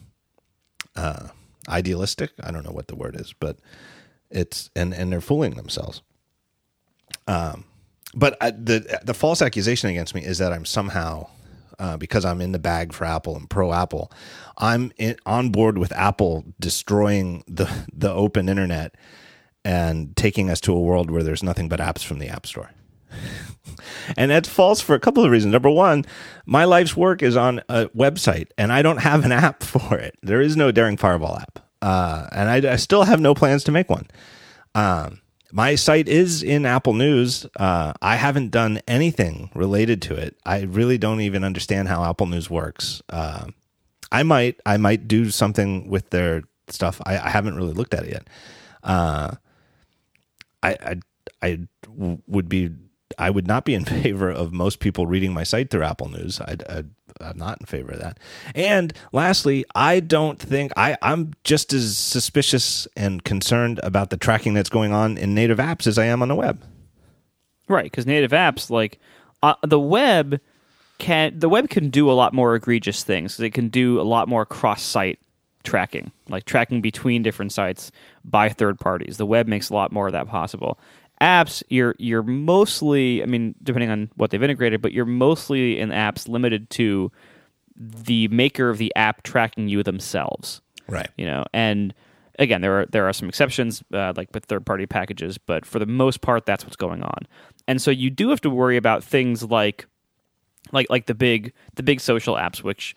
uh, 0.94 1.28
idealistic. 1.70 2.32
I 2.43 2.51
don't 2.51 2.66
know 2.66 2.73
what 2.73 2.89
the 2.89 2.97
word 2.97 3.16
is, 3.19 3.32
but 3.32 3.57
it's 4.31 4.69
and 4.77 4.93
and 4.93 5.11
they're 5.11 5.23
fooling 5.23 5.55
themselves. 5.55 6.03
Um, 7.27 7.65
but 8.15 8.36
I, 8.43 8.51
the 8.51 9.01
the 9.03 9.15
false 9.15 9.40
accusation 9.40 9.89
against 9.89 10.15
me 10.15 10.23
is 10.23 10.36
that 10.36 10.53
I'm 10.53 10.66
somehow 10.66 11.28
uh, 11.78 11.97
because 11.97 12.24
I'm 12.24 12.40
in 12.40 12.53
the 12.53 12.59
bag 12.59 12.93
for 12.93 13.05
Apple 13.05 13.36
and 13.36 13.49
pro 13.49 13.73
Apple, 13.73 14.11
I'm 14.59 14.93
in, 14.97 15.16
on 15.27 15.51
board 15.51 15.78
with 15.78 15.93
Apple 15.93 16.44
destroying 16.61 17.44
the 17.47 17.69
the 17.93 18.11
open 18.11 18.49
internet 18.49 18.94
and 19.65 20.16
taking 20.16 20.51
us 20.51 20.61
to 20.62 20.74
a 20.74 20.81
world 20.81 21.11
where 21.11 21.23
there's 21.23 21.43
nothing 21.43 21.69
but 21.69 21.81
apps 21.81 22.05
from 22.05 22.19
the 22.19 22.28
App 22.28 22.47
Store. 22.47 22.70
and 24.16 24.31
that's 24.31 24.49
false 24.49 24.81
for 24.81 24.94
a 24.94 25.01
couple 25.01 25.24
of 25.24 25.31
reasons. 25.31 25.53
Number 25.53 25.70
one, 25.70 26.05
my 26.47 26.65
life's 26.65 26.97
work 26.97 27.23
is 27.23 27.36
on 27.36 27.61
a 27.69 27.86
website, 27.90 28.49
and 28.59 28.73
I 28.73 28.82
don't 28.82 28.99
have 28.99 29.24
an 29.24 29.32
app 29.32 29.62
for 29.62 29.97
it. 29.97 30.16
There 30.23 30.40
is 30.40 30.57
no 30.57 30.73
Daring 30.73 30.97
Fireball 30.97 31.39
app, 31.39 31.59
uh, 31.81 32.27
and 32.32 32.49
I, 32.49 32.73
I 32.73 32.77
still 32.77 33.05
have 33.05 33.20
no 33.20 33.35
plans 33.35 33.65
to 33.65 33.73
make 33.73 33.89
one. 33.89 34.09
Um, 34.74 35.20
my 35.53 35.74
site 35.74 36.09
is 36.09 36.43
in 36.43 36.65
Apple 36.65 36.95
News. 36.95 37.47
Uh, 37.57 37.93
I 38.01 38.16
haven't 38.16 38.51
done 38.51 38.81
anything 38.89 39.51
related 39.55 40.01
to 40.03 40.15
it. 40.15 40.37
I 40.47 40.62
really 40.62 40.97
don't 40.97 41.20
even 41.20 41.45
understand 41.45 41.89
how 41.89 42.03
Apple 42.05 42.27
News 42.27 42.49
works. 42.49 43.03
Uh, 43.11 43.47
I 44.11 44.23
might, 44.23 44.59
I 44.65 44.79
might 44.79 45.07
do 45.07 45.31
something 45.31 45.89
with 45.89 46.09
their 46.11 46.43
stuff. 46.69 47.01
I, 47.05 47.19
I 47.19 47.29
haven't 47.29 47.57
really 47.57 47.74
looked 47.74 47.93
at 47.93 48.05
it 48.05 48.11
yet. 48.11 48.29
Uh, 48.83 49.33
I, 50.62 50.70
I, 50.81 51.01
I 51.43 51.59
w- 51.83 52.23
would 52.27 52.49
be, 52.49 52.70
I 53.18 53.30
would 53.30 53.47
not 53.47 53.64
be 53.64 53.74
in 53.74 53.84
favor 54.02 54.30
of 54.30 54.52
most 54.52 54.80
people 54.80 55.06
reading 55.06 55.32
my 55.32 55.44
site 55.44 55.70
through 55.70 55.84
Apple 55.84 56.09
News. 56.09 56.40
I, 56.40 56.56
I'm 57.20 57.36
not 57.36 57.60
in 57.60 57.66
favor 57.66 57.93
of 57.93 58.01
that. 58.01 58.18
And 58.55 58.93
lastly, 59.12 59.64
I 59.74 60.01
don't 60.01 60.39
think 60.39 60.72
I, 60.76 60.97
I'm 61.02 61.32
just 61.44 61.72
as 61.72 61.97
suspicious 61.97 62.86
and 62.97 63.22
concerned 63.24 63.80
about 63.82 64.10
the 64.10 64.16
tracking 64.16 64.55
that's 64.55 64.70
going 64.70 64.93
on 64.93 65.18
in 65.18 65.34
native 65.34 65.59
apps 65.59 65.86
as 65.86 65.98
I 65.98 66.06
am 66.06 66.22
on 66.22 66.28
the 66.28 66.34
web. 66.34 66.62
Right, 67.68 67.84
because 67.84 68.06
native 68.06 68.32
apps 68.32 68.70
like 68.70 68.98
uh, 69.43 69.55
the 69.62 69.80
web 69.80 70.40
can 70.98 71.39
the 71.39 71.48
web 71.48 71.68
can 71.68 71.90
do 71.90 72.10
a 72.10 72.12
lot 72.12 72.32
more 72.32 72.55
egregious 72.55 73.02
things. 73.02 73.36
They 73.36 73.51
can 73.51 73.68
do 73.68 74.01
a 74.01 74.02
lot 74.02 74.28
more 74.28 74.44
cross-site 74.44 75.18
tracking, 75.64 76.12
like 76.28 76.44
tracking 76.44 76.80
between 76.80 77.22
different 77.22 77.52
sites 77.52 77.90
by 78.24 78.48
third 78.48 78.78
parties. 78.78 79.16
The 79.16 79.26
web 79.26 79.47
makes 79.47 79.70
a 79.70 79.74
lot 79.74 79.93
more 79.93 80.06
of 80.06 80.12
that 80.12 80.28
possible. 80.28 80.78
Apps, 81.23 81.62
you're 81.69 81.94
you're 81.99 82.24
mostly, 82.24 83.23
I 83.23 83.27
mean, 83.27 83.55
depending 83.62 83.90
on 83.90 84.11
what 84.16 84.31
they've 84.31 84.43
integrated, 84.43 84.82
but 84.82 84.93
you're 84.93 85.05
mostly 85.07 85.78
in 85.78 85.90
apps 85.90 86.28
limited 86.28 86.69
to 86.70 87.12
the 87.77 88.28
maker 88.28 88.69
of 88.69 88.78
the 88.78 88.93
app 88.97 89.23
tracking 89.23 89.69
you 89.69 89.82
themselves. 89.82 90.61
Right. 90.89 91.09
you 91.16 91.24
know 91.24 91.44
and 91.55 91.94
again 92.39 92.61
there 92.61 92.81
are 92.81 92.86
there 92.86 93.09
are 93.09 93.12
some 93.12 93.28
exceptions 93.28 93.82
uh, 93.94 94.12
like 94.16 94.28
with 94.35 94.44
third 94.44 94.66
party 94.66 94.85
packages 94.85 95.39
but 95.39 95.65
for 95.65 95.78
the 95.78 95.86
most 95.86 96.20
part 96.20 96.44
that's 96.44 96.65
what's 96.65 96.77
going 96.77 97.03
on. 97.03 97.27
And 97.69 97.81
so 97.81 97.90
you 97.90 98.11
do 98.11 98.31
have 98.31 98.40
to 98.43 98.51
worry 98.51 98.77
about 98.77 99.05
things 99.05 99.44
like 99.44 99.86
like 100.73 100.89
like 100.90 101.07
the 101.07 101.15
big 101.15 101.53
the 101.77 101.82
big 101.82 102.01
social 102.01 102.35
apps 102.35 102.62
which 102.62 102.94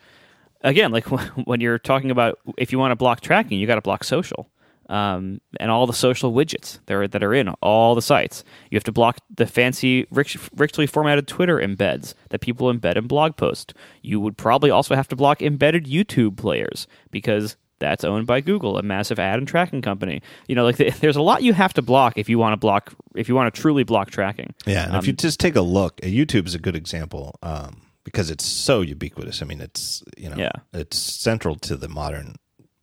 again 0.62 0.90
like 0.90 1.06
when 1.46 1.60
you're 1.60 1.78
talking 1.78 2.10
about 2.10 2.38
if 2.58 2.72
you 2.72 2.78
want 2.78 2.90
to 2.90 2.96
block 2.96 3.20
tracking 3.20 3.58
you 3.58 3.66
got 3.66 3.76
to 3.76 3.80
block 3.80 4.04
social 4.04 4.50
um, 4.88 5.40
and 5.58 5.70
all 5.70 5.86
the 5.86 5.92
social 5.92 6.32
widgets 6.32 6.78
that 6.86 6.94
are, 6.94 7.08
that 7.08 7.22
are 7.22 7.34
in 7.34 7.48
all 7.60 7.94
the 7.94 8.02
sites. 8.02 8.44
You 8.70 8.76
have 8.76 8.84
to 8.84 8.92
block 8.92 9.18
the 9.34 9.46
fancy, 9.46 10.06
rich, 10.10 10.38
richly 10.56 10.86
formatted 10.86 11.26
Twitter 11.26 11.56
embeds 11.58 12.14
that 12.30 12.40
people 12.40 12.72
embed 12.72 12.96
in 12.96 13.06
blog 13.06 13.36
posts. 13.36 13.74
You 14.02 14.20
would 14.20 14.36
probably 14.36 14.70
also 14.70 14.94
have 14.94 15.08
to 15.08 15.16
block 15.16 15.42
embedded 15.42 15.86
YouTube 15.86 16.36
players 16.36 16.86
because 17.10 17.56
that's 17.78 18.04
owned 18.04 18.26
by 18.26 18.40
Google, 18.40 18.78
a 18.78 18.82
massive 18.82 19.18
ad 19.18 19.38
and 19.38 19.46
tracking 19.46 19.82
company. 19.82 20.22
You 20.48 20.54
know, 20.54 20.64
like 20.64 20.76
there's 21.00 21.16
a 21.16 21.22
lot 21.22 21.42
you 21.42 21.52
have 21.52 21.74
to 21.74 21.82
block 21.82 22.14
if 22.16 22.28
you 22.28 22.38
want 22.38 22.52
to 22.54 22.56
block 22.56 22.94
if 23.14 23.28
you 23.28 23.34
want 23.34 23.52
to 23.54 23.60
truly 23.60 23.82
block 23.84 24.10
tracking. 24.10 24.54
Yeah, 24.66 24.84
and 24.84 24.92
Um, 24.94 24.98
if 24.98 25.06
you 25.06 25.12
just 25.12 25.40
take 25.40 25.56
a 25.56 25.60
look, 25.62 26.00
uh, 26.02 26.06
YouTube 26.06 26.46
is 26.46 26.54
a 26.54 26.58
good 26.58 26.76
example 26.76 27.38
um, 27.42 27.82
because 28.04 28.30
it's 28.30 28.44
so 28.46 28.80
ubiquitous. 28.80 29.42
I 29.42 29.44
mean, 29.44 29.60
it's 29.60 30.02
you 30.16 30.30
know, 30.30 30.36
Yeah. 30.36 30.52
it's 30.72 30.96
central 30.96 31.56
to 31.56 31.76
the 31.76 31.88
modern 31.88 32.36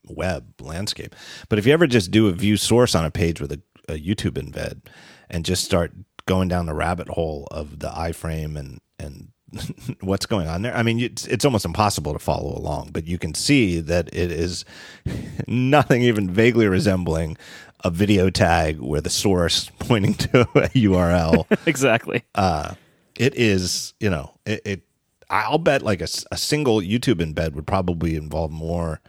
web 0.07 0.61
landscape. 0.61 1.15
But 1.49 1.59
if 1.59 1.65
you 1.65 1.73
ever 1.73 1.88
just 1.88 2.11
do 2.11 2.27
a 2.27 2.31
view 2.31 2.57
source 2.57 2.95
on 2.95 3.05
a 3.05 3.11
page 3.11 3.41
with 3.41 3.51
a, 3.51 3.61
a 3.89 3.93
YouTube 3.93 4.34
embed 4.34 4.81
and 5.30 5.45
just 5.45 5.63
start 5.63 5.93
going 6.25 6.47
down 6.47 6.65
the 6.65 6.73
rabbit 6.73 7.09
hole 7.09 7.47
of 7.51 7.80
the 7.80 7.89
iframe 7.89 8.57
and 8.57 8.80
and 8.99 9.30
what's 10.01 10.25
going 10.25 10.47
on 10.47 10.63
there, 10.63 10.75
I 10.75 10.81
mean, 10.81 10.99
it's, 10.99 11.27
it's 11.27 11.45
almost 11.45 11.65
impossible 11.65 12.13
to 12.13 12.19
follow 12.19 12.57
along. 12.57 12.89
But 12.91 13.05
you 13.05 13.19
can 13.19 13.35
see 13.35 13.80
that 13.81 14.07
it 14.11 14.31
is 14.31 14.65
nothing 15.47 16.01
even 16.01 16.30
vaguely 16.30 16.67
resembling 16.67 17.38
a 17.84 17.89
video 17.89 18.30
tag 18.30 18.80
where 18.80 19.01
the 19.01 19.09
source 19.09 19.69
pointing 19.80 20.13
to 20.15 20.41
a 20.41 20.69
URL 20.69 21.45
exactly. 21.67 22.23
uh, 22.35 22.73
it 23.15 23.35
is 23.35 23.93
you 23.99 24.09
know 24.09 24.34
it, 24.45 24.61
it 24.65 24.81
i'll 25.30 25.57
bet 25.57 25.81
like 25.81 26.01
a, 26.01 26.07
a 26.31 26.38
single 26.38 26.81
youtube 26.81 27.21
embed 27.21 27.53
would 27.53 27.67
probably 27.67 28.15
involve 28.15 28.51
more 28.51 29.01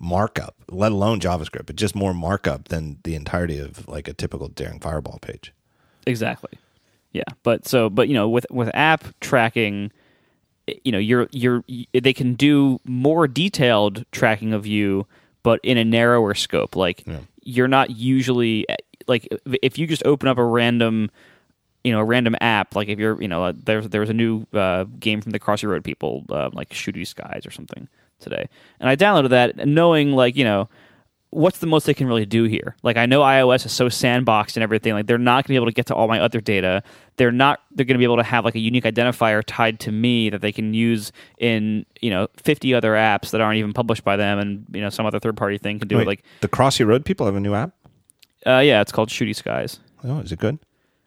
markup 0.00 0.56
let 0.70 0.90
alone 0.90 1.20
javascript 1.20 1.66
but 1.66 1.76
just 1.76 1.94
more 1.94 2.14
markup 2.14 2.68
than 2.68 2.98
the 3.04 3.14
entirety 3.14 3.58
of 3.58 3.86
like 3.86 4.08
a 4.08 4.14
typical 4.14 4.48
daring 4.48 4.80
fireball 4.80 5.18
page 5.20 5.52
Exactly. 6.06 6.58
Yeah, 7.12 7.24
but 7.42 7.66
so 7.66 7.90
but 7.90 8.08
you 8.08 8.14
know 8.14 8.28
with 8.28 8.46
with 8.50 8.70
app 8.74 9.04
tracking, 9.20 9.90
you 10.84 10.92
know 10.92 10.98
you're 10.98 11.28
you're 11.32 11.64
they 11.92 12.12
can 12.12 12.34
do 12.34 12.80
more 12.84 13.26
detailed 13.26 14.04
tracking 14.12 14.52
of 14.52 14.66
you, 14.66 15.06
but 15.42 15.60
in 15.62 15.76
a 15.76 15.84
narrower 15.84 16.34
scope. 16.34 16.76
Like 16.76 17.04
you're 17.42 17.68
not 17.68 17.90
usually 17.90 18.66
like 19.08 19.28
if 19.62 19.78
you 19.78 19.86
just 19.86 20.04
open 20.04 20.28
up 20.28 20.38
a 20.38 20.44
random 20.44 21.10
you 21.82 21.90
know 21.90 21.98
a 21.98 22.04
random 22.04 22.36
app 22.42 22.76
like 22.76 22.88
if 22.88 22.98
you're 22.98 23.20
you 23.20 23.28
know 23.28 23.44
uh, 23.44 23.52
there's 23.56 23.88
there 23.88 24.02
was 24.02 24.10
a 24.10 24.14
new 24.14 24.46
uh, 24.52 24.84
game 25.00 25.20
from 25.20 25.32
the 25.32 25.40
Crossy 25.40 25.68
Road 25.68 25.82
people 25.82 26.24
uh, 26.30 26.50
like 26.52 26.70
Shooty 26.70 27.06
Skies 27.06 27.44
or 27.44 27.50
something 27.50 27.88
today, 28.20 28.48
and 28.78 28.88
I 28.88 28.96
downloaded 28.96 29.30
that 29.30 29.66
knowing 29.66 30.12
like 30.12 30.36
you 30.36 30.44
know 30.44 30.68
what's 31.30 31.58
the 31.58 31.66
most 31.66 31.86
they 31.86 31.94
can 31.94 32.06
really 32.06 32.26
do 32.26 32.44
here? 32.44 32.76
Like 32.82 32.96
I 32.96 33.06
know 33.06 33.20
iOS 33.20 33.64
is 33.64 33.72
so 33.72 33.86
sandboxed 33.86 34.56
and 34.56 34.62
everything. 34.62 34.92
Like 34.92 35.06
they're 35.06 35.18
not 35.18 35.36
going 35.36 35.42
to 35.44 35.48
be 35.48 35.54
able 35.56 35.66
to 35.66 35.72
get 35.72 35.86
to 35.86 35.94
all 35.94 36.08
my 36.08 36.20
other 36.20 36.40
data. 36.40 36.82
They're 37.16 37.32
not. 37.32 37.60
They're 37.70 37.86
going 37.86 37.94
to 37.94 37.98
be 37.98 38.04
able 38.04 38.16
to 38.16 38.22
have 38.22 38.44
like 38.44 38.56
a 38.56 38.60
unique 38.60 38.84
identifier 38.84 39.42
tied 39.46 39.80
to 39.80 39.92
me 39.92 40.30
that 40.30 40.40
they 40.40 40.52
can 40.52 40.74
use 40.74 41.12
in 41.38 41.86
you 42.00 42.10
know 42.10 42.28
fifty 42.36 42.74
other 42.74 42.92
apps 42.92 43.30
that 43.30 43.40
aren't 43.40 43.58
even 43.58 43.72
published 43.72 44.04
by 44.04 44.16
them, 44.16 44.38
and 44.38 44.66
you 44.72 44.80
know 44.80 44.90
some 44.90 45.06
other 45.06 45.20
third 45.20 45.36
party 45.36 45.58
thing 45.58 45.78
can 45.78 45.88
do 45.88 45.96
Wait, 45.96 46.02
it. 46.02 46.06
Like 46.06 46.24
the 46.40 46.48
Crossy 46.48 46.86
Road 46.86 47.04
people 47.04 47.26
have 47.26 47.36
a 47.36 47.40
new 47.40 47.54
app. 47.54 47.72
uh, 48.46 48.58
yeah, 48.58 48.80
it's 48.80 48.92
called 48.92 49.08
Shooty 49.08 49.34
Skies. 49.34 49.78
Oh, 50.04 50.18
is 50.20 50.32
it 50.32 50.38
good? 50.38 50.58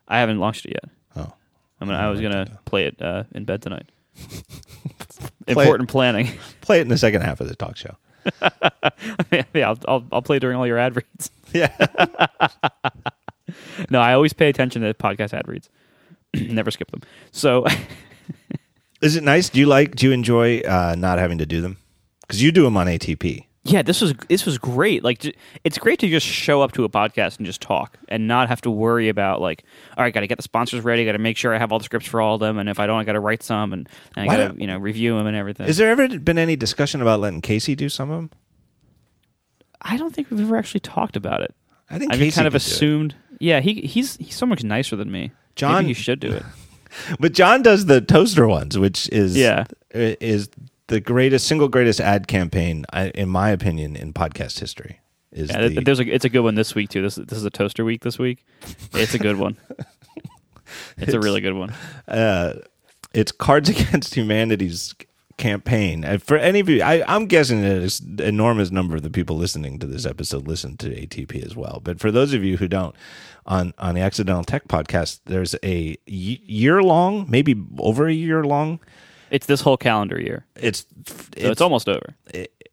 I 0.07 0.19
haven't 0.19 0.39
launched 0.39 0.65
it 0.65 0.71
yet. 0.71 0.91
Oh, 1.15 1.33
I 1.81 1.85
mean, 1.85 1.95
I 1.95 2.09
was 2.09 2.21
gonna 2.21 2.59
play 2.65 2.85
it 2.85 3.01
uh, 3.01 3.23
in 3.33 3.45
bed 3.45 3.61
tonight. 3.61 3.89
Play 5.47 5.63
Important 5.65 5.89
planning. 5.89 6.29
play 6.61 6.79
it 6.79 6.83
in 6.83 6.87
the 6.87 6.97
second 6.97 7.21
half 7.21 7.41
of 7.41 7.49
the 7.49 7.55
talk 7.55 7.75
show. 7.75 7.95
yeah, 9.31 9.67
I'll, 9.69 9.77
I'll 9.87 10.05
I'll 10.13 10.21
play 10.21 10.39
during 10.39 10.55
all 10.57 10.65
your 10.65 10.77
ad 10.77 10.95
reads. 10.95 11.31
Yeah. 11.53 11.69
No, 13.89 13.99
I 13.99 14.13
always 14.13 14.33
pay 14.33 14.47
attention 14.49 14.81
to 14.81 14.93
podcast 14.93 15.33
ad 15.33 15.47
reads. 15.47 15.69
Never 16.33 16.71
skip 16.71 16.89
them. 16.91 17.01
So 17.31 17.65
Is 19.01 19.15
it 19.17 19.23
nice? 19.23 19.49
Do 19.49 19.59
you 19.59 19.65
like? 19.65 19.95
Do 19.95 20.07
you 20.07 20.13
enjoy 20.13 20.59
uh, 20.61 20.95
not 20.97 21.19
having 21.19 21.37
to 21.39 21.45
do 21.45 21.59
them? 21.61 21.77
Because 22.21 22.41
you 22.41 22.51
do 22.53 22.63
them 22.63 22.77
on 22.77 22.87
ATP. 22.87 23.45
Yeah, 23.65 23.81
this 23.81 24.01
was 24.01 24.13
this 24.27 24.45
was 24.45 24.57
great. 24.57 25.03
Like 25.03 25.35
it's 25.63 25.77
great 25.77 25.99
to 25.99 26.09
just 26.09 26.25
show 26.27 26.61
up 26.61 26.73
to 26.73 26.83
a 26.83 26.89
podcast 26.89 27.37
and 27.37 27.45
just 27.45 27.61
talk 27.61 27.97
and 28.09 28.27
not 28.27 28.49
have 28.49 28.59
to 28.61 28.69
worry 28.69 29.07
about 29.09 29.39
like, 29.39 29.63
all 29.97 30.03
right, 30.03 30.13
got 30.13 30.19
to 30.21 30.27
get 30.27 30.37
the 30.37 30.43
sponsors 30.43 30.83
ready, 30.83 31.05
got 31.05 31.13
to 31.13 31.17
make 31.17 31.37
sure 31.37 31.53
I 31.55 31.57
have 31.57 31.71
all 31.71 31.77
the 31.79 31.85
scripts 31.85 32.07
for 32.07 32.19
all 32.19 32.35
of 32.35 32.41
them, 32.41 32.57
and 32.57 32.67
if 32.67 32.79
I 32.79 32.87
don't, 32.87 32.99
I 32.99 33.03
got 33.05 33.13
to 33.13 33.19
write 33.21 33.41
some 33.41 33.71
and, 33.73 33.87
and 34.17 34.29
I 34.29 34.35
got 34.37 34.53
to 34.55 34.59
you 34.61 34.67
know 34.67 34.77
review 34.77 35.17
them 35.17 35.27
and 35.27 35.35
everything. 35.37 35.67
Is 35.67 35.77
there 35.77 35.89
ever 35.89 36.19
been 36.19 36.37
any 36.37 36.55
discussion 36.57 37.01
about 37.01 37.21
letting 37.21 37.41
Casey 37.41 37.73
do 37.75 37.87
some 37.89 38.11
of 38.11 38.17
them? 38.17 38.29
I 39.81 39.97
don't 39.97 40.13
think 40.13 40.29
we've 40.29 40.41
ever 40.41 40.57
actually 40.57 40.79
talked 40.81 41.15
about 41.15 41.41
it. 41.41 41.53
I 41.89 41.99
think 41.99 42.13
I've 42.13 42.19
Casey 42.19 42.35
kind 42.35 42.47
of 42.47 42.53
could 42.53 42.59
do 42.59 42.63
it. 42.65 42.73
assumed. 42.73 43.15
Yeah, 43.39 43.59
he 43.59 43.75
he's 43.81 44.17
he's 44.17 44.35
so 44.35 44.45
much 44.45 44.63
nicer 44.63 44.95
than 44.95 45.11
me. 45.11 45.31
John- 45.55 45.83
Maybe 45.83 45.87
he 45.89 45.93
should 45.93 46.19
do 46.19 46.31
it. 46.31 46.43
But 47.19 47.33
John 47.33 47.63
does 47.63 47.87
the 47.87 48.01
toaster 48.01 48.47
ones, 48.47 48.77
which 48.77 49.09
is 49.09 49.35
Yeah. 49.35 49.63
is 49.95 50.47
the 50.93 51.01
greatest 51.01 51.47
single 51.47 51.67
greatest 51.67 51.99
ad 51.99 52.27
campaign, 52.27 52.85
I- 52.93 53.09
in 53.15 53.27
my 53.29 53.49
opinion, 53.49 53.95
in 53.95 54.13
podcast 54.13 54.59
history. 54.59 54.99
Is 55.31 55.49
Yeah, 55.49 55.67
the, 55.67 55.81
there's 55.81 55.99
a 55.99 56.07
it's 56.07 56.25
a 56.25 56.29
good 56.29 56.41
one 56.41 56.53
this 56.53 56.75
week 56.75 56.89
too. 56.89 57.01
This 57.01 57.15
this 57.15 57.37
is 57.39 57.45
a 57.45 57.49
toaster 57.49 57.83
week 57.83 58.01
this 58.03 58.19
week. 58.19 58.45
It's 58.93 59.13
a 59.13 59.19
good 59.19 59.37
one. 59.37 59.57
It's, 60.97 61.13
a 61.13 61.19
really 61.19 61.41
good 61.41 61.53
one. 61.53 61.71
uh, 62.07 62.53
it's 63.13 63.31
Cards 63.31 63.69
Against 63.69 64.15
Humanity's 64.15 64.95
campaign. 65.37 66.03
And 66.03 66.23
for 66.23 66.35
any 66.35 66.59
of 66.61 66.69
you, 66.69 66.81
I, 66.81 67.03
I'm 67.07 67.27
guessing 67.27 67.61
that 67.61 67.99
an 68.01 68.19
enormous 68.21 68.71
number 68.71 68.95
of 68.95 69.03
the 69.03 69.11
people 69.11 69.35
listening 69.37 69.77
to 69.79 69.87
this 69.87 70.05
episode 70.05 70.47
listen 70.47 70.77
to 70.77 70.89
ATP 70.89 71.45
as 71.45 71.55
well. 71.55 71.79
But 71.83 71.99
for 71.99 72.11
those 72.11 72.33
of 72.33 72.43
you 72.43 72.57
who 72.57 72.67
don't, 72.67 72.95
on 73.45 73.73
on 73.77 73.93
the 73.93 74.01
Accidental 74.01 74.43
Tech 74.43 74.67
podcast, 74.67 75.19
there's 75.25 75.55
a 75.63 75.97
year 76.07 76.81
long, 76.81 77.29
maybe 77.29 77.55
over 77.77 78.07
a 78.07 78.13
year 78.13 78.43
long. 78.43 78.79
It's 79.33 79.47
this 79.47 79.61
whole 79.61 79.77
calendar 79.77 80.21
year. 80.21 80.45
It's 80.55 80.85
So 81.07 81.15
it's, 81.35 81.37
it's, 81.37 81.61
almost 81.61 81.89
over. 81.89 82.13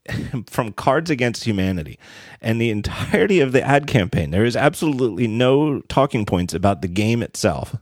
from 0.46 0.72
Cards 0.74 1.08
Against 1.08 1.44
Humanity, 1.44 1.98
and 2.42 2.60
the 2.60 2.68
entirety 2.68 3.40
of 3.40 3.52
the 3.52 3.62
ad 3.62 3.86
campaign. 3.86 4.30
There 4.30 4.44
is 4.44 4.56
absolutely 4.56 5.26
no 5.26 5.80
talking 5.88 6.26
points 6.26 6.52
about 6.52 6.82
the 6.82 6.88
game 6.88 7.22
itself. 7.22 7.76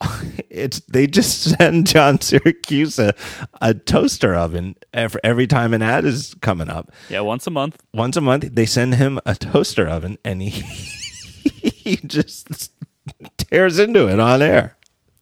It's 0.50 0.80
they 0.80 1.06
just 1.06 1.42
send 1.58 1.86
John 1.86 2.18
Siracusa 2.18 3.12
a, 3.60 3.70
a 3.70 3.74
toaster 3.74 4.34
oven 4.34 4.76
every, 4.94 5.20
every 5.24 5.46
time 5.46 5.74
an 5.74 5.82
ad 5.82 6.04
is 6.04 6.34
coming 6.40 6.70
up. 6.70 6.92
Yeah, 7.10 7.20
once 7.20 7.46
a 7.46 7.50
month. 7.50 7.82
Once 7.92 8.16
a 8.16 8.20
month, 8.20 8.48
they 8.52 8.66
send 8.66 8.94
him 8.94 9.20
a 9.26 9.34
toaster 9.34 9.86
oven, 9.86 10.18
and 10.24 10.42
he 10.42 10.50
he 10.50 11.96
just 11.96 12.72
tears 13.36 13.78
into 13.78 14.08
it 14.08 14.20
on 14.20 14.42
air. 14.42 14.76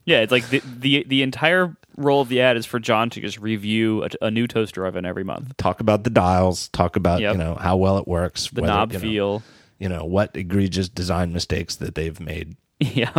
Yeah, 0.05 0.19
it's 0.21 0.31
like 0.31 0.47
the 0.49 0.61
the, 0.65 1.03
the 1.07 1.21
entire 1.23 1.75
role 1.97 2.21
of 2.21 2.29
the 2.29 2.41
ad 2.41 2.57
is 2.57 2.65
for 2.65 2.79
John 2.79 3.09
to 3.11 3.21
just 3.21 3.39
review 3.39 4.03
a, 4.03 4.25
a 4.25 4.31
new 4.31 4.47
toaster 4.47 4.85
oven 4.85 5.05
every 5.05 5.23
month. 5.23 5.57
Talk 5.57 5.79
about 5.79 6.03
the 6.03 6.09
dials. 6.09 6.67
Talk 6.69 6.95
about 6.95 7.21
Yep. 7.21 7.33
you 7.33 7.37
know 7.37 7.55
how 7.55 7.77
well 7.77 7.97
it 7.97 8.07
works. 8.07 8.49
The 8.49 8.61
whether, 8.61 8.73
knob 8.73 8.91
you 8.93 8.99
know, 8.99 9.01
feel. 9.01 9.43
You 9.79 9.89
know 9.89 10.05
what 10.05 10.35
egregious 10.35 10.87
design 10.89 11.33
mistakes 11.33 11.75
that 11.77 11.95
they've 11.95 12.19
made. 12.19 12.55
Yeah. 12.79 13.11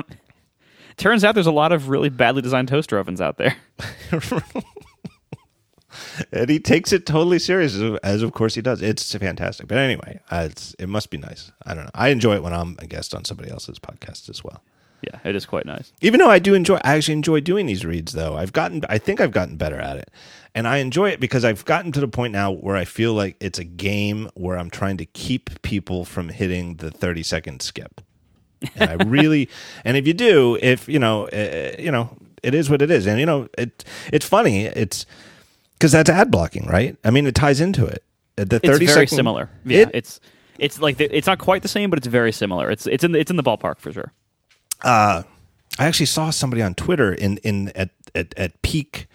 Turns 0.99 1.25
out 1.25 1.35
there's 1.35 1.47
a 1.47 1.53
lot 1.53 1.73
of 1.73 1.89
really 1.91 2.09
badly 2.09 2.41
designed 2.41 2.69
toaster 2.69 2.99
ovens 2.99 3.21
out 3.21 3.37
there. 3.37 3.55
and 6.33 6.49
he 6.49 6.59
takes 6.59 6.93
it 6.93 7.07
totally 7.07 7.39
serious, 7.39 7.75
as, 7.75 7.99
as 8.03 8.23
of 8.23 8.33
course 8.33 8.55
he 8.55 8.63
does. 8.63 8.83
It's 8.83 9.15
fantastic. 9.15 9.67
But 9.69 9.79
anyway, 9.79 10.21
uh, 10.31 10.49
it's 10.51 10.75
it 10.79 10.89
must 10.89 11.11
be 11.11 11.19
nice. 11.19 11.53
I 11.65 11.75
don't 11.75 11.85
know. 11.85 11.91
I 11.95 12.09
enjoy 12.09 12.35
it 12.37 12.43
when 12.43 12.53
I'm 12.53 12.77
a 12.79 12.87
guest 12.87 13.15
on 13.15 13.25
somebody 13.25 13.51
else's 13.51 13.79
podcast 13.79 14.29
as 14.29 14.43
well. 14.45 14.63
Yeah, 15.03 15.19
it 15.25 15.37
is 15.37 15.47
quite 15.47 15.67
nice. 15.67 15.93
Even 16.01 16.19
though 16.21 16.31
I 16.31 16.39
do 16.39 16.55
enjoy, 16.55 16.77
I 16.83 16.97
actually 16.97 17.15
enjoy 17.15 17.41
doing 17.41 17.67
these 17.67 17.85
reads. 17.85 18.13
Though 18.13 18.37
I've 18.37 18.53
gotten, 18.53 18.83
I 18.89 18.99
think 18.99 19.21
I've 19.21 19.31
gotten 19.31 19.57
better 19.57 19.79
at 19.79 19.97
it, 19.99 20.11
and 20.55 20.67
I 20.67 20.79
enjoy 20.79 21.11
it 21.11 21.21
because 21.21 21.45
I've 21.45 21.65
gotten 21.65 21.93
to 21.93 22.01
the 22.01 22.09
point 22.09 22.33
now 22.33 22.51
where 22.51 22.77
I 22.77 22.85
feel 22.85 23.13
like 23.13 23.37
it's 23.41 23.59
a 23.59 23.65
game 23.65 24.29
where 24.35 24.59
I'm 24.59 24.71
trying 24.71 24.97
to 24.99 25.07
keep 25.07 25.63
people 25.63 26.05
from 26.05 26.29
hitting 26.31 26.77
the 26.77 26.91
30 26.91 27.23
second 27.23 27.61
skip. 27.63 28.01
And 28.75 28.91
I 28.91 29.05
really, 29.07 29.49
and 29.85 29.97
if 29.97 30.07
you 30.07 30.15
do, 30.15 30.59
if 30.63 30.89
you 30.89 30.99
know, 30.99 31.29
uh, 31.29 31.77
you 31.79 31.91
know, 31.91 32.17
it 32.43 32.55
is 32.55 32.71
what 32.71 32.81
it 32.83 32.91
is, 32.91 33.07
and 33.07 33.21
you 33.21 33.27
know, 33.27 33.49
it 33.59 33.85
it's 34.13 34.27
funny. 34.27 34.65
It's 34.65 35.05
because 35.75 35.93
that's 35.93 36.09
ad 36.11 36.31
blocking, 36.31 36.67
right? 36.67 36.97
I 37.05 37.11
mean, 37.11 37.27
it 37.27 37.35
ties 37.35 37.61
into 37.61 37.85
it. 37.85 38.03
The 38.37 38.57
It's 38.57 38.67
30 38.67 38.87
very 38.87 39.07
second- 39.07 39.17
similar. 39.17 39.51
Yeah, 39.65 39.81
It- 39.83 39.91
it's 39.95 40.21
it's 40.59 40.81
like 40.81 40.97
the, 40.97 41.15
it's 41.15 41.27
not 41.27 41.39
quite 41.39 41.61
the 41.61 41.69
same, 41.69 41.91
but 41.91 41.99
it's 41.99 42.07
very 42.07 42.33
similar. 42.33 42.71
It's 42.71 42.87
it's 42.87 43.05
in 43.05 43.13
the, 43.13 43.19
it's 43.19 43.31
in 43.31 43.37
the 43.37 43.43
ballpark 43.43 43.79
for 43.79 43.93
sure. 43.93 44.13
I 44.83 45.25
actually 45.79 46.07
saw 46.07 46.31
somebody 46.31 46.63
on 46.63 46.75
Twitter 46.75 47.13
in 47.13 47.39
in 47.39 47.69
at 47.71 47.91
at, 48.15 48.35
at 48.37 48.63
peak 48.63 49.07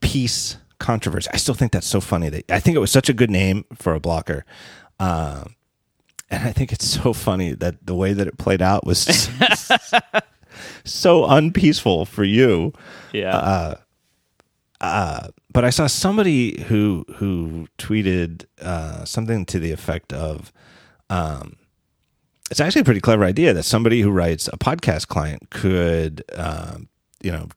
peace 0.00 0.56
controversy. 0.78 1.30
I 1.32 1.36
still 1.36 1.54
think 1.54 1.72
that's 1.72 1.86
so 1.86 2.00
funny. 2.00 2.28
That 2.28 2.50
I 2.50 2.60
think 2.60 2.76
it 2.76 2.80
was 2.80 2.90
such 2.90 3.08
a 3.08 3.14
good 3.14 3.30
name 3.30 3.64
for 3.74 3.94
a 3.94 4.00
blocker, 4.00 4.44
uh, 5.00 5.44
and 6.30 6.48
I 6.48 6.52
think 6.52 6.72
it's 6.72 6.86
so 6.86 7.12
funny 7.12 7.52
that 7.54 7.86
the 7.86 7.94
way 7.94 8.12
that 8.12 8.26
it 8.26 8.38
played 8.38 8.62
out 8.62 8.86
was 8.86 9.30
so 10.84 11.26
unpeaceful 11.26 12.04
for 12.04 12.24
you. 12.24 12.72
Yeah. 13.12 13.36
Uh, 14.80 15.28
but 15.52 15.64
I 15.64 15.70
saw 15.70 15.86
somebody 15.86 16.62
who 16.62 17.04
who 17.16 17.68
tweeted 17.78 18.46
uh, 18.60 19.04
something 19.04 19.46
to 19.46 19.58
the 19.58 19.70
effect 19.70 20.12
of. 20.12 20.52
Um, 21.08 21.56
it's 22.52 22.60
actually 22.60 22.82
a 22.82 22.84
pretty 22.84 23.00
clever 23.00 23.24
idea 23.24 23.54
that 23.54 23.62
somebody 23.62 24.02
who 24.02 24.10
writes 24.10 24.46
a 24.52 24.58
podcast 24.58 25.08
client 25.08 25.48
could, 25.48 26.22
um, 26.34 26.86
you 27.22 27.32
know, 27.32 27.48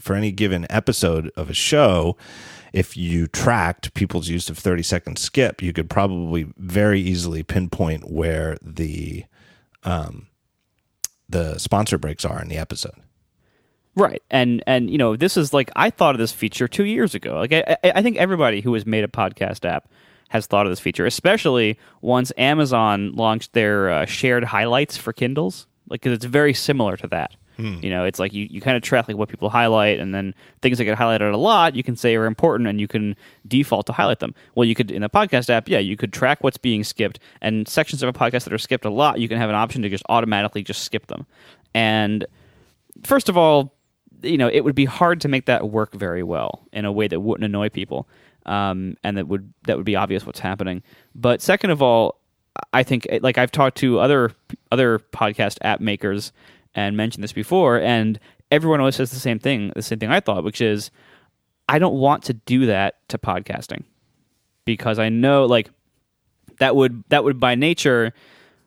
for 0.00 0.14
any 0.14 0.30
given 0.30 0.68
episode 0.70 1.32
of 1.36 1.50
a 1.50 1.52
show, 1.52 2.16
if 2.72 2.96
you 2.96 3.26
tracked 3.26 3.92
people's 3.94 4.28
use 4.28 4.48
of 4.48 4.56
30 4.56 4.84
second 4.84 5.18
skip, 5.18 5.62
you 5.62 5.72
could 5.72 5.90
probably 5.90 6.46
very 6.58 7.00
easily 7.00 7.42
pinpoint 7.42 8.08
where 8.08 8.56
the 8.62 9.24
um, 9.82 10.28
the 11.28 11.58
sponsor 11.58 11.98
breaks 11.98 12.24
are 12.24 12.40
in 12.40 12.46
the 12.46 12.56
episode. 12.56 12.94
Right, 13.96 14.22
and 14.30 14.62
and 14.64 14.88
you 14.88 14.98
know 14.98 15.16
this 15.16 15.36
is 15.36 15.52
like 15.52 15.72
I 15.74 15.90
thought 15.90 16.14
of 16.14 16.20
this 16.20 16.30
feature 16.30 16.68
two 16.68 16.84
years 16.84 17.16
ago. 17.16 17.34
Like 17.34 17.52
I, 17.52 17.76
I 17.82 17.92
I 17.96 18.02
think 18.02 18.16
everybody 18.16 18.60
who 18.60 18.74
has 18.74 18.86
made 18.86 19.02
a 19.02 19.08
podcast 19.08 19.68
app 19.68 19.90
has 20.28 20.46
thought 20.46 20.66
of 20.66 20.72
this 20.72 20.80
feature, 20.80 21.06
especially 21.06 21.78
once 22.00 22.32
Amazon 22.36 23.12
launched 23.14 23.52
their 23.52 23.90
uh, 23.90 24.04
shared 24.06 24.44
highlights 24.44 24.96
for 24.96 25.12
Kindles. 25.12 25.66
Like 25.88 26.02
'cause 26.02 26.12
it's 26.12 26.24
very 26.24 26.52
similar 26.52 26.96
to 26.96 27.06
that. 27.08 27.32
You 27.82 27.88
know, 27.88 28.04
it's 28.04 28.18
like 28.18 28.34
you, 28.34 28.46
you 28.50 28.60
kind 28.60 28.76
of 28.76 28.82
track 28.82 29.08
like 29.08 29.16
what 29.16 29.30
people 29.30 29.48
highlight, 29.48 29.98
and 29.98 30.14
then 30.14 30.34
things 30.60 30.76
that 30.76 30.84
get 30.84 30.98
highlighted 30.98 31.32
a 31.32 31.38
lot, 31.38 31.74
you 31.74 31.82
can 31.82 31.96
say 31.96 32.14
are 32.14 32.26
important, 32.26 32.68
and 32.68 32.78
you 32.78 32.86
can 32.86 33.16
default 33.48 33.86
to 33.86 33.94
highlight 33.94 34.18
them. 34.18 34.34
Well, 34.54 34.66
you 34.66 34.74
could 34.74 34.90
in 34.90 35.00
the 35.00 35.08
podcast 35.08 35.48
app, 35.48 35.66
yeah, 35.66 35.78
you 35.78 35.96
could 35.96 36.12
track 36.12 36.44
what's 36.44 36.58
being 36.58 36.84
skipped, 36.84 37.18
and 37.40 37.66
sections 37.66 38.02
of 38.02 38.10
a 38.10 38.12
podcast 38.12 38.44
that 38.44 38.52
are 38.52 38.58
skipped 38.58 38.84
a 38.84 38.90
lot, 38.90 39.20
you 39.20 39.28
can 39.28 39.38
have 39.38 39.48
an 39.48 39.54
option 39.56 39.80
to 39.82 39.88
just 39.88 40.04
automatically 40.10 40.62
just 40.62 40.82
skip 40.82 41.06
them. 41.06 41.24
And 41.72 42.26
first 43.04 43.30
of 43.30 43.38
all, 43.38 43.72
you 44.22 44.36
know, 44.36 44.48
it 44.48 44.60
would 44.60 44.74
be 44.74 44.84
hard 44.84 45.22
to 45.22 45.28
make 45.28 45.46
that 45.46 45.70
work 45.70 45.94
very 45.94 46.22
well 46.22 46.66
in 46.74 46.84
a 46.84 46.92
way 46.92 47.08
that 47.08 47.20
wouldn't 47.20 47.44
annoy 47.44 47.70
people, 47.70 48.06
um, 48.46 48.96
and 49.04 49.16
that 49.18 49.28
would 49.28 49.52
that 49.66 49.76
would 49.76 49.86
be 49.86 49.96
obvious 49.96 50.24
what's 50.24 50.40
happening. 50.40 50.82
But 51.14 51.42
second 51.42 51.70
of 51.70 51.82
all, 51.82 52.20
I 52.72 52.82
think 52.82 53.06
like 53.20 53.38
I've 53.38 53.52
talked 53.52 53.78
to 53.78 53.98
other 53.98 54.32
other 54.72 54.98
podcast 54.98 55.58
app 55.62 55.80
makers 55.80 56.32
and 56.74 56.96
mentioned 56.96 57.24
this 57.24 57.32
before, 57.32 57.80
and 57.80 58.18
everyone 58.50 58.80
always 58.80 58.96
says 58.96 59.10
the 59.10 59.18
same 59.18 59.38
thing, 59.38 59.72
the 59.74 59.82
same 59.82 59.98
thing 59.98 60.10
I 60.10 60.20
thought, 60.20 60.44
which 60.44 60.60
is 60.60 60.90
I 61.68 61.78
don't 61.78 61.96
want 61.96 62.22
to 62.24 62.34
do 62.34 62.66
that 62.66 63.08
to 63.08 63.18
podcasting 63.18 63.84
because 64.64 64.98
I 64.98 65.08
know 65.08 65.46
like 65.46 65.70
that 66.58 66.76
would 66.76 67.04
that 67.08 67.24
would 67.24 67.40
by 67.40 67.54
nature 67.54 68.14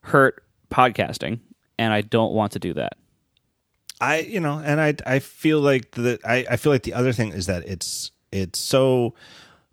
hurt 0.01 0.43
podcasting, 0.69 1.39
and 1.77 1.93
I 1.93 2.01
don't 2.01 2.33
want 2.33 2.51
to 2.53 2.59
do 2.59 2.73
that. 2.73 2.93
I 4.01 4.19
you 4.19 4.39
know, 4.39 4.61
and 4.63 4.81
I 4.81 4.95
I 5.05 5.19
feel 5.19 5.61
like 5.61 5.91
the 5.91 6.19
I, 6.25 6.45
I 6.51 6.57
feel 6.57 6.71
like 6.71 6.83
the 6.83 6.93
other 6.93 7.13
thing 7.13 7.31
is 7.31 7.45
that 7.47 7.65
it's 7.65 8.11
it's 8.31 8.59
so 8.59 9.13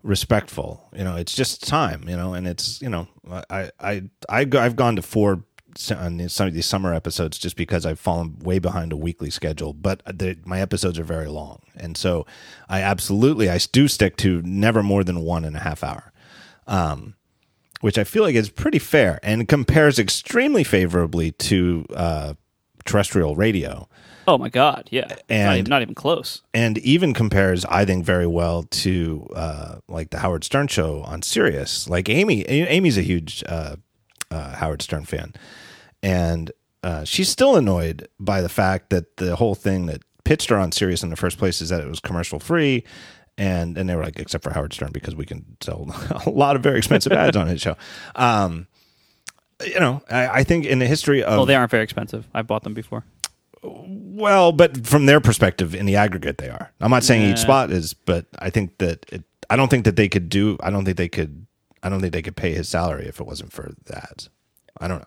respectful. 0.03 0.89
You 0.95 1.03
know, 1.03 1.15
it's 1.15 1.33
just 1.33 1.67
time. 1.67 2.07
You 2.07 2.15
know, 2.15 2.33
and 2.33 2.47
it's 2.47 2.81
you 2.81 2.89
know 2.89 3.07
I 3.29 3.71
I 3.79 4.01
I 4.29 4.47
I've 4.57 4.75
gone 4.75 4.95
to 4.95 5.01
four 5.01 5.43
on 5.91 6.27
some 6.29 6.47
of 6.47 6.53
these 6.53 6.65
summer 6.65 6.93
episodes 6.93 7.37
just 7.37 7.55
because 7.55 7.85
I've 7.85 7.99
fallen 7.99 8.39
way 8.39 8.59
behind 8.59 8.91
a 8.91 8.97
weekly 8.97 9.29
schedule, 9.29 9.73
but 9.73 10.01
the, 10.05 10.37
my 10.43 10.59
episodes 10.59 10.97
are 10.97 11.03
very 11.03 11.27
long, 11.27 11.61
and 11.75 11.95
so 11.95 12.25
I 12.67 12.81
absolutely 12.81 13.49
I 13.49 13.59
do 13.71 13.87
stick 13.87 14.17
to 14.17 14.41
never 14.41 14.81
more 14.81 15.03
than 15.03 15.21
one 15.21 15.45
and 15.45 15.55
a 15.55 15.59
half 15.59 15.83
hour. 15.83 16.11
Um, 16.65 17.15
which 17.81 17.99
I 17.99 18.03
feel 18.03 18.23
like 18.23 18.35
is 18.35 18.49
pretty 18.49 18.79
fair 18.79 19.19
and 19.21 19.47
compares 19.47 19.99
extremely 19.99 20.63
favorably 20.63 21.31
to 21.33 21.85
uh, 21.95 22.33
terrestrial 22.85 23.35
radio. 23.35 23.87
Oh 24.27 24.37
my 24.37 24.49
God! 24.49 24.89
Yeah, 24.91 25.07
And- 25.29 25.45
not, 25.47 25.57
even, 25.57 25.69
not 25.69 25.81
even 25.81 25.95
close. 25.95 26.41
and 26.53 26.77
even 26.79 27.13
compares, 27.13 27.63
I 27.65 27.85
think, 27.85 28.03
very 28.03 28.27
well 28.27 28.63
to 28.63 29.27
uh, 29.35 29.75
like 29.87 30.09
the 30.09 30.19
Howard 30.19 30.43
Stern 30.43 30.67
show 30.67 31.01
on 31.03 31.21
Sirius. 31.21 31.87
Like 31.89 32.09
Amy, 32.09 32.43
Amy's 32.47 32.97
a 32.97 33.01
huge 33.01 33.43
uh, 33.47 33.77
uh, 34.29 34.55
Howard 34.55 34.81
Stern 34.81 35.05
fan, 35.05 35.33
and 36.03 36.51
uh, 36.83 37.03
she's 37.05 37.29
still 37.29 37.55
annoyed 37.55 38.07
by 38.19 38.41
the 38.41 38.49
fact 38.49 38.89
that 38.89 39.17
the 39.17 39.35
whole 39.37 39.55
thing 39.55 39.85
that 39.87 40.01
pitched 40.25 40.49
her 40.49 40.57
on 40.57 40.71
Sirius 40.73 41.03
in 41.03 41.09
the 41.09 41.15
first 41.15 41.37
place 41.37 41.61
is 41.61 41.69
that 41.69 41.79
it 41.81 41.87
was 41.87 41.99
commercial 42.01 42.39
free. 42.39 42.83
And 43.39 43.77
and 43.77 43.87
they 43.87 43.95
were 43.95 44.03
like, 44.03 44.19
except 44.19 44.43
for 44.43 44.51
Howard 44.51 44.73
Stern, 44.73 44.91
because 44.91 45.15
we 45.15 45.25
can 45.25 45.45
sell 45.61 45.87
a 46.25 46.29
lot 46.29 46.55
of 46.55 46.63
very 46.63 46.79
expensive 46.79 47.11
ads 47.13 47.37
on 47.37 47.45
his 47.47 47.61
show. 47.61 47.77
Um, 48.15 48.67
you 49.63 49.79
know, 49.79 50.01
I, 50.09 50.27
I 50.39 50.43
think 50.43 50.65
in 50.65 50.79
the 50.79 50.87
history 50.87 51.23
of 51.23 51.37
Well, 51.37 51.45
they 51.45 51.55
aren't 51.55 51.71
very 51.71 51.83
expensive. 51.83 52.27
I've 52.33 52.47
bought 52.47 52.63
them 52.63 52.73
before. 52.73 53.03
Well, 53.63 54.51
but 54.51 54.85
from 54.85 55.05
their 55.05 55.19
perspective, 55.19 55.73
in 55.75 55.85
the 55.85 55.95
aggregate, 55.95 56.37
they 56.37 56.49
are. 56.49 56.71
I'm 56.79 56.91
not 56.91 57.03
saying 57.03 57.29
each 57.29 57.39
spot 57.39 57.71
is, 57.71 57.93
but 57.93 58.25
I 58.39 58.49
think 58.49 58.77
that 58.77 59.05
it, 59.11 59.23
I 59.49 59.55
don't 59.55 59.69
think 59.69 59.85
that 59.85 59.95
they 59.95 60.09
could 60.09 60.29
do. 60.29 60.57
I 60.61 60.69
don't 60.69 60.85
think 60.85 60.97
they 60.97 61.09
could. 61.09 61.45
I 61.83 61.89
don't 61.89 62.01
think 62.01 62.13
they 62.13 62.21
could 62.21 62.35
pay 62.35 62.53
his 62.53 62.67
salary 62.67 63.07
if 63.07 63.19
it 63.19 63.25
wasn't 63.25 63.51
for 63.51 63.73
that. 63.85 64.27
I 64.79 64.87
don't 64.87 64.99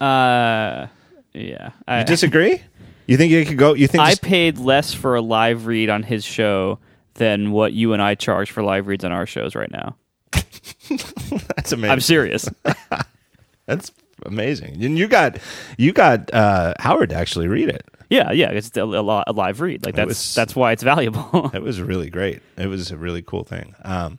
know. 0.00 0.06
Uh, 0.06 0.88
yeah. 1.32 1.70
I, 1.86 2.00
You 2.00 2.04
disagree? 2.04 2.62
You 3.06 3.16
think 3.16 3.30
you 3.32 3.44
could 3.44 3.58
go? 3.58 3.74
You 3.74 3.86
think? 3.86 4.02
I 4.02 4.10
just- 4.10 4.22
paid 4.22 4.58
less 4.58 4.92
for 4.92 5.14
a 5.14 5.20
live 5.20 5.66
read 5.66 5.88
on 5.90 6.02
his 6.02 6.24
show 6.24 6.78
than 7.14 7.52
what 7.52 7.72
you 7.72 7.92
and 7.92 8.02
I 8.02 8.14
charge 8.14 8.50
for 8.50 8.62
live 8.62 8.86
reads 8.88 9.04
on 9.04 9.12
our 9.12 9.26
shows 9.26 9.54
right 9.54 9.70
now. 9.70 9.96
that's 10.32 11.72
amazing. 11.72 11.90
I'm 11.90 12.00
serious. 12.00 12.48
That's 13.66 13.90
amazing. 14.24 14.84
And 14.84 14.96
you 14.96 15.08
got 15.08 15.38
you 15.76 15.92
got 15.92 16.32
uh, 16.32 16.74
Howard 16.78 17.08
to 17.10 17.16
actually 17.16 17.48
read 17.48 17.68
it. 17.68 17.84
Yeah, 18.08 18.32
yeah. 18.32 18.50
It's 18.50 18.76
a, 18.76 18.82
a, 18.82 19.24
a 19.26 19.32
live 19.32 19.60
read. 19.60 19.84
Like 19.84 19.94
that's 19.96 20.08
was- 20.08 20.34
that's 20.34 20.54
why 20.56 20.72
it's 20.72 20.82
valuable. 20.82 21.50
It 21.54 21.62
was 21.62 21.80
really 21.80 22.10
great. 22.10 22.40
It 22.56 22.66
was 22.68 22.90
a 22.90 22.96
really 22.96 23.22
cool 23.22 23.44
thing. 23.44 23.74
Um, 23.84 24.18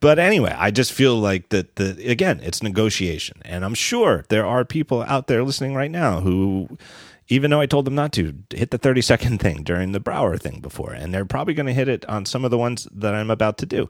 but 0.00 0.18
anyway, 0.18 0.54
I 0.56 0.70
just 0.70 0.92
feel 0.92 1.16
like 1.16 1.48
that 1.50 1.76
the 1.76 2.08
again, 2.08 2.40
it's 2.42 2.62
negotiation, 2.62 3.38
and 3.44 3.64
I'm 3.64 3.74
sure 3.74 4.24
there 4.28 4.44
are 4.46 4.64
people 4.64 5.02
out 5.02 5.26
there 5.26 5.42
listening 5.42 5.74
right 5.74 5.90
now 5.90 6.20
who, 6.20 6.76
even 7.28 7.50
though 7.50 7.60
I 7.60 7.66
told 7.66 7.86
them 7.86 7.94
not 7.94 8.12
to, 8.12 8.34
hit 8.54 8.70
the 8.70 8.78
30 8.78 9.00
second 9.00 9.38
thing 9.38 9.62
during 9.62 9.92
the 9.92 10.00
Brawer 10.00 10.36
thing 10.36 10.60
before, 10.60 10.92
and 10.92 11.14
they're 11.14 11.24
probably 11.24 11.54
going 11.54 11.66
to 11.66 11.72
hit 11.72 11.88
it 11.88 12.04
on 12.08 12.26
some 12.26 12.44
of 12.44 12.50
the 12.50 12.58
ones 12.58 12.86
that 12.92 13.14
I'm 13.14 13.30
about 13.30 13.58
to 13.58 13.66
do. 13.66 13.88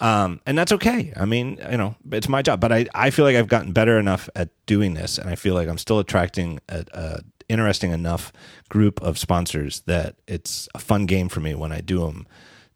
Um, 0.00 0.40
and 0.46 0.58
that's 0.58 0.72
okay. 0.72 1.12
I 1.16 1.26
mean, 1.26 1.58
you 1.70 1.76
know, 1.76 1.94
it's 2.10 2.28
my 2.28 2.42
job, 2.42 2.58
but 2.58 2.72
I, 2.72 2.86
I 2.92 3.10
feel 3.10 3.24
like 3.24 3.36
I've 3.36 3.46
gotten 3.46 3.72
better 3.72 3.98
enough 4.00 4.28
at 4.34 4.48
doing 4.66 4.94
this, 4.94 5.16
and 5.18 5.30
I 5.30 5.36
feel 5.36 5.54
like 5.54 5.68
I'm 5.68 5.78
still 5.78 6.00
attracting 6.00 6.58
a, 6.68 6.84
a 6.92 7.20
interesting 7.52 7.92
enough 7.92 8.32
group 8.68 9.00
of 9.02 9.18
sponsors 9.18 9.80
that 9.82 10.16
it's 10.26 10.68
a 10.74 10.78
fun 10.78 11.06
game 11.06 11.28
for 11.28 11.40
me 11.40 11.54
when 11.54 11.70
I 11.72 11.80
do 11.80 12.00
them 12.06 12.26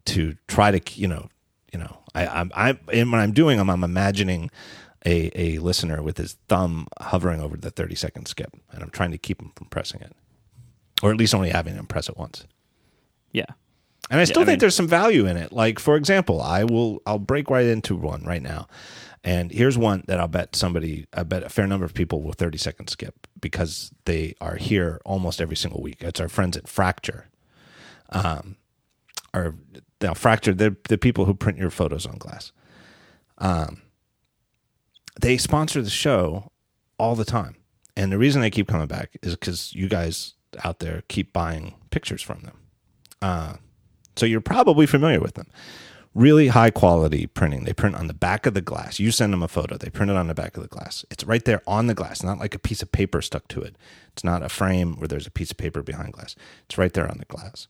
to 0.05 0.35
try 0.47 0.71
to, 0.77 0.99
you 0.99 1.07
know, 1.07 1.27
you 1.73 1.79
know, 1.79 1.97
I, 2.15 2.27
I'm, 2.27 2.51
I, 2.55 2.77
and 2.93 3.11
when 3.11 3.19
I'm 3.21 3.31
doing 3.33 3.57
them, 3.57 3.69
I'm 3.69 3.83
imagining 3.83 4.49
a, 5.05 5.31
a 5.35 5.59
listener 5.59 6.01
with 6.01 6.17
his 6.17 6.37
thumb 6.47 6.87
hovering 6.99 7.41
over 7.41 7.57
the 7.57 7.69
30 7.71 7.95
second 7.95 8.25
skip, 8.27 8.51
and 8.71 8.81
I'm 8.83 8.89
trying 8.89 9.11
to 9.11 9.17
keep 9.17 9.41
him 9.41 9.51
from 9.55 9.67
pressing 9.67 10.01
it, 10.01 10.15
or 11.03 11.11
at 11.11 11.17
least 11.17 11.35
only 11.35 11.49
having 11.49 11.75
him 11.75 11.85
press 11.87 12.07
it 12.09 12.17
once. 12.17 12.45
yeah. 13.31 13.45
And 14.09 14.21
I 14.21 14.23
still 14.23 14.43
I 14.43 14.45
think 14.45 14.53
mean- 14.53 14.59
there's 14.59 14.75
some 14.75 14.87
value 14.87 15.25
in 15.25 15.35
it. 15.35 15.51
Like 15.51 15.79
for 15.79 15.97
example, 15.97 16.41
I 16.41 16.63
will 16.63 17.01
I'll 17.05 17.19
break 17.19 17.49
right 17.49 17.65
into 17.65 17.93
one 17.97 18.23
right 18.23 18.41
now. 18.41 18.67
And 19.25 19.51
here's 19.51 19.77
one 19.77 20.03
that 20.07 20.17
I'll 20.17 20.29
bet 20.29 20.55
somebody 20.55 21.07
I 21.13 21.23
bet 21.23 21.43
a 21.43 21.49
fair 21.49 21.67
number 21.67 21.85
of 21.85 21.93
people 21.93 22.21
will 22.21 22.31
30 22.31 22.57
second 22.57 22.87
skip 22.87 23.26
because 23.39 23.91
they 24.05 24.35
are 24.41 24.55
here 24.55 24.99
almost 25.05 25.41
every 25.41 25.55
single 25.55 25.81
week. 25.81 25.97
It's 26.01 26.19
our 26.19 26.29
friends 26.29 26.57
at 26.57 26.67
Fracture. 26.67 27.27
Um 28.09 28.55
or 29.33 29.55
now 30.01 30.13
Fracture, 30.13 30.53
they're 30.53 30.77
the 30.87 30.97
people 30.97 31.25
who 31.25 31.33
print 31.33 31.57
your 31.57 31.69
photos 31.69 32.05
on 32.05 32.17
glass. 32.17 32.51
Um 33.37 33.81
they 35.19 35.37
sponsor 35.37 35.81
the 35.81 35.89
show 35.89 36.51
all 36.99 37.15
the 37.15 37.25
time. 37.25 37.57
And 37.95 38.11
the 38.11 38.17
reason 38.17 38.41
they 38.41 38.51
keep 38.51 38.67
coming 38.67 38.87
back 38.87 39.17
is 39.23 39.35
because 39.35 39.73
you 39.73 39.89
guys 39.89 40.35
out 40.63 40.79
there 40.79 41.03
keep 41.07 41.33
buying 41.33 41.75
pictures 41.89 42.21
from 42.21 42.41
them. 42.41 42.59
Uh, 43.21 43.53
so 44.15 44.25
you're 44.25 44.41
probably 44.41 44.85
familiar 44.85 45.19
with 45.19 45.33
them. 45.33 45.47
Really 46.17 46.47
high 46.47 46.71
quality 46.71 47.27
printing. 47.27 47.65
They 47.65 47.73
print 47.73 47.95
on 47.95 48.07
the 48.07 48.13
back 48.15 48.47
of 48.47 48.55
the 48.55 48.61
glass. 48.61 48.97
You 48.97 49.11
send 49.11 49.31
them 49.31 49.43
a 49.43 49.47
photo, 49.47 49.77
they 49.77 49.91
print 49.91 50.09
it 50.09 50.17
on 50.17 50.25
the 50.25 50.33
back 50.33 50.57
of 50.57 50.63
the 50.63 50.67
glass. 50.67 51.05
It's 51.11 51.23
right 51.23 51.45
there 51.45 51.61
on 51.67 51.85
the 51.85 51.93
glass, 51.93 52.23
not 52.23 52.39
like 52.39 52.55
a 52.55 52.59
piece 52.59 52.81
of 52.81 52.91
paper 52.91 53.21
stuck 53.21 53.47
to 53.49 53.61
it. 53.61 53.75
It's 54.13 54.23
not 54.23 54.41
a 54.41 54.49
frame 54.49 54.95
where 54.95 55.07
there's 55.07 55.27
a 55.27 55.31
piece 55.31 55.51
of 55.51 55.57
paper 55.57 55.83
behind 55.83 56.13
glass. 56.13 56.35
It's 56.65 56.75
right 56.75 56.91
there 56.91 57.07
on 57.07 57.19
the 57.19 57.25
glass. 57.25 57.67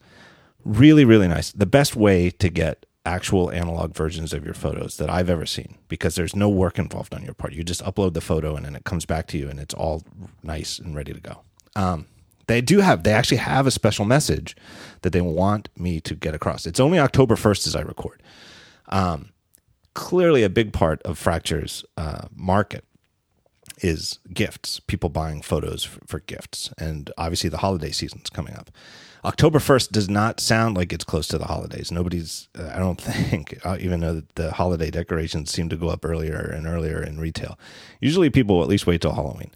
Really, 0.64 1.04
really 1.04 1.28
nice. 1.28 1.52
The 1.52 1.66
best 1.66 1.94
way 1.94 2.30
to 2.30 2.48
get 2.48 2.86
actual 3.04 3.50
analog 3.50 3.94
versions 3.94 4.32
of 4.32 4.46
your 4.46 4.54
photos 4.54 4.96
that 4.96 5.10
I've 5.10 5.28
ever 5.28 5.44
seen 5.44 5.76
because 5.88 6.14
there's 6.14 6.34
no 6.34 6.48
work 6.48 6.78
involved 6.78 7.12
on 7.12 7.24
your 7.24 7.34
part. 7.34 7.52
You 7.52 7.62
just 7.62 7.84
upload 7.84 8.14
the 8.14 8.22
photo 8.22 8.56
and 8.56 8.64
then 8.64 8.74
it 8.74 8.84
comes 8.84 9.04
back 9.04 9.26
to 9.26 9.36
you 9.36 9.50
and 9.50 9.60
it's 9.60 9.74
all 9.74 10.04
nice 10.42 10.78
and 10.78 10.96
ready 10.96 11.12
to 11.12 11.20
go. 11.20 11.42
Um, 11.76 12.06
they 12.48 12.60
do 12.60 12.80
have, 12.80 13.04
they 13.04 13.12
actually 13.12 13.38
have 13.38 13.66
a 13.66 13.70
special 13.70 14.04
message 14.04 14.56
that 15.02 15.12
they 15.12 15.20
want 15.20 15.68
me 15.76 16.00
to 16.00 16.14
get 16.14 16.34
across. 16.34 16.66
It's 16.66 16.80
only 16.80 16.98
October 16.98 17.36
1st 17.36 17.68
as 17.68 17.76
I 17.76 17.82
record. 17.82 18.22
Um, 18.88 19.30
clearly, 19.94 20.42
a 20.42 20.50
big 20.50 20.72
part 20.72 21.02
of 21.02 21.18
Fracture's 21.18 21.84
uh, 21.96 22.28
market 22.34 22.84
is 23.80 24.18
gifts, 24.32 24.80
people 24.80 25.08
buying 25.08 25.42
photos 25.42 25.84
for, 25.84 26.00
for 26.06 26.20
gifts. 26.20 26.72
And 26.78 27.10
obviously, 27.16 27.50
the 27.50 27.58
holiday 27.58 27.92
season's 27.92 28.30
coming 28.30 28.54
up. 28.54 28.70
October 29.24 29.58
1st 29.58 29.90
does 29.90 30.08
not 30.08 30.40
sound 30.40 30.76
like 30.76 30.92
it's 30.92 31.04
close 31.04 31.28
to 31.28 31.38
the 31.38 31.46
holidays. 31.46 31.90
Nobody's, 31.90 32.48
uh, 32.58 32.70
I 32.72 32.78
don't 32.78 33.00
think, 33.00 33.58
uh, 33.64 33.76
even 33.80 34.00
though 34.00 34.22
the 34.36 34.52
holiday 34.52 34.90
decorations 34.90 35.50
seem 35.50 35.68
to 35.68 35.76
go 35.76 35.88
up 35.88 36.04
earlier 36.04 36.38
and 36.38 36.66
earlier 36.66 37.02
in 37.02 37.20
retail. 37.20 37.58
Usually, 38.00 38.30
people 38.30 38.62
at 38.62 38.68
least 38.68 38.86
wait 38.86 39.02
till 39.02 39.12
Halloween. 39.12 39.50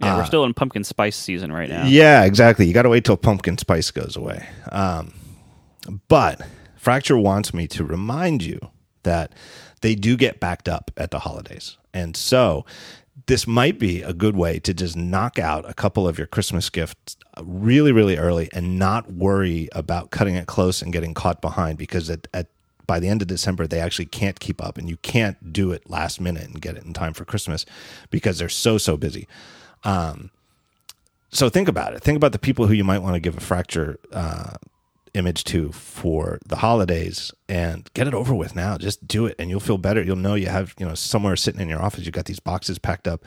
Yeah, 0.00 0.16
we're 0.16 0.26
still 0.26 0.44
in 0.44 0.54
pumpkin 0.54 0.84
spice 0.84 1.16
season 1.16 1.52
right 1.52 1.68
now. 1.68 1.86
Yeah, 1.86 2.24
exactly. 2.24 2.66
You 2.66 2.74
got 2.74 2.82
to 2.82 2.88
wait 2.88 3.04
till 3.04 3.16
pumpkin 3.16 3.58
spice 3.58 3.90
goes 3.90 4.16
away. 4.16 4.46
Um, 4.70 5.14
but 6.08 6.40
Fracture 6.76 7.16
wants 7.16 7.54
me 7.54 7.66
to 7.68 7.84
remind 7.84 8.42
you 8.42 8.58
that 9.04 9.32
they 9.82 9.94
do 9.94 10.16
get 10.16 10.40
backed 10.40 10.68
up 10.68 10.90
at 10.96 11.10
the 11.10 11.20
holidays. 11.20 11.76
And 11.92 12.16
so 12.16 12.64
this 13.26 13.46
might 13.46 13.78
be 13.78 14.02
a 14.02 14.12
good 14.12 14.36
way 14.36 14.58
to 14.58 14.74
just 14.74 14.96
knock 14.96 15.38
out 15.38 15.68
a 15.68 15.74
couple 15.74 16.08
of 16.08 16.18
your 16.18 16.26
Christmas 16.26 16.68
gifts 16.68 17.16
really, 17.40 17.92
really 17.92 18.16
early 18.16 18.48
and 18.52 18.78
not 18.78 19.12
worry 19.12 19.68
about 19.72 20.10
cutting 20.10 20.34
it 20.34 20.46
close 20.46 20.82
and 20.82 20.92
getting 20.92 21.14
caught 21.14 21.40
behind 21.40 21.78
because 21.78 22.10
at, 22.10 22.26
at 22.34 22.48
by 22.86 23.00
the 23.00 23.08
end 23.08 23.22
of 23.22 23.28
December, 23.28 23.66
they 23.66 23.80
actually 23.80 24.04
can't 24.04 24.40
keep 24.40 24.62
up 24.62 24.76
and 24.76 24.90
you 24.90 24.98
can't 24.98 25.52
do 25.52 25.72
it 25.72 25.88
last 25.88 26.20
minute 26.20 26.44
and 26.44 26.60
get 26.60 26.76
it 26.76 26.84
in 26.84 26.92
time 26.92 27.14
for 27.14 27.24
Christmas 27.24 27.64
because 28.10 28.38
they're 28.38 28.48
so, 28.50 28.76
so 28.76 28.96
busy 28.96 29.26
so 31.30 31.48
think 31.48 31.68
about 31.68 31.94
it. 31.94 32.02
Think 32.02 32.16
about 32.16 32.32
the 32.32 32.38
people 32.38 32.66
who 32.66 32.74
you 32.74 32.84
might 32.84 33.00
want 33.00 33.14
to 33.14 33.20
give 33.20 33.36
a 33.36 33.40
fracture 33.40 33.98
uh, 34.12 34.54
image 35.14 35.44
to 35.44 35.72
for 35.72 36.38
the 36.46 36.56
holidays, 36.56 37.32
and 37.48 37.88
get 37.94 38.06
it 38.06 38.14
over 38.14 38.34
with 38.34 38.54
now. 38.54 38.78
Just 38.78 39.06
do 39.06 39.26
it, 39.26 39.36
and 39.38 39.50
you'll 39.50 39.60
feel 39.60 39.78
better. 39.78 40.02
You'll 40.02 40.16
know 40.16 40.34
you 40.34 40.48
have 40.48 40.74
you 40.78 40.86
know 40.86 40.94
somewhere 40.94 41.36
sitting 41.36 41.60
in 41.60 41.68
your 41.68 41.82
office. 41.82 42.04
You've 42.04 42.14
got 42.14 42.26
these 42.26 42.40
boxes 42.40 42.78
packed 42.78 43.08
up. 43.08 43.24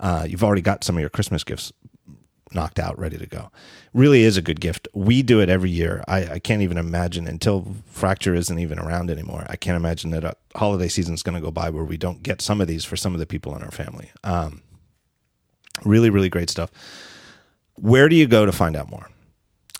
Uh, 0.00 0.26
you've 0.28 0.44
already 0.44 0.62
got 0.62 0.84
some 0.84 0.96
of 0.96 1.00
your 1.00 1.10
Christmas 1.10 1.44
gifts 1.44 1.72
knocked 2.52 2.78
out, 2.78 2.98
ready 2.98 3.18
to 3.18 3.26
go. 3.26 3.50
Really 3.92 4.22
is 4.22 4.36
a 4.36 4.42
good 4.42 4.60
gift. 4.60 4.88
We 4.94 5.22
do 5.22 5.40
it 5.40 5.48
every 5.48 5.70
year. 5.70 6.02
I, 6.06 6.26
I 6.34 6.38
can't 6.38 6.62
even 6.62 6.78
imagine 6.78 7.26
until 7.26 7.74
fracture 7.86 8.34
isn't 8.34 8.58
even 8.58 8.78
around 8.78 9.10
anymore. 9.10 9.44
I 9.48 9.56
can't 9.56 9.76
imagine 9.76 10.10
that 10.10 10.24
a 10.24 10.36
holiday 10.56 10.88
season 10.88 11.14
is 11.14 11.22
going 11.22 11.34
to 11.34 11.40
go 11.40 11.50
by 11.50 11.70
where 11.70 11.84
we 11.84 11.96
don't 11.96 12.22
get 12.22 12.40
some 12.40 12.60
of 12.60 12.68
these 12.68 12.84
for 12.84 12.96
some 12.96 13.14
of 13.14 13.20
the 13.20 13.26
people 13.26 13.56
in 13.56 13.62
our 13.62 13.70
family. 13.70 14.10
Um, 14.22 14.62
really, 15.84 16.10
really 16.10 16.28
great 16.28 16.50
stuff. 16.50 16.70
Where 17.76 18.08
do 18.08 18.16
you 18.16 18.26
go 18.26 18.46
to 18.46 18.52
find 18.52 18.76
out 18.76 18.90
more? 18.90 19.08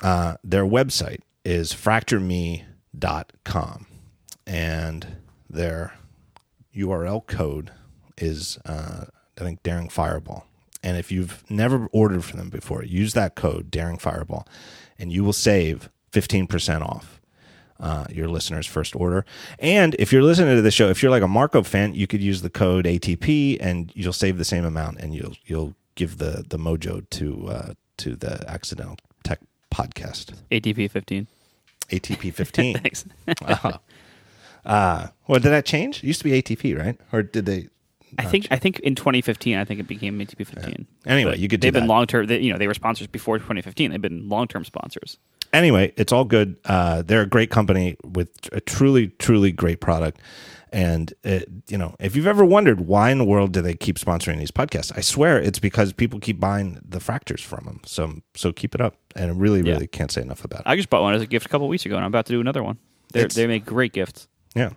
Uh, 0.03 0.37
their 0.43 0.65
website 0.65 1.21
is 1.45 1.73
fractureme.com 1.73 3.87
and 4.47 5.17
their 5.49 5.95
URL 6.75 7.27
code 7.27 7.71
is, 8.19 8.59
uh, 8.67 9.05
I 9.39 9.41
think, 9.41 9.63
Daring 9.63 9.89
Fireball. 9.89 10.47
And 10.83 10.99
if 10.99 11.11
you've 11.11 11.49
never 11.51 11.89
ordered 11.93 12.25
from 12.25 12.39
them 12.39 12.51
before, 12.51 12.85
use 12.85 13.15
that 13.15 13.37
code 13.37 13.71
Daring 13.71 13.99
Fireball, 13.99 14.47
and 14.99 15.11
you 15.11 15.25
will 15.25 15.33
save 15.33 15.89
fifteen 16.13 16.47
percent 16.47 16.83
off 16.83 17.23
uh, 17.81 18.05
your 18.11 18.29
listeners' 18.29 18.67
first 18.67 18.95
order. 18.95 19.25
And 19.59 19.97
if 19.99 20.13
you're 20.13 20.23
listening 20.23 20.57
to 20.57 20.63
the 20.63 20.71
show, 20.71 20.91
if 20.91 21.03
you're 21.03 21.11
like 21.11 21.23
a 21.23 21.29
Marco 21.29 21.63
fan, 21.63 21.95
you 21.95 22.07
could 22.07 22.23
use 22.23 22.43
the 22.43 22.51
code 22.51 22.85
ATP, 22.85 23.57
and 23.61 23.93
you'll 23.95 24.13
save 24.13 24.37
the 24.37 24.45
same 24.45 24.67
amount, 24.67 24.99
and 24.99 25.15
you'll 25.15 25.35
you'll 25.47 25.75
give 25.95 26.19
the 26.19 26.45
the 26.49 26.59
mojo 26.59 27.09
to 27.11 27.49
uh, 27.49 27.73
to 27.99 28.17
the 28.17 28.45
Accidental 28.49 28.97
Tech 29.23 29.41
podcast. 29.73 30.35
ATP 30.51 30.91
15. 30.91 31.27
ATP 31.91 32.33
fifteen. 32.43 32.79
Thanks. 32.79 33.05
uh, 33.47 33.79
uh, 34.65 35.09
well, 35.29 35.41
did 35.41 35.51
that 35.51 35.67
change? 35.67 35.99
It 35.99 36.05
used 36.07 36.21
to 36.21 36.25
be 36.25 36.41
ATP, 36.43 36.79
right? 36.79 36.99
Or 37.13 37.23
did 37.23 37.47
they? 37.47 37.69
I 38.17 38.25
think 38.25 38.47
I 38.53 38.57
think 38.57 38.79
in 38.81 38.95
2015 38.95 39.57
I 39.57 39.65
think 39.65 39.81
it 39.81 39.89
became 39.89 40.21
ATP 40.21 40.47
15. 40.47 40.87
Anyway, 41.05 41.33
But 41.33 41.39
you 41.41 41.49
could 41.49 41.59
do 41.61 41.67
They've 41.67 41.73
been 41.73 41.89
long 41.89 42.07
term. 42.07 42.31
You 42.31 42.53
know, 42.53 42.59
they 42.59 42.69
were 42.69 42.75
sponsors 42.75 43.09
before 43.09 43.39
2015. 43.39 43.91
They've 43.91 44.01
been 44.01 44.29
long 44.29 44.47
term 44.47 44.65
sponsors. 44.65 45.19
anyway, 45.53 45.93
it's 45.97 46.13
all 46.13 46.25
good. 46.25 46.57
Uh, 46.65 47.03
they're 47.03 47.23
a 47.23 47.27
great 47.27 47.51
company 47.51 47.97
with 48.05 48.31
a 48.53 48.61
truly, 48.61 49.09
truly 49.19 49.51
great 49.51 49.81
product. 49.81 50.21
And 50.75 51.15
it, 51.23 51.49
you 51.69 51.79
know, 51.79 51.95
if 52.01 52.17
you've 52.17 52.27
ever 52.27 52.45
wondered 52.45 52.81
why 52.81 53.11
in 53.11 53.19
the 53.19 53.25
world 53.25 53.53
do 53.53 53.63
they 53.63 53.75
keep 53.75 53.97
sponsoring 53.97 54.39
these 54.39 54.51
podcasts, 54.51 54.91
I 54.97 55.03
swear 55.03 55.39
it's 55.41 55.61
because 55.61 55.93
people 55.93 56.19
keep 56.19 56.41
buying 56.41 56.81
the 56.85 56.99
fractures 56.99 57.41
from 57.43 57.65
them. 57.65 57.81
So, 57.87 58.23
so 58.35 58.53
keep 58.53 58.75
it 58.75 58.81
up. 58.81 58.97
And 59.15 59.31
I 59.31 59.35
really, 59.35 59.61
Yeah. 59.61 59.75
really 59.75 59.87
can't 59.87 60.11
say 60.11 60.21
enough 60.21 60.45
about 60.45 60.63
it. 60.63 60.67
I 60.67 60.75
just 60.75 60.91
bought 60.91 61.03
one 61.03 61.15
as 61.15 61.23
a 61.23 61.27
gift 61.27 61.47
a 61.47 61.49
couple 61.49 61.69
weeks 61.69 61.87
ago, 61.87 61.95
and 61.95 62.05
I'm 62.05 62.11
about 62.11 62.27
to 62.27 62.33
do 62.33 62.41
another 62.41 62.65
one. 62.65 62.79
They 63.13 63.25
they 63.27 63.47
make 63.47 63.65
great 63.65 63.93
gifts. 63.93 64.27
Yeah. 64.57 64.71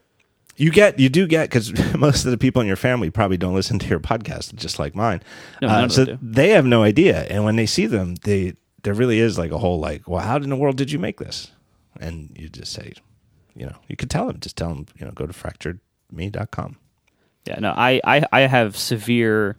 You 0.56 0.70
get, 0.72 1.00
you 1.00 1.10
do 1.10 1.26
get, 1.26 1.50
because 1.50 1.74
most 1.98 2.26
of 2.26 2.32
the 2.32 2.38
people 2.38 2.62
in 2.62 2.68
your 2.68 2.76
family 2.76 3.10
probably 3.10 3.38
don't 3.38 3.56
listen 3.56 3.80
to 3.80 3.88
your 3.88 4.00
podcast, 4.00 4.54
just 4.54 4.78
like 4.78 4.94
mine. 4.94 5.24
No, 5.64 5.68
uh, 5.68 5.90
so 5.90 6.06
do. 6.06 6.20
they 6.22 6.50
have 6.50 6.66
no 6.66 6.84
idea. 6.84 7.24
And 7.24 7.44
when 7.44 7.56
they 7.56 7.66
see 7.66 7.88
them, 7.88 8.16
they, 8.24 8.54
there 8.84 8.94
really 8.94 9.20
is 9.20 9.40
like 9.40 9.50
a 9.52 9.58
whole 9.58 9.80
like, 9.80 10.08
well, 10.08 10.22
how 10.22 10.36
in 10.38 10.50
the 10.50 10.56
world 10.56 10.78
did 10.78 10.92
you 10.92 11.00
make 11.00 11.18
this? 11.20 11.52
And 12.00 12.36
you 12.38 12.50
just 12.50 12.72
say, 12.74 12.94
you 13.56 13.66
know, 13.66 13.76
you 13.88 13.96
could 13.96 14.12
tell 14.12 14.28
them, 14.28 14.40
just 14.40 14.56
tell 14.58 14.70
them, 14.70 14.86
you 15.00 15.06
know, 15.06 15.12
go 15.12 15.26
to 15.26 15.34
fractureme.com. 16.14 16.78
Yeah, 17.46 17.60
no, 17.60 17.74
I, 17.76 18.02
I, 18.04 18.24
I 18.32 18.40
have 18.42 18.76
severe 18.76 19.56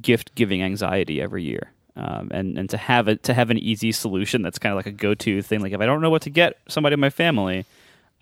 gift 0.00 0.34
giving 0.34 0.62
anxiety 0.62 1.20
every 1.20 1.44
year. 1.44 1.70
Um, 1.96 2.28
and, 2.32 2.58
and 2.58 2.70
to 2.70 2.76
have 2.76 3.08
a, 3.08 3.16
to 3.16 3.34
have 3.34 3.50
an 3.50 3.58
easy 3.58 3.90
solution 3.90 4.42
that's 4.42 4.58
kind 4.58 4.72
of 4.72 4.76
like 4.76 4.86
a 4.86 4.92
go 4.92 5.14
to 5.14 5.42
thing. 5.42 5.60
Like 5.60 5.72
if 5.72 5.80
I 5.80 5.86
don't 5.86 6.00
know 6.00 6.10
what 6.10 6.22
to 6.22 6.30
get 6.30 6.58
somebody 6.68 6.94
in 6.94 7.00
my 7.00 7.10
family, 7.10 7.64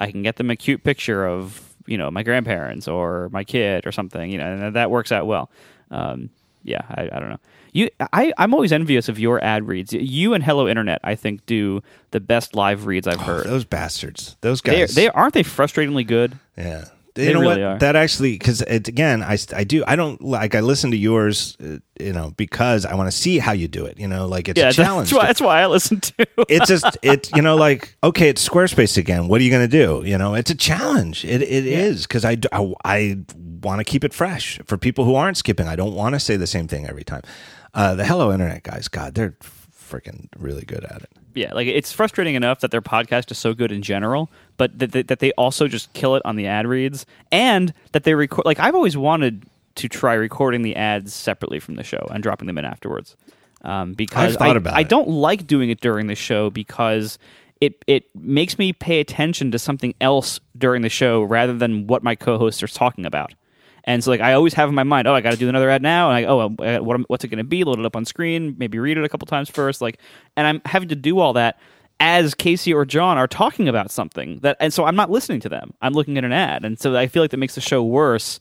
I 0.01 0.11
can 0.11 0.23
get 0.23 0.37
them 0.37 0.51
a 0.51 0.57
cute 0.57 0.83
picture 0.83 1.27
of 1.27 1.75
you 1.87 1.99
know 1.99 2.11
my 2.11 2.23
grandparents 2.23 2.89
or 2.89 3.29
my 3.33 3.45
kid 3.45 3.87
or 3.87 3.93
something. 3.93 4.31
You 4.31 4.39
know, 4.39 4.47
and 4.47 4.77
that 4.77 4.91
works 4.91 5.13
out 5.13 5.27
well. 5.27 5.51
Um, 5.91 6.31
yeah, 6.65 6.83
I, 6.89 7.03
I 7.13 7.21
don't 7.21 7.29
know. 7.29 7.41
You, 7.73 7.91
I, 8.15 8.33
I'm 8.39 8.55
always 8.55 8.73
envious 8.73 9.11
of 9.11 9.19
your 9.19 9.45
ad 9.45 9.69
reads. 9.69 9.93
You 9.93 10.33
and 10.33 10.43
Hello 10.43 10.67
Internet, 10.67 11.01
I 11.05 11.15
think, 11.15 11.45
do 11.45 11.83
the 12.13 12.21
best 12.21 12.55
live 12.55 12.87
reads 12.87 13.07
I've 13.07 13.21
heard. 13.21 13.47
Those 13.47 13.67
bastards, 13.67 14.37
those 14.41 14.63
they, 14.63 14.79
guys. 14.79 14.95
they 14.95 15.11
aren't 15.11 15.35
they 15.35 15.43
frustratingly 15.43 16.07
good. 16.07 16.39
yeah. 16.57 16.87
They 17.17 17.27
you 17.29 17.35
know 17.35 17.41
really 17.41 17.63
what? 17.63 17.73
are. 17.73 17.79
That 17.79 17.97
actually, 17.97 18.33
because 18.33 18.61
again, 18.63 19.23
I, 19.23 19.37
I 19.55 19.65
do, 19.65 19.83
I 19.87 19.97
don't 19.97 20.23
like, 20.23 20.55
I 20.55 20.61
listen 20.61 20.91
to 20.93 20.97
yours, 20.97 21.57
uh, 21.61 21.79
you 21.99 22.13
know, 22.13 22.33
because 22.37 22.87
I 22.87 22.95
want 22.95 23.11
to 23.11 23.17
see 23.17 23.39
how 23.39 23.53
you 23.53 23.67
do 23.69 23.85
it. 23.87 23.99
You 23.99 24.07
know, 24.07 24.27
like 24.29 24.49
it's 24.49 24.59
Yeah, 24.61 24.69
a 24.69 24.73
challenge. 24.73 25.11
that's 25.11 25.19
why 25.19 25.27
that's 25.27 25.41
why 25.41 25.63
I 25.63 25.67
listen 25.67 26.01
to. 26.01 26.27
it's 26.49 26.69
just 26.69 26.87
it's 27.03 27.31
you 27.35 27.43
know 27.43 27.57
like 27.57 27.97
okay 28.05 28.29
it's 28.29 28.47
Squarespace 28.49 28.97
again 28.97 29.27
what 29.29 29.41
are 29.41 29.45
you 29.45 29.51
going 29.51 29.69
to 29.69 29.85
do 29.85 30.03
you 30.09 30.17
know 30.17 30.35
it's 30.35 30.51
a 30.51 30.55
challenge 30.55 31.25
it, 31.25 31.43
it 31.43 31.67
is 31.67 32.07
because 32.07 32.25
I, 32.25 32.37
I, 32.53 32.73
I 32.85 33.19
want 33.63 33.81
to 33.81 33.85
keep 33.85 34.05
it 34.05 34.15
fresh 34.15 34.61
for 34.67 34.77
people 34.79 35.05
who 35.05 35.15
aren't 35.15 35.37
skipping 35.37 35.67
i 35.67 35.75
don't 35.77 35.95
want 35.95 36.15
to 36.15 36.21
say 36.21 36.37
the 36.37 36.47
same 36.47 36.69
thing 36.69 36.87
every 36.87 37.05
time 37.05 37.23
uh, 37.75 37.95
the 37.95 38.05
Hello 38.05 38.33
Internet 38.33 38.63
guys 38.63 38.89
god 38.89 39.15
they're 39.15 39.37
freaking 39.43 40.29
really 40.37 40.65
good 40.65 40.85
at 40.85 41.03
it 41.03 41.11
yeah, 41.37 41.53
like 41.53 41.69
it's 41.69 41.93
frustrating 41.93 42.35
enough 42.35 42.61
that 42.61 42.71
their 42.71 42.83
podcast 42.83 43.31
is 43.31 43.39
so 43.39 43.55
good 43.55 43.71
in 43.71 43.83
general, 43.83 44.31
but 44.57 44.79
that, 44.79 44.93
that, 44.93 45.09
that 45.09 45.19
they 45.21 45.33
also 45.33 45.69
just 45.69 45.93
kill 45.93 46.17
it 46.17 46.23
on 46.25 46.37
the 46.37 46.47
ad 46.47 46.67
reads, 46.67 47.07
and 47.31 47.75
that 47.93 48.05
they 48.05 48.15
record. 48.15 48.47
Like 48.47 48.59
I've 48.59 48.75
always 48.75 48.97
wanted 48.97 49.45
to 49.77 49.89
try 49.89 50.15
recording 50.15 50.63
the 50.63 50.75
ads 50.75 51.13
separately 51.13 51.61
from 51.61 51.75
the 51.75 51.85
show 51.85 52.09
and 52.11 52.23
dropping 52.23 52.47
them 52.47 52.59
in 52.59 52.65
afterwards, 52.65 53.17
um, 53.63 53.93
because 53.93 54.37
I've 54.39 54.63
thought 54.63 54.67
I, 54.69 54.79
I 54.79 54.83
don't 54.83 55.09
like 55.09 55.47
doing 55.47 55.71
it 55.71 55.81
during 55.81 56.07
the 56.07 56.15
show 56.15 56.51
because 56.51 57.19
it 57.61 57.85
it 57.87 58.05
makes 58.15 58.59
me 58.59 58.73
pay 58.73 59.01
attention 59.01 59.51
to 59.51 59.59
something 59.59 59.95
else 60.01 60.41
during 60.57 60.83
the 60.83 60.89
show 60.89 61.23
rather 61.23 61.57
than 61.57 61.87
what 61.87 62.03
my 62.03 62.15
co-hosts 62.15 62.63
are 62.63 62.69
talking 62.69 63.07
about. 63.07 63.35
And 63.87 64.03
so, 64.03 64.11
like, 64.11 64.21
I 64.21 64.33
always 64.33 64.55
have 64.55 64.69
in 64.69 64.75
my 64.75 64.83
mind, 64.83 65.07
oh, 65.07 65.15
I 65.15 65.21
got 65.21 65.31
to 65.31 65.37
do 65.37 65.49
another 65.49 65.71
ad 65.71 65.81
now, 65.81 66.11
and 66.11 66.17
I, 66.17 66.29
oh, 66.29 66.41
uh, 66.41 66.79
what, 66.83 67.01
what's 67.09 67.25
it 67.25 67.29
going 67.29 67.39
to 67.39 67.45
be? 67.45 67.63
Load 67.63 67.79
it 67.79 67.87
up 67.87 67.95
on 67.95 68.05
screen, 68.05 68.57
maybe 68.59 68.79
read 68.79 68.99
it 68.99 69.05
a 69.05 69.09
couple 69.09 69.27
times 69.27 69.49
first, 69.49 69.81
like, 69.81 69.99
and 70.37 70.47
I'm 70.47 70.61
having 70.65 70.89
to 70.89 70.97
do 70.97 71.21
all 71.21 71.35
that 71.35 71.59
as 72.01 72.35
Casey 72.35 72.75
or 72.75 72.85
John 72.85 73.17
are 73.17 73.29
talking 73.29 73.69
about 73.69 73.91
something 73.91 74.41
that, 74.41 74.57
and 74.61 74.73
so 74.73 74.85
I'm 74.85 74.97
not 74.97 75.11
listening 75.11 75.41
to 75.41 75.49
them. 75.49 75.73
I'm 75.81 75.93
looking 75.93 76.19
at 76.19 76.25
an 76.25 76.33
ad, 76.33 76.65
and 76.65 76.79
so 76.79 76.97
I 76.97 77.07
feel 77.07 77.23
like 77.23 77.31
that 77.31 77.37
makes 77.39 77.55
the 77.55 77.61
show 77.61 77.83
worse. 77.83 78.41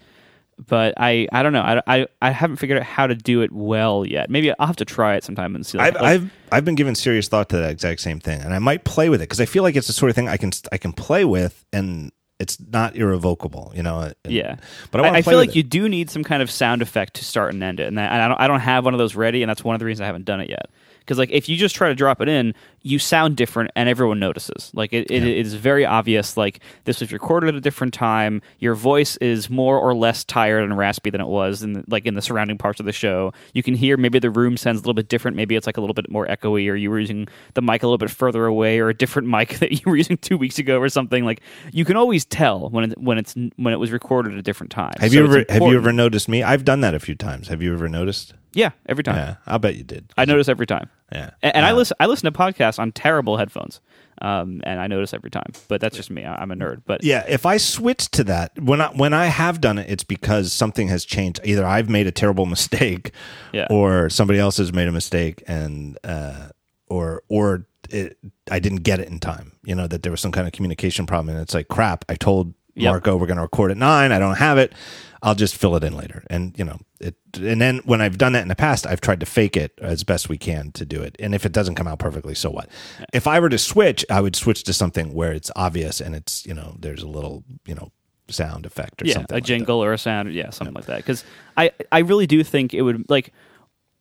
But 0.68 0.94
I, 0.96 1.28
I 1.34 1.44
don't 1.44 1.52
know. 1.52 1.62
I, 1.62 1.82
I, 1.86 2.08
I 2.22 2.32
haven't 2.32 2.56
figured 2.56 2.80
out 2.80 2.86
how 2.86 3.08
to 3.08 3.14
do 3.14 3.42
it 3.42 3.52
well 3.52 4.06
yet. 4.06 4.30
Maybe 4.30 4.58
I'll 4.58 4.68
have 4.68 4.78
to 4.78 4.86
try 4.86 5.16
it 5.16 5.24
sometime 5.26 5.54
and 5.54 5.66
see. 5.66 5.78
I've, 5.78 5.96
like- 5.96 6.04
I've 6.04 6.32
I've 6.50 6.66
been 6.66 6.76
giving 6.76 6.96
serious 6.96 7.28
thought 7.28 7.50
to 7.50 7.58
that 7.58 7.70
exact 7.72 8.00
same 8.00 8.22
thing, 8.22 8.40
and 8.42 8.54
I 8.54 8.60
might 8.60 8.86
play 8.86 9.10
with 9.10 9.22
it 9.22 9.26
because 9.26 9.42
I 9.42 9.46
feel 9.46 9.64
like 9.64 9.76
it's 9.76 9.88
the 9.88 9.94
sort 9.94 10.10
of 10.10 10.16
thing 10.16 10.30
I 10.30 10.38
can 10.38 10.52
I 10.72 10.78
can 10.78 10.94
play 10.94 11.26
with, 11.26 11.66
and 11.74 12.12
it's 12.40 12.58
not 12.60 12.96
irrevocable, 12.96 13.72
you 13.76 13.84
know. 13.84 14.00
and- 14.02 14.16
Yeah, 14.28 14.58
but 14.92 15.02
I, 15.02 15.08
I, 15.08 15.14
I 15.18 15.22
feel 15.22 15.38
like 15.38 15.50
it. 15.50 15.56
you 15.56 15.64
do 15.64 15.88
need 15.88 16.10
some 16.10 16.24
kind 16.24 16.42
of 16.44 16.52
sound 16.52 16.82
effect 16.82 17.14
to 17.16 17.26
start 17.26 17.54
and 17.54 17.64
end 17.64 17.80
it, 17.80 17.88
and, 17.88 17.98
that, 17.98 18.12
and 18.12 18.22
I 18.22 18.28
don't 18.28 18.42
I 18.42 18.48
don't 18.48 18.60
have 18.60 18.86
one 18.86 18.94
of 18.94 18.98
those 18.98 19.16
ready, 19.16 19.42
and 19.44 19.50
that's 19.50 19.64
one 19.64 19.76
of 19.76 19.80
the 19.80 19.86
reasons 19.86 20.02
I 20.02 20.06
haven't 20.08 20.26
done 20.26 20.42
it 20.42 20.50
yet. 20.50 20.70
Because 21.00 21.18
like 21.18 21.30
if 21.32 21.48
you 21.48 21.56
just 21.56 21.76
try 21.76 21.88
to 21.90 21.96
drop 21.96 22.20
it 22.22 22.28
in, 22.28 22.54
you 22.86 23.00
sound 23.00 23.36
different, 23.36 23.72
and 23.76 23.90
everyone 23.90 24.20
notices. 24.20 24.70
Like 24.76 24.94
it, 24.94 25.10
it 25.10 25.24
is 25.26 25.56
very 25.56 25.88
obvious. 25.88 26.38
Like 26.38 26.60
this 26.84 27.00
was 27.00 27.12
recorded 27.12 27.48
at 27.48 27.56
a 27.56 27.60
different 27.60 27.96
time. 27.96 28.44
Your 28.60 28.76
voice 28.76 29.18
is 29.18 29.50
more 29.50 29.80
or 29.80 29.96
less 29.96 30.24
tired 30.24 30.64
and 30.64 30.78
raspy 30.78 31.10
than 31.10 31.20
it 31.20 31.26
was 31.28 31.64
in 31.64 31.74
the, 31.74 31.84
like 31.88 32.06
in 32.06 32.14
the 32.14 32.22
surrounding 32.22 32.60
parts 32.60 32.80
of 32.80 32.86
the 32.86 32.92
show. 32.92 33.34
You 33.54 33.64
can 33.64 33.74
hear 33.74 33.98
maybe 33.98 34.20
the 34.20 34.30
room 34.30 34.56
sounds 34.56 34.78
a 34.78 34.82
little 34.82 34.94
bit 34.94 35.10
different. 35.10 35.36
Maybe 35.36 35.56
it's 35.56 35.66
like 35.66 35.78
a 35.78 35.82
little 35.82 35.96
bit 35.96 36.12
more 36.12 36.28
echoey, 36.28 36.70
or 36.70 36.76
you 36.76 36.92
were 36.92 37.00
using 37.00 37.28
the 37.56 37.64
mic 37.64 37.82
a 37.82 37.88
little 37.88 37.98
bit 37.98 38.12
further 38.12 38.46
away, 38.46 38.78
or 38.78 38.90
a 38.90 38.94
different 38.94 39.28
mic 39.36 39.58
that 39.58 39.72
you 39.72 39.82
were 39.88 39.98
using 39.98 40.18
two 40.18 40.38
weeks 40.38 40.60
ago, 40.60 40.80
or 40.80 40.88
something. 40.88 41.26
Like 41.26 41.42
you 41.72 41.86
can 41.86 41.98
always 41.98 42.24
tell 42.24 42.70
when 42.70 42.92
it, 42.92 43.02
when 43.02 43.18
it's 43.18 43.34
when 43.56 43.74
it 43.74 43.78
was 43.78 43.92
recorded 43.92 44.34
at 44.34 44.38
a 44.38 44.44
different 44.44 44.70
time. 44.70 44.94
Have 45.00 45.10
So 45.10 45.18
you 45.18 45.24
ever 45.24 45.46
have 45.50 45.64
you 45.64 45.76
ever 45.76 45.92
noticed 45.92 46.30
me? 46.30 46.44
I've 46.44 46.64
done 46.64 46.82
that 46.82 46.94
a 46.94 47.00
few 47.00 47.16
times. 47.16 47.48
Have 47.48 47.64
you 47.64 47.74
ever 47.74 47.90
noticed? 47.90 48.36
Yeah, 48.54 48.70
every 48.86 49.04
time. 49.04 49.18
Yeah, 49.18 49.36
I'll 49.48 49.60
bet 49.60 49.76
you 49.76 49.84
did. 49.84 50.14
I 50.18 50.24
notice 50.24 50.48
every 50.48 50.66
time. 50.66 50.90
Yeah, 51.16 51.30
And, 51.42 51.56
and 51.58 51.66
I 51.66 51.72
listen. 51.72 51.96
I 52.00 52.06
listen 52.08 52.32
to 52.32 52.38
podcasts 52.38 52.78
on 52.80 52.92
terrible 52.92 53.38
headphones, 53.38 53.80
um, 54.22 54.62
and 54.64 54.80
I 54.80 54.88
notice 54.88 55.14
every 55.14 55.30
time. 55.30 55.52
But 55.68 55.82
that's 55.82 55.96
just 55.96 56.10
me. 56.12 56.24
I, 56.26 56.36
I'm 56.42 56.52
a 56.52 56.56
nerd. 56.56 56.82
But 56.86 57.04
Yeah, 57.04 57.24
if 57.28 57.46
I 57.46 57.58
switch 57.58 58.10
to 58.12 58.24
that 58.26 58.52
when 58.60 58.82
I 58.82 58.88
when 58.88 59.14
I 59.14 59.26
have 59.28 59.62
done 59.62 59.78
it, 59.78 59.90
it's 59.90 60.04
because 60.04 60.52
something 60.54 60.88
has 60.90 61.06
changed. 61.06 61.40
Either 61.44 61.66
I've 61.66 61.90
made 61.90 62.08
a 62.08 62.12
terrible 62.12 62.46
mistake, 62.56 63.12
Yeah. 63.54 63.68
or 63.70 64.10
somebody 64.10 64.40
else 64.40 64.58
has 64.58 64.74
made 64.74 64.88
a 64.88 64.92
mistake, 64.92 65.44
and 65.48 65.98
uh, 66.04 66.50
or 66.88 67.24
or 67.30 67.66
it, 67.90 68.18
I 68.52 68.60
didn't 68.60 68.84
get 68.84 69.00
it 69.00 69.08
in 69.08 69.20
time. 69.20 69.54
You 69.64 69.76
know 69.76 69.88
that 69.88 70.04
there 70.04 70.12
was 70.12 70.22
some 70.22 70.32
kind 70.32 70.48
of 70.48 70.54
communication 70.54 71.06
problem, 71.06 71.30
and 71.36 71.42
it's 71.42 71.54
like 71.54 71.68
crap. 71.68 72.04
I 72.10 72.16
told 72.16 72.54
Yep. 72.76 72.92
Marco 72.92 73.14
oh, 73.14 73.18
we're 73.18 73.28
going 73.28 73.38
to 73.38 73.44
record 73.44 73.72
at 73.72 73.78
nine. 73.78 74.12
I 74.12 74.20
don't 74.20 74.36
have 74.36 74.58
it. 74.58 74.74
I'll 75.22 75.36
just 75.36 75.56
fill 75.56 75.76
it 75.76 75.84
in 75.84 75.96
later, 75.98 76.24
and 76.30 76.54
you 76.58 76.64
know 76.64 76.78
it. 77.00 77.16
And 77.34 77.60
then 77.60 77.80
when 77.80 78.00
I've 78.00 78.18
done 78.18 78.34
that 78.34 78.44
in 78.44 78.48
the 78.48 78.56
past, 78.56 78.86
I've 78.86 79.02
tried 79.02 79.22
to 79.22 79.26
fake 79.26 79.58
it 79.58 79.72
as 79.82 80.04
best 80.04 80.30
we 80.30 80.38
can 80.38 80.72
to 80.74 80.86
do 80.86 81.02
it. 81.02 81.16
And 81.20 81.34
if 81.34 81.46
it 81.46 81.52
doesn't 81.52 81.76
come 81.76 81.88
out 81.88 81.98
perfectly, 81.98 82.36
so 82.36 82.52
what? 82.52 82.70
If 83.12 83.26
I 83.26 83.40
were 83.40 83.50
to 83.50 83.58
switch, 83.58 84.06
I 84.10 84.22
would 84.22 84.36
switch 84.36 84.64
to 84.66 84.74
something 84.74 85.14
where 85.14 85.32
it's 85.32 85.50
obvious 85.56 86.00
and 86.00 86.14
it's 86.16 86.46
you 86.46 86.54
know 86.54 86.76
there's 86.78 87.02
a 87.02 87.08
little 87.08 87.44
you 87.66 87.74
know 87.74 87.92
sound 88.28 88.66
effect 88.66 89.02
or 89.02 89.06
yeah, 89.06 89.16
something. 89.16 89.34
a 89.34 89.38
like 89.38 89.44
that. 89.44 89.48
jingle 89.48 89.84
or 89.84 89.94
a 89.94 89.98
sound, 89.98 90.34
yeah, 90.34 90.50
something 90.50 90.74
like 90.74 90.86
that. 90.86 90.98
Because 90.98 91.24
I, 91.58 91.72
I 91.92 92.00
really 92.00 92.28
do 92.28 92.44
think 92.44 92.74
it 92.74 92.82
would 92.82 93.10
like 93.10 93.34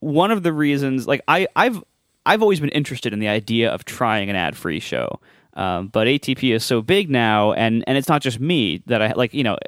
one 0.01 0.31
of 0.31 0.43
the 0.43 0.53
reasons. 0.53 1.07
Like 1.07 1.23
I, 1.29 1.47
I've, 1.57 1.83
I've 2.27 2.43
always 2.43 2.61
been 2.61 2.71
interested 2.71 3.13
in 3.13 3.19
the 3.19 3.29
idea 3.29 3.71
of 3.71 3.85
trying 3.85 4.31
an 4.31 4.37
ad-free 4.37 4.81
show, 4.81 5.21
um, 5.55 5.89
but 5.89 6.07
ATP 6.07 6.55
is 6.55 6.65
so 6.65 6.83
big 6.83 7.11
now, 7.11 7.53
and 7.53 7.85
and 7.87 7.97
it's 7.97 8.09
not 8.09 8.23
just 8.23 8.41
me 8.41 8.83
that 8.87 9.03
I 9.03 9.13
like. 9.13 9.33
You 9.35 9.45
know, 9.45 9.59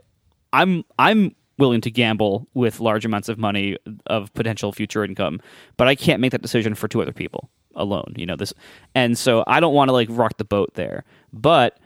I'm 0.52 0.84
I'm 0.98 1.34
willing 1.58 1.80
to 1.80 1.90
gamble 1.90 2.46
with 2.54 2.80
large 2.80 3.04
amounts 3.04 3.28
of 3.28 3.38
money 3.38 3.76
of 4.06 4.32
potential 4.34 4.72
future 4.72 5.04
income, 5.04 5.40
but 5.76 5.88
I 5.88 5.94
can't 5.94 6.20
make 6.20 6.32
that 6.32 6.42
decision 6.42 6.74
for 6.74 6.88
two 6.88 7.00
other 7.00 7.12
people 7.12 7.48
alone. 7.74 8.14
You 8.16 8.26
know 8.26 8.36
this, 8.36 8.52
and 8.94 9.16
so 9.16 9.44
I 9.46 9.60
don't 9.60 9.74
want 9.74 9.88
to 9.88 9.92
like 9.92 10.08
rock 10.10 10.38
the 10.38 10.44
boat 10.44 10.72
there, 10.74 11.04
but 11.32 11.78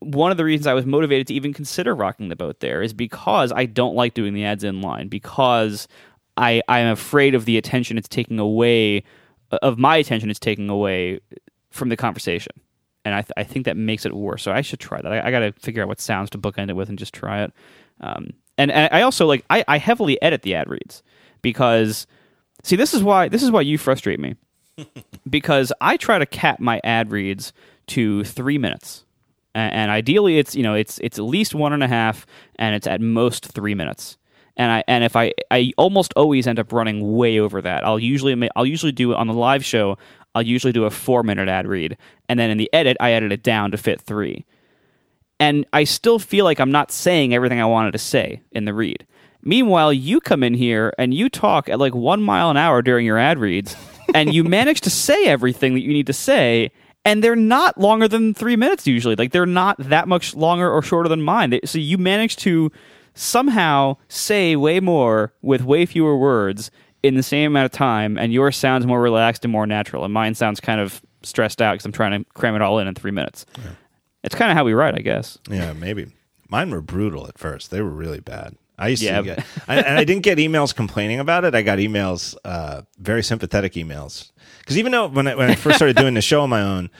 one 0.00 0.30
of 0.30 0.36
the 0.36 0.44
reasons 0.44 0.66
I 0.66 0.74
was 0.74 0.86
motivated 0.86 1.26
to 1.28 1.34
even 1.34 1.52
consider 1.52 1.94
rocking 1.94 2.28
the 2.28 2.36
boat 2.36 2.60
there 2.60 2.82
is 2.82 2.92
because 2.92 3.50
I 3.52 3.66
don't 3.66 3.94
like 3.94 4.14
doing 4.14 4.34
the 4.34 4.44
ads 4.44 4.64
in 4.64 4.80
line 4.80 5.08
because 5.08 5.88
I 6.36 6.62
I 6.68 6.80
am 6.80 6.92
afraid 6.92 7.34
of 7.34 7.44
the 7.44 7.56
attention 7.56 7.98
it's 7.98 8.08
taking 8.08 8.38
away 8.38 9.04
of 9.50 9.78
my 9.78 9.96
attention 9.96 10.30
it's 10.30 10.38
taking 10.38 10.68
away 10.68 11.20
from 11.70 11.88
the 11.88 11.96
conversation. 11.96 12.52
And 13.08 13.14
I, 13.16 13.22
th- 13.22 13.32
I 13.36 13.44
think 13.44 13.64
that 13.66 13.76
makes 13.76 14.06
it 14.06 14.14
worse. 14.14 14.42
So 14.42 14.52
I 14.52 14.60
should 14.60 14.80
try 14.80 15.00
that. 15.02 15.12
I, 15.12 15.26
I 15.26 15.30
got 15.30 15.40
to 15.40 15.52
figure 15.52 15.82
out 15.82 15.88
what 15.88 16.00
sounds 16.00 16.30
to 16.30 16.38
bookend 16.38 16.70
it 16.70 16.76
with 16.76 16.88
and 16.88 16.98
just 16.98 17.12
try 17.14 17.42
it. 17.42 17.52
Um, 18.00 18.30
and, 18.56 18.70
and 18.70 18.88
I 18.92 19.02
also 19.02 19.26
like 19.26 19.44
I, 19.50 19.64
I 19.66 19.78
heavily 19.78 20.20
edit 20.22 20.42
the 20.42 20.54
ad 20.54 20.68
reads 20.68 21.02
because 21.42 22.06
See, 22.64 22.76
this 22.76 22.92
is 22.94 23.02
why 23.02 23.28
this 23.28 23.42
is 23.42 23.50
why 23.50 23.60
you 23.62 23.78
frustrate 23.78 24.20
me. 24.20 24.34
because 25.28 25.72
I 25.80 25.96
try 25.96 26.18
to 26.18 26.26
cap 26.26 26.60
my 26.60 26.80
ad 26.84 27.10
reads 27.10 27.52
to 27.88 28.24
three 28.24 28.58
minutes. 28.58 29.04
A- 29.54 29.58
And 29.58 29.90
ideally 29.90 30.38
it's 30.38 30.54
you 30.56 30.62
know, 30.62 30.74
it's 30.74 30.98
it's 31.02 31.18
at 31.18 31.24
least 31.24 31.54
one 31.54 31.72
and 31.72 31.82
a 31.82 31.88
half 31.88 32.26
and 32.56 32.74
it's 32.74 32.86
at 32.86 33.00
most 33.00 33.46
three 33.46 33.74
minutes. 33.74 34.16
And 34.56 34.72
I 34.72 34.84
and 34.88 35.04
if 35.04 35.14
I 35.14 35.32
I 35.52 35.72
almost 35.76 36.12
always 36.16 36.46
end 36.48 36.58
up 36.58 36.72
running 36.72 37.16
way 37.16 37.38
over 37.38 37.62
that. 37.62 37.84
I'll 37.84 37.98
usually 38.00 38.48
I'll 38.56 38.66
usually 38.66 38.92
do 38.92 39.12
it 39.12 39.16
on 39.16 39.28
the 39.28 39.34
live 39.34 39.64
show, 39.64 39.96
I'll 40.38 40.46
usually 40.46 40.72
do 40.72 40.84
a 40.84 40.90
four 40.90 41.22
minute 41.22 41.48
ad 41.48 41.66
read. 41.66 41.98
And 42.28 42.38
then 42.38 42.50
in 42.50 42.58
the 42.58 42.70
edit 42.72 42.96
I 43.00 43.12
edit 43.12 43.32
it 43.32 43.42
down 43.42 43.70
to 43.72 43.76
fit 43.76 44.00
three 44.00 44.46
and 45.40 45.66
I 45.72 45.84
still 45.84 46.18
feel 46.18 46.44
like 46.44 46.60
I'm 46.60 46.72
not 46.72 46.90
saying 46.90 47.34
everything 47.34 47.60
I 47.60 47.66
wanted 47.66 47.92
to 47.92 47.98
say 47.98 48.42
in 48.52 48.64
the 48.64 48.74
read. 48.74 49.06
Meanwhile, 49.42 49.92
you 49.92 50.20
come 50.20 50.42
in 50.42 50.54
here 50.54 50.92
and 50.98 51.14
you 51.14 51.28
talk 51.28 51.68
at 51.68 51.78
like 51.78 51.94
one 51.94 52.22
mile 52.22 52.50
an 52.50 52.56
hour 52.56 52.82
during 52.82 53.06
your 53.06 53.18
ad 53.18 53.38
reads, 53.38 53.76
and 54.14 54.34
you 54.34 54.42
manage 54.42 54.80
to 54.82 54.90
say 54.90 55.26
everything 55.26 55.74
that 55.74 55.82
you 55.82 55.92
need 55.92 56.08
to 56.08 56.12
say, 56.12 56.72
and 57.04 57.22
they're 57.22 57.36
not 57.36 57.78
longer 57.78 58.08
than 58.08 58.34
three 58.34 58.56
minutes 58.56 58.86
usually. 58.86 59.14
Like 59.14 59.32
they're 59.32 59.46
not 59.46 59.76
that 59.78 60.08
much 60.08 60.34
longer 60.34 60.70
or 60.70 60.82
shorter 60.82 61.08
than 61.08 61.22
mine. 61.22 61.58
So 61.64 61.78
you 61.78 61.98
manage 61.98 62.36
to 62.38 62.72
somehow 63.14 63.96
say 64.08 64.56
way 64.56 64.80
more 64.80 65.32
with 65.40 65.62
way 65.62 65.86
fewer 65.86 66.16
words 66.16 66.70
in 67.02 67.14
the 67.14 67.22
same 67.22 67.52
amount 67.52 67.66
of 67.66 67.72
time, 67.72 68.18
and 68.18 68.32
yours 68.32 68.56
sounds 68.56 68.86
more 68.86 69.00
relaxed 69.00 69.44
and 69.44 69.52
more 69.52 69.66
natural, 69.66 70.04
and 70.04 70.12
mine 70.12 70.34
sounds 70.34 70.60
kind 70.60 70.80
of 70.80 71.00
stressed 71.22 71.60
out 71.62 71.72
because 71.74 71.86
I'm 71.86 71.92
trying 71.92 72.22
to 72.24 72.30
cram 72.34 72.54
it 72.56 72.62
all 72.62 72.78
in 72.78 72.88
in 72.88 72.94
three 72.94 73.10
minutes. 73.12 73.46
It's 74.24 74.34
kind 74.34 74.50
of 74.50 74.56
how 74.56 74.64
we 74.64 74.72
write, 74.74 74.94
I 74.94 75.00
guess. 75.00 75.38
Yeah, 75.48 75.72
maybe. 75.72 76.06
Mine 76.48 76.70
were 76.70 76.80
brutal 76.80 77.26
at 77.28 77.38
first. 77.38 77.70
They 77.70 77.80
were 77.82 77.90
really 77.90 78.20
bad. 78.20 78.56
I 78.78 78.88
used 78.88 79.02
Yeah. 79.02 79.18
to 79.18 79.22
get, 79.24 79.44
I, 79.66 79.76
and 79.80 79.98
I 79.98 80.04
didn't 80.04 80.22
get 80.22 80.38
emails 80.38 80.74
complaining 80.74 81.18
about 81.20 81.44
it. 81.44 81.54
I 81.54 81.62
got 81.62 81.78
emails, 81.78 82.36
uh, 82.44 82.82
very 82.98 83.22
sympathetic 83.22 83.72
emails. 83.74 84.30
Because 84.60 84.78
even 84.78 84.92
though 84.92 85.08
when 85.08 85.26
I, 85.26 85.34
when 85.34 85.50
I 85.50 85.54
first 85.56 85.76
started 85.76 85.96
doing 85.96 86.14
the 86.14 86.20
show 86.20 86.42
on 86.42 86.50
my 86.50 86.62
own, 86.62 86.90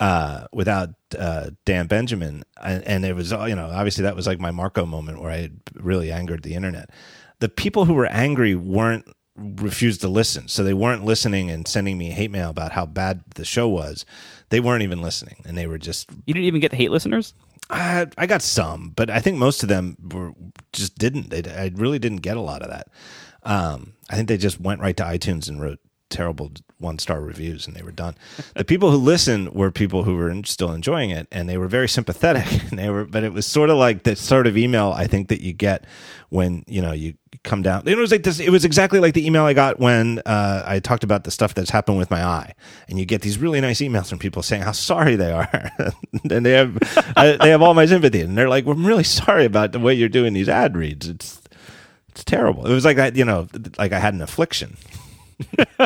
uh, 0.00 0.46
without 0.52 0.90
uh, 1.18 1.50
Dan 1.64 1.86
Benjamin, 1.86 2.42
and, 2.62 2.82
and 2.84 3.04
it 3.04 3.14
was, 3.14 3.32
all 3.32 3.48
you 3.48 3.54
know, 3.54 3.66
obviously 3.66 4.02
that 4.02 4.16
was 4.16 4.26
like 4.26 4.40
my 4.40 4.50
Marco 4.50 4.84
moment 4.84 5.20
where 5.22 5.30
I 5.30 5.36
had 5.38 5.60
really 5.74 6.10
angered 6.12 6.42
the 6.42 6.54
internet. 6.54 6.90
The 7.38 7.48
people 7.48 7.84
who 7.86 7.94
were 7.94 8.06
angry 8.06 8.54
weren't 8.54 9.06
refused 9.36 10.00
to 10.02 10.08
listen, 10.08 10.48
so 10.48 10.62
they 10.62 10.74
weren't 10.74 11.04
listening 11.04 11.50
and 11.50 11.66
sending 11.66 11.98
me 11.98 12.10
hate 12.10 12.30
mail 12.30 12.50
about 12.50 12.72
how 12.72 12.86
bad 12.86 13.22
the 13.34 13.44
show 13.44 13.68
was. 13.68 14.04
They 14.50 14.60
weren't 14.60 14.82
even 14.82 15.00
listening, 15.02 15.36
and 15.44 15.56
they 15.56 15.66
were 15.66 15.78
just 15.78 16.10
You 16.26 16.34
didn't 16.34 16.46
even 16.46 16.60
get 16.60 16.70
the 16.70 16.76
hate 16.76 16.90
listeners? 16.90 17.34
I, 17.70 18.06
I 18.18 18.26
got 18.26 18.42
some, 18.42 18.92
but 18.94 19.08
I 19.08 19.20
think 19.20 19.38
most 19.38 19.62
of 19.62 19.68
them 19.68 19.96
were 20.12 20.32
just 20.72 20.98
didn't. 20.98 21.30
They, 21.30 21.42
I 21.50 21.70
really 21.74 21.98
didn't 21.98 22.18
get 22.18 22.36
a 22.36 22.40
lot 22.40 22.62
of 22.62 22.68
that. 22.68 22.88
Um, 23.44 23.94
I 24.10 24.16
think 24.16 24.28
they 24.28 24.36
just 24.36 24.60
went 24.60 24.80
right 24.80 24.96
to 24.96 25.04
iTunes 25.04 25.48
and 25.48 25.60
wrote 25.60 25.80
terrible 26.12 26.52
one 26.78 26.98
star 26.98 27.20
reviews, 27.20 27.66
and 27.66 27.74
they 27.74 27.82
were 27.82 27.92
done. 27.92 28.14
the 28.54 28.64
people 28.64 28.90
who 28.90 28.98
listened 28.98 29.52
were 29.54 29.70
people 29.70 30.04
who 30.04 30.16
were 30.16 30.34
still 30.44 30.72
enjoying 30.72 31.10
it, 31.10 31.26
and 31.32 31.48
they 31.48 31.56
were 31.56 31.68
very 31.68 31.88
sympathetic. 31.88 32.42
And 32.72 32.78
they 32.78 32.88
were, 32.88 33.04
but 33.04 33.22
it 33.22 33.32
was 33.32 33.46
sort 33.46 33.70
of 33.70 33.76
like 33.76 34.04
the 34.04 34.16
sort 34.16 34.46
of 34.46 34.56
email 34.56 34.92
I 34.96 35.06
think 35.06 35.28
that 35.28 35.40
you 35.42 35.52
get 35.52 35.84
when 36.30 36.64
you 36.66 36.80
know 36.80 36.92
you 36.92 37.14
come 37.44 37.62
down. 37.62 37.86
It 37.86 37.98
was 37.98 38.10
like 38.10 38.22
this. 38.22 38.40
It 38.40 38.50
was 38.50 38.64
exactly 38.64 39.00
like 39.00 39.14
the 39.14 39.26
email 39.26 39.44
I 39.44 39.52
got 39.52 39.78
when 39.78 40.20
uh, 40.24 40.62
I 40.64 40.80
talked 40.80 41.04
about 41.04 41.24
the 41.24 41.30
stuff 41.30 41.54
that's 41.54 41.70
happened 41.70 41.98
with 41.98 42.10
my 42.10 42.24
eye, 42.24 42.54
and 42.88 42.98
you 42.98 43.04
get 43.04 43.22
these 43.22 43.38
really 43.38 43.60
nice 43.60 43.80
emails 43.80 44.08
from 44.08 44.18
people 44.18 44.42
saying 44.42 44.62
how 44.62 44.72
sorry 44.72 45.16
they 45.16 45.32
are, 45.32 45.70
and 46.30 46.46
they 46.46 46.52
have 46.52 46.78
I, 47.16 47.36
they 47.40 47.50
have 47.50 47.62
all 47.62 47.74
my 47.74 47.86
sympathy, 47.86 48.20
and 48.20 48.36
they're 48.36 48.48
like, 48.48 48.66
"I'm 48.66 48.86
really 48.86 49.04
sorry 49.04 49.44
about 49.44 49.72
the 49.72 49.80
way 49.80 49.94
you're 49.94 50.08
doing 50.08 50.32
these 50.32 50.48
ad 50.48 50.76
reads. 50.76 51.08
It's 51.08 51.42
it's 52.08 52.24
terrible." 52.24 52.66
It 52.66 52.72
was 52.72 52.84
like 52.84 52.96
that, 52.96 53.16
you 53.16 53.24
know, 53.24 53.48
like 53.78 53.92
I 53.92 53.98
had 53.98 54.14
an 54.14 54.22
affliction. 54.22 54.76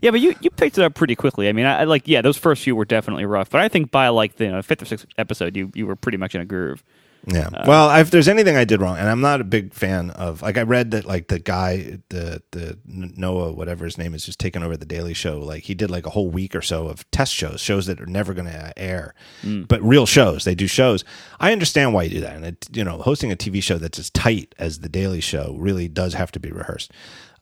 Yeah, 0.00 0.10
but 0.10 0.20
you, 0.20 0.34
you 0.40 0.50
picked 0.50 0.78
it 0.78 0.84
up 0.84 0.94
pretty 0.94 1.16
quickly. 1.16 1.48
I 1.48 1.52
mean, 1.52 1.66
I, 1.66 1.80
I 1.80 1.84
like 1.84 2.06
yeah, 2.06 2.22
those 2.22 2.36
first 2.36 2.62
few 2.62 2.76
were 2.76 2.84
definitely 2.84 3.24
rough, 3.24 3.50
but 3.50 3.60
I 3.60 3.68
think 3.68 3.90
by 3.90 4.08
like 4.08 4.36
the 4.36 4.44
you 4.44 4.52
know, 4.52 4.62
fifth 4.62 4.82
or 4.82 4.84
sixth 4.84 5.06
episode, 5.18 5.56
you 5.56 5.70
you 5.74 5.86
were 5.86 5.96
pretty 5.96 6.18
much 6.18 6.34
in 6.34 6.40
a 6.40 6.44
groove. 6.44 6.84
Yeah. 7.26 7.48
Uh, 7.52 7.64
well, 7.66 8.00
if 8.00 8.10
there's 8.10 8.28
anything 8.28 8.56
I 8.56 8.64
did 8.64 8.80
wrong, 8.80 8.96
and 8.96 9.08
I'm 9.08 9.20
not 9.20 9.40
a 9.40 9.44
big 9.44 9.74
fan 9.74 10.10
of, 10.10 10.40
like, 10.40 10.56
I 10.56 10.62
read 10.62 10.92
that 10.92 11.04
like 11.04 11.28
the 11.28 11.38
guy, 11.38 11.98
the 12.10 12.42
the 12.52 12.78
Noah, 12.86 13.52
whatever 13.52 13.84
his 13.84 13.98
name 13.98 14.14
is, 14.14 14.24
just 14.24 14.38
taking 14.38 14.62
over 14.62 14.76
the 14.76 14.86
Daily 14.86 15.14
Show. 15.14 15.40
Like 15.40 15.64
he 15.64 15.74
did 15.74 15.90
like 15.90 16.06
a 16.06 16.10
whole 16.10 16.30
week 16.30 16.54
or 16.54 16.62
so 16.62 16.86
of 16.86 17.10
test 17.10 17.34
shows, 17.34 17.60
shows 17.60 17.86
that 17.86 18.00
are 18.00 18.06
never 18.06 18.34
going 18.34 18.46
to 18.46 18.78
air, 18.78 19.14
mm. 19.42 19.66
but 19.66 19.82
real 19.82 20.06
shows. 20.06 20.44
They 20.44 20.54
do 20.54 20.66
shows. 20.66 21.04
I 21.40 21.52
understand 21.52 21.92
why 21.92 22.04
you 22.04 22.10
do 22.10 22.20
that, 22.20 22.36
and 22.36 22.44
it, 22.46 22.68
you 22.72 22.84
know, 22.84 22.98
hosting 22.98 23.32
a 23.32 23.36
TV 23.36 23.62
show 23.62 23.78
that's 23.78 23.98
as 23.98 24.10
tight 24.10 24.54
as 24.58 24.80
the 24.80 24.88
Daily 24.88 25.20
Show 25.20 25.56
really 25.58 25.88
does 25.88 26.14
have 26.14 26.30
to 26.32 26.40
be 26.40 26.50
rehearsed. 26.50 26.92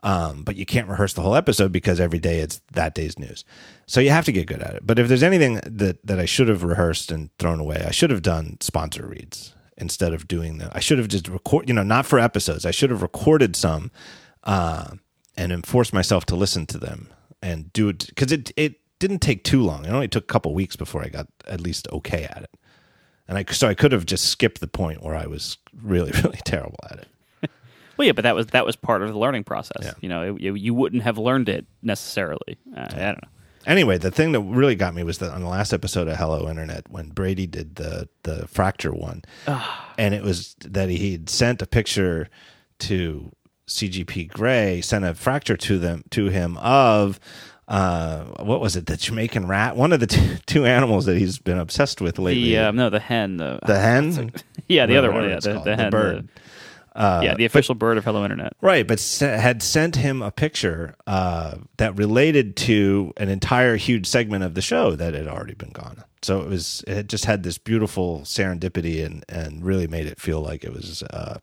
Um, 0.06 0.44
but 0.44 0.54
you 0.54 0.64
can't 0.64 0.86
rehearse 0.86 1.14
the 1.14 1.20
whole 1.20 1.34
episode 1.34 1.72
because 1.72 1.98
every 1.98 2.20
day 2.20 2.38
it's 2.38 2.60
that 2.74 2.94
day's 2.94 3.18
news. 3.18 3.44
So 3.86 4.00
you 4.00 4.10
have 4.10 4.24
to 4.26 4.32
get 4.32 4.46
good 4.46 4.62
at 4.62 4.74
it. 4.74 4.86
But 4.86 5.00
if 5.00 5.08
there's 5.08 5.24
anything 5.24 5.60
that 5.66 5.98
that 6.06 6.20
I 6.20 6.26
should 6.26 6.46
have 6.46 6.62
rehearsed 6.62 7.10
and 7.10 7.36
thrown 7.40 7.58
away, 7.58 7.84
I 7.84 7.90
should 7.90 8.10
have 8.10 8.22
done 8.22 8.56
sponsor 8.60 9.04
reads 9.04 9.52
instead 9.76 10.14
of 10.14 10.28
doing 10.28 10.58
the. 10.58 10.70
I 10.72 10.78
should 10.78 10.98
have 10.98 11.08
just 11.08 11.26
record, 11.26 11.68
you 11.68 11.74
know, 11.74 11.82
not 11.82 12.06
for 12.06 12.20
episodes. 12.20 12.64
I 12.64 12.70
should 12.70 12.90
have 12.90 13.02
recorded 13.02 13.56
some 13.56 13.90
uh, 14.44 14.90
and 15.36 15.50
enforced 15.50 15.92
myself 15.92 16.24
to 16.26 16.36
listen 16.36 16.66
to 16.66 16.78
them 16.78 17.08
and 17.42 17.72
do 17.72 17.88
it 17.88 18.06
because 18.06 18.30
it 18.30 18.52
it 18.56 18.76
didn't 19.00 19.22
take 19.22 19.42
too 19.42 19.60
long. 19.60 19.86
It 19.86 19.90
only 19.90 20.06
took 20.06 20.22
a 20.22 20.32
couple 20.32 20.54
weeks 20.54 20.76
before 20.76 21.02
I 21.02 21.08
got 21.08 21.26
at 21.48 21.60
least 21.60 21.88
okay 21.92 22.22
at 22.22 22.44
it. 22.44 22.56
And 23.26 23.36
I 23.36 23.44
so 23.50 23.66
I 23.66 23.74
could 23.74 23.90
have 23.90 24.06
just 24.06 24.26
skipped 24.26 24.60
the 24.60 24.68
point 24.68 25.02
where 25.02 25.16
I 25.16 25.26
was 25.26 25.58
really 25.82 26.12
really 26.22 26.38
terrible 26.44 26.78
at 26.92 26.98
it. 26.98 27.08
Well, 27.96 28.06
yeah, 28.06 28.12
but 28.12 28.22
that 28.22 28.34
was 28.34 28.46
that 28.48 28.66
was 28.66 28.76
part 28.76 29.02
of 29.02 29.08
the 29.08 29.18
learning 29.18 29.44
process. 29.44 29.82
Yeah. 29.82 29.92
You 30.00 30.08
know, 30.08 30.34
it, 30.34 30.40
you, 30.40 30.54
you 30.54 30.74
wouldn't 30.74 31.02
have 31.02 31.18
learned 31.18 31.48
it 31.48 31.66
necessarily. 31.82 32.58
Uh, 32.76 32.80
I 32.80 32.86
don't 32.86 33.22
know. 33.22 33.28
Anyway, 33.66 33.98
the 33.98 34.12
thing 34.12 34.30
that 34.32 34.40
really 34.40 34.76
got 34.76 34.94
me 34.94 35.02
was 35.02 35.18
that 35.18 35.32
on 35.32 35.42
the 35.42 35.48
last 35.48 35.72
episode 35.72 36.06
of 36.06 36.16
Hello 36.16 36.48
Internet, 36.48 36.88
when 36.88 37.08
Brady 37.08 37.46
did 37.46 37.76
the 37.76 38.08
the 38.22 38.46
fracture 38.46 38.92
one, 38.92 39.22
and 39.98 40.14
it 40.14 40.22
was 40.22 40.54
that 40.60 40.88
he 40.88 41.12
had 41.12 41.28
sent 41.28 41.62
a 41.62 41.66
picture 41.66 42.28
to 42.80 43.32
CGP 43.66 44.28
Grey, 44.28 44.80
sent 44.80 45.04
a 45.04 45.14
fracture 45.14 45.56
to 45.56 45.78
them 45.78 46.04
to 46.10 46.26
him 46.26 46.56
of 46.58 47.18
uh, 47.68 48.24
what 48.42 48.60
was 48.60 48.76
it, 48.76 48.86
the 48.86 48.96
Jamaican 48.96 49.48
rat, 49.48 49.76
one 49.76 49.92
of 49.92 50.00
the 50.00 50.06
two, 50.06 50.36
two 50.46 50.64
animals 50.64 51.06
that 51.06 51.16
he's 51.16 51.38
been 51.38 51.58
obsessed 51.58 52.00
with 52.00 52.18
lately. 52.18 52.50
The 52.50 52.58
um, 52.58 52.76
no, 52.76 52.90
the 52.90 53.00
hen, 53.00 53.38
the, 53.38 53.58
the 53.66 53.78
hen, 53.78 54.32
yeah, 54.68 54.86
the 54.86 54.96
other 54.96 55.10
one, 55.10 55.24
yeah, 55.28 55.36
it's 55.36 55.46
the, 55.46 55.52
hen. 55.76 55.90
the 55.90 55.90
the 55.90 56.24
bird. 56.96 57.24
yeah, 57.24 57.34
the 57.34 57.44
official 57.44 57.74
bird 57.74 57.98
of 57.98 58.04
Hello 58.04 58.24
Internet. 58.24 58.54
Right, 58.60 58.86
but 58.86 58.98
se- 58.98 59.38
had 59.38 59.62
sent 59.62 59.96
him 59.96 60.22
a 60.22 60.30
picture 60.30 60.94
uh, 61.06 61.56
that 61.76 61.96
related 61.96 62.56
to 62.58 63.12
an 63.16 63.28
entire 63.28 63.76
huge 63.76 64.06
segment 64.06 64.44
of 64.44 64.54
the 64.54 64.62
show 64.62 64.96
that 64.96 65.14
had 65.14 65.28
already 65.28 65.54
been 65.54 65.70
gone. 65.72 66.02
So 66.22 66.40
it 66.42 66.48
was 66.48 66.82
it 66.86 67.06
just 67.08 67.24
had 67.26 67.42
this 67.42 67.58
beautiful 67.58 68.20
serendipity 68.20 69.04
and 69.04 69.24
and 69.28 69.64
really 69.64 69.86
made 69.86 70.06
it 70.06 70.20
feel 70.20 70.40
like 70.40 70.64
it 70.64 70.72
was 70.72 71.02
uh, 71.04 71.38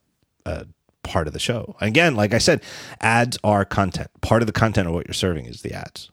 a 0.46 0.66
part 1.04 1.28
of 1.28 1.34
the 1.34 1.40
show. 1.40 1.76
Again, 1.82 2.16
like 2.16 2.34
I 2.34 2.38
said, 2.40 2.62
ads 3.00 3.38
are 3.44 3.66
content. 3.66 4.10
Part 4.22 4.42
of 4.42 4.48
the 4.48 4.54
content 4.54 4.88
of 4.88 4.94
what 4.94 5.08
you're 5.08 5.14
serving 5.14 5.46
is 5.46 5.62
the 5.62 5.74
ads. 5.74 6.12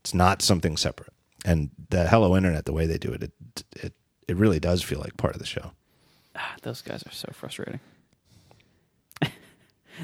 It's 0.00 0.14
not 0.14 0.42
something 0.42 0.76
separate. 0.76 1.12
And 1.44 1.70
the 1.90 2.08
Hello 2.08 2.36
Internet, 2.36 2.64
the 2.64 2.72
way 2.72 2.86
they 2.86 2.98
do 2.98 3.12
it, 3.12 3.22
it 3.22 3.32
it 3.76 3.92
it 4.28 4.36
really 4.36 4.58
does 4.58 4.82
feel 4.82 4.98
like 4.98 5.16
part 5.16 5.34
of 5.34 5.40
the 5.40 5.46
show. 5.46 5.72
Ah, 6.34 6.54
those 6.62 6.82
guys 6.82 7.02
are 7.06 7.12
so 7.12 7.28
frustrating. 7.32 7.80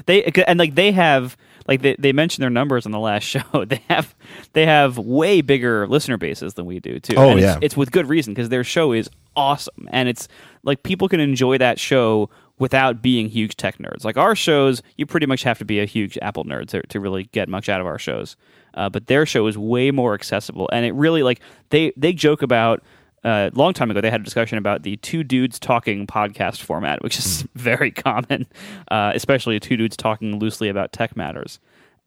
They 0.05 0.23
and 0.47 0.59
like 0.59 0.75
they 0.75 0.91
have 0.91 1.37
like 1.67 1.81
they, 1.81 1.95
they 1.97 2.11
mentioned 2.11 2.43
their 2.43 2.49
numbers 2.49 2.85
on 2.85 2.91
the 2.91 2.99
last 2.99 3.23
show. 3.23 3.65
They 3.65 3.81
have 3.89 4.15
they 4.53 4.65
have 4.65 4.97
way 4.97 5.41
bigger 5.41 5.87
listener 5.87 6.17
bases 6.17 6.55
than 6.55 6.65
we 6.65 6.79
do 6.79 6.99
too. 6.99 7.15
Oh, 7.17 7.31
And 7.31 7.39
yeah. 7.39 7.55
it's, 7.55 7.65
it's 7.65 7.77
with 7.77 7.91
good 7.91 8.07
reason 8.07 8.33
because 8.33 8.49
their 8.49 8.63
show 8.63 8.91
is 8.91 9.09
awesome 9.35 9.89
and 9.91 10.07
it's 10.07 10.27
like 10.63 10.83
people 10.83 11.09
can 11.09 11.19
enjoy 11.19 11.57
that 11.57 11.79
show 11.79 12.29
without 12.59 13.01
being 13.01 13.29
huge 13.29 13.55
tech 13.55 13.77
nerds. 13.79 14.03
Like 14.05 14.17
our 14.17 14.35
shows, 14.35 14.81
you 14.95 15.05
pretty 15.05 15.25
much 15.25 15.43
have 15.43 15.57
to 15.59 15.65
be 15.65 15.79
a 15.79 15.85
huge 15.85 16.17
Apple 16.21 16.45
nerd 16.45 16.67
to, 16.67 16.81
to 16.83 16.99
really 16.99 17.23
get 17.31 17.49
much 17.49 17.67
out 17.67 17.81
of 17.81 17.87
our 17.87 17.97
shows. 17.97 18.35
Uh, 18.75 18.89
but 18.89 19.07
their 19.07 19.25
show 19.25 19.47
is 19.47 19.57
way 19.57 19.91
more 19.91 20.13
accessible, 20.13 20.69
and 20.71 20.85
it 20.85 20.93
really 20.93 21.21
like 21.23 21.39
they 21.69 21.93
they 21.95 22.11
joke 22.13 22.41
about 22.41 22.81
uh, 23.23 23.49
a 23.53 23.57
long 23.57 23.73
time 23.73 23.89
ago 23.89 24.01
they 24.01 24.11
had 24.11 24.21
a 24.21 24.23
discussion 24.23 24.57
about 24.57 24.83
the 24.83 24.97
two 24.97 25.23
dudes 25.23 25.59
talking 25.59 26.05
podcast 26.07 26.61
format, 26.61 27.01
which 27.01 27.17
is 27.17 27.47
very 27.55 27.91
common, 27.91 28.47
uh, 28.89 29.11
especially 29.15 29.59
two 29.59 29.77
dudes 29.77 29.95
talking 29.95 30.39
loosely 30.39 30.69
about 30.69 30.91
tech 30.91 31.15
matters. 31.15 31.59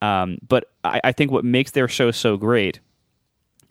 Um, 0.03 0.39
but 0.47 0.71
I, 0.85 1.01
I 1.05 1.13
think 1.13 1.31
what 1.31 1.45
makes 1.45 1.71
their 1.71 1.89
show 1.89 2.11
so 2.11 2.37
great 2.37 2.81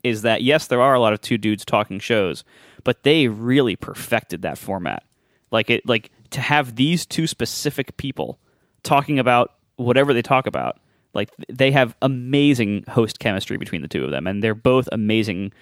is 0.04 0.22
that 0.24 0.44
yes, 0.44 0.68
there 0.68 0.82
are 0.82 0.94
a 0.94 1.00
lot 1.00 1.14
of 1.14 1.22
two 1.22 1.38
dudes 1.38 1.66
talking 1.66 2.00
shows, 2.00 2.44
but 2.84 3.04
they 3.04 3.28
really 3.28 3.76
perfected 3.76 4.42
that 4.44 4.58
format. 4.58 5.04
Like 5.52 5.70
it, 5.70 5.88
like 5.88 6.12
to 6.32 6.42
have 6.42 6.76
these 6.76 7.06
two 7.06 7.28
specific 7.28 7.98
people 7.98 8.40
talking 8.84 9.20
about 9.20 9.54
whatever 9.78 10.14
they 10.14 10.22
talk 10.22 10.48
about. 10.48 10.80
Like 11.14 11.30
they 11.50 11.72
have 11.72 11.96
amazing 12.02 12.84
host 12.90 13.20
chemistry 13.20 13.58
between 13.58 13.82
the 13.82 13.88
two 13.88 14.04
of 14.04 14.12
them, 14.12 14.28
and 14.28 14.44
they're 14.44 14.54
both 14.54 14.90
amazing 14.92 15.54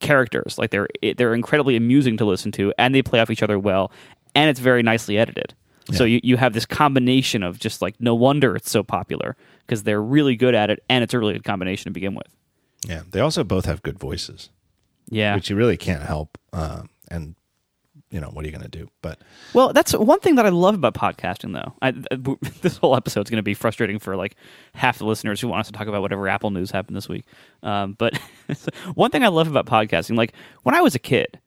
characters. 0.00 0.58
Like 0.58 0.70
they're 0.70 0.88
they're 1.16 1.34
incredibly 1.34 1.76
amusing 1.76 2.16
to 2.18 2.24
listen 2.24 2.52
to, 2.52 2.72
and 2.78 2.94
they 2.94 3.02
play 3.02 3.20
off 3.20 3.30
each 3.30 3.42
other 3.42 3.58
well, 3.58 3.90
and 4.34 4.48
it's 4.50 4.60
very 4.60 4.82
nicely 4.82 5.18
edited. 5.18 5.54
So 5.90 6.04
you, 6.04 6.20
you 6.22 6.36
have 6.36 6.52
this 6.52 6.66
combination 6.66 7.42
of 7.42 7.58
just 7.58 7.80
like 7.80 7.94
no 7.98 8.14
wonder 8.14 8.54
it's 8.54 8.70
so 8.70 8.82
popular 8.82 9.36
because 9.66 9.84
they're 9.84 10.02
really 10.02 10.36
good 10.36 10.54
at 10.54 10.68
it 10.68 10.82
and 10.90 11.02
it's 11.02 11.14
a 11.14 11.18
really 11.18 11.32
good 11.32 11.44
combination 11.44 11.84
to 11.84 11.90
begin 11.92 12.14
with. 12.14 12.26
Yeah, 12.86 13.04
they 13.10 13.20
also 13.20 13.42
both 13.42 13.64
have 13.64 13.80
good 13.80 13.98
voices, 13.98 14.50
Yeah. 15.08 15.34
which 15.34 15.48
you 15.48 15.56
really 15.56 15.78
can't 15.78 16.02
help. 16.02 16.36
Um, 16.52 16.90
and 17.10 17.36
you 18.10 18.20
know 18.20 18.28
what 18.28 18.44
are 18.44 18.48
you 18.48 18.52
going 18.52 18.68
to 18.68 18.68
do? 18.78 18.88
But 19.02 19.20
Well, 19.54 19.72
that's 19.72 19.92
one 19.92 20.20
thing 20.20 20.36
that 20.36 20.46
I 20.46 20.50
love 20.50 20.74
about 20.74 20.94
podcasting, 20.94 21.52
though. 21.52 21.74
I, 21.82 21.88
I- 22.10 22.36
this 22.62 22.76
whole 22.78 22.96
episode 22.96 23.26
is 23.26 23.30
going 23.30 23.36
to 23.38 23.42
be 23.42 23.54
frustrating 23.54 23.98
for 23.98 24.16
like 24.16 24.36
half 24.74 24.98
the 24.98 25.04
listeners 25.04 25.40
who 25.40 25.48
want 25.48 25.60
us 25.60 25.66
to 25.66 25.72
talk 25.72 25.88
about 25.88 26.02
whatever 26.02 26.28
Apple 26.28 26.50
news 26.50 26.70
happened 26.70 26.96
this 26.96 27.08
week. 27.08 27.24
Um, 27.62 27.94
but 27.98 28.16
one 28.94 29.10
thing 29.10 29.24
I 29.24 29.28
love 29.28 29.48
about 29.48 29.66
podcasting, 29.66 30.16
like 30.16 30.32
when 30.62 30.74
I 30.74 30.80
was 30.80 30.94
a 30.94 30.98
kid, 30.98 31.38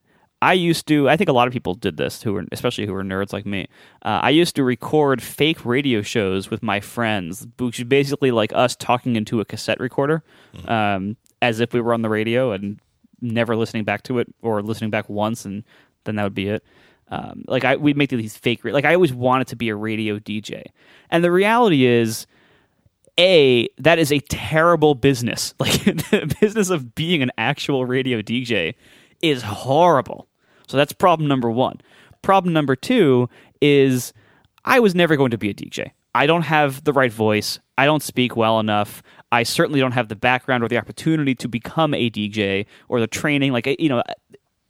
I 0.43 0.53
used 0.53 0.87
to. 0.87 1.07
I 1.07 1.17
think 1.17 1.29
a 1.29 1.33
lot 1.33 1.45
of 1.47 1.53
people 1.53 1.75
did 1.75 1.97
this, 1.97 2.23
who 2.23 2.33
were 2.33 2.45
especially 2.51 2.87
who 2.87 2.93
were 2.93 3.03
nerds 3.03 3.31
like 3.31 3.45
me. 3.45 3.67
Uh, 4.03 4.21
I 4.23 4.31
used 4.31 4.55
to 4.55 4.63
record 4.63 5.21
fake 5.21 5.63
radio 5.65 6.01
shows 6.01 6.49
with 6.49 6.63
my 6.63 6.79
friends, 6.79 7.45
which 7.59 7.79
is 7.79 7.85
basically 7.85 8.31
like 8.31 8.51
us 8.53 8.75
talking 8.75 9.15
into 9.15 9.39
a 9.39 9.45
cassette 9.45 9.79
recorder, 9.79 10.23
um, 10.67 11.15
as 11.43 11.59
if 11.59 11.73
we 11.73 11.81
were 11.81 11.93
on 11.93 12.01
the 12.01 12.09
radio 12.09 12.51
and 12.53 12.79
never 13.21 13.55
listening 13.55 13.83
back 13.83 14.01
to 14.01 14.17
it 14.17 14.33
or 14.41 14.63
listening 14.63 14.89
back 14.89 15.07
once 15.09 15.45
and 15.45 15.63
then 16.05 16.15
that 16.15 16.23
would 16.23 16.35
be 16.35 16.49
it. 16.49 16.63
Um, 17.09 17.43
like 17.47 17.65
I, 17.65 17.75
we'd 17.75 17.97
make 17.97 18.09
these 18.09 18.37
fake. 18.37 18.63
Like 18.63 18.85
I 18.85 18.93
always 18.93 19.13
wanted 19.13 19.47
to 19.47 19.55
be 19.55 19.69
a 19.69 19.75
radio 19.75 20.17
DJ, 20.17 20.63
and 21.09 21.23
the 21.23 21.31
reality 21.31 21.85
is, 21.85 22.25
a 23.19 23.67
that 23.77 23.99
is 23.99 24.11
a 24.11 24.19
terrible 24.19 24.95
business. 24.95 25.53
Like 25.59 25.83
the 25.83 26.35
business 26.39 26.69
of 26.69 26.95
being 26.95 27.21
an 27.21 27.31
actual 27.37 27.85
radio 27.85 28.21
DJ 28.21 28.75
is 29.21 29.41
horrible. 29.43 30.27
So 30.67 30.77
that's 30.77 30.93
problem 30.93 31.27
number 31.27 31.51
one. 31.51 31.81
Problem 32.21 32.53
number 32.53 32.75
two 32.75 33.29
is 33.61 34.13
I 34.63 34.79
was 34.79 34.95
never 34.95 35.15
going 35.15 35.31
to 35.31 35.37
be 35.37 35.49
a 35.49 35.53
DJ. 35.53 35.91
I 36.15 36.25
don't 36.25 36.43
have 36.43 36.83
the 36.83 36.93
right 36.93 37.11
voice. 37.11 37.59
I 37.77 37.85
don't 37.85 38.03
speak 38.03 38.35
well 38.35 38.59
enough. 38.59 39.01
I 39.31 39.43
certainly 39.43 39.79
don't 39.79 39.93
have 39.93 40.09
the 40.09 40.15
background 40.15 40.63
or 40.63 40.67
the 40.67 40.77
opportunity 40.77 41.35
to 41.35 41.47
become 41.47 41.93
a 41.93 42.09
DJ 42.09 42.65
or 42.89 42.99
the 42.99 43.07
training. 43.07 43.53
Like 43.53 43.67
you 43.79 43.89
know, 43.89 44.03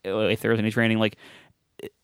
if 0.03 0.41
there 0.41 0.52
was 0.52 0.60
any 0.60 0.72
training, 0.72 0.99
like 0.99 1.18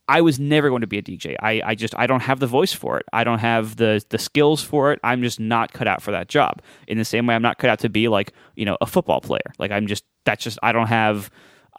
I 0.07 0.21
was 0.21 0.39
never 0.39 0.69
going 0.69 0.81
to 0.81 0.87
be 0.87 0.97
a 0.97 1.01
DJ. 1.01 1.35
I, 1.41 1.61
I 1.63 1.75
just 1.75 1.93
I 1.97 2.07
don't 2.07 2.21
have 2.21 2.39
the 2.39 2.47
voice 2.47 2.71
for 2.71 2.97
it. 2.97 3.05
I 3.11 3.23
don't 3.23 3.39
have 3.39 3.75
the 3.75 4.03
the 4.09 4.17
skills 4.17 4.63
for 4.63 4.93
it. 4.93 4.99
I'm 5.03 5.21
just 5.21 5.39
not 5.39 5.73
cut 5.73 5.87
out 5.87 6.01
for 6.01 6.11
that 6.11 6.29
job. 6.29 6.61
In 6.87 6.97
the 6.97 7.05
same 7.05 7.27
way, 7.27 7.35
I'm 7.35 7.41
not 7.41 7.57
cut 7.57 7.69
out 7.69 7.79
to 7.79 7.89
be 7.89 8.07
like 8.07 8.33
you 8.55 8.65
know 8.65 8.77
a 8.79 8.85
football 8.85 9.19
player. 9.19 9.53
Like 9.59 9.71
I'm 9.71 9.87
just 9.87 10.05
that's 10.23 10.43
just 10.43 10.59
I 10.63 10.71
don't 10.71 10.87
have. 10.87 11.29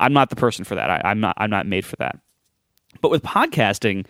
I'm 0.00 0.12
not 0.12 0.30
the 0.30 0.36
person 0.36 0.64
for 0.64 0.74
that. 0.74 0.90
I, 0.90 1.00
I'm 1.04 1.20
not 1.20 1.34
I'm 1.38 1.50
not 1.50 1.66
made 1.66 1.86
for 1.86 1.96
that. 1.96 2.18
But 3.00 3.10
with 3.10 3.22
podcasting, 3.22 4.06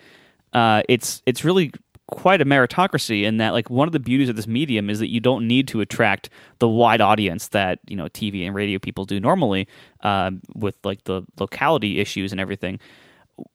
uh, 0.53 0.83
it's 0.89 1.21
it's 1.25 1.45
really 1.45 1.71
quite 2.09 2.41
a 2.41 2.45
meritocracy 2.45 3.23
in 3.23 3.37
that 3.37 3.51
like 3.53 3.69
one 3.69 3.87
of 3.87 3.91
the 3.91 3.99
beauties 3.99 4.29
of 4.29 4.35
this 4.35 4.47
medium 4.47 4.89
is 4.89 4.99
that 4.99 5.09
you 5.09 5.19
don't 5.19 5.47
need 5.47 5.67
to 5.67 5.81
attract 5.81 6.29
the 6.59 6.67
wide 6.67 7.01
audience 7.01 7.49
that 7.49 7.79
you 7.87 7.95
know 7.95 8.05
TV 8.05 8.45
and 8.45 8.55
radio 8.55 8.79
people 8.79 9.05
do 9.05 9.19
normally 9.19 9.67
uh, 10.01 10.31
with 10.55 10.75
like 10.83 11.03
the 11.05 11.23
locality 11.39 11.99
issues 11.99 12.31
and 12.31 12.41
everything. 12.41 12.79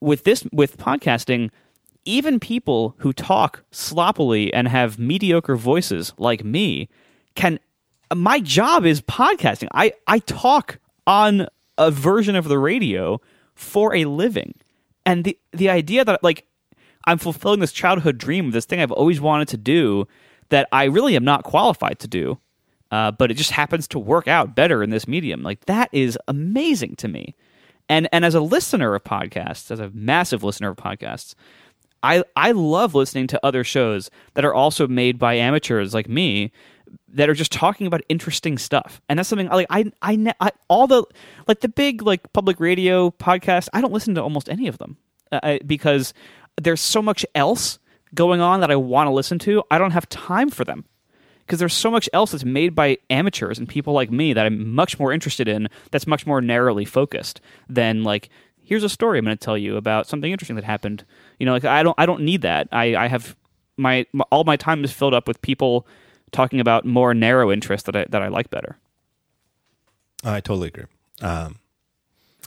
With 0.00 0.24
this 0.24 0.46
with 0.52 0.78
podcasting, 0.78 1.50
even 2.04 2.40
people 2.40 2.94
who 2.98 3.12
talk 3.12 3.64
sloppily 3.70 4.52
and 4.52 4.68
have 4.68 4.98
mediocre 4.98 5.56
voices 5.56 6.12
like 6.18 6.44
me 6.44 6.88
can 7.34 7.58
my 8.14 8.40
job 8.40 8.84
is 8.84 9.00
podcasting. 9.02 9.68
I 9.72 9.92
I 10.06 10.20
talk 10.20 10.78
on 11.06 11.48
a 11.78 11.90
version 11.90 12.36
of 12.36 12.48
the 12.48 12.58
radio 12.58 13.20
for 13.54 13.94
a 13.94 14.04
living. 14.04 14.54
And 15.06 15.24
the 15.24 15.38
the 15.52 15.68
idea 15.70 16.04
that 16.04 16.22
like 16.22 16.46
I'm 17.06 17.18
fulfilling 17.18 17.60
this 17.60 17.72
childhood 17.72 18.18
dream, 18.18 18.50
this 18.50 18.64
thing 18.64 18.80
I've 18.80 18.92
always 18.92 19.20
wanted 19.20 19.48
to 19.48 19.56
do 19.56 20.06
that 20.50 20.68
I 20.72 20.84
really 20.84 21.16
am 21.16 21.24
not 21.24 21.44
qualified 21.44 21.98
to 22.00 22.08
do, 22.08 22.38
uh, 22.90 23.10
but 23.10 23.30
it 23.30 23.34
just 23.34 23.50
happens 23.50 23.88
to 23.88 23.98
work 23.98 24.28
out 24.28 24.54
better 24.54 24.82
in 24.82 24.90
this 24.90 25.08
medium. 25.08 25.42
Like 25.42 25.64
that 25.66 25.88
is 25.92 26.18
amazing 26.28 26.96
to 26.96 27.08
me. 27.08 27.34
And 27.88 28.08
and 28.12 28.24
as 28.24 28.34
a 28.34 28.40
listener 28.40 28.94
of 28.94 29.04
podcasts, 29.04 29.70
as 29.70 29.80
a 29.80 29.90
massive 29.92 30.42
listener 30.42 30.70
of 30.70 30.76
podcasts, 30.76 31.34
I 32.02 32.22
I 32.36 32.52
love 32.52 32.94
listening 32.94 33.26
to 33.28 33.40
other 33.44 33.64
shows 33.64 34.10
that 34.34 34.44
are 34.44 34.54
also 34.54 34.86
made 34.86 35.18
by 35.18 35.34
amateurs 35.34 35.92
like 35.92 36.08
me 36.08 36.52
that 37.08 37.28
are 37.28 37.34
just 37.34 37.52
talking 37.52 37.86
about 37.86 38.02
interesting 38.08 38.58
stuff. 38.58 39.00
And 39.08 39.18
that's 39.18 39.28
something 39.28 39.50
I 39.50 39.54
like 39.54 39.66
I 39.70 39.90
I, 40.02 40.34
I 40.40 40.50
all 40.68 40.86
the 40.86 41.04
like 41.46 41.60
the 41.60 41.68
big 41.68 42.02
like 42.02 42.32
public 42.32 42.58
radio 42.58 43.10
podcasts. 43.10 43.68
I 43.72 43.80
don't 43.80 43.92
listen 43.92 44.14
to 44.14 44.22
almost 44.22 44.48
any 44.48 44.66
of 44.66 44.78
them 44.78 44.96
uh, 45.32 45.58
because 45.66 46.14
there's 46.60 46.80
so 46.80 47.02
much 47.02 47.24
else 47.34 47.78
going 48.14 48.40
on 48.40 48.60
that 48.60 48.70
I 48.70 48.76
want 48.76 49.08
to 49.08 49.12
listen 49.12 49.38
to. 49.40 49.62
I 49.70 49.78
don't 49.78 49.90
have 49.90 50.08
time 50.08 50.50
for 50.50 50.64
them 50.64 50.84
because 51.40 51.58
there's 51.58 51.74
so 51.74 51.90
much 51.90 52.08
else 52.12 52.32
that's 52.32 52.44
made 52.44 52.74
by 52.74 52.98
amateurs 53.10 53.58
and 53.58 53.68
people 53.68 53.92
like 53.92 54.10
me 54.10 54.32
that 54.32 54.46
I'm 54.46 54.74
much 54.74 54.98
more 54.98 55.12
interested 55.12 55.48
in. 55.48 55.68
That's 55.90 56.06
much 56.06 56.26
more 56.26 56.40
narrowly 56.40 56.84
focused 56.84 57.40
than 57.68 58.04
like 58.04 58.30
here's 58.62 58.82
a 58.82 58.88
story 58.88 59.18
I'm 59.18 59.24
going 59.24 59.36
to 59.36 59.44
tell 59.44 59.58
you 59.58 59.76
about 59.76 60.06
something 60.06 60.32
interesting 60.32 60.56
that 60.56 60.64
happened. 60.64 61.04
You 61.38 61.46
know, 61.46 61.52
like 61.52 61.64
I 61.64 61.82
don't 61.82 61.94
I 61.98 62.06
don't 62.06 62.22
need 62.22 62.42
that. 62.42 62.68
I 62.72 62.96
I 62.96 63.08
have 63.08 63.36
my, 63.76 64.06
my 64.12 64.24
all 64.30 64.44
my 64.44 64.56
time 64.56 64.84
is 64.84 64.92
filled 64.92 65.14
up 65.14 65.28
with 65.28 65.40
people 65.42 65.86
talking 66.32 66.60
about 66.60 66.84
more 66.84 67.14
narrow 67.14 67.52
interests 67.52 67.86
that 67.86 67.96
I 67.96 68.06
that 68.08 68.22
I 68.22 68.28
like 68.28 68.50
better. 68.50 68.78
I 70.22 70.40
totally 70.40 70.68
agree. 70.68 70.84
Um, 71.20 71.58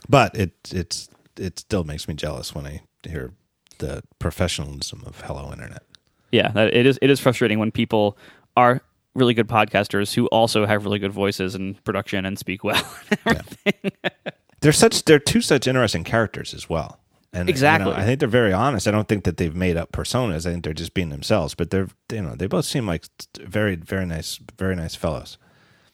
but 0.08 0.34
it 0.36 0.52
it's 0.70 1.08
it 1.36 1.60
still 1.60 1.84
makes 1.84 2.08
me 2.08 2.14
jealous 2.14 2.54
when 2.54 2.66
I 2.66 2.82
hear 3.08 3.32
the 3.78 4.02
professionalism 4.18 5.02
of 5.06 5.20
Hello 5.22 5.50
Internet. 5.52 5.82
Yeah, 6.30 6.50
that, 6.52 6.74
it 6.74 6.86
is 6.86 6.98
it 7.00 7.10
is 7.10 7.20
frustrating 7.20 7.58
when 7.58 7.70
people 7.70 8.18
are 8.56 8.82
really 9.14 9.34
good 9.34 9.48
podcasters 9.48 10.14
who 10.14 10.26
also 10.26 10.66
have 10.66 10.84
really 10.84 10.98
good 10.98 11.12
voices 11.12 11.54
and 11.54 11.82
production 11.84 12.24
and 12.24 12.38
speak 12.38 12.62
well. 12.64 12.82
They're 14.60 14.72
such 14.72 15.04
they're 15.04 15.18
two 15.20 15.40
such 15.40 15.66
interesting 15.68 16.04
characters 16.04 16.52
as 16.52 16.68
well. 16.68 16.98
And 17.32 17.40
you 17.40 17.44
know, 17.44 17.50
Exactly. 17.50 17.92
I 17.92 18.04
think 18.04 18.20
they're 18.20 18.28
very 18.28 18.52
honest. 18.52 18.88
I 18.88 18.90
don't 18.90 19.06
think 19.06 19.24
that 19.24 19.36
they've 19.36 19.54
made 19.54 19.76
up 19.76 19.92
personas. 19.92 20.46
I 20.46 20.50
think 20.50 20.64
they're 20.64 20.72
just 20.72 20.94
being 20.94 21.10
themselves. 21.10 21.54
But 21.54 21.70
they're 21.70 21.88
you 22.10 22.22
know 22.22 22.34
they 22.34 22.46
both 22.46 22.64
seem 22.64 22.86
like 22.86 23.04
very 23.40 23.76
very 23.76 24.06
nice 24.06 24.40
very 24.58 24.74
nice 24.74 24.94
fellows. 24.94 25.38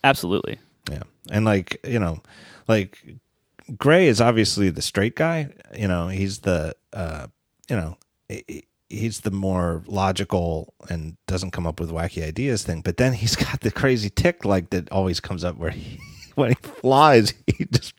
Absolutely. 0.03 0.59
Yeah, 0.91 1.03
and 1.31 1.45
like 1.45 1.79
you 1.87 1.99
know, 1.99 2.23
like 2.69 3.05
Grey 3.77 4.07
is 4.07 4.21
obviously 4.21 4.71
the 4.71 4.83
straight 4.83 5.17
guy. 5.17 5.51
You 5.77 5.89
know, 5.89 6.09
he's 6.09 6.41
the 6.41 6.75
uh, 6.93 7.27
you 7.69 7.77
know 7.77 7.97
he's 8.89 9.21
the 9.21 9.31
more 9.31 9.83
logical 9.87 10.75
and 10.89 11.17
doesn't 11.27 11.51
come 11.51 11.67
up 11.67 11.81
with 11.81 11.91
wacky 11.91 12.25
ideas 12.25 12.63
thing. 12.63 12.81
But 12.81 12.97
then 12.97 13.13
he's 13.13 13.37
got 13.47 13.61
the 13.61 13.71
crazy 13.71 14.11
tick 14.11 14.45
like 14.45 14.71
that 14.71 14.91
always 14.91 15.21
comes 15.21 15.45
up 15.45 15.57
where 15.57 15.71
he. 15.71 15.99
When 16.35 16.49
he 16.49 16.57
flies, 16.57 17.33
he 17.47 17.65
just 17.67 17.95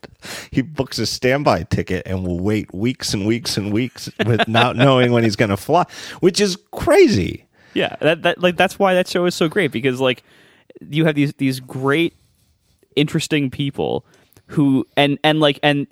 he 0.51 0.61
books 0.61 0.99
a 0.99 1.05
standby 1.05 1.63
ticket 1.63 2.03
and 2.05 2.27
will 2.27 2.41
wait 2.41 2.73
weeks 2.75 3.13
and 3.13 3.25
weeks 3.25 3.55
and 3.55 3.71
weeks 3.71 4.09
without 4.25 4.75
knowing 4.75 5.13
when 5.13 5.23
he's 5.23 5.37
going 5.37 5.51
to 5.51 5.55
fly, 5.55 5.85
which 6.19 6.41
is 6.41 6.57
crazy. 6.71 7.45
Yeah, 7.73 7.95
that, 8.01 8.23
that 8.23 8.41
like 8.41 8.57
that's 8.57 8.77
why 8.77 8.93
that 8.95 9.07
show 9.07 9.23
is 9.23 9.35
so 9.35 9.47
great 9.47 9.71
because 9.71 10.01
like 10.01 10.21
you 10.81 11.05
have 11.05 11.15
these 11.15 11.31
these 11.35 11.61
great 11.61 12.13
interesting 12.97 13.49
people 13.49 14.05
who 14.47 14.85
and 14.97 15.17
and 15.23 15.39
like 15.39 15.57
and 15.63 15.87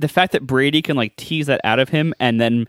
the 0.00 0.08
fact 0.08 0.32
that 0.32 0.44
Brady 0.44 0.82
can 0.82 0.96
like 0.96 1.14
tease 1.14 1.46
that 1.46 1.60
out 1.62 1.78
of 1.78 1.90
him 1.90 2.14
and 2.18 2.40
then 2.40 2.66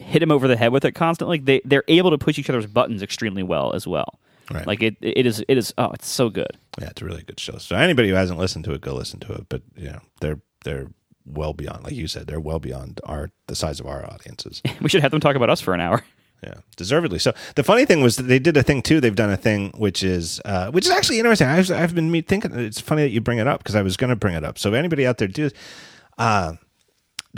hit 0.00 0.22
him 0.22 0.30
over 0.30 0.48
the 0.48 0.56
head 0.56 0.72
with 0.72 0.84
it 0.84 0.92
constantly, 0.92 1.38
they 1.38 1.60
they're 1.64 1.84
able 1.88 2.10
to 2.10 2.18
push 2.18 2.38
each 2.38 2.50
other's 2.50 2.66
buttons 2.66 3.02
extremely 3.02 3.42
well 3.42 3.72
as 3.72 3.86
well. 3.86 4.18
Right. 4.50 4.66
Like 4.66 4.82
it 4.82 4.96
it 5.00 5.26
is 5.26 5.44
it 5.46 5.58
is 5.58 5.74
oh 5.78 5.90
it's 5.92 6.08
so 6.08 6.30
good. 6.30 6.56
Yeah, 6.80 6.88
it's 6.88 7.02
a 7.02 7.04
really 7.04 7.22
good 7.22 7.40
show. 7.40 7.58
So 7.58 7.76
anybody 7.76 8.08
who 8.08 8.14
hasn't 8.14 8.38
listened 8.38 8.64
to 8.66 8.72
it, 8.72 8.80
go 8.80 8.94
listen 8.94 9.20
to 9.20 9.32
it. 9.34 9.46
But 9.48 9.62
you 9.76 9.90
know, 9.90 10.00
they're 10.20 10.40
they're 10.64 10.88
well 11.26 11.52
beyond, 11.52 11.84
like 11.84 11.92
you 11.92 12.08
said, 12.08 12.26
they're 12.26 12.40
well 12.40 12.58
beyond 12.58 13.00
our 13.04 13.30
the 13.46 13.54
size 13.54 13.80
of 13.80 13.86
our 13.86 14.04
audiences. 14.10 14.62
We 14.80 14.88
should 14.88 15.02
have 15.02 15.10
them 15.10 15.20
talk 15.20 15.36
about 15.36 15.50
us 15.50 15.60
for 15.60 15.74
an 15.74 15.80
hour. 15.80 16.02
Yeah, 16.42 16.54
deservedly. 16.76 17.18
So 17.18 17.32
the 17.56 17.64
funny 17.64 17.84
thing 17.84 18.00
was 18.00 18.14
that 18.16 18.22
they 18.24 18.38
did 18.38 18.56
a 18.56 18.62
thing 18.62 18.80
too. 18.80 19.00
They've 19.00 19.14
done 19.14 19.30
a 19.30 19.36
thing 19.36 19.72
which 19.76 20.04
is 20.04 20.40
uh, 20.44 20.70
which 20.70 20.86
is 20.86 20.92
actually 20.92 21.18
interesting. 21.18 21.48
I've, 21.48 21.70
I've 21.72 21.94
been 21.96 22.22
thinking 22.22 22.56
it's 22.58 22.80
funny 22.80 23.02
that 23.02 23.10
you 23.10 23.20
bring 23.20 23.38
it 23.38 23.48
up 23.48 23.58
because 23.58 23.74
I 23.74 23.82
was 23.82 23.96
going 23.96 24.10
to 24.10 24.16
bring 24.16 24.36
it 24.36 24.44
up. 24.44 24.56
So 24.56 24.68
if 24.68 24.76
anybody 24.76 25.04
out 25.04 25.18
there 25.18 25.26
do, 25.26 25.50
uh, 26.16 26.52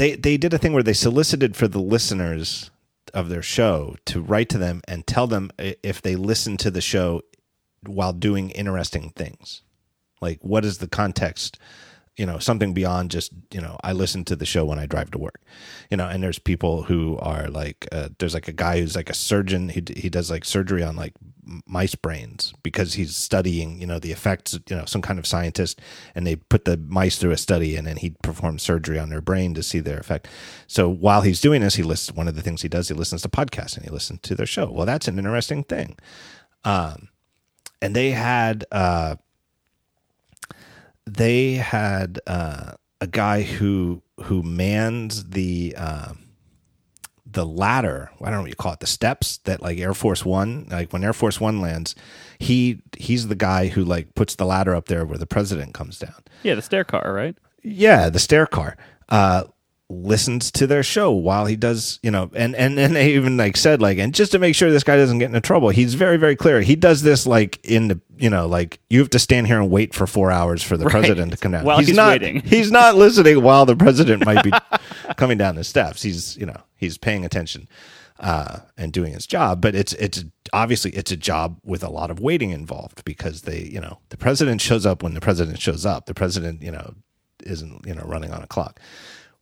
they 0.01 0.17
they 0.17 0.39
did 0.39 0.55
a 0.55 0.59
thing 0.59 0.73
where 0.73 0.83
they 0.83 0.95
solicited 0.95 1.55
for 1.55 1.69
the 1.69 1.79
listeners 1.79 2.71
of 3.13 3.29
their 3.29 3.43
show 3.43 3.97
to 4.07 4.23
write 4.23 4.49
to 4.49 4.57
them 4.57 4.81
and 4.89 5.07
tell 5.07 5.27
them 5.27 5.51
if 5.59 6.01
they 6.01 6.17
listen 6.17 6.57
to 6.57 6.71
the 6.71 6.81
show 6.81 7.21
while 7.85 8.15
doing 8.15 8.49
interesting 8.51 9.11
things. 9.11 9.63
Like 10.23 10.39
what 10.41 10.65
is 10.65 10.79
the 10.79 10.89
context? 10.89 11.59
You 12.17 12.27
know 12.27 12.39
something 12.39 12.75
beyond 12.75 13.11
just 13.11 13.33
you 13.53 13.61
know 13.61 13.79
i 13.83 13.93
listen 13.93 14.25
to 14.25 14.37
the 14.37 14.45
show 14.45 14.65
when 14.65 14.79
i 14.79 14.87
drive 14.87 15.11
to 15.11 15.19
work 15.19 15.41
you 15.91 15.97
know 15.97 16.07
and 16.07 16.23
there's 16.23 16.39
people 16.39 16.83
who 16.83 17.19
are 17.19 17.49
like 17.49 17.87
uh, 17.93 18.09
there's 18.19 18.35
like 18.35 18.49
a 18.49 18.53
guy 18.53 18.81
who's 18.81 18.97
like 18.97 19.11
a 19.11 19.15
surgeon 19.15 19.69
he, 19.69 19.83
he 19.97 20.09
does 20.09 20.31
like 20.31 20.45
surgery 20.45 20.83
on 20.83 20.97
like 20.97 21.15
mice 21.67 21.95
brains 21.95 22.53
because 22.63 22.95
he's 22.95 23.17
studying, 23.17 23.81
you 23.81 23.87
know, 23.87 23.99
the 23.99 24.13
effects, 24.13 24.59
you 24.69 24.77
know, 24.77 24.85
some 24.85 25.03
kind 25.03 25.19
of 25.19 25.27
scientist, 25.27 25.81
and 26.15 26.27
they 26.27 26.37
put 26.37 26.65
the 26.65 26.77
mice 26.77 27.19
through 27.19 27.31
a 27.33 27.37
study, 27.37 27.77
and 27.77 27.87
then 27.87 27.97
he 27.97 28.11
performs 28.23 28.63
surgery 28.63 28.99
on 28.99 29.11
their 29.11 29.21
brain 29.21 29.55
to 29.55 29.63
see 29.63 29.81
their 29.81 29.99
effect. 29.99 30.29
So 30.67 30.89
while 30.89 31.23
he's 31.23 31.41
doing 31.41 31.61
this, 31.63 31.75
he 31.75 31.83
listens. 31.83 32.17
One 32.17 32.29
of 32.29 32.37
the 32.37 32.43
things 32.43 32.63
he 32.63 32.69
does, 32.69 32.89
he 32.89 32.95
listens 32.95 33.23
to 33.23 33.29
podcasts 33.29 33.77
and 33.77 33.85
he 33.85 33.91
listens 33.91 34.21
to 34.23 34.35
their 34.35 34.47
show. 34.47 34.71
Well, 34.71 34.87
that's 34.87 35.09
an 35.09 35.19
interesting 35.19 35.65
thing. 35.65 35.97
Um, 36.65 37.09
and 37.83 37.97
they 37.97 38.11
had 38.11 38.65
uh, 38.71 39.17
they 41.07 41.55
had 41.55 42.21
uh, 42.27 42.73
a 43.01 43.07
guy 43.07 43.43
who 43.43 44.03
who 44.25 44.43
mans 44.43 45.31
the. 45.31 45.75
Uh, 45.77 46.13
the 47.33 47.47
ladder 47.47 48.11
i 48.23 48.25
don't 48.25 48.33
know 48.33 48.41
what 48.41 48.49
you 48.51 48.57
call 48.57 48.73
it 48.73 48.81
the 48.81 48.87
steps 48.89 49.39
that 49.45 49.63
like 49.63 49.79
air 49.79 49.95
force 49.95 50.25
one 50.25 50.67
like 50.69 50.93
when 50.93 51.05
air 51.05 51.13
force 51.13 51.39
one 51.41 51.61
lands 51.61 51.95
he 52.41 52.83
he's 52.99 53.29
the 53.29 53.37
guy 53.37 53.69
who 53.69 53.85
like 53.85 54.13
puts 54.17 54.35
the 54.35 54.45
ladder 54.45 54.75
up 54.75 54.87
there 54.87 55.05
where 55.05 55.17
the 55.19 55.27
president 55.29 55.73
comes 55.73 55.97
down 55.97 56.25
Yeah, 56.43 56.57
the 56.57 56.63
stair 56.63 56.83
car, 56.83 57.13
right? 57.13 57.37
yeah 57.63 58.09
the 58.11 58.19
stair 58.19 58.47
car 58.47 58.77
uh 59.11 59.45
listens 59.91 60.51
to 60.53 60.67
their 60.67 60.83
show 60.85 61.11
while 61.11 61.47
he 61.47 61.57
does 61.57 61.99
you 62.03 62.11
know 62.11 62.31
and 62.35 62.55
and 62.55 62.79
and 62.79 62.95
they 62.95 63.13
even 63.15 63.37
like 63.37 63.57
said 63.57 63.83
like 63.83 63.99
and 63.99 64.15
just 64.15 64.31
to 64.33 64.39
make 64.39 64.55
sure 64.55 64.71
this 64.71 64.85
guy 64.85 64.97
doesn't 64.97 65.19
get 65.19 65.27
into 65.27 65.41
trouble 65.41 65.69
he's 65.71 65.95
very 65.95 66.17
very 66.17 66.37
clear 66.37 66.61
he 66.61 66.77
does 66.77 67.03
this 67.03 67.27
like 67.27 67.59
in 67.65 67.89
the 67.89 68.01
you 68.17 68.31
know 68.31 68.47
like 68.47 68.79
you 68.89 69.01
have 69.01 69.11
to 69.11 69.19
stand 69.19 69.49
here 69.49 69.61
and 69.61 69.69
wait 69.69 69.93
for 69.93 70.07
four 70.07 70.31
hours 70.31 70.63
for 70.63 70.77
the 70.77 70.85
Right. 70.85 70.93
president 70.93 71.33
to 71.33 71.39
come 71.39 71.53
down 71.53 71.65
While 71.65 71.81
he's 71.81 71.95
not 71.97 72.21
waiting. 72.21 72.41
he's 72.45 72.71
not 72.71 72.95
listening 72.95 73.43
while 73.43 73.67
the 73.67 73.75
president 73.77 74.25
might 74.25 74.45
be 74.45 74.53
coming 75.17 75.37
down 75.39 75.57
the 75.57 75.65
steps 75.65 76.03
he's 76.03 76.37
you 76.37 76.47
know 76.47 76.57
he's 76.77 76.97
paying 76.97 77.25
attention 77.25 77.69
uh, 78.21 78.59
and 78.77 78.93
doing 78.93 79.15
his 79.15 79.27
job. 79.27 79.63
But 79.63 79.75
it's 79.75 79.95
it's 79.95 80.25
obviously 80.53 80.91
it's 80.93 81.11
a 81.11 81.17
job 81.17 81.59
with 81.65 81.83
a 81.83 81.89
lot 81.89 82.11
of 82.11 82.21
waiting 82.21 82.51
involved 82.51 83.03
because 83.07 83.43
they 83.43 83.61
you 83.63 83.81
know 83.81 83.99
the 84.11 84.19
president 84.19 84.61
shows 84.61 84.85
up 84.85 85.03
when 85.03 85.15
the 85.15 85.21
president 85.21 85.59
shows 85.59 85.87
up. 85.87 86.05
The 86.07 86.13
president 86.15 86.61
you 86.63 86.71
know 86.71 86.95
isn't 87.45 87.87
you 87.87 87.95
know 87.95 88.03
running 88.05 88.31
on 88.33 88.43
a 88.43 88.47
clock. 88.47 88.79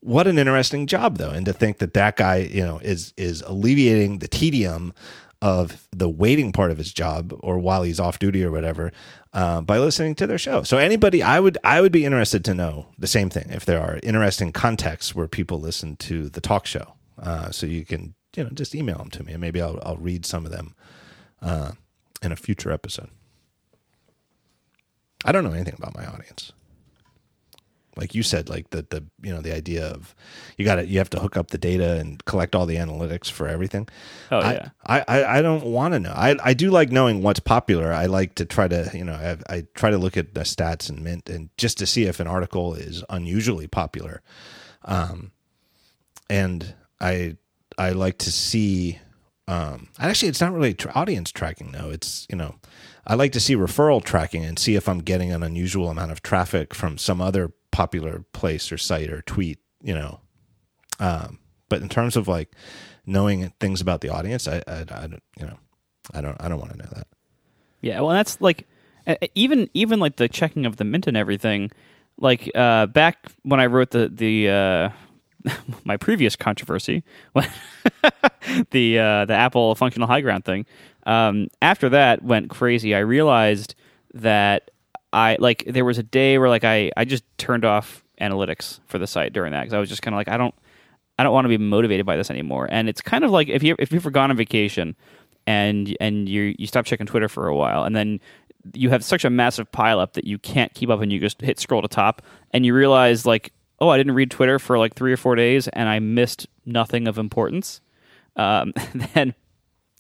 What 0.01 0.27
an 0.27 0.39
interesting 0.39 0.87
job 0.87 1.19
though, 1.19 1.31
and 1.31 1.45
to 1.47 1.53
think 1.53 1.79
that 1.79 1.95
that 1.95 2.17
guy 2.17 2.37
you 2.37 2.65
know 2.65 2.79
is 2.79 3.13
is 3.17 3.43
alleviating 3.43 4.19
the 4.19 4.29
tedium 4.29 4.95
of 5.41 5.87
the 5.93 6.09
waiting 6.09 6.53
part 6.53 6.71
of 6.71 6.79
his 6.79 6.93
job 6.93 7.33
or 7.41 7.59
while 7.59 7.85
he's 7.85 8.01
off 8.01 8.19
duty 8.19 8.45
or 8.45 8.51
whatever 8.51 8.91
uh, 9.33 9.61
by 9.61 9.79
listening 9.79 10.15
to 10.17 10.27
their 10.27 10.39
show. 10.39 10.63
So 10.63 10.79
anybody 10.79 11.23
i 11.23 11.39
would 11.39 11.59
i 11.63 11.81
would 11.81 11.93
be 11.93 12.05
interested 12.05 12.45
to 12.47 12.55
know 12.55 12.89
the 12.99 13.07
same 13.07 13.31
thing 13.31 13.49
if 13.51 13.65
there 13.65 13.81
are 13.81 14.01
interesting 14.03 14.53
contexts 14.53 15.15
where 15.15 15.29
people 15.29 15.61
listen 15.61 15.97
to 15.97 16.29
the 16.29 16.41
talk 16.41 16.67
show 16.67 16.95
uh, 17.23 17.51
so 17.51 17.67
you 17.67 17.85
can 17.85 18.15
you 18.37 18.45
know 18.45 18.51
just 18.51 18.75
email 18.75 18.99
them 18.99 19.11
to 19.11 19.23
me 19.23 19.33
and 19.33 19.41
maybe 19.41 19.61
i'll, 19.63 19.79
I'll 19.83 19.97
read 19.97 20.27
some 20.27 20.45
of 20.45 20.51
them 20.51 20.75
uh, 21.41 21.73
in 22.23 22.33
a 22.33 22.37
future 22.37 22.73
episode. 22.73 23.11
I 25.25 25.33
don't 25.33 25.45
know 25.45 25.53
anything 25.53 25.75
about 25.77 25.95
my 25.95 26.07
audience 26.07 26.53
like 27.99 28.15
you 28.15 28.23
said 28.23 28.49
like 28.49 28.71
the 28.71 28.87
the 28.89 29.05
you 29.23 29.35
know 29.35 29.43
the 29.43 29.55
idea 29.55 29.87
of 29.87 30.15
you 30.57 30.65
got 30.65 30.77
to 30.77 30.87
you 30.87 30.99
have 30.99 31.11
to 31.11 31.21
hook 31.21 31.37
up 31.37 31.49
the 31.49 31.59
data 31.59 31.97
and 31.97 32.25
collect 32.25 32.55
all 32.55 32.65
the 32.65 32.77
analytics 32.77 33.31
for 33.31 33.47
everything 33.47 33.87
Oh 34.31 34.39
I, 34.39 34.53
yeah. 34.53 34.69
I, 34.85 35.05
I, 35.09 35.39
I 35.39 35.43
don't 35.43 35.65
want 35.65 35.95
to 35.95 36.01
know. 36.01 36.13
I, 36.15 36.37
I 36.43 36.55
do 36.55 36.71
like 36.71 36.91
knowing 36.91 37.23
what's 37.23 37.41
popular. 37.41 37.93
I 37.93 38.07
like 38.07 38.35
to 38.37 38.45
try 38.45 38.69
to, 38.69 38.91
you 38.95 39.05
know, 39.05 39.15
I, 39.15 39.55
I 39.55 39.67
try 39.75 39.91
to 39.91 39.99
look 39.99 40.17
at 40.17 40.35
the 40.35 40.41
stats 40.41 40.89
and 40.89 41.03
Mint 41.03 41.29
and 41.29 41.51
just 41.57 41.79
to 41.79 41.87
see 41.87 42.05
if 42.05 42.21
an 42.21 42.27
article 42.27 42.75
is 42.75 43.05
unusually 43.09 43.67
popular. 43.67 44.23
Um, 44.85 45.33
and 46.29 46.75
I, 47.01 47.37
I 47.77 47.91
like 47.91 48.19
to 48.19 48.33
see, 48.33 48.99
um, 49.47 49.89
actually 49.99 50.29
it's 50.29 50.41
not 50.41 50.53
really 50.53 50.75
tra- 50.75 50.93
audience 50.95 51.33
tracking 51.33 51.73
though. 51.73 51.91
It's, 51.91 52.27
you 52.29 52.37
know, 52.37 52.57
I 53.07 53.15
like 53.15 53.33
to 53.33 53.41
see 53.41 53.57
referral 53.57 54.05
tracking 54.05 54.45
and 54.45 54.59
see 54.59 54.75
if 54.75 54.89
I'm 54.89 54.99
getting 54.99 55.33
an 55.33 55.43
unusual 55.43 55.89
amount 55.89 56.13
of 56.13 56.23
traffic 56.23 56.75
from 56.75 56.99
some 56.99 57.23
other 57.23 57.53
popular 57.79 58.25
place 58.33 58.73
or 58.73 58.77
site 58.77 59.09
or 59.09 59.23
tweet, 59.23 59.61
you 59.81 59.95
know, 59.95 60.19
um, 60.99 61.39
but 61.69 61.81
in 61.81 61.89
terms 61.89 62.17
of 62.17 62.27
like 62.27 62.51
knowing 63.07 63.53
things 63.61 63.81
about 63.81 64.01
the 64.01 64.09
audience, 64.09 64.49
I, 64.49 64.65
I, 64.67 64.81
I 64.81 65.07
don't, 65.07 65.23
you 65.39 65.47
know, 65.47 65.59
I 66.13 66.21
don't, 66.21 66.37
I 66.41 66.49
don't 66.49 66.59
want 66.59 66.73
to 66.73 66.79
know 66.79 66.89
that. 66.93 67.07
Yeah, 67.81 68.01
well, 68.01 68.11
that's 68.11 68.41
like 68.41 68.67
even 69.37 69.71
even 69.75 70.01
like 70.01 70.17
the 70.17 70.29
checking 70.29 70.67
of 70.67 70.77
the 70.77 70.83
Mint 70.83 71.07
and 71.07 71.17
everything. 71.17 71.71
Like 72.17 72.51
uh, 72.57 72.87
back 72.87 73.31
when 73.45 73.61
I 73.61 73.67
wrote 73.67 73.93
the 73.93 74.09
the 74.09 74.49
uh, 74.51 74.91
my 75.85 75.97
previous 75.97 76.35
controversy, 76.35 77.05
the 78.73 78.99
uh, 78.99 79.25
the 79.25 79.35
Apple 79.35 79.77
functional 79.77 80.09
high 80.09 80.21
ground 80.21 80.45
thing. 80.45 80.67
Um, 81.07 81.47
after 81.63 81.89
that 81.91 82.25
went 82.25 82.51
crazy, 82.51 82.93
I 82.93 82.99
realized 82.99 83.77
that 84.15 84.73
I 85.13 85.37
like 85.39 85.65
there 85.67 85.85
was 85.85 85.99
a 85.99 86.03
day 86.03 86.39
where 86.39 86.49
like 86.49 86.65
I 86.65 86.91
I 86.97 87.05
just 87.05 87.25
turned 87.39 87.65
off 87.65 88.05
analytics 88.21 88.81
for 88.87 88.99
the 88.99 89.07
site 89.07 89.33
during 89.33 89.53
that 89.53 89.63
because 89.63 89.75
I 89.75 89.79
was 89.79 89.89
just 89.89 90.03
kind 90.03 90.15
of 90.15 90.19
like 90.19 90.29
I 90.29 90.37
don't 90.37 90.55
I 91.19 91.25
don't 91.25 91.33
want 91.33 91.47
to 91.47 91.49
be 91.49 91.59
motivated 91.59 92.07
by 92.07 92.17
this 92.17 92.31
anymore. 92.31 92.69
And 92.71 92.89
it's 92.89 93.01
kind 93.01 93.25
of 93.25 93.31
like 93.31 93.49
if 93.49 93.63
you 93.63 93.75
if 93.79 93.93
you've 93.93 94.03
ever 94.03 94.11
gone 94.11 94.31
on 94.31 94.37
vacation 94.37 94.95
and 95.47 95.97
and 96.01 96.29
you 96.29 96.55
you 96.59 96.67
stop 96.67 96.85
checking 96.85 97.07
Twitter 97.07 97.29
for 97.29 97.49
a 97.49 97.57
while, 97.57 97.85
and 97.85 97.97
then 97.97 98.21
you 98.75 98.91
have 98.91 99.03
such 99.03 99.25
a 99.25 99.31
massive 99.31 99.71
pile 99.73 99.99
up 99.99 100.13
that 100.13 100.25
you 100.25 100.39
can't 100.39 100.73
keep 100.75 100.91
up, 100.91 101.01
and 101.01 101.13
you 101.13 101.19
just 101.19 101.41
hit 101.41 101.59
scroll 101.59 101.83
to 101.83 101.89
top, 101.89 102.23
and 102.53 102.65
you 102.65 102.75
realize 102.75 103.27
like, 103.27 103.53
oh, 103.81 103.89
I 103.89 103.97
didn't 103.97 104.15
read 104.15 104.31
Twitter 104.31 104.59
for 104.59 104.79
like 104.79 104.95
three 104.95 105.13
or 105.13 105.17
four 105.17 105.35
days, 105.35 105.67
and 105.69 105.89
I 105.89 105.99
missed 105.99 106.47
nothing 106.67 107.09
of 107.09 107.19
importance. 107.19 107.81
Um, 108.37 108.73
then 109.15 109.35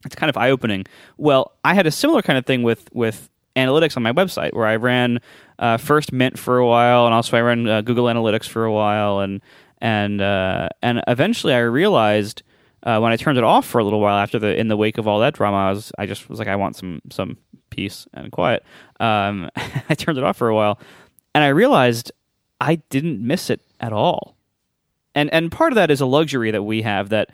it's 0.04 0.14
kind 0.14 0.30
of 0.30 0.36
eye 0.36 0.50
opening. 0.50 0.84
Well, 1.16 1.52
I 1.64 1.74
had 1.74 1.86
a 1.86 1.90
similar 1.90 2.22
kind 2.22 2.38
of 2.38 2.46
thing 2.46 2.62
with 2.62 2.88
with 2.92 3.30
analytics 3.58 3.96
on 3.96 4.02
my 4.02 4.12
website 4.12 4.54
where 4.54 4.66
I 4.66 4.76
ran 4.76 5.20
uh, 5.58 5.76
first 5.76 6.12
Mint 6.12 6.38
for 6.38 6.58
a 6.58 6.66
while, 6.66 7.06
and 7.06 7.14
also 7.14 7.36
I 7.36 7.40
ran 7.40 7.68
uh, 7.68 7.80
Google 7.82 8.06
Analytics 8.06 8.48
for 8.48 8.64
a 8.64 8.72
while, 8.72 9.20
and 9.20 9.40
and 9.80 10.20
uh, 10.20 10.68
and 10.82 11.02
eventually 11.06 11.54
I 11.54 11.60
realized 11.60 12.42
uh, 12.82 12.98
when 13.00 13.12
I 13.12 13.16
turned 13.16 13.38
it 13.38 13.44
off 13.44 13.66
for 13.66 13.78
a 13.78 13.84
little 13.84 14.00
while 14.00 14.16
after 14.16 14.38
the 14.38 14.56
in 14.56 14.68
the 14.68 14.76
wake 14.76 14.98
of 14.98 15.06
all 15.06 15.20
that 15.20 15.34
drama, 15.34 15.56
I 15.56 15.70
was 15.70 15.92
I 15.98 16.06
just 16.06 16.28
was 16.28 16.38
like 16.38 16.48
I 16.48 16.56
want 16.56 16.76
some 16.76 17.00
some 17.10 17.36
peace 17.70 18.06
and 18.14 18.32
quiet. 18.32 18.64
Um, 19.00 19.50
I 19.56 19.94
turned 19.94 20.18
it 20.18 20.24
off 20.24 20.36
for 20.36 20.48
a 20.48 20.54
while, 20.54 20.78
and 21.34 21.44
I 21.44 21.48
realized 21.48 22.12
I 22.60 22.76
didn't 22.90 23.20
miss 23.20 23.50
it 23.50 23.60
at 23.80 23.92
all 23.92 24.38
and 25.18 25.32
and 25.32 25.50
part 25.50 25.72
of 25.72 25.76
that 25.76 25.90
is 25.90 26.00
a 26.00 26.06
luxury 26.06 26.50
that 26.50 26.62
we 26.62 26.82
have 26.82 27.08
that 27.08 27.30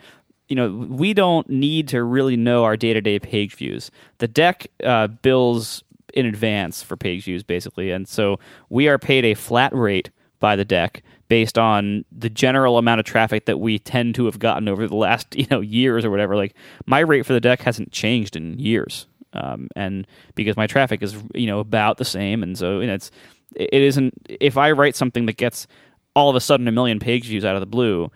you 0.47 0.55
know 0.55 0.69
we 0.69 1.13
don't 1.13 1.47
need 1.49 1.87
to 1.89 2.03
really 2.03 2.35
know 2.35 2.63
our 2.63 2.75
day-to-day 2.75 3.19
page 3.19 3.55
views 3.55 3.91
the 4.17 4.27
deck 4.27 4.67
uh, 4.83 5.07
bills 5.07 5.83
in 6.15 6.25
advance 6.25 6.81
for 6.81 6.95
page 6.97 7.25
views 7.25 7.43
basically. 7.43 7.91
And 7.91 8.07
so 8.07 8.39
we 8.69 8.87
are 8.87 8.97
paid 8.97 9.25
a 9.25 9.33
flat 9.33 9.73
rate 9.75 10.09
by 10.39 10.55
the 10.55 10.65
deck 10.65 11.03
based 11.27 11.57
on 11.57 12.05
the 12.11 12.29
general 12.29 12.77
amount 12.77 12.99
of 12.99 13.05
traffic 13.05 13.45
that 13.45 13.59
we 13.59 13.79
tend 13.79 14.15
to 14.15 14.25
have 14.25 14.39
gotten 14.39 14.67
over 14.67 14.87
the 14.87 14.95
last 14.95 15.35
you 15.35 15.47
know 15.51 15.61
years 15.61 16.05
or 16.05 16.09
whatever. 16.09 16.35
Like 16.35 16.55
my 16.85 16.99
rate 16.99 17.25
for 17.25 17.33
the 17.33 17.41
deck 17.41 17.61
hasn't 17.61 17.91
changed 17.91 18.35
in 18.35 18.57
years. 18.59 19.07
Um, 19.33 19.67
and 19.75 20.07
because 20.35 20.55
my 20.55 20.65
traffic 20.65 21.03
is 21.03 21.15
you 21.33 21.47
know 21.47 21.59
about 21.59 21.97
the 21.97 22.05
same. 22.05 22.41
And 22.41 22.57
so 22.57 22.79
you 22.79 22.87
know, 22.87 22.93
it's 22.95 23.11
it 23.55 23.81
isn't 23.81 24.13
if 24.27 24.57
i 24.57 24.71
write 24.71 24.95
something 24.95 25.27
that 25.27 25.37
gets 25.37 25.67
all 26.15 26.29
of 26.31 26.35
a 26.35 26.41
sudden 26.41 26.67
a 26.67 26.71
million 26.71 26.99
page 26.99 27.25
views 27.25 27.45
out 27.45 27.55
of 27.55 27.59
the 27.59 27.67
blue 27.67 28.09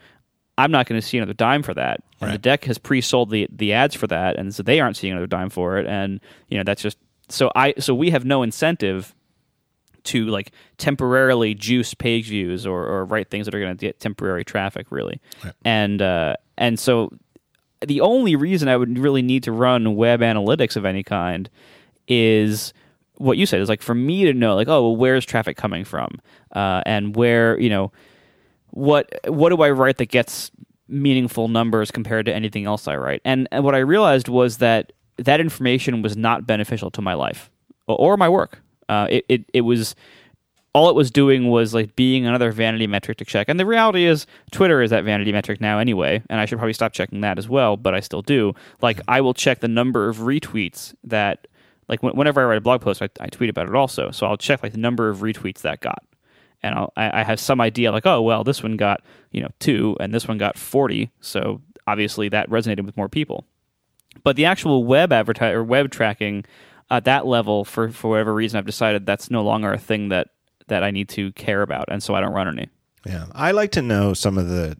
i'm 0.59 0.71
not 0.71 0.85
going 0.85 0.99
to 0.99 1.05
see 1.05 1.17
another 1.17 1.33
dime 1.33 1.63
for 1.63 1.73
that. 1.73 2.03
And 2.19 2.33
the 2.33 2.37
deck 2.37 2.65
has 2.65 2.77
pre-sold 2.77 3.29
the 3.29 3.47
the 3.49 3.71
ads 3.73 3.95
for 3.95 4.07
that. 4.07 4.35
And 4.35 4.53
so 4.53 4.61
they 4.61 4.81
aren't 4.81 4.97
seeing 4.97 5.13
another 5.13 5.27
dime 5.27 5.49
for 5.49 5.77
it. 5.77 5.87
And 5.87 6.19
you 6.49 6.57
know 6.57 6.63
that's 6.63 6.81
just 6.81 6.97
so 7.29 7.51
i 7.55 7.73
so 7.79 7.93
we 7.93 8.09
have 8.09 8.25
no 8.25 8.43
incentive 8.43 9.15
to 10.03 10.25
like 10.25 10.51
temporarily 10.77 11.53
juice 11.53 11.93
page 11.93 12.27
views 12.27 12.65
or, 12.65 12.85
or 12.85 13.05
write 13.05 13.29
things 13.29 13.45
that 13.45 13.55
are 13.55 13.59
going 13.59 13.75
to 13.75 13.79
get 13.79 13.99
temporary 13.99 14.43
traffic 14.43 14.87
really. 14.91 15.21
And 15.65 16.01
uh, 16.01 16.35
and 16.57 16.79
so 16.79 17.11
the 17.85 18.01
only 18.01 18.35
reason 18.35 18.67
I 18.67 18.77
would 18.77 18.97
really 18.97 19.21
need 19.21 19.43
to 19.43 19.51
run 19.51 19.95
web 19.95 20.21
analytics 20.21 20.75
of 20.75 20.85
any 20.85 21.03
kind 21.03 21.49
is 22.07 22.73
what 23.15 23.37
you 23.37 23.45
said 23.45 23.61
is 23.61 23.69
like 23.69 23.81
for 23.81 23.95
me 23.95 24.25
to 24.25 24.33
know 24.33 24.55
like 24.55 24.67
oh 24.67 24.81
well, 24.81 24.95
where's 24.95 25.25
traffic 25.25 25.57
coming 25.57 25.85
from? 25.85 26.19
Uh, 26.53 26.81
and 26.85 27.15
where 27.15 27.59
you 27.59 27.69
know 27.69 27.91
what 28.71 29.13
what 29.27 29.49
do 29.49 29.61
I 29.61 29.69
write 29.71 29.97
that 29.97 30.09
gets 30.09 30.51
meaningful 30.87 31.49
numbers 31.49 31.91
compared 31.91 32.25
to 32.25 32.33
anything 32.33 32.65
else 32.65 32.87
I 32.87 32.95
write? 32.95 33.21
And, 33.23 33.47
and 33.51 33.63
what 33.63 33.75
I 33.75 33.79
realized 33.79 34.27
was 34.27 34.57
that 34.57 34.91
that 35.25 35.39
information 35.39 36.01
was 36.01 36.17
not 36.17 36.47
beneficial 36.47 36.91
to 36.91 37.01
my 37.01 37.13
life 37.13 37.49
or, 37.87 38.17
my 38.17 38.29
work 38.29 38.61
uh, 38.87 39.07
it, 39.09 39.25
it 39.29 39.45
it 39.53 39.61
was 39.61 39.95
all 40.73 40.89
it 40.89 40.95
was 40.95 41.09
doing 41.09 41.49
was 41.49 41.73
like 41.73 41.95
being 41.95 42.25
another 42.25 42.51
vanity 42.51 42.87
metric 42.87 43.17
to 43.17 43.25
check. 43.25 43.49
And 43.49 43.59
the 43.59 43.65
reality 43.65 44.05
is, 44.05 44.27
Twitter 44.51 44.81
is 44.81 44.91
that 44.91 45.03
vanity 45.03 45.31
metric 45.31 45.59
now 45.59 45.79
anyway, 45.79 46.21
and 46.29 46.39
I 46.39 46.45
should 46.45 46.57
probably 46.57 46.73
stop 46.73 46.93
checking 46.93 47.21
that 47.21 47.37
as 47.37 47.49
well, 47.49 47.75
but 47.75 47.95
I 47.95 47.99
still 47.99 48.21
do. 48.21 48.53
Like, 48.81 49.01
I 49.07 49.21
will 49.21 49.33
check 49.33 49.59
the 49.59 49.67
number 49.67 50.09
of 50.09 50.17
retweets 50.17 50.93
that, 51.03 51.47
like, 51.87 52.03
whenever 52.03 52.41
I 52.41 52.45
write 52.45 52.57
a 52.59 52.61
blog 52.61 52.81
post, 52.81 53.01
I, 53.01 53.09
I 53.19 53.27
tweet 53.27 53.49
about 53.49 53.67
it 53.67 53.75
also. 53.75 54.11
So 54.11 54.27
I'll 54.27 54.37
check 54.37 54.61
like 54.61 54.73
the 54.73 54.77
number 54.77 55.09
of 55.09 55.19
retweets 55.19 55.61
that 55.61 55.81
got. 55.81 56.03
And 56.61 56.75
I'll, 56.75 56.93
I, 56.95 57.21
I 57.21 57.23
have 57.23 57.39
some 57.39 57.61
idea, 57.61 57.91
like, 57.91 58.05
oh, 58.05 58.21
well, 58.21 58.43
this 58.43 58.61
one 58.61 58.77
got, 58.77 59.01
you 59.31 59.41
know, 59.41 59.49
two, 59.59 59.97
and 59.99 60.13
this 60.13 60.27
one 60.27 60.37
got 60.37 60.57
40. 60.57 61.09
So 61.19 61.61
obviously 61.87 62.29
that 62.29 62.49
resonated 62.49 62.85
with 62.85 62.95
more 62.95 63.09
people. 63.09 63.45
But 64.23 64.35
the 64.35 64.45
actual 64.45 64.83
web 64.83 65.11
advertise 65.13 65.53
or 65.53 65.63
web 65.63 65.91
tracking 65.91 66.45
at 66.89 67.05
that 67.05 67.25
level, 67.25 67.65
for 67.65 67.89
for 67.89 68.09
whatever 68.09 68.33
reason, 68.33 68.57
I've 68.57 68.65
decided 68.65 69.05
that's 69.05 69.29
no 69.29 69.43
longer 69.43 69.71
a 69.71 69.77
thing 69.77 70.09
that 70.09 70.29
that 70.67 70.83
I 70.83 70.91
need 70.91 71.09
to 71.09 71.31
care 71.33 71.61
about, 71.61 71.85
and 71.89 72.01
so 72.01 72.15
I 72.15 72.21
don't 72.21 72.33
run 72.33 72.47
any. 72.47 72.69
Yeah, 73.05 73.25
I 73.33 73.51
like 73.51 73.71
to 73.71 73.81
know 73.81 74.13
some 74.13 74.37
of 74.37 74.49
the 74.49 74.77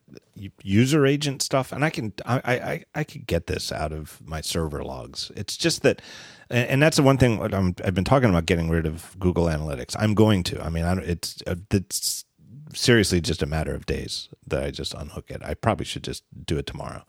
user 0.61 1.05
agent 1.05 1.41
stuff, 1.41 1.71
and 1.71 1.83
I 1.83 1.89
can 1.89 2.13
I 2.25 2.41
I 2.45 2.83
I 2.95 3.03
could 3.03 3.27
get 3.27 3.47
this 3.47 3.71
out 3.71 3.91
of 3.91 4.19
my 4.25 4.41
server 4.41 4.83
logs. 4.83 5.31
It's 5.35 5.57
just 5.57 5.83
that, 5.83 6.01
and 6.49 6.81
that's 6.81 6.97
the 6.97 7.03
one 7.03 7.17
thing 7.17 7.41
i 7.41 7.85
have 7.85 7.93
been 7.93 8.03
talking 8.03 8.29
about 8.29 8.45
getting 8.45 8.69
rid 8.69 8.85
of 8.85 9.17
Google 9.19 9.45
Analytics. 9.45 9.95
I'm 9.99 10.13
going 10.13 10.43
to. 10.43 10.63
I 10.63 10.69
mean, 10.69 10.85
I, 10.85 10.95
it's 10.97 11.41
uh, 11.45 11.55
it's 11.71 12.25
seriously 12.73 13.21
just 13.21 13.41
a 13.41 13.47
matter 13.47 13.73
of 13.73 13.85
days 13.85 14.29
that 14.47 14.63
I 14.63 14.71
just 14.71 14.93
unhook 14.93 15.31
it. 15.31 15.41
I 15.43 15.53
probably 15.53 15.85
should 15.85 16.03
just 16.03 16.23
do 16.45 16.57
it 16.57 16.65
tomorrow. 16.65 17.03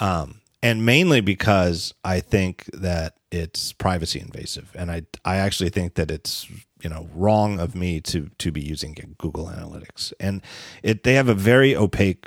Um, 0.00 0.40
and 0.64 0.86
mainly 0.86 1.20
because 1.20 1.92
I 2.04 2.20
think 2.20 2.64
that 2.72 3.18
it's 3.30 3.74
privacy 3.74 4.18
invasive, 4.18 4.74
and 4.74 4.90
I 4.90 5.02
I 5.22 5.36
actually 5.36 5.68
think 5.68 5.94
that 5.94 6.10
it's 6.10 6.48
you 6.82 6.88
know 6.88 7.06
wrong 7.14 7.60
of 7.60 7.74
me 7.74 8.00
to 8.00 8.30
to 8.38 8.50
be 8.50 8.62
using 8.62 8.96
Google 9.18 9.46
Analytics, 9.46 10.14
and 10.18 10.40
it 10.82 11.04
they 11.04 11.14
have 11.14 11.28
a 11.28 11.34
very 11.34 11.76
opaque 11.76 12.26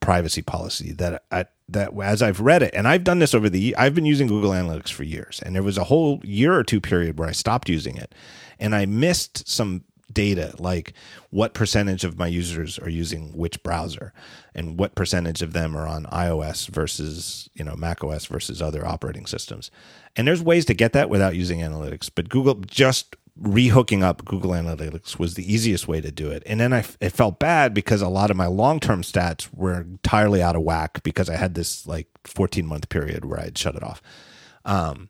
privacy 0.00 0.40
policy 0.40 0.92
that 0.92 1.24
I, 1.32 1.46
that 1.68 1.90
as 2.00 2.22
I've 2.22 2.40
read 2.40 2.62
it, 2.62 2.72
and 2.74 2.86
I've 2.86 3.02
done 3.02 3.18
this 3.18 3.34
over 3.34 3.48
the 3.50 3.74
I've 3.74 3.94
been 3.94 4.06
using 4.06 4.28
Google 4.28 4.52
Analytics 4.52 4.92
for 4.92 5.02
years, 5.02 5.42
and 5.44 5.56
there 5.56 5.64
was 5.64 5.76
a 5.76 5.84
whole 5.84 6.20
year 6.22 6.54
or 6.54 6.62
two 6.62 6.80
period 6.80 7.18
where 7.18 7.28
I 7.28 7.32
stopped 7.32 7.68
using 7.68 7.96
it, 7.96 8.14
and 8.60 8.72
I 8.72 8.86
missed 8.86 9.48
some 9.48 9.82
data 10.12 10.54
like 10.58 10.94
what 11.30 11.52
percentage 11.52 12.02
of 12.02 12.18
my 12.18 12.26
users 12.26 12.78
are 12.78 12.88
using 12.88 13.36
which 13.36 13.62
browser 13.62 14.12
and 14.54 14.78
what 14.78 14.94
percentage 14.94 15.42
of 15.42 15.52
them 15.52 15.76
are 15.76 15.86
on 15.86 16.04
iOS 16.06 16.68
versus 16.68 17.48
you 17.54 17.64
know 17.64 17.76
Mac 17.76 18.02
OS 18.02 18.26
versus 18.26 18.62
other 18.62 18.86
operating 18.86 19.26
systems. 19.26 19.70
And 20.16 20.26
there's 20.26 20.42
ways 20.42 20.64
to 20.66 20.74
get 20.74 20.92
that 20.94 21.10
without 21.10 21.36
using 21.36 21.60
analytics, 21.60 22.10
but 22.12 22.28
Google 22.28 22.54
just 22.54 23.16
rehooking 23.40 24.02
up 24.02 24.24
Google 24.24 24.50
Analytics 24.50 25.18
was 25.18 25.34
the 25.34 25.52
easiest 25.52 25.86
way 25.86 26.00
to 26.00 26.10
do 26.10 26.30
it. 26.30 26.42
And 26.46 26.58
then 26.58 26.72
I 26.72 26.84
it 27.00 27.10
felt 27.10 27.38
bad 27.38 27.74
because 27.74 28.02
a 28.02 28.08
lot 28.08 28.30
of 28.30 28.36
my 28.36 28.46
long-term 28.46 29.02
stats 29.02 29.48
were 29.54 29.82
entirely 29.82 30.42
out 30.42 30.56
of 30.56 30.62
whack 30.62 31.02
because 31.02 31.28
I 31.28 31.36
had 31.36 31.54
this 31.54 31.86
like 31.86 32.08
14 32.24 32.66
month 32.66 32.88
period 32.88 33.24
where 33.24 33.38
I 33.40 33.44
had 33.44 33.58
shut 33.58 33.76
it 33.76 33.82
off. 33.82 34.02
Um, 34.64 35.08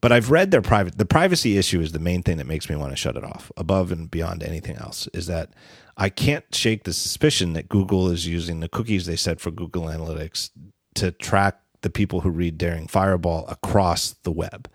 but 0.00 0.12
I've 0.12 0.30
read 0.30 0.50
their 0.50 0.62
private 0.62 0.98
the 0.98 1.04
privacy 1.04 1.58
issue 1.58 1.80
is 1.80 1.92
the 1.92 1.98
main 1.98 2.22
thing 2.22 2.36
that 2.38 2.46
makes 2.46 2.68
me 2.68 2.76
want 2.76 2.92
to 2.92 2.96
shut 2.96 3.16
it 3.16 3.24
off 3.24 3.50
above 3.56 3.92
and 3.92 4.10
beyond 4.10 4.42
anything 4.42 4.76
else 4.76 5.06
is 5.08 5.26
that 5.26 5.52
I 5.96 6.08
can't 6.08 6.44
shake 6.54 6.84
the 6.84 6.92
suspicion 6.92 7.54
that 7.54 7.68
Google 7.68 8.08
is 8.08 8.26
using 8.26 8.60
the 8.60 8.68
cookies 8.68 9.06
they 9.06 9.16
set 9.16 9.40
for 9.40 9.50
Google 9.50 9.84
Analytics 9.84 10.50
to 10.94 11.10
track 11.10 11.60
the 11.82 11.90
people 11.90 12.20
who 12.20 12.30
read 12.30 12.58
Daring 12.58 12.86
Fireball 12.86 13.46
across 13.48 14.14
the 14.22 14.32
web 14.32 14.68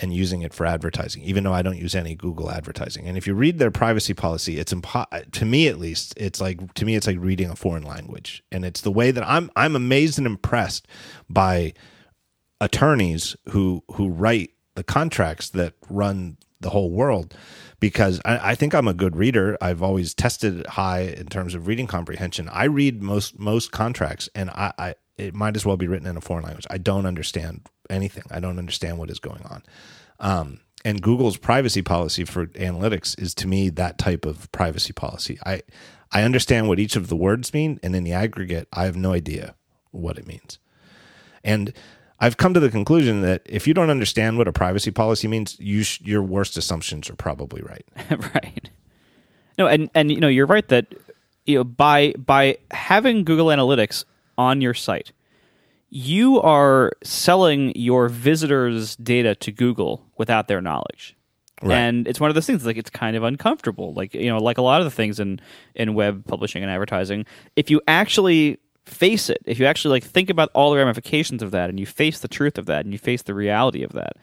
and 0.00 0.14
using 0.14 0.42
it 0.42 0.54
for 0.54 0.64
advertising, 0.64 1.22
even 1.22 1.42
though 1.42 1.52
I 1.52 1.62
don't 1.62 1.76
use 1.76 1.94
any 1.94 2.14
Google 2.14 2.50
advertising. 2.50 3.08
And 3.08 3.16
if 3.16 3.26
you 3.26 3.34
read 3.34 3.58
their 3.58 3.70
privacy 3.70 4.14
policy, 4.14 4.58
it's 4.58 4.72
impo- 4.72 5.30
to 5.32 5.44
me 5.44 5.68
at 5.68 5.78
least, 5.78 6.14
it's 6.16 6.40
like 6.40 6.74
to 6.74 6.84
me 6.84 6.94
it's 6.94 7.06
like 7.06 7.16
reading 7.18 7.50
a 7.50 7.56
foreign 7.56 7.82
language. 7.82 8.44
And 8.52 8.64
it's 8.64 8.82
the 8.82 8.92
way 8.92 9.10
that 9.10 9.26
I'm 9.26 9.50
I'm 9.56 9.74
amazed 9.74 10.18
and 10.18 10.26
impressed 10.26 10.86
by 11.28 11.74
attorneys 12.60 13.36
who 13.50 13.82
who 13.92 14.08
write 14.08 14.50
the 14.78 14.84
contracts 14.84 15.48
that 15.50 15.74
run 15.90 16.36
the 16.60 16.70
whole 16.70 16.92
world 16.92 17.34
because 17.80 18.20
I, 18.24 18.50
I, 18.50 18.54
think 18.54 18.74
I'm 18.74 18.86
a 18.86 18.94
good 18.94 19.16
reader. 19.16 19.58
I've 19.60 19.82
always 19.82 20.14
tested 20.14 20.64
high 20.68 21.00
in 21.00 21.26
terms 21.26 21.56
of 21.56 21.66
reading 21.66 21.88
comprehension. 21.88 22.48
I 22.48 22.64
read 22.64 23.02
most 23.02 23.36
most 23.40 23.72
contracts, 23.72 24.28
and 24.36 24.50
I, 24.50 24.72
I, 24.78 24.94
it 25.16 25.34
might 25.34 25.56
as 25.56 25.66
well 25.66 25.76
be 25.76 25.88
written 25.88 26.06
in 26.06 26.16
a 26.16 26.20
foreign 26.20 26.44
language. 26.44 26.66
I 26.70 26.78
don't 26.78 27.06
understand 27.06 27.68
anything. 27.90 28.22
I 28.30 28.38
don't 28.38 28.56
understand 28.56 28.98
what 28.98 29.10
is 29.10 29.18
going 29.18 29.42
on. 29.42 29.64
Um, 30.20 30.60
and 30.84 31.02
Google's 31.02 31.36
privacy 31.36 31.82
policy 31.82 32.24
for 32.24 32.46
analytics 32.46 33.20
is 33.20 33.34
to 33.34 33.48
me 33.48 33.70
that 33.70 33.98
type 33.98 34.24
of 34.24 34.50
privacy 34.52 34.92
policy. 34.92 35.40
I 35.44 35.62
I 36.12 36.22
understand 36.22 36.68
what 36.68 36.78
each 36.78 36.94
of 36.94 37.08
the 37.08 37.16
words 37.16 37.52
mean, 37.52 37.80
and 37.82 37.96
in 37.96 38.04
the 38.04 38.12
aggregate, 38.12 38.68
I 38.72 38.84
have 38.84 38.96
no 38.96 39.12
idea 39.12 39.56
what 39.90 40.18
it 40.18 40.26
means. 40.28 40.60
And 41.42 41.72
I've 42.20 42.36
come 42.36 42.52
to 42.54 42.60
the 42.60 42.70
conclusion 42.70 43.22
that 43.22 43.42
if 43.46 43.66
you 43.66 43.74
don't 43.74 43.90
understand 43.90 44.38
what 44.38 44.48
a 44.48 44.52
privacy 44.52 44.90
policy 44.90 45.28
means, 45.28 45.56
you 45.60 45.82
sh- 45.84 46.00
your 46.00 46.22
worst 46.22 46.56
assumptions 46.56 47.08
are 47.08 47.14
probably 47.14 47.62
right. 47.62 47.86
right. 48.34 48.70
No, 49.56 49.66
and 49.66 49.90
and 49.94 50.10
you 50.10 50.20
know 50.20 50.28
you're 50.28 50.46
right 50.46 50.66
that 50.68 50.94
you 51.46 51.56
know 51.56 51.64
by 51.64 52.12
by 52.12 52.58
having 52.70 53.24
Google 53.24 53.46
Analytics 53.46 54.04
on 54.36 54.60
your 54.60 54.74
site, 54.74 55.12
you 55.90 56.40
are 56.40 56.92
selling 57.02 57.72
your 57.76 58.08
visitors' 58.08 58.96
data 58.96 59.34
to 59.36 59.52
Google 59.52 60.04
without 60.16 60.48
their 60.48 60.60
knowledge. 60.60 61.16
Right. 61.60 61.74
And 61.74 62.06
it's 62.06 62.20
one 62.20 62.30
of 62.30 62.34
those 62.34 62.46
things 62.46 62.64
like 62.64 62.76
it's 62.76 62.90
kind 62.90 63.16
of 63.16 63.24
uncomfortable. 63.24 63.92
Like 63.92 64.14
you 64.14 64.28
know, 64.28 64.38
like 64.38 64.58
a 64.58 64.62
lot 64.62 64.80
of 64.80 64.84
the 64.84 64.90
things 64.90 65.18
in 65.20 65.40
in 65.74 65.94
web 65.94 66.24
publishing 66.26 66.62
and 66.62 66.70
advertising, 66.70 67.26
if 67.56 67.70
you 67.70 67.80
actually 67.88 68.58
face 68.88 69.30
it, 69.30 69.38
if 69.44 69.58
you 69.58 69.66
actually 69.66 69.92
like 69.92 70.04
think 70.04 70.30
about 70.30 70.50
all 70.54 70.70
the 70.70 70.76
ramifications 70.76 71.42
of 71.42 71.50
that 71.52 71.70
and 71.70 71.78
you 71.78 71.86
face 71.86 72.20
the 72.20 72.28
truth 72.28 72.58
of 72.58 72.66
that 72.66 72.84
and 72.84 72.92
you 72.92 72.98
face 72.98 73.22
the 73.22 73.34
reality 73.34 73.82
of 73.82 73.92
that, 73.92 74.16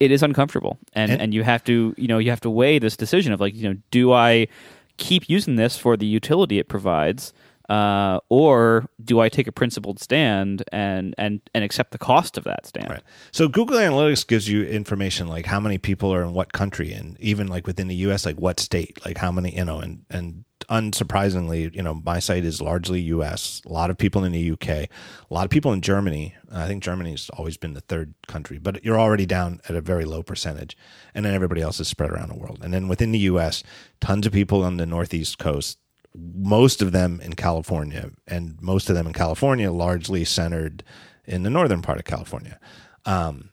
it 0.00 0.10
is 0.10 0.22
uncomfortable. 0.22 0.78
And 0.92 1.10
and, 1.12 1.22
and 1.22 1.34
you 1.34 1.42
have 1.42 1.64
to, 1.64 1.94
you 1.96 2.08
know, 2.08 2.18
you 2.18 2.30
have 2.30 2.40
to 2.40 2.50
weigh 2.50 2.78
this 2.78 2.96
decision 2.96 3.32
of 3.32 3.40
like, 3.40 3.54
you 3.54 3.68
know, 3.68 3.80
do 3.90 4.12
I 4.12 4.48
keep 4.96 5.28
using 5.28 5.56
this 5.56 5.78
for 5.78 5.96
the 5.96 6.06
utility 6.06 6.58
it 6.58 6.68
provides 6.68 7.32
uh, 7.68 8.20
or 8.28 8.86
do 9.02 9.20
I 9.20 9.30
take 9.30 9.46
a 9.46 9.52
principled 9.52 9.98
stand 9.98 10.62
and 10.72 11.14
and 11.16 11.40
and 11.54 11.64
accept 11.64 11.92
the 11.92 11.98
cost 11.98 12.36
of 12.36 12.44
that 12.44 12.66
stand? 12.66 12.90
Right. 12.90 13.02
So 13.30 13.48
Google 13.48 13.78
Analytics 13.78 14.26
gives 14.26 14.48
you 14.48 14.64
information 14.64 15.26
like 15.28 15.46
how 15.46 15.58
many 15.58 15.78
people 15.78 16.12
are 16.12 16.22
in 16.22 16.34
what 16.34 16.52
country, 16.52 16.92
and 16.92 17.18
even 17.18 17.46
like 17.46 17.66
within 17.66 17.88
the 17.88 17.94
U.S., 17.96 18.26
like 18.26 18.36
what 18.36 18.60
state, 18.60 18.98
like 19.06 19.16
how 19.16 19.32
many, 19.32 19.56
you 19.56 19.64
know, 19.64 19.78
and 19.78 20.04
and 20.10 20.44
unsurprisingly, 20.68 21.74
you 21.74 21.82
know, 21.82 21.94
my 21.94 22.18
site 22.18 22.44
is 22.44 22.60
largely 22.60 23.00
U.S. 23.02 23.62
A 23.66 23.72
lot 23.72 23.90
of 23.90 23.98
people 23.98 24.24
in 24.24 24.32
the 24.32 24.38
U.K., 24.38 24.88
a 25.30 25.34
lot 25.34 25.44
of 25.44 25.50
people 25.50 25.72
in 25.72 25.80
Germany. 25.80 26.34
I 26.50 26.66
think 26.66 26.82
Germany's 26.82 27.30
always 27.30 27.56
been 27.56 27.74
the 27.74 27.80
third 27.80 28.14
country, 28.26 28.58
but 28.58 28.84
you're 28.84 29.00
already 29.00 29.26
down 29.26 29.60
at 29.68 29.76
a 29.76 29.80
very 29.80 30.04
low 30.04 30.22
percentage, 30.22 30.76
and 31.14 31.24
then 31.24 31.34
everybody 31.34 31.60
else 31.60 31.80
is 31.80 31.88
spread 31.88 32.10
around 32.10 32.28
the 32.28 32.38
world. 32.38 32.60
And 32.62 32.72
then 32.72 32.88
within 32.88 33.12
the 33.12 33.18
U.S., 33.20 33.62
tons 34.00 34.26
of 34.26 34.32
people 34.32 34.62
on 34.62 34.76
the 34.76 34.86
northeast 34.86 35.38
coast, 35.38 35.78
most 36.14 36.82
of 36.82 36.92
them 36.92 37.20
in 37.20 37.34
California, 37.34 38.10
and 38.26 38.60
most 38.60 38.88
of 38.88 38.94
them 38.94 39.06
in 39.06 39.12
California 39.12 39.70
largely 39.72 40.24
centered 40.24 40.82
in 41.24 41.42
the 41.42 41.50
northern 41.50 41.82
part 41.82 41.98
of 41.98 42.04
California. 42.04 42.58
Um, 43.04 43.50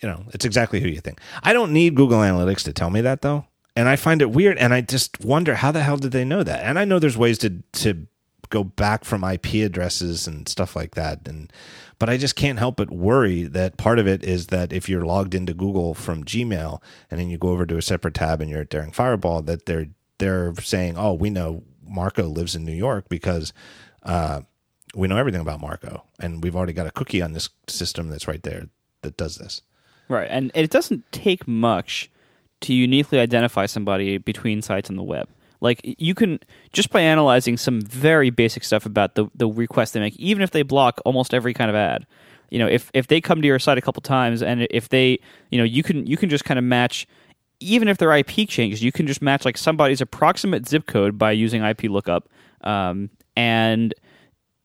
you 0.00 0.08
know, 0.08 0.24
it's 0.32 0.44
exactly 0.44 0.80
who 0.80 0.88
you 0.88 1.00
think. 1.00 1.20
I 1.42 1.52
don't 1.52 1.72
need 1.72 1.94
Google 1.94 2.20
Analytics 2.20 2.64
to 2.64 2.72
tell 2.72 2.90
me 2.90 3.00
that 3.02 3.22
though. 3.22 3.46
And 3.76 3.88
I 3.88 3.96
find 3.96 4.20
it 4.20 4.30
weird 4.30 4.58
and 4.58 4.74
I 4.74 4.80
just 4.80 5.20
wonder 5.24 5.54
how 5.54 5.70
the 5.72 5.82
hell 5.82 5.96
did 5.96 6.12
they 6.12 6.24
know 6.24 6.42
that? 6.42 6.64
And 6.64 6.78
I 6.78 6.84
know 6.84 6.98
there's 6.98 7.16
ways 7.18 7.38
to 7.38 7.62
to 7.72 8.06
go 8.48 8.64
back 8.64 9.04
from 9.04 9.22
IP 9.22 9.54
addresses 9.64 10.26
and 10.26 10.48
stuff 10.48 10.74
like 10.74 10.96
that 10.96 11.28
and 11.28 11.52
but 12.00 12.08
I 12.08 12.16
just 12.16 12.34
can't 12.34 12.58
help 12.58 12.76
but 12.76 12.90
worry 12.90 13.44
that 13.44 13.76
part 13.76 14.00
of 14.00 14.08
it 14.08 14.24
is 14.24 14.48
that 14.48 14.72
if 14.72 14.88
you're 14.88 15.04
logged 15.04 15.36
into 15.36 15.54
Google 15.54 15.94
from 15.94 16.24
Gmail 16.24 16.82
and 17.10 17.20
then 17.20 17.30
you 17.30 17.38
go 17.38 17.50
over 17.50 17.64
to 17.64 17.76
a 17.76 17.82
separate 17.82 18.14
tab 18.14 18.40
and 18.40 18.50
you're 18.50 18.62
at 18.62 18.70
Daring 18.70 18.90
Fireball 18.90 19.42
that 19.42 19.66
they're 19.66 19.86
they're 20.20 20.54
saying, 20.54 20.96
"Oh, 20.96 21.14
we 21.14 21.30
know 21.30 21.64
Marco 21.84 22.28
lives 22.28 22.54
in 22.54 22.64
New 22.64 22.74
York 22.74 23.08
because 23.08 23.52
uh, 24.04 24.42
we 24.94 25.08
know 25.08 25.16
everything 25.16 25.40
about 25.40 25.60
Marco, 25.60 26.04
and 26.20 26.44
we've 26.44 26.54
already 26.54 26.72
got 26.72 26.86
a 26.86 26.92
cookie 26.92 27.20
on 27.20 27.32
this 27.32 27.48
system 27.66 28.08
that's 28.08 28.28
right 28.28 28.42
there 28.44 28.68
that 29.02 29.16
does 29.16 29.36
this." 29.36 29.62
Right, 30.08 30.28
and 30.30 30.52
it 30.54 30.70
doesn't 30.70 31.10
take 31.10 31.48
much 31.48 32.10
to 32.62 32.74
uniquely 32.74 33.18
identify 33.18 33.66
somebody 33.66 34.18
between 34.18 34.62
sites 34.62 34.90
on 34.90 34.96
the 34.96 35.02
web. 35.02 35.28
Like 35.60 35.80
you 35.82 36.14
can 36.14 36.40
just 36.72 36.90
by 36.90 37.00
analyzing 37.00 37.56
some 37.56 37.80
very 37.82 38.30
basic 38.30 38.64
stuff 38.64 38.86
about 38.86 39.14
the 39.14 39.26
the 39.34 39.46
request 39.46 39.92
they 39.94 40.00
make, 40.00 40.16
even 40.16 40.42
if 40.42 40.50
they 40.50 40.62
block 40.62 41.00
almost 41.04 41.34
every 41.34 41.52
kind 41.52 41.70
of 41.70 41.76
ad. 41.76 42.06
You 42.50 42.58
know, 42.58 42.66
if 42.66 42.90
if 42.94 43.06
they 43.08 43.20
come 43.20 43.42
to 43.42 43.46
your 43.46 43.58
site 43.58 43.78
a 43.78 43.82
couple 43.82 44.00
times 44.00 44.42
and 44.42 44.66
if 44.70 44.88
they, 44.88 45.18
you 45.50 45.58
know, 45.58 45.64
you 45.64 45.82
can 45.82 46.06
you 46.06 46.16
can 46.16 46.30
just 46.30 46.44
kind 46.44 46.58
of 46.58 46.64
match 46.64 47.06
even 47.60 47.88
if 47.88 47.98
their 47.98 48.12
IP 48.12 48.48
changes, 48.48 48.82
you 48.82 48.90
can 48.90 49.06
just 49.06 49.20
match 49.20 49.44
like 49.44 49.58
somebody's 49.58 50.00
approximate 50.00 50.66
zip 50.66 50.86
code 50.86 51.18
by 51.18 51.30
using 51.30 51.62
IP 51.62 51.84
lookup, 51.84 52.28
um, 52.62 53.10
and 53.36 53.94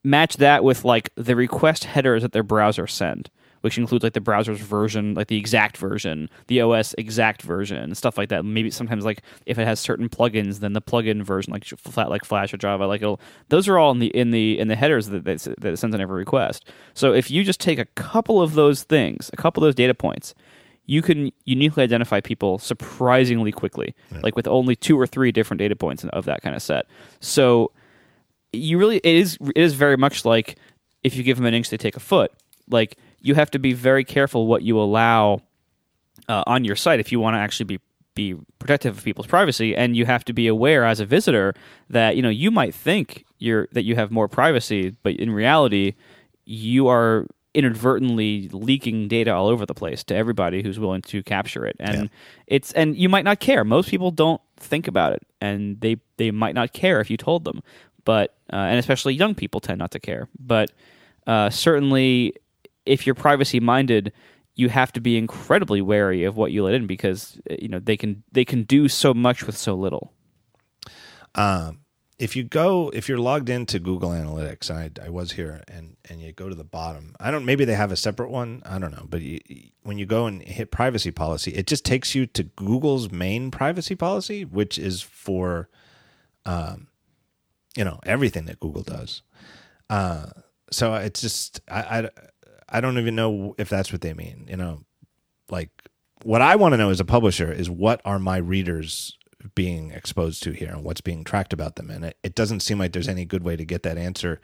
match 0.03 0.37
that 0.37 0.63
with 0.63 0.85
like 0.85 1.09
the 1.15 1.35
request 1.35 1.83
headers 1.83 2.21
that 2.21 2.31
their 2.31 2.43
browser 2.43 2.87
send, 2.87 3.29
which 3.65 3.79
includes 3.79 4.03
like 4.03 4.13
the 4.13 4.21
browser's 4.21 4.59
version, 4.59 5.15
like 5.15 5.25
the 5.25 5.39
exact 5.39 5.75
version, 5.75 6.29
the 6.45 6.61
OS 6.61 6.93
exact 6.99 7.41
version, 7.41 7.95
stuff 7.95 8.15
like 8.15 8.29
that. 8.29 8.45
Maybe 8.45 8.69
sometimes 8.69 9.03
like 9.03 9.23
if 9.47 9.57
it 9.57 9.65
has 9.65 9.79
certain 9.79 10.07
plugins, 10.07 10.59
then 10.59 10.73
the 10.73 10.83
plugin 10.83 11.23
version, 11.23 11.51
like 11.51 11.65
flat 11.65 12.11
like 12.11 12.23
Flash 12.23 12.53
or 12.53 12.57
Java, 12.57 12.85
like 12.85 13.01
it'll, 13.01 13.19
those 13.49 13.67
are 13.67 13.79
all 13.79 13.89
in 13.89 13.97
the 13.97 14.15
in 14.15 14.29
the 14.29 14.59
in 14.59 14.67
the 14.67 14.75
headers 14.75 15.07
that 15.07 15.23
that 15.23 15.65
it 15.65 15.77
sends 15.77 15.95
on 15.95 15.99
every 15.99 16.15
request. 16.15 16.69
So 16.93 17.11
if 17.11 17.31
you 17.31 17.43
just 17.43 17.59
take 17.59 17.79
a 17.79 17.85
couple 17.85 18.39
of 18.39 18.53
those 18.53 18.83
things, 18.83 19.31
a 19.33 19.35
couple 19.35 19.63
of 19.63 19.65
those 19.65 19.73
data 19.73 19.95
points 19.95 20.35
you 20.87 21.01
can 21.01 21.31
uniquely 21.45 21.81
identify 21.81 22.21
people 22.21 22.59
surprisingly 22.59 23.51
quickly, 23.51 23.95
yeah. 24.11 24.19
like 24.21 24.35
with 24.35 24.47
only 24.47 24.75
two 24.75 24.99
or 24.99 25.07
three 25.07 25.31
different 25.31 25.57
data 25.57 25.75
points 25.75 26.03
of 26.03 26.25
that 26.25 26.43
kind 26.43 26.55
of 26.55 26.61
set. 26.61 26.85
So 27.19 27.71
you 28.53 28.77
really 28.77 28.97
it 28.97 29.15
is 29.15 29.39
it 29.41 29.57
is 29.57 29.73
very 29.73 29.97
much 29.97 30.23
like 30.23 30.59
if 31.01 31.15
you 31.15 31.23
give 31.23 31.37
them 31.37 31.47
an 31.47 31.55
inch, 31.55 31.71
they 31.71 31.77
take 31.77 31.95
a 31.95 31.99
foot. 31.99 32.31
Like 32.69 32.99
you 33.25 33.33
have 33.35 33.49
to 33.51 33.59
be 33.59 33.73
very 33.73 34.03
careful 34.03 34.45
what 34.47 34.61
you 34.61 34.79
allow 34.79 35.41
uh, 36.29 36.43
on 36.47 36.63
your 36.63 36.75
site 36.75 36.99
if 36.99 37.11
you 37.11 37.19
want 37.19 37.33
to 37.35 37.39
actually 37.39 37.65
be 37.65 37.79
be 38.13 38.33
protective 38.59 38.97
of 38.97 39.03
people's 39.03 39.27
privacy. 39.27 39.75
And 39.75 39.97
you 39.97 40.05
have 40.05 40.23
to 40.25 40.33
be 40.33 40.47
aware 40.47 40.85
as 40.85 40.99
a 41.01 41.05
visitor 41.05 41.53
that 41.89 42.15
you 42.15 42.21
know 42.21 42.29
you 42.29 42.49
might 42.51 42.73
think 42.73 43.25
you're 43.39 43.67
that 43.73 43.83
you 43.83 43.95
have 43.95 44.09
more 44.11 44.29
privacy 44.29 44.95
but 45.03 45.13
in 45.15 45.29
reality 45.31 45.95
you 46.45 46.87
are 46.87 47.25
inadvertently 47.53 48.47
leaking 48.53 49.07
data 49.07 49.31
all 49.33 49.47
over 49.47 49.65
the 49.65 49.73
place 49.73 50.03
to 50.03 50.15
everybody 50.15 50.61
who's 50.63 50.79
willing 50.79 51.01
to 51.01 51.23
capture 51.23 51.65
it. 51.65 51.75
And 51.79 52.03
Yeah. 52.03 52.07
it's 52.47 52.71
and 52.73 52.95
you 52.95 53.09
might 53.09 53.25
not 53.25 53.39
care. 53.39 53.63
Most 53.63 53.89
people 53.89 54.11
don't 54.11 54.41
think 54.57 54.87
about 54.87 55.13
it 55.13 55.23
and 55.41 55.79
they 55.81 55.97
they 56.17 56.31
might 56.31 56.55
not 56.55 56.71
care 56.73 57.01
if 57.01 57.09
you 57.09 57.17
told 57.17 57.43
them. 57.43 57.61
But 58.05 58.35
uh, 58.53 58.57
and 58.69 58.77
especially 58.79 59.13
young 59.15 59.35
people 59.35 59.59
tend 59.59 59.79
not 59.79 59.91
to 59.91 59.99
care. 59.99 60.27
But 60.39 60.71
uh, 61.27 61.49
certainly 61.49 62.35
if 62.85 63.05
you're 63.05 63.15
privacy 63.15 63.59
minded 63.59 64.11
you 64.55 64.69
have 64.69 64.91
to 64.91 65.01
be 65.01 65.17
incredibly 65.17 65.81
wary 65.81 66.23
of 66.23 66.37
what 66.37 66.51
you 66.51 66.63
let 66.63 66.73
in 66.73 66.87
because 66.87 67.39
uh, 67.49 67.55
you 67.59 67.67
know 67.67 67.79
they 67.79 67.97
can 67.97 68.23
they 68.31 68.45
can 68.45 68.63
do 68.63 68.87
so 68.87 69.13
much 69.13 69.45
with 69.45 69.57
so 69.57 69.75
little 69.75 70.11
Um, 71.35 71.81
if 72.17 72.35
you 72.35 72.43
go, 72.43 72.89
if 72.93 73.09
you're 73.09 73.17
logged 73.17 73.49
into 73.49 73.77
Google 73.77 74.11
Analytics, 74.11 74.69
and 74.69 74.97
I, 75.01 75.07
I 75.07 75.09
was 75.09 75.33
here, 75.33 75.63
and 75.67 75.97
and 76.09 76.21
you 76.21 76.31
go 76.31 76.47
to 76.47 76.55
the 76.55 76.63
bottom, 76.63 77.13
I 77.19 77.29
don't. 77.29 77.43
Maybe 77.43 77.65
they 77.65 77.75
have 77.75 77.91
a 77.91 77.97
separate 77.97 78.29
one. 78.29 78.61
I 78.65 78.79
don't 78.79 78.91
know. 78.91 79.05
But 79.09 79.21
you, 79.21 79.39
when 79.83 79.97
you 79.97 80.05
go 80.05 80.25
and 80.25 80.41
hit 80.41 80.71
privacy 80.71 81.11
policy, 81.11 81.51
it 81.51 81.67
just 81.67 81.83
takes 81.83 82.15
you 82.15 82.25
to 82.27 82.43
Google's 82.43 83.11
main 83.11 83.51
privacy 83.51 83.95
policy, 83.95 84.45
which 84.45 84.79
is 84.79 85.01
for, 85.01 85.67
um, 86.45 86.87
you 87.75 87.83
know, 87.83 87.99
everything 88.05 88.45
that 88.45 88.61
Google 88.61 88.83
does. 88.83 89.21
Uh, 89.89 90.27
so 90.71 90.93
it's 90.95 91.19
just 91.19 91.59
I, 91.69 91.81
I 91.81 92.09
I 92.75 92.81
don't 92.81 92.97
even 92.97 93.15
know 93.15 93.55
if 93.57 93.69
that's 93.69 93.93
what 93.93 94.01
they 94.01 94.13
mean. 94.13 94.47
You 94.49 94.57
know, 94.57 94.81
like 95.49 95.69
what 96.23 96.41
I 96.41 96.57
want 96.57 96.73
to 96.73 96.77
know 96.77 96.89
as 96.89 96.99
a 96.99 97.05
publisher 97.05 97.51
is 97.51 97.69
what 97.69 98.01
are 98.03 98.19
my 98.19 98.35
readers 98.37 99.17
being 99.53 99.91
exposed 99.91 100.43
to 100.43 100.51
here 100.51 100.71
and 100.71 100.83
what's 100.83 100.99
being 100.99 101.23
tracked 101.23 101.53
about 101.53 101.77
them. 101.77 101.89
And 101.89 102.03
it, 102.03 102.17
it 102.21 102.35
doesn't 102.35 102.59
seem 102.59 102.77
like 102.77 102.91
there's 102.91 103.07
any 103.07 103.23
good 103.23 103.43
way 103.43 103.55
to 103.55 103.63
get 103.63 103.83
that 103.83 103.97
answer. 103.97 104.41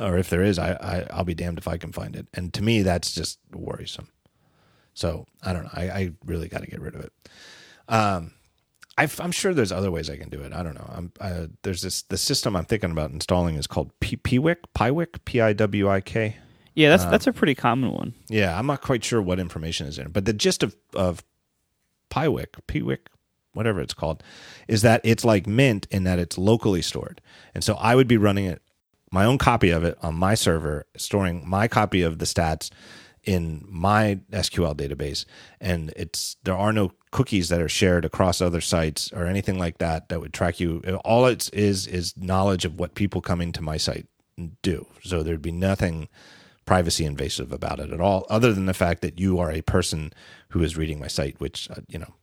Or 0.00 0.18
if 0.18 0.30
there 0.30 0.42
is, 0.42 0.58
I, 0.58 0.72
I 0.72 1.06
I'll 1.10 1.24
be 1.24 1.34
damned 1.34 1.58
if 1.58 1.68
I 1.68 1.76
can 1.76 1.92
find 1.92 2.16
it. 2.16 2.26
And 2.34 2.52
to 2.54 2.62
me, 2.62 2.82
that's 2.82 3.14
just 3.14 3.38
worrisome. 3.52 4.08
So 4.92 5.26
I 5.42 5.52
don't 5.52 5.64
know. 5.64 5.70
I, 5.72 5.82
I 5.90 6.12
really 6.24 6.48
got 6.48 6.62
to 6.62 6.70
get 6.70 6.80
rid 6.80 6.96
of 6.96 7.02
it. 7.02 7.12
Um, 7.88 8.32
i 8.98 9.08
am 9.20 9.32
sure 9.32 9.54
there's 9.54 9.72
other 9.72 9.92
ways 9.92 10.10
I 10.10 10.16
can 10.16 10.28
do 10.28 10.40
it. 10.40 10.52
I 10.52 10.64
don't 10.64 10.74
know. 10.74 10.90
I'm 10.92 11.12
uh, 11.20 11.46
there's 11.62 11.82
this 11.82 12.02
the 12.02 12.18
system 12.18 12.56
I'm 12.56 12.64
thinking 12.64 12.90
about 12.90 13.12
installing 13.12 13.54
is 13.54 13.66
called 13.66 13.92
P- 14.00 14.16
Piwik, 14.16 15.24
P 15.24 15.40
I 15.40 15.52
W 15.52 15.88
I 15.88 16.00
K. 16.00 16.36
yeah 16.74 16.88
that's 16.88 17.04
uh, 17.04 17.10
that's 17.10 17.26
a 17.26 17.32
pretty 17.32 17.54
common 17.54 17.92
one 17.92 18.14
Yeah, 18.28 18.58
I'm 18.58 18.66
not 18.66 18.80
quite 18.80 19.04
sure 19.04 19.20
what 19.20 19.38
information 19.38 19.86
is 19.86 19.98
in 19.98 20.06
it, 20.06 20.12
but 20.12 20.24
the 20.24 20.32
gist 20.32 20.62
of 20.62 20.76
of 20.94 21.24
Piwik, 22.10 22.60
Piwik, 22.66 23.06
whatever 23.52 23.80
it's 23.80 23.94
called, 23.94 24.22
is 24.66 24.82
that 24.82 25.00
it's 25.04 25.24
like 25.24 25.46
Mint 25.46 25.86
in 25.90 26.04
that 26.04 26.18
it's 26.18 26.36
locally 26.38 26.82
stored, 26.82 27.20
and 27.54 27.62
so 27.62 27.74
I 27.74 27.94
would 27.94 28.08
be 28.08 28.16
running 28.16 28.46
it 28.46 28.62
my 29.10 29.24
own 29.24 29.38
copy 29.38 29.70
of 29.70 29.84
it 29.84 29.98
on 30.02 30.14
my 30.14 30.34
server, 30.34 30.86
storing 30.96 31.48
my 31.48 31.68
copy 31.68 32.02
of 32.02 32.18
the 32.18 32.24
stats 32.24 32.70
in 33.24 33.64
my 33.68 34.20
SQL 34.32 34.74
database, 34.74 35.26
and 35.60 35.92
it's 35.96 36.36
there 36.44 36.56
are 36.56 36.72
no 36.72 36.92
cookies 37.10 37.48
that 37.48 37.60
are 37.60 37.68
shared 37.68 38.04
across 38.04 38.40
other 38.40 38.60
sites 38.60 39.12
or 39.12 39.26
anything 39.26 39.58
like 39.58 39.78
that 39.78 40.08
that 40.08 40.20
would 40.20 40.32
track 40.32 40.60
you. 40.60 40.80
All 41.04 41.26
it 41.26 41.50
is 41.52 41.86
is 41.86 42.16
knowledge 42.16 42.64
of 42.64 42.78
what 42.78 42.94
people 42.94 43.20
coming 43.20 43.52
to 43.52 43.62
my 43.62 43.76
site 43.76 44.06
do. 44.62 44.86
So 45.02 45.22
there'd 45.22 45.42
be 45.42 45.52
nothing 45.52 46.08
privacy 46.70 47.04
invasive 47.04 47.50
about 47.50 47.80
it 47.80 47.90
at 47.90 48.00
all, 48.00 48.24
other 48.30 48.52
than 48.52 48.66
the 48.66 48.72
fact 48.72 49.02
that 49.02 49.18
you 49.18 49.40
are 49.40 49.50
a 49.50 49.60
person 49.60 50.12
who 50.50 50.62
is 50.62 50.76
reading 50.76 51.00
my 51.00 51.08
site, 51.08 51.40
which 51.40 51.68
uh, 51.68 51.80
you 51.88 51.98
know 51.98 52.14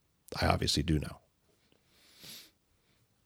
I 0.41 0.45
obviously 0.45 0.83
do 0.83 0.99
know. 0.99 1.17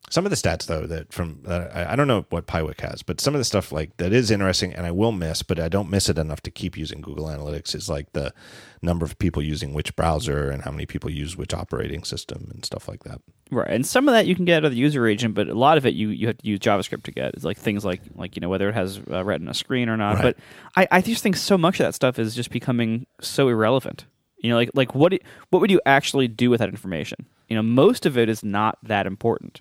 Some 0.09 0.25
of 0.25 0.31
the 0.31 0.35
stats, 0.35 0.65
though, 0.65 0.87
that 0.87 1.13
from 1.13 1.43
that 1.43 1.75
I, 1.75 1.93
I 1.93 1.95
don't 1.95 2.07
know 2.07 2.25
what 2.31 2.47
Piwik 2.47 2.81
has, 2.81 3.03
but 3.03 3.21
some 3.21 3.35
of 3.35 3.39
the 3.39 3.45
stuff 3.45 3.71
like 3.71 3.95
that 3.97 4.11
is 4.11 4.31
interesting, 4.31 4.73
and 4.73 4.83
I 4.83 4.89
will 4.89 5.11
miss, 5.11 5.43
but 5.43 5.59
I 5.59 5.69
don't 5.69 5.91
miss 5.91 6.09
it 6.09 6.17
enough 6.17 6.41
to 6.41 6.49
keep 6.49 6.75
using 6.75 7.01
Google 7.01 7.27
Analytics. 7.27 7.75
Is 7.75 7.87
like 7.87 8.13
the 8.13 8.33
number 8.81 9.05
of 9.05 9.19
people 9.19 9.43
using 9.43 9.75
which 9.75 9.95
browser 9.95 10.49
and 10.49 10.63
how 10.63 10.71
many 10.71 10.87
people 10.87 11.11
use 11.11 11.37
which 11.37 11.53
operating 11.53 12.03
system 12.03 12.49
and 12.51 12.65
stuff 12.65 12.87
like 12.87 13.03
that. 13.03 13.21
Right, 13.53 13.69
and 13.69 13.85
some 13.85 14.07
of 14.07 14.13
that 14.13 14.27
you 14.27 14.35
can 14.35 14.45
get 14.45 14.57
out 14.57 14.65
of 14.65 14.71
the 14.71 14.77
user 14.77 15.05
agent, 15.05 15.35
but 15.35 15.49
a 15.49 15.53
lot 15.53 15.77
of 15.77 15.85
it 15.85 15.93
you, 15.93 16.07
you 16.07 16.27
have 16.27 16.37
to 16.37 16.47
use 16.47 16.59
JavaScript 16.59 17.03
to 17.03 17.11
get. 17.11 17.33
It's 17.33 17.43
like 17.43 17.57
things 17.57 17.83
like 17.83 18.01
like 18.15 18.37
you 18.37 18.39
know 18.39 18.47
whether 18.47 18.69
it 18.69 18.75
has 18.75 19.01
uh, 19.11 19.25
Retina 19.25 19.53
screen 19.53 19.89
or 19.89 19.97
not. 19.97 20.15
Right. 20.15 20.23
But 20.23 20.37
I, 20.77 20.87
I 20.89 21.01
just 21.01 21.21
think 21.21 21.35
so 21.35 21.57
much 21.57 21.79
of 21.79 21.85
that 21.85 21.93
stuff 21.93 22.17
is 22.17 22.33
just 22.33 22.49
becoming 22.49 23.07
so 23.19 23.49
irrelevant. 23.49 24.05
You 24.37 24.51
know, 24.51 24.55
like 24.55 24.71
like 24.73 24.95
what 24.95 25.13
what 25.49 25.59
would 25.59 25.69
you 25.69 25.81
actually 25.85 26.29
do 26.29 26.49
with 26.49 26.59
that 26.59 26.69
information? 26.69 27.25
You 27.49 27.57
know, 27.57 27.61
most 27.61 28.05
of 28.05 28.17
it 28.17 28.29
is 28.29 28.41
not 28.41 28.77
that 28.83 29.05
important. 29.05 29.59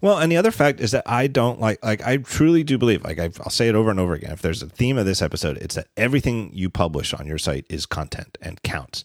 Well, 0.00 0.18
and 0.18 0.30
the 0.30 0.36
other 0.36 0.50
fact 0.50 0.80
is 0.80 0.90
that 0.92 1.02
I 1.06 1.26
don't 1.26 1.58
like, 1.58 1.82
like, 1.82 2.02
I 2.02 2.18
truly 2.18 2.62
do 2.62 2.76
believe, 2.76 3.02
like, 3.04 3.18
I've, 3.18 3.40
I'll 3.40 3.50
say 3.50 3.68
it 3.68 3.74
over 3.74 3.90
and 3.90 3.98
over 3.98 4.12
again. 4.12 4.32
If 4.32 4.42
there's 4.42 4.62
a 4.62 4.68
theme 4.68 4.98
of 4.98 5.06
this 5.06 5.22
episode, 5.22 5.56
it's 5.56 5.76
that 5.76 5.88
everything 5.96 6.50
you 6.52 6.68
publish 6.68 7.14
on 7.14 7.26
your 7.26 7.38
site 7.38 7.64
is 7.70 7.86
content 7.86 8.36
and 8.42 8.62
counts. 8.62 9.02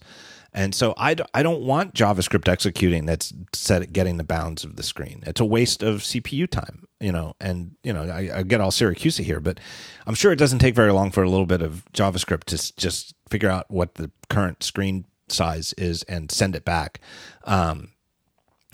And 0.54 0.74
so 0.74 0.94
I, 0.96 1.14
d- 1.14 1.24
I 1.34 1.42
don't 1.42 1.62
want 1.62 1.94
JavaScript 1.94 2.48
executing 2.48 3.06
that's 3.06 3.32
set 3.52 3.92
getting 3.92 4.16
the 4.16 4.24
bounds 4.24 4.64
of 4.64 4.76
the 4.76 4.82
screen. 4.82 5.22
It's 5.26 5.40
a 5.40 5.44
waste 5.44 5.82
of 5.82 6.00
CPU 6.00 6.48
time, 6.48 6.86
you 7.00 7.12
know. 7.12 7.34
And, 7.40 7.76
you 7.82 7.92
know, 7.92 8.04
I, 8.04 8.38
I 8.38 8.42
get 8.42 8.60
all 8.60 8.70
Siracusa 8.70 9.24
here, 9.24 9.40
but 9.40 9.60
I'm 10.06 10.14
sure 10.14 10.32
it 10.32 10.38
doesn't 10.38 10.60
take 10.60 10.74
very 10.74 10.92
long 10.92 11.10
for 11.10 11.22
a 11.22 11.30
little 11.30 11.46
bit 11.46 11.62
of 11.62 11.84
JavaScript 11.92 12.44
to 12.44 12.76
just 12.76 13.14
figure 13.28 13.50
out 13.50 13.70
what 13.70 13.96
the 13.96 14.10
current 14.30 14.62
screen 14.62 15.04
size 15.28 15.74
is 15.74 16.02
and 16.04 16.30
send 16.30 16.56
it 16.56 16.64
back. 16.64 17.00
Um, 17.44 17.92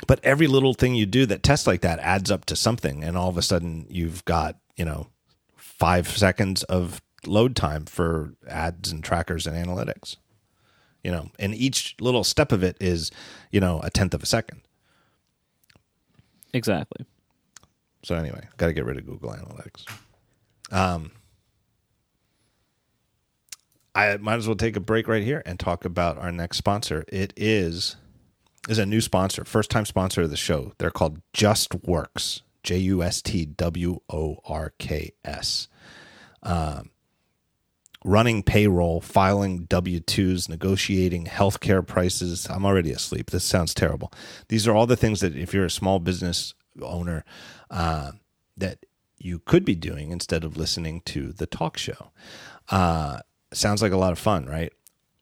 but 0.07 0.21
every 0.23 0.47
little 0.47 0.75
thing 0.75 0.95
you 0.95 1.07
do 1.07 1.27
that 1.27 1.43
tests 1.43 1.67
like 1.67 1.81
that 1.83 1.99
adds 2.01 2.31
up 2.31 2.45
to 2.47 2.57
something 2.57 3.03
and 3.03 3.17
all 3.17 3.29
of 3.29 3.39
a 3.39 3.43
sudden 3.43 3.87
you've 3.89 4.25
got 4.25 4.59
you 4.77 4.85
know 4.85 5.09
five 5.57 6.09
seconds 6.09 6.63
of 6.65 7.01
load 7.27 7.57
time 7.57 7.87
for 7.87 8.35
ads 8.49 8.93
and 8.93 9.03
trackers 9.03 9.47
and 9.47 9.57
analytics 9.57 10.17
you 11.05 11.11
know 11.11 11.31
and 11.39 11.55
each 11.55 11.95
little 12.01 12.25
step 12.25 12.51
of 12.51 12.65
it 12.65 12.77
is 12.81 13.11
you 13.51 13.61
know 13.61 13.81
a 13.85 13.91
tenth 13.91 14.15
of 14.15 14.23
a 14.23 14.27
second 14.27 14.61
Exactly. 16.53 17.05
so 18.03 18.15
anyway 18.15 18.47
got 18.57 18.67
to 18.67 18.73
get 18.73 18.85
rid 18.85 18.97
of 18.97 19.07
google 19.07 19.31
analytics 19.31 19.85
um 20.73 21.11
i 23.95 24.17
might 24.17 24.37
as 24.37 24.47
well 24.47 24.57
take 24.57 24.77
a 24.77 24.81
break 24.81 25.07
right 25.09 25.23
here 25.23 25.43
and 25.47 25.61
talk 25.61 25.85
about 25.85 26.19
our 26.19 26.33
next 26.33 26.57
sponsor 26.57 27.05
it 27.09 27.33
is 27.37 27.97
is 28.67 28.79
a 28.79 28.87
new 28.87 29.03
sponsor, 29.03 29.45
first 29.45 29.71
time 29.71 29.85
sponsor 29.85 30.23
of 30.23 30.31
the 30.31 30.39
show. 30.39 30.73
They're 30.79 30.91
called 30.91 31.21
Just 31.35 31.75
Works, 31.85 32.41
J 32.63 32.79
U 32.79 33.03
S 33.03 33.21
T 33.21 33.45
W 33.45 34.01
O 34.09 34.39
R 34.47 34.73
K 34.79 35.13
S. 35.23 35.69
Um, 36.43 36.89
running 38.05 38.43
payroll, 38.43 39.01
filing 39.01 39.65
W 39.65 39.99
2s, 39.99 40.49
negotiating 40.49 41.25
healthcare 41.25 41.85
prices. 41.85 42.47
I'm 42.49 42.67
already 42.67 42.93
asleep. 42.93 43.31
This 43.31 43.45
sounds 43.45 43.75
terrible. 43.75 44.13
These 44.49 44.69
are 44.69 44.75
all 44.75 44.87
the 44.87 44.97
things 44.97 45.21
that, 45.21 45.35
if 45.35 45.55
you're 45.55 45.65
a 45.65 45.71
small 45.71 45.99
business 45.99 46.55
owner, 46.83 47.25
uh, 47.71 48.13
that 48.57 48.85
you 49.19 49.39
could 49.39 49.65
be 49.65 49.75
doing 49.75 50.11
instead 50.11 50.45
of 50.45 50.57
listening 50.57 51.01
to 51.07 51.33
the 51.33 51.47
talk 51.47 51.79
show. 51.79 52.11
Uh, 52.69 53.21
sounds 53.53 53.81
like 53.81 53.93
a 53.93 53.97
lot 53.97 54.13
of 54.13 54.19
fun, 54.19 54.45
right? 54.45 54.73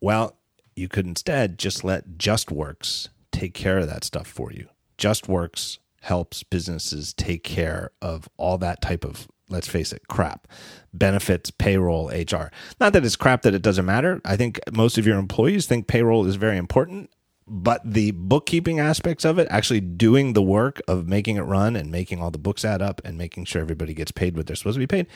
Well, 0.01 0.37
you 0.75 0.89
could 0.89 1.05
instead 1.05 1.57
just 1.57 1.83
let 1.83 2.17
Justworks 2.17 3.07
take 3.31 3.53
care 3.53 3.79
of 3.79 3.87
that 3.87 4.03
stuff 4.03 4.27
for 4.27 4.51
you. 4.51 4.67
Justworks 4.97 5.77
helps 6.01 6.43
businesses 6.43 7.13
take 7.13 7.43
care 7.43 7.91
of 8.01 8.27
all 8.35 8.57
that 8.57 8.81
type 8.81 9.05
of, 9.05 9.27
let's 9.53 9.67
face 9.67 9.93
it, 9.93 10.07
crap 10.07 10.47
benefits, 10.93 11.51
payroll, 11.51 12.09
HR. 12.09 12.51
Not 12.79 12.93
that 12.93 13.03
it's 13.05 13.15
crap 13.15 13.41
that 13.43 13.53
it 13.53 13.61
doesn't 13.61 13.85
matter. 13.85 14.21
I 14.23 14.35
think 14.37 14.59
most 14.71 14.97
of 14.97 15.07
your 15.07 15.17
employees 15.17 15.65
think 15.65 15.87
payroll 15.87 16.25
is 16.25 16.35
very 16.35 16.57
important, 16.57 17.09
but 17.47 17.81
the 17.83 18.11
bookkeeping 18.11 18.79
aspects 18.79 19.25
of 19.25 19.39
it, 19.39 19.47
actually 19.49 19.81
doing 19.81 20.33
the 20.33 20.41
work 20.41 20.81
of 20.87 21.07
making 21.07 21.37
it 21.37 21.41
run 21.41 21.75
and 21.75 21.91
making 21.91 22.21
all 22.21 22.31
the 22.31 22.37
books 22.37 22.63
add 22.63 22.81
up 22.81 23.01
and 23.03 23.17
making 23.17 23.45
sure 23.45 23.61
everybody 23.61 23.93
gets 23.93 24.11
paid 24.11 24.37
what 24.37 24.47
they're 24.47 24.55
supposed 24.55 24.75
to 24.75 24.79
be 24.79 24.87
paid, 24.87 25.07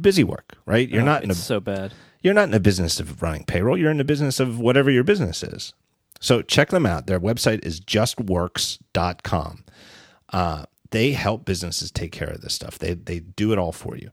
busy 0.00 0.24
work, 0.24 0.56
right? 0.64 0.88
You're 0.88 1.02
not 1.02 1.24
in 1.24 1.30
a 1.30 1.34
so 1.34 1.60
bad. 1.60 1.92
you're 2.22 2.34
not 2.34 2.44
in 2.44 2.50
the 2.52 2.60
business 2.60 3.00
of 3.00 3.22
running 3.22 3.44
payroll. 3.44 3.76
You're 3.76 3.90
in 3.90 3.98
the 3.98 4.04
business 4.04 4.38
of 4.40 4.58
whatever 4.60 4.90
your 4.90 5.04
business 5.04 5.42
is. 5.42 5.74
So 6.20 6.42
check 6.42 6.68
them 6.68 6.86
out. 6.86 7.06
Their 7.06 7.18
website 7.18 7.64
is 7.64 7.80
justworks.com. 7.80 9.64
Uh, 10.32 10.64
they 10.90 11.12
help 11.12 11.44
businesses 11.44 11.90
take 11.90 12.12
care 12.12 12.28
of 12.28 12.40
this 12.40 12.54
stuff. 12.54 12.78
They, 12.78 12.94
they 12.94 13.20
do 13.20 13.52
it 13.52 13.58
all 13.58 13.72
for 13.72 13.96
you. 13.96 14.10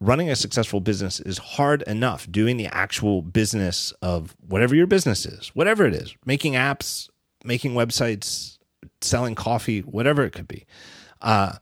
Running 0.00 0.30
a 0.30 0.36
successful 0.36 0.80
business 0.80 1.20
is 1.20 1.38
hard 1.38 1.82
enough. 1.82 2.30
Doing 2.30 2.56
the 2.56 2.66
actual 2.66 3.22
business 3.22 3.92
of 4.02 4.34
whatever 4.46 4.74
your 4.74 4.86
business 4.86 5.24
is, 5.26 5.48
whatever 5.54 5.86
it 5.86 5.94
is, 5.94 6.16
making 6.24 6.54
apps, 6.54 7.08
making 7.44 7.74
websites, 7.74 8.58
selling 9.00 9.34
coffee, 9.34 9.80
whatever 9.80 10.24
it 10.24 10.32
could 10.32 10.48
be. 10.48 10.66
Uh, 11.20 11.54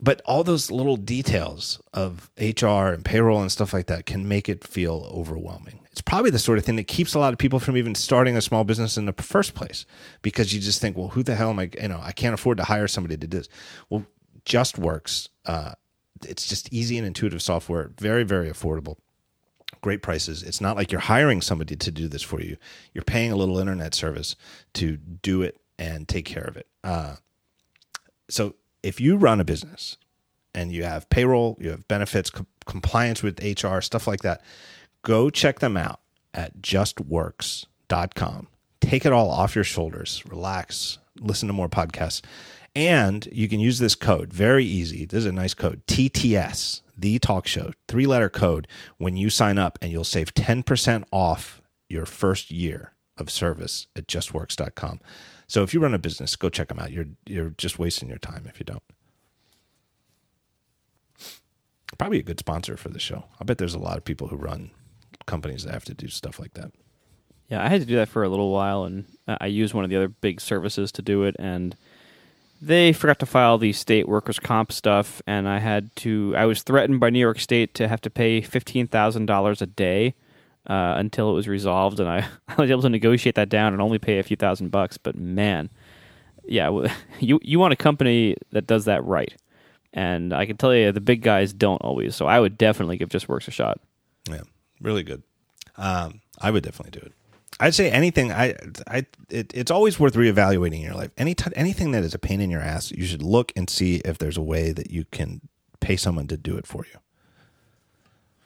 but 0.00 0.20
all 0.26 0.44
those 0.44 0.70
little 0.70 0.96
details 0.96 1.80
of 1.94 2.30
HR 2.38 2.92
and 2.92 3.04
payroll 3.04 3.40
and 3.40 3.50
stuff 3.50 3.72
like 3.72 3.86
that 3.86 4.04
can 4.04 4.28
make 4.28 4.48
it 4.48 4.62
feel 4.62 5.08
overwhelming. 5.10 5.85
It's 5.96 6.02
probably 6.02 6.30
the 6.30 6.38
sort 6.38 6.58
of 6.58 6.64
thing 6.66 6.76
that 6.76 6.86
keeps 6.86 7.14
a 7.14 7.18
lot 7.18 7.32
of 7.32 7.38
people 7.38 7.58
from 7.58 7.74
even 7.74 7.94
starting 7.94 8.36
a 8.36 8.42
small 8.42 8.64
business 8.64 8.98
in 8.98 9.06
the 9.06 9.14
first 9.14 9.54
place 9.54 9.86
because 10.20 10.52
you 10.52 10.60
just 10.60 10.78
think, 10.78 10.94
well, 10.94 11.08
who 11.08 11.22
the 11.22 11.34
hell 11.34 11.48
am 11.48 11.58
I? 11.58 11.70
You 11.80 11.88
know, 11.88 12.00
I 12.02 12.12
can't 12.12 12.34
afford 12.34 12.58
to 12.58 12.64
hire 12.64 12.86
somebody 12.86 13.16
to 13.16 13.26
do 13.26 13.38
this. 13.38 13.48
Well, 13.88 14.04
Just 14.44 14.78
Works. 14.78 15.30
Uh, 15.46 15.72
it's 16.28 16.46
just 16.46 16.70
easy 16.70 16.98
and 16.98 17.06
intuitive 17.06 17.40
software, 17.40 17.92
very, 17.98 18.24
very 18.24 18.50
affordable 18.50 18.98
great 19.80 20.02
prices. 20.02 20.42
It's 20.42 20.60
not 20.60 20.76
like 20.76 20.90
you're 20.90 21.00
hiring 21.00 21.40
somebody 21.40 21.76
to 21.76 21.90
do 21.90 22.08
this 22.08 22.22
for 22.22 22.40
you. 22.40 22.56
You're 22.92 23.04
paying 23.04 23.30
a 23.30 23.36
little 23.36 23.58
internet 23.58 23.94
service 23.94 24.34
to 24.74 24.96
do 24.96 25.42
it 25.42 25.60
and 25.78 26.08
take 26.08 26.24
care 26.24 26.44
of 26.44 26.56
it. 26.56 26.66
Uh, 26.82 27.16
so 28.28 28.54
if 28.82 29.00
you 29.00 29.16
run 29.16 29.40
a 29.40 29.44
business 29.44 29.96
and 30.54 30.72
you 30.72 30.84
have 30.84 31.08
payroll, 31.08 31.56
you 31.60 31.70
have 31.70 31.86
benefits, 31.88 32.30
com- 32.30 32.46
compliance 32.64 33.22
with 33.22 33.40
HR, 33.40 33.80
stuff 33.80 34.06
like 34.06 34.22
that, 34.22 34.42
go 35.06 35.30
check 35.30 35.60
them 35.60 35.76
out 35.76 36.00
at 36.34 36.60
justworks.com. 36.60 38.48
Take 38.80 39.06
it 39.06 39.12
all 39.12 39.30
off 39.30 39.54
your 39.54 39.62
shoulders, 39.62 40.24
relax, 40.26 40.98
listen 41.20 41.46
to 41.46 41.52
more 41.52 41.68
podcasts. 41.68 42.22
And 42.74 43.26
you 43.30 43.48
can 43.48 43.60
use 43.60 43.78
this 43.78 43.94
code, 43.94 44.32
very 44.32 44.64
easy. 44.64 45.06
This 45.06 45.20
is 45.20 45.26
a 45.26 45.32
nice 45.32 45.54
code 45.54 45.86
TTS, 45.86 46.82
the 46.98 47.20
talk 47.20 47.46
show, 47.46 47.70
three 47.86 48.06
letter 48.06 48.28
code 48.28 48.66
when 48.98 49.16
you 49.16 49.30
sign 49.30 49.58
up, 49.58 49.78
and 49.80 49.92
you'll 49.92 50.02
save 50.02 50.34
10% 50.34 51.04
off 51.12 51.62
your 51.88 52.04
first 52.04 52.50
year 52.50 52.92
of 53.16 53.30
service 53.30 53.86
at 53.94 54.08
justworks.com. 54.08 55.00
So 55.46 55.62
if 55.62 55.72
you 55.72 55.78
run 55.78 55.94
a 55.94 55.98
business, 55.98 56.34
go 56.34 56.48
check 56.48 56.66
them 56.66 56.80
out. 56.80 56.90
You're, 56.90 57.06
you're 57.26 57.50
just 57.50 57.78
wasting 57.78 58.08
your 58.08 58.18
time 58.18 58.46
if 58.48 58.58
you 58.58 58.64
don't. 58.64 58.82
Probably 61.96 62.18
a 62.18 62.24
good 62.24 62.40
sponsor 62.40 62.76
for 62.76 62.88
the 62.88 62.98
show. 62.98 63.26
I 63.40 63.44
bet 63.44 63.58
there's 63.58 63.72
a 63.72 63.78
lot 63.78 63.96
of 63.96 64.04
people 64.04 64.26
who 64.26 64.36
run 64.36 64.72
companies 65.26 65.64
that 65.64 65.72
have 65.72 65.84
to 65.86 65.94
do 65.94 66.08
stuff 66.08 66.38
like 66.38 66.54
that. 66.54 66.72
Yeah, 67.48 67.64
I 67.64 67.68
had 67.68 67.80
to 67.80 67.86
do 67.86 67.96
that 67.96 68.08
for 68.08 68.24
a 68.24 68.28
little 68.28 68.50
while, 68.50 68.84
and 68.84 69.04
I 69.28 69.46
used 69.46 69.72
one 69.72 69.84
of 69.84 69.90
the 69.90 69.96
other 69.96 70.08
big 70.08 70.40
services 70.40 70.90
to 70.92 71.02
do 71.02 71.22
it, 71.22 71.36
and 71.38 71.76
they 72.60 72.92
forgot 72.92 73.18
to 73.20 73.26
file 73.26 73.58
the 73.58 73.72
state 73.72 74.08
workers' 74.08 74.40
comp 74.40 74.72
stuff, 74.72 75.22
and 75.26 75.48
I 75.48 75.58
had 75.58 75.94
to. 75.96 76.34
I 76.36 76.46
was 76.46 76.62
threatened 76.62 76.98
by 77.00 77.10
New 77.10 77.20
York 77.20 77.38
State 77.38 77.74
to 77.74 77.86
have 77.86 78.00
to 78.02 78.10
pay 78.10 78.40
fifteen 78.40 78.86
thousand 78.88 79.26
dollars 79.26 79.62
a 79.62 79.66
day 79.66 80.14
uh, 80.66 80.94
until 80.96 81.30
it 81.30 81.34
was 81.34 81.46
resolved, 81.48 82.00
and 82.00 82.08
I, 82.08 82.26
I 82.48 82.60
was 82.60 82.70
able 82.70 82.82
to 82.82 82.88
negotiate 82.88 83.34
that 83.36 83.48
down 83.48 83.72
and 83.72 83.82
only 83.82 83.98
pay 83.98 84.18
a 84.18 84.22
few 84.22 84.36
thousand 84.36 84.70
bucks. 84.70 84.98
But 84.98 85.16
man, 85.16 85.70
yeah, 86.44 86.88
you 87.20 87.38
you 87.42 87.58
want 87.58 87.72
a 87.72 87.76
company 87.76 88.36
that 88.50 88.66
does 88.66 88.86
that 88.86 89.04
right, 89.04 89.34
and 89.92 90.32
I 90.32 90.46
can 90.46 90.56
tell 90.56 90.74
you 90.74 90.92
the 90.92 91.00
big 91.00 91.22
guys 91.22 91.52
don't 91.52 91.82
always. 91.82 92.16
So 92.16 92.26
I 92.26 92.40
would 92.40 92.58
definitely 92.58 92.96
give 92.96 93.10
Justworks 93.10 93.48
a 93.48 93.52
shot. 93.52 93.80
Yeah, 94.28 94.42
really 94.80 95.02
good. 95.02 95.22
Um, 95.76 96.20
I 96.38 96.50
would 96.50 96.62
definitely 96.62 96.98
do 96.98 97.04
it. 97.06 97.12
I'd 97.58 97.74
say 97.74 97.90
anything. 97.90 98.32
I, 98.32 98.54
I, 98.86 99.06
it, 99.30 99.52
it's 99.54 99.70
always 99.70 99.98
worth 99.98 100.14
reevaluating 100.14 100.76
in 100.76 100.82
your 100.82 100.94
life. 100.94 101.10
Any 101.16 101.34
t- 101.34 101.50
anything 101.56 101.92
that 101.92 102.04
is 102.04 102.14
a 102.14 102.18
pain 102.18 102.40
in 102.40 102.50
your 102.50 102.60
ass, 102.60 102.90
you 102.90 103.06
should 103.06 103.22
look 103.22 103.52
and 103.56 103.70
see 103.70 103.96
if 104.04 104.18
there's 104.18 104.36
a 104.36 104.42
way 104.42 104.72
that 104.72 104.90
you 104.90 105.06
can 105.10 105.40
pay 105.80 105.96
someone 105.96 106.26
to 106.28 106.36
do 106.36 106.56
it 106.56 106.66
for 106.66 106.84
you. 106.92 106.98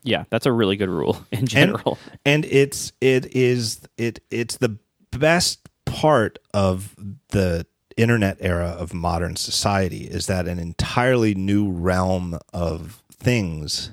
Yeah, 0.03 0.25
that's 0.31 0.47
a 0.47 0.53
really 0.53 0.77
good 0.77 0.89
rule 0.89 1.25
in 1.33 1.47
general. 1.47 1.99
And, 2.25 2.45
and 2.45 2.53
it's 2.53 2.93
it 3.01 3.35
is 3.35 3.81
it 3.99 4.21
it's 4.31 4.57
the 4.59 4.79
best 5.11 5.69
part 5.85 6.39
of 6.55 6.95
the 7.31 7.67
internet 7.97 8.39
era 8.41 8.69
of 8.69 8.95
modern 8.95 9.37
society 9.37 10.05
is 10.05 10.27
that 10.27 10.47
an 10.47 10.59
entirely 10.59 11.35
new 11.35 11.71
realm 11.71 12.39
of 12.53 13.03
things 13.13 13.91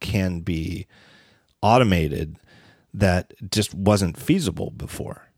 can 0.00 0.40
be 0.40 0.86
automated 1.62 2.36
that 2.94 3.32
just 3.50 3.74
wasn't 3.74 4.16
feasible 4.16 4.70
before, 4.70 5.30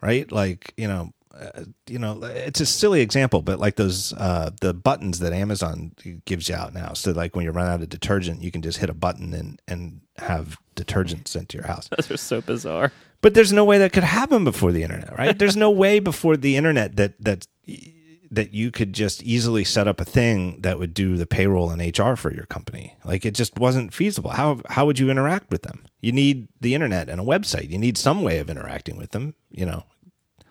right? 0.00 0.30
Like 0.30 0.74
you 0.76 0.88
know, 0.88 1.12
uh, 1.38 1.64
you 1.86 1.98
know, 1.98 2.22
it's 2.22 2.60
a 2.60 2.66
silly 2.66 3.00
example, 3.00 3.42
but 3.42 3.58
like 3.58 3.76
those 3.76 4.12
uh, 4.14 4.50
the 4.60 4.74
buttons 4.74 5.18
that 5.18 5.32
Amazon 5.32 5.92
gives 6.24 6.48
you 6.48 6.54
out 6.54 6.74
now. 6.74 6.92
So 6.94 7.12
like 7.12 7.36
when 7.36 7.44
you 7.44 7.50
run 7.50 7.66
out 7.66 7.82
of 7.82 7.88
detergent, 7.88 8.42
you 8.42 8.50
can 8.50 8.62
just 8.62 8.78
hit 8.78 8.90
a 8.90 8.94
button 8.94 9.34
and 9.34 9.60
and 9.68 10.00
have 10.18 10.56
detergent 10.74 11.28
sent 11.28 11.50
to 11.50 11.58
your 11.58 11.66
house. 11.66 11.88
Those 11.96 12.10
are 12.10 12.16
so 12.16 12.40
bizarre. 12.40 12.92
But 13.22 13.34
there's 13.34 13.52
no 13.52 13.64
way 13.64 13.78
that 13.78 13.92
could 13.92 14.04
happen 14.04 14.44
before 14.44 14.72
the 14.72 14.82
internet, 14.82 15.16
right? 15.16 15.38
there's 15.38 15.56
no 15.56 15.70
way 15.70 15.98
before 15.98 16.36
the 16.36 16.56
internet 16.56 16.96
that 16.96 17.14
that 17.20 17.46
that 18.30 18.52
you 18.54 18.70
could 18.70 18.92
just 18.92 19.22
easily 19.22 19.64
set 19.64 19.86
up 19.86 20.00
a 20.00 20.04
thing 20.04 20.60
that 20.62 20.78
would 20.78 20.92
do 20.94 21.16
the 21.16 21.26
payroll 21.26 21.70
and 21.70 21.80
HR 21.98 22.14
for 22.16 22.32
your 22.32 22.46
company. 22.46 22.94
Like 23.04 23.24
it 23.24 23.34
just 23.34 23.58
wasn't 23.58 23.94
feasible. 23.94 24.30
How 24.30 24.60
how 24.68 24.86
would 24.86 24.98
you 24.98 25.10
interact 25.10 25.50
with 25.50 25.62
them? 25.62 25.84
You 26.00 26.12
need 26.12 26.48
the 26.60 26.74
internet 26.74 27.08
and 27.08 27.20
a 27.20 27.24
website. 27.24 27.70
You 27.70 27.78
need 27.78 27.96
some 27.98 28.22
way 28.22 28.38
of 28.38 28.50
interacting 28.50 28.96
with 28.96 29.10
them, 29.10 29.34
you 29.50 29.66
know. 29.66 29.84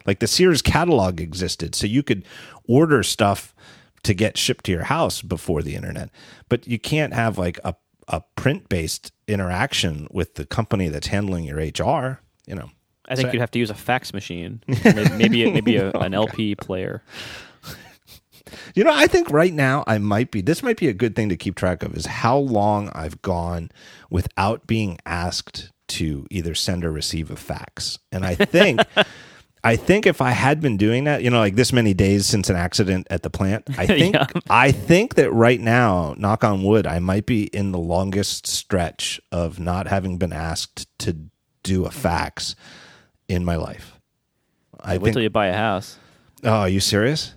Like 0.06 0.19
the 0.19 0.27
Sears 0.27 0.61
catalog 0.61 1.19
existed, 1.19 1.73
so 1.76 1.88
you 1.88 2.03
could 2.03 2.26
order 2.68 3.02
stuff 3.03 3.56
to 4.03 4.14
get 4.14 4.38
shipped 4.38 4.65
to 4.65 4.72
your 4.72 4.84
house 4.84 5.22
before 5.23 5.64
the 5.64 5.76
internet. 5.76 6.10
But 6.47 6.68
you 6.68 6.77
can't 6.80 7.14
have 7.14 7.38
like 7.38 7.60
a 7.64 7.76
a 8.07 8.22
print-based 8.35 9.11
interaction 9.27 10.07
with 10.11 10.35
the 10.35 10.45
company 10.45 10.89
that's 10.89 11.07
handling 11.07 11.43
your 11.43 11.57
HR, 11.57 12.19
you 12.45 12.53
know. 12.53 12.69
I 13.10 13.15
think 13.15 13.27
So- 13.30 13.34
you'd 13.34 13.39
have 13.41 13.52
to 13.52 13.60
use 13.60 13.72
a 13.72 13.76
fax 13.76 14.14
machine, 14.14 14.61
maybe 14.68 15.10
maybe, 15.18 15.52
maybe 15.52 15.76
a, 15.77 15.91
oh 15.91 15.99
an 16.02 16.14
LP 16.14 16.53
player. 16.56 17.02
You 18.76 18.84
know, 18.84 18.94
I 18.94 19.08
think 19.08 19.30
right 19.32 19.54
now 19.54 19.84
I 19.88 19.98
might 19.98 20.32
be. 20.32 20.42
This 20.42 20.62
might 20.62 20.78
be 20.78 20.88
a 20.88 20.94
good 20.94 21.16
thing 21.16 21.30
to 21.30 21.38
keep 21.38 21.56
track 21.56 21.84
of 21.84 21.96
is 21.96 22.06
how 22.06 22.38
long 22.38 22.90
I've 22.94 23.22
gone 23.22 23.72
without 24.10 24.68
being 24.68 25.00
asked 25.06 25.72
to 25.88 26.26
either 26.30 26.56
send 26.56 26.86
or 26.86 26.92
receive 26.92 27.32
a 27.32 27.36
fax. 27.36 28.00
And 28.12 28.26
I 28.26 28.36
think 28.36 28.82
I 29.66 29.76
think 29.78 30.06
if 30.06 30.22
I 30.22 30.30
had 30.30 30.62
been 30.62 30.78
doing 30.78 31.06
that, 31.06 31.24
you 31.24 31.32
know, 31.32 31.40
like 31.40 31.56
this 31.56 31.74
many 31.74 31.96
days 31.96 32.28
since 32.28 32.52
an 32.52 32.56
accident 32.56 33.08
at 33.10 33.24
the 33.24 33.32
plant, 33.32 33.66
I 33.80 33.88
think 33.88 34.14
Yeah. 34.14 34.28
I 34.48 34.72
think 34.72 35.16
that 35.16 35.32
right 35.32 35.60
now, 35.60 36.14
knock 36.20 36.44
on 36.44 36.64
wood, 36.64 36.86
I 36.86 37.00
might 37.00 37.26
be 37.26 37.46
in 37.46 37.72
the 37.72 37.80
longest 37.80 38.46
stretch 38.46 39.20
of 39.32 39.60
not 39.60 39.88
having 39.88 40.20
been 40.20 40.34
asked 40.34 40.88
to 41.00 41.18
do 41.64 41.86
a 41.86 41.92
fax 41.92 42.56
in 43.28 43.44
my 43.44 43.56
life. 43.56 44.00
I 44.80 44.98
Wait 44.98 45.06
think 45.06 45.14
till 45.16 45.24
you 45.24 45.32
buy 45.32 45.48
a 45.48 45.58
house. 45.58 45.98
Oh, 46.44 46.52
are 46.52 46.70
you 46.70 46.80
serious? 46.80 47.34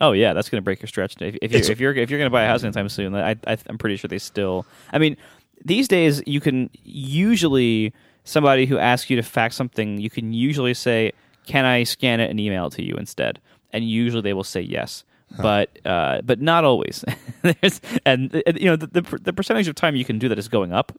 Oh 0.00 0.12
yeah, 0.12 0.32
that's 0.32 0.48
going 0.48 0.60
to 0.60 0.64
break 0.64 0.80
your 0.80 0.88
stretch. 0.88 1.16
If, 1.20 1.36
if, 1.42 1.52
you're, 1.52 1.60
if 1.60 1.80
you're 1.80 1.94
if 1.94 2.10
you're 2.10 2.18
going 2.18 2.30
to 2.30 2.32
buy 2.32 2.44
a 2.44 2.48
house 2.48 2.64
anytime 2.64 2.88
soon, 2.88 3.14
I, 3.14 3.36
I 3.46 3.58
I'm 3.66 3.78
pretty 3.78 3.96
sure 3.96 4.08
they 4.08 4.18
still. 4.18 4.66
I 4.92 4.98
mean, 4.98 5.16
these 5.64 5.88
days 5.88 6.22
you 6.26 6.40
can 6.40 6.70
usually 6.82 7.92
somebody 8.24 8.66
who 8.66 8.78
asks 8.78 9.10
you 9.10 9.16
to 9.16 9.22
fax 9.22 9.56
something, 9.56 9.98
you 9.98 10.10
can 10.10 10.32
usually 10.32 10.74
say, 10.74 11.12
"Can 11.46 11.64
I 11.64 11.84
scan 11.84 12.20
it 12.20 12.30
and 12.30 12.40
email 12.40 12.66
it 12.66 12.72
to 12.74 12.82
you 12.82 12.94
instead?" 12.94 13.40
And 13.72 13.88
usually 13.88 14.22
they 14.22 14.32
will 14.32 14.44
say 14.44 14.60
yes. 14.60 15.04
But 15.38 15.78
uh, 15.86 16.22
but 16.22 16.40
not 16.40 16.64
always. 16.64 17.04
There's, 17.42 17.80
and, 18.04 18.42
and, 18.46 18.58
you 18.58 18.66
know 18.66 18.76
the, 18.76 18.86
the 18.88 19.18
the 19.22 19.32
percentage 19.32 19.68
of 19.68 19.74
time 19.74 19.94
you 19.94 20.04
can 20.04 20.18
do 20.18 20.28
that 20.28 20.38
is 20.38 20.48
going 20.48 20.72
up. 20.72 20.92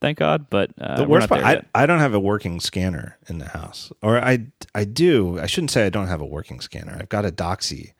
Thank 0.00 0.18
God. 0.18 0.50
But 0.50 0.70
uh, 0.80 0.96
the 0.96 1.04
worst 1.04 1.28
part, 1.28 1.42
I. 1.42 1.62
I 1.74 1.86
don't 1.86 2.00
have 2.00 2.12
a 2.12 2.20
working 2.20 2.60
scanner 2.60 3.16
in 3.28 3.38
the 3.38 3.48
house, 3.48 3.92
or 4.02 4.18
I 4.18 4.46
I 4.74 4.84
do. 4.84 5.38
I 5.38 5.46
shouldn't 5.46 5.70
say 5.70 5.86
I 5.86 5.90
don't 5.90 6.08
have 6.08 6.20
a 6.20 6.26
working 6.26 6.60
scanner. 6.60 6.96
I've 6.98 7.08
got 7.08 7.24
a 7.24 7.30
Doxie, 7.30 7.92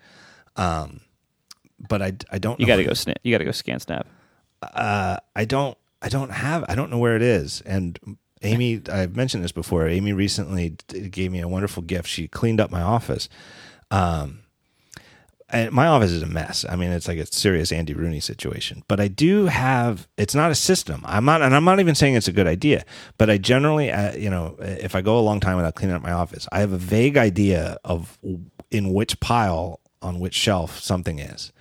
um, 0.57 1.01
but 1.89 2.03
I 2.03 2.13
I 2.31 2.39
don't. 2.39 2.59
You 2.61 2.67
got 2.67 2.77
to 2.77 2.85
go 2.85 2.95
snap. 2.95 3.19
You 3.23 3.33
got 3.33 3.39
to 3.39 3.45
go 3.45 3.51
ScanSnap. 3.51 4.05
Uh, 4.63 5.19
I 5.35 5.45
don't. 5.45 5.77
I 6.03 6.09
don't 6.09 6.31
have. 6.31 6.65
I 6.69 6.75
don't 6.75 6.91
know 6.91 6.99
where 6.99 7.17
it 7.17 7.23
is. 7.23 7.63
And 7.63 8.19
Amy, 8.43 8.83
I've 8.91 9.17
mentioned 9.17 9.45
this 9.45 9.53
before. 9.53 9.89
Amy 9.89 10.13
recently 10.13 10.77
d- 10.89 11.09
gave 11.09 11.33
me 11.33 11.41
a 11.41 11.49
wonderful 11.49 11.83
gift. 11.83 12.09
She 12.09 12.29
cleaned 12.29 12.61
up 12.61 12.71
my 12.71 12.83
office. 12.83 13.29
Um, 13.91 14.41
and 15.49 15.71
my 15.71 15.87
office 15.87 16.11
is 16.11 16.23
a 16.23 16.27
mess. 16.27 16.65
I 16.69 16.75
mean, 16.75 16.91
it's 16.91 17.07
like 17.07 17.19
a 17.19 17.27
serious 17.27 17.71
Andy 17.71 17.95
Rooney 17.95 18.19
situation. 18.21 18.83
But 18.89 18.99
I 19.01 19.09
do 19.09 19.47
have. 19.47 20.09
It's 20.17 20.35
not 20.35 20.51
a 20.51 20.55
system. 20.57 21.03
I'm 21.05 21.25
not, 21.25 21.41
and 21.41 21.55
I'm 21.55 21.65
not 21.65 21.79
even 21.81 21.95
saying 21.95 22.15
it's 22.15 22.29
a 22.29 22.33
good 22.33 22.49
idea. 22.49 22.85
But 23.17 23.31
I 23.31 23.39
generally, 23.39 23.91
uh, 23.93 24.15
you 24.17 24.29
know, 24.29 24.57
if 24.59 24.95
I 24.95 25.03
go 25.03 25.19
a 25.19 25.21
long 25.21 25.39
time 25.41 25.57
without 25.57 25.75
cleaning 25.75 25.95
up 25.95 26.03
my 26.03 26.13
office, 26.13 26.49
I 26.51 26.61
have 26.61 26.73
a 26.73 26.79
vague 26.79 27.17
idea 27.17 27.79
of 27.85 28.19
in 28.71 28.93
which 28.93 29.21
pile 29.21 29.81
on 30.03 30.19
which 30.21 30.35
shelf 30.35 30.79
something 30.81 31.19
is. 31.19 31.53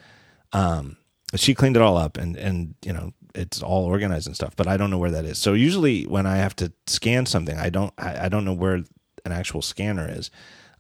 Um, 0.54 0.98
she 1.36 1.54
cleaned 1.54 1.76
it 1.76 1.82
all 1.82 1.98
up, 1.98 2.18
and 2.18 2.36
and 2.36 2.76
you 2.84 2.94
know, 2.94 3.14
it's 3.34 3.62
all 3.62 3.86
organized 3.86 4.28
and 4.28 4.36
stuff. 4.36 4.56
But 4.56 4.68
I 4.68 4.78
don't 4.78 4.90
know 4.90 4.98
where 4.98 5.12
that 5.12 5.26
is. 5.26 5.38
So 5.38 5.54
usually, 5.54 6.04
when 6.04 6.26
I 6.26 6.38
have 6.38 6.56
to 6.58 6.72
scan 6.88 7.26
something, 7.26 7.58
I 7.58 7.70
don't. 7.70 7.94
I, 7.98 8.26
I 8.26 8.30
don't 8.30 8.46
know 8.46 8.54
where 8.54 8.76
an 9.26 9.32
actual 9.32 9.62
scanner 9.62 10.08
is. 10.10 10.32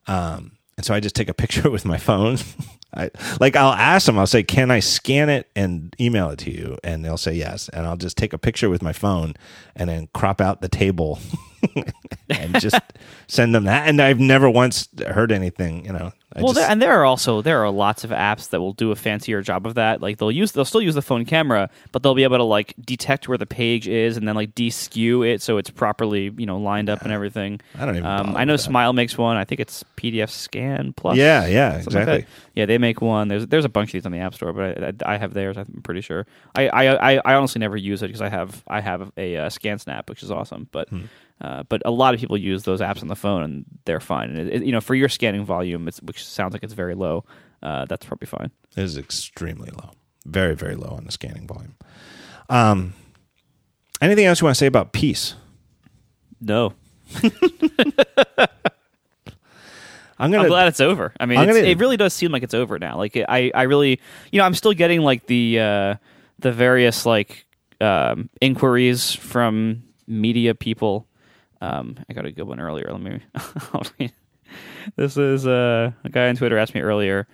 Um, 0.07 0.57
and 0.77 0.85
so 0.85 0.93
I 0.93 0.99
just 0.99 1.15
take 1.15 1.29
a 1.29 1.33
picture 1.43 1.69
with 1.69 1.85
my 1.85 1.97
phone. 1.97 2.37
I, 2.93 3.09
like 3.41 3.57
I'll 3.57 3.73
ask 3.73 4.05
them, 4.05 4.17
I'll 4.17 4.27
say, 4.27 4.43
"Can 4.43 4.71
I 4.71 4.79
scan 4.79 5.29
it 5.29 5.49
and 5.55 5.93
email 5.99 6.29
it 6.29 6.39
to 6.39 6.51
you?" 6.51 6.77
And 6.83 7.03
they'll 7.03 7.17
say 7.17 7.33
yes. 7.33 7.67
And 7.69 7.85
I'll 7.85 7.97
just 7.97 8.17
take 8.17 8.31
a 8.31 8.37
picture 8.37 8.69
with 8.69 8.81
my 8.81 8.93
phone 8.93 9.33
and 9.75 9.89
then 9.89 10.07
crop 10.13 10.39
out 10.39 10.61
the 10.61 10.69
table 10.69 11.19
and 12.29 12.59
just 12.59 12.79
send 13.27 13.53
them 13.53 13.65
that. 13.65 13.87
And 13.87 14.01
I've 14.01 14.19
never 14.19 14.49
once 14.49 14.87
heard 15.07 15.31
anything. 15.31 15.85
You 15.85 15.93
know, 15.93 16.11
I 16.35 16.41
well, 16.41 16.47
just, 16.47 16.55
there, 16.55 16.69
and 16.69 16.81
there 16.81 16.91
are 16.99 17.05
also 17.05 17.41
there 17.41 17.63
are 17.63 17.69
lots 17.69 18.03
of 18.03 18.09
apps 18.09 18.49
that 18.49 18.59
will 18.59 18.73
do 18.73 18.91
a 18.91 18.95
fancier 18.95 19.41
job 19.41 19.65
of 19.65 19.75
that. 19.75 20.01
Like 20.01 20.17
they'll 20.17 20.31
use 20.31 20.51
they'll 20.51 20.65
still 20.65 20.81
use 20.81 20.95
the 20.95 21.01
phone 21.01 21.25
camera, 21.25 21.69
but 21.91 22.03
they'll 22.03 22.15
be 22.15 22.23
able 22.23 22.37
to 22.37 22.43
like 22.43 22.73
detect 22.83 23.27
where 23.27 23.37
the 23.37 23.45
page 23.45 23.87
is 23.87 24.17
and 24.17 24.27
then 24.27 24.35
like 24.35 24.53
de-skew 24.53 25.23
it 25.23 25.41
so 25.41 25.57
it's 25.57 25.69
properly 25.69 26.33
you 26.37 26.45
know 26.45 26.57
lined 26.57 26.89
up 26.89 27.03
and 27.03 27.11
everything. 27.11 27.61
I 27.77 27.85
don't 27.85 27.95
even 27.95 28.05
Um, 28.05 28.35
I 28.35 28.43
know. 28.43 28.55
Smile 28.57 28.93
makes 28.93 29.17
one. 29.17 29.37
I 29.37 29.43
think 29.45 29.61
it's 29.61 29.83
PDF 29.95 30.29
Scan 30.29 30.93
Plus. 30.93 31.17
yeah, 31.17 31.45
yeah, 31.45 31.81
something 31.81 31.93
like 31.93 32.01
exactly. 32.01 32.25
Yeah, 32.55 32.65
they 32.65 32.77
make 32.77 33.01
one. 33.01 33.27
There's 33.27 33.47
there's 33.47 33.65
a 33.65 33.69
bunch 33.69 33.89
of 33.89 33.93
these 33.93 34.05
on 34.05 34.11
the 34.11 34.19
App 34.19 34.33
Store, 34.33 34.51
but 34.53 34.83
I, 34.83 34.87
I, 34.87 35.15
I 35.15 35.17
have 35.17 35.33
theirs. 35.33 35.57
I'm 35.57 35.81
pretty 35.83 36.01
sure. 36.01 36.25
I 36.55 36.67
I, 36.69 37.15
I, 37.17 37.35
honestly 37.35 37.59
never 37.59 37.77
use 37.77 38.01
it 38.01 38.07
because 38.07 38.21
I 38.21 38.29
have 38.29 38.63
I 38.67 38.81
have 38.81 39.11
a 39.17 39.37
uh, 39.37 39.49
ScanSnap, 39.49 40.09
which 40.09 40.23
is 40.23 40.31
awesome. 40.31 40.67
But 40.71 40.89
Hmm. 40.89 41.05
Uh, 41.41 41.63
but 41.63 41.81
a 41.85 41.91
lot 41.91 42.13
of 42.13 42.19
people 42.19 42.37
use 42.37 42.63
those 42.63 42.81
apps 42.81 43.01
on 43.01 43.07
the 43.07 43.15
phone, 43.15 43.43
and 43.43 43.65
they're 43.85 43.99
fine. 43.99 44.29
And 44.29 44.39
it, 44.39 44.53
it- 44.55 44.65
you 44.65 44.71
know, 44.71 44.81
for 44.81 44.95
your 44.95 45.09
scanning 45.09 45.43
volume, 45.45 45.87
it's, 45.87 46.01
which 46.01 46.25
sounds 46.25 46.53
like 46.53 46.63
it's 46.63 46.73
very 46.73 46.95
low, 46.95 47.25
uh, 47.63 47.85
that's 47.85 48.05
probably 48.05 48.27
fine. 48.27 48.51
It 48.77 48.83
is 48.83 48.97
extremely 48.97 49.69
low, 49.71 49.91
very, 50.25 50.55
very 50.55 50.75
low 50.75 50.89
on 50.95 51.05
the 51.05 51.11
scanning 51.11 51.47
volume. 51.47 51.75
Um, 52.49 52.93
anything 54.01 54.25
else 54.25 54.39
you 54.41 54.45
want 54.45 54.55
to 54.55 54.59
say 54.59 54.67
about 54.67 54.93
peace? 54.93 55.35
No, 56.41 56.73
I'm 60.17 60.31
I'm 60.39 60.47
glad 60.47 60.67
it's 60.69 60.79
over. 60.79 61.13
I 61.19 61.25
mean, 61.25 61.37
gonna- 61.47 61.59
it 61.71 61.77
really 61.79 61.97
does 61.97 62.13
seem 62.13 62.31
like 62.31 62.43
it's 62.43 62.53
over 62.53 62.79
now. 62.79 62.97
Like 62.97 63.17
I, 63.17 63.51
I 63.53 63.63
really, 63.63 63.99
you 64.31 64.39
know, 64.39 64.45
I'm 64.45 64.53
still 64.53 64.73
getting 64.73 65.01
like 65.01 65.25
the 65.27 65.59
uh, 65.59 65.95
the 66.39 66.51
various 66.53 67.05
like 67.05 67.45
um, 67.81 68.29
inquiries 68.41 69.11
from 69.13 69.83
media 70.07 70.55
people. 70.55 71.07
Um, 71.61 71.97
I 72.09 72.13
got 72.13 72.25
a 72.25 72.31
good 72.31 72.47
one 72.47 72.59
earlier. 72.59 72.87
Let 72.89 73.01
me. 73.01 73.19
I'll 73.73 73.85
read. 73.99 74.13
this 74.95 75.17
is 75.17 75.47
uh, 75.47 75.91
a 76.03 76.09
guy 76.09 76.29
on 76.29 76.35
Twitter 76.35 76.57
asked 76.57 76.75
me 76.75 76.81
earlier. 76.81 77.27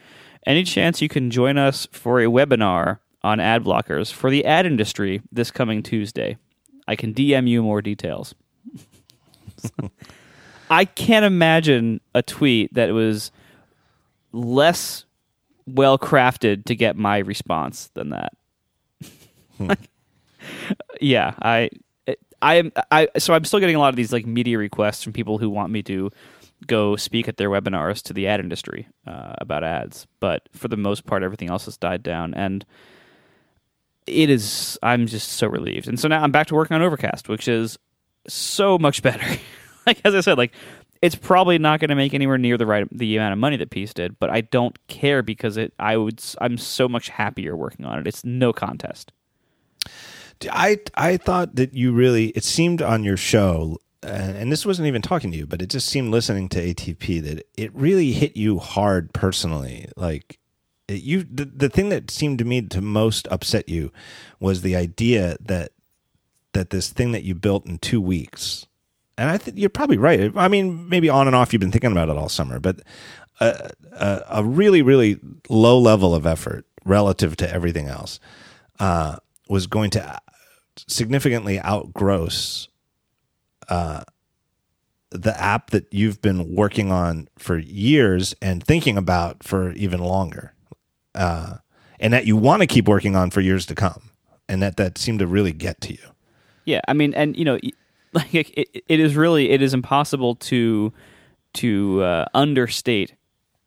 Any 0.46 0.64
chance 0.64 1.02
you 1.02 1.10
can 1.10 1.30
join 1.30 1.58
us 1.58 1.88
for 1.92 2.20
a 2.20 2.26
webinar 2.26 3.00
on 3.24 3.40
ad 3.40 3.64
blockers 3.64 4.12
for 4.12 4.30
the 4.32 4.46
ad 4.46 4.66
industry 4.66 5.22
this 5.32 5.52
coming 5.52 5.84
Tuesday? 5.84 6.38
I 6.88 6.96
can 6.96 7.14
DM 7.14 7.48
you 7.48 7.62
more 7.62 7.82
details. 7.82 8.34
I 10.70 10.86
can't 10.86 11.26
imagine 11.26 12.02
a 12.16 12.22
tweet 12.22 12.74
that 12.74 12.92
was 12.94 13.32
less 14.32 15.06
well 15.68 15.98
crafted 15.98 16.66
to 16.66 16.76
get 16.76 16.96
my 16.96 17.20
response 17.20 17.92
than 17.94 18.10
that. 18.10 18.34
yeah, 21.02 21.34
I, 21.42 21.70
I 22.42 22.56
am, 22.56 22.72
I. 22.92 23.08
So 23.18 23.34
I'm 23.34 23.46
still 23.46 23.60
getting 23.60 23.76
a 23.76 23.80
lot 23.80 23.90
of 23.90 23.96
these 23.96 24.12
like 24.12 24.26
media 24.26 24.58
requests 24.58 25.04
from 25.04 25.14
people 25.14 25.38
who 25.38 25.50
want 25.50 25.72
me 25.72 25.84
to 25.84 26.12
go 26.68 26.96
speak 26.96 27.28
at 27.28 27.38
their 27.38 27.50
webinars 27.50 28.02
to 28.04 28.14
the 28.14 28.28
ad 28.28 28.40
industry 28.40 28.88
uh, 29.08 29.34
about 29.40 29.64
ads, 29.64 30.08
but 30.20 30.48
for 30.54 30.68
the 30.68 30.78
most 30.78 31.06
part, 31.06 31.24
everything 31.24 31.50
else 31.50 31.66
has 31.66 31.78
died 31.78 32.04
down, 32.04 32.34
and 32.34 32.66
it 34.08 34.30
is. 34.30 34.78
I'm 34.84 35.08
just 35.08 35.34
so 35.34 35.48
relieved, 35.48 35.88
and 35.88 36.00
so 36.00 36.08
now 36.08 36.22
I'm 36.22 36.32
back 36.32 36.48
to 36.48 36.56
working 36.56 36.76
on 36.76 36.82
Overcast, 36.82 37.30
which 37.30 37.48
is 37.48 37.78
so 38.28 38.78
much 38.78 39.02
better. 39.02 39.26
like 39.86 40.00
as 40.04 40.16
I 40.16 40.22
said, 40.22 40.38
like 40.38 40.54
it's 41.02 41.16
probably 41.16 41.58
not 41.58 41.80
going 41.80 41.90
to 41.90 41.96
make 41.96 42.14
anywhere 42.14 42.38
near 42.38 42.58
the 42.58 42.66
right 42.66 42.88
the 42.92 43.18
amount 43.18 43.34
of 43.34 43.40
money 43.40 43.58
that 43.58 43.72
Peace 43.72 43.94
did, 43.94 44.20
but 44.20 44.30
I 44.30 44.42
don't 44.42 44.78
care 44.88 45.24
because 45.24 45.58
it. 45.58 45.74
I 45.80 45.98
would. 45.98 46.22
I'm 46.40 46.58
so 46.58 46.88
much 46.88 47.10
happier 47.10 47.56
working 47.56 47.86
on 47.86 48.00
it. 48.00 48.08
It's 48.08 48.24
no 48.24 48.54
contest. 48.54 49.12
I 50.52 50.80
I 50.96 51.18
thought 51.18 51.56
that 51.56 51.74
you 51.74 51.92
really. 51.92 52.28
It 52.30 52.44
seemed 52.44 52.82
on 52.82 53.04
your 53.04 53.18
show, 53.18 53.80
uh, 54.04 54.08
and 54.08 54.52
this 54.52 54.66
wasn't 54.66 54.88
even 54.88 55.02
talking 55.02 55.32
to 55.32 55.38
you, 55.38 55.46
but 55.46 55.62
it 55.62 55.70
just 55.70 55.88
seemed 55.88 56.12
listening 56.12 56.50
to 56.50 56.74
ATP 56.74 57.22
that 57.24 57.46
it 57.58 57.76
really 57.76 58.12
hit 58.12 58.36
you 58.36 58.60
hard 58.60 59.14
personally. 59.14 59.88
Like 59.96 60.40
it, 60.88 61.04
you, 61.04 61.24
the, 61.24 61.46
the 61.46 61.70
thing 61.70 61.90
that 61.90 62.12
seemed 62.12 62.40
to 62.40 62.46
me 62.46 62.62
to 62.62 62.82
most 62.82 63.28
upset 63.30 63.70
you 63.70 63.92
was 64.40 64.62
the 64.62 64.76
idea 64.76 65.38
that 65.40 65.72
that 66.54 66.70
this 66.70 66.90
thing 66.90 67.12
that 67.14 67.24
you 67.24 67.36
built 67.36 67.66
in 67.66 67.78
two 67.78 68.02
weeks. 68.02 68.68
And 69.18 69.30
I 69.30 69.38
think 69.38 69.58
you're 69.58 69.70
probably 69.70 69.98
right. 69.98 70.32
I 70.36 70.48
mean, 70.48 70.90
maybe 70.90 71.08
on 71.08 71.28
and 71.28 71.36
off 71.36 71.54
you've 71.54 71.60
been 71.60 71.72
thinking 71.72 71.92
about 71.92 72.10
it 72.10 72.18
all 72.18 72.30
summer, 72.30 72.60
but 72.60 72.82
a, 73.40 73.70
a, 73.94 74.22
a 74.30 74.44
really, 74.44 74.82
really 74.82 75.20
low 75.50 75.78
level 75.78 76.16
of 76.16 76.26
effort 76.26 76.66
relative 76.86 77.36
to 77.38 77.54
everything 77.54 77.88
else 77.88 78.20
uh, 78.80 79.18
was 79.48 79.68
going 79.68 79.92
to 79.92 80.22
significantly 80.76 81.60
outgross 81.60 82.68
uh, 83.70 84.04
the 85.10 85.40
app 85.42 85.72
that 85.72 85.88
you've 85.92 86.22
been 86.22 86.56
working 86.56 86.92
on 86.92 87.28
for 87.38 87.58
years 87.58 88.34
and 88.42 88.64
thinking 88.64 88.98
about 88.98 89.44
for 89.44 89.72
even 89.74 90.00
longer, 90.00 90.54
uh, 91.16 91.58
and 92.00 92.14
that 92.14 92.26
you 92.26 92.38
want 92.38 92.62
to 92.62 92.68
keep 92.68 92.88
working 92.88 93.16
on 93.16 93.30
for 93.30 93.42
years 93.42 93.66
to 93.66 93.76
come, 93.76 94.12
and 94.48 94.62
that 94.62 94.78
that 94.78 94.98
seemed 94.98 95.20
to 95.20 95.28
really 95.28 95.52
get 95.52 95.82
to 95.82 95.94
you. 95.94 96.12
Yeah, 96.66 96.82
I 96.88 96.94
mean, 96.94 97.14
and 97.14 97.36
you 97.36 97.46
know, 97.46 97.60
like 98.14 98.34
it, 98.34 98.84
it, 98.88 99.00
is 99.00 99.16
really 99.16 99.50
it 99.50 99.62
is 99.62 99.74
impossible 99.74 100.36
to 100.36 100.94
to 101.54 102.04
uh, 102.04 102.26
understate 102.34 103.16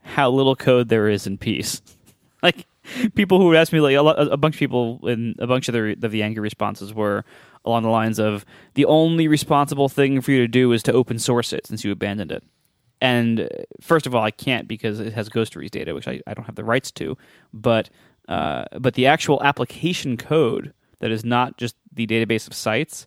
how 0.02 0.31
little 0.31 0.56
code 0.56 0.89
there 0.89 1.09
is 1.09 1.26
in 1.26 1.39
peace. 1.39 1.82
like 2.43 2.66
people 3.15 3.39
who 3.39 3.47
would 3.47 3.56
ask 3.56 3.73
me, 3.73 3.81
like 3.81 3.97
a, 3.97 4.02
lot, 4.02 4.16
a 4.19 4.36
bunch 4.36 4.55
of 4.55 4.59
people 4.59 5.06
in 5.09 5.35
a 5.39 5.47
bunch 5.47 5.69
of 5.69 5.74
the 5.74 6.09
the 6.09 6.23
angry 6.23 6.40
responses 6.40 6.93
were 6.93 7.24
along 7.65 7.82
the 7.82 7.89
lines 7.89 8.19
of 8.19 8.44
the 8.74 8.85
only 8.85 9.27
responsible 9.28 9.89
thing 9.89 10.20
for 10.20 10.31
you 10.31 10.39
to 10.39 10.48
do 10.48 10.73
is 10.73 10.82
to 10.82 10.93
open 10.93 11.19
source 11.19 11.52
it 11.52 11.66
since 11.66 11.85
you 11.85 11.90
abandoned 11.93 12.31
it. 12.31 12.44
And 13.01 13.40
uh, 13.40 13.48
first 13.81 14.06
of 14.06 14.15
all, 14.15 14.23
I 14.23 14.31
can't 14.31 14.69
because 14.69 15.01
it 15.01 15.12
has 15.15 15.28
Ghostery's 15.28 15.70
data, 15.70 15.94
which 15.94 16.09
I, 16.09 16.20
I 16.27 16.35
don't 16.35 16.44
have 16.44 16.55
the 16.55 16.65
rights 16.65 16.90
to. 16.93 17.16
But 17.52 17.90
uh, 18.28 18.65
but 18.78 18.94
the 18.94 19.06
actual 19.06 19.43
application 19.43 20.16
code 20.16 20.73
that 21.01 21.11
is 21.11 21.24
not 21.24 21.59
just 21.59 21.77
the 21.93 22.06
database 22.06 22.47
of 22.47 22.55
sites 22.55 23.06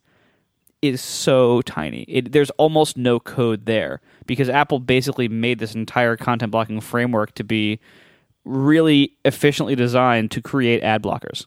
is 0.81 1.01
so 1.01 1.61
tiny. 1.63 2.03
It, 2.03 2.31
there's 2.31 2.51
almost 2.51 2.97
no 2.97 3.19
code 3.19 3.65
there 3.65 4.01
because 4.27 4.49
Apple 4.49 4.79
basically 4.79 5.27
made 5.27 5.59
this 5.59 5.73
entire 5.73 6.15
content 6.15 6.51
blocking 6.51 6.79
framework 6.81 7.33
to 7.35 7.43
be 7.43 7.79
really 8.47 9.17
efficiently 9.25 9.75
designed 9.75 10.31
to 10.31 10.41
create 10.41 10.81
ad 10.83 11.03
blockers. 11.03 11.45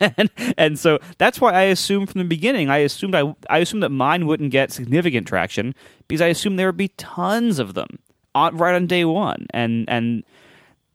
and, 0.16 0.30
and 0.56 0.78
so 0.78 0.98
that's 1.18 1.40
why 1.40 1.52
I 1.52 1.62
assumed 1.62 2.10
from 2.10 2.20
the 2.20 2.26
beginning, 2.26 2.68
I 2.68 2.78
assumed 2.78 3.14
I, 3.14 3.34
I 3.48 3.58
assumed 3.58 3.82
that 3.82 3.90
mine 3.90 4.26
wouldn't 4.26 4.50
get 4.50 4.72
significant 4.72 5.26
traction 5.26 5.74
because 6.08 6.20
I 6.20 6.26
assumed 6.26 6.58
there 6.58 6.68
would 6.68 6.76
be 6.76 6.88
tons 6.88 7.58
of 7.58 7.74
them 7.74 7.98
on, 8.34 8.56
right 8.56 8.74
on 8.74 8.86
day 8.86 9.04
one. 9.04 9.46
And, 9.50 9.88
and 9.88 10.24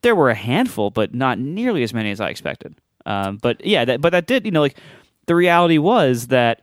there 0.01 0.15
were 0.15 0.29
a 0.29 0.35
handful, 0.35 0.89
but 0.91 1.13
not 1.13 1.39
nearly 1.39 1.83
as 1.83 1.93
many 1.93 2.11
as 2.11 2.21
I 2.21 2.29
expected. 2.29 2.75
Um, 3.05 3.37
but 3.37 3.65
yeah, 3.65 3.85
that, 3.85 4.01
but 4.01 4.11
that 4.11 4.27
did, 4.27 4.45
you 4.45 4.51
know, 4.51 4.61
like 4.61 4.77
the 5.25 5.35
reality 5.35 5.77
was 5.77 6.27
that 6.27 6.61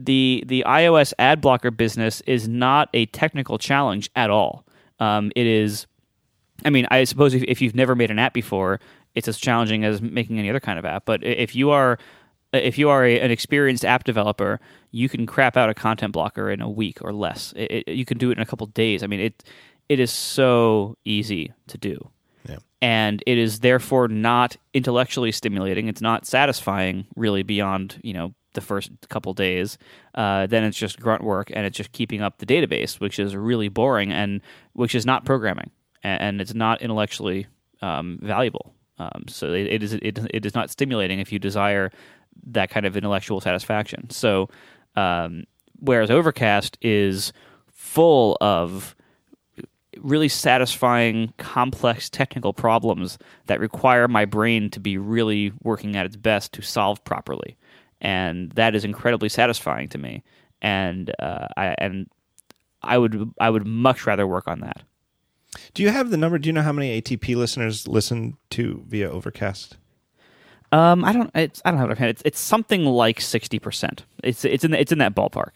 the 0.00 0.44
the 0.46 0.64
iOS 0.66 1.12
ad 1.18 1.40
blocker 1.40 1.70
business 1.70 2.20
is 2.26 2.48
not 2.48 2.88
a 2.94 3.06
technical 3.06 3.58
challenge 3.58 4.10
at 4.14 4.30
all. 4.30 4.64
Um, 5.00 5.32
it 5.34 5.46
is, 5.46 5.86
I 6.64 6.70
mean, 6.70 6.86
I 6.90 7.04
suppose 7.04 7.34
if, 7.34 7.42
if 7.44 7.60
you've 7.62 7.74
never 7.74 7.94
made 7.94 8.10
an 8.10 8.18
app 8.18 8.34
before, 8.34 8.80
it's 9.14 9.28
as 9.28 9.38
challenging 9.38 9.84
as 9.84 10.02
making 10.02 10.38
any 10.38 10.50
other 10.50 10.60
kind 10.60 10.78
of 10.78 10.84
app. 10.84 11.04
But 11.04 11.22
if 11.24 11.54
you 11.54 11.70
are 11.70 11.98
if 12.52 12.78
you 12.78 12.88
are 12.88 13.04
a, 13.04 13.20
an 13.20 13.30
experienced 13.30 13.84
app 13.84 14.04
developer, 14.04 14.58
you 14.90 15.08
can 15.08 15.26
crap 15.26 15.56
out 15.56 15.68
a 15.68 15.74
content 15.74 16.12
blocker 16.12 16.50
in 16.50 16.60
a 16.62 16.68
week 16.68 16.98
or 17.02 17.12
less. 17.12 17.52
It, 17.56 17.84
it, 17.86 17.94
you 17.94 18.04
can 18.06 18.16
do 18.18 18.30
it 18.30 18.38
in 18.38 18.42
a 18.42 18.46
couple 18.46 18.66
days. 18.68 19.02
I 19.02 19.06
mean, 19.06 19.20
it 19.20 19.44
it 19.88 20.00
is 20.00 20.10
so 20.10 20.96
easy 21.04 21.52
to 21.68 21.78
do 21.78 22.10
Yeah. 22.48 22.58
and 22.82 23.22
it 23.26 23.38
is 23.38 23.60
therefore 23.60 24.08
not 24.08 24.56
intellectually 24.74 25.32
stimulating. 25.32 25.88
It's 25.88 26.00
not 26.02 26.26
satisfying, 26.26 27.06
really, 27.16 27.42
beyond 27.42 28.00
you 28.02 28.14
know 28.14 28.34
the 28.54 28.60
first 28.62 28.90
couple 29.08 29.32
days. 29.34 29.78
Uh, 30.14 30.46
then 30.46 30.64
it's 30.64 30.76
just 30.76 30.98
grunt 31.00 31.22
work, 31.22 31.50
and 31.54 31.64
it's 31.66 31.76
just 31.76 31.92
keeping 31.92 32.22
up 32.22 32.38
the 32.38 32.46
database, 32.46 32.98
which 32.98 33.18
is 33.18 33.36
really 33.36 33.68
boring 33.68 34.10
and 34.10 34.40
which 34.72 34.94
is 34.94 35.04
not 35.06 35.24
programming, 35.24 35.70
and, 36.02 36.40
it's 36.40 36.54
not 36.54 36.82
intellectually 36.82 37.46
um, 37.82 38.18
valuable. 38.22 38.74
Um, 38.98 39.24
so 39.28 39.52
it, 39.52 39.66
it 39.66 39.82
is 39.82 39.92
it, 39.94 40.18
it 40.30 40.46
is 40.46 40.54
not 40.54 40.70
stimulating 40.70 41.20
if 41.20 41.32
you 41.32 41.38
desire 41.38 41.90
that 42.46 42.70
kind 42.70 42.86
of 42.86 42.96
intellectual 42.96 43.40
satisfaction. 43.40 44.10
So 44.10 44.48
um, 44.96 45.44
whereas 45.78 46.10
Overcast 46.10 46.78
is 46.80 47.32
full 47.70 48.36
of 48.40 48.96
really 49.98 50.28
satisfying, 50.28 51.32
complex 51.38 52.08
technical 52.08 52.52
problems 52.52 53.18
that 53.46 53.60
require 53.60 54.06
my 54.08 54.24
brain 54.24 54.70
to 54.70 54.80
be 54.80 54.98
really 54.98 55.52
working 55.62 55.96
at 55.96 56.06
its 56.06 56.16
best 56.16 56.52
to 56.54 56.62
solve 56.62 57.02
properly, 57.04 57.56
and 58.00 58.50
that 58.52 58.74
is 58.74 58.84
incredibly 58.84 59.28
satisfying 59.28 59.88
to 59.88 59.98
me. 59.98 60.22
And 60.60 61.12
uh, 61.18 61.46
I 61.56 61.74
and 61.78 62.08
I 62.82 62.98
would 62.98 63.32
I 63.40 63.50
would 63.50 63.66
much 63.66 64.06
rather 64.06 64.26
work 64.26 64.48
on 64.48 64.60
that. 64.60 64.82
Do 65.74 65.82
you 65.82 65.90
have 65.90 66.10
the 66.10 66.16
number? 66.16 66.38
Do 66.38 66.48
you 66.48 66.52
know 66.52 66.62
how 66.62 66.72
many 66.72 67.00
ATP 67.00 67.36
listeners 67.36 67.86
listen 67.88 68.36
to 68.50 68.84
via 68.86 69.10
Overcast? 69.10 69.76
Um, 70.70 71.04
I 71.04 71.12
don't. 71.12 71.30
It's, 71.34 71.62
I 71.64 71.70
don't 71.70 71.80
have 71.80 71.90
it 71.90 71.92
offhand. 71.92 72.10
It's 72.10 72.22
it's 72.24 72.40
something 72.40 72.84
like 72.84 73.20
sixty 73.20 73.58
percent. 73.58 74.04
It's 74.22 74.44
it's 74.44 74.64
in 74.64 74.72
the, 74.72 74.80
it's 74.80 74.92
in 74.92 74.98
that 74.98 75.14
ballpark. 75.14 75.52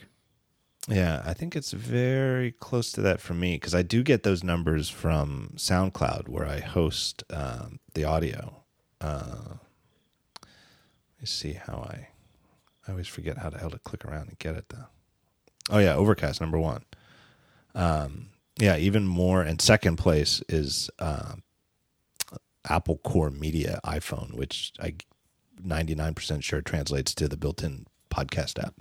Yeah, 0.88 1.22
I 1.24 1.32
think 1.32 1.54
it's 1.54 1.72
very 1.72 2.52
close 2.52 2.90
to 2.92 3.02
that 3.02 3.20
for 3.20 3.34
me 3.34 3.54
because 3.54 3.74
I 3.74 3.82
do 3.82 4.02
get 4.02 4.24
those 4.24 4.42
numbers 4.42 4.88
from 4.88 5.52
SoundCloud 5.56 6.28
where 6.28 6.46
I 6.46 6.58
host 6.58 7.22
um, 7.30 7.78
the 7.94 8.04
audio. 8.04 8.64
Uh, 9.00 9.56
let 10.42 11.20
me 11.20 11.26
see 11.26 11.52
how 11.52 11.86
I. 11.88 12.08
I 12.86 12.90
always 12.90 13.06
forget 13.06 13.38
how 13.38 13.48
the 13.48 13.58
hell 13.58 13.70
to 13.70 13.78
click 13.78 14.04
around 14.04 14.28
and 14.28 14.38
get 14.40 14.56
it 14.56 14.64
though. 14.70 14.86
Oh 15.70 15.78
yeah, 15.78 15.94
Overcast 15.94 16.40
number 16.40 16.58
one. 16.58 16.84
Um, 17.76 18.30
yeah, 18.58 18.76
even 18.76 19.06
more. 19.06 19.42
And 19.42 19.60
second 19.60 19.96
place 19.96 20.42
is 20.48 20.90
uh, 20.98 21.34
Apple 22.68 22.98
Core 22.98 23.30
Media 23.30 23.80
iPhone, 23.84 24.34
which 24.34 24.72
I 24.80 24.94
99% 25.64 26.42
sure 26.42 26.60
translates 26.62 27.14
to 27.14 27.28
the 27.28 27.36
built-in 27.36 27.86
podcast 28.10 28.62
app. 28.62 28.74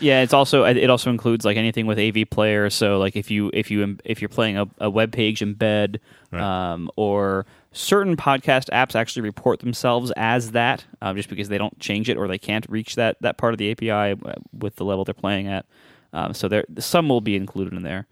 Yeah, 0.00 0.22
it's 0.22 0.32
also 0.32 0.64
it 0.64 0.88
also 0.88 1.10
includes 1.10 1.44
like 1.44 1.58
anything 1.58 1.84
with 1.84 1.98
AVPlayer. 1.98 2.72
So 2.72 2.98
like 2.98 3.16
if 3.16 3.30
you 3.30 3.50
if 3.52 3.70
you 3.70 3.98
if 4.02 4.22
you're 4.22 4.30
playing 4.30 4.56
a, 4.56 4.66
a 4.78 4.88
web 4.88 5.12
page 5.12 5.40
embed, 5.40 5.98
Right. 6.32 6.40
um, 6.72 6.90
or 6.96 7.44
certain 7.72 8.16
podcast 8.16 8.70
apps 8.70 8.94
actually 8.94 9.22
report 9.22 9.60
themselves 9.60 10.10
as 10.16 10.52
that, 10.52 10.86
um, 11.02 11.16
just 11.16 11.28
because 11.28 11.50
they 11.50 11.58
don't 11.58 11.78
change 11.80 12.08
it 12.08 12.16
or 12.16 12.28
they 12.28 12.38
can't 12.38 12.64
reach 12.70 12.94
that 12.94 13.18
that 13.20 13.36
part 13.36 13.52
of 13.52 13.58
the 13.58 13.70
API 13.72 14.18
uh, 14.24 14.34
with 14.58 14.76
the 14.76 14.86
level 14.86 15.04
they're 15.04 15.12
playing 15.12 15.48
at. 15.48 15.66
Um, 16.14 16.32
so 16.32 16.48
there 16.48 16.64
some 16.78 17.06
will 17.10 17.20
be 17.20 17.36
included 17.36 17.74
in 17.74 17.82
there. 17.82 18.06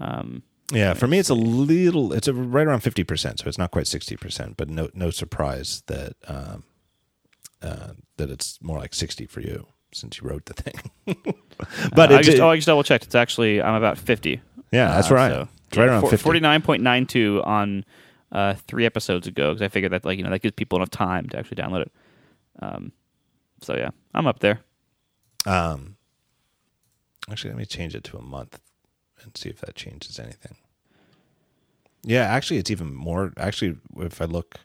Um, 0.00 0.42
Yeah, 0.72 0.94
for 0.94 1.06
me 1.06 1.18
it's 1.18 1.30
a 1.30 1.34
little 1.34 2.12
it's 2.12 2.28
a, 2.28 2.32
right 2.34 2.66
around 2.66 2.80
50%, 2.82 3.38
so 3.40 3.48
it's 3.48 3.58
not 3.58 3.70
quite 3.70 3.84
60%, 3.86 4.56
but 4.56 4.68
no 4.68 4.88
no 4.94 5.10
surprise 5.10 5.82
that 5.86 6.14
um 6.26 6.64
uh, 7.62 7.92
that 8.18 8.30
it's 8.30 8.60
more 8.62 8.78
like 8.78 8.94
60 8.94 9.26
for 9.26 9.40
you 9.40 9.66
since 9.92 10.20
you 10.20 10.28
wrote 10.28 10.44
the 10.46 10.54
thing. 10.54 10.78
but 11.94 12.12
uh, 12.12 12.14
I 12.16 12.20
it, 12.20 12.22
just 12.22 12.38
oh 12.40 12.50
I 12.50 12.56
just 12.56 12.66
double 12.66 12.82
checked. 12.84 13.04
It's 13.06 13.14
actually 13.14 13.60
I'm 13.62 13.74
about 13.74 13.98
fifty. 13.98 14.40
yeah, 14.70 14.88
that's 14.94 15.10
Uh, 15.10 15.14
right. 15.14 15.30
so, 15.32 15.48
it's 15.68 15.76
right 15.76 15.88
around 15.88 16.08
50. 16.08 16.28
49.92 16.28 17.46
on 17.46 17.84
uh, 18.32 18.54
three 18.68 18.84
episodes 18.86 19.26
ago 19.26 19.52
because 19.52 19.62
I 19.62 19.68
figured 19.68 19.92
that 19.92 20.04
like 20.04 20.18
you 20.18 20.24
know 20.24 20.30
that 20.30 20.40
gives 20.42 20.54
people 20.54 20.76
enough 20.78 20.90
time 20.90 21.28
to 21.30 21.38
actually 21.38 21.56
download 21.56 21.82
it. 21.82 21.92
Um, 22.60 22.92
so 23.62 23.74
yeah, 23.76 23.90
I'm 24.14 24.26
up 24.26 24.38
there. 24.40 24.60
Um, 25.46 25.96
actually, 27.30 27.50
let 27.50 27.58
me 27.58 27.64
change 27.66 27.94
it 27.94 28.04
to 28.04 28.18
a 28.18 28.22
month 28.22 28.60
and 29.22 29.36
see 29.36 29.48
if 29.48 29.60
that 29.60 29.74
changes 29.74 30.18
anything. 30.18 30.56
Yeah, 32.02 32.22
actually, 32.22 32.58
it's 32.58 32.70
even 32.70 32.94
more. 32.94 33.32
Actually, 33.36 33.76
if 33.98 34.22
I 34.22 34.24
look 34.24 34.60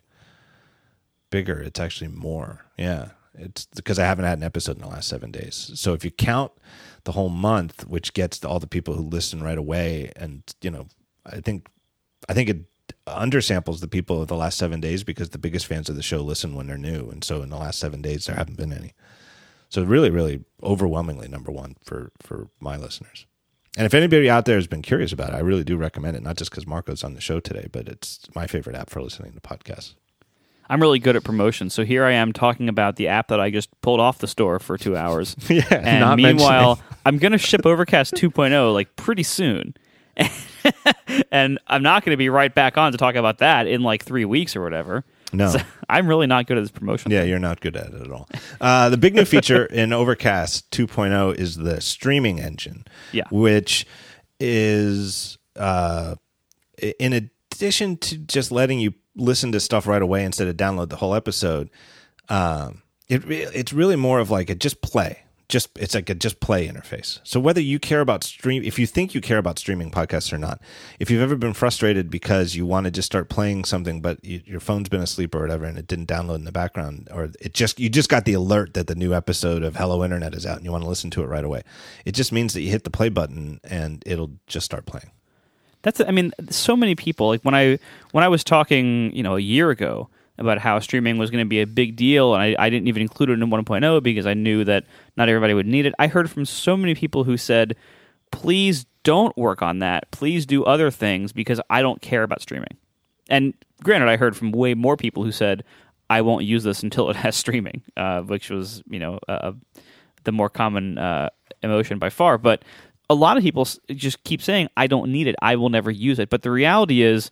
bigger, 1.30 1.60
it's 1.60 1.80
actually 1.80 2.08
more. 2.08 2.64
Yeah, 2.78 3.08
it's 3.34 3.66
because 3.66 3.98
I 3.98 4.04
haven't 4.04 4.24
had 4.24 4.38
an 4.38 4.44
episode 4.44 4.76
in 4.76 4.82
the 4.82 4.88
last 4.88 5.08
seven 5.08 5.30
days. 5.30 5.72
So 5.74 5.92
if 5.92 6.04
you 6.04 6.10
count 6.10 6.52
the 7.04 7.12
whole 7.12 7.28
month, 7.28 7.86
which 7.86 8.12
gets 8.12 8.38
to 8.40 8.48
all 8.48 8.60
the 8.60 8.66
people 8.66 8.94
who 8.94 9.02
listen 9.02 9.42
right 9.42 9.58
away, 9.58 10.12
and 10.16 10.42
you 10.60 10.70
know, 10.70 10.86
I 11.26 11.40
think, 11.40 11.68
I 12.28 12.34
think 12.34 12.48
it 12.48 12.64
undersamples 13.06 13.80
the 13.80 13.88
people 13.88 14.22
of 14.22 14.28
the 14.28 14.36
last 14.36 14.56
seven 14.56 14.80
days 14.80 15.04
because 15.04 15.30
the 15.30 15.38
biggest 15.38 15.66
fans 15.66 15.88
of 15.88 15.96
the 15.96 16.02
show 16.02 16.20
listen 16.20 16.54
when 16.54 16.66
they're 16.66 16.78
new, 16.78 17.10
and 17.10 17.24
so 17.24 17.42
in 17.42 17.50
the 17.50 17.56
last 17.56 17.78
seven 17.78 18.00
days 18.00 18.26
there 18.26 18.36
haven't 18.36 18.56
been 18.56 18.72
any. 18.72 18.92
So 19.68 19.82
really, 19.82 20.10
really 20.10 20.44
overwhelmingly 20.62 21.26
number 21.26 21.50
one 21.50 21.76
for 21.82 22.12
for 22.22 22.48
my 22.60 22.76
listeners. 22.76 23.26
And 23.76 23.86
if 23.86 23.94
anybody 23.94 24.30
out 24.30 24.44
there 24.44 24.56
has 24.56 24.66
been 24.66 24.82
curious 24.82 25.12
about 25.12 25.30
it, 25.30 25.34
I 25.34 25.40
really 25.40 25.64
do 25.64 25.76
recommend 25.76 26.16
it. 26.16 26.22
Not 26.22 26.36
just 26.36 26.50
because 26.50 26.66
Marco's 26.66 27.02
on 27.02 27.14
the 27.14 27.20
show 27.20 27.40
today, 27.40 27.68
but 27.72 27.88
it's 27.88 28.20
my 28.34 28.46
favorite 28.46 28.76
app 28.76 28.88
for 28.88 29.02
listening 29.02 29.32
to 29.32 29.40
podcasts. 29.40 29.94
I'm 30.70 30.80
really 30.80 30.98
good 30.98 31.14
at 31.14 31.24
promotion, 31.24 31.68
so 31.68 31.84
here 31.84 32.04
I 32.04 32.12
am 32.12 32.32
talking 32.32 32.70
about 32.70 32.96
the 32.96 33.08
app 33.08 33.28
that 33.28 33.38
I 33.38 33.50
just 33.50 33.68
pulled 33.82 34.00
off 34.00 34.18
the 34.18 34.26
store 34.26 34.58
for 34.58 34.78
two 34.78 34.96
hours. 34.96 35.36
yeah. 35.48 35.62
and 35.70 36.22
meanwhile, 36.22 36.80
I'm 37.06 37.18
going 37.18 37.32
to 37.32 37.38
ship 37.38 37.66
Overcast 37.66 38.14
2.0 38.14 38.72
like 38.72 38.96
pretty 38.96 39.24
soon. 39.24 39.74
and 41.30 41.58
I'm 41.66 41.82
not 41.82 42.04
going 42.04 42.12
to 42.12 42.16
be 42.16 42.30
right 42.30 42.54
back 42.54 42.78
on 42.78 42.92
to 42.92 42.98
talk 42.98 43.14
about 43.14 43.38
that 43.38 43.66
in 43.66 43.82
like 43.82 44.04
three 44.04 44.24
weeks 44.24 44.56
or 44.56 44.62
whatever. 44.62 45.04
No. 45.36 45.48
So 45.50 45.58
I'm 45.88 46.06
really 46.06 46.26
not 46.26 46.46
good 46.46 46.56
at 46.58 46.62
this 46.62 46.70
promotion. 46.70 47.10
Yeah, 47.10 47.22
you're 47.24 47.38
not 47.38 47.60
good 47.60 47.76
at 47.76 47.92
it 47.92 48.00
at 48.02 48.10
all. 48.10 48.28
Uh, 48.60 48.88
the 48.88 48.96
big 48.96 49.14
new 49.14 49.24
feature 49.24 49.64
in 49.70 49.92
Overcast 49.92 50.70
2.0 50.70 51.34
is 51.36 51.56
the 51.56 51.80
streaming 51.80 52.40
engine, 52.40 52.84
Yeah. 53.12 53.24
which 53.30 53.86
is 54.40 55.38
uh, 55.56 56.14
in 56.98 57.12
addition 57.12 57.96
to 57.98 58.18
just 58.18 58.50
letting 58.52 58.78
you 58.80 58.94
listen 59.16 59.52
to 59.52 59.60
stuff 59.60 59.86
right 59.86 60.02
away 60.02 60.24
instead 60.24 60.48
of 60.48 60.56
download 60.56 60.88
the 60.88 60.96
whole 60.96 61.14
episode. 61.14 61.70
Um, 62.28 62.82
it 63.08 63.24
re- 63.26 63.46
it's 63.54 63.72
really 63.72 63.96
more 63.96 64.18
of 64.18 64.30
like 64.30 64.50
a 64.50 64.54
just 64.54 64.82
play. 64.82 65.20
Just 65.54 65.78
it's 65.78 65.94
like 65.94 66.10
a 66.10 66.16
just 66.16 66.40
play 66.40 66.66
interface. 66.66 67.20
So 67.22 67.38
whether 67.38 67.60
you 67.60 67.78
care 67.78 68.00
about 68.00 68.24
stream, 68.24 68.64
if 68.64 68.76
you 68.76 68.88
think 68.88 69.14
you 69.14 69.20
care 69.20 69.38
about 69.38 69.56
streaming 69.56 69.92
podcasts 69.92 70.32
or 70.32 70.38
not, 70.38 70.60
if 70.98 71.12
you've 71.12 71.22
ever 71.22 71.36
been 71.36 71.52
frustrated 71.54 72.10
because 72.10 72.56
you 72.56 72.66
want 72.66 72.86
to 72.86 72.90
just 72.90 73.06
start 73.06 73.28
playing 73.28 73.64
something, 73.64 74.00
but 74.00 74.18
you, 74.24 74.40
your 74.44 74.58
phone's 74.58 74.88
been 74.88 75.00
asleep 75.00 75.32
or 75.32 75.40
whatever, 75.40 75.64
and 75.64 75.78
it 75.78 75.86
didn't 75.86 76.08
download 76.08 76.34
in 76.34 76.44
the 76.44 76.50
background, 76.50 77.06
or 77.12 77.30
it 77.40 77.54
just 77.54 77.78
you 77.78 77.88
just 77.88 78.08
got 78.08 78.24
the 78.24 78.32
alert 78.32 78.74
that 78.74 78.88
the 78.88 78.96
new 78.96 79.14
episode 79.14 79.62
of 79.62 79.76
Hello 79.76 80.02
Internet 80.02 80.34
is 80.34 80.44
out 80.44 80.56
and 80.56 80.64
you 80.64 80.72
want 80.72 80.82
to 80.82 80.88
listen 80.88 81.08
to 81.10 81.22
it 81.22 81.26
right 81.26 81.44
away, 81.44 81.62
it 82.04 82.16
just 82.16 82.32
means 82.32 82.52
that 82.54 82.62
you 82.62 82.72
hit 82.72 82.82
the 82.82 82.90
play 82.90 83.08
button 83.08 83.60
and 83.62 84.02
it'll 84.04 84.32
just 84.48 84.66
start 84.66 84.86
playing. 84.86 85.12
That's 85.82 86.00
I 86.00 86.10
mean, 86.10 86.32
so 86.50 86.74
many 86.74 86.96
people 86.96 87.28
like 87.28 87.42
when 87.42 87.54
I 87.54 87.78
when 88.10 88.24
I 88.24 88.28
was 88.28 88.42
talking, 88.42 89.14
you 89.14 89.22
know, 89.22 89.36
a 89.36 89.40
year 89.40 89.70
ago 89.70 90.10
about 90.38 90.58
how 90.58 90.78
streaming 90.80 91.18
was 91.18 91.30
going 91.30 91.44
to 91.44 91.48
be 91.48 91.60
a 91.60 91.66
big 91.66 91.96
deal, 91.96 92.34
and 92.34 92.42
I, 92.42 92.56
I 92.58 92.70
didn't 92.70 92.88
even 92.88 93.02
include 93.02 93.30
it 93.30 93.40
in 93.40 93.48
1.0 93.48 94.02
because 94.02 94.26
I 94.26 94.34
knew 94.34 94.64
that 94.64 94.84
not 95.16 95.28
everybody 95.28 95.54
would 95.54 95.66
need 95.66 95.86
it. 95.86 95.94
I 95.98 96.08
heard 96.08 96.30
from 96.30 96.44
so 96.44 96.76
many 96.76 96.94
people 96.94 97.24
who 97.24 97.36
said, 97.36 97.76
"Please 98.32 98.86
don't 99.04 99.36
work 99.36 99.62
on 99.62 99.78
that. 99.78 100.10
Please 100.10 100.46
do 100.46 100.64
other 100.64 100.90
things 100.90 101.32
because 101.32 101.60
I 101.70 101.82
don't 101.82 102.02
care 102.02 102.22
about 102.22 102.42
streaming." 102.42 102.76
And 103.28 103.54
granted, 103.82 104.08
I 104.08 104.16
heard 104.16 104.36
from 104.36 104.52
way 104.52 104.74
more 104.74 104.96
people 104.96 105.22
who 105.22 105.32
said, 105.32 105.62
"I 106.10 106.20
won't 106.22 106.44
use 106.44 106.64
this 106.64 106.82
until 106.82 107.10
it 107.10 107.16
has 107.16 107.36
streaming," 107.36 107.82
uh, 107.96 108.22
which 108.22 108.50
was 108.50 108.82
you 108.88 108.98
know 108.98 109.20
uh, 109.28 109.52
the 110.24 110.32
more 110.32 110.50
common 110.50 110.98
uh, 110.98 111.30
emotion 111.62 111.98
by 111.98 112.10
far. 112.10 112.38
But 112.38 112.64
a 113.08 113.14
lot 113.14 113.36
of 113.36 113.42
people 113.42 113.68
just 113.90 114.24
keep 114.24 114.42
saying, 114.42 114.68
"I 114.76 114.88
don't 114.88 115.12
need 115.12 115.28
it. 115.28 115.36
I 115.40 115.54
will 115.54 115.70
never 115.70 115.92
use 115.92 116.18
it." 116.18 116.28
But 116.28 116.42
the 116.42 116.50
reality 116.50 117.02
is, 117.02 117.30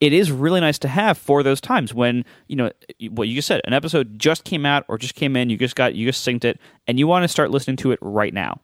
it 0.00 0.12
is 0.12 0.30
really 0.30 0.60
nice 0.60 0.78
to 0.80 0.88
have 0.88 1.16
for 1.18 1.42
those 1.42 1.60
times 1.60 1.94
when 1.94 2.24
you 2.48 2.56
know 2.56 2.70
what 3.10 3.28
you 3.28 3.34
just 3.34 3.48
said. 3.48 3.60
An 3.64 3.72
episode 3.72 4.18
just 4.18 4.44
came 4.44 4.66
out 4.66 4.84
or 4.88 4.98
just 4.98 5.14
came 5.14 5.36
in. 5.36 5.50
You 5.50 5.56
just 5.56 5.76
got 5.76 5.94
you 5.94 6.06
just 6.06 6.26
synced 6.26 6.44
it, 6.44 6.60
and 6.86 6.98
you 6.98 7.06
want 7.06 7.24
to 7.24 7.28
start 7.28 7.50
listening 7.50 7.76
to 7.78 7.92
it 7.92 7.98
right 8.02 8.34
now. 8.34 8.60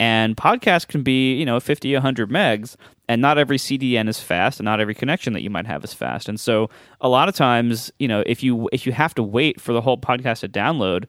And 0.00 0.36
podcasts 0.36 0.86
can 0.86 1.02
be, 1.02 1.34
you 1.34 1.46
know, 1.46 1.60
50, 1.60 1.92
100 1.92 2.28
megs, 2.28 2.74
and 3.08 3.22
not 3.22 3.38
every 3.38 3.56
CDN 3.56 4.08
is 4.08 4.18
fast, 4.18 4.58
and 4.58 4.64
not 4.64 4.80
every 4.80 4.94
connection 4.94 5.32
that 5.34 5.42
you 5.42 5.50
might 5.50 5.66
have 5.66 5.84
is 5.84 5.94
fast. 5.94 6.28
And 6.28 6.40
so, 6.40 6.70
a 7.00 7.08
lot 7.08 7.28
of 7.28 7.36
times, 7.36 7.92
you 7.98 8.08
know, 8.08 8.22
if 8.26 8.42
you 8.42 8.68
if 8.72 8.84
you 8.86 8.92
have 8.92 9.14
to 9.14 9.22
wait 9.22 9.60
for 9.60 9.72
the 9.72 9.80
whole 9.80 9.98
podcast 9.98 10.40
to 10.40 10.48
download, 10.48 11.04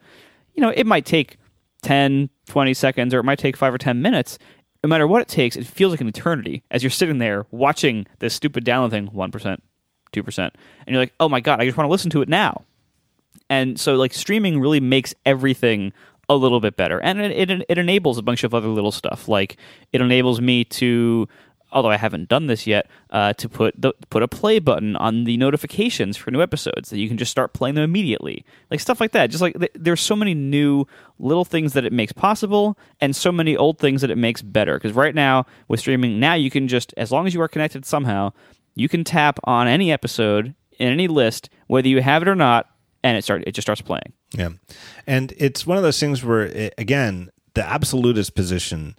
you 0.54 0.62
know, 0.62 0.70
it 0.70 0.86
might 0.86 1.06
take 1.06 1.38
10, 1.82 2.30
20 2.48 2.74
seconds, 2.74 3.14
or 3.14 3.20
it 3.20 3.24
might 3.24 3.40
take 3.40 3.58
five 3.58 3.74
or 3.74 3.78
10 3.78 4.02
minutes. 4.02 4.38
No 4.84 4.90
matter 4.90 5.08
what 5.08 5.22
it 5.22 5.28
takes, 5.28 5.56
it 5.56 5.66
feels 5.66 5.92
like 5.92 6.02
an 6.02 6.08
eternity 6.08 6.64
as 6.70 6.84
you're 6.84 6.90
sitting 6.90 7.18
there 7.18 7.46
watching 7.52 8.06
this 8.20 8.34
stupid 8.34 8.66
download 8.66 8.92
thing 8.92 9.08
1%, 9.08 9.58
2%. 10.12 10.38
And 10.40 10.54
you're 10.88 11.00
like, 11.00 11.14
oh 11.20 11.30
my 11.30 11.40
God, 11.40 11.62
I 11.62 11.66
just 11.66 11.78
want 11.78 11.88
to 11.88 11.92
listen 11.92 12.10
to 12.12 12.22
it 12.22 12.28
now 12.28 12.66
and 13.50 13.80
so 13.80 13.96
like 13.96 14.14
streaming 14.14 14.60
really 14.60 14.80
makes 14.80 15.14
everything 15.26 15.94
a 16.30 16.36
little 16.36 16.60
bit 16.60 16.76
better 16.78 17.00
and 17.02 17.20
it, 17.20 17.50
it, 17.50 17.66
it 17.68 17.78
enables 17.78 18.18
a 18.18 18.22
bunch 18.22 18.44
of 18.44 18.54
other 18.54 18.70
little 18.70 18.92
stuff 18.92 19.28
like 19.28 19.58
it 19.92 20.02
enables 20.02 20.40
me 20.40 20.64
to 20.64 21.28
although 21.74 21.90
i 21.90 21.98
haven't 21.98 22.30
done 22.30 22.48
this 22.48 22.66
yet 22.66 22.88
uh, 23.10 23.34
to 23.34 23.50
put 23.50 23.80
the 23.80 23.94
put 24.10 24.24
a 24.24 24.28
play 24.28 24.60
button 24.60 24.96
on 24.96 25.24
the 25.26 25.38
notifications 25.38 26.16
for 26.16 26.32
new 26.32 26.42
episodes 26.42 26.90
that 26.90 26.98
you 26.98 27.08
can 27.08 27.18
just 27.18 27.32
start 27.32 27.54
playing 27.54 27.76
them 27.76 27.84
immediately 27.84 28.46
like 28.72 28.80
stuff 28.80 29.02
like 29.02 29.12
that 29.12 29.28
just 29.30 29.42
like 29.42 29.58
th- 29.60 29.72
there's 29.76 30.02
so 30.02 30.16
many 30.16 30.34
new 30.34 30.86
little 31.20 31.46
things 31.46 31.74
that 31.74 31.86
it 31.86 31.94
makes 31.94 32.12
possible 32.12 32.78
and 33.02 33.16
so 33.16 33.32
many 33.32 33.58
old 33.58 33.78
things 33.80 34.02
that 34.02 34.12
it 34.12 34.18
makes 34.18 34.42
better 34.42 34.76
because 34.76 34.94
right 34.94 35.16
now 35.16 35.46
with 35.68 35.80
streaming 35.80 36.20
now 36.20 36.34
you 36.34 36.50
can 36.50 36.68
just 36.68 36.94
as 36.98 37.12
long 37.12 37.28
as 37.28 37.34
you 37.34 37.42
are 37.42 37.48
connected 37.48 37.86
somehow 37.86 38.32
you 38.76 38.88
can 38.88 39.04
tap 39.04 39.40
on 39.44 39.68
any 39.68 39.92
episode 39.92 40.56
in 40.80 40.88
any 40.88 41.08
list 41.08 41.50
whether 41.68 41.88
you 41.88 42.02
have 42.02 42.22
it 42.22 42.28
or 42.28 42.36
not 42.36 42.70
and 43.04 43.18
it 43.18 43.24
start 43.24 43.44
it 43.46 43.52
just 43.52 43.66
starts 43.66 43.82
playing. 43.82 44.14
Yeah. 44.32 44.50
And 45.06 45.34
it's 45.38 45.68
one 45.68 45.78
of 45.78 45.84
those 45.84 46.00
things 46.00 46.24
where, 46.24 46.46
it, 46.46 46.74
again, 46.78 47.30
the 47.54 47.64
absolutist 47.64 48.34
position, 48.34 48.96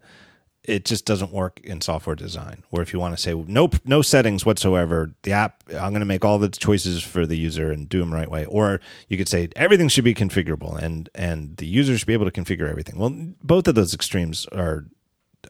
it 0.65 0.84
just 0.84 1.05
doesn't 1.05 1.31
work 1.33 1.60
in 1.62 1.81
software 1.81 2.17
design. 2.17 2.62
Where 2.70 2.83
if 2.83 2.93
you 2.93 2.99
want 2.99 3.17
to 3.17 3.23
say 3.23 3.34
no, 3.34 3.70
no 3.84 4.02
settings 4.02 4.47
whatsoever, 4.47 5.12
the 5.23 5.33
app, 5.33 5.62
I'm 5.68 5.91
going 5.91 6.01
to 6.01 6.07
make 6.07 6.25
all 6.25 6.39
the 6.39 6.49
choices 6.49 7.02
for 7.02 7.26
the 7.26 7.36
user 7.36 7.70
and 7.70 7.89
do 7.89 8.01
them 8.01 8.12
right 8.12 8.31
way. 8.31 8.44
Or 8.47 8.81
you 9.09 9.17
could 9.17 9.28
say 9.28 9.49
everything 9.57 9.89
should 9.89 10.05
be 10.05 10.15
configurable 10.15 10.76
and, 10.81 11.09
and 11.15 11.57
the 11.59 11.67
user 11.67 11.99
should 11.99 12.07
be 12.07 12.15
able 12.15 12.31
to 12.31 12.43
configure 12.43 12.68
everything. 12.68 12.99
Well, 12.99 13.15
both 13.43 13.68
of 13.68 13.75
those 13.75 13.94
extremes 13.94 14.47
are 14.47 14.86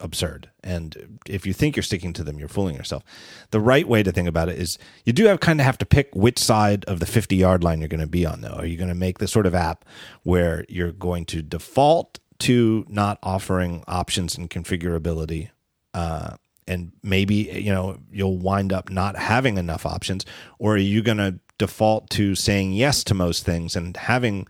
absurd. 0.01 0.51
And 0.63 1.19
if 1.27 1.47
you 1.47 1.53
think 1.53 1.77
you're 1.77 1.83
sticking 1.83 2.13
to 2.15 2.25
them, 2.25 2.39
you're 2.39 2.49
fooling 2.49 2.75
yourself. 2.75 3.03
The 3.51 3.61
right 3.61 3.87
way 3.87 4.03
to 4.03 4.13
think 4.13 4.29
about 4.29 4.49
it 4.49 4.59
is 4.59 4.79
you 5.05 5.13
do 5.13 5.27
have 5.27 5.41
kind 5.41 5.61
of 5.61 5.67
have 5.67 5.79
to 5.79 5.87
pick 5.87 6.11
which 6.15 6.39
side 6.39 6.85
of 6.87 7.01
the 7.01 7.07
50 7.07 7.37
yard 7.37 7.63
line 7.63 7.81
you're 7.81 7.89
going 7.89 8.01
to 8.01 8.07
be 8.07 8.27
on, 8.27 8.41
though. 8.41 8.55
Are 8.55 8.67
you 8.67 8.77
going 8.77 8.89
to 8.89 8.95
make 8.95 9.19
the 9.19 9.29
sort 9.29 9.47
of 9.47 9.55
app 9.55 9.85
where 10.23 10.65
you're 10.69 10.93
going 10.93 11.25
to 11.27 11.43
default 11.43 12.19
to 12.45 12.85
not 12.89 13.19
offering 13.23 13.83
options 13.87 14.37
and 14.37 14.51
configurability 14.51 15.51
uh, 15.95 16.37
and 16.67 16.93
maybe 17.03 17.35
you 17.35 17.73
know 17.73 17.99
you'll 18.11 18.37
wind 18.37 18.73
up 18.73 18.91
not 18.91 19.17
having 19.17 19.57
enough 19.59 19.87
options 19.87 20.25
or 20.59 20.75
are 20.75 20.79
you 20.79 21.03
going 21.03 21.19
to 21.19 21.39
default 21.59 22.11
to 22.11 22.35
saying 22.35 22.73
yes 22.73 23.05
to 23.05 23.15
most 23.15 23.45
things 23.45 23.77
and 23.77 23.97
having 23.97 24.47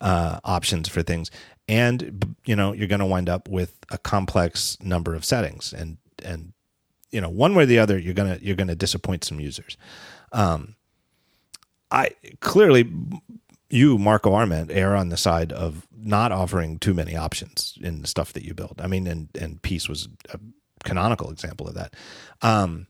uh, 0.00 0.40
options 0.44 0.88
for 0.88 1.02
things? 1.02 1.30
And 1.68 2.36
you 2.44 2.56
know 2.56 2.72
you're 2.72 2.88
going 2.88 3.00
to 3.00 3.06
wind 3.06 3.28
up 3.28 3.48
with 3.48 3.76
a 3.90 3.98
complex 3.98 4.78
number 4.80 5.14
of 5.14 5.24
settings 5.24 5.72
and 5.72 5.98
and 6.24 6.52
you 7.10 7.20
know 7.20 7.28
one 7.28 7.54
way 7.54 7.64
or 7.64 7.66
the 7.66 7.78
other 7.78 7.98
you're 7.98 8.14
to 8.14 8.44
you're 8.44 8.56
to 8.56 8.74
disappoint 8.74 9.24
some 9.24 9.40
users. 9.40 9.76
Um 10.32 10.74
i 11.92 12.10
clearly 12.40 12.90
you 13.70 13.98
marco 13.98 14.32
arment 14.32 14.70
err 14.70 14.94
on 14.94 15.08
the 15.08 15.16
side 15.16 15.52
of 15.52 15.86
not 15.96 16.32
offering 16.32 16.78
too 16.78 16.94
many 16.94 17.16
options 17.16 17.78
in 17.80 18.00
the 18.02 18.06
stuff 18.06 18.32
that 18.32 18.44
you 18.44 18.54
build. 18.54 18.80
I 18.82 18.86
mean 18.86 19.06
and 19.06 19.28
and 19.38 19.62
peace 19.62 19.88
was 19.88 20.08
a 20.32 20.38
canonical 20.84 21.30
example 21.30 21.66
of 21.68 21.74
that. 21.74 21.94
Um 22.42 22.86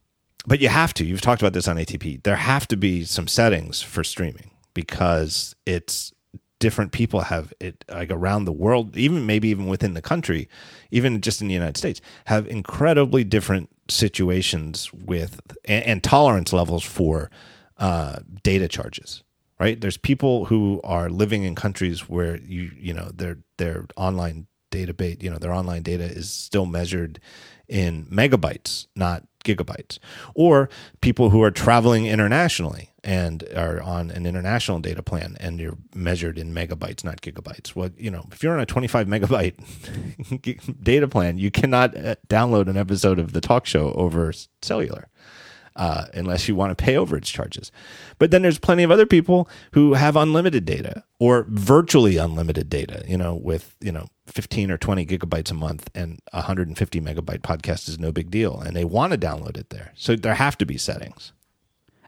but 0.47 0.61
you 0.61 0.69
have 0.69 0.95
to 0.95 1.05
you've 1.05 1.21
talked 1.21 1.43
about 1.43 1.55
this 1.55 1.69
on 1.69 1.77
atp 1.77 2.23
there 2.23 2.37
have 2.37 2.69
to 2.69 2.77
be 2.77 3.05
some 3.05 3.27
settings 3.27 3.83
for 3.83 4.05
streaming 4.05 4.51
because 4.75 5.57
it's 5.65 6.13
different 6.59 6.93
people 6.93 7.21
have 7.21 7.53
it 7.61 7.85
like 7.89 8.11
around 8.11 8.45
the 8.45 8.53
world, 8.53 8.97
even 8.97 9.27
maybe 9.27 9.49
even 9.49 9.67
within 9.67 9.95
the 9.95 10.03
country, 10.03 10.49
even 10.91 11.21
just 11.21 11.41
in 11.41 11.49
the 11.49 11.55
United 11.55 11.77
States, 11.77 12.01
have 12.27 12.47
incredibly 12.47 13.25
different 13.25 13.69
situations 13.89 14.91
with 14.93 15.41
and, 15.65 15.85
and 15.85 16.05
tolerance 16.05 16.53
levels 16.53 16.83
for 16.83 17.31
uh, 17.79 18.17
data 18.43 18.69
charges. 18.69 19.23
Right? 19.59 19.81
There's 19.81 19.97
people 19.97 20.47
who 20.47 20.81
are 20.85 21.09
living 21.09 21.45
in 21.45 21.55
countries 21.55 22.09
where 22.09 22.37
you 22.39 22.71
you 22.77 22.93
know 22.93 23.11
their 23.15 23.39
their 23.59 23.87
online 23.97 24.47
database 24.71 25.23
you 25.23 25.31
know 25.31 25.39
their 25.39 25.53
online 25.53 25.83
data 25.83 26.05
is 26.05 26.31
still 26.31 26.67
measured 26.67 27.21
in 27.69 28.07
megabytes, 28.07 28.87
not 28.95 29.25
gigabytes, 29.45 29.99
or 30.35 30.69
people 31.01 31.31
who 31.31 31.43
are 31.43 31.51
traveling 31.51 32.07
internationally 32.07 32.91
and 33.03 33.45
are 33.55 33.81
on 33.81 34.11
an 34.11 34.27
international 34.27 34.81
data 34.81 35.03
plan 35.03 35.37
and 35.39 35.61
you're 35.61 35.79
measured 35.95 36.39
in 36.39 36.53
megabytes, 36.53 37.05
not 37.05 37.21
gigabytes. 37.21 37.75
Well, 37.75 37.91
you 37.97 38.11
know, 38.11 38.27
if 38.33 38.43
you're 38.43 38.55
on 38.55 38.61
a 38.61 38.67
25 38.67 39.07
megabyte 39.07 40.83
data 40.83 41.09
plan, 41.09 41.39
you 41.39 41.51
cannot 41.51 41.97
uh, 41.97 42.17
download 42.29 42.69
an 42.69 42.77
episode 42.77 43.19
of 43.19 43.33
the 43.33 43.41
talk 43.41 43.67
show 43.67 43.93
over 43.93 44.33
cellular. 44.63 45.09
Uh, 45.77 46.07
unless 46.15 46.49
you 46.49 46.55
want 46.55 46.77
to 46.77 46.83
pay 46.83 46.95
overage 46.95 47.25
charges. 47.25 47.71
But 48.19 48.31
then 48.31 48.41
there's 48.41 48.59
plenty 48.59 48.83
of 48.83 48.91
other 48.91 49.05
people 49.05 49.47
who 49.73 49.93
have 49.93 50.17
unlimited 50.17 50.65
data 50.65 51.05
or 51.21 51.45
virtually 51.51 52.17
unlimited 52.17 52.71
data, 52.71 53.05
you 53.07 53.19
know, 53.19 53.35
with, 53.35 53.77
you 53.83 53.93
know, 53.93 54.07
15 54.27 54.71
or 54.71 54.79
20 54.79 55.05
gigabytes 55.05 55.51
a 55.51 55.55
month 55.55 55.91
and 55.95 56.19
150 56.33 57.01
megabyte 57.03 57.41
podcast 57.41 57.91
is 57.91 57.99
no 57.99 58.11
big 58.11 58.31
deal. 58.31 58.59
And 58.59 58.75
they 58.75 58.87
want 58.87 59.13
to 59.13 59.19
download 59.19 59.59
it 59.59 59.69
there. 59.69 59.93
So 59.95 60.17
there 60.17 60.33
have 60.33 60.57
to 60.59 60.65
be 60.65 60.79
settings. 60.79 61.35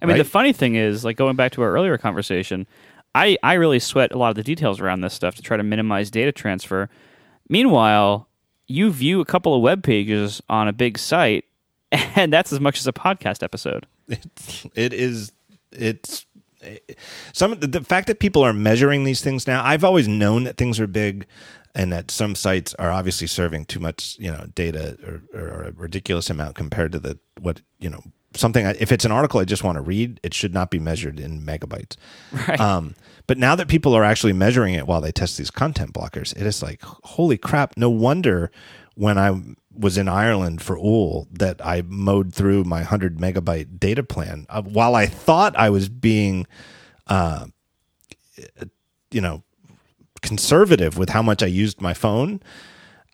I 0.01 0.07
mean, 0.07 0.15
right? 0.15 0.23
the 0.23 0.31
funny 0.31 0.55
thing 0.55 0.75
is, 0.75 1.05
like 1.05 1.19
going 1.19 1.37
back 1.37 1.53
to 1.53 1.63
our 1.63 1.71
earlier 1.71 1.99
conversation, 1.99 2.67
I, 3.15 3.37
I 3.43 3.55
really 3.55 3.81
sweat 3.81 4.13
a 4.13 4.19
lot 4.19 4.31
of 4.31 4.37
the 4.37 4.43
details 4.43 4.81
around 4.81 5.01
this 5.01 5.13
stuff 5.13 5.35
to 5.35 5.43
try 5.43 5.59
to 5.59 5.63
minimize 5.63 6.11
data 6.11 6.33
transfer. 6.33 6.89
Meanwhile, 7.49 8.29
you 8.67 8.91
view 8.93 9.21
a 9.21 9.25
couple 9.25 9.55
of 9.55 9.61
web 9.61 9.83
pages 9.83 10.41
on 10.49 10.69
a 10.69 10.73
big 10.73 10.99
site 10.99 11.45
and 12.17 12.33
that's 12.33 12.53
as 12.53 12.61
much 12.61 12.79
as 12.79 12.87
a 12.87 12.93
podcast 12.93 13.43
episode. 13.43 13.87
It's, 14.09 14.67
it 14.75 14.93
is. 14.93 15.33
It's 15.73 16.27
some 17.33 17.59
the 17.61 17.83
fact 17.83 18.09
that 18.09 18.19
people 18.19 18.43
are 18.43 18.53
measuring 18.53 19.05
these 19.05 19.21
things 19.21 19.47
now. 19.47 19.65
I've 19.65 19.85
always 19.85 20.09
known 20.09 20.45
that 20.45 20.57
things 20.57 20.81
are 20.81 20.87
big, 20.87 21.27
and 21.75 21.93
that 21.93 22.11
some 22.11 22.35
sites 22.35 22.75
are 22.75 22.91
obviously 22.91 23.27
serving 23.27 23.67
too 23.67 23.81
much, 23.81 24.17
you 24.19 24.31
know, 24.31 24.47
data 24.55 24.97
or, 25.07 25.41
or 25.41 25.63
a 25.63 25.73
ridiculous 25.73 26.31
amount 26.31 26.57
compared 26.57 26.93
to 26.93 26.99
the 26.99 27.19
what 27.41 27.61
you 27.79 27.89
know 27.89 28.03
something. 28.35 28.67
If 28.67 28.93
it's 28.93 29.05
an 29.05 29.13
article 29.13 29.41
I 29.41 29.45
just 29.45 29.65
want 29.65 29.77
to 29.77 29.83
read, 29.83 30.21
it 30.23 30.35
should 30.35 30.53
not 30.53 30.71
be 30.71 30.79
measured 30.79 31.21
in 31.21 31.43
megabytes. 31.43 31.97
Right. 32.49 32.61
Um, 32.61 32.95
but 33.27 33.39
now 33.39 33.55
that 33.55 33.69
people 33.69 33.95
are 33.95 34.05
actually 34.05 34.33
measuring 34.33 34.75
it 34.75 34.87
while 34.87 35.01
they 35.01 35.13
test 35.13 35.39
these 35.39 35.51
content 35.51 35.93
blockers, 35.93 36.37
it 36.37 36.47
is 36.47 36.63
like, 36.63 36.83
holy 36.83 37.39
crap! 37.39 37.77
No 37.77 37.91
wonder 37.91 38.51
when 38.95 39.17
I 39.17 39.41
was 39.79 39.97
in 39.97 40.09
Ireland 40.09 40.61
for 40.61 40.77
Úll 40.77 41.27
that 41.31 41.65
I 41.65 41.83
mowed 41.87 42.35
through 42.35 42.65
my 42.65 42.79
100 42.79 43.19
megabyte 43.19 43.79
data 43.79 44.03
plan 44.03 44.47
uh, 44.49 44.63
while 44.63 44.95
I 44.95 45.07
thought 45.07 45.57
I 45.57 45.71
was 45.71 45.89
being, 45.89 46.47
uh, 47.07 47.47
you 49.11 49.21
know, 49.21 49.43
conservative 50.21 50.99
with 50.99 51.11
how 51.11 51.23
much 51.23 51.43
I 51.43 51.47
used 51.47 51.81
my 51.81 51.95
phone. 51.95 52.41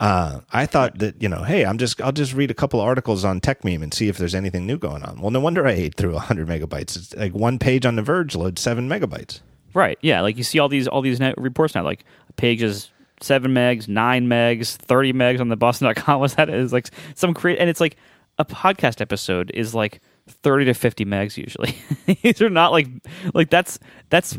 Uh, 0.00 0.40
I 0.52 0.66
thought 0.66 0.98
that 0.98 1.22
you 1.22 1.28
know, 1.28 1.44
hey, 1.44 1.64
I'm 1.64 1.78
just 1.78 2.00
I'll 2.00 2.12
just 2.12 2.34
read 2.34 2.50
a 2.50 2.54
couple 2.54 2.80
articles 2.80 3.24
on 3.24 3.40
Techmeme 3.40 3.82
and 3.82 3.94
see 3.94 4.08
if 4.08 4.18
there's 4.18 4.34
anything 4.34 4.66
new 4.66 4.76
going 4.76 5.02
on. 5.04 5.20
Well, 5.20 5.30
no 5.30 5.40
wonder 5.40 5.66
I 5.66 5.72
ate 5.72 5.96
through 5.96 6.14
100 6.14 6.48
megabytes. 6.48 6.96
It's 6.96 7.14
like 7.14 7.32
one 7.32 7.58
page 7.58 7.86
on 7.86 7.94
The 7.94 8.02
Verge 8.02 8.34
loads 8.34 8.60
seven 8.60 8.88
megabytes. 8.88 9.40
Right. 9.72 9.98
Yeah. 10.02 10.20
Like 10.20 10.36
you 10.36 10.44
see 10.44 10.58
all 10.58 10.68
these 10.68 10.88
all 10.88 11.00
these 11.00 11.20
reports 11.36 11.74
now. 11.74 11.82
Like 11.82 12.04
pages 12.36 12.90
seven 13.24 13.52
megs, 13.52 13.88
nine 13.88 14.26
megs, 14.26 14.74
thirty 14.74 15.12
megs 15.12 15.40
on 15.40 15.48
the 15.48 15.56
Boston.com. 15.56 16.20
Was 16.20 16.34
that 16.36 16.48
is 16.48 16.72
like 16.72 16.90
some 17.14 17.34
create, 17.34 17.58
and 17.58 17.68
it's 17.68 17.80
like 17.80 17.96
a 18.38 18.44
podcast 18.44 19.00
episode 19.00 19.50
is 19.54 19.74
like 19.74 20.00
thirty 20.28 20.64
to 20.66 20.74
fifty 20.74 21.04
megs 21.04 21.36
usually. 21.36 21.76
These 22.22 22.42
are 22.42 22.50
not 22.50 22.72
like 22.72 22.88
like 23.32 23.50
that's 23.50 23.78
that's 24.10 24.38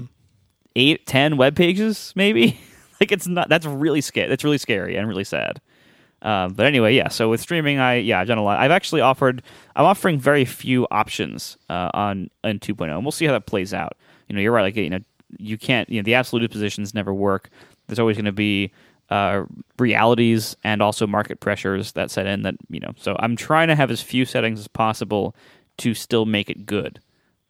eight 0.76 1.06
ten 1.06 1.38
web 1.38 1.56
pages 1.56 2.14
maybe. 2.16 2.60
like 3.00 3.12
it's 3.12 3.28
not 3.28 3.50
that's 3.50 3.66
really 3.66 4.02
scary. 4.02 4.28
That's 4.28 4.44
really 4.44 4.58
scary 4.58 4.96
and 4.96 5.08
really 5.08 5.24
sad. 5.24 5.62
Um, 6.22 6.54
but 6.54 6.66
anyway, 6.66 6.96
yeah. 6.96 7.10
So 7.10 7.30
with 7.30 7.42
streaming, 7.42 7.78
I 7.80 7.96
yeah 7.96 8.20
I've 8.20 8.28
done 8.28 8.38
a 8.38 8.44
lot. 8.44 8.60
I've 8.60 8.72
actually 8.72 9.02
offered 9.02 9.44
I'm 9.76 9.86
offering 9.86 10.20
very 10.20 10.46
few 10.46 10.88
options 10.90 11.58
uh, 11.70 11.92
on 11.94 12.30
in 12.44 12.60
2.0, 12.60 12.90
and 12.90 13.04
we'll 13.04 13.12
see 13.12 13.26
how 13.26 13.34
that 13.34 13.46
plays 13.46 13.74
out. 13.74 13.98
You 14.28 14.36
know, 14.36 14.42
you're 14.42 14.52
right. 14.52 14.64
Like 14.64 14.76
you 14.76 14.90
know, 14.90 15.00
you 15.38 15.58
can't 15.58 15.90
you 15.90 16.00
know 16.00 16.04
the 16.04 16.16
absolute 16.16 16.50
positions 16.52 16.94
never 16.94 17.14
work 17.14 17.50
there's 17.88 18.00
always 18.00 18.18
going 18.18 18.26
to 18.26 18.32
be 18.32 18.72
uh, 19.10 19.44
realities 19.78 20.56
and 20.64 20.82
also 20.82 21.06
market 21.06 21.40
pressures 21.40 21.92
that 21.92 22.10
set 22.10 22.26
in 22.26 22.42
that 22.42 22.56
you 22.70 22.80
know 22.80 22.92
so 22.98 23.16
i'm 23.20 23.36
trying 23.36 23.68
to 23.68 23.76
have 23.76 23.92
as 23.92 24.02
few 24.02 24.26
settings 24.26 24.60
as 24.60 24.68
possible 24.68 25.36
to 25.78 25.94
still 25.94 26.26
make 26.26 26.50
it 26.50 26.66
good. 26.66 27.00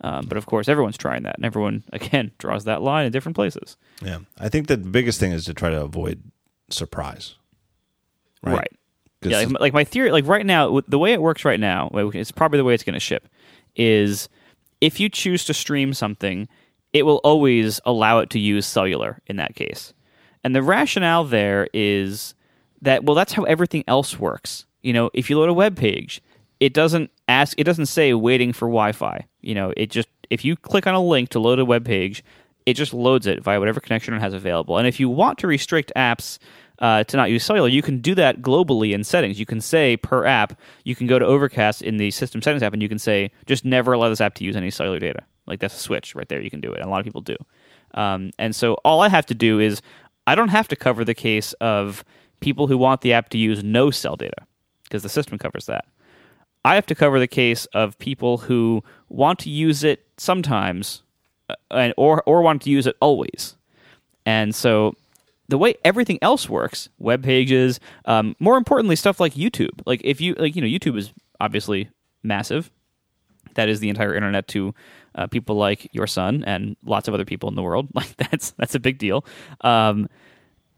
Um, 0.01 0.25
but 0.25 0.37
of 0.37 0.45
course 0.45 0.67
everyone's 0.67 0.97
trying 0.97 1.23
that 1.23 1.37
and 1.37 1.45
everyone 1.45 1.83
again 1.93 2.31
draws 2.37 2.65
that 2.65 2.81
line 2.81 3.05
in 3.05 3.11
different 3.11 3.35
places. 3.35 3.77
Yeah. 4.01 4.19
I 4.37 4.49
think 4.49 4.67
the 4.67 4.77
biggest 4.77 5.19
thing 5.19 5.31
is 5.31 5.45
to 5.45 5.53
try 5.53 5.69
to 5.69 5.81
avoid 5.81 6.21
surprise. 6.69 7.35
Right, 8.43 8.57
right. 8.57 8.71
yeah 9.23 9.39
like, 9.39 9.59
like, 9.59 9.73
my 9.73 9.83
theory 9.83 10.11
like 10.11 10.27
right 10.27 10.45
now 10.45 10.79
the 10.87 10.99
way 10.99 11.13
it 11.13 11.21
works 11.21 11.43
right 11.45 11.59
now 11.59 11.89
it's 11.91 12.31
probably 12.31 12.57
the 12.57 12.63
way 12.63 12.75
it's 12.75 12.83
going 12.83 12.93
to 12.93 12.99
ship 12.99 13.27
is 13.75 14.29
if 14.81 14.99
you 14.99 15.09
choose 15.09 15.45
to 15.45 15.53
stream 15.53 15.95
something 15.95 16.47
it 16.93 17.07
will 17.07 17.21
always 17.23 17.81
allow 17.85 18.19
it 18.19 18.29
to 18.29 18.39
use 18.39 18.67
cellular 18.67 19.19
in 19.25 19.37
that 19.37 19.55
case 19.55 19.94
and 20.45 20.55
the 20.55 20.61
rationale 20.61 21.23
there 21.23 21.67
is 21.73 22.35
that 22.83 23.03
well 23.03 23.15
that's 23.15 23.33
how 23.33 23.43
everything 23.43 23.83
else 23.87 24.19
works. 24.19 24.65
You 24.83 24.93
know, 24.93 25.09
if 25.15 25.27
you 25.27 25.39
load 25.39 25.49
a 25.49 25.53
web 25.53 25.75
page, 25.75 26.21
it 26.59 26.71
doesn't 26.71 27.09
ask 27.27 27.59
it 27.59 27.63
doesn't 27.63 27.87
say 27.87 28.13
waiting 28.13 28.53
for 28.53 28.67
Wi-Fi. 28.67 29.25
You 29.41 29.55
know, 29.55 29.73
it 29.75 29.89
just 29.89 30.07
if 30.29 30.45
you 30.45 30.55
click 30.55 30.85
on 30.85 30.93
a 30.93 31.03
link 31.03 31.29
to 31.29 31.39
load 31.39 31.57
a 31.57 31.65
web 31.65 31.83
page, 31.83 32.23
it 32.67 32.75
just 32.75 32.93
loads 32.93 33.25
it 33.25 33.43
via 33.43 33.57
whatever 33.57 33.79
connection 33.79 34.13
it 34.13 34.19
has 34.19 34.35
available. 34.35 34.77
And 34.77 34.87
if 34.87 34.99
you 34.99 35.09
want 35.09 35.39
to 35.39 35.47
restrict 35.47 35.91
apps 35.95 36.37
uh, 36.77 37.03
to 37.05 37.17
not 37.17 37.31
use 37.31 37.43
cellular, 37.43 37.67
you 37.67 37.81
can 37.81 37.99
do 37.99 38.13
that 38.13 38.43
globally 38.43 38.93
in 38.93 39.03
settings. 39.03 39.39
You 39.39 39.47
can 39.47 39.61
say 39.61 39.97
per 39.97 40.25
app, 40.25 40.59
you 40.83 40.95
can 40.95 41.07
go 41.07 41.17
to 41.17 41.25
Overcast 41.25 41.81
in 41.81 41.97
the 41.97 42.11
system 42.11 42.43
settings 42.43 42.61
app, 42.61 42.73
and 42.73 42.83
you 42.83 42.89
can 42.89 42.99
say 42.99 43.31
just 43.47 43.65
never 43.65 43.93
allow 43.93 44.09
this 44.09 44.21
app 44.21 44.35
to 44.35 44.43
use 44.43 44.55
any 44.55 44.69
cellular 44.69 44.99
data. 44.99 45.23
Like 45.47 45.59
that's 45.59 45.75
a 45.75 45.79
switch 45.79 46.13
right 46.13 46.29
there. 46.29 46.39
You 46.39 46.51
can 46.51 46.61
do 46.61 46.71
it. 46.71 46.81
And 46.81 46.85
a 46.85 46.89
lot 46.89 46.99
of 46.99 47.05
people 47.05 47.21
do. 47.21 47.35
Um, 47.95 48.31
and 48.37 48.55
so 48.55 48.73
all 48.85 49.01
I 49.01 49.09
have 49.09 49.25
to 49.27 49.35
do 49.35 49.59
is 49.59 49.81
I 50.27 50.35
don't 50.35 50.49
have 50.49 50.67
to 50.69 50.75
cover 50.75 51.03
the 51.03 51.13
case 51.13 51.53
of 51.53 52.03
people 52.39 52.67
who 52.67 52.77
want 52.77 53.01
the 53.01 53.13
app 53.13 53.29
to 53.29 53.37
use 53.37 53.63
no 53.63 53.91
cell 53.91 54.15
data 54.15 54.45
because 54.83 55.03
the 55.03 55.09
system 55.09 55.37
covers 55.37 55.65
that. 55.67 55.85
I 56.63 56.75
have 56.75 56.85
to 56.87 56.95
cover 56.95 57.19
the 57.19 57.27
case 57.27 57.65
of 57.67 57.97
people 57.99 58.39
who 58.39 58.83
want 59.09 59.39
to 59.39 59.49
use 59.49 59.83
it 59.83 60.05
sometimes 60.17 61.03
uh, 61.49 61.55
and 61.69 61.93
or 61.95 62.23
or 62.25 62.41
want 62.41 62.63
to 62.63 62.71
use 62.71 62.87
it 62.87 62.95
always. 62.99 63.55
And 64.25 64.55
so 64.55 64.95
the 65.47 65.59
way 65.59 65.75
everything 65.83 66.17
else 66.21 66.49
works, 66.49 66.89
web 66.97 67.23
pages, 67.23 67.79
um, 68.05 68.35
more 68.39 68.57
importantly, 68.57 68.95
stuff 68.95 69.19
like 69.19 69.35
YouTube. 69.35 69.79
Like 69.85 70.01
if 70.03 70.19
you 70.19 70.33
like, 70.39 70.55
you 70.55 70.61
know, 70.61 70.67
YouTube 70.67 70.97
is 70.97 71.13
obviously 71.39 71.89
massive. 72.23 72.71
That 73.53 73.69
is 73.69 73.79
the 73.79 73.89
entire 73.89 74.15
internet 74.15 74.47
to 74.49 74.73
uh, 75.15 75.27
people 75.27 75.55
like 75.55 75.87
your 75.93 76.07
son 76.07 76.43
and 76.45 76.75
lots 76.85 77.07
of 77.07 77.13
other 77.13 77.25
people 77.25 77.49
in 77.49 77.55
the 77.55 77.63
world. 77.63 77.87
Like 77.95 78.15
that's 78.17 78.51
that's 78.51 78.75
a 78.75 78.79
big 78.79 78.97
deal. 78.97 79.25
Um, 79.61 80.07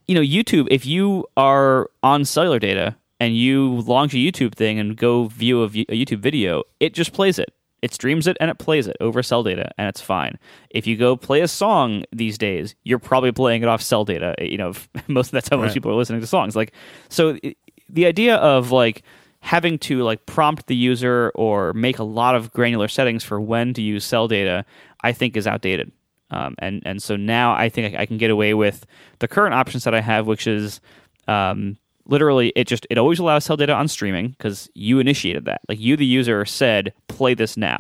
you 0.08 0.16
know, 0.16 0.22
YouTube. 0.22 0.68
If 0.72 0.86
you 0.86 1.26
are 1.36 1.90
on 2.04 2.24
cellular 2.26 2.60
data 2.60 2.96
and 3.20 3.36
you 3.36 3.82
launch 3.82 4.14
a 4.14 4.18
YouTube 4.18 4.54
thing 4.56 4.80
and 4.80 4.96
go 4.96 5.26
view 5.26 5.64
a, 5.64 5.66
a 5.66 5.70
YouTube 6.06 6.20
video, 6.20 6.64
it 6.80 6.94
just 6.94 7.12
plays 7.14 7.40
it. 7.40 7.52
it 7.82 7.94
streams 7.94 8.26
it 8.28 8.38
and 8.40 8.50
it 8.50 8.58
plays 8.58 8.88
it 8.88 8.96
over 9.02 9.22
cell 9.24 9.44
data, 9.44 9.70
and 9.78 9.88
it's 9.90 10.02
fine. 10.02 10.38
If 10.70 10.88
you 10.88 10.96
go 10.98 11.18
play 11.18 11.42
a 11.42 11.48
song 11.48 12.04
these 12.12 12.38
days, 12.38 12.76
you're 12.84 13.00
probably 13.00 13.32
playing 13.32 13.64
it 13.64 13.68
off 13.68 13.82
cell 13.82 14.06
data. 14.06 14.34
You 14.40 14.58
know, 14.58 14.74
most 15.08 15.32
that's 15.32 15.50
how 15.50 15.58
most 15.58 15.68
Right. 15.68 15.74
people 15.74 15.92
are 15.92 15.96
listening 15.96 16.22
to 16.22 16.28
songs. 16.28 16.56
Like, 16.56 16.72
so 17.10 17.38
it, 17.44 17.58
the 17.90 18.06
idea 18.06 18.36
of 18.38 18.72
like 18.72 19.04
having 19.40 19.78
to 19.80 20.04
like 20.04 20.26
prompt 20.26 20.68
the 20.68 20.76
user 20.76 21.32
or 21.36 21.74
make 21.74 22.00
a 22.00 22.04
lot 22.04 22.36
of 22.36 22.52
granular 22.52 22.88
settings 22.88 23.24
for 23.24 23.40
when 23.40 23.74
to 23.74 23.82
use 23.82 24.04
cell 24.04 24.28
data, 24.28 24.66
I 25.02 25.12
think 25.12 25.38
is 25.38 25.48
outdated. 25.48 25.92
Um, 26.32 26.56
and 26.60 26.82
and 26.86 27.02
so 27.02 27.16
now 27.16 27.54
I 27.54 27.70
think 27.70 27.96
I, 27.96 28.06
can 28.06 28.18
get 28.18 28.30
away 28.30 28.54
with 28.54 28.86
the 29.20 29.28
current 29.28 29.54
options 29.54 29.86
that 29.86 29.96
I 29.96 30.02
have, 30.02 30.28
which 30.28 30.46
is 30.46 30.82
um, 31.28 31.78
literally 32.06 32.52
it 32.56 32.68
just 32.68 32.86
it 32.90 32.98
always 32.98 33.20
allows 33.20 33.46
cell 33.46 33.56
data 33.56 33.74
on 33.74 33.88
streaming 33.88 34.30
because 34.30 34.70
you 34.74 35.00
initiated 35.00 35.46
that. 35.46 35.62
Like 35.70 35.80
you, 35.80 35.96
the 35.96 36.06
user, 36.06 36.44
said 36.44 36.94
play 37.08 37.34
this 37.34 37.56
now, 37.56 37.80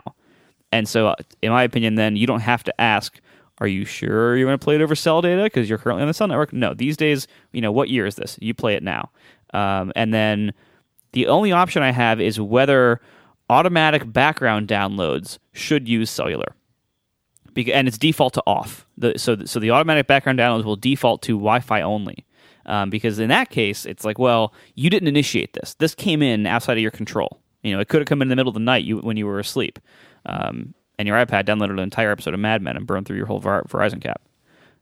and 0.71 0.87
so 0.87 1.07
uh, 1.07 1.15
in 1.41 1.51
my 1.51 1.63
opinion, 1.63 1.95
then 1.95 2.15
you 2.15 2.27
don't 2.27 2.41
have 2.41 2.63
to 2.65 2.81
ask. 2.81 3.19
Are 3.59 3.67
you 3.67 3.85
sure 3.85 4.37
you 4.37 4.45
want 4.45 4.61
to 4.61 4.63
play 4.63 4.75
it 4.75 4.81
over 4.81 4.95
cell 4.95 5.19
data 5.19 5.43
because 5.43 5.67
you're 5.67 5.79
currently 5.79 6.03
on 6.03 6.07
the 6.07 6.13
cell 6.13 6.27
network? 6.27 6.53
No, 6.53 6.75
these 6.75 6.95
days, 6.95 7.27
you 7.53 7.59
know 7.59 7.71
what 7.71 7.89
year 7.89 8.05
is 8.05 8.15
this? 8.15 8.37
You 8.39 8.53
play 8.53 8.75
it 8.75 8.83
now, 8.83 9.09
um, 9.51 9.91
and 9.95 10.13
then 10.13 10.53
the 11.13 11.27
only 11.27 11.51
option 11.51 11.83
I 11.83 11.91
have 11.91 12.19
is 12.19 12.39
whether 12.39 13.01
automatic 13.49 14.11
background 14.11 14.67
downloads 14.67 15.37
should 15.53 15.87
use 15.87 16.09
cellular. 16.09 16.55
And 17.73 17.87
it's 17.87 17.97
default 17.97 18.33
to 18.35 18.43
off. 18.45 18.85
So, 19.15 19.37
so 19.45 19.59
the 19.59 19.71
automatic 19.71 20.05
background 20.05 20.37
downloads 20.37 20.63
will 20.63 20.75
default 20.75 21.23
to 21.23 21.33
Wi-Fi 21.33 21.81
only. 21.81 22.25
Um, 22.67 22.89
because 22.89 23.17
in 23.17 23.29
that 23.29 23.49
case, 23.49 23.85
it's 23.85 24.03
like, 24.03 24.19
well, 24.19 24.53
you 24.75 24.89
didn't 24.89 25.07
initiate 25.07 25.53
this. 25.53 25.73
This 25.75 25.95
came 25.95 26.21
in 26.21 26.45
outside 26.45 26.77
of 26.77 26.81
your 26.81 26.91
control. 26.91 27.39
You 27.63 27.73
know, 27.73 27.79
it 27.79 27.87
could 27.87 28.01
have 28.01 28.07
come 28.07 28.21
in 28.21 28.27
the 28.27 28.35
middle 28.35 28.49
of 28.49 28.55
the 28.55 28.59
night 28.59 28.83
you, 28.83 28.97
when 28.99 29.17
you 29.17 29.25
were 29.25 29.39
asleep, 29.39 29.79
um, 30.25 30.73
and 30.99 31.07
your 31.07 31.17
iPad 31.17 31.45
downloaded 31.45 31.71
an 31.71 31.79
entire 31.79 32.11
episode 32.11 32.33
of 32.33 32.39
Mad 32.39 32.61
Men 32.61 32.75
and 32.75 32.85
burned 32.85 33.07
through 33.07 33.17
your 33.17 33.25
whole 33.25 33.39
Ver- 33.39 33.63
Verizon 33.63 34.01
cap. 34.01 34.21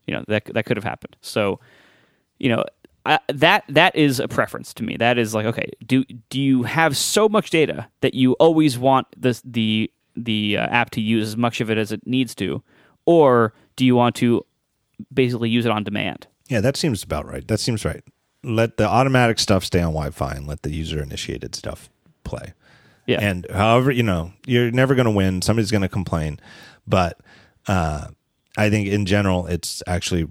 You 0.06 0.14
know 0.14 0.24
that 0.28 0.44
that 0.46 0.66
could 0.66 0.76
have 0.76 0.84
happened. 0.84 1.16
So, 1.20 1.58
you 2.38 2.48
know, 2.48 2.64
I, 3.06 3.18
that 3.28 3.64
that 3.68 3.94
is 3.94 4.20
a 4.20 4.28
preference 4.28 4.74
to 4.74 4.82
me. 4.82 4.96
That 4.96 5.18
is 5.18 5.34
like, 5.34 5.46
okay, 5.46 5.70
do 5.86 6.04
do 6.28 6.40
you 6.40 6.64
have 6.64 6.96
so 6.96 7.28
much 7.28 7.50
data 7.50 7.88
that 8.00 8.14
you 8.14 8.32
always 8.34 8.78
want 8.78 9.06
the 9.16 9.40
the 9.44 9.90
the 10.16 10.58
uh, 10.58 10.66
app 10.66 10.90
to 10.90 11.00
use 11.00 11.28
as 11.28 11.36
much 11.36 11.60
of 11.60 11.70
it 11.70 11.78
as 11.78 11.92
it 11.92 12.06
needs 12.06 12.34
to, 12.36 12.62
or 13.04 13.54
do 13.76 13.84
you 13.84 13.94
want 13.94 14.16
to 14.16 14.44
basically 15.12 15.50
use 15.50 15.66
it 15.66 15.72
on 15.72 15.84
demand? 15.84 16.26
Yeah, 16.48 16.60
that 16.60 16.76
seems 16.76 17.02
about 17.02 17.26
right. 17.26 17.46
That 17.46 17.60
seems 17.60 17.84
right. 17.84 18.02
Let 18.42 18.76
the 18.76 18.86
automatic 18.86 19.38
stuff 19.38 19.64
stay 19.64 19.80
on 19.80 19.92
Wi-Fi 19.92 20.32
and 20.32 20.46
let 20.46 20.62
the 20.62 20.70
user 20.70 21.02
initiated 21.02 21.54
stuff 21.54 21.88
play. 22.24 22.54
Yeah. 23.06 23.20
And 23.20 23.46
however, 23.50 23.90
you 23.90 24.02
know, 24.02 24.32
you're 24.46 24.70
never 24.70 24.94
going 24.94 25.06
to 25.06 25.12
win. 25.12 25.42
Somebody's 25.42 25.70
going 25.70 25.82
to 25.82 25.88
complain, 25.88 26.40
but 26.86 27.18
uh, 27.68 28.08
I 28.56 28.70
think 28.70 28.88
in 28.88 29.06
general, 29.06 29.46
it's 29.46 29.82
actually 29.86 30.28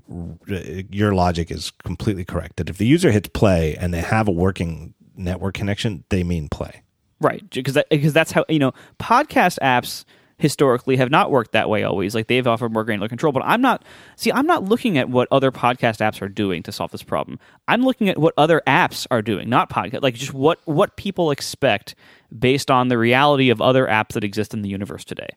your 0.90 1.14
logic 1.14 1.52
is 1.52 1.72
completely 1.84 2.26
correct. 2.26 2.58
That 2.58 2.70
if 2.70 2.78
the 2.78 2.88
user 2.88 3.12
hits 3.12 3.30
play 3.30 3.76
and 3.76 3.94
they 3.94 4.02
have 4.02 4.28
a 4.28 4.32
working 4.32 4.94
network 5.16 5.56
connection, 5.56 6.04
they 6.10 6.24
mean 6.24 6.50
play. 6.50 6.84
Right, 7.22 7.48
because 7.50 7.76
that, 7.76 7.88
because 7.90 8.14
that's 8.14 8.32
how 8.32 8.46
you 8.50 8.60
know 8.60 8.74
podcast 9.00 9.60
apps 9.62 10.06
historically 10.38 10.98
have 10.98 11.10
not 11.10 11.32
worked 11.32 11.54
that 11.54 11.70
way 11.70 11.84
always. 11.84 12.14
Like 12.14 12.28
they've 12.28 12.46
offered 12.46 12.74
more 12.74 12.84
granular 12.84 13.08
control, 13.08 13.32
but 13.32 13.44
I'm 13.46 13.62
not. 13.62 13.84
See, 14.16 14.32
I'm 14.32 14.46
not 14.46 14.64
looking 14.64 14.98
at 14.98 15.10
what 15.10 15.28
other 15.32 15.52
podcast 15.52 16.00
apps 16.00 16.22
are 16.22 16.28
doing 16.28 16.64
to 16.64 16.72
solve 16.72 16.92
this 16.92 17.04
problem. 17.04 17.40
I'm 17.68 17.84
looking 17.84 18.10
at 18.10 18.18
what 18.18 18.34
other 18.38 18.62
apps 18.68 19.08
are 19.12 19.22
doing, 19.22 19.50
not 19.50 19.70
podcast. 19.70 20.02
Like 20.02 20.16
just 20.16 20.34
what 20.34 20.60
what 20.66 20.98
people 20.98 21.32
expect 21.32 21.96
based 22.38 22.70
on 22.70 22.90
the 22.90 22.98
reality 22.98 23.50
of 23.50 23.62
other 23.62 23.86
apps 23.88 24.14
that 24.14 24.24
exist 24.24 24.54
in 24.54 24.62
the 24.62 24.70
universe 24.70 25.06
today, 25.06 25.30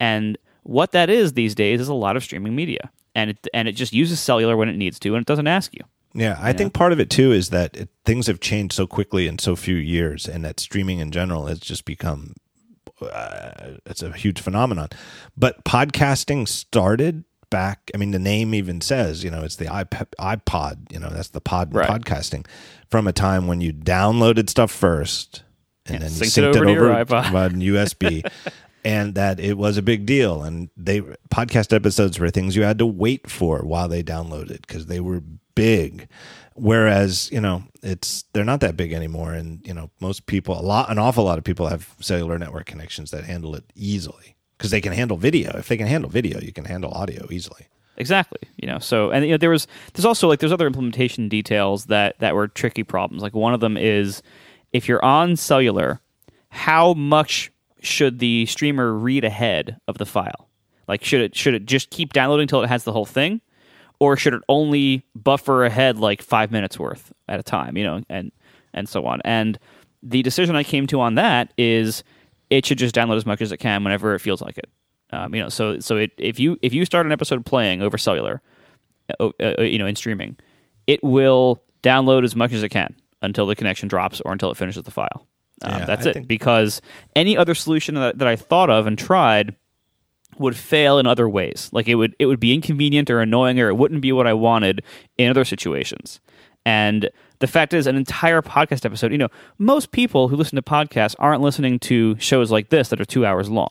and 0.00 0.38
what 0.66 0.92
that 0.92 1.08
is 1.10 1.32
these 1.32 1.54
days 1.54 1.80
is 1.80 1.88
a 1.88 1.94
lot 1.94 2.16
of 2.16 2.22
streaming 2.24 2.54
media, 2.54 2.90
and 3.14 3.30
it 3.30 3.46
and 3.54 3.68
it 3.68 3.72
just 3.72 3.92
uses 3.92 4.20
cellular 4.20 4.56
when 4.56 4.68
it 4.68 4.76
needs 4.76 4.98
to, 5.00 5.14
and 5.14 5.22
it 5.22 5.26
doesn't 5.26 5.46
ask 5.46 5.74
you. 5.74 5.80
Yeah, 6.14 6.38
I 6.40 6.52
think 6.54 6.72
part 6.72 6.92
of 6.92 7.00
it 7.00 7.10
too 7.10 7.30
is 7.32 7.50
that 7.50 7.76
it, 7.76 7.88
things 8.06 8.26
have 8.26 8.40
changed 8.40 8.74
so 8.74 8.86
quickly 8.86 9.26
in 9.26 9.38
so 9.38 9.54
few 9.54 9.76
years, 9.76 10.26
and 10.26 10.44
that 10.44 10.58
streaming 10.60 10.98
in 10.98 11.10
general 11.10 11.46
has 11.46 11.58
just 11.60 11.84
become 11.84 12.34
uh, 13.02 13.76
it's 13.84 14.02
a 14.02 14.12
huge 14.12 14.40
phenomenon. 14.40 14.88
But 15.36 15.64
podcasting 15.64 16.48
started 16.48 17.24
back. 17.50 17.90
I 17.94 17.98
mean, 17.98 18.10
the 18.12 18.18
name 18.18 18.54
even 18.54 18.80
says, 18.80 19.22
you 19.22 19.30
know, 19.30 19.42
it's 19.44 19.56
the 19.56 19.66
iP- 19.66 20.14
iPod. 20.18 20.90
You 20.92 21.00
know, 21.00 21.10
that's 21.10 21.28
the 21.28 21.40
pod 21.40 21.74
Right. 21.74 21.88
podcasting 21.88 22.46
from 22.88 23.06
a 23.06 23.12
time 23.12 23.46
when 23.46 23.60
you 23.60 23.72
downloaded 23.72 24.48
stuff 24.48 24.70
first, 24.70 25.42
and 25.84 25.94
Yeah, 25.96 26.00
then 26.00 26.10
you 26.12 26.16
synced 26.22 26.42
synced 26.42 26.54
it 26.54 26.56
over 26.56 26.70
your 26.70 26.92
over 26.98 27.04
iPod. 27.04 27.52
USB. 27.62 28.26
And 28.86 29.16
that 29.16 29.40
it 29.40 29.58
was 29.58 29.76
a 29.76 29.82
big 29.82 30.06
deal, 30.06 30.44
and 30.44 30.70
they 30.76 31.00
podcast 31.28 31.74
episodes 31.74 32.20
were 32.20 32.30
things 32.30 32.54
you 32.54 32.62
had 32.62 32.78
to 32.78 32.86
wait 32.86 33.28
for 33.28 33.58
while 33.64 33.88
they 33.88 34.00
downloaded 34.00 34.60
because 34.60 34.86
they 34.86 35.00
were 35.00 35.24
big. 35.56 36.06
Whereas 36.54 37.28
you 37.32 37.40
know 37.40 37.64
it's 37.82 38.22
they're 38.32 38.44
not 38.44 38.60
that 38.60 38.76
big 38.76 38.92
anymore, 38.92 39.32
and 39.32 39.66
you 39.66 39.74
know 39.74 39.90
most 39.98 40.26
people, 40.26 40.56
a 40.56 40.62
lot, 40.62 40.88
an 40.88 41.00
awful 41.00 41.24
lot 41.24 41.36
of 41.36 41.42
people 41.42 41.66
have 41.66 41.96
cellular 42.00 42.38
network 42.38 42.66
connections 42.66 43.10
that 43.10 43.24
handle 43.24 43.56
it 43.56 43.64
easily 43.74 44.36
because 44.56 44.70
they 44.70 44.80
can 44.80 44.92
handle 44.92 45.16
video. 45.16 45.50
If 45.58 45.66
they 45.66 45.76
can 45.76 45.88
handle 45.88 46.08
video, 46.08 46.40
you 46.40 46.52
can 46.52 46.64
handle 46.64 46.92
audio 46.92 47.26
easily. 47.28 47.66
Exactly. 47.96 48.48
You 48.56 48.68
know, 48.68 48.78
so 48.78 49.10
and 49.10 49.24
you 49.24 49.32
know 49.32 49.36
there 49.36 49.50
was 49.50 49.66
there's 49.94 50.06
also 50.06 50.28
like 50.28 50.38
there's 50.38 50.52
other 50.52 50.66
implementation 50.66 51.28
details 51.28 51.86
that 51.86 52.20
that 52.20 52.36
were 52.36 52.46
tricky 52.46 52.84
problems. 52.84 53.20
Like 53.20 53.34
one 53.34 53.52
of 53.52 53.58
them 53.58 53.76
is 53.76 54.22
if 54.72 54.86
you're 54.86 55.04
on 55.04 55.34
cellular, 55.34 56.00
how 56.50 56.94
much 56.94 57.50
should 57.80 58.18
the 58.18 58.46
streamer 58.46 58.92
read 58.92 59.24
ahead 59.24 59.78
of 59.88 59.98
the 59.98 60.06
file? 60.06 60.48
Like 60.88 61.04
should 61.04 61.20
it 61.20 61.36
should 61.36 61.54
it 61.54 61.66
just 61.66 61.90
keep 61.90 62.12
downloading 62.12 62.42
until 62.42 62.62
it 62.62 62.68
has 62.68 62.84
the 62.84 62.92
whole 62.92 63.06
thing? 63.06 63.40
Or 63.98 64.16
should 64.16 64.34
it 64.34 64.42
only 64.48 65.04
buffer 65.14 65.64
ahead 65.64 65.98
like 65.98 66.20
five 66.20 66.50
minutes 66.50 66.78
worth 66.78 67.12
at 67.28 67.40
a 67.40 67.42
time, 67.42 67.76
you 67.76 67.84
know, 67.84 68.02
and 68.08 68.30
and 68.74 68.88
so 68.88 69.06
on. 69.06 69.20
And 69.24 69.58
the 70.02 70.22
decision 70.22 70.54
I 70.54 70.62
came 70.62 70.86
to 70.88 71.00
on 71.00 71.14
that 71.14 71.52
is 71.56 72.04
it 72.50 72.66
should 72.66 72.78
just 72.78 72.94
download 72.94 73.16
as 73.16 73.26
much 73.26 73.40
as 73.40 73.52
it 73.52 73.56
can 73.56 73.82
whenever 73.82 74.14
it 74.14 74.20
feels 74.20 74.40
like 74.40 74.58
it. 74.58 74.68
Um, 75.10 75.34
you 75.34 75.42
know, 75.42 75.48
so 75.48 75.78
so 75.80 75.96
it, 75.96 76.12
if 76.18 76.38
you 76.38 76.58
if 76.62 76.74
you 76.74 76.84
start 76.84 77.06
an 77.06 77.12
episode 77.12 77.44
playing 77.46 77.82
over 77.82 77.96
cellular, 77.96 78.42
uh, 79.18 79.30
uh, 79.40 79.62
you 79.62 79.78
know, 79.78 79.86
in 79.86 79.96
streaming, 79.96 80.36
it 80.86 81.02
will 81.02 81.62
download 81.82 82.24
as 82.24 82.36
much 82.36 82.52
as 82.52 82.62
it 82.62 82.68
can 82.68 82.94
until 83.22 83.46
the 83.46 83.56
connection 83.56 83.88
drops 83.88 84.20
or 84.20 84.32
until 84.32 84.50
it 84.50 84.56
finishes 84.56 84.82
the 84.82 84.90
file. 84.90 85.26
Um, 85.62 85.80
Yeah, 85.80 85.84
that's 85.86 86.06
I 86.06 86.10
it. 86.10 86.12
think- 86.14 86.28
Because 86.28 86.80
any 87.14 87.36
other 87.36 87.54
solution 87.54 87.94
that, 87.96 88.18
that 88.18 88.28
I 88.28 88.36
thought 88.36 88.70
of 88.70 88.86
and 88.86 88.98
tried 88.98 89.54
would 90.38 90.56
fail 90.56 90.98
in 90.98 91.06
other 91.06 91.28
ways. 91.28 91.70
Like 91.72 91.88
it 91.88 91.94
would 91.94 92.14
it 92.18 92.26
would 92.26 92.40
be 92.40 92.52
inconvenient 92.52 93.08
or 93.10 93.20
annoying 93.20 93.58
or 93.58 93.68
it 93.68 93.74
wouldn't 93.76 94.02
be 94.02 94.12
what 94.12 94.26
I 94.26 94.34
wanted 94.34 94.82
in 95.16 95.30
other 95.30 95.44
situations. 95.46 96.20
And 96.66 97.08
the 97.38 97.46
fact 97.46 97.72
is 97.72 97.86
an 97.86 97.96
entire 97.96 98.42
podcast 98.42 98.84
episode, 98.84 99.12
you 99.12 99.18
know, 99.18 99.28
most 99.56 99.92
people 99.92 100.28
who 100.28 100.36
listen 100.36 100.56
to 100.56 100.62
podcasts 100.62 101.14
aren't 101.18 101.40
listening 101.40 101.78
to 101.80 102.18
shows 102.18 102.50
like 102.50 102.68
this 102.68 102.88
that 102.90 103.00
are 103.00 103.04
2 103.06 103.24
hours 103.24 103.48
long. 103.48 103.70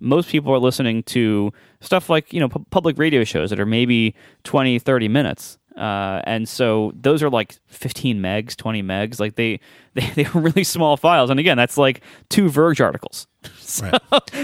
Most 0.00 0.30
people 0.30 0.52
are 0.52 0.58
listening 0.58 1.02
to 1.04 1.52
stuff 1.80 2.08
like, 2.10 2.32
you 2.32 2.40
know, 2.40 2.48
pu- 2.48 2.64
public 2.70 2.98
radio 2.98 3.22
shows 3.22 3.50
that 3.50 3.60
are 3.60 3.66
maybe 3.66 4.14
20, 4.44 4.78
30 4.80 5.06
minutes. 5.06 5.58
Uh, 5.76 6.20
and 6.24 6.48
so 6.48 6.92
those 6.94 7.22
are 7.22 7.30
like 7.30 7.56
15 7.68 8.20
megs, 8.20 8.56
20 8.56 8.82
megs. 8.82 9.20
Like 9.20 9.36
they, 9.36 9.60
they, 9.94 10.06
they 10.10 10.24
are 10.26 10.40
really 10.40 10.64
small 10.64 10.96
files. 10.96 11.30
And 11.30 11.40
again, 11.40 11.56
that's 11.56 11.76
like 11.76 12.02
two 12.28 12.48
Verge 12.48 12.80
articles. 12.80 13.26
So, 13.70 13.88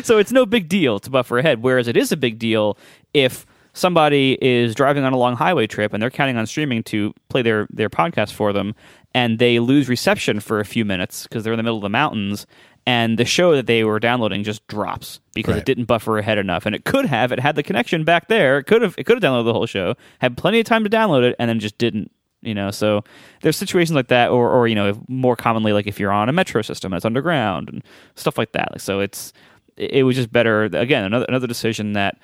so 0.04 0.18
it's 0.18 0.30
no 0.30 0.46
big 0.46 0.68
deal 0.68 1.00
to 1.00 1.10
buffer 1.10 1.38
ahead. 1.38 1.60
Whereas 1.60 1.88
it 1.88 1.96
is 1.96 2.12
a 2.12 2.16
big 2.16 2.38
deal 2.38 2.78
if 3.12 3.44
somebody 3.72 4.38
is 4.40 4.72
driving 4.72 5.02
on 5.02 5.12
a 5.12 5.16
long 5.18 5.34
highway 5.34 5.66
trip 5.66 5.92
and 5.92 6.00
they're 6.00 6.10
counting 6.10 6.36
on 6.36 6.46
streaming 6.46 6.84
to 6.84 7.12
play 7.28 7.42
their, 7.42 7.66
their 7.70 7.90
podcast 7.90 8.32
for 8.32 8.52
them 8.52 8.72
and 9.14 9.40
they 9.40 9.58
lose 9.58 9.88
reception 9.88 10.38
for 10.38 10.60
a 10.60 10.64
few 10.64 10.84
minutes 10.84 11.24
because 11.24 11.42
they're 11.42 11.52
in 11.52 11.56
the 11.56 11.62
middle 11.62 11.78
of 11.78 11.82
the 11.82 11.88
mountains 11.88 12.46
and 12.86 13.18
the 13.18 13.24
show 13.24 13.54
that 13.56 13.66
they 13.66 13.82
were 13.84 13.98
downloading 13.98 14.44
just 14.44 14.66
drops 14.68 15.20
because 15.34 15.52
Right. 15.54 15.58
it 15.60 15.64
didn't 15.66 15.84
buffer 15.86 16.18
ahead 16.18 16.38
enough 16.38 16.66
and 16.66 16.74
it 16.74 16.84
could 16.84 17.06
have 17.06 17.32
it 17.32 17.40
had 17.40 17.56
the 17.56 17.62
connection 17.62 18.04
back 18.04 18.28
there 18.28 18.58
it 18.58 18.64
could 18.64 18.82
have 18.82 18.94
it 18.98 19.04
could 19.04 19.20
have 19.20 19.32
downloaded 19.32 19.44
the 19.46 19.52
whole 19.52 19.66
show 19.66 19.94
had 20.20 20.36
plenty 20.36 20.60
of 20.60 20.66
time 20.66 20.84
to 20.84 20.90
download 20.90 21.22
it 21.22 21.34
and 21.38 21.48
then 21.48 21.58
just 21.58 21.78
didn't 21.78 22.10
you 22.42 22.54
know 22.54 22.70
so 22.70 23.02
there's 23.42 23.56
situations 23.56 23.94
like 23.96 24.08
that 24.08 24.30
or 24.30 24.50
or 24.50 24.68
you 24.68 24.74
know 24.74 24.98
more 25.08 25.34
commonly 25.36 25.72
like 25.72 25.86
if 25.86 25.98
you're 25.98 26.12
on 26.12 26.28
a 26.28 26.32
metro 26.32 26.62
system 26.62 26.92
that's 26.92 27.04
underground 27.04 27.68
and 27.68 27.82
stuff 28.14 28.38
like 28.38 28.52
that 28.52 28.70
Like, 28.72 28.80
so 28.80 29.00
it's 29.00 29.32
it 29.76 30.04
was 30.04 30.14
just 30.16 30.30
better 30.32 30.64
again 30.64 31.04
another 31.04 31.26
another 31.28 31.46
decision 31.46 31.92
that 31.94 32.18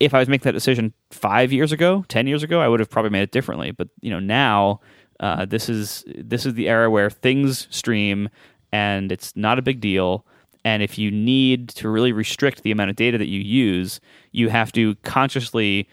if 0.00 0.14
I 0.14 0.20
was 0.20 0.28
making 0.28 0.44
that 0.44 0.52
decision 0.52 0.92
five 1.10 1.52
years 1.52 1.72
ago, 1.72 2.04
ten 2.06 2.28
years 2.28 2.44
ago, 2.44 2.60
I 2.60 2.68
would 2.68 2.78
have 2.78 2.88
probably 2.88 3.10
made 3.10 3.22
it 3.22 3.32
differently. 3.32 3.72
But 3.72 3.88
you 4.00 4.10
know, 4.10 4.20
now 4.20 4.78
uh, 5.18 5.44
this 5.44 5.68
is 5.68 6.04
this 6.06 6.46
is 6.46 6.54
the 6.54 6.68
era 6.68 6.88
where 6.88 7.10
things 7.10 7.66
stream, 7.70 8.28
and 8.72 9.12
it's 9.12 9.34
not 9.36 9.58
a 9.58 9.62
big 9.62 9.80
deal. 9.80 10.24
And 10.64 10.82
if 10.82 10.98
you 10.98 11.10
need 11.10 11.68
to 11.70 11.88
really 11.88 12.12
restrict 12.12 12.62
the 12.62 12.70
amount 12.70 12.90
of 12.90 12.96
data 12.96 13.16
that 13.18 13.28
you 13.28 13.40
use, 13.40 14.00
you 14.32 14.48
have 14.48 14.72
to 14.72 14.96
consciously 14.96 15.88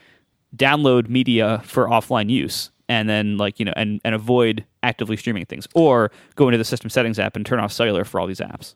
download 0.55 1.07
media 1.07 1.61
for 1.65 1.87
offline 1.87 2.29
use, 2.29 2.71
and 2.89 3.07
then 3.07 3.37
like 3.37 3.59
you 3.59 3.65
know, 3.65 3.73
and 3.75 4.01
and 4.03 4.15
avoid 4.15 4.65
actively 4.83 5.17
streaming 5.17 5.45
things, 5.45 5.67
or 5.73 6.11
go 6.35 6.47
into 6.47 6.57
the 6.57 6.65
system 6.65 6.89
settings 6.89 7.19
app 7.19 7.35
and 7.35 7.45
turn 7.45 7.59
off 7.59 7.71
cellular 7.71 8.03
for 8.03 8.19
all 8.19 8.27
these 8.27 8.39
apps. 8.39 8.75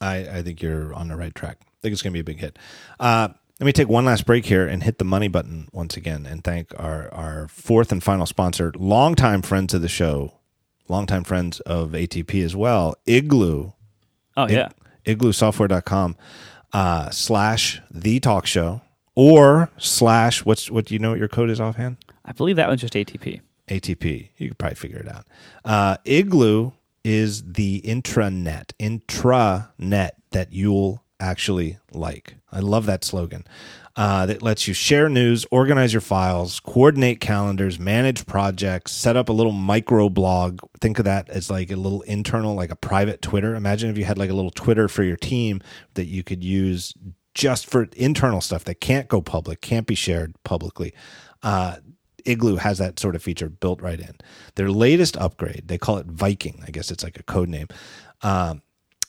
I, 0.00 0.38
I 0.38 0.42
think 0.42 0.62
you're 0.62 0.94
on 0.94 1.08
the 1.08 1.16
right 1.16 1.34
track. 1.34 1.58
I 1.60 1.76
think 1.82 1.92
it's 1.92 2.02
going 2.02 2.12
to 2.12 2.16
be 2.16 2.20
a 2.20 2.24
big 2.24 2.40
hit. 2.40 2.58
Uh, 2.98 3.28
let 3.60 3.66
me 3.66 3.72
take 3.72 3.88
one 3.88 4.06
last 4.06 4.24
break 4.24 4.46
here 4.46 4.66
and 4.66 4.82
hit 4.82 4.98
the 4.98 5.04
money 5.04 5.28
button 5.28 5.68
once 5.72 5.96
again 5.96 6.24
and 6.24 6.42
thank 6.42 6.72
our, 6.78 7.12
our 7.12 7.48
fourth 7.48 7.92
and 7.92 8.02
final 8.02 8.24
sponsor, 8.24 8.72
longtime 8.76 9.42
friends 9.42 9.74
of 9.74 9.82
the 9.82 9.88
show, 9.88 10.32
longtime 10.90 11.24
friends 11.24 11.60
of 11.60 11.90
ATP 11.90 12.44
as 12.44 12.54
well, 12.54 12.94
Igloo. 13.06 13.72
Oh 14.36 14.48
yeah, 14.48 14.68
igloosoftware.com 15.04 16.16
uh, 16.72 17.10
slash 17.10 17.80
the 17.90 18.20
talk 18.20 18.46
show 18.46 18.82
or 19.14 19.70
slash 19.78 20.44
what's 20.44 20.70
what 20.70 20.86
do 20.86 20.94
you 20.94 20.98
know 20.98 21.10
what 21.10 21.18
your 21.18 21.28
code 21.28 21.50
is 21.50 21.60
offhand? 21.60 21.96
I 22.24 22.32
believe 22.32 22.56
that 22.56 22.68
one's 22.68 22.80
just 22.80 22.94
ATP. 22.94 23.40
ATP. 23.68 24.28
You 24.36 24.48
could 24.48 24.58
probably 24.58 24.74
figure 24.76 24.98
it 24.98 25.08
out. 25.08 25.26
Uh, 25.64 25.96
Igloo 26.04 26.72
is 27.04 27.42
the 27.42 27.80
intranet, 27.82 28.72
intranet 28.78 30.10
that 30.30 30.52
you'll 30.52 31.02
actually 31.18 31.78
like. 31.92 32.36
I 32.52 32.60
love 32.60 32.86
that 32.86 33.04
slogan. 33.04 33.44
Uh, 33.96 34.24
that 34.24 34.40
lets 34.40 34.68
you 34.68 34.72
share 34.72 35.08
news, 35.08 35.44
organize 35.50 35.92
your 35.92 36.00
files, 36.00 36.60
coordinate 36.60 37.20
calendars, 37.20 37.80
manage 37.80 38.24
projects, 38.24 38.92
set 38.92 39.16
up 39.16 39.28
a 39.28 39.32
little 39.32 39.52
micro 39.52 40.08
blog. 40.08 40.60
Think 40.80 41.00
of 41.00 41.04
that 41.06 41.28
as 41.28 41.50
like 41.50 41.72
a 41.72 41.76
little 41.76 42.00
internal, 42.02 42.54
like 42.54 42.70
a 42.70 42.76
private 42.76 43.20
Twitter. 43.20 43.56
Imagine 43.56 43.90
if 43.90 43.98
you 43.98 44.04
had 44.04 44.16
like 44.16 44.30
a 44.30 44.34
little 44.34 44.52
Twitter 44.52 44.86
for 44.86 45.02
your 45.02 45.16
team 45.16 45.60
that 45.94 46.06
you 46.06 46.22
could 46.22 46.44
use 46.44 46.94
just 47.34 47.66
for 47.66 47.88
internal 47.96 48.40
stuff 48.40 48.64
that 48.64 48.80
can't 48.80 49.08
go 49.08 49.20
public, 49.20 49.60
can't 49.60 49.86
be 49.86 49.94
shared 49.96 50.34
publicly. 50.44 50.94
Uh, 51.42 51.76
Igloo 52.24 52.56
has 52.56 52.78
that 52.78 52.98
sort 52.98 53.16
of 53.16 53.22
feature 53.22 53.48
built 53.48 53.80
right 53.80 54.00
in. 54.00 54.14
Their 54.56 54.70
latest 54.70 55.16
upgrade, 55.16 55.64
they 55.66 55.78
call 55.78 55.98
it 55.98 56.06
Viking. 56.06 56.62
I 56.66 56.70
guess 56.70 56.90
it's 56.90 57.04
like 57.04 57.18
a 57.18 57.22
code 57.22 57.48
name. 57.48 57.68
Um, 58.22 58.62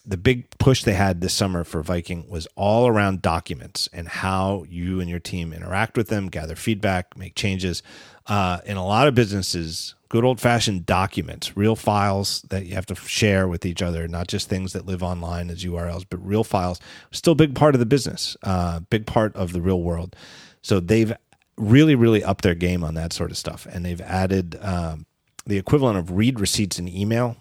the 0.05 0.17
big 0.17 0.49
push 0.57 0.83
they 0.83 0.93
had 0.93 1.21
this 1.21 1.33
summer 1.33 1.63
for 1.63 1.83
Viking 1.83 2.27
was 2.27 2.47
all 2.55 2.87
around 2.87 3.21
documents 3.21 3.87
and 3.93 4.07
how 4.07 4.65
you 4.67 4.99
and 4.99 5.09
your 5.09 5.19
team 5.19 5.53
interact 5.53 5.95
with 5.95 6.07
them, 6.07 6.27
gather 6.27 6.55
feedback, 6.55 7.15
make 7.15 7.35
changes. 7.35 7.83
Uh, 8.27 8.59
in 8.65 8.77
a 8.77 8.85
lot 8.85 9.07
of 9.07 9.15
businesses, 9.15 9.95
good 10.09 10.23
old 10.25 10.39
fashioned 10.39 10.85
documents, 10.85 11.55
real 11.55 11.75
files 11.75 12.41
that 12.49 12.65
you 12.65 12.75
have 12.75 12.85
to 12.85 12.95
share 12.95 13.47
with 13.47 13.65
each 13.65 13.81
other, 13.81 14.07
not 14.07 14.27
just 14.27 14.49
things 14.49 14.73
that 14.73 14.85
live 14.85 15.03
online 15.03 15.49
as 15.49 15.63
URLs, 15.63 16.05
but 16.09 16.25
real 16.25 16.43
files, 16.43 16.79
still 17.11 17.33
a 17.33 17.35
big 17.35 17.55
part 17.55 17.75
of 17.75 17.79
the 17.79 17.85
business, 17.85 18.35
uh, 18.43 18.79
big 18.89 19.05
part 19.05 19.35
of 19.35 19.53
the 19.53 19.61
real 19.61 19.81
world. 19.81 20.15
So 20.61 20.79
they've 20.79 21.13
really, 21.57 21.95
really 21.95 22.23
upped 22.23 22.43
their 22.43 22.55
game 22.55 22.83
on 22.83 22.95
that 22.95 23.13
sort 23.13 23.31
of 23.31 23.37
stuff. 23.37 23.67
And 23.71 23.85
they've 23.85 24.01
added 24.01 24.57
um, 24.61 25.05
the 25.45 25.57
equivalent 25.57 25.97
of 25.97 26.11
read 26.11 26.39
receipts 26.39 26.79
in 26.79 26.87
email 26.87 27.37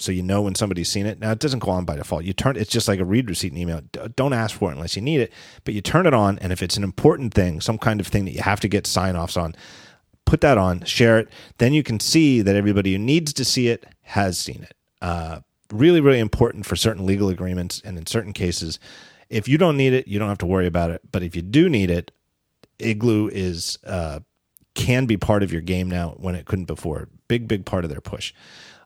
so 0.00 0.12
you 0.12 0.22
know 0.22 0.42
when 0.42 0.54
somebody's 0.54 0.88
seen 0.88 1.06
it. 1.06 1.20
Now 1.20 1.32
it 1.32 1.38
doesn't 1.38 1.60
go 1.60 1.70
on 1.70 1.84
by 1.84 1.96
default. 1.96 2.24
You 2.24 2.32
turn 2.32 2.56
it's 2.56 2.70
just 2.70 2.88
like 2.88 3.00
a 3.00 3.04
read 3.04 3.28
receipt 3.28 3.52
in 3.52 3.58
email. 3.58 3.80
Don't 4.16 4.32
ask 4.32 4.56
for 4.56 4.70
it 4.70 4.74
unless 4.74 4.96
you 4.96 5.02
need 5.02 5.20
it, 5.20 5.32
but 5.64 5.74
you 5.74 5.80
turn 5.80 6.06
it 6.06 6.14
on 6.14 6.38
and 6.38 6.52
if 6.52 6.62
it's 6.62 6.76
an 6.76 6.84
important 6.84 7.34
thing, 7.34 7.60
some 7.60 7.78
kind 7.78 8.00
of 8.00 8.06
thing 8.06 8.24
that 8.24 8.32
you 8.32 8.42
have 8.42 8.60
to 8.60 8.68
get 8.68 8.86
sign-offs 8.86 9.36
on, 9.36 9.54
put 10.24 10.40
that 10.40 10.58
on, 10.58 10.84
share 10.84 11.18
it. 11.18 11.28
Then 11.58 11.72
you 11.72 11.82
can 11.82 12.00
see 12.00 12.40
that 12.42 12.56
everybody 12.56 12.92
who 12.92 12.98
needs 12.98 13.32
to 13.34 13.44
see 13.44 13.68
it 13.68 13.86
has 14.02 14.38
seen 14.38 14.62
it. 14.62 14.74
Uh, 15.02 15.40
really 15.72 16.00
really 16.00 16.18
important 16.18 16.66
for 16.66 16.74
certain 16.74 17.06
legal 17.06 17.28
agreements 17.28 17.80
and 17.84 17.96
in 17.96 18.04
certain 18.04 18.32
cases 18.32 18.80
if 19.30 19.46
you 19.46 19.56
don't 19.56 19.76
need 19.76 19.92
it, 19.92 20.08
you 20.08 20.18
don't 20.18 20.28
have 20.28 20.38
to 20.38 20.46
worry 20.46 20.66
about 20.66 20.90
it, 20.90 21.00
but 21.10 21.22
if 21.22 21.36
you 21.36 21.42
do 21.42 21.68
need 21.68 21.88
it, 21.88 22.10
Igloo 22.80 23.28
is 23.28 23.78
uh, 23.86 24.20
can 24.74 25.06
be 25.06 25.16
part 25.16 25.42
of 25.42 25.52
your 25.52 25.60
game 25.60 25.88
now 25.88 26.10
when 26.16 26.34
it 26.34 26.46
couldn't 26.46 26.64
before. 26.66 27.08
Big, 27.28 27.46
big 27.46 27.64
part 27.64 27.84
of 27.84 27.90
their 27.90 28.00
push. 28.00 28.34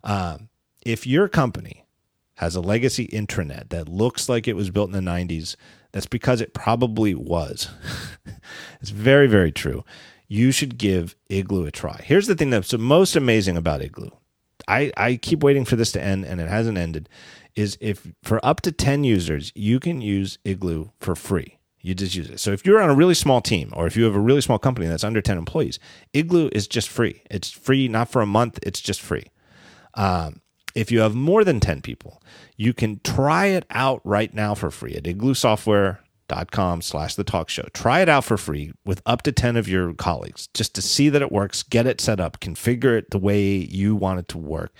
Um, 0.04 0.48
if 0.84 1.06
your 1.06 1.28
company 1.28 1.84
has 2.36 2.56
a 2.56 2.60
legacy 2.60 3.06
intranet 3.08 3.68
that 3.70 3.88
looks 3.88 4.28
like 4.28 4.48
it 4.48 4.56
was 4.56 4.70
built 4.70 4.92
in 4.92 5.04
the 5.04 5.10
90s, 5.10 5.56
that's 5.92 6.06
because 6.06 6.40
it 6.40 6.54
probably 6.54 7.14
was. 7.14 7.70
it's 8.80 8.90
very, 8.90 9.26
very 9.26 9.52
true. 9.52 9.84
You 10.26 10.50
should 10.50 10.78
give 10.78 11.14
Igloo 11.28 11.66
a 11.66 11.70
try. 11.70 12.00
Here's 12.02 12.26
the 12.26 12.34
thing 12.34 12.50
that's 12.50 12.76
most 12.76 13.14
amazing 13.14 13.56
about 13.56 13.82
Igloo. 13.82 14.10
I, 14.66 14.92
I 14.96 15.16
keep 15.16 15.42
waiting 15.42 15.64
for 15.64 15.76
this 15.76 15.92
to 15.92 16.02
end 16.02 16.24
and 16.24 16.40
it 16.40 16.48
hasn't 16.48 16.78
ended. 16.78 17.08
Is 17.54 17.78
if 17.80 18.12
for 18.22 18.44
up 18.44 18.62
to 18.62 18.72
10 18.72 19.04
users, 19.04 19.52
you 19.54 19.78
can 19.78 20.00
use 20.00 20.38
Igloo 20.44 20.88
for 20.98 21.14
free. 21.14 21.58
You 21.80 21.94
just 21.94 22.14
use 22.14 22.30
it. 22.30 22.40
So 22.40 22.50
if 22.50 22.66
you're 22.66 22.82
on 22.82 22.90
a 22.90 22.94
really 22.94 23.14
small 23.14 23.40
team 23.40 23.70
or 23.76 23.86
if 23.86 23.96
you 23.96 24.04
have 24.04 24.16
a 24.16 24.20
really 24.20 24.40
small 24.40 24.58
company 24.58 24.88
that's 24.88 25.04
under 25.04 25.20
10 25.20 25.38
employees, 25.38 25.78
Igloo 26.14 26.48
is 26.50 26.66
just 26.66 26.88
free. 26.88 27.22
It's 27.30 27.50
free, 27.50 27.86
not 27.86 28.08
for 28.08 28.22
a 28.22 28.26
month, 28.26 28.58
it's 28.62 28.80
just 28.80 29.00
free. 29.00 29.26
Um, 29.92 30.40
if 30.74 30.90
you 30.90 31.00
have 31.00 31.14
more 31.14 31.44
than 31.44 31.60
10 31.60 31.82
people, 31.82 32.22
you 32.56 32.72
can 32.72 33.00
try 33.04 33.46
it 33.46 33.64
out 33.70 34.00
right 34.04 34.34
now 34.34 34.54
for 34.54 34.70
free 34.70 34.94
at 34.94 35.04
igloosoftware.com 35.04 36.82
slash 36.82 37.14
the 37.14 37.24
talk 37.24 37.48
show. 37.48 37.64
Try 37.72 38.00
it 38.00 38.08
out 38.08 38.24
for 38.24 38.36
free 38.36 38.72
with 38.84 39.00
up 39.06 39.22
to 39.22 39.32
10 39.32 39.56
of 39.56 39.68
your 39.68 39.94
colleagues 39.94 40.48
just 40.54 40.74
to 40.74 40.82
see 40.82 41.08
that 41.08 41.22
it 41.22 41.30
works, 41.30 41.62
get 41.62 41.86
it 41.86 42.00
set 42.00 42.20
up, 42.20 42.40
configure 42.40 42.98
it 42.98 43.10
the 43.10 43.18
way 43.18 43.54
you 43.54 43.94
want 43.94 44.18
it 44.18 44.28
to 44.28 44.38
work, 44.38 44.72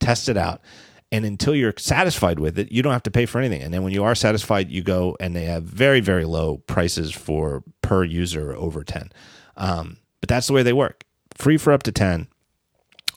test 0.00 0.28
it 0.28 0.36
out. 0.36 0.62
And 1.10 1.26
until 1.26 1.54
you're 1.54 1.74
satisfied 1.76 2.40
with 2.40 2.58
it, 2.58 2.72
you 2.72 2.82
don't 2.82 2.94
have 2.94 3.02
to 3.02 3.10
pay 3.10 3.26
for 3.26 3.38
anything. 3.38 3.60
And 3.60 3.74
then 3.74 3.82
when 3.82 3.92
you 3.92 4.02
are 4.02 4.14
satisfied, 4.14 4.70
you 4.70 4.82
go 4.82 5.14
and 5.20 5.36
they 5.36 5.44
have 5.44 5.64
very, 5.64 6.00
very 6.00 6.24
low 6.24 6.58
prices 6.66 7.12
for 7.12 7.62
per 7.82 8.02
user 8.02 8.54
over 8.56 8.82
10. 8.82 9.12
Um, 9.58 9.98
but 10.20 10.30
that's 10.30 10.46
the 10.46 10.54
way 10.54 10.62
they 10.62 10.72
work. 10.72 11.04
Free 11.36 11.58
for 11.58 11.74
up 11.74 11.82
to 11.82 11.92
10 11.92 12.28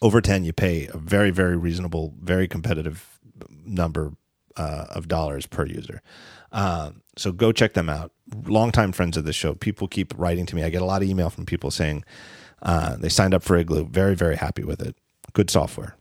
over 0.05 0.21
10 0.21 0.43
you 0.45 0.53
pay 0.53 0.87
a 0.93 0.97
very 0.97 1.31
very 1.31 1.57
reasonable 1.57 2.13
very 2.21 2.47
competitive 2.47 3.19
number 3.65 4.13
uh, 4.55 4.85
of 4.97 5.07
dollars 5.07 5.45
per 5.47 5.65
user. 5.65 6.01
Uh, 6.51 6.91
so 7.17 7.31
go 7.31 7.51
check 7.51 7.73
them 7.73 7.89
out. 7.89 8.11
Longtime 8.45 8.91
friends 8.93 9.17
of 9.17 9.25
the 9.25 9.33
show. 9.33 9.53
People 9.55 9.87
keep 9.87 10.13
writing 10.17 10.45
to 10.45 10.55
me. 10.55 10.63
I 10.63 10.69
get 10.69 10.81
a 10.81 10.85
lot 10.85 11.01
of 11.01 11.09
email 11.09 11.29
from 11.29 11.45
people 11.45 11.71
saying 11.71 12.03
uh, 12.61 12.95
they 12.97 13.09
signed 13.09 13.33
up 13.33 13.43
for 13.43 13.57
igloo. 13.57 13.85
Very 13.85 14.15
very 14.15 14.35
happy 14.37 14.63
with 14.63 14.81
it. 14.81 14.95
Good 15.33 15.49
software. 15.49 15.95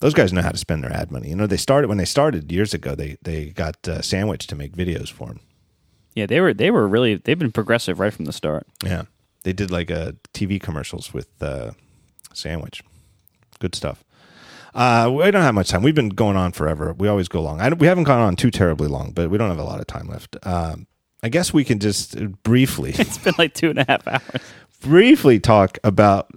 Those 0.00 0.12
guys 0.14 0.32
know 0.32 0.42
how 0.42 0.50
to 0.50 0.58
spend 0.58 0.84
their 0.84 0.92
ad 0.92 1.10
money. 1.10 1.30
You 1.30 1.36
know 1.36 1.46
they 1.46 1.56
started 1.56 1.88
when 1.88 1.98
they 1.98 2.04
started 2.04 2.52
years 2.52 2.74
ago 2.74 2.94
they 2.94 3.16
they 3.22 3.46
got 3.46 3.76
uh, 3.88 4.02
sandwich 4.02 4.46
to 4.48 4.56
make 4.56 4.72
videos 4.76 5.10
for 5.10 5.28
them 5.28 5.40
Yeah, 6.14 6.26
they 6.26 6.40
were 6.40 6.52
they 6.52 6.70
were 6.70 6.86
really 6.86 7.14
they've 7.14 7.38
been 7.38 7.52
progressive 7.52 7.98
right 8.00 8.12
from 8.12 8.26
the 8.26 8.32
start. 8.32 8.66
yeah 8.84 9.04
they 9.46 9.52
did 9.52 9.70
like 9.70 9.90
a 9.90 10.16
TV 10.34 10.60
commercials 10.60 11.14
with 11.14 11.28
uh, 11.40 11.70
sandwich. 12.34 12.82
Good 13.60 13.76
stuff. 13.76 14.02
Uh, 14.74 15.08
we 15.14 15.30
don't 15.30 15.42
have 15.42 15.54
much 15.54 15.68
time. 15.68 15.84
We've 15.84 15.94
been 15.94 16.08
going 16.08 16.36
on 16.36 16.50
forever. 16.50 16.92
We 16.98 17.06
always 17.06 17.28
go 17.28 17.40
long. 17.42 17.60
I, 17.60 17.72
we 17.72 17.86
haven't 17.86 18.04
gone 18.04 18.18
on 18.18 18.34
too 18.34 18.50
terribly 18.50 18.88
long, 18.88 19.12
but 19.12 19.30
we 19.30 19.38
don't 19.38 19.48
have 19.48 19.60
a 19.60 19.64
lot 19.64 19.78
of 19.78 19.86
time 19.86 20.08
left. 20.08 20.36
Um, 20.44 20.88
I 21.22 21.28
guess 21.28 21.54
we 21.54 21.62
can 21.62 21.78
just 21.78 22.16
briefly, 22.42 22.90
It's 22.98 23.18
been 23.18 23.34
like 23.38 23.54
two 23.54 23.70
and 23.70 23.78
a 23.78 23.84
half 23.86 24.08
hours. 24.08 24.42
briefly 24.80 25.38
talk 25.38 25.78
about 25.84 26.28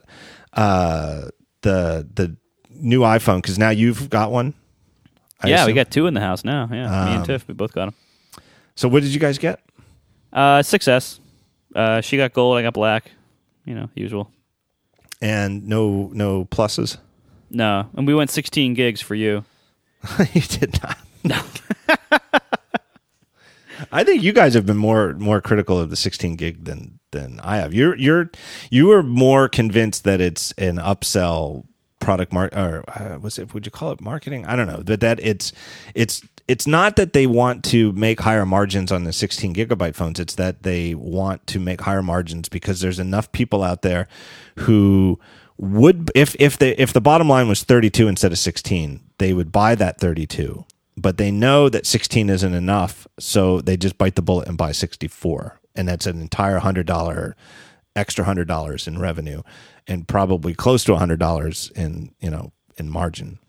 uh, 0.53 1.29
the 1.63 2.07
the 2.13 2.37
new 2.69 2.99
iPhone 2.99 3.41
because 3.41 3.57
now 3.57 3.71
you've 3.71 4.11
got 4.11 4.31
one. 4.31 4.53
I 5.41 5.47
yeah, 5.47 5.65
we 5.65 5.73
got 5.73 5.89
two 5.89 6.05
in 6.05 6.13
the 6.13 6.21
house 6.21 6.45
now. 6.45 6.69
Yeah, 6.71 6.77
me 6.77 6.85
Um, 6.85 7.07
and 7.17 7.25
Tiff, 7.25 7.47
we 7.47 7.55
both 7.55 7.73
got 7.73 7.85
them. 7.85 7.95
So 8.75 8.87
what 8.87 9.01
did 9.01 9.11
you 9.15 9.19
guys 9.19 9.39
get? 9.39 9.61
Uh, 10.31 10.59
6S. 10.59 11.19
Uh, 11.75 12.01
she 12.01 12.17
got 12.17 12.33
gold. 12.33 12.57
I 12.57 12.61
got 12.61 12.73
black. 12.73 13.11
You 13.65 13.75
know, 13.75 13.89
usual. 13.93 14.31
And 15.21 15.67
no 15.67 16.09
no 16.13 16.45
pluses. 16.45 16.97
No, 17.49 17.89
and 17.95 18.05
we 18.05 18.13
went 18.13 18.29
16 18.29 18.73
gigs 18.73 19.01
for 19.01 19.15
you. 19.15 19.43
you 20.33 20.41
did 20.41 20.81
not. 20.81 20.97
No. 21.23 21.41
I 23.91 24.03
think 24.03 24.23
you 24.23 24.33
guys 24.33 24.53
have 24.53 24.65
been 24.65 24.77
more 24.77 25.13
more 25.13 25.41
critical 25.41 25.79
of 25.79 25.89
the 25.89 25.95
16 25.95 26.35
gig 26.35 26.65
than 26.65 26.99
than 27.11 27.39
I 27.41 27.57
have. 27.57 27.73
You're 27.73 27.95
you're 27.95 28.29
you 28.69 28.87
were 28.87 29.03
more 29.03 29.49
convinced 29.49 30.03
that 30.03 30.21
it's 30.21 30.51
an 30.53 30.77
upsell 30.77 31.65
product 31.99 32.31
mark 32.31 32.55
or 32.55 32.83
uh, 32.89 33.19
was 33.19 33.37
it 33.37 33.53
would 33.53 33.65
you 33.65 33.71
call 33.71 33.91
it 33.91 34.01
marketing? 34.01 34.45
I 34.45 34.55
don't 34.55 34.67
know. 34.67 34.81
But 34.85 34.99
that 35.01 35.19
it's 35.21 35.51
it's 35.93 36.21
it's 36.49 36.65
not 36.65 36.95
that 36.95 37.13
they 37.13 37.27
want 37.27 37.63
to 37.65 37.91
make 37.91 38.21
higher 38.21 38.45
margins 38.45 38.91
on 38.91 39.03
the 39.03 39.13
16 39.13 39.53
gigabyte 39.53 39.93
phones. 39.93 40.19
It's 40.19 40.33
that 40.33 40.63
they 40.63 40.95
want 40.95 41.45
to 41.45 41.59
make 41.59 41.81
higher 41.81 42.01
margins 42.01 42.49
because 42.49 42.81
there's 42.81 42.97
enough 42.97 43.31
people 43.31 43.61
out 43.61 43.83
there 43.83 44.07
who 44.57 45.19
would 45.57 46.09
if 46.15 46.35
if 46.39 46.57
the 46.57 46.81
if 46.81 46.91
the 46.91 47.01
bottom 47.01 47.29
line 47.29 47.47
was 47.47 47.63
32 47.63 48.07
instead 48.07 48.31
of 48.31 48.39
16, 48.39 48.99
they 49.19 49.31
would 49.31 49.51
buy 49.51 49.75
that 49.75 49.99
32 49.99 50.65
but 50.97 51.17
they 51.17 51.31
know 51.31 51.69
that 51.69 51.85
16 51.85 52.29
isn't 52.29 52.53
enough 52.53 53.07
so 53.19 53.61
they 53.61 53.77
just 53.77 53.97
bite 53.97 54.15
the 54.15 54.21
bullet 54.21 54.47
and 54.47 54.57
buy 54.57 54.71
64 54.71 55.59
and 55.75 55.87
that's 55.87 56.05
an 56.05 56.19
entire 56.19 56.59
$100 56.59 57.33
extra 57.95 58.25
$100 58.25 58.87
in 58.87 58.99
revenue 58.99 59.41
and 59.87 60.07
probably 60.07 60.53
close 60.53 60.83
to 60.83 60.93
$100 60.93 61.71
in 61.73 62.13
you 62.19 62.29
know 62.29 62.51
in 62.77 62.89
margin 62.89 63.39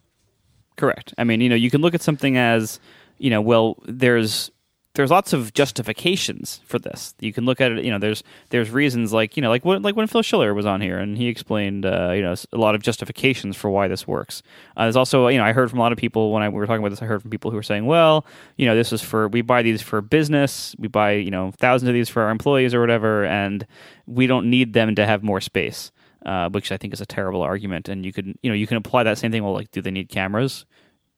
Correct. 0.77 1.13
I 1.19 1.25
mean, 1.25 1.41
you 1.41 1.49
know, 1.49 1.55
you 1.55 1.71
can 1.71 1.81
look 1.81 1.95
at 1.95 2.03
something 2.03 2.37
as, 2.37 2.81
you 3.19 3.31
know, 3.31 3.41
well, 3.41 3.77
there's 3.87 4.51
there's 4.95 5.11
lots 5.11 5.33
of 5.33 5.53
justifications 5.55 6.61
for 6.65 6.79
this. 6.79 7.15
You 7.21 7.33
can 7.33 7.45
look 7.45 7.61
at 7.61 7.71
it. 7.71 7.85
You 7.85 7.93
know, 7.93 7.99
there's 7.99 8.25
there's 8.49 8.71
reasons 8.71 9.13
like 9.13 9.37
you 9.37 9.43
know 9.43 9.49
like 9.49 9.65
when 9.65 9.83
like 9.83 9.95
when 9.95 10.07
Phil 10.09 10.23
Schiller 10.23 10.53
was 10.53 10.67
on 10.67 10.81
here 10.81 10.99
and 10.99 11.17
he 11.17 11.29
explained 11.29 11.87
uh, 11.87 12.11
you 12.11 12.23
know 12.23 12.35
a 12.53 12.59
lot 12.59 12.75
of 12.75 12.83
justifications 12.83 13.57
for 13.57 13.71
why 13.71 13.87
this 13.87 14.07
works. 14.09 14.43
Uh, 14.77 14.85
there's 14.85 14.97
also 14.97 15.29
you 15.29 15.39
know 15.39 15.45
I 15.45 15.53
heard 15.53 15.71
from 15.71 15.79
a 15.79 15.83
lot 15.83 15.93
of 15.93 15.99
people 15.99 16.33
when 16.33 16.43
I 16.43 16.49
we 16.49 16.57
were 16.57 16.67
talking 16.67 16.81
about 16.81 16.91
this. 16.91 17.03
I 17.03 17.07
heard 17.07 17.23
from 17.23 17.31
people 17.31 17.51
who 17.53 17.57
were 17.57 17.63
saying, 17.63 17.87
well, 17.87 18.27
you 18.57 18.67
know, 18.67 18.75
this 18.75 18.93
is 18.93 19.01
for 19.01 19.29
we 19.29 19.43
buy 19.43 19.63
these 19.63 19.81
for 19.81 20.01
business. 20.01 20.75
We 20.79 20.89
buy 20.89 21.13
you 21.13 21.31
know 21.31 21.53
thousands 21.59 21.89
of 21.89 21.95
these 21.95 22.09
for 22.09 22.23
our 22.23 22.31
employees 22.31 22.75
or 22.75 22.81
whatever, 22.81 23.25
and 23.25 23.67
we 24.07 24.27
don't 24.27 24.51
need 24.51 24.73
them 24.73 24.97
to 24.97 25.07
have 25.07 25.23
more 25.23 25.41
space. 25.41 25.93
Uh, 26.27 26.51
which 26.51 26.71
I 26.71 26.77
think 26.77 26.93
is 26.93 27.01
a 27.01 27.07
terrible 27.07 27.41
argument, 27.41 27.89
and 27.89 28.05
you 28.05 28.13
could 28.13 28.27
you 28.43 28.51
know 28.51 28.55
you 28.55 28.67
can 28.67 28.77
apply 28.77 29.05
that 29.05 29.19
same 29.19 29.33
thing. 29.33 29.43
Well, 29.43 29.55
like, 29.55 29.71
do 29.71 29.81
they 29.81 29.91
need 29.91 30.11
cameras? 30.11 30.67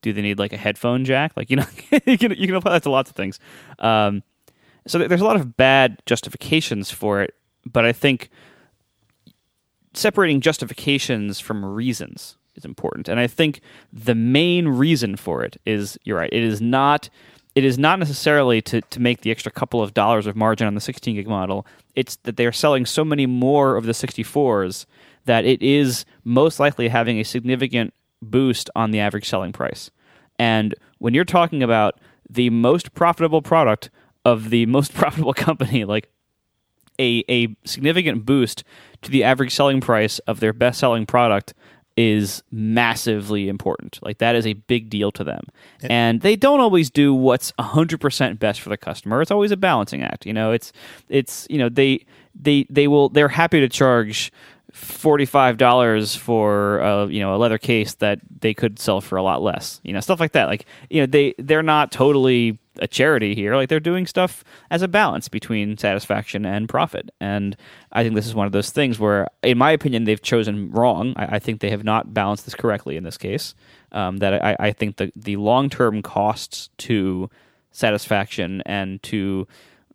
do 0.02 0.12
they 0.12 0.20
need 0.20 0.38
like 0.38 0.52
a 0.52 0.56
headphone 0.56 1.04
jack? 1.04 1.32
Like 1.36 1.48
you 1.48 1.56
know, 1.56 1.66
you 2.06 2.18
can 2.18 2.32
you 2.32 2.46
can 2.46 2.56
apply 2.56 2.72
that 2.72 2.82
to 2.82 2.90
lots 2.90 3.08
of 3.08 3.16
things. 3.16 3.38
Um, 3.78 4.22
so 4.86 4.98
there's 4.98 5.20
a 5.20 5.24
lot 5.24 5.36
of 5.36 5.56
bad 5.56 6.02
justifications 6.06 6.90
for 6.90 7.22
it, 7.22 7.34
but 7.64 7.84
I 7.84 7.92
think 7.92 8.30
separating 9.94 10.40
justifications 10.40 11.38
from 11.38 11.64
reasons 11.64 12.36
is 12.56 12.64
important. 12.64 13.08
And 13.08 13.20
I 13.20 13.28
think 13.28 13.60
the 13.92 14.16
main 14.16 14.66
reason 14.66 15.16
for 15.16 15.44
it 15.44 15.56
is 15.64 15.96
you're 16.02 16.16
right. 16.16 16.32
It 16.32 16.42
is 16.42 16.60
not 16.60 17.08
it 17.54 17.64
is 17.64 17.78
not 17.78 17.98
necessarily 17.98 18.62
to, 18.62 18.80
to 18.80 19.00
make 19.00 19.20
the 19.20 19.30
extra 19.30 19.52
couple 19.52 19.82
of 19.82 19.94
dollars 19.94 20.26
of 20.26 20.36
margin 20.36 20.66
on 20.66 20.74
the 20.74 20.80
16 20.80 21.14
gig 21.16 21.28
model. 21.28 21.66
It's 21.94 22.16
that 22.22 22.36
they're 22.36 22.52
selling 22.52 22.86
so 22.86 23.04
many 23.04 23.26
more 23.26 23.76
of 23.76 23.84
the 23.84 23.92
64s 23.92 24.86
that 25.24 25.44
it 25.44 25.62
is 25.62 26.04
most 26.24 26.58
likely 26.58 26.88
having 26.88 27.18
a 27.18 27.24
significant 27.24 27.92
boost 28.22 28.70
on 28.74 28.90
the 28.90 29.00
average 29.00 29.28
selling 29.28 29.52
price. 29.52 29.90
And 30.38 30.74
when 30.98 31.14
you're 31.14 31.24
talking 31.24 31.62
about 31.62 32.00
the 32.28 32.50
most 32.50 32.94
profitable 32.94 33.42
product 33.42 33.90
of 34.24 34.50
the 34.50 34.66
most 34.66 34.94
profitable 34.94 35.34
company, 35.34 35.84
like 35.84 36.08
a, 36.98 37.24
a 37.28 37.54
significant 37.64 38.24
boost 38.24 38.64
to 39.02 39.10
the 39.10 39.24
average 39.24 39.54
selling 39.54 39.80
price 39.80 40.18
of 40.20 40.40
their 40.40 40.52
best 40.52 40.80
selling 40.80 41.06
product 41.06 41.52
is 41.96 42.42
massively 42.50 43.48
important. 43.48 43.98
Like 44.02 44.18
that 44.18 44.34
is 44.34 44.46
a 44.46 44.54
big 44.54 44.88
deal 44.88 45.12
to 45.12 45.24
them. 45.24 45.44
And 45.82 46.20
they 46.20 46.36
don't 46.36 46.60
always 46.60 46.90
do 46.90 47.14
what's 47.14 47.52
100% 47.52 48.38
best 48.38 48.60
for 48.60 48.70
the 48.70 48.76
customer. 48.76 49.20
It's 49.20 49.30
always 49.30 49.50
a 49.50 49.56
balancing 49.56 50.02
act. 50.02 50.26
You 50.26 50.32
know, 50.32 50.52
it's 50.52 50.72
it's 51.08 51.46
you 51.50 51.58
know, 51.58 51.68
they 51.68 52.04
they 52.34 52.66
they 52.70 52.88
will 52.88 53.08
they're 53.08 53.28
happy 53.28 53.60
to 53.60 53.68
charge 53.68 54.32
forty-five 54.72 55.58
dollars 55.58 56.14
for 56.14 56.78
a 56.78 57.06
you 57.06 57.20
know 57.20 57.34
a 57.34 57.36
leather 57.36 57.58
case 57.58 57.94
that 57.94 58.20
they 58.40 58.54
could 58.54 58.78
sell 58.78 59.00
for 59.00 59.16
a 59.16 59.22
lot 59.22 59.42
less. 59.42 59.80
You 59.84 59.92
know, 59.92 60.00
stuff 60.00 60.20
like 60.20 60.32
that. 60.32 60.48
Like 60.48 60.66
you 60.88 61.02
know, 61.02 61.06
they 61.06 61.34
they're 61.38 61.62
not 61.62 61.92
totally 61.92 62.58
a 62.78 62.88
charity 62.88 63.34
here. 63.34 63.56
Like 63.56 63.68
they're 63.68 63.80
doing 63.80 64.06
stuff 64.06 64.44
as 64.70 64.82
a 64.82 64.88
balance 64.88 65.28
between 65.28 65.76
satisfaction 65.76 66.46
and 66.46 66.68
profit. 66.68 67.10
And 67.20 67.56
I 67.92 68.02
think 68.02 68.14
this 68.14 68.26
is 68.26 68.34
one 68.34 68.46
of 68.46 68.52
those 68.52 68.70
things 68.70 68.98
where, 68.98 69.28
in 69.42 69.58
my 69.58 69.70
opinion, 69.72 70.04
they've 70.04 70.22
chosen 70.22 70.70
wrong. 70.70 71.14
I, 71.16 71.36
I 71.36 71.38
think 71.38 71.60
they 71.60 71.70
have 71.70 71.84
not 71.84 72.14
balanced 72.14 72.44
this 72.44 72.54
correctly 72.54 72.96
in 72.96 73.04
this 73.04 73.18
case. 73.18 73.54
Um, 73.92 74.18
that 74.18 74.42
I, 74.42 74.56
I 74.58 74.72
think 74.72 74.96
the 74.96 75.12
the 75.14 75.36
long 75.36 75.68
term 75.68 76.02
costs 76.02 76.70
to 76.78 77.28
satisfaction 77.72 78.62
and 78.64 79.02
to 79.04 79.46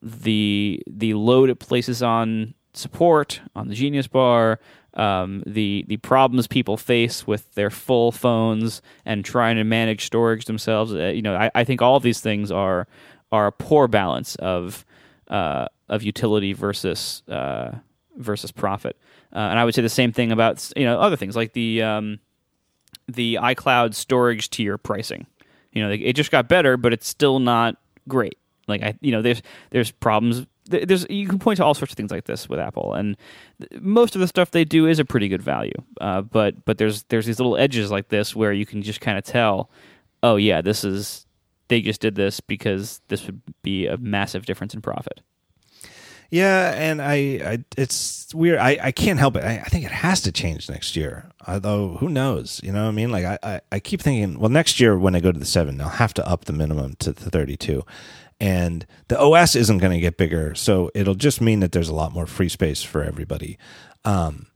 the 0.02 0.84
the 0.88 1.14
load 1.16 1.50
it 1.50 1.60
places 1.60 2.04
on 2.04 2.54
support 2.74 3.42
on 3.56 3.68
the 3.68 3.76
Genius 3.76 4.08
Bar, 4.08 4.60
um, 4.98 5.44
the 5.46 5.86
the 5.88 5.98
problems 5.98 6.48
people 6.48 6.76
face 6.76 7.26
with 7.26 7.54
their 7.54 7.70
full 7.70 8.12
phones 8.12 8.82
and 9.06 9.24
trying 9.24 9.56
to 9.58 9.64
manage 9.64 10.06
storage 10.06 10.46
themselves. 10.46 10.92
Uh, 10.94 11.08
you 11.08 11.22
know, 11.22 11.36
I, 11.36 11.52
I, 11.54 11.64
think 11.64 11.84
all 11.84 11.96
of 11.96 12.04
these 12.04 12.20
things 12.20 12.52
are 12.52 12.88
are 13.32 13.48
a 13.48 13.52
poor 13.52 13.88
balance 13.88 14.36
of 14.36 14.86
uh, 15.28 15.68
of 15.88 16.02
utility 16.02 16.54
versus 16.54 17.22
uh, 17.30 17.74
versus 18.18 18.52
profit. 18.52 18.98
Uh, 19.32 19.40
and 19.40 19.60
I 19.60 19.66
would 19.66 19.76
say 19.76 19.84
the 19.84 19.90
same 19.90 20.12
thing 20.12 20.32
about 20.32 20.72
you 20.76 20.86
know 20.86 21.00
other 21.00 21.16
things 21.16 21.36
like 21.36 21.54
the 21.54 21.84
um, 21.84 22.20
the 23.08 23.38
iCloud 23.40 23.94
storage 23.94 24.50
tier 24.50 24.80
pricing. 24.80 25.28
You 25.72 25.84
know, 25.84 25.92
it 25.92 26.14
just 26.14 26.32
got 26.32 26.48
better, 26.48 26.76
but 26.76 26.92
it's 26.92 27.08
still 27.08 27.38
not 27.38 27.78
great. 28.08 28.40
Like 28.68 28.82
I, 28.82 28.98
you 29.00 29.12
know, 29.12 29.22
there's 29.22 29.44
there's 29.70 29.92
problems 29.92 30.48
there's 30.68 31.06
you 31.10 31.28
can 31.28 31.40
point 31.40 31.58
to 31.58 31.66
all 31.66 31.74
sorts 31.74 31.94
of 31.94 31.98
things 31.98 32.12
like 32.12 32.26
this 32.26 32.48
with 32.50 32.60
Apple, 32.60 32.94
and 32.94 33.18
most 33.80 34.16
of 34.16 34.22
the 34.22 34.28
stuff 34.28 34.52
they 34.52 34.66
do 34.66 34.88
is 34.88 35.00
a 35.00 35.06
pretty 35.06 35.28
good 35.28 35.42
value. 35.42 35.74
Uh, 36.00 36.22
but 36.22 36.66
but 36.66 36.78
there's 36.78 37.04
there's 37.04 37.26
these 37.26 37.40
little 37.40 37.58
edges 37.58 37.92
like 37.92 38.10
this 38.10 38.36
where 38.36 38.54
you 38.54 38.66
can 38.66 38.82
just 38.82 39.02
kind 39.02 39.18
of 39.18 39.24
tell, 39.24 39.70
oh 40.24 40.36
yeah, 40.36 40.62
this 40.62 40.84
is 40.84 41.26
they 41.68 41.82
just 41.82 42.02
did 42.02 42.16
this 42.16 42.40
because 42.40 43.02
this 43.08 43.26
would 43.26 43.42
be 43.62 43.88
a 43.88 43.98
massive 43.98 44.46
difference 44.46 44.74
in 44.74 44.82
profit. 44.82 45.22
Yeah, 46.30 46.74
and 46.76 47.02
I, 47.02 47.16
I 47.16 47.64
it's 47.78 48.34
weird. 48.36 48.60
I, 48.60 48.78
I 48.82 48.92
can't 48.92 49.18
help 49.18 49.38
it. 49.38 49.46
I, 49.46 49.60
I, 49.60 49.70
think 49.70 49.86
it 49.86 49.92
has 49.92 50.22
to 50.24 50.32
change 50.32 50.70
next 50.70 50.98
year. 50.98 51.32
Although 51.48 51.96
who 51.98 52.10
knows? 52.10 52.60
You 52.62 52.74
know 52.74 52.84
what 52.84 52.90
I 52.90 52.92
mean? 52.92 53.12
Like 53.12 53.24
I, 53.24 53.40
I, 53.42 53.62
I 53.72 53.80
keep 53.80 54.02
thinking, 54.02 54.38
well, 54.38 54.50
next 54.50 54.80
year 54.82 54.98
when 54.98 55.16
I 55.16 55.22
go 55.22 55.32
to 55.32 55.40
the 55.40 55.46
seven, 55.46 55.78
they'll 55.78 55.88
have 55.88 56.14
to 56.16 56.28
up 56.28 56.46
the 56.46 56.54
minimum 56.54 56.96
to 57.00 57.14
the 57.14 57.30
thirty-two 57.30 57.86
and 58.40 58.86
the 59.08 59.20
OS 59.20 59.56
isn't 59.56 59.80
going 59.80 59.94
to 59.94 60.00
get 60.00 60.18
bigger, 60.18 60.54
so 60.56 60.92
it'll 60.94 61.16
just 61.16 61.42
mean 61.42 61.60
that 61.62 61.72
there's 61.72 61.90
a 61.90 61.96
lot 61.96 62.12
more 62.12 62.28
free 62.28 62.50
space 62.50 62.84
for 62.84 63.04
everybody. 63.04 63.58
Um, 64.06 64.48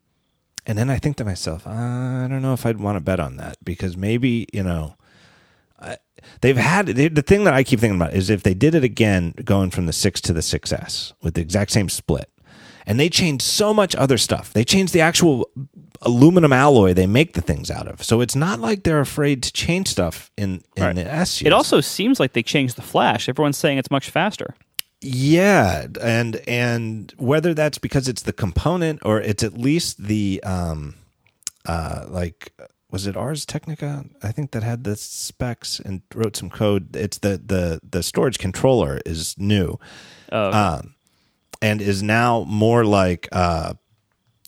and 0.66 0.78
then 0.78 0.90
I 0.90 0.98
think 0.98 1.18
to 1.18 1.26
myself, 1.26 1.66
I 1.66 2.28
don't 2.30 2.42
know 2.42 2.54
if 2.54 2.66
I'd 2.66 2.80
want 2.80 2.96
to 2.96 3.02
bet 3.02 3.20
on 3.20 3.38
that 3.38 3.58
because 3.64 3.98
maybe 3.98 4.48
you 4.54 4.64
know 4.64 4.96
I, 5.80 5.98
they've 6.42 6.58
had 6.58 6.88
they, 6.88 7.08
the 7.08 7.24
thing 7.24 7.44
that 7.46 7.54
I 7.54 7.64
keep 7.64 7.80
thinking 7.80 8.00
about 8.00 8.14
is 8.14 8.30
if 8.30 8.44
they 8.44 8.54
did 8.54 8.76
it 8.76 8.84
again, 8.84 9.34
going 9.44 9.72
from 9.72 9.88
the 9.88 9.94
six 9.94 10.22
to 10.22 10.34
the 10.34 10.42
6S 10.42 11.14
with 11.22 11.34
the 11.34 11.42
exact 11.42 11.72
same 11.72 11.90
split, 11.90 12.30
and 12.86 13.00
they 13.00 13.10
changed 13.10 13.44
so 13.44 13.74
much 13.74 13.96
other 13.96 14.18
stuff. 14.18 14.54
They 14.54 14.64
changed 14.64 14.94
the 14.94 15.02
actual 15.02 15.50
aluminum 16.02 16.52
alloy 16.52 16.94
they 16.94 17.08
make 17.08 17.34
the 17.34 17.42
things 17.42 17.70
out 17.70 17.88
of. 17.88 18.04
So 18.04 18.22
it's 18.22 18.36
not 18.36 18.60
like 18.60 18.84
they're 18.84 19.00
afraid 19.00 19.44
to 19.44 19.54
change 19.54 19.88
stuff 19.88 20.32
in, 20.38 20.64
in 20.76 20.84
right. 20.84 20.96
the 20.96 21.12
S. 21.12 21.42
It 21.42 21.54
also 21.54 21.82
seems 21.82 22.20
like 22.20 22.34
they 22.34 22.44
changed 22.44 22.76
the 22.76 22.82
flash. 22.82 23.30
Everyone's 23.30 23.58
saying 23.58 23.78
it's 23.78 23.92
much 23.92 24.10
faster. 24.10 24.56
Yeah, 25.02 25.88
and 26.00 26.36
and 26.48 27.12
whether 27.18 27.56
that's 27.56 27.80
because 27.80 28.08
it's 28.08 28.22
the 28.22 28.34
component 28.34 29.00
or 29.04 29.20
it's 29.20 29.44
at 29.44 29.58
least 29.58 30.04
the 30.04 30.42
um 30.44 30.94
uh 31.66 32.06
like 32.08 32.54
was 32.92 33.08
it 33.08 33.16
Ars 33.16 33.46
Technica? 33.46 34.06
I 34.22 34.32
think 34.32 34.52
that 34.52 34.64
had 34.64 34.84
the 34.84 34.96
specs 34.96 35.80
and 35.80 36.02
wrote 36.14 36.36
some 36.36 36.50
code. 36.50 36.96
It's 36.96 37.18
the 37.18 37.42
the 37.44 37.80
the 37.90 38.04
storage 38.04 38.38
controller 38.38 39.02
is 39.06 39.36
new. 39.40 39.80
Oh, 40.32 40.48
okay. 40.48 40.58
um, 40.58 40.96
and 41.62 41.82
is 41.82 42.04
now 42.04 42.44
more 42.48 42.86
like 42.86 43.28
uh 43.32 43.74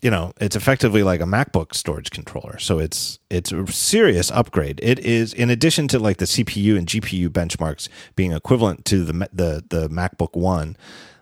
you 0.03 0.11
know 0.11 0.33
it's 0.39 0.55
effectively 0.55 1.01
like 1.01 1.21
a 1.21 1.25
macbook 1.25 1.73
storage 1.73 2.11
controller. 2.11 2.59
So 2.59 2.77
it's 2.77 3.19
it's 3.29 3.51
a 3.51 3.65
serious 3.67 4.29
upgrade. 4.31 4.79
It 4.83 4.99
is 4.99 5.33
in 5.33 5.49
addition 5.49 5.87
to 5.89 5.99
like 5.99 6.17
the 6.17 6.25
cpu 6.25 6.77
and 6.77 6.85
gpu 6.85 7.29
benchmarks 7.29 7.87
being 8.15 8.33
equivalent 8.33 8.83
to 8.85 9.05
the 9.05 9.13
the 9.31 9.63
the 9.69 9.89
macbook 9.89 10.35
one 10.35 10.75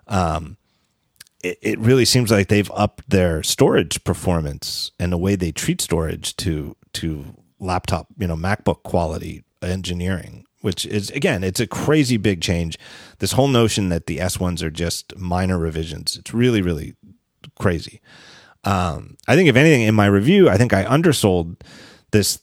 um 0.08 0.58
it, 1.44 1.58
it 1.62 1.80
really 1.80 2.06
seems 2.06 2.32
like 2.32 2.48
they've 2.48 2.72
upped 2.74 3.10
their 3.10 3.44
storage 3.44 4.04
performance 4.04 4.92
and 5.00 5.12
the 5.12 5.18
way 5.18 5.36
they 5.36 5.52
treat 5.52 5.80
storage 5.80 6.36
to 6.38 6.76
to 6.94 7.36
laptop 7.60 8.08
you 8.18 8.28
know 8.28 8.36
macbook 8.36 8.82
quality 8.84 9.44
engineering 9.62 10.44
which 10.62 10.86
is 10.88 11.12
again 11.12 11.44
it's 11.44 11.60
a 11.60 11.68
crazy 11.68 12.18
big 12.18 12.42
change. 12.42 12.78
This 13.20 13.34
whole 13.34 13.48
notion 13.48 13.90
that 13.90 14.08
the 14.08 14.18
s1s 14.18 14.64
are 14.64 14.72
just 14.72 15.16
minor 15.18 15.60
revisions 15.60 16.18
it's 16.18 16.34
really 16.34 16.64
really 16.64 16.96
crazy 17.60 18.02
um, 18.64 19.18
I 19.28 19.36
think 19.36 19.50
if 19.50 19.56
anything, 19.56 19.82
in 19.82 19.96
my 19.96 20.06
review, 20.06 20.50
I 20.50 20.58
think 20.58 20.74
I 20.74 20.86
undersold 20.86 21.64
this 22.12 22.40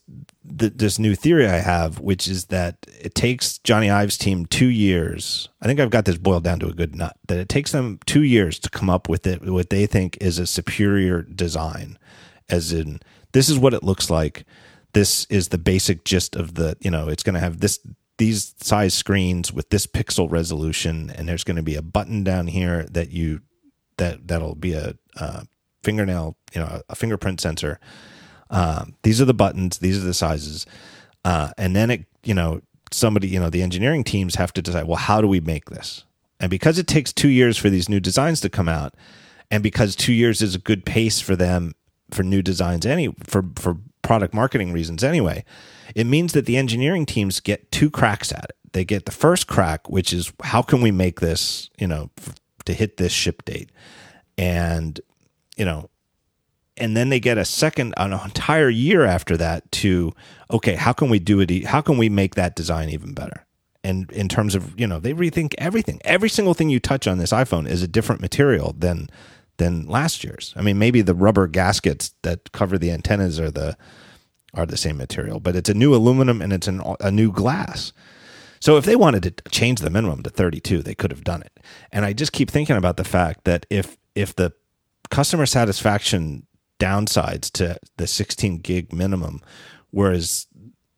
th- 0.59 0.75
this 0.77 0.99
new 0.99 1.15
theory 1.15 1.47
I 1.47 1.59
have, 1.59 2.01
which 2.01 2.27
is 2.27 2.47
that 2.47 2.77
it 3.01 3.15
takes 3.15 3.59
Jony 3.59 3.91
Ive's 3.93 4.19
team 4.19 4.47
two 4.47 4.67
years. 4.67 5.49
I 5.61 5.67
think 5.67 5.81
I've 5.81 5.91
got 5.91 6.05
this 6.05 6.19
boiled 6.19 6.45
down 6.45 6.59
to 6.61 6.69
a 6.69 6.75
good 6.75 6.97
nut. 6.97 7.17
That 7.29 7.39
it 7.39 7.49
takes 7.49 7.73
them 7.73 8.01
two 8.07 8.23
years 8.23 8.59
to 8.61 8.71
come 8.71 8.91
up 8.91 9.09
with 9.09 9.27
it, 9.27 9.43
what 9.45 9.71
they 9.71 9.87
think 9.87 10.19
is 10.21 10.39
a 10.39 10.47
superior 10.47 11.23
design, 11.23 11.99
as 12.49 12.73
in 12.73 13.01
this 13.33 13.49
is 13.49 13.59
what 13.59 13.75
it 13.75 13.85
looks 13.85 14.11
like. 14.11 14.45
This 14.95 15.27
is 15.27 15.49
the 15.49 15.59
basic 15.59 16.05
gist 16.05 16.35
of 16.35 16.55
the. 16.55 16.77
You 16.81 16.91
know, 16.91 17.09
it's 17.09 17.23
going 17.23 17.35
to 17.35 17.41
have 17.41 17.61
this 17.61 17.79
these 18.17 18.55
size 18.61 18.95
screens 18.95 19.53
with 19.53 19.71
this 19.71 19.87
pixel 19.87 20.31
resolution, 20.31 21.11
and 21.11 21.29
there's 21.29 21.45
going 21.45 21.57
to 21.57 21.63
be 21.63 21.77
a 21.77 21.83
button 21.83 22.25
down 22.25 22.49
here 22.49 22.85
that 22.91 23.11
you 23.11 23.43
that 23.99 24.27
that'll 24.27 24.55
be 24.55 24.73
a 24.73 24.95
uh, 25.17 25.43
fingernail, 25.89 26.37
you 26.55 26.61
know, 26.61 26.83
a 26.89 26.95
fingerprint 26.95 27.41
sensor. 27.41 27.79
Um, 28.51 28.95
these 29.03 29.21
are 29.23 29.27
the 29.27 29.35
buttons. 29.45 29.79
These 29.79 29.97
are 30.03 30.07
the 30.07 30.15
sizes. 30.15 30.67
Uh, 31.25 31.51
and 31.57 31.75
then 31.75 31.91
it, 31.91 32.05
you 32.25 32.35
know, 32.35 32.61
somebody, 32.91 33.29
you 33.29 33.41
know, 33.41 33.51
the 33.51 33.63
engineering 33.63 34.05
teams 34.05 34.37
have 34.37 34.53
to 34.53 34.63
decide, 34.63 34.87
well, 34.87 34.97
how 35.09 35.21
do 35.21 35.29
we 35.29 35.41
make 35.41 35.67
this? 35.71 36.05
And 36.41 36.51
because 36.51 36.79
it 36.79 36.87
takes 36.87 37.13
two 37.13 37.29
years 37.29 37.59
for 37.59 37.71
these 37.71 37.89
new 37.89 38.01
designs 38.01 38.41
to 38.41 38.49
come 38.49 38.69
out, 38.69 38.95
and 39.51 39.63
because 39.63 39.97
two 39.97 40.13
years 40.13 40.41
is 40.43 40.55
a 40.55 40.59
good 40.71 40.85
pace 40.85 41.21
for 41.21 41.37
them 41.37 41.73
for 42.11 42.23
new 42.23 42.43
designs, 42.43 42.87
any 42.87 43.09
for 43.25 43.45
for 43.57 43.77
product 44.03 44.33
marketing 44.35 44.73
reasons 44.73 45.03
anyway, 45.03 45.45
it 45.95 46.07
means 46.07 46.33
that 46.33 46.47
the 46.47 46.57
engineering 46.57 47.07
teams 47.07 47.41
get 47.41 47.71
two 47.71 47.91
cracks 47.91 48.33
at 48.33 48.45
it. 48.51 48.57
they 48.73 48.85
get 48.85 49.05
the 49.05 49.13
first 49.13 49.47
crack, 49.47 49.89
which 49.89 50.13
is 50.13 50.33
how 50.43 50.63
can 50.63 50.81
we 50.81 50.91
make 50.91 51.21
this, 51.21 51.71
you 51.79 51.87
know, 51.87 52.11
f- 52.19 52.35
to 52.65 52.73
hit 52.73 52.97
this 52.97 53.13
ship 53.13 53.45
date, 53.45 53.71
and 54.37 55.01
you 55.59 55.65
know, 55.65 55.91
and 56.77 56.97
then 56.97 57.09
they 57.09 57.21
get 57.21 57.37
a 57.37 57.45
second, 57.45 57.93
an 57.97 58.13
entire 58.13 58.71
year 58.71 59.05
after 59.05 59.37
that 59.37 59.71
to 59.73 60.13
okay, 60.51 60.75
how 60.75 60.93
can 60.93 61.11
we 61.11 61.19
do 61.19 61.41
it? 61.41 61.65
How 61.67 61.81
can 61.81 61.99
we 61.99 62.09
make 62.09 62.37
that 62.37 62.57
design 62.57 62.89
even 62.89 63.13
better? 63.13 63.45
And 63.85 64.11
in 64.13 64.29
terms 64.29 64.55
of 64.55 64.79
you 64.79 64.87
know, 64.87 64.99
they 65.01 65.13
rethink 65.13 65.55
everything. 65.59 66.01
Every 66.05 66.29
single 66.29 66.55
thing 66.55 66.71
you 66.71 66.81
touch 66.81 67.07
on 67.07 67.19
this 67.19 67.33
iPhone 67.33 67.69
is 67.69 67.83
a 67.83 67.89
different 67.89 68.21
material 68.21 68.75
than 68.79 69.09
than 69.59 69.87
last 69.87 70.25
year's. 70.25 70.55
I 70.57 70.63
mean, 70.63 70.79
maybe 70.79 71.03
the 71.03 71.15
rubber 71.15 71.49
gaskets 71.49 72.15
that 72.23 72.53
cover 72.53 72.79
the 72.79 72.93
antennas 72.93 73.39
are 73.41 73.51
the 73.51 73.77
are 74.55 74.67
the 74.67 74.77
same 74.77 74.97
material, 74.97 75.41
but 75.41 75.57
it's 75.57 75.69
a 75.69 75.75
new 75.75 75.95
aluminum 75.95 76.41
and 76.41 76.53
it's 76.53 76.69
an, 76.69 76.81
a 77.01 77.11
new 77.11 77.31
glass. 77.31 77.93
So 78.61 78.77
if 78.77 78.85
they 78.85 78.97
wanted 78.97 79.23
to 79.23 79.51
change 79.51 79.81
the 79.81 79.91
minimum 79.91 80.23
to 80.23 80.31
32, 80.31 80.83
they 80.83 80.95
could 80.95 81.11
have 81.11 81.23
done 81.23 81.43
it. 81.43 81.61
And 81.93 82.05
I 82.05 82.13
just 82.13 82.33
keep 82.33 82.51
thinking 82.51 82.77
about 82.77 82.97
the 82.97 83.05
fact 83.05 83.45
that 83.45 83.67
if 83.71 83.97
if 84.15 84.35
the 84.35 84.53
customer 85.11 85.47
satisfaction 85.47 86.47
downsides 86.79 87.51
to 87.53 87.79
the 87.97 88.07
16 88.07 88.59
gig 88.59 88.93
minimum 88.93 89.41
were 89.93 90.13
as 90.13 90.47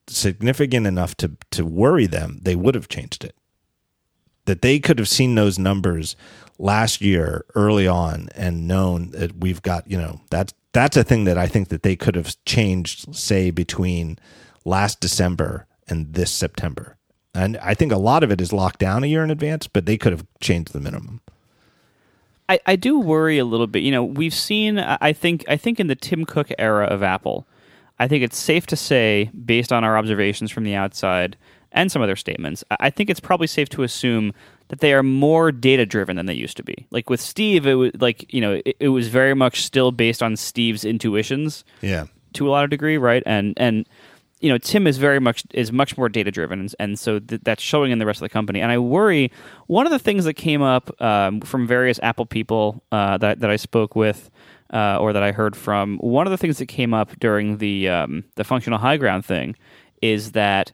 significant 0.06 0.86
enough 0.86 1.14
to 1.16 1.32
to 1.50 1.64
worry 1.64 2.06
them, 2.06 2.40
they 2.42 2.56
would 2.56 2.74
have 2.74 2.88
changed 2.88 3.24
it. 3.24 3.34
That 4.46 4.62
they 4.62 4.78
could 4.78 4.98
have 4.98 5.08
seen 5.08 5.34
those 5.34 5.58
numbers 5.58 6.16
last 6.58 7.00
year 7.00 7.44
early 7.54 7.86
on 7.86 8.28
and 8.34 8.66
known 8.66 9.10
that 9.12 9.36
we've 9.36 9.62
got, 9.62 9.90
you 9.90 9.96
know, 9.96 10.20
that's 10.30 10.52
that's 10.72 10.96
a 10.96 11.04
thing 11.04 11.24
that 11.24 11.38
I 11.38 11.46
think 11.46 11.68
that 11.68 11.82
they 11.82 11.96
could 11.96 12.14
have 12.14 12.36
changed 12.44 13.14
say 13.14 13.50
between 13.50 14.18
last 14.64 15.00
December 15.00 15.66
and 15.88 16.14
this 16.14 16.30
September. 16.30 16.96
And 17.34 17.56
I 17.58 17.74
think 17.74 17.92
a 17.92 17.96
lot 17.96 18.22
of 18.22 18.30
it 18.30 18.40
is 18.40 18.52
locked 18.52 18.80
down 18.80 19.04
a 19.04 19.06
year 19.06 19.22
in 19.22 19.30
advance, 19.30 19.66
but 19.66 19.86
they 19.86 19.96
could 19.96 20.12
have 20.12 20.26
changed 20.40 20.72
the 20.72 20.80
minimum. 20.80 21.20
I, 22.50 22.60
I 22.66 22.76
do 22.76 22.98
worry 22.98 23.38
a 23.38 23.44
little 23.44 23.66
bit. 23.66 23.82
You 23.82 23.92
know, 23.92 24.04
we've 24.04 24.34
seen. 24.34 24.78
I 24.78 25.12
think. 25.12 25.44
I 25.48 25.56
think 25.56 25.80
in 25.80 25.86
the 25.86 25.94
Tim 25.96 26.24
Cook 26.24 26.48
era 26.58 26.84
of 26.86 27.02
Apple, 27.02 27.46
I 27.98 28.08
think 28.08 28.22
it's 28.24 28.36
safe 28.38 28.66
to 28.66 28.76
say, 28.76 29.30
based 29.44 29.72
on 29.72 29.84
our 29.84 29.96
observations 29.96 30.50
from 30.50 30.64
the 30.64 30.74
outside 30.74 31.36
and 31.72 31.90
some 31.92 32.02
other 32.02 32.16
statements, 32.16 32.64
I 32.70 32.76
I 32.80 32.90
think 32.90 33.08
it's 33.10 33.20
probably 33.20 33.46
safe 33.46 33.68
to 33.70 33.82
assume 33.84 34.32
that 34.68 34.80
they 34.80 34.92
are 34.92 35.02
more 35.02 35.50
data 35.52 35.84
driven 35.86 36.16
than 36.16 36.26
they 36.26 36.34
used 36.34 36.56
to 36.56 36.62
be. 36.62 36.86
Like 36.90 37.08
with 37.10 37.20
Steve, 37.20 37.66
it 37.66 37.74
was 37.74 37.92
like 38.00 38.32
you 38.34 38.40
know, 38.40 38.60
it, 38.64 38.76
it 38.80 38.88
was 38.88 39.08
very 39.08 39.34
much 39.34 39.62
still 39.62 39.92
based 39.92 40.22
on 40.22 40.36
Steve's 40.36 40.84
intuitions 40.84 41.64
Yeah. 41.82 42.06
to 42.34 42.48
a 42.48 42.50
lot 42.50 42.64
of 42.64 42.70
degree, 42.70 42.98
right? 42.98 43.22
And 43.26 43.54
and 43.56 43.88
you 44.40 44.48
know, 44.48 44.58
Tim 44.58 44.86
is 44.86 44.96
very 44.96 45.20
much 45.20 45.44
is 45.52 45.70
much 45.70 45.96
more 45.96 46.08
data 46.08 46.30
driven, 46.30 46.60
and, 46.60 46.74
and 46.78 46.98
so 46.98 47.18
th- 47.18 47.42
that's 47.44 47.62
showing 47.62 47.92
in 47.92 47.98
the 47.98 48.06
rest 48.06 48.18
of 48.18 48.22
the 48.22 48.30
company. 48.30 48.60
And 48.60 48.72
I 48.72 48.78
worry 48.78 49.30
one 49.66 49.86
of 49.86 49.92
the 49.92 49.98
things 49.98 50.24
that 50.24 50.34
came 50.34 50.62
up 50.62 50.90
um, 51.00 51.40
from 51.42 51.66
various 51.66 52.00
Apple 52.02 52.26
people 52.26 52.82
uh, 52.90 53.18
that 53.18 53.40
that 53.40 53.50
I 53.50 53.56
spoke 53.56 53.94
with. 53.94 54.30
Uh, 54.72 54.96
or 55.00 55.12
that 55.12 55.22
I 55.24 55.32
heard 55.32 55.56
from 55.56 55.98
one 55.98 56.28
of 56.28 56.30
the 56.30 56.36
things 56.36 56.58
that 56.58 56.66
came 56.66 56.94
up 56.94 57.18
during 57.18 57.58
the 57.58 57.88
um, 57.88 58.22
the 58.36 58.44
functional 58.44 58.78
high 58.78 58.98
ground 58.98 59.24
thing 59.24 59.56
is 60.00 60.30
that 60.30 60.70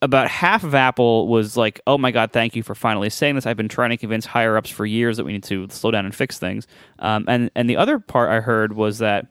about 0.00 0.28
half 0.28 0.64
of 0.64 0.74
Apple 0.74 1.28
was 1.28 1.58
like, 1.58 1.82
"Oh 1.86 1.98
my 1.98 2.10
God, 2.10 2.32
thank 2.32 2.56
you 2.56 2.62
for 2.62 2.74
finally 2.74 3.10
saying 3.10 3.34
this. 3.34 3.44
I've 3.44 3.58
been 3.58 3.68
trying 3.68 3.90
to 3.90 3.98
convince 3.98 4.24
higher 4.24 4.56
ups 4.56 4.70
for 4.70 4.86
years 4.86 5.18
that 5.18 5.24
we 5.24 5.32
need 5.32 5.44
to 5.44 5.68
slow 5.68 5.90
down 5.90 6.06
and 6.06 6.14
fix 6.14 6.38
things." 6.38 6.66
Um, 7.00 7.26
and 7.28 7.50
and 7.54 7.68
the 7.68 7.76
other 7.76 7.98
part 7.98 8.30
I 8.30 8.40
heard 8.40 8.72
was 8.72 8.96
that 9.00 9.26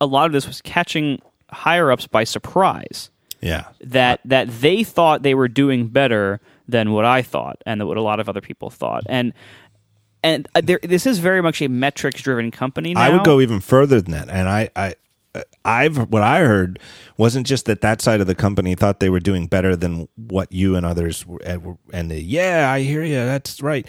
a 0.00 0.06
lot 0.06 0.26
of 0.26 0.32
this 0.32 0.46
was 0.46 0.62
catching 0.62 1.20
higher 1.50 1.90
ups 1.90 2.06
by 2.06 2.24
surprise. 2.24 3.10
Yeah. 3.40 3.68
That 3.80 4.20
that 4.24 4.48
they 4.60 4.84
thought 4.84 5.22
they 5.22 5.34
were 5.34 5.48
doing 5.48 5.88
better 5.88 6.40
than 6.66 6.92
what 6.92 7.04
I 7.04 7.22
thought, 7.22 7.62
and 7.64 7.86
what 7.86 7.96
a 7.96 8.02
lot 8.02 8.20
of 8.20 8.28
other 8.28 8.40
people 8.40 8.68
thought. 8.70 9.04
And 9.08 9.32
and 10.22 10.48
uh, 10.54 10.60
there, 10.62 10.80
this 10.82 11.06
is 11.06 11.18
very 11.18 11.40
much 11.40 11.62
a 11.62 11.68
metrics 11.68 12.22
driven 12.22 12.50
company. 12.50 12.94
Now. 12.94 13.02
I 13.02 13.10
would 13.10 13.24
go 13.24 13.40
even 13.40 13.60
further 13.60 14.00
than 14.00 14.12
that. 14.12 14.28
And 14.28 14.48
I, 14.48 14.68
I, 14.74 14.94
I've 15.64 16.10
what 16.10 16.22
I 16.22 16.40
heard 16.40 16.78
wasn't 17.16 17.46
just 17.46 17.66
that 17.66 17.80
that 17.82 18.00
side 18.00 18.20
of 18.20 18.26
the 18.26 18.34
company 18.34 18.74
thought 18.74 19.00
they 19.00 19.10
were 19.10 19.20
doing 19.20 19.46
better 19.46 19.76
than 19.76 20.08
what 20.16 20.50
you 20.52 20.74
and 20.74 20.84
others 20.84 21.26
were, 21.26 21.40
and 21.92 22.10
they, 22.10 22.18
yeah, 22.18 22.70
I 22.72 22.80
hear 22.80 23.04
you. 23.04 23.16
That's 23.16 23.62
right. 23.62 23.86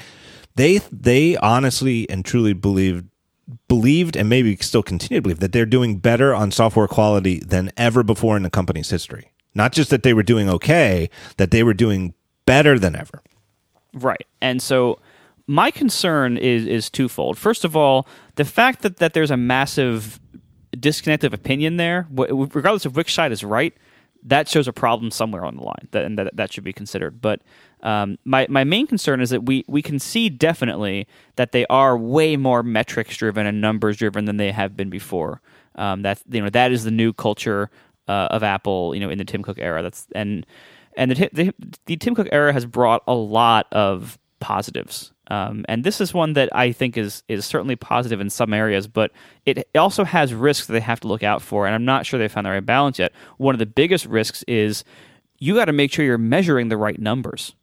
They 0.56 0.80
they 0.92 1.38
honestly 1.38 2.10
and 2.10 2.24
truly 2.24 2.54
believed 2.54 3.06
believed 3.68 4.16
and 4.16 4.30
maybe 4.30 4.56
still 4.58 4.84
continue 4.84 5.20
to 5.20 5.22
believe 5.22 5.40
that 5.40 5.52
they're 5.52 5.66
doing 5.66 5.98
better 5.98 6.34
on 6.36 6.52
software 6.52 6.88
quality 6.88 7.40
than 7.40 7.72
ever 7.78 8.04
before 8.04 8.38
in 8.38 8.44
the 8.44 8.50
company's 8.50 8.90
history. 8.90 9.32
Not 9.56 9.72
just 9.72 9.90
that 9.90 10.04
they 10.04 10.14
were 10.14 10.24
doing 10.24 10.50
okay, 10.50 11.10
that 11.38 11.52
they 11.52 11.64
were 11.64 11.74
doing 11.74 12.14
better 12.46 12.78
than 12.78 12.96
ever. 12.96 13.22
Right. 13.94 14.28
And 14.42 14.62
so 14.62 15.00
my 15.48 15.72
concern 15.72 16.38
is 16.38 16.68
is 16.68 16.90
twofold. 16.90 17.38
First 17.38 17.66
of 17.66 17.76
all, 17.76 18.08
the 18.36 18.46
fact 18.46 18.84
that, 18.84 18.98
that 18.98 19.14
there's 19.14 19.32
a 19.32 19.38
massive 19.38 20.20
disconnect 20.80 21.24
of 21.24 21.34
opinion 21.34 21.78
there, 21.78 22.08
regardless 22.12 22.86
of 22.86 22.96
which 22.96 23.14
side 23.14 23.32
is 23.32 23.44
right, 23.44 23.74
that 24.24 24.48
shows 24.48 24.68
a 24.68 24.74
problem 24.74 25.12
somewhere 25.12 25.46
on 25.46 25.56
the 25.56 25.64
line, 25.64 25.88
that, 25.92 26.06
and 26.06 26.18
that 26.18 26.36
that 26.36 26.52
should 26.52 26.64
be 26.64 26.74
considered. 26.74 27.22
But 27.22 27.42
um, 27.82 28.18
my 28.26 28.48
my 28.50 28.64
main 28.64 28.88
concern 28.88 29.22
is 29.22 29.30
that 29.30 29.46
we 29.46 29.64
we 29.68 29.82
can 29.82 30.00
see 30.00 30.30
definitely 30.30 31.08
that 31.36 31.52
they 31.52 31.66
are 31.68 31.98
way 31.98 32.36
more 32.38 32.64
metrics 32.64 33.18
driven 33.18 33.46
and 33.46 33.62
numbers 33.62 33.98
driven 33.98 34.26
than 34.26 34.38
they 34.38 34.52
have 34.52 34.76
been 34.76 34.90
before. 34.90 35.42
Um, 35.76 36.02
that 36.02 36.22
you 36.30 36.42
know 36.42 36.50
that 36.50 36.72
is 36.72 36.84
the 36.84 36.92
new 36.92 37.14
culture 37.14 37.70
uh, 38.08 38.28
of 38.32 38.44
Apple, 38.44 38.94
you 38.94 39.00
know, 39.00 39.10
in 39.10 39.18
the 39.18 39.26
Tim 39.26 39.44
Cook 39.44 39.60
era. 39.60 39.82
That's 39.82 40.08
and 40.14 40.46
and 40.98 41.12
the, 41.12 41.30
the 41.32 41.54
the 41.86 41.98
Tim 41.98 42.16
Cook 42.16 42.28
era 42.32 42.52
has 42.52 42.66
brought 42.66 43.04
a 43.08 43.14
lot 43.14 43.68
of 43.72 44.20
positives. 44.40 45.14
Um, 45.30 45.64
and 45.70 45.84
this 45.84 46.02
is 46.02 46.14
one 46.14 46.34
that 46.34 46.50
I 46.56 46.72
think 46.72 46.98
is 46.98 47.24
is 47.28 47.46
certainly 47.46 47.76
positive 47.76 48.20
in 48.20 48.30
some 48.30 48.54
areas, 48.54 48.88
but 48.88 49.12
it 49.46 49.68
also 49.76 50.04
has 50.04 50.34
risks 50.34 50.68
that 50.68 50.74
they 50.74 50.80
have 50.80 51.00
to 51.02 51.08
look 51.08 51.24
out 51.24 51.42
for. 51.42 51.66
And 51.66 51.76
I'm 51.76 51.86
not 51.86 52.06
sure 52.06 52.20
they 52.20 52.28
found 52.28 52.48
the 52.48 52.52
right 52.52 52.66
balance 52.66 52.98
yet. 52.98 53.12
One 53.38 53.54
of 53.54 53.60
the 53.60 53.66
biggest 53.66 54.06
risks 54.06 54.44
is 54.48 54.84
you 55.38 55.54
got 55.54 55.66
to 55.66 55.74
make 55.74 55.92
sure 55.94 56.04
you're 56.04 56.18
measuring 56.18 56.70
the 56.70 56.78
right 56.78 57.00
numbers. 57.00 57.54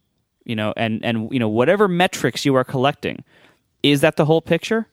You 0.45 0.55
know, 0.55 0.73
and 0.77 1.03
and 1.03 1.31
you 1.31 1.39
know 1.39 1.49
whatever 1.49 1.89
metrics 1.89 2.45
you 2.45 2.55
are 2.55 2.63
collecting, 2.63 3.23
is 3.83 3.99
that 4.01 4.15
the 4.15 4.25
whole 4.25 4.41
picture? 4.41 4.87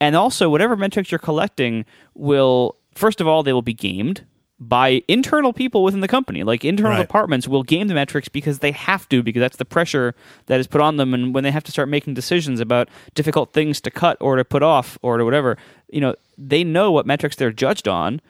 And 0.00 0.16
also, 0.16 0.50
whatever 0.50 0.76
metrics 0.76 1.12
you're 1.12 1.20
collecting 1.20 1.84
will 2.14 2.76
first 2.94 3.20
of 3.20 3.28
all 3.28 3.44
they 3.44 3.52
will 3.52 3.62
be 3.62 3.74
gamed 3.74 4.24
by 4.58 5.02
internal 5.06 5.52
people 5.52 5.82
within 5.84 6.00
the 6.00 6.08
company. 6.08 6.42
Like 6.42 6.64
internal 6.64 6.92
Right. 6.92 7.02
departments 7.02 7.46
will 7.46 7.62
game 7.62 7.88
the 7.88 7.94
metrics 7.94 8.28
because 8.28 8.60
they 8.60 8.72
have 8.72 9.08
to, 9.10 9.22
because 9.22 9.40
that's 9.40 9.58
the 9.58 9.64
pressure 9.66 10.14
that 10.46 10.58
is 10.60 10.66
put 10.66 10.80
on 10.80 10.96
them. 10.96 11.12
And 11.12 11.34
when 11.34 11.44
they 11.44 11.50
have 11.50 11.64
to 11.64 11.70
start 11.70 11.88
making 11.90 12.14
decisions 12.14 12.58
about 12.60 12.88
difficult 13.14 13.52
things 13.52 13.80
to 13.82 13.90
cut 13.90 14.16
or 14.20 14.36
to 14.36 14.44
put 14.44 14.62
off 14.62 14.98
or 15.02 15.18
to 15.18 15.24
whatever, 15.24 15.58
you 15.90 16.00
know, 16.00 16.14
they 16.38 16.64
know 16.64 16.90
what 16.90 17.06
metrics 17.06 17.36
they're 17.36 17.52
judged 17.52 17.86
on. 17.86 18.20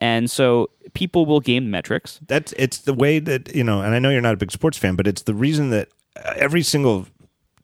And 0.00 0.30
so 0.30 0.70
people 0.94 1.26
will 1.26 1.40
game 1.40 1.64
the 1.64 1.70
metrics. 1.70 2.18
that's 2.26 2.52
it's 2.58 2.78
the 2.78 2.94
way 2.94 3.18
that 3.18 3.54
you 3.54 3.64
know 3.64 3.80
and 3.80 3.94
i 3.94 3.98
know 3.98 4.10
you're 4.10 4.20
not 4.20 4.34
a 4.34 4.36
big 4.36 4.50
sports 4.52 4.76
fan 4.76 4.96
but 4.96 5.06
it's 5.06 5.22
the 5.22 5.34
reason 5.34 5.70
that 5.70 5.88
every 6.36 6.62
single 6.62 7.06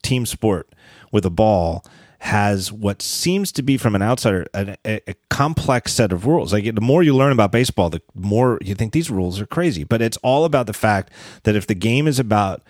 team 0.02 0.24
sport 0.24 0.68
with 1.12 1.24
a 1.26 1.30
ball 1.30 1.84
has 2.22 2.70
what 2.70 3.00
seems 3.00 3.50
to 3.50 3.62
be 3.62 3.78
from 3.78 3.94
an 3.94 4.02
outsider 4.02 4.46
a, 4.54 4.76
a, 4.84 5.14
complex 5.30 5.92
set 5.94 6.12
of 6.12 6.26
rules 6.26 6.52
like 6.52 6.64
the 6.74 6.80
more 6.80 7.02
you 7.02 7.16
learn 7.16 7.32
about 7.32 7.50
baseball 7.50 7.88
the 7.88 8.02
more 8.14 8.58
you 8.60 8.74
think 8.74 8.92
these 8.92 9.10
rules 9.10 9.40
are 9.40 9.46
crazy 9.46 9.84
but 9.84 10.02
it's 10.02 10.18
all 10.18 10.44
about 10.44 10.66
the 10.66 10.74
fact 10.74 11.10
that 11.44 11.56
if 11.56 11.66
the 11.66 11.74
game 11.74 12.06
is 12.06 12.18
about 12.18 12.62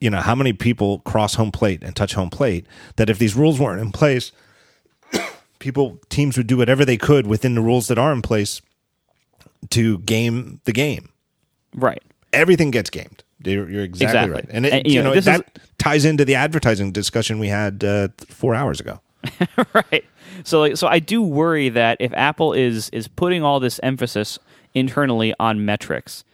you 0.00 0.10
know 0.10 0.20
how 0.20 0.34
many 0.34 0.52
people 0.52 0.98
cross 1.00 1.36
home 1.36 1.52
plate 1.52 1.84
and 1.84 1.94
touch 1.94 2.14
home 2.14 2.30
plate 2.30 2.66
that 2.96 3.08
if 3.08 3.16
these 3.18 3.36
rules 3.36 3.60
weren't 3.60 3.80
in 3.80 3.92
place 3.92 4.32
people 5.60 6.00
teams 6.08 6.36
would 6.36 6.48
do 6.48 6.56
whatever 6.56 6.84
they 6.84 6.96
could 6.96 7.28
within 7.28 7.54
the 7.54 7.60
rules 7.60 7.86
that 7.86 7.96
are 7.98 8.12
in 8.12 8.22
place 8.22 8.60
to 9.70 9.98
game 9.98 10.60
the 10.64 10.72
game 10.72 11.10
Right. 11.76 12.02
everything 12.32 12.72
gets 12.72 12.90
gamed. 12.90 13.22
You're, 13.42 13.70
you're 13.70 13.84
exactly, 13.84 14.06
Exactly. 14.18 14.34
right, 14.34 14.46
and, 14.50 14.66
it, 14.66 14.72
And, 14.72 14.86
you, 14.86 14.94
you 14.94 15.02
know, 15.02 15.10
know, 15.10 15.14
this 15.14 15.24
that 15.26 15.40
is- 15.56 15.62
ties 15.80 16.04
into 16.04 16.24
the 16.24 16.34
advertising 16.34 16.92
discussion 16.92 17.38
we 17.38 17.48
had 17.48 17.82
uh, 17.82 18.08
four 18.28 18.54
hours 18.54 18.78
ago. 18.80 19.00
right. 19.74 20.04
So 20.44 20.60
like 20.60 20.76
so 20.76 20.86
I 20.86 20.98
do 20.98 21.22
worry 21.22 21.68
that 21.70 21.96
if 22.00 22.12
Apple 22.14 22.52
is 22.52 22.88
is 22.90 23.08
putting 23.08 23.42
all 23.42 23.60
this 23.60 23.80
emphasis 23.82 24.38
internally 24.74 25.34
on 25.40 25.64
metrics, 25.64 26.24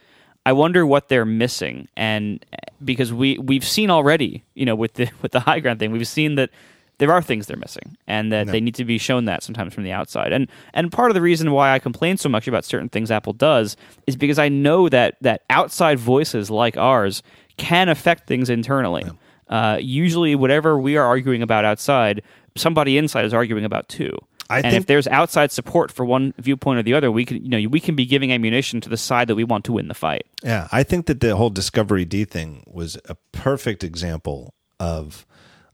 I 0.45 0.53
wonder 0.53 0.87
what 0.87 1.09
they're 1.09 1.25
missing. 1.25 1.89
And 1.97 2.45
because 2.85 3.13
we 3.13 3.39
we've 3.39 3.67
seen 3.67 3.91
already, 3.91 4.45
you 4.55 4.67
know, 4.67 4.75
with 4.75 4.95
the 4.95 5.09
with 5.23 5.33
the 5.33 5.41
high 5.41 5.61
ground 5.61 5.79
thing, 5.79 5.93
we've 5.93 6.07
seen 6.07 6.35
that 6.35 6.51
there 6.99 7.13
are 7.13 7.21
things 7.21 7.47
they're 7.47 7.59
missing 7.59 7.97
and 8.07 8.33
that 8.33 8.47
they 8.47 8.59
need 8.61 8.75
to 8.75 8.85
be 8.85 8.97
shown 8.97 9.27
that 9.27 9.43
sometimes 9.43 9.75
from 9.75 9.85
the 9.85 9.93
outside. 9.93 10.33
And 10.33 10.49
and 10.73 10.91
part 10.91 11.11
of 11.11 11.15
the 11.15 11.21
reason 11.21 11.53
why 11.53 11.73
I 11.73 11.79
complain 11.79 12.17
so 12.17 12.29
much 12.29 12.49
about 12.49 12.65
certain 12.65 12.89
things 12.89 13.11
Apple 13.11 13.33
does 13.33 13.77
is 14.07 14.17
because 14.17 14.39
I 14.39 14.49
know 14.49 14.89
that 14.89 15.17
that 15.21 15.43
outside 15.51 15.99
voices 15.99 16.51
like 16.51 16.77
ours 16.77 17.23
can 17.59 17.89
affect 17.89 18.27
things 18.27 18.51
internally. 18.51 19.05
Uh, 19.49 19.79
usually, 19.81 20.35
whatever 20.35 20.79
we 20.79 20.97
are 20.97 21.07
arguing 21.07 21.43
about 21.43 21.65
outside, 21.65 22.23
somebody 22.57 22.99
inside 22.99 23.25
is 23.25 23.35
arguing 23.35 23.65
about 23.65 23.89
too. 23.89 24.17
I 24.49 24.59
and 24.59 24.65
think 24.65 24.75
if 24.75 24.87
there's 24.87 25.09
outside 25.09 25.51
support 25.51 25.91
for 25.91 26.05
one 26.05 26.33
viewpoint 26.39 26.79
or 26.79 26.83
the 26.83 26.95
other, 26.95 27.11
we 27.11 27.25
can 27.25 27.43
you 27.43 27.49
know 27.49 27.69
we 27.69 27.81
can 27.81 27.97
be 27.97 28.07
giving 28.07 28.33
ammunition 28.33 28.81
to 28.83 28.89
the 28.89 28.97
side 28.97 29.29
that 29.29 29.35
we 29.35 29.45
want 29.45 29.65
to 29.65 29.73
win 29.73 29.89
the 29.89 29.95
fight. 29.95 30.27
Yeah, 30.43 30.69
I 30.71 30.83
think 30.83 31.07
that 31.07 31.21
the 31.21 31.37
whole 31.37 31.51
discoveryd 31.51 32.29
thing 32.29 32.65
was 32.67 32.97
a 33.07 33.17
perfect 33.33 33.83
example 33.83 34.55
of 34.79 35.27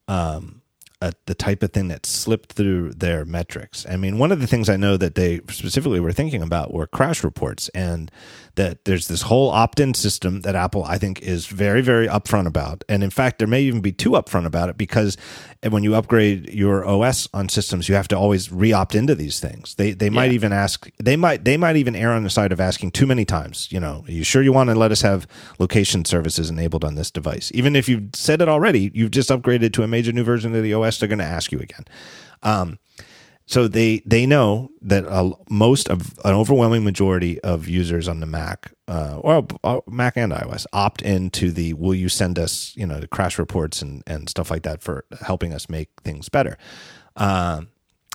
um, 0.09 0.62
a, 1.03 1.13
the 1.27 1.35
type 1.35 1.63
of 1.63 1.73
thing 1.73 1.89
that 1.89 2.07
slipped 2.07 2.53
through 2.53 2.93
their 2.93 3.25
metrics. 3.25 3.85
I 3.89 3.97
mean, 3.97 4.19
one 4.19 4.31
of 4.31 4.41
the 4.41 4.47
things 4.47 4.69
I 4.69 4.77
know 4.77 4.97
that 4.97 5.17
they 5.17 5.41
specifically 5.51 6.01
were 6.01 6.13
thinking 6.13 6.43
about 6.43 6.73
were 6.73 6.87
crash 6.87 7.25
reports, 7.25 7.69
and 7.71 8.11
that 8.55 8.85
there's 8.85 9.09
this 9.09 9.23
whole 9.23 9.51
opt-in 9.51 9.95
system 9.95 10.43
that 10.43 10.55
Apple, 10.55 10.85
I 10.85 10.99
think, 10.99 11.21
is 11.23 11.47
very, 11.47 11.81
very 11.81 12.07
upfront 12.07 12.47
about. 12.47 12.85
And 12.89 13.03
in 13.03 13.11
fact, 13.11 13.39
there 13.39 13.49
may 13.49 13.63
even 13.63 13.81
be 13.81 13.93
too 13.93 14.11
upfront 14.11 14.47
about 14.47 14.69
it 14.69 14.77
because 14.77 15.17
when 15.69 15.83
you 15.83 15.95
upgrade 15.95 16.51
your 16.51 16.87
OS 16.87 17.29
on 17.33 17.49
systems, 17.49 17.89
you 17.89 17.95
have 17.95 18.09
to 18.09 18.17
always 18.17 18.53
re-opt 18.53 18.95
into 18.95 19.15
these 19.15 19.41
things. 19.41 19.75
They 19.77 19.93
they 19.93 20.11
might 20.11 20.33
even 20.33 20.53
ask 20.53 20.89
they 21.03 21.17
might 21.17 21.45
they 21.45 21.57
might 21.57 21.77
even 21.77 21.97
err 21.97 22.13
on 22.13 22.25
the 22.25 22.31
side 22.31 22.53
of 22.53 22.61
asking 22.61 22.91
too 22.91 23.07
many 23.07 23.25
times. 23.25 23.69
You 23.71 23.81
know, 23.81 24.05
are 24.07 24.13
you 24.13 24.25
sure 24.25 24.43
you 24.43 24.53
want 24.53 24.71
to 24.71 24.75
let 24.75 24.93
us 24.93 25.03
have 25.03 25.27
location 25.59 26.05
services 26.05 26.51
enabled 26.51 26.85
on 26.85 26.95
this 26.95 27.11
device? 27.11 27.51
Even 27.55 27.75
if 27.75 27.89
you've 27.89 28.11
said 28.15 28.43
it 28.43 28.49
already, 28.49 28.91
you've 28.93 29.13
just 29.13 29.31
upgraded 29.31 29.73
to 29.75 29.83
a 29.83 29.89
major 29.89 30.13
new 30.13 30.25
version 30.25 30.55
of 30.55 30.63
the 30.63 30.75
OS. 30.75 30.92
They're 30.99 31.09
going 31.09 31.19
to 31.19 31.25
ask 31.25 31.53
you 31.53 31.59
again. 31.59 31.85
Um, 32.43 32.79
so 33.47 33.69
they 33.69 34.03
they 34.07 34.25
know 34.25 34.71
that 34.81 35.05
most 35.51 35.89
of 35.89 36.19
an 36.25 36.35
overwhelming 36.35 36.85
majority 36.85 37.41
of 37.41 37.69
users 37.69 38.09
on 38.09 38.21
the 38.21 38.27
Mac, 38.27 38.73
uh, 38.89 39.19
or 39.21 39.47
uh, 39.65 39.81
Mac 39.89 40.17
and 40.17 40.33
iOS, 40.33 40.65
opt 40.73 41.03
into 41.03 41.51
the 41.51 41.75
"Will 41.75 41.95
you 41.95 42.09
send 42.09 42.39
us 42.39 42.73
you 42.77 42.87
know 42.87 43.01
the 43.01 43.09
crash 43.09 43.39
reports 43.39 43.83
and 43.83 44.03
and 44.07 44.29
stuff 44.29 44.51
like 44.51 44.63
that 44.63 44.83
for 44.83 45.05
helping 45.21 45.53
us 45.53 45.69
make 45.69 45.89
things 46.03 46.29
better." 46.29 46.57
Um, 47.17 47.69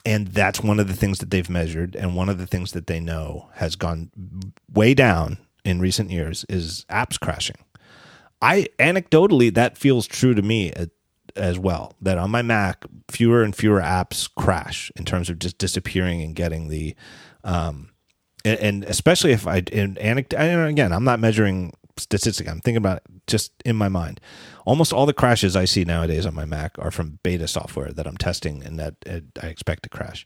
and 0.06 0.28
that's 0.28 0.62
one 0.62 0.80
of 0.80 0.88
the 0.88 0.96
things 0.96 1.20
that 1.20 1.30
they've 1.30 1.50
measured, 1.50 1.96
and 1.96 2.16
one 2.16 2.30
of 2.30 2.38
the 2.38 2.48
things 2.48 2.72
that 2.72 2.88
they 2.88 3.00
know 3.00 3.50
has 3.56 3.76
gone 3.76 4.10
way 4.74 4.94
down 4.94 5.38
in 5.66 5.80
recent 5.80 6.10
years 6.10 6.46
is 6.48 6.86
apps 6.90 7.20
crashing. 7.20 7.58
I 8.42 8.68
anecdotally 8.80 9.54
that 9.54 9.78
feels 9.78 10.08
true 10.08 10.34
to 10.34 10.42
me 10.42 10.72
as 11.38 11.58
well. 11.60 11.94
That 12.02 12.18
on 12.18 12.32
my 12.32 12.42
Mac, 12.42 12.86
fewer 13.10 13.44
and 13.44 13.56
fewer 13.56 13.80
apps 13.80 14.30
crash 14.36 14.92
in 14.96 15.06
terms 15.06 15.30
of 15.30 15.40
just 15.40 15.58
disappearing 15.58 16.22
and 16.22 16.36
getting 16.36 16.68
the, 16.68 16.96
um, 17.44 17.92
and, 18.44 18.60
and 18.60 18.84
especially 18.86 19.32
if 19.32 19.48
I 19.48 19.64
in 19.72 19.98
anecdote. 19.98 20.38
Again, 20.68 20.92
I'm 20.92 21.04
not 21.04 21.20
measuring 21.20 21.74
statistic. 21.98 22.48
I'm 22.48 22.60
thinking 22.60 22.78
about 22.78 23.02
just 23.26 23.52
in 23.66 23.76
my 23.76 23.90
mind. 23.90 24.22
Almost 24.66 24.94
all 24.94 25.06
the 25.06 25.14
crashes 25.14 25.56
I 25.56 25.66
see 25.66 25.86
nowadays 25.86 26.26
on 26.26 26.34
my 26.34 26.46
Mac 26.46 26.78
are 26.80 26.92
from 26.92 27.20
beta 27.24 27.48
software 27.48 27.92
that 27.92 28.08
I'm 28.08 28.18
testing 28.18 28.64
and 28.64 28.80
that 28.80 28.96
uh, 29.10 29.20
I 29.42 29.48
expect 29.48 29.84
to 29.84 29.90
crash. 29.90 30.26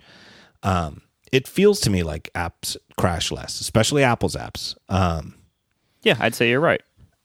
Um, 0.64 1.02
it 1.32 1.48
feels 1.48 1.80
to 1.82 1.90
me 1.90 2.04
like 2.04 2.30
apps 2.36 2.76
crash 2.98 3.32
less, 3.32 3.62
especially 3.62 4.04
Apple's 4.04 4.36
apps. 4.36 4.76
Um, 4.90 5.36
Yeah, 6.04 6.18
I'd 6.20 6.36
say 6.36 6.50
you're 6.50 6.60
right. 6.60 6.82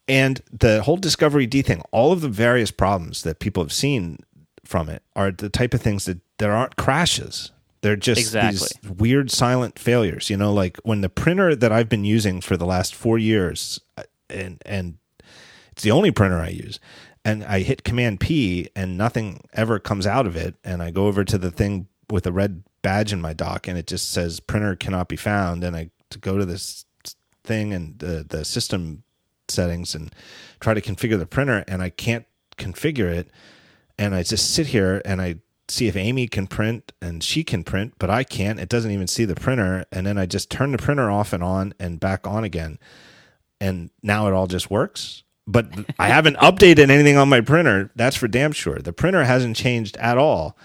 And 0.08 0.40
the 0.52 0.82
whole 0.82 0.98
discoveryd 0.98 1.64
thing, 1.64 1.82
all 1.90 2.12
of 2.12 2.20
the 2.20 2.28
various 2.28 2.70
problems 2.70 3.22
that 3.22 3.40
people 3.40 3.62
have 3.62 3.72
seen 3.72 4.18
from 4.64 4.88
it 4.88 5.02
are 5.14 5.30
the 5.30 5.48
type 5.48 5.74
of 5.74 5.80
things 5.80 6.04
that 6.04 6.18
there 6.38 6.52
aren't 6.52 6.76
crashes. 6.76 7.50
They're 7.82 7.96
just 7.96 8.20
Exactly. 8.20 8.68
these 8.82 8.90
weird 8.98 9.30
silent 9.30 9.78
failures. 9.78 10.30
You 10.30 10.36
know, 10.36 10.52
like 10.52 10.78
when 10.82 11.00
the 11.00 11.08
printer 11.08 11.54
that 11.54 11.72
I've 11.72 11.88
been 11.88 12.04
using 12.04 12.40
for 12.40 12.56
the 12.56 12.66
last 12.66 12.94
four 12.94 13.18
years, 13.18 13.80
uh, 13.96 14.04
and 14.30 14.62
and 14.66 14.98
it's 15.72 15.82
the 15.82 15.90
only 15.90 16.10
printer 16.10 16.38
I 16.38 16.48
use, 16.48 16.80
and 17.24 17.44
I 17.44 17.60
hit 17.60 17.84
Command 17.84 18.20
P 18.20 18.68
and 18.74 18.96
nothing 18.96 19.42
ever 19.52 19.78
comes 19.78 20.06
out 20.06 20.26
of 20.26 20.36
it, 20.36 20.54
and 20.64 20.82
I 20.82 20.90
go 20.90 21.06
over 21.06 21.24
to 21.24 21.38
the 21.38 21.50
thing 21.50 21.86
with 22.10 22.26
a 22.26 22.32
red 22.32 22.62
badge 22.82 23.12
in 23.12 23.20
my 23.20 23.32
dock, 23.32 23.68
and 23.68 23.76
it 23.78 23.86
just 23.86 24.10
says 24.10 24.40
printer 24.40 24.74
cannot 24.74 25.08
be 25.08 25.16
found, 25.16 25.62
and 25.62 25.76
I 25.76 25.90
to 26.10 26.18
go 26.18 26.38
to 26.38 26.44
this 26.46 26.84
thing 27.44 27.72
and 27.72 27.98
the 27.98 28.24
the 28.28 28.44
system 28.44 29.04
settings 29.50 29.94
and 29.94 30.14
try 30.60 30.74
to 30.74 30.80
configure 30.80 31.18
the 31.18 31.26
printer 31.26 31.64
and 31.68 31.82
I 31.82 31.90
can't 31.90 32.26
configure 32.56 33.10
it. 33.10 33.30
And 33.98 34.14
I 34.14 34.22
just 34.22 34.52
sit 34.54 34.68
here 34.68 35.00
and 35.04 35.20
I 35.20 35.36
see 35.68 35.88
if 35.88 35.96
Amy 35.96 36.28
can 36.28 36.46
print 36.46 36.92
and 37.02 37.22
she 37.22 37.42
can 37.42 37.64
print 37.64 37.94
but 37.98 38.10
I 38.10 38.24
can't. 38.24 38.60
It 38.60 38.68
doesn't 38.68 38.90
even 38.90 39.06
see 39.06 39.24
the 39.24 39.34
printer. 39.34 39.84
And 39.90 40.06
then 40.06 40.18
I 40.18 40.26
just 40.26 40.50
turn 40.50 40.72
the 40.72 40.78
printer 40.78 41.10
off 41.10 41.32
and 41.32 41.42
on 41.42 41.74
and 41.78 42.00
back 42.00 42.26
on 42.26 42.44
again. 42.44 42.78
And 43.60 43.90
now 44.02 44.26
it 44.28 44.34
all 44.34 44.46
just 44.46 44.70
works. 44.70 45.22
But 45.46 45.68
I 45.98 46.08
haven't 46.08 46.36
updated 46.38 46.90
anything 46.90 47.16
on 47.16 47.28
my 47.28 47.40
printer. 47.40 47.90
That's 47.96 48.16
for 48.16 48.28
damn 48.28 48.52
sure. 48.52 48.78
The 48.78 48.92
printer 48.92 49.24
hasn't 49.24 49.56
changed 49.56 49.96
at 49.96 50.18
all. 50.18 50.56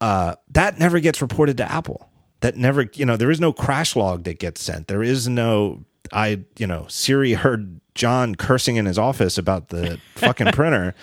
Uh, 0.00 0.34
that 0.50 0.78
never 0.78 1.00
gets 1.00 1.22
reported 1.22 1.56
to 1.58 1.70
Apple. 1.70 2.10
That 2.40 2.56
never, 2.56 2.88
you 2.94 3.06
know, 3.06 3.16
there 3.16 3.30
is 3.30 3.40
no 3.40 3.52
crash 3.52 3.96
log 3.96 4.24
that 4.24 4.38
gets 4.38 4.62
sent. 4.62 4.88
There 4.88 5.02
is 5.02 5.28
no, 5.28 5.84
I, 6.12 6.44
you 6.58 6.66
know, 6.66 6.86
Siri 6.88 7.32
heard 7.32 7.80
John 7.94 8.34
cursing 8.34 8.76
in 8.76 8.86
his 8.86 8.98
office 8.98 9.38
about 9.38 9.68
the 9.68 10.00
fucking 10.16 10.52
printer. 10.52 10.94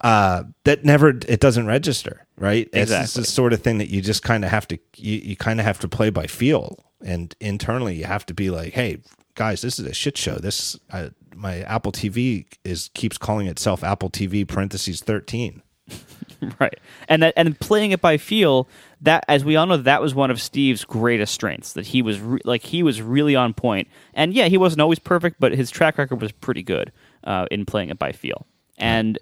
Uh, 0.00 0.44
that 0.62 0.84
never, 0.84 1.08
it 1.08 1.40
doesn't 1.40 1.66
register, 1.66 2.24
right? 2.36 2.68
It's 2.72 2.92
Exactly. 2.92 3.22
the 3.22 3.26
sort 3.26 3.52
of 3.52 3.62
thing 3.62 3.78
that 3.78 3.88
you 3.90 4.00
just 4.00 4.22
kind 4.22 4.44
of 4.44 4.50
have 4.52 4.68
to, 4.68 4.78
you, 4.96 5.18
you 5.18 5.36
kind 5.36 5.58
of 5.58 5.66
have 5.66 5.80
to 5.80 5.88
play 5.88 6.10
by 6.10 6.28
feel. 6.28 6.78
And 7.04 7.34
internally, 7.40 7.96
you 7.96 8.04
have 8.04 8.24
to 8.26 8.34
be 8.34 8.48
like, 8.50 8.74
hey, 8.74 8.98
guys, 9.34 9.60
this 9.60 9.80
is 9.80 9.86
a 9.86 9.92
shit 9.92 10.16
show. 10.16 10.36
This, 10.36 10.78
uh, 10.92 11.08
my 11.34 11.62
Apple 11.62 11.90
TV 11.90 12.46
is 12.64 12.90
keeps 12.94 13.18
calling 13.18 13.48
itself 13.48 13.82
Apple 13.82 14.08
TV 14.10 14.46
parentheses 14.46 15.00
13. 15.00 15.62
right. 16.60 16.78
And 17.08 17.22
that 17.22 17.34
and 17.36 17.58
playing 17.58 17.92
it 17.92 18.00
by 18.00 18.16
feel 18.16 18.68
that 19.00 19.24
as 19.28 19.44
we 19.44 19.56
all 19.56 19.66
know 19.66 19.76
that 19.76 20.02
was 20.02 20.14
one 20.14 20.30
of 20.30 20.40
steve's 20.40 20.84
greatest 20.84 21.32
strengths 21.32 21.72
that 21.72 21.86
he 21.86 22.02
was 22.02 22.20
re- 22.20 22.40
like 22.44 22.62
he 22.62 22.82
was 22.82 23.00
really 23.00 23.36
on 23.36 23.54
point. 23.54 23.88
and 24.14 24.34
yeah 24.34 24.46
he 24.46 24.58
wasn't 24.58 24.80
always 24.80 24.98
perfect 24.98 25.38
but 25.38 25.52
his 25.52 25.70
track 25.70 25.98
record 25.98 26.20
was 26.20 26.32
pretty 26.32 26.62
good 26.62 26.92
uh, 27.24 27.46
in 27.50 27.64
playing 27.66 27.90
it 27.90 27.98
by 27.98 28.12
feel. 28.12 28.46
And 28.76 29.18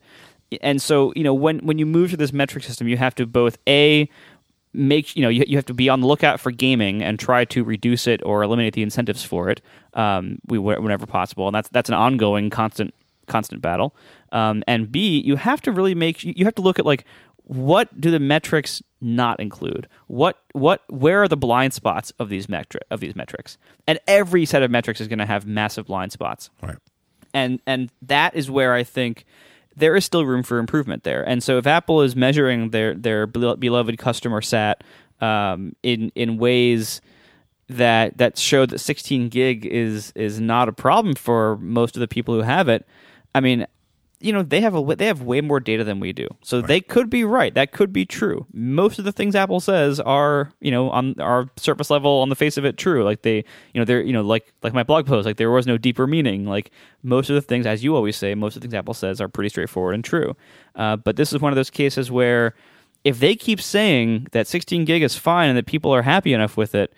and 0.63 0.81
so 0.81 1.13
you 1.17 1.25
know 1.25 1.35
when 1.35 1.59
when 1.61 1.79
you 1.79 1.87
move 1.87 2.11
to 2.11 2.17
this 2.17 2.33
metric 2.33 2.65
system 2.65 2.89
you 2.89 2.97
have 2.97 3.15
to 3.15 3.27
both 3.27 3.59
a 3.67 4.09
make 4.73 5.17
you 5.17 5.23
know 5.23 5.29
you, 5.29 5.43
you 5.47 5.57
have 5.57 5.65
to 5.65 5.75
be 5.75 5.89
on 5.89 6.01
the 6.01 6.07
lookout 6.07 6.39
for 6.39 6.51
gaming 6.51 7.03
and 7.03 7.19
try 7.19 7.45
to 7.47 7.65
reduce 7.65 8.07
it 8.07 8.21
or 8.25 8.43
eliminate 8.43 8.75
the 8.75 8.83
incentives 8.83 9.25
for 9.25 9.49
it 9.49 9.63
um, 9.95 10.39
we, 10.47 10.59
whenever 10.59 11.07
possible. 11.07 11.49
And 11.49 11.55
that's 11.55 11.69
that's 11.71 11.89
an 11.89 11.95
ongoing 11.95 12.51
constant 12.51 12.95
constant 13.27 13.61
battle 13.63 13.95
um, 14.33 14.63
and 14.67 14.91
b 14.93 15.21
you 15.25 15.37
have 15.37 15.61
to 15.63 15.73
really 15.73 15.95
make 15.95 16.23
you 16.25 16.45
have 16.45 16.55
to 16.55 16.63
look 16.63 16.79
at 16.79 16.87
like 16.87 17.05
what 17.45 18.01
do 18.01 18.11
the 18.11 18.19
metrics 18.19 18.83
not 19.01 19.39
include 19.39 19.87
what 20.09 20.43
what 20.53 20.83
where 20.89 21.23
are 21.23 21.29
the 21.29 21.37
blind 21.37 21.73
spots 21.73 22.13
of 22.19 22.29
these 22.29 22.49
metric 22.49 22.83
of 22.91 23.01
these 23.01 23.15
metrics 23.15 23.57
and 23.87 23.99
every 24.07 24.45
set 24.45 24.63
of 24.63 24.71
metrics 24.71 25.01
is 25.01 25.07
going 25.09 25.19
to 25.19 25.27
have 25.27 25.47
massive 25.47 25.87
blind 25.87 26.11
spots 26.13 26.51
Right. 26.63 26.77
and 27.35 27.61
and 27.67 27.91
that 28.03 28.35
is 28.35 28.51
where 28.51 28.75
I 28.75 28.83
think 28.83 29.25
there 29.77 29.95
is 29.95 30.07
still 30.07 30.25
room 30.25 30.43
for 30.43 30.59
improvement 30.59 31.03
there. 31.05 31.23
And 31.29 31.43
so 31.43 31.59
if 31.59 31.67
Apple 31.67 32.01
is 32.01 32.17
measuring 32.17 32.71
their 32.71 32.95
their 32.95 33.27
beloved 33.27 33.99
customer 33.99 34.41
sat 34.41 34.83
um, 35.21 35.77
in 35.83 36.11
in 36.15 36.39
ways 36.39 37.03
that 37.69 38.17
that 38.17 38.39
show 38.39 38.65
that 38.65 38.79
16 38.79 39.29
gig 39.29 39.67
is 39.67 40.13
is 40.17 40.41
not 40.41 40.69
a 40.69 40.73
problem 40.73 41.15
for 41.15 41.59
most 41.59 41.95
of 41.95 42.01
the 42.01 42.09
people 42.09 42.35
who 42.35 42.41
have 42.41 42.69
it, 42.69 42.87
I 43.37 43.41
mean, 43.41 43.67
you 44.19 44.33
know 44.33 44.43
they 44.43 44.63
have 44.63 44.75
a 44.75 44.97
they 44.97 45.05
have 45.05 45.21
way 45.21 45.43
more 45.43 45.61
data 45.61 45.85
than 45.85 46.01
we 46.01 46.11
do, 46.15 46.27
so 46.43 46.63
they 46.63 46.81
could 46.81 47.11
be 47.11 47.23
right. 47.23 47.53
That 47.53 47.73
could 47.73 47.93
be 47.93 48.07
true. 48.07 48.47
Most 48.55 48.99
of 48.99 49.05
the 49.05 49.13
things 49.13 49.35
Apple 49.35 49.61
says 49.61 50.01
are 50.01 50.51
you 50.61 50.71
know 50.71 50.89
on 50.89 51.21
our 51.21 51.51
surface 51.57 51.91
level 51.91 52.11
on 52.23 52.31
the 52.31 52.35
face 52.35 52.57
of 52.57 52.65
it 52.65 52.79
true. 52.79 53.05
Like 53.05 53.21
they 53.21 53.37
you 53.75 53.79
know 53.79 53.85
they're 53.85 54.01
you 54.01 54.15
know 54.15 54.23
like 54.23 54.55
like 54.63 54.73
my 54.73 54.83
blog 54.83 55.07
post 55.07 55.27
like 55.27 55.37
there 55.37 55.51
was 55.51 55.67
no 55.67 55.77
deeper 55.77 56.07
meaning. 56.07 56.47
Like 56.47 56.71
most 57.03 57.29
of 57.29 57.35
the 57.35 57.43
things, 57.43 57.67
as 57.67 57.85
you 57.85 57.95
always 57.95 58.17
say, 58.17 58.35
most 58.35 58.57
of 58.57 58.63
the 58.63 58.69
things 58.69 58.75
Apple 58.75 58.95
says 58.95 59.21
are 59.21 59.29
pretty 59.29 59.51
straightforward 59.51 59.95
and 59.95 60.03
true. 60.03 60.35
Uh, 60.75 60.97
but 60.97 61.17
this 61.17 61.35
is 61.35 61.43
one 61.43 61.53
of 61.53 61.57
those 61.57 61.71
cases 61.71 62.11
where 62.11 62.55
if 63.05 63.21
they 63.21 63.37
keep 63.37 63.61
saying 63.61 64.29
that 64.33 64.47
16 64.47 64.87
gig 64.87 65.03
is 65.03 65.15
fine 65.15 65.51
and 65.51 65.59
that 65.59 65.67
people 65.67 65.95
are 65.95 66.03
happy 66.03 66.33
enough 66.33 66.57
with 66.57 66.75
it, 66.75 66.95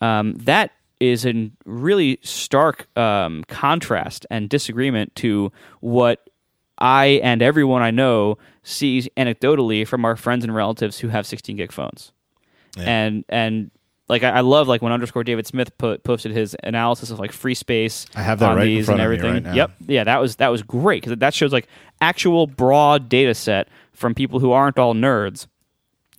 um, 0.00 0.34
that 0.34 0.70
is 1.00 1.24
in 1.24 1.52
really 1.64 2.18
stark 2.22 2.86
um, 2.96 3.42
contrast 3.48 4.26
and 4.30 4.48
disagreement 4.48 5.14
to 5.16 5.50
what 5.80 6.28
I 6.78 7.20
and 7.22 7.42
everyone 7.42 7.82
I 7.82 7.90
know 7.90 8.38
sees 8.62 9.08
anecdotally 9.16 9.86
from 9.86 10.04
our 10.04 10.16
friends 10.16 10.44
and 10.44 10.54
relatives 10.54 10.98
who 10.98 11.08
have 11.08 11.26
16 11.26 11.56
gig 11.56 11.72
phones. 11.72 12.12
And 12.86 13.24
and 13.28 13.70
like 14.08 14.22
I, 14.22 14.30
I 14.30 14.40
love 14.40 14.68
like 14.68 14.82
when 14.82 14.92
underscore 14.92 15.24
David 15.24 15.46
Smith 15.46 15.76
put, 15.78 16.04
posted 16.04 16.32
his 16.32 16.56
analysis 16.62 17.10
of 17.10 17.18
like 17.18 17.32
free 17.32 17.54
space 17.54 18.06
I 18.14 18.22
have 18.22 18.38
that 18.40 18.50
on 18.50 18.56
right 18.56 18.68
in 18.68 18.76
these 18.76 18.86
front 18.86 19.00
and 19.00 19.04
everything. 19.04 19.44
right. 19.44 19.54
Yep, 19.54 19.70
yeah, 19.86 20.04
that 20.04 20.20
was 20.20 20.36
that 20.36 20.48
was 20.48 20.62
great 20.62 21.02
because 21.02 21.16
that 21.18 21.34
shows 21.34 21.52
like 21.52 21.68
actual 22.00 22.46
broad 22.46 23.08
data 23.08 23.34
set 23.34 23.68
from 23.92 24.14
people 24.14 24.38
who 24.38 24.52
aren't 24.52 24.78
all 24.78 24.94
nerds 24.94 25.46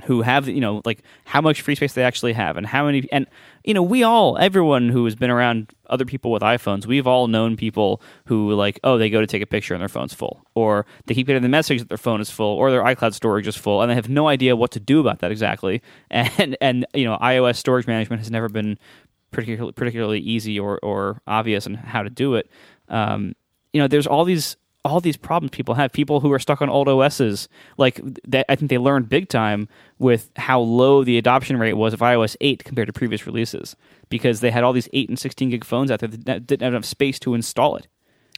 who 0.06 0.22
have 0.22 0.48
you 0.48 0.62
know 0.62 0.82
like 0.86 1.04
how 1.26 1.42
much 1.42 1.62
free 1.62 1.76
space 1.76 1.94
they 1.94 2.04
actually 2.04 2.34
have 2.34 2.58
and 2.58 2.66
how 2.66 2.86
many 2.86 3.08
and 3.12 3.28
you 3.64 3.74
know 3.74 3.84
we 3.84 4.04
all 4.04 4.38
everyone 4.38 4.90
who 4.90 5.06
has 5.06 5.16
been 5.16 5.30
around 5.30 5.70
other 5.88 6.06
people 6.06 6.32
with 6.32 6.42
iPhones 6.42 6.86
we've 6.86 7.08
all 7.08 7.28
known 7.28 7.56
people 7.56 8.02
who 8.26 8.54
like 8.54 8.80
oh 8.84 8.98
they 8.98 9.10
go 9.10 9.22
to 9.22 9.28
take 9.28 9.42
a 9.42 9.46
picture 9.46 9.74
and 9.74 9.82
their 9.82 9.90
phone's 9.90 10.14
full 10.14 10.44
or 10.56 10.86
they 11.06 11.14
keep 11.14 11.28
getting 11.28 11.42
the 11.42 11.50
message 11.50 11.80
that 11.80 11.90
their 11.90 11.98
phone 11.98 12.22
is 12.22 12.30
full 12.30 12.56
or 12.56 12.72
their 12.72 12.84
iCloud 12.84 13.14
storage 13.14 13.48
is 13.48 13.56
full 13.56 13.82
and 13.82 13.90
they 13.90 13.96
have 13.96 14.10
no 14.10 14.28
idea 14.28 14.56
what 14.56 14.72
to 14.72 14.80
do 14.80 15.00
about 15.00 15.20
that 15.20 15.32
exactly. 15.32 15.82
And 16.12 16.58
and 16.62 16.86
you 16.94 17.06
know 17.06 17.18
iOS 17.22 17.58
storage 17.58 17.88
management 17.88 18.22
has 18.22 18.32
never 18.32 18.50
been 18.50 18.78
particularly 19.32 19.72
particularly 19.74 20.20
easy 20.20 20.60
or 20.60 20.80
or 20.84 21.22
obvious 21.28 21.66
on 21.66 21.76
how 21.76 22.04
to 22.04 22.10
do 22.10 22.36
it. 22.36 22.50
Um, 22.90 23.34
you 23.74 23.82
know 23.82 23.88
there's 23.88 24.08
all 24.08 24.26
these 24.26 24.58
all 24.84 25.00
these 25.00 25.18
problems 25.18 25.52
people 25.52 25.76
have. 25.76 25.92
People 25.92 26.20
who 26.20 26.32
are 26.32 26.40
stuck 26.40 26.62
on 26.62 26.70
old 26.70 26.88
OSs, 26.88 27.48
like 27.78 28.02
that, 28.28 28.46
I 28.50 28.56
think 28.56 28.70
they 28.70 28.78
learned 28.78 29.10
big 29.10 29.30
time 29.30 29.68
with 30.00 30.32
how 30.36 30.60
low 30.60 31.04
the 31.04 31.18
adoption 31.18 31.58
rate 31.58 31.74
was 31.74 31.94
of 31.94 32.00
iOS 32.00 32.36
8 32.42 32.64
compared 32.64 32.88
to 32.88 32.94
previous 32.94 33.26
releases, 33.26 33.76
because 34.10 34.40
they 34.40 34.52
had 34.52 34.64
all 34.64 34.74
these 34.74 34.90
8 34.94 35.10
and 35.10 35.20
16 35.20 35.50
gig 35.50 35.66
phones 35.66 35.92
out 35.92 36.00
there 36.00 36.10
that 36.10 36.48
didn't 36.48 36.64
have 36.64 36.74
enough 36.74 36.86
space 36.86 37.20
to 37.20 37.34
install 37.34 37.76
it, 37.76 37.88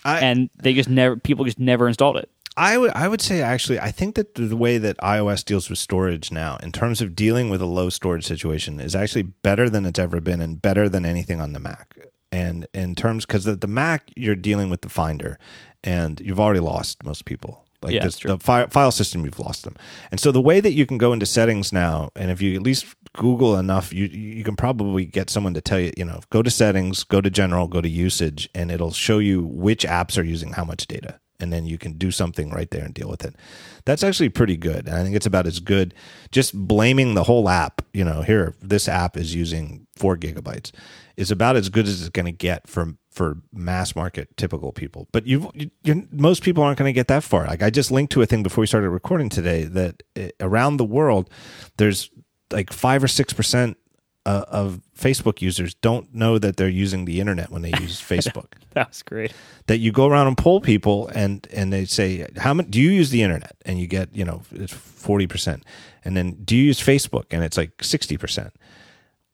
I, 0.04 0.20
and 0.20 0.50
they 0.62 0.74
just 0.74 0.90
never 0.90 1.16
people 1.16 1.46
just 1.46 1.60
never 1.60 1.88
installed 1.88 2.18
it. 2.18 2.30
I 2.56 2.78
would 2.78 2.92
I 2.92 3.08
would 3.08 3.22
say 3.22 3.42
actually 3.42 3.80
I 3.80 3.90
think 3.90 4.16
that 4.16 4.36
the 4.36 4.56
way 4.56 4.78
that 4.78 4.98
iOS 4.98 5.44
deals 5.44 5.70
with 5.70 5.80
storage 5.80 6.32
now 6.32 6.58
in 6.62 6.72
terms 6.72 7.02
of 7.02 7.16
dealing 7.16 7.50
with 7.50 7.62
a 7.62 7.66
low 7.66 7.90
storage 7.90 8.26
situation 8.26 8.80
is 8.80 8.96
actually 8.96 9.24
better 9.24 9.70
than 9.70 9.86
it's 9.86 10.00
ever 10.00 10.22
been 10.22 10.42
and 10.42 10.62
better 10.62 10.88
than 10.88 11.06
anything 11.06 11.42
on 11.42 11.54
the 11.54 11.60
Mac. 11.60 11.98
And 12.32 12.68
in 12.74 12.96
terms 12.96 13.26
because 13.26 13.46
the, 13.46 13.56
the 13.56 13.68
Mac 13.68 14.12
you're 14.16 14.36
dealing 14.36 14.70
with 14.70 14.82
the 14.82 14.90
Finder 14.90 15.40
and 15.84 16.20
you've 16.20 16.40
already 16.40 16.60
lost 16.60 17.04
most 17.04 17.26
people. 17.26 17.64
Like 17.82 17.94
Yeah, 17.96 18.04
this, 18.06 18.20
the 18.20 18.38
fi- 18.38 18.68
file 18.68 18.92
system, 18.92 19.26
you've 19.26 19.40
lost 19.40 19.64
them. 19.64 19.76
And 20.10 20.20
so 20.20 20.32
the 20.32 20.42
way 20.42 20.62
that 20.62 20.72
you 20.72 20.86
can 20.86 20.98
go 20.98 21.12
into 21.12 21.26
settings 21.26 21.74
now, 21.74 22.12
and 22.16 22.32
if 22.32 22.42
you 22.42 22.56
at 22.56 22.62
least 22.62 22.86
Google 23.14 23.58
enough, 23.58 23.94
you 23.94 24.06
you 24.06 24.44
can 24.44 24.56
probably 24.56 25.06
get 25.06 25.30
someone 25.30 25.54
to 25.54 25.62
tell 25.62 25.80
you, 25.80 25.92
you 25.98 26.06
know, 26.06 26.22
go 26.30 26.42
to 26.42 26.50
settings, 26.50 27.04
go 27.04 27.22
to 27.22 27.30
general, 27.30 27.68
go 27.68 27.82
to 27.82 27.90
usage, 27.90 28.50
and 28.56 28.72
it'll 28.72 28.92
show 28.92 29.20
you 29.20 29.44
which 29.44 29.86
apps 29.86 30.18
are 30.18 30.24
using 30.24 30.54
how 30.54 30.64
much 30.64 30.88
data. 30.88 31.20
And 31.40 31.52
then 31.52 31.66
you 31.66 31.78
can 31.78 31.98
do 31.98 32.10
something 32.10 32.52
right 32.52 32.70
there 32.72 32.86
and 32.86 32.94
deal 32.94 33.10
with 33.10 33.26
it. 33.26 33.36
That's 33.84 34.04
actually 34.04 34.30
pretty 34.30 34.56
good. 34.56 34.88
And 34.88 34.96
I 34.96 35.04
think 35.04 35.16
it's 35.16 35.26
about 35.26 35.46
as 35.46 35.60
good 35.60 35.94
just 36.32 36.56
blaming 36.56 37.16
the 37.16 37.24
whole 37.24 37.50
app, 37.50 37.82
you 37.92 38.06
know, 38.06 38.22
here, 38.22 38.56
this 38.62 38.88
app 38.88 39.18
is 39.18 39.36
using 39.36 39.86
four 39.98 40.16
gigabytes, 40.16 40.72
is 41.18 41.32
about 41.32 41.58
as 41.58 41.68
good 41.68 41.86
as 41.86 42.00
it's 42.00 42.10
going 42.10 42.28
to 42.28 42.32
get 42.32 42.68
for 42.70 42.96
for 43.14 43.38
mass 43.54 43.96
market 43.96 44.36
typical 44.38 44.72
people. 44.72 45.08
But 45.12 45.28
you, 45.28 45.52
you 45.54 45.72
you're, 45.84 46.04
most 46.12 46.44
people 46.44 46.64
aren't 46.64 46.78
going 46.78 46.90
to 46.90 46.94
get 46.94 47.08
that 47.08 47.24
far. 47.24 47.46
Like 47.46 47.64
I 47.64 47.70
just 47.70 47.92
linked 47.92 48.12
to 48.14 48.22
a 48.22 48.26
thing 48.26 48.44
before 48.44 48.62
we 48.62 48.68
started 48.68 48.90
recording 48.90 49.30
today 49.30 49.64
that 49.64 50.04
uh, 50.18 50.30
around 50.40 50.78
the 50.78 50.86
world, 50.86 51.30
there's 51.78 52.10
like 52.52 52.74
five 52.74 53.04
or 53.04 53.08
six 53.08 53.34
percent 53.34 53.78
uh, 54.26 54.46
of 54.48 54.82
Facebook 54.98 55.42
users 55.42 55.74
don't 55.76 56.14
know 56.14 56.38
that 56.38 56.56
they're 56.56 56.70
using 56.70 57.06
the 57.06 57.20
internet 57.20 57.50
when 57.52 57.62
they 57.62 57.70
use 57.82 58.00
Facebook. 58.02 58.54
That's 58.74 59.04
great. 59.04 59.34
that 59.68 59.78
you 59.78 59.92
go 59.92 60.08
around 60.08 60.28
and 60.28 60.38
poll 60.38 60.62
people 60.62 61.10
and 61.14 61.48
and 61.54 61.72
they 61.72 61.86
say 61.86 62.28
how 62.38 62.54
much 62.54 62.70
do 62.70 62.82
you 62.82 62.90
use 62.90 63.10
the 63.10 63.22
internet 63.22 63.56
and 63.66 63.80
you 63.80 63.88
get 63.88 64.16
you 64.16 64.26
know 64.26 64.42
it's 64.52 64.74
40% 64.74 65.62
and 66.04 66.18
then 66.18 66.32
do 66.44 66.56
you 66.56 66.64
use 66.64 66.80
facebook 66.80 67.26
and 67.32 67.44
it's 67.44 67.58
like 67.58 67.78
60% 67.78 68.52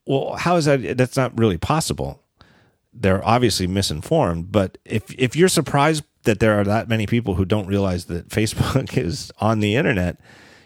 well 0.06 0.36
how 0.36 0.56
is 0.58 0.66
that 0.66 0.98
that's 0.98 1.16
not 1.16 1.38
really 1.38 1.58
possible 1.58 2.22
they're 2.94 3.26
obviously 3.26 3.68
misinformed 3.68 4.52
but 4.52 4.78
if 4.86 5.14
if 5.18 5.36
you're 5.36 5.50
surprised 5.50 6.04
that 6.24 6.40
there 6.40 6.60
are 6.60 6.64
that 6.64 6.90
many 6.90 7.06
people 7.06 7.36
who 7.36 7.46
don't 7.46 7.68
realize 7.68 8.06
that 8.06 8.28
facebook 8.30 8.98
is 8.98 9.32
on 9.40 9.60
the 9.60 9.76
internet 9.76 10.20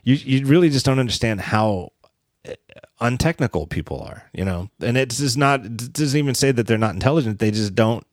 you 0.04 0.16
you 0.16 0.46
really 0.46 0.70
just 0.70 0.86
don't 0.86 1.00
understand 1.00 1.42
how 1.42 1.92
uh, 2.48 2.54
untechnical 3.00 3.68
people 3.68 4.02
are, 4.02 4.30
you 4.34 4.46
know, 4.46 4.70
and 4.82 4.98
it's 4.98 5.18
just 5.18 5.38
not, 5.38 5.66
it 5.66 5.94
doesn't 5.94 6.18
even 6.18 6.34
say 6.34 6.52
that 6.52 6.68
they're 6.68 6.78
not 6.78 6.94
intelligent. 6.94 7.40
They 7.40 7.52
just 7.52 7.76
don't, 7.76 8.06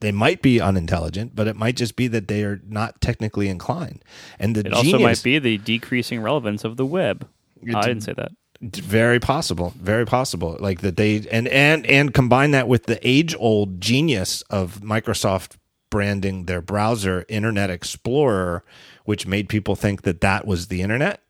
they 0.00 0.10
might 0.12 0.42
be 0.42 0.60
unintelligent, 0.60 1.34
but 1.34 1.46
it 1.46 1.56
might 1.56 1.76
just 1.76 1.96
be 1.96 2.08
that 2.08 2.28
they 2.28 2.42
are 2.42 2.60
not 2.66 3.00
technically 3.00 3.48
inclined. 3.48 4.04
And 4.38 4.54
the 4.56 4.60
It 4.60 4.72
genius, 4.72 4.94
also 4.94 4.98
might 4.98 5.22
be 5.22 5.38
the 5.38 5.58
decreasing 5.58 6.20
relevance 6.20 6.64
of 6.64 6.76
the 6.76 6.86
web. 6.86 7.28
I 7.74 7.82
didn't 7.82 8.02
say 8.02 8.14
that. 8.14 8.32
Very 8.62 9.18
possible, 9.18 9.74
very 9.76 10.06
possible. 10.06 10.56
Like 10.60 10.80
that 10.80 10.96
they, 10.96 11.26
and, 11.30 11.48
and, 11.48 11.84
and 11.86 12.14
combine 12.14 12.52
that 12.52 12.68
with 12.68 12.84
the 12.84 12.98
age 13.06 13.34
old 13.38 13.80
genius 13.80 14.42
of 14.42 14.80
Microsoft 14.80 15.56
branding 15.90 16.46
their 16.46 16.62
browser 16.62 17.24
Internet 17.28 17.70
Explorer, 17.70 18.64
which 19.04 19.26
made 19.26 19.48
people 19.48 19.76
think 19.76 20.02
that 20.02 20.22
that 20.22 20.46
was 20.46 20.68
the 20.68 20.80
internet. 20.80 21.20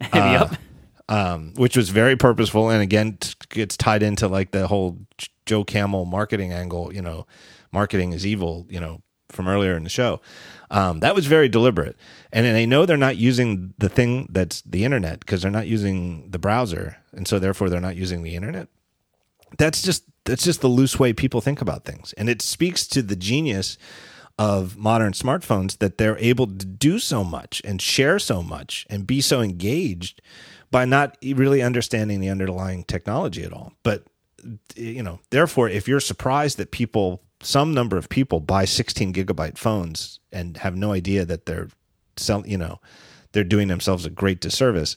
yep. 0.14 0.56
um, 1.08 1.52
which 1.56 1.76
was 1.76 1.88
very 1.88 2.16
purposeful 2.16 2.68
and 2.68 2.82
again 2.82 3.16
t- 3.18 3.32
gets 3.48 3.76
tied 3.76 4.02
into 4.02 4.28
like 4.28 4.50
the 4.50 4.66
whole 4.66 4.98
Joe 5.46 5.64
Camel 5.64 6.04
marketing 6.04 6.52
angle. 6.52 6.92
You 6.92 7.02
know, 7.02 7.26
marketing 7.72 8.12
is 8.12 8.26
evil. 8.26 8.66
You 8.68 8.80
know, 8.80 9.02
from 9.34 9.48
earlier 9.48 9.76
in 9.76 9.84
the 9.84 9.90
show, 9.90 10.20
um, 10.70 11.00
that 11.00 11.14
was 11.14 11.26
very 11.26 11.48
deliberate. 11.48 11.96
And 12.32 12.46
they 12.46 12.66
know 12.66 12.86
they're 12.86 12.96
not 12.96 13.16
using 13.16 13.74
the 13.78 13.88
thing 13.88 14.28
that's 14.30 14.62
the 14.62 14.84
internet 14.84 15.20
because 15.20 15.42
they're 15.42 15.50
not 15.50 15.66
using 15.66 16.30
the 16.30 16.38
browser, 16.38 16.96
and 17.12 17.28
so 17.28 17.38
therefore 17.38 17.68
they're 17.68 17.80
not 17.80 17.96
using 17.96 18.22
the 18.22 18.34
internet. 18.34 18.68
That's 19.58 19.82
just 19.82 20.04
that's 20.24 20.44
just 20.44 20.62
the 20.62 20.68
loose 20.68 20.98
way 20.98 21.12
people 21.12 21.40
think 21.40 21.60
about 21.60 21.84
things, 21.84 22.12
and 22.14 22.28
it 22.28 22.42
speaks 22.42 22.86
to 22.88 23.02
the 23.02 23.16
genius 23.16 23.78
of 24.38 24.76
modern 24.76 25.12
smartphones 25.12 25.78
that 25.78 25.96
they're 25.96 26.18
able 26.18 26.46
to 26.46 26.66
do 26.66 26.98
so 26.98 27.22
much 27.22 27.62
and 27.64 27.80
share 27.80 28.18
so 28.18 28.42
much 28.42 28.84
and 28.90 29.06
be 29.06 29.20
so 29.20 29.40
engaged 29.40 30.20
by 30.72 30.84
not 30.84 31.16
really 31.22 31.62
understanding 31.62 32.18
the 32.18 32.28
underlying 32.28 32.82
technology 32.82 33.44
at 33.44 33.52
all. 33.52 33.74
But 33.84 34.04
you 34.74 35.02
know, 35.02 35.20
therefore, 35.30 35.68
if 35.68 35.86
you're 35.88 36.00
surprised 36.00 36.58
that 36.58 36.70
people, 36.70 37.22
some 37.44 37.74
number 37.74 37.96
of 37.96 38.08
people, 38.08 38.40
buy 38.40 38.64
16 38.64 39.12
gigabyte 39.12 39.58
phones 39.58 40.20
and 40.32 40.56
have 40.58 40.76
no 40.76 40.92
idea 40.92 41.24
that 41.24 41.46
they're 41.46 41.68
selling, 42.16 42.50
you 42.50 42.58
know, 42.58 42.80
they're 43.32 43.44
doing 43.44 43.68
themselves 43.68 44.06
a 44.06 44.10
great 44.10 44.40
disservice, 44.40 44.96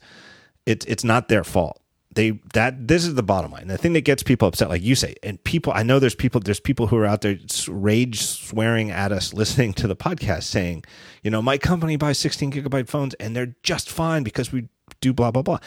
it's 0.66 0.86
it's 0.86 1.04
not 1.04 1.28
their 1.28 1.44
fault. 1.44 1.82
They 2.14 2.40
that 2.54 2.88
this 2.88 3.06
is 3.06 3.16
the 3.16 3.24
bottom 3.24 3.52
line. 3.52 3.68
The 3.68 3.78
thing 3.78 3.94
that 3.94 4.02
gets 4.02 4.24
people 4.24 4.48
upset, 4.48 4.70
like 4.70 4.82
you 4.82 4.96
say, 4.96 5.16
and 5.24 5.44
people, 5.44 5.74
I 5.76 5.84
know 5.84 6.00
there's 6.00 6.16
people, 6.16 6.42
there's 6.42 6.60
people 6.60 6.88
who 6.88 6.98
are 6.98 7.06
out 7.06 7.22
there 7.22 7.38
rage 7.68 8.22
swearing 8.22 8.92
at 8.92 9.12
us 9.12 9.34
listening 9.36 9.74
to 9.74 9.88
the 9.88 9.96
podcast, 9.96 10.44
saying, 10.44 10.84
you 11.24 11.32
know, 11.32 11.42
my 11.42 11.58
company 11.58 11.96
buys 11.96 12.18
16 12.18 12.52
gigabyte 12.52 12.88
phones 12.88 13.14
and 13.16 13.36
they're 13.36 13.56
just 13.64 13.90
fine 13.90 14.24
because 14.24 14.52
we 14.52 14.68
do 15.02 15.14
blah 15.14 15.32
blah 15.32 15.42
blah. 15.42 15.60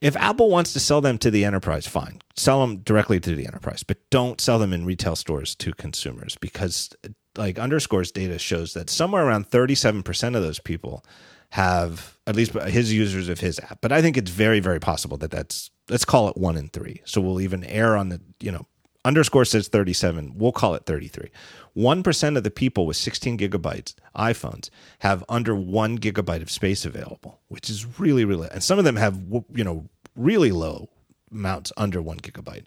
If 0.00 0.16
Apple 0.16 0.50
wants 0.50 0.72
to 0.72 0.80
sell 0.80 1.00
them 1.00 1.18
to 1.18 1.30
the 1.30 1.44
enterprise, 1.44 1.86
fine, 1.86 2.20
sell 2.36 2.60
them 2.60 2.78
directly 2.78 3.20
to 3.20 3.34
the 3.34 3.46
enterprise, 3.46 3.82
but 3.82 3.98
don't 4.10 4.40
sell 4.40 4.58
them 4.58 4.72
in 4.72 4.84
retail 4.84 5.16
stores 5.16 5.54
to 5.56 5.72
consumers 5.74 6.36
because, 6.40 6.90
like 7.36 7.58
underscores 7.58 8.10
data 8.10 8.38
shows 8.38 8.74
that 8.74 8.90
somewhere 8.90 9.26
around 9.26 9.46
37 9.48 10.02
percent 10.02 10.36
of 10.36 10.42
those 10.42 10.60
people 10.60 11.04
have 11.50 12.18
at 12.26 12.36
least 12.36 12.52
his 12.52 12.92
users 12.92 13.28
of 13.28 13.40
his 13.40 13.58
app. 13.60 13.78
But 13.80 13.92
I 13.92 14.02
think 14.02 14.16
it's 14.16 14.30
very 14.30 14.60
very 14.60 14.80
possible 14.80 15.16
that 15.18 15.30
that's 15.30 15.70
let's 15.88 16.04
call 16.04 16.28
it 16.28 16.36
one 16.36 16.56
in 16.56 16.68
three. 16.68 17.00
So 17.04 17.20
we'll 17.20 17.40
even 17.40 17.64
err 17.64 17.96
on 17.96 18.08
the 18.10 18.20
you 18.40 18.52
know 18.52 18.66
underscore 19.04 19.44
says 19.44 19.68
37 19.68 20.34
we'll 20.36 20.52
call 20.52 20.74
it 20.74 20.84
33 20.84 21.30
1% 21.78 22.36
of 22.36 22.42
the 22.42 22.50
people 22.50 22.86
with 22.86 22.96
16 22.96 23.38
gigabytes 23.38 23.94
iphones 24.16 24.68
have 24.98 25.24
under 25.28 25.54
one 25.54 25.96
gigabyte 25.96 26.42
of 26.42 26.50
space 26.50 26.84
available 26.84 27.40
which 27.48 27.70
is 27.70 28.00
really 28.00 28.24
really 28.24 28.48
and 28.50 28.64
some 28.64 28.78
of 28.78 28.84
them 28.84 28.96
have 28.96 29.18
you 29.54 29.62
know 29.62 29.88
really 30.16 30.50
low 30.50 30.88
amounts 31.30 31.72
under 31.76 32.02
one 32.02 32.18
gigabyte. 32.18 32.64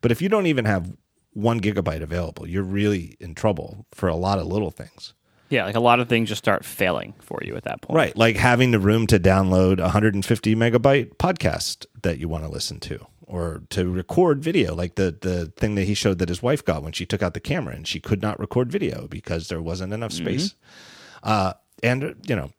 But 0.00 0.12
if 0.12 0.22
you 0.22 0.28
don't 0.28 0.46
even 0.46 0.64
have 0.64 0.92
one 1.32 1.60
gigabyte 1.60 2.02
available 2.02 2.46
you're 2.46 2.62
really 2.62 3.16
in 3.20 3.34
trouble 3.34 3.86
for 3.92 4.08
a 4.08 4.16
lot 4.16 4.38
of 4.38 4.46
little 4.46 4.70
things. 4.70 5.14
Yeah, 5.48 5.64
like 5.64 5.74
a 5.74 5.80
lot 5.80 5.98
of 5.98 6.08
things 6.08 6.28
just 6.28 6.38
start 6.38 6.64
failing 6.64 7.14
for 7.20 7.40
you 7.42 7.56
at 7.56 7.64
that 7.64 7.82
point. 7.82 7.96
right 7.96 8.16
like 8.16 8.36
having 8.36 8.70
the 8.70 8.78
room 8.78 9.06
to 9.08 9.18
download 9.18 9.78
a 9.78 9.82
150 9.82 10.54
megabyte 10.54 11.16
podcast 11.16 11.86
that 12.02 12.18
you 12.18 12.28
want 12.28 12.44
to 12.44 12.50
listen 12.50 12.78
to 12.80 13.06
or 13.30 13.62
to 13.70 13.90
record 13.90 14.42
video 14.42 14.74
like 14.74 14.96
the 14.96 15.16
the 15.20 15.46
thing 15.56 15.76
that 15.76 15.84
he 15.84 15.94
showed 15.94 16.18
that 16.18 16.28
his 16.28 16.42
wife 16.42 16.64
got 16.64 16.82
when 16.82 16.92
she 16.92 17.06
took 17.06 17.22
out 17.22 17.32
the 17.34 17.40
camera 17.40 17.74
and 17.74 17.86
she 17.86 18.00
could 18.00 18.20
not 18.20 18.38
record 18.38 18.70
video 18.70 19.06
because 19.06 19.48
there 19.48 19.62
wasn't 19.62 19.92
enough 19.92 20.12
space. 20.12 20.54
Uh 21.22 21.52
and 21.82 22.16
you 22.26 22.36
know 22.36 22.50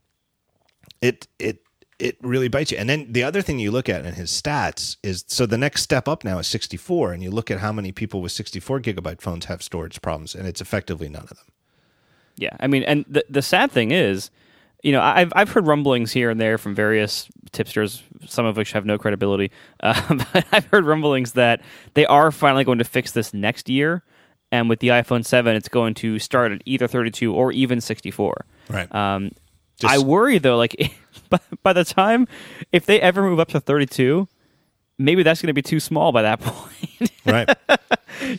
it 1.02 1.28
it 1.40 1.64
it 2.00 2.18
really 2.22 2.48
bites 2.48 2.72
you. 2.72 2.78
And 2.80 2.90
then 2.90 3.12
the 3.12 3.24
other 3.24 3.44
thing 3.44 3.60
you 3.60 3.70
look 3.70 3.88
at 3.88 4.06
in 4.06 4.16
his 4.16 4.32
stats 4.32 4.98
is 5.04 5.24
so 5.28 5.46
the 5.46 5.58
next 5.58 5.84
step 5.84 6.08
up 6.08 6.24
now 6.24 6.40
is 6.40 6.48
64 6.48 7.14
and 7.14 7.22
you 7.22 7.30
look 7.30 7.52
at 7.52 7.60
how 7.60 7.72
many 7.72 7.92
people 7.92 8.22
with 8.22 8.32
64 8.32 8.80
gigabyte 8.80 9.22
phones 9.22 9.46
have 9.46 9.62
storage 9.62 10.02
problems 10.02 10.34
and 10.34 10.48
it's 10.48 10.62
effectively 10.62 11.10
none 11.10 11.24
of 11.24 11.30
them. 11.30 11.46
Yeah, 12.38 12.56
I 12.60 12.68
mean, 12.68 12.84
and 12.84 13.06
the 13.08 13.24
the 13.30 13.42
sad 13.42 13.72
thing 13.72 13.92
is, 13.92 14.32
you 14.84 14.92
know, 14.92 15.02
I've 15.02 15.32
I've 15.36 15.50
heard 15.50 15.68
rumblings 15.68 16.12
here 16.12 16.30
and 16.30 16.40
there 16.40 16.58
from 16.58 16.74
various 16.76 17.28
tipsters, 17.52 18.04
some 18.26 18.46
of 18.46 18.58
which 18.58 18.72
have 18.72 18.86
no 18.86 18.98
credibility. 18.98 19.52
Uh, 19.84 20.16
but 20.34 20.46
I've 20.52 20.66
heard 20.68 20.86
rumblings 20.86 21.34
that 21.34 21.62
they 21.96 22.06
are 22.06 22.32
finally 22.32 22.64
going 22.64 22.78
to 22.78 22.84
fix 22.84 23.12
this 23.12 23.34
next 23.34 23.68
year, 23.70 24.04
and 24.52 24.70
with 24.70 24.80
the 24.80 24.90
iPhone 24.90 25.26
Seven, 25.26 25.56
it's 25.56 25.70
going 25.70 25.94
to 25.96 26.20
start 26.20 26.52
at 26.52 26.62
either 26.66 26.88
32 26.88 27.34
or 27.34 27.52
even 27.52 27.82
64. 27.82 28.46
right 28.70 28.94
Um, 28.94 29.32
Just- 29.80 29.92
I 29.94 29.98
worry 29.98 30.38
though, 30.38 30.58
like 30.58 30.76
by, 31.30 31.40
by 31.64 31.74
the 31.74 31.84
time 31.84 32.28
if 32.72 32.86
they 32.86 33.02
ever 33.02 33.24
move 33.24 33.40
up 33.40 33.48
to 33.50 33.60
32, 33.60 34.28
maybe 35.00 35.24
that's 35.24 35.42
going 35.42 35.48
to 35.48 35.54
be 35.54 35.64
too 35.64 35.80
small 35.80 36.12
by 36.12 36.22
that 36.22 36.40
point. 36.42 37.12
right. 37.26 37.50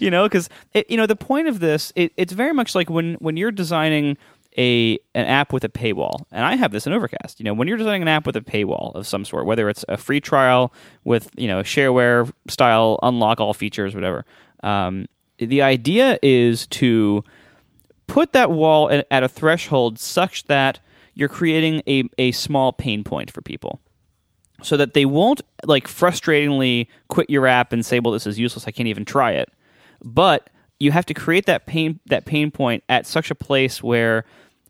you 0.01 0.11
know, 0.11 0.25
because 0.25 0.49
you 0.89 0.97
know 0.97 1.07
the 1.07 1.17
point 1.17 1.49
of 1.49 1.59
this, 1.59 1.93
it, 1.97 2.13
it's 2.17 2.33
very 2.33 2.53
much 2.55 2.75
like 2.77 2.89
when 2.89 3.15
when 3.15 3.37
you're 3.37 3.51
designing 3.51 4.17
a 4.59 4.99
an 5.15 5.27
app 5.27 5.53
with 5.53 5.65
a 5.65 5.69
paywall, 5.69 6.25
and 6.31 6.45
I 6.45 6.57
have 6.57 6.73
this 6.73 6.87
in 6.87 6.93
Overcast. 6.93 7.41
You 7.41 7.45
know, 7.45 7.55
when 7.55 7.69
you're 7.69 7.77
designing 7.77 8.03
an 8.03 8.09
app 8.09 8.27
with 8.27 8.37
a 8.37 8.41
paywall 8.41 8.95
of 8.95 9.07
some 9.07 9.25
sort, 9.25 9.47
whether 9.47 9.69
it's 9.69 9.85
a 9.89 9.97
free 9.97 10.21
trial 10.21 10.73
with 11.05 11.31
you 11.37 11.49
know 11.49 11.63
shareware 11.63 12.31
style, 12.49 12.99
unlock 13.03 13.41
all 13.41 13.55
features, 13.55 13.95
whatever. 13.95 14.25
Um, 14.63 15.07
the 15.39 15.63
idea 15.63 16.19
is 16.23 16.67
to 16.69 17.25
put 18.07 18.33
that 18.33 18.51
wall 18.51 18.91
at, 18.91 19.07
at 19.11 19.23
a 19.23 19.29
threshold 19.29 19.99
such 19.99 20.45
that 20.45 20.81
you're 21.15 21.29
creating 21.29 21.83
a, 21.87 22.05
a 22.19 22.33
small 22.33 22.73
pain 22.73 23.05
point 23.05 23.31
for 23.31 23.43
people 23.43 23.81
so 24.63 24.77
that 24.77 24.95
they 24.95 25.05
won't 25.05 25.41
like 25.65 25.87
frustratingly 25.89 26.87
quit 27.09 27.29
your 27.29 27.47
app 27.47 27.73
and 27.73 27.85
say 27.85 28.01
well 28.01 28.13
this 28.13 28.27
is 28.27 28.39
useless 28.39 28.67
i 28.67 28.71
can't 28.71 28.89
even 28.89 29.05
try 29.05 29.33
it 29.33 29.49
but 30.05 30.51
you 30.83 30.93
have 30.93 31.07
to 31.07 31.15
create 31.15 31.47
that 31.47 31.67
pain 31.67 32.01
that 32.07 32.25
pain 32.25 32.51
point 32.51 32.83
at 32.89 33.07
such 33.07 33.31
a 33.31 33.35
place 33.35 33.83
where 33.83 34.25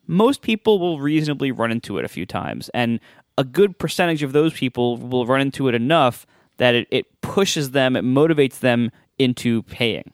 most 0.07 0.42
people 0.42 0.78
will 0.78 1.00
reasonably 1.00 1.50
run 1.50 1.70
into 1.70 1.99
it 1.99 2.05
a 2.05 2.08
few 2.08 2.26
times 2.26 2.68
and 2.74 3.00
a 3.39 3.44
good 3.44 3.78
percentage 3.78 4.23
of 4.23 4.32
those 4.32 4.52
people 4.52 4.99
will 4.99 5.26
run 5.26 5.41
into 5.41 5.68
it 5.68 5.74
enough 5.74 6.26
that 6.58 6.74
it, 6.74 6.86
it 6.91 7.20
pushes 7.23 7.70
them 7.70 7.97
it 7.97 8.05
motivates 8.05 8.58
them 8.58 8.91
into 9.18 9.62
paying 9.65 10.12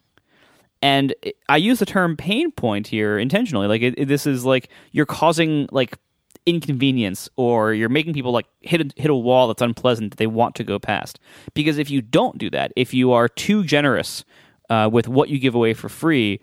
and 0.81 1.13
I 1.49 1.57
use 1.57 1.79
the 1.79 1.85
term 1.85 2.15
pain 2.15 2.51
point 2.51 2.87
here 2.87 3.17
intentionally. 3.17 3.67
Like 3.67 3.81
it, 3.81 4.07
this 4.07 4.25
is 4.25 4.45
like 4.45 4.69
you're 4.91 5.05
causing 5.05 5.67
like 5.71 5.97
inconvenience 6.45 7.29
or 7.35 7.73
you're 7.73 7.89
making 7.89 8.13
people 8.13 8.31
like 8.31 8.47
hit 8.61 8.81
a, 8.81 8.89
hit 8.95 9.11
a 9.11 9.15
wall 9.15 9.47
that's 9.47 9.61
unpleasant 9.61 10.11
that 10.11 10.17
they 10.17 10.27
want 10.27 10.55
to 10.55 10.63
go 10.63 10.79
past. 10.79 11.19
Because 11.53 11.77
if 11.77 11.89
you 11.89 12.01
don't 12.01 12.37
do 12.37 12.49
that, 12.51 12.71
if 12.75 12.93
you 12.93 13.11
are 13.11 13.27
too 13.27 13.63
generous 13.63 14.23
uh, 14.69 14.89
with 14.91 15.07
what 15.07 15.29
you 15.29 15.39
give 15.39 15.55
away 15.55 15.73
for 15.73 15.89
free, 15.89 16.39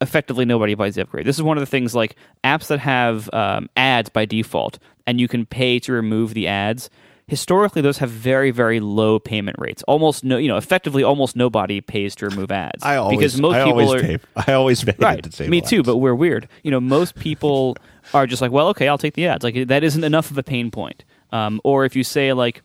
effectively 0.00 0.44
nobody 0.44 0.74
buys 0.74 0.94
the 0.94 1.02
upgrade. 1.02 1.26
This 1.26 1.36
is 1.36 1.42
one 1.42 1.56
of 1.56 1.62
the 1.62 1.66
things 1.66 1.94
like 1.94 2.16
apps 2.44 2.68
that 2.68 2.80
have 2.80 3.32
um, 3.32 3.68
ads 3.76 4.08
by 4.08 4.24
default 4.24 4.78
and 5.06 5.20
you 5.20 5.28
can 5.28 5.46
pay 5.46 5.78
to 5.80 5.92
remove 5.92 6.34
the 6.34 6.46
ads 6.46 6.90
historically 7.30 7.80
those 7.80 7.98
have 7.98 8.10
very 8.10 8.50
very 8.50 8.80
low 8.80 9.18
payment 9.20 9.56
rates. 9.58 9.84
Almost 9.84 10.24
no, 10.24 10.36
you 10.36 10.48
know, 10.48 10.56
effectively 10.56 11.04
almost 11.04 11.36
nobody 11.36 11.80
pays 11.80 12.16
to 12.16 12.28
remove 12.28 12.50
ads. 12.50 12.82
I 12.82 12.96
always 12.96 13.16
because 13.16 13.40
most 13.40 13.54
I 13.54 13.64
people 13.64 13.80
always 13.80 14.02
are 14.02 14.06
pay, 14.06 14.18
I 14.48 14.52
always 14.52 14.82
pay 14.82 14.94
right. 14.98 15.22
to 15.22 15.48
Me 15.48 15.60
too, 15.60 15.84
but 15.84 15.98
we're 15.98 16.14
weird. 16.14 16.48
You 16.64 16.72
know, 16.72 16.80
most 16.80 17.14
people 17.14 17.76
are 18.14 18.26
just 18.26 18.42
like, 18.42 18.50
well, 18.50 18.68
okay, 18.68 18.88
I'll 18.88 18.98
take 18.98 19.14
the 19.14 19.28
ads. 19.28 19.44
Like 19.44 19.68
that 19.68 19.84
isn't 19.84 20.02
enough 20.02 20.32
of 20.32 20.38
a 20.38 20.42
pain 20.42 20.72
point. 20.72 21.04
Um, 21.30 21.60
or 21.62 21.84
if 21.84 21.94
you 21.94 22.02
say 22.02 22.32
like, 22.32 22.62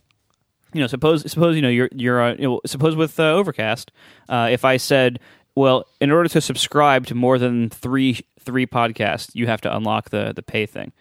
you 0.76 0.82
know, 0.82 0.88
suppose 0.88 1.30
suppose 1.32 1.56
you 1.56 1.62
know 1.62 1.70
you're 1.70 1.90
you're 1.94 2.22
uh, 2.22 2.34
you 2.34 2.44
know, 2.44 2.62
suppose 2.66 2.96
with 2.96 3.20
uh, 3.20 3.34
Overcast, 3.34 3.92
uh, 4.30 4.50
if 4.52 4.66
I 4.66 4.78
said, 4.78 5.20
well, 5.56 5.86
in 6.02 6.12
order 6.12 6.28
to 6.30 6.42
subscribe 6.42 7.08
to 7.08 7.16
more 7.16 7.38
than 7.38 7.70
three 7.70 8.20
three 8.40 8.68
podcasts, 8.68 9.32
you 9.34 9.48
have 9.48 9.62
to 9.62 9.76
unlock 9.76 10.10
the 10.10 10.34
the 10.36 10.44
pay 10.44 10.66
thing. 10.66 10.92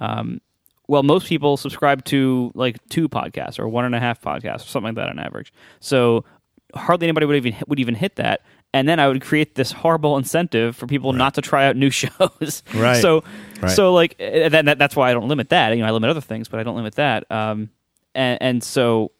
Um, 0.00 0.40
well, 0.88 1.04
most 1.04 1.28
people 1.28 1.56
subscribe 1.56 2.04
to 2.06 2.50
like 2.54 2.76
two 2.88 3.08
podcasts 3.08 3.60
or 3.60 3.68
one 3.68 3.84
and 3.84 3.94
a 3.94 4.00
half 4.00 4.20
podcasts 4.20 4.62
or 4.62 4.68
something 4.68 4.94
like 4.94 4.96
that 4.96 5.08
on 5.08 5.20
average. 5.20 5.52
So 5.78 6.24
hardly 6.74 7.06
anybody 7.06 7.26
would 7.26 7.36
even 7.36 7.54
would 7.68 7.78
even 7.78 7.94
hit 7.94 8.16
that. 8.16 8.40
And 8.72 8.88
then 8.88 9.00
I 9.00 9.08
would 9.08 9.20
create 9.20 9.56
this 9.56 9.72
horrible 9.72 10.16
incentive 10.16 10.76
for 10.76 10.86
people 10.86 11.12
right. 11.12 11.18
not 11.18 11.34
to 11.34 11.42
try 11.42 11.66
out 11.66 11.76
new 11.76 11.90
shows. 11.90 12.62
Right. 12.74 13.00
so, 13.00 13.24
right. 13.60 13.70
so 13.70 13.92
like 13.92 14.16
eh, 14.18 14.48
that, 14.48 14.64
that, 14.64 14.78
that's 14.78 14.94
why 14.94 15.10
I 15.10 15.12
don't 15.12 15.28
limit 15.28 15.48
that. 15.48 15.70
You 15.70 15.82
know, 15.82 15.88
I 15.88 15.90
limit 15.90 16.10
other 16.10 16.20
things, 16.20 16.48
but 16.48 16.60
I 16.60 16.62
don't 16.62 16.76
limit 16.76 16.94
that. 16.94 17.30
Um, 17.30 17.70
and, 18.14 18.38
and 18.40 18.64
so 18.64 19.12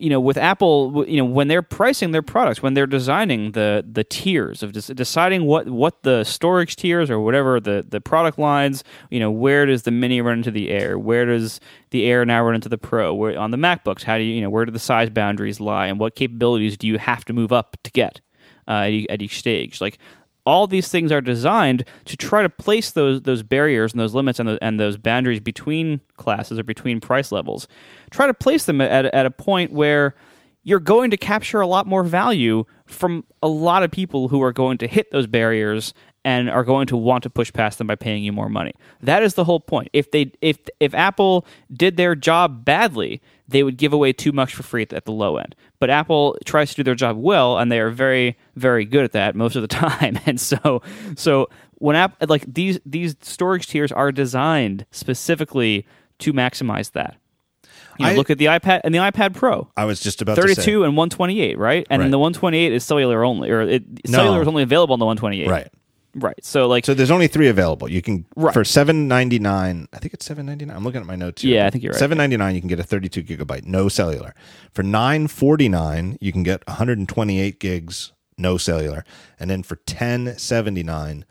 you 0.00 0.08
know, 0.08 0.20
with 0.20 0.36
Apple, 0.36 1.04
you 1.06 1.18
know, 1.18 1.24
when 1.24 1.48
they're 1.48 1.62
pricing 1.62 2.10
their 2.10 2.22
products, 2.22 2.62
when 2.62 2.74
they're 2.74 2.86
designing 2.86 3.52
the 3.52 3.84
the 3.90 4.02
tiers 4.02 4.62
of 4.62 4.72
deciding 4.72 5.44
what 5.44 5.68
what 5.68 6.02
the 6.02 6.24
storage 6.24 6.76
tiers 6.76 7.10
or 7.10 7.20
whatever 7.20 7.60
the 7.60 7.84
the 7.86 8.00
product 8.00 8.38
lines, 8.38 8.82
you 9.10 9.20
know, 9.20 9.30
where 9.30 9.66
does 9.66 9.82
the 9.82 9.90
Mini 9.90 10.20
run 10.20 10.38
into 10.38 10.50
the 10.50 10.70
Air? 10.70 10.98
Where 10.98 11.26
does 11.26 11.60
the 11.90 12.06
Air 12.06 12.24
now 12.24 12.42
run 12.42 12.54
into 12.54 12.68
the 12.68 12.78
Pro? 12.78 13.12
Where 13.12 13.38
on 13.38 13.50
the 13.50 13.58
MacBooks, 13.58 14.02
how 14.02 14.16
do 14.16 14.24
you 14.24 14.34
you 14.34 14.40
know 14.40 14.50
where 14.50 14.64
do 14.64 14.72
the 14.72 14.78
size 14.78 15.10
boundaries 15.10 15.60
lie, 15.60 15.86
and 15.86 16.00
what 16.00 16.14
capabilities 16.14 16.76
do 16.76 16.86
you 16.86 16.98
have 16.98 17.24
to 17.26 17.32
move 17.32 17.52
up 17.52 17.76
to 17.84 17.90
get 17.90 18.20
uh, 18.66 18.88
at, 18.88 19.10
at 19.10 19.22
each 19.22 19.38
stage? 19.38 19.80
Like 19.80 19.98
all 20.46 20.66
these 20.66 20.88
things 20.88 21.12
are 21.12 21.20
designed 21.20 21.84
to 22.04 22.16
try 22.16 22.42
to 22.42 22.48
place 22.48 22.90
those 22.90 23.22
those 23.22 23.42
barriers 23.42 23.92
and 23.92 24.00
those 24.00 24.14
limits 24.14 24.38
and, 24.38 24.48
the, 24.48 24.58
and 24.62 24.78
those 24.78 24.96
boundaries 24.96 25.40
between 25.40 26.00
classes 26.16 26.58
or 26.58 26.64
between 26.64 27.00
price 27.00 27.32
levels. 27.32 27.68
Try 28.10 28.26
to 28.26 28.34
place 28.34 28.64
them 28.64 28.80
at, 28.80 29.06
at 29.06 29.26
a 29.26 29.30
point 29.30 29.72
where 29.72 30.14
you're 30.62 30.80
going 30.80 31.10
to 31.10 31.16
capture 31.16 31.60
a 31.60 31.66
lot 31.66 31.86
more 31.86 32.04
value 32.04 32.64
from 32.86 33.24
a 33.42 33.48
lot 33.48 33.82
of 33.82 33.90
people 33.90 34.28
who 34.28 34.42
are 34.42 34.52
going 34.52 34.78
to 34.78 34.86
hit 34.86 35.10
those 35.10 35.26
barriers 35.26 35.94
and 36.24 36.50
are 36.50 36.64
going 36.64 36.86
to 36.86 36.96
want 36.96 37.22
to 37.22 37.30
push 37.30 37.52
past 37.52 37.78
them 37.78 37.86
by 37.86 37.94
paying 37.94 38.22
you 38.22 38.32
more 38.32 38.48
money. 38.48 38.74
That 39.00 39.22
is 39.22 39.34
the 39.34 39.44
whole 39.44 39.60
point. 39.60 39.88
If 39.92 40.10
they 40.10 40.32
if 40.40 40.58
if 40.78 40.94
Apple 40.94 41.46
did 41.72 41.96
their 41.96 42.14
job 42.14 42.64
badly, 42.64 43.22
they 43.50 43.62
would 43.62 43.76
give 43.76 43.92
away 43.92 44.12
too 44.12 44.32
much 44.32 44.54
for 44.54 44.62
free 44.62 44.86
at 44.90 45.04
the 45.04 45.12
low 45.12 45.36
end. 45.36 45.54
But 45.78 45.90
Apple 45.90 46.36
tries 46.44 46.70
to 46.70 46.76
do 46.76 46.82
their 46.82 46.94
job 46.94 47.16
well, 47.16 47.58
and 47.58 47.70
they 47.70 47.80
are 47.80 47.90
very, 47.90 48.38
very 48.56 48.84
good 48.84 49.04
at 49.04 49.12
that 49.12 49.34
most 49.34 49.56
of 49.56 49.62
the 49.62 49.68
time. 49.68 50.18
And 50.26 50.40
so, 50.40 50.82
so 51.16 51.48
when 51.74 51.96
app 51.96 52.16
like 52.28 52.44
these 52.46 52.78
these 52.86 53.16
storage 53.20 53.66
tiers 53.66 53.90
are 53.90 54.12
designed 54.12 54.86
specifically 54.90 55.86
to 56.20 56.32
maximize 56.32 56.92
that. 56.92 57.16
You 57.98 58.06
know, 58.06 58.12
I, 58.12 58.14
look 58.14 58.30
at 58.30 58.38
the 58.38 58.46
iPad 58.46 58.80
and 58.84 58.94
the 58.94 58.98
iPad 58.98 59.34
Pro. 59.34 59.68
I 59.76 59.84
was 59.84 60.00
just 60.00 60.22
about 60.22 60.36
32 60.36 60.84
and 60.84 60.96
128, 60.96 61.58
right? 61.58 61.86
And 61.90 62.00
right. 62.00 62.10
the 62.10 62.18
128 62.18 62.72
is 62.72 62.82
cellular 62.82 63.24
only, 63.24 63.50
or 63.50 63.60
it, 63.62 63.84
no. 64.08 64.16
cellular 64.16 64.40
is 64.40 64.48
only 64.48 64.62
available 64.62 64.94
on 64.94 64.98
the 64.98 65.04
128. 65.04 65.48
Right. 65.48 65.68
Right. 66.14 66.44
So 66.44 66.66
like 66.66 66.84
So 66.84 66.94
there's 66.94 67.10
only 67.10 67.28
three 67.28 67.48
available. 67.48 67.90
You 67.90 68.02
can 68.02 68.26
right. 68.36 68.52
for 68.52 68.64
seven 68.64 69.06
ninety 69.06 69.38
nine. 69.38 69.88
I 69.92 69.98
think 69.98 70.14
it's 70.14 70.26
seven 70.26 70.46
ninety 70.46 70.64
nine. 70.64 70.76
I'm 70.76 70.84
looking 70.84 71.00
at 71.00 71.06
my 71.06 71.16
notes. 71.16 71.42
Here. 71.42 71.56
Yeah, 71.56 71.66
I 71.66 71.70
think 71.70 71.84
you're 71.84 71.92
right. 71.92 71.98
Seven 71.98 72.18
ninety 72.18 72.36
nine. 72.36 72.54
You 72.54 72.60
can 72.60 72.68
get 72.68 72.80
a 72.80 72.84
thirty 72.84 73.08
two 73.08 73.22
gigabyte, 73.22 73.64
no 73.64 73.88
cellular. 73.88 74.34
For 74.72 74.82
nine 74.82 75.28
forty 75.28 75.68
nine, 75.68 76.18
you 76.20 76.32
can 76.32 76.42
get 76.42 76.66
128 76.66 77.60
gigs, 77.60 78.12
no 78.36 78.56
cellular, 78.56 79.04
and 79.38 79.48
then 79.48 79.62
for 79.62 79.76
ten 79.76 80.36
seventy 80.36 80.82
nine, 80.82 81.24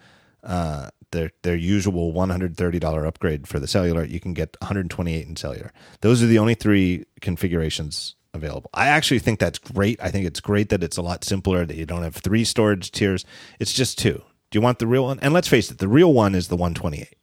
uh, 0.44 0.90
their 1.12 1.32
their 1.44 1.56
usual 1.56 2.14
one 2.14 2.30
hundred 2.30 2.56
thirty 2.56 2.80
dollar 2.80 3.06
upgrade 3.06 3.48
for 3.48 3.60
the 3.60 3.68
cellular, 3.68 4.06
you 4.06 4.20
can 4.20 4.34
get 4.34 4.56
128 4.62 5.28
in 5.28 5.36
cellular. 5.36 5.74
Those 6.02 6.24
are 6.24 6.28
the 6.28 6.40
only 6.40 6.56
three 6.56 7.06
configurations 7.22 8.16
available. 8.34 8.70
I 8.74 8.88
actually 8.88 9.20
think 9.20 9.40
that's 9.40 9.60
great. 9.60 10.00
I 10.02 10.10
think 10.10 10.26
it's 10.26 10.40
great 10.40 10.70
that 10.70 10.84
it's 10.84 10.98
a 10.98 11.02
lot 11.02 11.24
simpler 11.24 11.66
that 11.66 11.76
you 11.76 11.86
don't 11.86 12.04
have 12.04 12.16
three 12.16 12.44
storage 12.44 12.92
tiers. 12.92 13.26
It's 13.60 13.74
just 13.74 13.98
two. 13.98 14.24
Do 14.52 14.58
you 14.58 14.62
want 14.62 14.80
the 14.80 14.88
real 14.88 15.04
one? 15.04 15.20
And 15.22 15.34
let's 15.34 15.48
face 15.48 15.70
it, 15.70 15.78
the 15.78 15.88
real 15.88 16.14
one 16.14 16.36
is 16.36 16.48
the 16.48 16.56
128. 16.56 17.16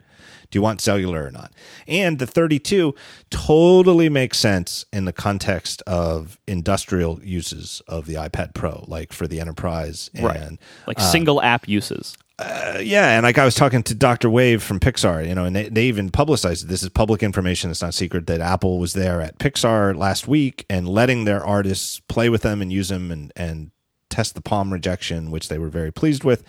Do 0.50 0.56
you 0.56 0.62
want 0.62 0.80
cellular 0.80 1.26
or 1.26 1.30
not? 1.30 1.52
And 1.88 2.18
the 2.18 2.26
32 2.26 2.94
totally 3.30 4.08
makes 4.08 4.38
sense 4.38 4.84
in 4.92 5.04
the 5.04 5.12
context 5.12 5.82
of 5.86 6.38
industrial 6.46 7.20
uses 7.22 7.82
of 7.88 8.06
the 8.06 8.14
iPad 8.14 8.54
Pro, 8.54 8.84
like 8.86 9.12
for 9.12 9.26
the 9.26 9.40
enterprise 9.40 10.08
and 10.14 10.24
right. 10.24 10.58
like 10.86 11.00
uh, 11.00 11.02
single 11.02 11.42
app 11.42 11.68
uses. 11.68 12.16
Uh, 12.38 12.78
yeah, 12.82 13.16
and 13.16 13.24
like 13.24 13.38
I 13.38 13.44
was 13.46 13.54
talking 13.54 13.82
to 13.84 13.94
Dr. 13.94 14.28
Wave 14.28 14.62
from 14.62 14.78
Pixar, 14.78 15.26
you 15.26 15.34
know, 15.34 15.46
and 15.46 15.56
they, 15.56 15.68
they 15.70 15.86
even 15.86 16.10
publicized 16.10 16.64
it. 16.64 16.68
this 16.68 16.82
is 16.82 16.90
public 16.90 17.22
information. 17.22 17.70
It's 17.70 17.80
not 17.80 17.94
secret 17.94 18.26
that 18.26 18.40
Apple 18.40 18.78
was 18.78 18.92
there 18.92 19.22
at 19.22 19.38
Pixar 19.38 19.96
last 19.96 20.28
week 20.28 20.66
and 20.68 20.86
letting 20.86 21.24
their 21.24 21.44
artists 21.44 22.00
play 22.08 22.28
with 22.28 22.42
them 22.42 22.60
and 22.60 22.72
use 22.72 22.90
them 22.90 23.10
and 23.10 23.32
and 23.36 23.70
test 24.10 24.34
the 24.34 24.42
palm 24.42 24.72
rejection, 24.72 25.30
which 25.30 25.48
they 25.48 25.58
were 25.58 25.68
very 25.68 25.90
pleased 25.90 26.24
with 26.24 26.44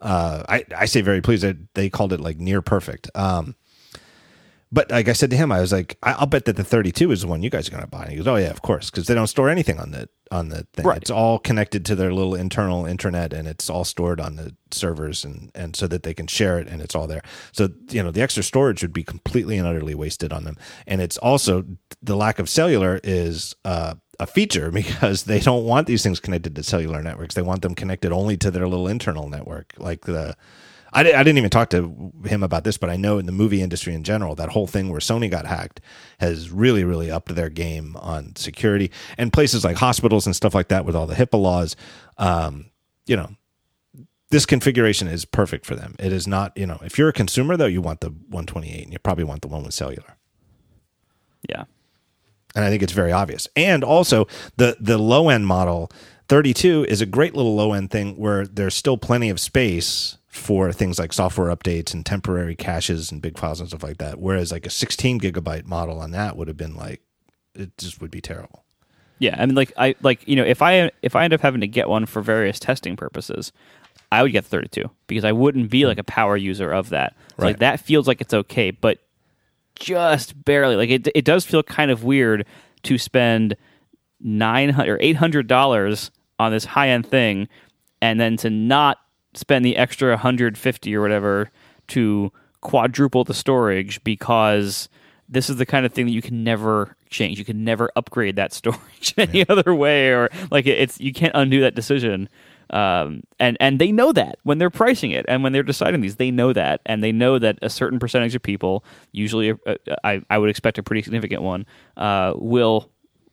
uh, 0.00 0.44
I, 0.48 0.64
I 0.76 0.86
say 0.86 1.00
very 1.00 1.20
pleased 1.20 1.42
that 1.42 1.56
they 1.74 1.90
called 1.90 2.12
it 2.12 2.20
like 2.20 2.38
near 2.38 2.62
perfect. 2.62 3.10
Um, 3.14 3.54
but 4.70 4.90
like 4.90 5.08
I 5.08 5.14
said 5.14 5.30
to 5.30 5.36
him, 5.36 5.50
I 5.50 5.60
was 5.60 5.72
like, 5.72 5.96
I, 6.02 6.18
will 6.18 6.26
bet 6.26 6.44
that 6.44 6.56
the 6.56 6.64
32 6.64 7.10
is 7.10 7.22
the 7.22 7.26
one 7.26 7.42
you 7.42 7.48
guys 7.48 7.68
are 7.68 7.70
going 7.70 7.82
to 7.82 7.88
buy. 7.88 8.02
And 8.02 8.10
he 8.10 8.16
goes, 8.18 8.26
Oh 8.26 8.36
yeah, 8.36 8.50
of 8.50 8.60
course, 8.60 8.90
because 8.90 9.06
they 9.06 9.14
don't 9.14 9.26
store 9.26 9.48
anything 9.48 9.80
on 9.80 9.92
the 9.92 10.08
on 10.30 10.50
the 10.50 10.66
thing. 10.74 10.84
Right. 10.84 10.98
It's 10.98 11.10
all 11.10 11.38
connected 11.38 11.86
to 11.86 11.94
their 11.94 12.12
little 12.12 12.34
internal 12.34 12.84
internet, 12.84 13.32
and 13.32 13.48
it's 13.48 13.70
all 13.70 13.84
stored 13.84 14.20
on 14.20 14.36
the 14.36 14.54
servers, 14.70 15.24
and 15.24 15.50
and 15.54 15.74
so 15.74 15.86
that 15.86 16.02
they 16.02 16.12
can 16.12 16.26
share 16.26 16.58
it, 16.58 16.68
and 16.68 16.82
it's 16.82 16.94
all 16.94 17.06
there. 17.06 17.22
So 17.52 17.70
you 17.90 18.02
know, 18.02 18.10
the 18.10 18.20
extra 18.20 18.42
storage 18.42 18.82
would 18.82 18.92
be 18.92 19.04
completely 19.04 19.56
and 19.56 19.66
utterly 19.66 19.94
wasted 19.94 20.34
on 20.34 20.44
them. 20.44 20.56
And 20.86 21.00
it's 21.00 21.16
also 21.16 21.64
the 22.02 22.16
lack 22.16 22.38
of 22.38 22.50
cellular 22.50 23.00
is 23.02 23.54
uh, 23.64 23.94
a 24.20 24.26
feature 24.26 24.70
because 24.72 25.24
they 25.24 25.40
don't 25.40 25.64
want 25.64 25.86
these 25.86 26.02
things 26.02 26.20
connected 26.20 26.54
to 26.56 26.62
cellular 26.62 27.02
networks. 27.02 27.34
They 27.34 27.42
want 27.42 27.62
them 27.62 27.74
connected 27.74 28.12
only 28.12 28.36
to 28.38 28.50
their 28.50 28.68
little 28.68 28.88
internal 28.88 29.28
network. 29.28 29.74
Like 29.78 30.04
the, 30.06 30.36
I, 30.92 31.00
I 31.00 31.22
didn't 31.22 31.38
even 31.38 31.50
talk 31.50 31.70
to 31.70 32.12
him 32.24 32.42
about 32.42 32.64
this, 32.64 32.78
but 32.78 32.90
I 32.90 32.96
know 32.96 33.18
in 33.18 33.26
the 33.26 33.32
movie 33.32 33.62
industry 33.62 33.94
in 33.94 34.04
general, 34.04 34.34
that 34.36 34.50
whole 34.50 34.66
thing 34.66 34.90
where 34.90 35.00
Sony 35.00 35.30
got 35.30 35.46
hacked 35.46 35.80
has 36.18 36.50
really, 36.50 36.84
really 36.84 37.10
upped 37.10 37.34
their 37.34 37.50
game 37.50 37.96
on 37.96 38.34
security. 38.36 38.90
And 39.16 39.32
places 39.32 39.64
like 39.64 39.76
hospitals 39.76 40.26
and 40.26 40.34
stuff 40.34 40.54
like 40.54 40.68
that 40.68 40.84
with 40.84 40.96
all 40.96 41.06
the 41.06 41.14
HIPAA 41.14 41.40
laws, 41.40 41.76
um, 42.16 42.70
you 43.06 43.16
know, 43.16 43.30
this 44.30 44.44
configuration 44.44 45.08
is 45.08 45.24
perfect 45.24 45.64
for 45.64 45.74
them. 45.74 45.94
It 45.98 46.12
is 46.12 46.26
not, 46.26 46.56
you 46.56 46.66
know, 46.66 46.78
if 46.82 46.98
you're 46.98 47.08
a 47.08 47.14
consumer 47.14 47.56
though, 47.56 47.66
you 47.66 47.80
want 47.80 48.00
the 48.00 48.08
128 48.10 48.84
and 48.84 48.92
you 48.92 48.98
probably 48.98 49.24
want 49.24 49.42
the 49.42 49.48
one 49.48 49.64
with 49.64 49.74
cellular. 49.74 50.16
Yeah. 51.48 51.64
And 52.54 52.64
I 52.64 52.70
think 52.70 52.82
it's 52.82 52.92
very 52.92 53.12
obvious. 53.12 53.48
And 53.56 53.84
also 53.84 54.26
the 54.56 54.76
the 54.80 54.98
low 54.98 55.28
end 55.28 55.46
model 55.46 55.90
32 56.28 56.86
is 56.88 57.00
a 57.00 57.06
great 57.06 57.34
little 57.34 57.54
low 57.54 57.72
end 57.72 57.90
thing 57.90 58.16
where 58.16 58.46
there's 58.46 58.74
still 58.74 58.98
plenty 58.98 59.30
of 59.30 59.40
space 59.40 60.18
for 60.26 60.72
things 60.72 60.98
like 60.98 61.12
software 61.12 61.54
updates 61.54 61.92
and 61.92 62.04
temporary 62.04 62.54
caches 62.54 63.10
and 63.10 63.22
big 63.22 63.38
files 63.38 63.60
and 63.60 63.68
stuff 63.68 63.82
like 63.82 63.98
that. 63.98 64.20
Whereas 64.20 64.52
like 64.52 64.66
a 64.66 64.70
16 64.70 65.20
gigabyte 65.20 65.64
model 65.64 65.98
on 66.00 66.12
that 66.12 66.36
would 66.36 66.48
have 66.48 66.56
been 66.56 66.76
like 66.76 67.00
it 67.54 67.76
just 67.76 68.00
would 68.00 68.10
be 68.10 68.20
terrible. 68.20 68.64
Yeah, 69.18 69.34
I 69.36 69.46
mean, 69.46 69.56
like 69.56 69.72
I 69.76 69.96
like 70.02 70.26
you 70.28 70.36
know, 70.36 70.44
if 70.44 70.62
I 70.62 70.90
if 71.02 71.16
I 71.16 71.24
end 71.24 71.32
up 71.32 71.40
having 71.40 71.60
to 71.60 71.66
get 71.66 71.88
one 71.88 72.06
for 72.06 72.22
various 72.22 72.60
testing 72.60 72.94
purposes, 72.94 73.52
I 74.12 74.22
would 74.22 74.32
get 74.32 74.44
the 74.44 74.50
32 74.50 74.90
because 75.06 75.24
I 75.24 75.32
wouldn't 75.32 75.70
be 75.70 75.82
hmm. 75.82 75.88
like 75.88 75.98
a 75.98 76.04
power 76.04 76.36
user 76.36 76.70
of 76.70 76.90
that. 76.90 77.14
So, 77.30 77.34
Right. 77.38 77.48
Like 77.48 77.58
that 77.58 77.80
feels 77.80 78.06
like 78.06 78.20
it's 78.20 78.34
okay, 78.34 78.70
but 78.70 78.98
just 79.78 80.44
barely. 80.44 80.76
Like 80.76 80.90
it, 80.90 81.08
it 81.14 81.24
does 81.24 81.44
feel 81.44 81.62
kind 81.62 81.90
of 81.90 82.04
weird 82.04 82.46
to 82.84 82.98
spend 82.98 83.56
nine 84.20 84.70
hundred 84.70 84.94
or 84.94 84.98
eight 85.00 85.16
hundred 85.16 85.46
dollars 85.46 86.10
on 86.38 86.52
this 86.52 86.64
high 86.64 86.88
end 86.88 87.06
thing, 87.06 87.48
and 88.00 88.20
then 88.20 88.36
to 88.38 88.50
not 88.50 88.98
spend 89.34 89.64
the 89.64 89.76
extra 89.76 90.16
hundred 90.16 90.56
fifty 90.58 90.94
or 90.94 91.00
whatever 91.02 91.50
to 91.88 92.32
quadruple 92.60 93.24
the 93.24 93.34
storage 93.34 94.02
because 94.04 94.88
this 95.28 95.48
is 95.50 95.56
the 95.56 95.66
kind 95.66 95.84
of 95.86 95.92
thing 95.92 96.06
that 96.06 96.12
you 96.12 96.22
can 96.22 96.42
never 96.42 96.96
change. 97.10 97.38
You 97.38 97.44
can 97.44 97.62
never 97.64 97.90
upgrade 97.96 98.36
that 98.36 98.52
storage 98.54 99.14
any 99.16 99.48
other 99.48 99.74
way, 99.74 100.10
or 100.12 100.28
like 100.50 100.66
it- 100.66 100.78
it's 100.78 101.00
you 101.00 101.12
can't 101.12 101.32
undo 101.34 101.60
that 101.60 101.74
decision. 101.74 102.28
Um, 102.70 103.22
and 103.38 103.56
and 103.60 103.78
they 103.78 103.92
know 103.92 104.12
that 104.12 104.38
when 104.42 104.58
they're 104.58 104.70
pricing 104.70 105.10
it 105.10 105.24
and 105.28 105.42
when 105.42 105.52
they're 105.52 105.62
deciding 105.62 106.00
these, 106.00 106.16
they 106.16 106.30
know 106.30 106.52
that, 106.52 106.80
and 106.86 107.02
they 107.02 107.12
know 107.12 107.38
that 107.38 107.58
a 107.62 107.70
certain 107.70 107.98
percentage 107.98 108.34
of 108.34 108.42
people, 108.42 108.84
usually 109.12 109.52
uh, 109.52 109.74
I 110.04 110.20
I 110.28 110.38
would 110.38 110.50
expect 110.50 110.78
a 110.78 110.82
pretty 110.82 111.02
significant 111.02 111.42
one, 111.42 111.66
uh, 111.96 112.34
will 112.36 112.90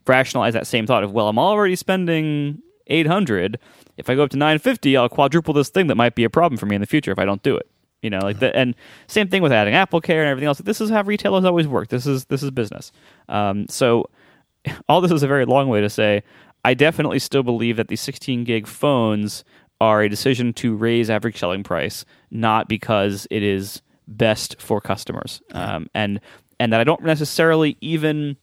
rationalize 0.07 0.53
that 0.53 0.67
same 0.67 0.85
thought 0.87 1.03
of 1.03 1.11
well, 1.11 1.27
I'm 1.27 1.39
already 1.39 1.75
spending 1.75 2.61
eight 2.87 3.07
hundred. 3.07 3.59
If 3.97 4.09
I 4.09 4.15
go 4.15 4.23
up 4.23 4.29
to 4.31 4.37
nine 4.37 4.59
fifty, 4.59 4.95
I'll 4.95 5.09
quadruple 5.09 5.53
this 5.53 5.69
thing 5.69 5.87
that 5.87 5.95
might 5.95 6.15
be 6.15 6.23
a 6.23 6.29
problem 6.29 6.57
for 6.57 6.65
me 6.65 6.75
in 6.75 6.81
the 6.81 6.87
future 6.87 7.11
if 7.11 7.19
I 7.19 7.25
don't 7.25 7.43
do 7.43 7.57
it. 7.57 7.69
You 8.01 8.11
know, 8.11 8.19
like 8.19 8.39
that, 8.39 8.55
and 8.55 8.75
same 9.07 9.29
thing 9.29 9.41
with 9.41 9.51
adding 9.51 9.73
Apple 9.73 9.99
Care 9.99 10.21
and 10.21 10.29
everything 10.29 10.47
else. 10.47 10.59
This 10.59 10.79
is 10.79 10.91
how 10.91 11.01
retailers 11.01 11.43
always 11.43 11.67
work. 11.67 11.89
This 11.89 12.05
is 12.05 12.25
this 12.25 12.43
is 12.43 12.51
business. 12.51 12.91
Um, 13.27 13.67
so, 13.67 14.09
all 14.89 15.01
this 15.01 15.11
is 15.11 15.23
a 15.23 15.27
very 15.27 15.45
long 15.45 15.69
way 15.69 15.81
to 15.81 15.89
say 15.89 16.23
I 16.65 16.73
definitely 16.73 17.19
still 17.19 17.43
believe 17.43 17.77
that 17.77 17.89
the 17.89 17.95
16 17.95 18.43
gig 18.43 18.65
phones 18.65 19.43
are 19.79 20.01
a 20.01 20.09
decision 20.09 20.51
to 20.53 20.75
raise 20.75 21.11
average 21.11 21.37
selling 21.37 21.63
price, 21.63 22.05
not 22.31 22.67
because 22.67 23.27
it 23.29 23.43
is 23.43 23.83
best 24.07 24.59
for 24.59 24.81
customers, 24.81 25.43
um, 25.51 25.87
and 25.93 26.19
and 26.59 26.73
that 26.73 26.81
I 26.81 26.83
don't 26.83 27.03
necessarily 27.03 27.77
even 27.81 28.35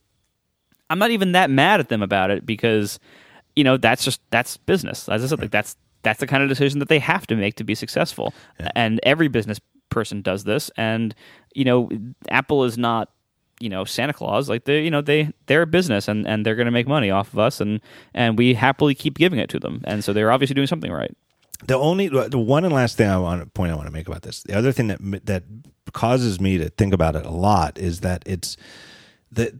I'm 0.88 1.00
not 1.00 1.10
even 1.10 1.32
that 1.32 1.50
mad 1.50 1.80
at 1.80 1.88
them 1.88 2.00
about 2.00 2.30
it 2.30 2.46
because 2.46 3.00
you 3.56 3.64
know 3.64 3.76
that's 3.76 4.04
just 4.04 4.20
that's 4.30 4.56
business. 4.56 5.08
As 5.08 5.24
I 5.24 5.26
said, 5.26 5.40
like 5.40 5.50
that's 5.50 5.76
that's 6.04 6.20
the 6.20 6.28
kind 6.28 6.44
of 6.44 6.48
decision 6.48 6.78
that 6.78 6.88
they 6.88 7.00
have 7.00 7.26
to 7.26 7.34
make 7.34 7.56
to 7.56 7.64
be 7.64 7.74
successful, 7.74 8.34
and 8.76 9.00
every 9.02 9.26
business 9.26 9.58
person 9.88 10.22
does 10.22 10.44
this. 10.44 10.70
And 10.76 11.12
you 11.56 11.64
know, 11.64 11.90
Apple 12.28 12.62
is 12.62 12.78
not 12.78 13.08
you 13.62 13.68
know 13.68 13.84
Santa 13.84 14.12
Claus. 14.12 14.48
Like 14.48 14.64
they 14.64 14.82
you 14.82 14.90
know 14.90 15.00
they 15.00 15.32
they're 15.46 15.62
a 15.62 15.66
business 15.66 16.08
and 16.08 16.26
and 16.26 16.44
they're 16.44 16.56
going 16.56 16.66
to 16.66 16.72
make 16.72 16.88
money 16.88 17.10
off 17.10 17.32
of 17.32 17.38
us, 17.38 17.60
and 17.60 17.80
and 18.12 18.36
we 18.36 18.54
happily 18.54 18.94
keep 18.94 19.16
giving 19.16 19.38
it 19.38 19.48
to 19.50 19.60
them. 19.60 19.82
And 19.84 20.04
so 20.04 20.12
they're 20.12 20.32
obviously 20.32 20.54
doing 20.54 20.66
something 20.66 20.92
right. 20.92 21.16
The 21.64 21.76
only 21.76 22.08
the 22.08 22.38
one 22.38 22.64
and 22.64 22.74
last 22.74 22.96
thing 22.96 23.08
I 23.08 23.18
want 23.18 23.40
to 23.40 23.46
point 23.46 23.72
I 23.72 23.76
want 23.76 23.86
to 23.86 23.92
make 23.92 24.08
about 24.08 24.22
this. 24.22 24.42
The 24.42 24.56
other 24.56 24.72
thing 24.72 24.88
that 24.88 25.26
that 25.26 25.44
causes 25.92 26.40
me 26.40 26.58
to 26.58 26.68
think 26.70 26.92
about 26.92 27.16
it 27.16 27.24
a 27.24 27.30
lot 27.30 27.78
is 27.78 28.00
that 28.00 28.22
it's 28.26 28.56
that 29.30 29.52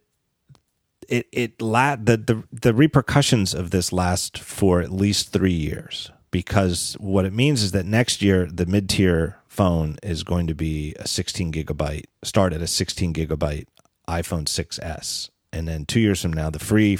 it 1.09 1.29
it 1.33 1.63
la- 1.63 1.97
the, 1.97 2.17
the 2.17 2.43
the 2.51 2.75
repercussions 2.75 3.55
of 3.55 3.71
this 3.71 3.93
last 3.93 4.39
for 4.39 4.81
at 4.81 4.91
least 4.91 5.33
three 5.33 5.53
years 5.53 6.11
because 6.31 6.97
what 6.99 7.25
it 7.25 7.33
means 7.33 7.63
is 7.63 7.73
that 7.73 7.87
next 7.87 8.23
year 8.23 8.49
the 8.51 8.67
mid 8.67 8.89
tier 8.89 9.39
phone 9.47 9.97
is 10.03 10.25
going 10.25 10.47
to 10.47 10.55
be 10.55 10.95
a 10.99 11.07
16 11.07 11.53
gigabyte 11.53 12.05
start 12.25 12.53
at 12.53 12.63
a 12.63 12.67
16 12.67 13.13
gigabyte 13.13 13.67
iPhone 14.09 14.45
6s 14.45 15.31
and 15.53 15.69
then 15.69 15.85
two 15.85 16.01
years 16.01 16.23
from 16.23 16.33
now 16.33 16.51
the 16.51 16.59
free 16.59 16.99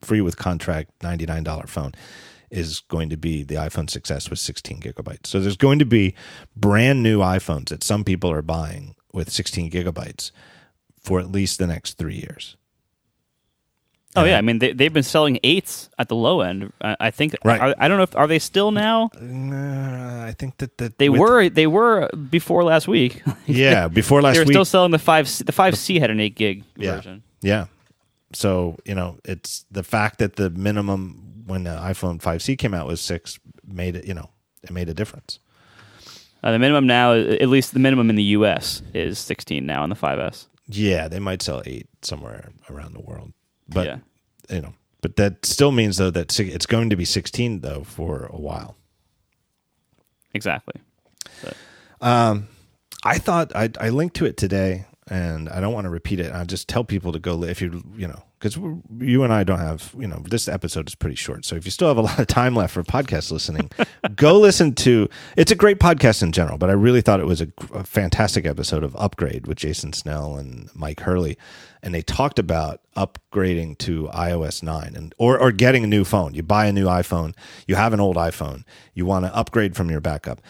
free 0.00 0.20
with 0.20 0.36
contract 0.36 0.90
$99 1.00 1.68
phone 1.68 1.92
is 2.50 2.80
going 2.80 3.10
to 3.10 3.16
be 3.16 3.42
the 3.42 3.56
iPhone 3.56 3.86
6s 3.86 4.30
with 4.30 4.38
16 4.38 4.80
gigabytes. 4.80 5.26
So 5.26 5.40
there's 5.40 5.56
going 5.56 5.80
to 5.80 5.86
be 5.86 6.14
brand 6.54 7.02
new 7.02 7.18
iPhones 7.18 7.70
that 7.70 7.82
some 7.82 8.04
people 8.04 8.30
are 8.30 8.42
buying 8.42 8.94
with 9.12 9.30
16 9.30 9.70
gigabytes 9.70 10.30
for 11.00 11.18
at 11.18 11.32
least 11.32 11.58
the 11.58 11.66
next 11.66 11.94
three 11.98 12.16
years 12.16 12.56
Oh 14.16 14.24
yeah, 14.24 14.38
I 14.38 14.42
mean 14.42 14.58
they 14.60 14.72
they've 14.72 14.92
been 14.92 15.02
selling 15.02 15.38
eights 15.42 15.88
at 15.98 16.08
the 16.08 16.14
low 16.14 16.40
end. 16.40 16.72
I, 16.80 16.96
I 17.00 17.10
think. 17.10 17.34
Right. 17.44 17.60
Are, 17.60 17.74
I 17.78 17.88
don't 17.88 17.96
know 17.96 18.04
if 18.04 18.14
are 18.16 18.26
they 18.28 18.38
still 18.38 18.70
now. 18.70 19.10
Uh, 19.16 20.24
I 20.28 20.34
think 20.38 20.58
that, 20.58 20.78
that 20.78 20.98
They 20.98 21.08
with- 21.08 21.20
were 21.20 21.48
they 21.48 21.66
were 21.66 22.08
before 22.30 22.62
last 22.64 22.86
week. 22.88 23.22
yeah 23.46 23.88
before 23.88 24.22
last 24.22 24.32
week 24.32 24.36
they 24.36 24.40
were 24.40 24.48
week 24.48 24.54
still 24.54 24.64
selling 24.64 24.90
the 24.92 24.98
five 24.98 25.28
C- 25.28 25.44
the 25.44 25.52
five 25.52 25.76
C 25.76 25.98
had 25.98 26.10
an 26.10 26.20
eight 26.20 26.34
gig 26.36 26.64
yeah 26.76 26.96
version. 26.96 27.22
yeah 27.42 27.66
so 28.32 28.76
you 28.84 28.94
know 28.94 29.18
it's 29.24 29.64
the 29.70 29.82
fact 29.82 30.18
that 30.18 30.36
the 30.36 30.50
minimum 30.50 31.42
when 31.46 31.64
the 31.64 31.70
iPhone 31.70 32.20
5C 32.22 32.56
came 32.56 32.72
out 32.74 32.86
was 32.86 33.00
six 33.00 33.38
made 33.66 33.96
it 33.96 34.06
you 34.06 34.14
know 34.14 34.30
it 34.62 34.70
made 34.70 34.88
a 34.88 34.94
difference 34.94 35.38
Uh, 36.42 36.52
the 36.52 36.58
minimum 36.58 36.86
now, 36.86 37.14
at 37.14 37.48
least 37.48 37.72
the 37.72 37.78
minimum 37.80 38.10
in 38.10 38.16
the 38.16 38.36
U.S. 38.38 38.82
is 38.92 39.18
16 39.18 39.64
now 39.64 39.82
on 39.82 39.88
the 39.88 39.96
5S. 39.96 40.46
yeah 40.68 41.06
they 41.08 41.18
might 41.20 41.42
sell 41.42 41.62
eight 41.66 41.86
somewhere 42.02 42.50
around 42.70 42.94
the 42.94 43.00
world 43.00 43.32
but 43.68 43.86
yeah, 43.86 43.98
you 44.50 44.60
know 44.60 44.74
but 45.00 45.16
that 45.16 45.44
still 45.44 45.72
means 45.72 45.98
though 45.98 46.10
that 46.10 46.38
it's 46.40 46.66
going 46.66 46.90
to 46.90 46.96
be 46.96 47.04
16 47.04 47.60
though 47.60 47.84
for 47.84 48.26
a 48.26 48.36
while 48.36 48.76
exactly. 50.34 50.80
Um, 52.00 52.48
I 53.04 53.18
thought 53.18 53.54
I, 53.54 53.70
I 53.80 53.90
linked 53.90 54.16
to 54.16 54.26
it 54.26 54.36
today, 54.36 54.86
and 55.08 55.48
I 55.48 55.60
don't 55.60 55.72
want 55.72 55.84
to 55.84 55.90
repeat 55.90 56.20
it. 56.20 56.32
I 56.32 56.44
just 56.44 56.68
tell 56.68 56.84
people 56.84 57.12
to 57.12 57.18
go 57.18 57.42
if 57.44 57.60
you 57.60 57.82
you 57.96 58.08
know 58.08 58.22
because 58.44 58.60
you 59.00 59.24
and 59.24 59.32
I 59.32 59.42
don't 59.42 59.58
have 59.58 59.94
you 59.98 60.06
know 60.06 60.22
this 60.28 60.48
episode 60.48 60.86
is 60.86 60.94
pretty 60.94 61.16
short. 61.16 61.46
So 61.46 61.56
if 61.56 61.64
you 61.64 61.70
still 61.70 61.88
have 61.88 61.96
a 61.96 62.02
lot 62.02 62.18
of 62.18 62.26
time 62.26 62.54
left 62.54 62.74
for 62.74 62.82
podcast 62.84 63.32
listening, 63.32 63.70
go 64.16 64.38
listen 64.38 64.74
to. 64.76 65.08
It's 65.36 65.50
a 65.50 65.54
great 65.54 65.78
podcast 65.78 66.22
in 66.22 66.30
general, 66.30 66.58
but 66.58 66.68
I 66.68 66.74
really 66.74 67.00
thought 67.00 67.20
it 67.20 67.26
was 67.26 67.40
a, 67.40 67.48
a 67.72 67.84
fantastic 67.84 68.44
episode 68.44 68.84
of 68.84 68.94
Upgrade 68.96 69.46
with 69.46 69.56
Jason 69.56 69.94
Snell 69.94 70.36
and 70.36 70.68
Mike 70.74 71.00
Hurley, 71.00 71.38
and 71.82 71.94
they 71.94 72.02
talked 72.02 72.38
about 72.38 72.80
upgrading 72.94 73.78
to 73.78 74.08
iOS 74.14 74.62
nine 74.62 74.92
and 74.94 75.14
or 75.16 75.38
or 75.38 75.50
getting 75.50 75.82
a 75.84 75.88
new 75.88 76.04
phone. 76.04 76.34
You 76.34 76.42
buy 76.42 76.66
a 76.66 76.72
new 76.72 76.86
iPhone, 76.86 77.34
you 77.66 77.76
have 77.76 77.94
an 77.94 78.00
old 78.00 78.16
iPhone, 78.16 78.64
you 78.92 79.06
want 79.06 79.24
to 79.24 79.34
upgrade 79.34 79.74
from 79.74 79.90
your 79.90 80.00
backup 80.00 80.42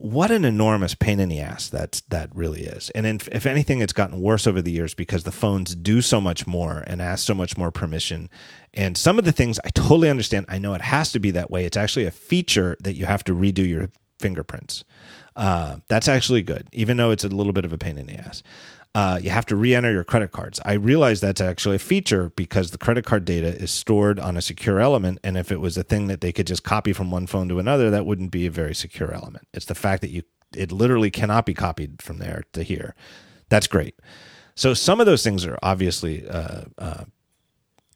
what 0.00 0.30
an 0.30 0.46
enormous 0.46 0.94
pain 0.94 1.20
in 1.20 1.28
the 1.28 1.40
ass 1.40 1.68
that 1.68 2.00
that 2.08 2.34
really 2.34 2.62
is. 2.62 2.88
And 2.90 3.06
if, 3.06 3.28
if 3.28 3.44
anything, 3.44 3.82
it's 3.82 3.92
gotten 3.92 4.22
worse 4.22 4.46
over 4.46 4.62
the 4.62 4.70
years 4.70 4.94
because 4.94 5.24
the 5.24 5.32
phones 5.32 5.74
do 5.74 6.00
so 6.00 6.22
much 6.22 6.46
more 6.46 6.82
and 6.86 7.02
ask 7.02 7.26
so 7.26 7.34
much 7.34 7.58
more 7.58 7.70
permission. 7.70 8.30
And 8.72 8.96
some 8.96 9.18
of 9.18 9.26
the 9.26 9.32
things 9.32 9.60
I 9.62 9.68
totally 9.68 10.08
understand. 10.08 10.46
I 10.48 10.58
know 10.58 10.72
it 10.72 10.80
has 10.80 11.12
to 11.12 11.18
be 11.18 11.30
that 11.32 11.50
way. 11.50 11.66
It's 11.66 11.76
actually 11.76 12.06
a 12.06 12.10
feature 12.10 12.78
that 12.80 12.94
you 12.94 13.04
have 13.04 13.24
to 13.24 13.34
redo 13.34 13.68
your 13.68 13.90
fingerprints. 14.18 14.84
Uh, 15.36 15.76
that's 15.88 16.08
actually 16.08 16.42
good, 16.42 16.66
even 16.72 16.96
though 16.96 17.10
it's 17.10 17.24
a 17.24 17.28
little 17.28 17.52
bit 17.52 17.66
of 17.66 17.72
a 17.72 17.78
pain 17.78 17.98
in 17.98 18.06
the 18.06 18.14
ass. 18.14 18.42
Uh, 18.92 19.20
you 19.22 19.30
have 19.30 19.46
to 19.46 19.54
re-enter 19.54 19.92
your 19.92 20.02
credit 20.02 20.32
cards. 20.32 20.58
I 20.64 20.72
realize 20.72 21.20
that's 21.20 21.40
actually 21.40 21.76
a 21.76 21.80
feature 21.80 22.32
because 22.34 22.72
the 22.72 22.78
credit 22.78 23.04
card 23.04 23.24
data 23.24 23.46
is 23.46 23.70
stored 23.70 24.18
on 24.18 24.36
a 24.36 24.42
secure 24.42 24.80
element, 24.80 25.20
and 25.22 25.36
if 25.36 25.52
it 25.52 25.60
was 25.60 25.76
a 25.76 25.84
thing 25.84 26.08
that 26.08 26.20
they 26.20 26.32
could 26.32 26.48
just 26.48 26.64
copy 26.64 26.92
from 26.92 27.10
one 27.12 27.28
phone 27.28 27.48
to 27.50 27.60
another, 27.60 27.88
that 27.90 28.04
wouldn't 28.04 28.32
be 28.32 28.46
a 28.46 28.50
very 28.50 28.74
secure 28.74 29.12
element. 29.12 29.46
It's 29.54 29.66
the 29.66 29.76
fact 29.76 30.00
that 30.02 30.10
you 30.10 30.22
it 30.56 30.72
literally 30.72 31.12
cannot 31.12 31.46
be 31.46 31.54
copied 31.54 32.02
from 32.02 32.18
there 32.18 32.42
to 32.54 32.64
here. 32.64 32.96
That's 33.48 33.68
great. 33.68 33.94
So 34.56 34.74
some 34.74 34.98
of 34.98 35.06
those 35.06 35.22
things 35.22 35.46
are 35.46 35.56
obviously 35.62 36.28
uh, 36.28 36.62
uh, 36.76 37.04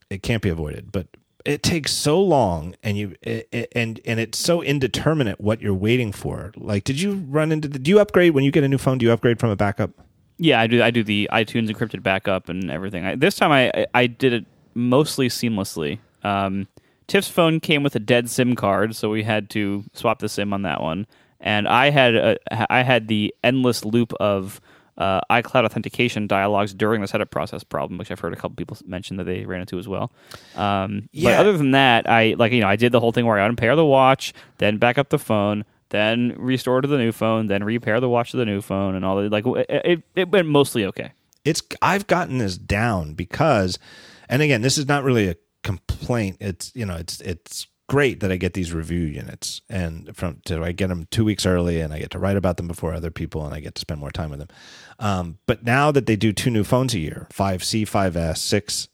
it 0.08 0.22
can't 0.22 0.42
be 0.42 0.48
avoided, 0.48 0.92
but 0.92 1.08
it 1.44 1.64
takes 1.64 1.90
so 1.90 2.22
long 2.22 2.76
and 2.84 2.96
you 2.96 3.16
it, 3.20 3.48
it- 3.50 3.72
and 3.74 4.00
and 4.06 4.20
it's 4.20 4.38
so 4.38 4.62
indeterminate 4.62 5.40
what 5.40 5.60
you're 5.60 5.74
waiting 5.74 6.12
for. 6.12 6.52
Like, 6.56 6.84
did 6.84 7.00
you 7.00 7.14
run 7.28 7.50
into 7.50 7.66
the? 7.66 7.80
Do 7.80 7.90
you 7.90 7.98
upgrade 7.98 8.32
when 8.32 8.44
you 8.44 8.52
get 8.52 8.62
a 8.62 8.68
new 8.68 8.78
phone? 8.78 8.98
Do 8.98 9.06
you 9.06 9.10
upgrade 9.12 9.40
from 9.40 9.50
a 9.50 9.56
backup? 9.56 9.90
Yeah, 10.38 10.60
I 10.60 10.66
do. 10.66 10.82
I 10.82 10.90
do 10.90 11.04
the 11.04 11.28
iTunes 11.32 11.68
encrypted 11.70 12.02
backup 12.02 12.48
and 12.48 12.70
everything. 12.70 13.04
I, 13.04 13.14
this 13.14 13.36
time, 13.36 13.52
I 13.52 13.86
I- 13.94 14.06
did 14.06 14.32
it 14.32 14.44
mostly 14.74 15.28
seamlessly. 15.28 15.98
Um, 16.24 16.66
Tiff's 17.06 17.28
phone 17.28 17.60
came 17.60 17.82
with 17.82 17.94
a 17.94 18.00
dead 18.00 18.28
SIM 18.30 18.56
card, 18.56 18.96
so 18.96 19.10
we 19.10 19.22
had 19.22 19.50
to 19.50 19.84
swap 19.92 20.18
the 20.18 20.28
SIM 20.28 20.52
on 20.52 20.62
that 20.62 20.80
one. 20.80 21.06
And 21.40 21.68
I 21.68 21.90
had 21.90 22.14
a, 22.16 22.38
I 22.72 22.82
had 22.82 23.08
the 23.08 23.34
endless 23.44 23.84
loop 23.84 24.12
of 24.14 24.60
uh, 24.96 25.20
iCloud 25.30 25.64
authentication 25.66 26.26
dialogues 26.26 26.72
during 26.72 27.00
the 27.02 27.06
setup 27.06 27.30
process 27.30 27.62
problem, 27.62 27.98
which 27.98 28.10
I've 28.10 28.20
heard 28.20 28.32
a 28.32 28.36
couple 28.36 28.54
people 28.56 28.76
mention 28.86 29.16
that 29.18 29.24
they 29.24 29.44
ran 29.44 29.60
into 29.60 29.78
as 29.78 29.86
well. 29.86 30.10
Um, 30.56 31.08
But 31.12 31.20
Yeah. 31.20 31.40
other 31.40 31.56
than 31.56 31.72
that, 31.72 32.08
I 32.08 32.34
like 32.38 32.52
you 32.52 32.60
know 32.60 32.68
I 32.68 32.76
did 32.76 32.92
the 32.92 33.00
whole 33.00 33.12
thing 33.12 33.26
where 33.26 33.38
I 33.38 33.46
unpair 33.46 33.76
the 33.76 33.84
watch, 33.84 34.32
then 34.58 34.78
back 34.78 34.96
up 34.96 35.10
the 35.10 35.18
phone, 35.18 35.64
then 35.94 36.34
restore 36.36 36.80
to 36.80 36.88
the 36.88 36.98
new 36.98 37.12
phone, 37.12 37.46
then 37.46 37.62
repair 37.62 38.00
the 38.00 38.08
watch 38.08 38.32
to 38.32 38.36
the 38.36 38.44
new 38.44 38.60
phone, 38.60 38.96
and 38.96 39.04
all 39.04 39.16
that. 39.16 39.30
Like 39.30 39.46
it, 39.46 39.66
it, 39.68 40.02
it 40.16 40.28
went 40.30 40.48
mostly 40.48 40.84
okay. 40.86 41.12
It's 41.44 41.62
I've 41.80 42.06
gotten 42.08 42.38
this 42.38 42.58
down 42.58 43.14
because, 43.14 43.78
and 44.28 44.42
again, 44.42 44.62
this 44.62 44.76
is 44.76 44.88
not 44.88 45.04
really 45.04 45.28
a 45.28 45.36
complaint. 45.62 46.38
It's 46.40 46.72
you 46.74 46.84
know, 46.84 46.96
it's 46.96 47.20
it's 47.20 47.68
great 47.88 48.20
that 48.20 48.32
I 48.32 48.36
get 48.36 48.54
these 48.54 48.72
review 48.72 49.02
units 49.02 49.60
and 49.68 50.16
from 50.16 50.40
to 50.46 50.64
I 50.64 50.72
get 50.72 50.88
them 50.88 51.06
two 51.10 51.24
weeks 51.24 51.46
early 51.46 51.80
and 51.80 51.92
I 51.92 51.98
get 51.98 52.10
to 52.12 52.18
write 52.18 52.36
about 52.36 52.56
them 52.56 52.66
before 52.66 52.94
other 52.94 53.10
people 53.10 53.44
and 53.44 53.54
I 53.54 53.60
get 53.60 53.74
to 53.76 53.80
spend 53.80 54.00
more 54.00 54.10
time 54.10 54.30
with 54.30 54.40
them. 54.40 54.48
Um, 54.98 55.38
but 55.46 55.64
now 55.64 55.92
that 55.92 56.06
they 56.06 56.16
do 56.16 56.32
two 56.32 56.50
new 56.50 56.64
phones 56.64 56.94
a 56.94 56.98
year, 56.98 57.28
5C, 57.32 57.82
5S, 57.82 58.38
6 58.38 58.88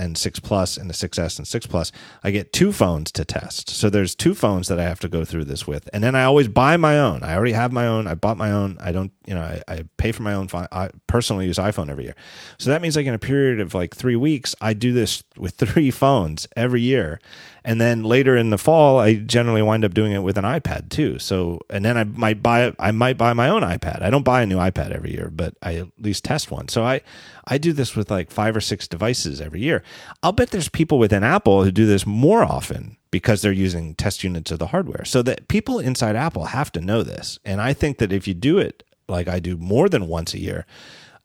and 0.00 0.16
6 0.16 0.40
Plus 0.40 0.78
and 0.78 0.88
the 0.88 0.94
6S 0.94 1.38
and 1.38 1.46
6 1.46 1.66
Plus, 1.66 1.92
I 2.24 2.30
get 2.30 2.52
two 2.52 2.72
phones 2.72 3.12
to 3.12 3.24
test. 3.24 3.68
So 3.68 3.90
there's 3.90 4.14
two 4.14 4.34
phones 4.34 4.68
that 4.68 4.80
I 4.80 4.84
have 4.84 4.98
to 5.00 5.08
go 5.08 5.26
through 5.26 5.44
this 5.44 5.66
with. 5.66 5.88
And 5.92 6.02
then 6.02 6.14
I 6.14 6.24
always 6.24 6.48
buy 6.48 6.78
my 6.78 6.98
own. 6.98 7.22
I 7.22 7.34
already 7.34 7.52
have 7.52 7.70
my 7.70 7.86
own. 7.86 8.06
I 8.06 8.14
bought 8.14 8.38
my 8.38 8.50
own. 8.50 8.78
I 8.80 8.92
don't, 8.92 9.12
you 9.26 9.34
know, 9.34 9.42
I, 9.42 9.62
I 9.68 9.84
pay 9.98 10.12
for 10.12 10.22
my 10.22 10.32
own 10.32 10.48
phone. 10.48 10.66
I 10.72 10.88
personally 11.06 11.46
use 11.46 11.58
iPhone 11.58 11.90
every 11.90 12.04
year. 12.04 12.16
So 12.58 12.70
that 12.70 12.80
means 12.80 12.96
like 12.96 13.06
in 13.06 13.14
a 13.14 13.18
period 13.18 13.60
of 13.60 13.74
like 13.74 13.94
three 13.94 14.16
weeks, 14.16 14.54
I 14.60 14.72
do 14.72 14.92
this 14.92 15.22
with 15.36 15.54
three 15.58 15.90
phones 15.90 16.48
every 16.56 16.80
year. 16.80 17.20
And 17.64 17.80
then 17.80 18.02
later 18.02 18.36
in 18.36 18.50
the 18.50 18.58
fall, 18.58 18.98
I 18.98 19.14
generally 19.14 19.62
wind 19.62 19.84
up 19.84 19.94
doing 19.94 20.12
it 20.12 20.22
with 20.22 20.38
an 20.38 20.44
iPad 20.44 20.88
too. 20.88 21.18
So, 21.18 21.60
and 21.68 21.84
then 21.84 21.96
I 21.96 22.04
might 22.04 22.42
buy, 22.42 22.74
I 22.78 22.90
might 22.90 23.18
buy 23.18 23.32
my 23.32 23.48
own 23.48 23.62
iPad. 23.62 24.02
I 24.02 24.10
don't 24.10 24.24
buy 24.24 24.42
a 24.42 24.46
new 24.46 24.56
iPad 24.56 24.92
every 24.92 25.12
year, 25.12 25.30
but 25.30 25.54
I 25.62 25.76
at 25.76 25.88
least 25.98 26.24
test 26.24 26.50
one. 26.50 26.68
So 26.68 26.84
I, 26.84 27.02
I 27.46 27.58
do 27.58 27.72
this 27.72 27.94
with 27.94 28.10
like 28.10 28.30
five 28.30 28.56
or 28.56 28.60
six 28.60 28.88
devices 28.88 29.40
every 29.40 29.60
year. 29.60 29.82
I'll 30.22 30.32
bet 30.32 30.50
there's 30.50 30.68
people 30.68 30.98
within 30.98 31.22
Apple 31.22 31.64
who 31.64 31.70
do 31.70 31.86
this 31.86 32.06
more 32.06 32.42
often 32.42 32.96
because 33.10 33.42
they're 33.42 33.52
using 33.52 33.94
test 33.94 34.22
units 34.24 34.50
of 34.50 34.58
the 34.58 34.68
hardware. 34.68 35.04
So 35.04 35.22
that 35.22 35.48
people 35.48 35.78
inside 35.78 36.16
Apple 36.16 36.46
have 36.46 36.72
to 36.72 36.80
know 36.80 37.02
this. 37.02 37.38
And 37.44 37.60
I 37.60 37.72
think 37.72 37.98
that 37.98 38.12
if 38.12 38.26
you 38.26 38.34
do 38.34 38.58
it 38.58 38.84
like 39.08 39.28
I 39.28 39.40
do 39.40 39.56
more 39.56 39.88
than 39.88 40.06
once 40.06 40.32
a 40.32 40.38
year, 40.38 40.66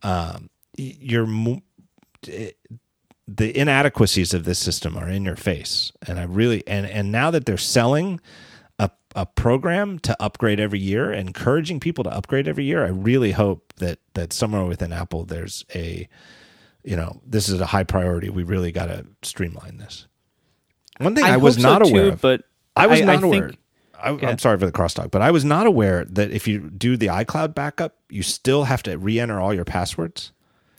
um, 0.01 0.49
you're 0.77 1.27
mo- 1.27 1.61
the 3.27 3.57
inadequacies 3.57 4.33
of 4.33 4.45
this 4.45 4.59
system 4.59 4.97
are 4.97 5.09
in 5.09 5.25
your 5.25 5.35
face. 5.35 5.91
And 6.07 6.19
I 6.19 6.23
really 6.23 6.65
and 6.67 6.85
and 6.85 7.11
now 7.11 7.31
that 7.31 7.45
they're 7.45 7.57
selling 7.57 8.19
a 8.79 8.89
a 9.15 9.25
program 9.25 9.99
to 9.99 10.15
upgrade 10.21 10.59
every 10.59 10.79
year, 10.79 11.11
encouraging 11.11 11.79
people 11.79 12.03
to 12.03 12.09
upgrade 12.11 12.47
every 12.47 12.65
year, 12.65 12.85
I 12.85 12.89
really 12.89 13.31
hope 13.31 13.73
that 13.77 13.99
that 14.13 14.31
somewhere 14.33 14.65
within 14.65 14.93
Apple 14.93 15.25
there's 15.25 15.65
a 15.73 16.07
you 16.83 16.95
know, 16.95 17.19
this 17.25 17.49
is 17.49 17.59
a 17.59 17.65
high 17.65 17.83
priority. 17.83 18.29
We 18.29 18.43
really 18.43 18.71
got 18.71 18.85
to 18.87 19.07
streamline 19.23 19.77
this. 19.77 20.05
One 20.99 21.15
thing 21.15 21.25
I, 21.25 21.33
I 21.33 21.37
was 21.37 21.57
not 21.57 21.83
so, 21.83 21.89
aware 21.91 22.03
too, 22.03 22.09
of, 22.13 22.21
but 22.21 22.43
I 22.75 22.85
was 22.85 23.01
I- 23.01 23.05
not 23.05 23.23
I 23.23 23.27
aware. 23.27 23.47
think- 23.49 23.59
I, 23.97 24.09
I'm 24.09 24.19
ahead. 24.19 24.41
sorry 24.41 24.59
for 24.59 24.65
the 24.67 24.71
crosstalk, 24.73 25.09
but 25.09 25.21
I 25.23 25.31
was 25.31 25.43
not 25.45 25.65
aware 25.65 26.03
that 26.05 26.29
if 26.29 26.47
you 26.49 26.69
do 26.69 26.95
the 26.97 27.07
iCloud 27.07 27.55
backup, 27.55 27.95
you 28.09 28.21
still 28.23 28.65
have 28.65 28.83
to 28.83 28.97
re-enter 28.97 29.39
all 29.39 29.53
your 29.53 29.63
passwords. 29.65 30.31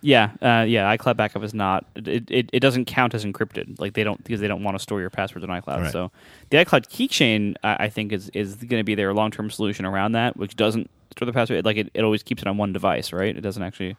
Yeah, 0.03 0.31
uh, 0.43 0.65
yeah. 0.69 0.95
iCloud 0.97 1.17
backup 1.17 1.43
is 1.43 1.55
not. 1.55 1.85
It, 1.97 2.31
it, 2.31 2.51
it 2.53 2.61
doesn't 2.61 2.85
count 2.85 3.15
as 3.15 3.25
encrypted. 3.25 3.81
Like 3.81 3.95
they 3.95 4.05
don't 4.05 4.23
because 4.23 4.41
they 4.41 4.49
don't 4.49 4.63
want 4.63 4.77
to 4.77 4.83
store 4.83 5.01
your 5.01 5.11
passwords 5.11 5.45
in 5.45 5.51
iCloud. 5.51 5.83
Right. 5.83 5.93
So 5.93 6.13
the 6.51 6.59
iCloud 6.59 6.89
keychain, 6.89 7.57
I, 7.65 7.85
I 7.85 7.89
think, 7.89 8.13
is 8.13 8.29
is 8.31 8.55
going 8.57 8.81
to 8.81 8.85
be 8.85 8.95
their 8.95 9.13
long 9.15 9.31
term 9.31 9.51
solution 9.51 9.85
around 9.85 10.13
that, 10.13 10.37
which 10.37 10.55
doesn't 10.55 10.91
store 11.13 11.27
the 11.27 11.33
password. 11.33 11.65
Like 11.65 11.77
it, 11.77 11.91
it 11.95 12.05
always 12.05 12.23
keeps 12.23 12.43
it 12.43 12.49
on 12.49 12.57
one 12.57 12.73
device, 12.73 13.13
right? 13.13 13.37
It 13.37 13.41
doesn't 13.41 13.63
actually. 13.63 13.97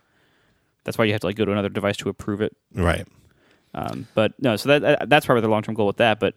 That's 0.84 0.98
why 0.98 1.06
you 1.06 1.12
have 1.12 1.22
to 1.22 1.28
like 1.28 1.36
go 1.36 1.46
to 1.46 1.52
another 1.52 1.70
device 1.70 1.98
to 1.98 2.10
approve 2.10 2.42
it. 2.42 2.56
Right. 2.74 3.06
Um, 3.74 4.08
but 4.14 4.34
no, 4.42 4.56
so 4.56 4.70
that, 4.70 4.82
that 4.82 5.10
that's 5.10 5.26
probably 5.26 5.42
the 5.42 5.50
long 5.50 5.62
term 5.62 5.76
goal 5.76 5.88
with 5.88 5.98
that. 5.98 6.20
But 6.20 6.36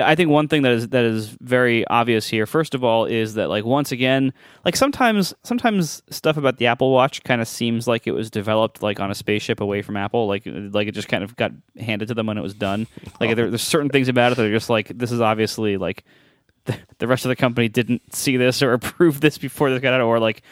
I 0.00 0.16
think 0.16 0.28
one 0.28 0.48
thing 0.48 0.62
that 0.62 0.72
is 0.72 0.88
that 0.88 1.04
is 1.04 1.28
very 1.40 1.86
obvious 1.86 2.26
here, 2.26 2.46
first 2.46 2.74
of 2.74 2.82
all, 2.82 3.04
is 3.04 3.34
that 3.34 3.48
like 3.48 3.64
once 3.64 3.92
again, 3.92 4.32
like 4.64 4.74
sometimes 4.74 5.32
sometimes 5.44 6.02
stuff 6.10 6.36
about 6.36 6.58
the 6.58 6.66
Apple 6.66 6.90
Watch 6.90 7.22
kind 7.22 7.40
of 7.40 7.46
seems 7.46 7.86
like 7.86 8.08
it 8.08 8.12
was 8.12 8.28
developed 8.28 8.82
like 8.82 8.98
on 8.98 9.12
a 9.12 9.14
spaceship 9.14 9.60
away 9.60 9.82
from 9.82 9.96
Apple, 9.96 10.26
like 10.26 10.42
like 10.46 10.88
it 10.88 10.92
just 10.92 11.06
kind 11.06 11.22
of 11.22 11.36
got 11.36 11.52
handed 11.78 12.08
to 12.08 12.14
them 12.14 12.26
when 12.26 12.36
it 12.36 12.42
was 12.42 12.54
done. 12.54 12.88
Like 13.20 13.36
there, 13.36 13.48
there's 13.48 13.62
certain 13.62 13.88
things 13.88 14.08
about 14.08 14.32
it 14.32 14.34
that 14.36 14.46
are 14.46 14.52
just 14.52 14.68
like 14.68 14.88
this 14.88 15.12
is 15.12 15.20
obviously 15.20 15.76
like 15.76 16.04
the, 16.64 16.76
the 16.98 17.06
rest 17.06 17.24
of 17.24 17.28
the 17.28 17.36
company 17.36 17.68
didn't 17.68 18.14
see 18.14 18.36
this 18.36 18.62
or 18.62 18.72
approve 18.74 19.20
this 19.20 19.38
before 19.38 19.70
this 19.70 19.80
got 19.80 19.94
out, 19.94 20.00
or 20.00 20.18
like 20.18 20.42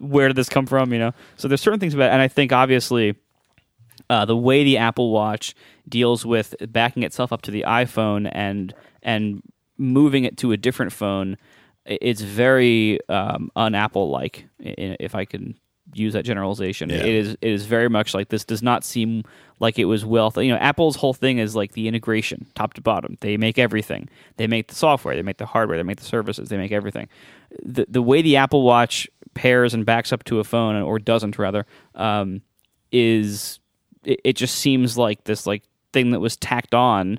where 0.00 0.26
did 0.26 0.36
this 0.36 0.48
come 0.48 0.66
from? 0.66 0.92
You 0.92 0.98
know, 0.98 1.12
so 1.36 1.46
there's 1.46 1.60
certain 1.60 1.78
things 1.78 1.94
about, 1.94 2.10
it, 2.10 2.14
and 2.14 2.22
I 2.22 2.26
think 2.26 2.52
obviously 2.52 3.14
uh, 4.10 4.24
the 4.24 4.36
way 4.36 4.64
the 4.64 4.78
Apple 4.78 5.10
Watch 5.10 5.54
deals 5.88 6.24
with 6.24 6.54
backing 6.68 7.02
itself 7.02 7.32
up 7.32 7.42
to 7.42 7.50
the 7.50 7.64
iPhone 7.66 8.30
and 8.32 8.74
and 9.08 9.42
moving 9.78 10.24
it 10.24 10.36
to 10.36 10.52
a 10.52 10.56
different 10.56 10.92
phone, 10.92 11.36
it's 11.84 12.20
very 12.20 12.98
um, 13.08 13.50
un-Apple 13.56 14.10
like, 14.10 14.46
if 14.58 15.14
I 15.14 15.24
can 15.24 15.58
use 15.94 16.12
that 16.12 16.24
generalization. 16.24 16.90
Yeah. 16.90 16.96
It 16.96 17.14
is 17.14 17.28
it 17.40 17.50
is 17.50 17.64
very 17.64 17.88
much 17.88 18.12
like 18.12 18.28
this. 18.28 18.44
Does 18.44 18.62
not 18.62 18.84
seem 18.84 19.24
like 19.58 19.78
it 19.78 19.86
was 19.86 20.04
well. 20.04 20.30
You 20.36 20.52
know, 20.52 20.58
Apple's 20.58 20.96
whole 20.96 21.14
thing 21.14 21.38
is 21.38 21.56
like 21.56 21.72
the 21.72 21.88
integration, 21.88 22.46
top 22.54 22.74
to 22.74 22.82
bottom. 22.82 23.16
They 23.20 23.38
make 23.38 23.58
everything. 23.58 24.08
They 24.36 24.46
make 24.46 24.68
the 24.68 24.74
software. 24.74 25.16
They 25.16 25.22
make 25.22 25.38
the 25.38 25.46
hardware. 25.46 25.78
They 25.78 25.82
make 25.84 26.00
the 26.00 26.04
services. 26.04 26.50
They 26.50 26.58
make 26.58 26.72
everything. 26.72 27.08
The 27.64 27.86
the 27.88 28.02
way 28.02 28.22
the 28.22 28.36
Apple 28.36 28.62
Watch 28.62 29.08
pairs 29.32 29.72
and 29.72 29.86
backs 29.86 30.12
up 30.12 30.24
to 30.24 30.40
a 30.40 30.44
phone, 30.44 30.76
or 30.82 30.98
doesn't 30.98 31.38
rather, 31.38 31.64
um, 31.94 32.42
is 32.92 33.58
it, 34.04 34.20
it 34.24 34.36
just 34.36 34.56
seems 34.56 34.98
like 34.98 35.24
this 35.24 35.46
like 35.46 35.62
thing 35.92 36.10
that 36.10 36.20
was 36.20 36.36
tacked 36.36 36.74
on 36.74 37.18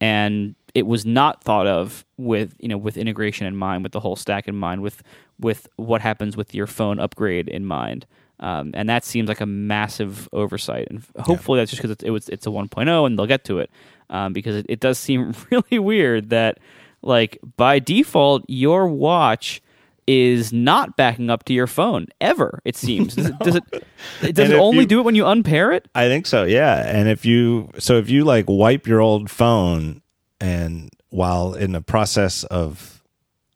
and 0.00 0.54
it 0.76 0.86
was 0.86 1.06
not 1.06 1.42
thought 1.42 1.66
of 1.66 2.04
with 2.18 2.54
you 2.60 2.68
know 2.68 2.76
with 2.76 2.98
integration 2.98 3.46
in 3.46 3.56
mind 3.56 3.82
with 3.82 3.92
the 3.92 4.00
whole 4.00 4.14
stack 4.14 4.46
in 4.46 4.54
mind 4.54 4.82
with 4.82 5.02
with 5.40 5.66
what 5.76 6.02
happens 6.02 6.36
with 6.36 6.54
your 6.54 6.66
phone 6.66 7.00
upgrade 7.00 7.48
in 7.48 7.64
mind. 7.64 8.04
Um, 8.40 8.72
and 8.74 8.86
that 8.90 9.02
seems 9.02 9.26
like 9.28 9.40
a 9.40 9.46
massive 9.46 10.28
oversight. 10.34 10.88
And 10.90 11.02
hopefully 11.18 11.58
that's 11.58 11.70
just 11.70 11.80
because 11.80 11.92
it's, 11.92 12.04
it 12.04 12.10
was 12.10 12.28
it's 12.28 12.46
a 12.46 12.50
1.0 12.50 13.06
and 13.06 13.18
they'll 13.18 13.26
get 13.26 13.44
to 13.44 13.58
it. 13.58 13.70
Um, 14.10 14.34
because 14.34 14.54
it, 14.56 14.66
it 14.68 14.80
does 14.80 14.98
seem 14.98 15.32
really 15.50 15.78
weird 15.78 16.28
that 16.28 16.58
like 17.00 17.38
by 17.56 17.78
default 17.78 18.44
your 18.46 18.86
watch 18.86 19.62
is 20.06 20.52
not 20.52 20.94
backing 20.96 21.30
up 21.30 21.44
to 21.44 21.54
your 21.54 21.66
phone 21.66 22.06
ever 22.20 22.60
it 22.66 22.76
seems. 22.76 23.14
Does 23.14 23.28
it 23.28 23.38
does 23.40 23.56
it 23.56 24.34
does 24.34 24.50
it 24.50 24.56
only 24.60 24.80
you- 24.80 24.86
do 24.86 25.00
it 25.00 25.04
when 25.04 25.14
you 25.14 25.24
unpair 25.26 25.72
it? 25.72 25.88
I 25.94 26.06
think 26.08 26.26
so. 26.26 26.44
Yeah. 26.44 26.86
And 26.86 27.08
if 27.08 27.24
you 27.24 27.70
so 27.78 27.96
if 27.96 28.10
you 28.10 28.24
like 28.24 28.44
wipe 28.46 28.86
your 28.86 29.00
old 29.00 29.30
phone 29.30 30.02
and 30.40 30.90
while 31.10 31.54
in 31.54 31.72
the 31.72 31.80
process 31.80 32.44
of 32.44 33.02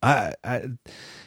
I, 0.03 0.35
I 0.43 0.63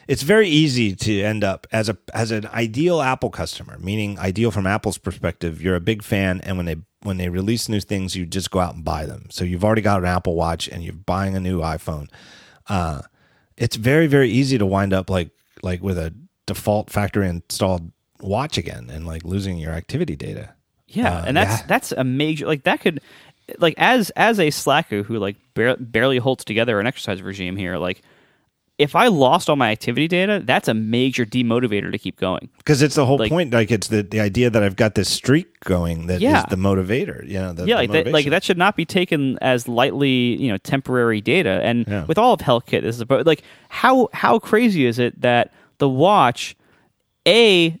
it's 0.08 0.22
very 0.22 0.48
easy 0.48 0.94
to 0.96 1.22
end 1.22 1.44
up 1.44 1.66
as 1.72 1.88
a 1.88 1.96
as 2.12 2.30
an 2.30 2.46
ideal 2.48 3.00
Apple 3.00 3.30
customer, 3.30 3.78
meaning 3.78 4.18
ideal 4.18 4.50
from 4.50 4.66
Apple's 4.66 4.98
perspective. 4.98 5.62
You're 5.62 5.76
a 5.76 5.80
big 5.80 6.02
fan, 6.02 6.40
and 6.42 6.56
when 6.56 6.66
they 6.66 6.76
when 7.02 7.16
they 7.18 7.28
release 7.28 7.68
new 7.68 7.80
things, 7.80 8.16
you 8.16 8.26
just 8.26 8.50
go 8.50 8.58
out 8.60 8.74
and 8.74 8.84
buy 8.84 9.06
them. 9.06 9.26
So 9.30 9.44
you've 9.44 9.64
already 9.64 9.82
got 9.82 10.00
an 10.00 10.06
Apple 10.06 10.34
Watch, 10.34 10.68
and 10.68 10.82
you're 10.82 10.92
buying 10.94 11.36
a 11.36 11.40
new 11.40 11.60
iPhone. 11.60 12.08
Uh, 12.68 13.02
it's 13.56 13.76
very 13.76 14.06
very 14.08 14.28
easy 14.30 14.58
to 14.58 14.66
wind 14.66 14.92
up 14.92 15.08
like 15.08 15.30
like 15.62 15.80
with 15.82 15.96
a 15.98 16.12
default 16.46 16.90
factory 16.90 17.28
installed 17.28 17.92
watch 18.20 18.58
again, 18.58 18.90
and 18.90 19.06
like 19.06 19.24
losing 19.24 19.56
your 19.58 19.72
activity 19.72 20.16
data. 20.16 20.54
Yeah, 20.88 21.18
Uh, 21.18 21.24
and 21.26 21.36
that's 21.36 21.60
yeah. 21.60 21.66
that's 21.68 21.92
a 21.92 22.04
major 22.04 22.46
like 22.46 22.64
that 22.64 22.80
could 22.80 23.00
like 23.58 23.74
as 23.76 24.10
as 24.10 24.40
a 24.40 24.50
slacker 24.50 25.02
who 25.02 25.18
like 25.18 25.36
bar- 25.54 25.76
barely 25.78 26.18
holds 26.18 26.44
together 26.44 26.80
an 26.80 26.86
exercise 26.86 27.20
regime 27.22 27.56
here 27.56 27.76
like 27.76 28.02
if 28.76 28.96
I 28.96 29.06
lost 29.06 29.48
all 29.48 29.54
my 29.54 29.70
activity 29.70 30.08
data, 30.08 30.42
that's 30.44 30.66
a 30.66 30.74
major 30.74 31.24
demotivator 31.24 31.92
to 31.92 31.98
keep 31.98 32.18
going. 32.18 32.48
because 32.58 32.82
it's 32.82 32.96
the 32.96 33.06
whole 33.06 33.18
Like- 33.18 33.30
point. 33.30 33.52
Like 33.52 33.70
it's 33.70 33.86
the 33.86 34.02
the 34.02 34.18
idea 34.18 34.50
that 34.50 34.64
I've 34.64 34.74
got 34.74 34.96
this 34.96 35.08
streak 35.08 35.60
going 35.60 36.08
that 36.08 36.16
is 36.16 36.22
Yeah. 36.22 36.44
the 36.50 36.56
motivator. 36.56 37.24
You 37.24 37.34
know, 37.34 37.52
the, 37.52 37.66
yeah, 37.66 37.76
the 37.76 37.82
like 37.82 37.92
that, 37.92 38.06
like 38.12 38.26
that 38.30 38.42
should 38.42 38.58
not 38.58 38.74
be 38.74 38.84
taken 38.84 39.38
as 39.40 39.68
lightly, 39.68 40.34
you 40.42 40.48
know, 40.48 40.56
temporary 40.58 41.20
data. 41.20 41.60
And 41.62 41.86
Yeah. 41.86 42.04
with 42.06 42.18
all 42.18 42.32
of 42.32 42.40
HealthKit, 42.40 42.82
this 42.82 42.96
is 42.96 43.00
about 43.00 43.26
like 43.26 43.42
how 43.68 44.08
how 44.12 44.40
crazy 44.40 44.86
is 44.86 44.98
it 44.98 45.20
that 45.20 45.52
the 45.78 45.88
watch 45.88 46.56
a 47.28 47.78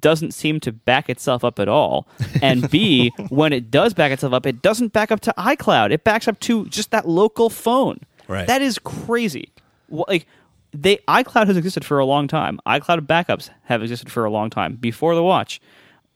doesn't 0.00 0.32
seem 0.32 0.60
to 0.60 0.72
back 0.72 1.10
itself 1.10 1.44
up 1.44 1.58
at 1.58 1.68
all, 1.68 2.06
and 2.42 2.70
b 2.70 3.12
when 3.28 3.52
it 3.52 3.70
does 3.70 3.94
back 3.94 4.12
itself 4.12 4.32
up, 4.32 4.46
it 4.46 4.62
doesn't 4.62 4.92
back 4.92 5.10
up 5.10 5.20
to 5.20 5.34
iCloud. 5.36 5.90
It 5.90 6.04
backs 6.04 6.28
up 6.28 6.40
to 6.40 6.66
just 6.66 6.90
that 6.90 7.08
local 7.08 7.50
phone. 7.50 8.00
Right. 8.28 8.46
That 8.46 8.62
is 8.62 8.78
crazy. 8.78 9.50
Like 9.90 10.26
they 10.72 10.96
iCloud 11.08 11.46
has 11.46 11.56
existed 11.56 11.84
for 11.84 11.98
a 11.98 12.04
long 12.04 12.26
time. 12.26 12.60
iCloud 12.66 13.06
backups 13.06 13.50
have 13.64 13.82
existed 13.82 14.10
for 14.10 14.24
a 14.24 14.30
long 14.30 14.50
time 14.50 14.74
before 14.76 15.14
the 15.14 15.22
watch. 15.22 15.60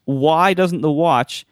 Why 0.05 0.55
doesn't 0.55 0.81
the 0.81 0.91
watch 0.91 1.47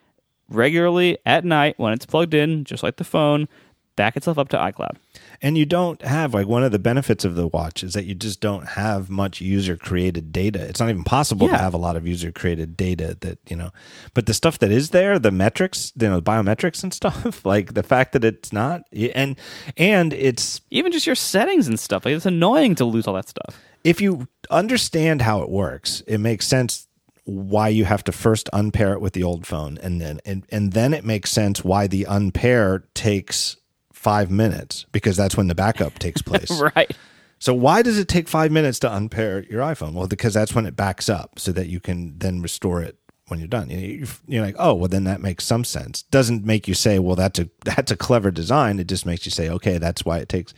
regularly 0.49 1.17
at 1.25 1.45
night 1.45 1.75
when 1.77 1.93
it's 1.93 2.05
plugged 2.05 2.33
in, 2.33 2.63
just 2.63 2.83
like 2.83 2.97
the 2.97 3.03
phone, 3.03 3.47
back 3.95 4.17
itself 4.17 4.37
up 4.37 4.49
to 4.49 4.57
iCloud? 4.57 4.97
And 5.41 5.57
you 5.57 5.65
don't 5.65 6.01
have 6.01 6.33
like 6.33 6.47
one 6.47 6.63
of 6.63 6.71
the 6.71 6.79
benefits 6.79 7.25
of 7.25 7.35
the 7.35 7.47
watch 7.47 7.83
is 7.83 7.93
that 7.93 8.05
you 8.05 8.15
just 8.15 8.39
don't 8.41 8.67
have 8.69 9.09
much 9.09 9.41
user 9.41 9.77
created 9.77 10.31
data. 10.31 10.63
It's 10.63 10.79
not 10.79 10.89
even 10.89 11.03
possible 11.03 11.47
to 11.47 11.57
have 11.57 11.73
a 11.73 11.77
lot 11.77 11.95
of 11.95 12.07
user 12.07 12.31
created 12.31 12.75
data 12.75 13.17
that, 13.21 13.39
you 13.47 13.55
know, 13.55 13.71
but 14.13 14.25
the 14.25 14.33
stuff 14.33 14.59
that 14.59 14.71
is 14.71 14.89
there, 14.89 15.19
the 15.19 15.31
metrics, 15.31 15.93
you 15.99 16.07
know, 16.07 16.15
the 16.19 16.23
biometrics 16.23 16.83
and 16.83 16.93
stuff, 17.01 17.45
like 17.45 17.73
the 17.73 17.83
fact 17.83 18.13
that 18.13 18.23
it's 18.23 18.51
not 18.51 18.83
and 19.13 19.37
and 19.75 20.13
it's 20.13 20.61
Even 20.71 20.91
just 20.91 21.05
your 21.05 21.15
settings 21.15 21.67
and 21.67 21.79
stuff. 21.79 22.05
Like 22.05 22.15
it's 22.15 22.25
annoying 22.25 22.75
to 22.75 22.85
lose 22.85 23.07
all 23.07 23.13
that 23.13 23.29
stuff. 23.29 23.59
if 23.83 24.01
you 24.01 24.27
understand 24.49 25.21
how 25.21 25.41
it 25.41 25.49
works, 25.49 26.01
it 26.07 26.19
makes 26.19 26.47
sense 26.47 26.87
why 27.25 27.67
you 27.67 27.83
have 27.83 28.03
to 28.05 28.11
first 28.11 28.49
unpair 28.53 28.93
it 28.93 29.01
with 29.01 29.11
the 29.11 29.21
old 29.21 29.45
phone 29.45 29.77
and 29.79 29.99
then 29.99 30.19
and, 30.25 30.45
and 30.49 30.71
then 30.71 30.93
it 30.93 31.03
makes 31.03 31.29
sense 31.29 31.61
why 31.61 31.85
the 31.85 32.05
unpair 32.05 32.85
takes 32.93 33.57
five 33.97 34.29
minutes 34.31 34.85
because 34.91 35.17
that's 35.17 35.35
when 35.35 35.47
the 35.47 35.55
backup 35.55 35.97
takes 35.99 36.21
place. 36.29 36.51
right. 36.75 36.95
So 37.39 37.53
why 37.53 37.81
does 37.81 37.99
it 37.99 38.07
take 38.07 38.27
five 38.27 38.51
minutes 38.51 38.79
to 38.79 38.91
unpair 38.93 39.43
your 39.43 39.61
iPhone? 39.61 39.93
Well, 39.93 40.07
because 40.07 40.33
that's 40.33 40.55
when 40.55 40.65
it 40.65 40.75
backs 40.75 41.07
up, 41.09 41.37
so 41.39 41.51
that 41.51 41.67
you 41.67 41.79
can 41.79 42.17
then 42.17 42.41
restore 42.41 42.81
it 42.81 42.97
when 43.27 43.39
you're 43.39 43.47
done. 43.47 43.69
You- 43.69 44.07
You're 44.27 44.43
like, 44.45 44.55
oh, 44.57 44.73
well, 44.73 44.87
then 44.87 45.03
that 45.03 45.21
makes 45.21 45.43
some 45.45 45.63
sense. 45.63 46.01
Doesn't 46.03 46.45
make 46.45 46.67
you 46.67 46.73
say, 46.73 46.97
well, 46.99 47.15
that's 47.15 47.37
a 47.39 47.49
that's 47.65 47.91
a 47.91 47.97
clever 47.97 48.31
design. 48.31 48.79
It 48.79 48.87
just 48.87 49.05
makes 49.05 49.25
you 49.25 49.31
say, 49.31 49.49
okay, 49.49 49.77
that's 49.77 50.05
why 50.05 50.17
it 50.19 50.29
takes. 50.29 50.53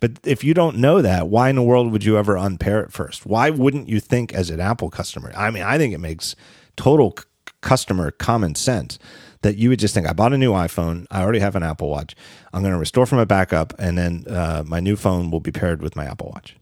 But 0.00 0.12
if 0.24 0.42
you 0.42 0.52
don't 0.52 0.78
know 0.78 1.00
that, 1.02 1.28
why 1.28 1.48
in 1.48 1.56
the 1.56 1.62
world 1.62 1.92
would 1.92 2.04
you 2.04 2.18
ever 2.18 2.36
unpair 2.36 2.80
it 2.80 2.92
first? 2.92 3.24
Why 3.26 3.50
wouldn't 3.50 3.88
you 3.88 4.00
think 4.00 4.32
as 4.34 4.50
an 4.50 4.60
Apple 4.60 4.90
customer? 4.90 5.32
I 5.36 5.50
mean, 5.50 5.62
I 5.62 5.78
think 5.78 5.94
it 5.94 5.98
makes 5.98 6.34
total 6.76 7.14
c- 7.18 7.24
customer 7.62 8.10
common 8.10 8.54
sense 8.56 8.98
that 9.42 9.56
you 9.56 9.68
would 9.68 9.78
just 9.78 9.94
think, 9.94 10.06
I 10.06 10.12
bought 10.12 10.32
a 10.32 10.38
new 10.38 10.52
iPhone. 10.52 11.06
I 11.10 11.22
already 11.22 11.40
have 11.40 11.56
an 11.56 11.62
Apple 11.62 11.88
Watch. 11.90 12.14
I'm 12.52 12.62
going 12.62 12.72
to 12.74 12.78
restore 12.78 13.06
from 13.06 13.18
a 13.18 13.26
backup, 13.26 13.74
and 13.78 13.96
then 13.96 14.24
uh, 14.28 14.64
my 14.66 14.80
new 14.80 14.96
phone 14.96 15.30
will 15.30 15.40
be 15.40 15.52
paired 15.52 15.82
with 15.82 15.96
my 15.96 16.04
Apple 16.06 16.30
Watch. 16.34 16.56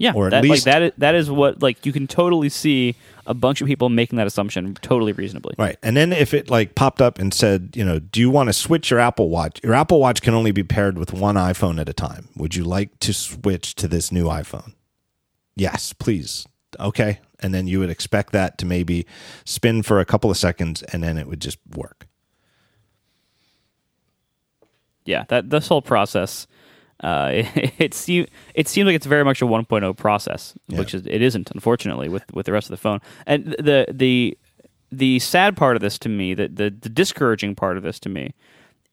Yeah, 0.00 0.12
Or 0.12 0.26
at 0.26 0.30
that, 0.30 0.42
least- 0.42 0.66
like 0.66 0.74
that. 0.74 0.82
Is, 0.82 0.92
that 0.98 1.14
is 1.14 1.30
what 1.30 1.62
like 1.62 1.86
you 1.86 1.92
can 1.92 2.08
totally 2.08 2.48
see 2.48 2.96
a 3.26 3.32
bunch 3.34 3.60
of 3.60 3.68
people 3.68 3.88
making 3.88 4.16
that 4.16 4.26
assumption 4.26 4.74
totally 4.82 5.12
reasonably. 5.12 5.54
Right. 5.56 5.78
And 5.84 5.96
then 5.96 6.12
if 6.12 6.34
it 6.34 6.50
like 6.50 6.74
popped 6.74 7.00
up 7.00 7.20
and 7.20 7.32
said, 7.32 7.74
you 7.76 7.84
know, 7.84 8.00
do 8.00 8.18
you 8.20 8.28
want 8.28 8.48
to 8.48 8.52
switch 8.52 8.90
your 8.90 8.98
Apple 8.98 9.28
Watch? 9.28 9.60
Your 9.62 9.72
Apple 9.74 10.00
Watch 10.00 10.20
can 10.20 10.34
only 10.34 10.50
be 10.50 10.64
paired 10.64 10.98
with 10.98 11.12
one 11.12 11.36
iPhone 11.36 11.80
at 11.80 11.88
a 11.88 11.92
time. 11.92 12.28
Would 12.36 12.56
you 12.56 12.64
like 12.64 12.98
to 13.00 13.14
switch 13.14 13.76
to 13.76 13.86
this 13.86 14.10
new 14.10 14.24
iPhone? 14.24 14.74
Yes, 15.54 15.92
please. 15.92 16.44
Okay. 16.80 17.20
And 17.38 17.54
then 17.54 17.68
you 17.68 17.78
would 17.78 17.90
expect 17.90 18.32
that 18.32 18.58
to 18.58 18.66
maybe 18.66 19.06
spin 19.44 19.82
for 19.84 20.00
a 20.00 20.04
couple 20.04 20.28
of 20.28 20.36
seconds 20.36 20.82
and 20.82 21.04
then 21.04 21.18
it 21.18 21.28
would 21.28 21.40
just 21.40 21.58
work. 21.76 22.08
Yeah, 25.04 25.24
that 25.28 25.50
this 25.50 25.68
whole 25.68 25.82
process, 25.82 26.46
uh, 27.02 27.30
it, 27.32 27.72
it 27.78 27.94
seems 27.94 28.28
it 28.54 28.68
seems 28.68 28.86
like 28.86 28.96
it's 28.96 29.06
very 29.06 29.24
much 29.24 29.42
a 29.42 29.46
1.0 29.46 29.96
process, 29.96 30.54
which 30.68 30.94
is 30.94 31.06
it 31.06 31.22
isn't 31.22 31.50
unfortunately 31.50 32.08
with 32.08 32.24
with 32.32 32.46
the 32.46 32.52
rest 32.52 32.66
of 32.66 32.70
the 32.70 32.76
phone. 32.76 33.00
And 33.26 33.54
the 33.58 33.86
the 33.90 34.38
the 34.90 35.18
sad 35.18 35.56
part 35.56 35.76
of 35.76 35.82
this 35.82 35.98
to 36.00 36.08
me, 36.08 36.34
the 36.34 36.48
the, 36.48 36.70
the 36.70 36.88
discouraging 36.88 37.54
part 37.54 37.76
of 37.76 37.82
this 37.82 37.98
to 38.00 38.08
me, 38.08 38.34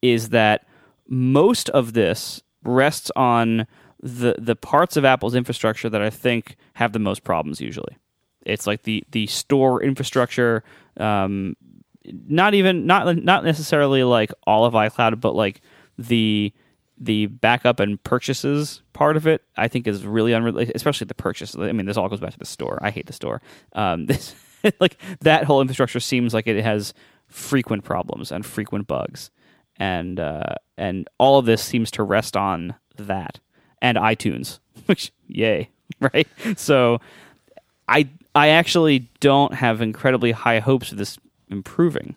is 0.02 0.30
that 0.30 0.66
most 1.08 1.70
of 1.70 1.94
this 1.94 2.42
rests 2.64 3.12
on 3.16 3.68
the 4.02 4.36
the 4.38 4.56
parts 4.56 4.98
of 4.98 5.06
Apple's 5.06 5.36
infrastructure 5.36 5.90
that 5.90 6.02
I 6.02 6.10
think 6.10 6.56
have 6.74 6.94
the 6.94 7.00
most 7.00 7.24
problems. 7.24 7.62
Usually, 7.62 7.98
it's 8.46 8.68
like 8.68 8.84
the 8.84 9.04
the 9.12 9.28
store 9.28 9.82
infrastructure. 9.84 10.64
Um, 10.98 11.56
not 12.28 12.56
even 12.56 12.88
not 12.88 13.16
not 13.24 13.44
necessarily 13.44 14.04
like 14.04 14.32
all 14.48 14.66
of 14.66 14.74
iCloud, 14.74 15.20
but 15.20 15.36
like 15.36 15.62
the 16.02 16.54
the 16.98 17.26
backup 17.26 17.80
and 17.80 18.02
purchases 18.04 18.84
part 18.94 19.18
of 19.18 19.26
it, 19.26 19.42
I 19.58 19.68
think 19.68 19.88
is 19.88 20.06
really 20.06 20.36
unrelated, 20.36 20.76
especially 20.76 21.06
the 21.06 21.16
purchase. 21.16 21.56
I 21.58 21.72
mean, 21.72 21.88
this 21.88 21.98
all 21.98 22.08
goes 22.08 22.20
back 22.20 22.34
to 22.34 22.40
the 22.40 22.46
store. 22.46 22.78
I 22.82 22.92
hate 22.92 23.08
the 23.08 23.14
store. 23.14 23.42
Um, 23.74 24.06
this 24.08 24.36
like 24.80 24.98
that 25.22 25.46
whole 25.46 25.62
infrastructure 25.62 26.00
seems 26.00 26.34
like 26.34 26.48
it 26.48 26.62
has 26.64 26.94
frequent 27.28 27.84
problems 27.84 28.32
and 28.32 28.46
frequent 28.46 28.88
bugs, 28.88 29.32
and 29.78 30.20
uh, 30.20 30.56
and 30.78 31.08
all 31.18 31.40
of 31.40 31.46
this 31.46 31.64
seems 31.64 31.92
to 31.92 32.04
rest 32.04 32.38
on 32.38 32.76
that 32.98 33.40
and 33.82 33.98
iTunes, 33.98 34.60
which 34.86 35.12
yay, 35.28 35.70
right? 36.00 36.28
So 36.56 37.02
I 37.88 38.10
I 38.36 38.50
actually 38.50 39.10
don't 39.20 39.54
have 39.54 39.82
incredibly 39.82 40.32
high 40.32 40.60
hopes 40.60 40.92
of 40.92 40.98
this 40.98 41.18
improving. 41.50 42.16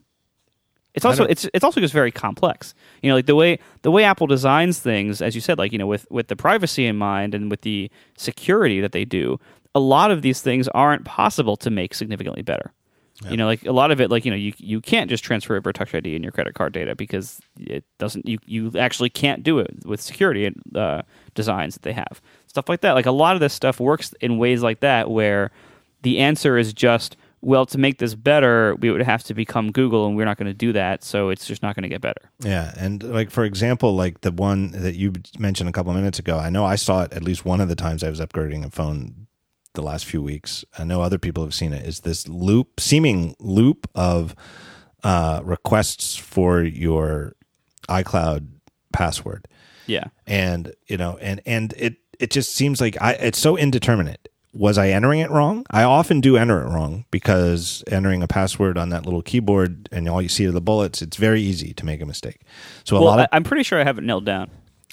It's 0.95 1.05
also 1.05 1.25
it's 1.25 1.49
it's 1.53 1.65
also 1.65 1.81
just 1.81 1.93
very 1.93 2.13
complex. 2.13 2.75
You 3.03 3.11
know, 3.11 3.17
like 3.17 3.27
the 3.27 3.35
way 3.35 3.59
the 3.83 3.91
way 3.91 4.05
Apple 4.05 4.29
designs 4.29 4.79
things, 4.79 5.21
as 5.21 5.35
you 5.35 5.41
said, 5.41 5.59
like 5.59 5.73
you 5.73 5.79
know, 5.79 5.89
with 5.89 6.07
with 6.11 6.29
the 6.29 6.37
privacy 6.37 6.87
in 6.87 6.97
mind 6.97 7.35
and 7.35 7.51
with 7.51 7.63
the 7.63 7.91
security 8.17 8.81
that 8.81 8.93
they 8.93 9.05
do, 9.05 9.41
a 9.75 9.81
lot 9.81 10.11
of 10.11 10.23
these 10.23 10.41
things 10.41 10.69
aren't 10.69 11.05
possible 11.05 11.57
to 11.57 11.71
make 11.71 11.95
significantly 11.95 12.43
better. 12.43 12.73
You 13.31 13.37
know, 13.37 13.47
like 13.47 13.65
a 13.65 13.73
lot 13.73 13.91
of 13.91 14.01
it, 14.01 14.11
like 14.11 14.25
you 14.25 14.31
know, 14.31 14.37
you 14.37 14.53
you 14.59 14.81
can't 14.81 15.09
just 15.09 15.23
transfer 15.25 15.57
over 15.57 15.73
Touch 15.73 15.95
ID 15.95 16.15
and 16.15 16.25
your 16.25 16.33
credit 16.33 16.55
card 16.55 16.73
data 16.73 16.95
because 16.97 17.41
it 17.59 17.85
doesn't. 17.99 18.27
You 18.27 18.39
you 18.45 18.73
actually 18.77 19.09
can't 19.09 19.43
do 19.43 19.61
it 19.61 19.73
with 19.85 20.01
security 20.01 20.53
uh, 20.75 21.03
designs 21.35 21.75
that 21.75 21.83
they 21.83 21.93
have. 21.93 22.21
Stuff 22.49 22.69
like 22.69 22.81
that. 22.81 22.93
Like 22.93 23.07
a 23.07 23.13
lot 23.13 23.35
of 23.35 23.41
this 23.41 23.55
stuff 23.55 23.79
works 23.79 24.13
in 24.21 24.37
ways 24.37 24.63
like 24.63 24.81
that 24.81 25.11
where 25.11 25.53
the 26.03 26.19
answer 26.19 26.59
is 26.59 26.73
just 26.73 27.17
well 27.45 27.67
to 27.67 27.79
make 27.79 27.99
this 27.99 28.15
better 28.15 28.75
we 28.77 28.91
would 28.91 29.03
have 29.03 29.23
to 29.23 29.35
become 29.35 29.71
google 29.71 30.07
and 30.07 30.17
we're 30.17 30.25
not 30.25 30.37
going 30.37 30.47
to 30.47 30.55
do 30.55 30.73
that 30.73 31.05
so 31.05 31.29
it's 31.29 31.47
just 31.47 31.63
not 31.63 31.75
going 31.75 31.83
to 31.83 31.89
get 31.89 32.01
better 32.01 32.31
Yeah, 32.41 32.73
and 32.77 33.03
like 33.03 33.31
for 33.31 33.45
example, 33.45 33.95
like 33.95 34.21
the 34.21 34.33
one 34.33 34.71
that 34.73 34.95
you 34.95 35.13
mentioned 35.39 35.69
a 35.69 35.73
couple 35.73 35.91
of 35.93 35.97
minutes 35.97 36.19
ago, 36.19 36.39
I 36.39 36.51
know 36.51 36.65
I 36.65 36.77
saw 36.77 37.03
it 37.03 37.13
at 37.13 37.23
least 37.23 37.45
one 37.45 37.61
of 37.61 37.69
the 37.69 37.75
times 37.75 38.03
I 38.03 38.11
was 38.11 38.21
upgrading 38.21 38.65
a 38.65 38.71
phone 38.71 39.27
the 39.75 39.83
last 39.83 40.05
few 40.05 40.23
weeks. 40.23 40.65
I 40.79 40.85
know 40.85 41.03
other 41.03 41.19
people 41.19 41.43
have 41.43 41.55
seen 41.55 41.73
it. 41.73 41.87
Is 41.87 42.01
this 42.01 42.29
loop, 42.29 42.81
seeming 42.81 43.35
loop 43.39 43.89
of 43.95 44.35
uh, 45.03 45.41
requests 45.45 46.17
for 46.17 46.63
your 46.63 47.35
iCloud 47.89 48.49
password, 48.93 49.49
yeah 49.87 50.05
and 50.27 50.75
you 50.87 50.97
know, 50.97 51.19
and 51.21 51.41
and 51.47 51.75
it 51.77 51.97
it 52.19 52.31
just 52.31 52.55
seems 52.55 52.81
like 52.81 53.01
I 53.01 53.13
it's 53.13 53.39
so 53.39 53.57
indeterminate. 53.57 54.29
Was 54.55 54.79
I 54.79 54.89
entering 54.91 55.19
it 55.21 55.31
wrong? 55.31 55.67
I 55.71 55.83
often 55.83 56.21
do 56.21 56.37
enter 56.37 56.61
it 56.63 56.69
wrong 56.69 57.05
because 57.11 57.83
entering 57.89 58.23
a 58.23 58.29
password 58.29 58.79
on 58.79 58.91
that 58.91 59.05
little 59.05 59.21
keyboard 59.21 59.89
and 59.91 60.09
all 60.09 60.23
you 60.23 60.29
see 60.29 60.47
are 60.47 60.53
the 60.53 60.61
bullets, 60.61 61.03
it's 61.03 61.17
very 61.17 61.43
easy 61.43 61.75
to 61.75 61.85
make 61.85 62.01
a 62.01 62.07
mistake. 62.07 62.41
So 62.85 62.97
a 62.97 63.01
well 63.01 63.09
lot 63.11 63.19
of 63.21 63.27
I, 63.33 63.37
i'm 63.37 63.43
pretty 63.45 63.65
sure 63.65 63.81
i 63.81 63.85
have 63.85 63.99
it 63.99 64.05
nailed 64.05 64.25
down. 64.25 64.51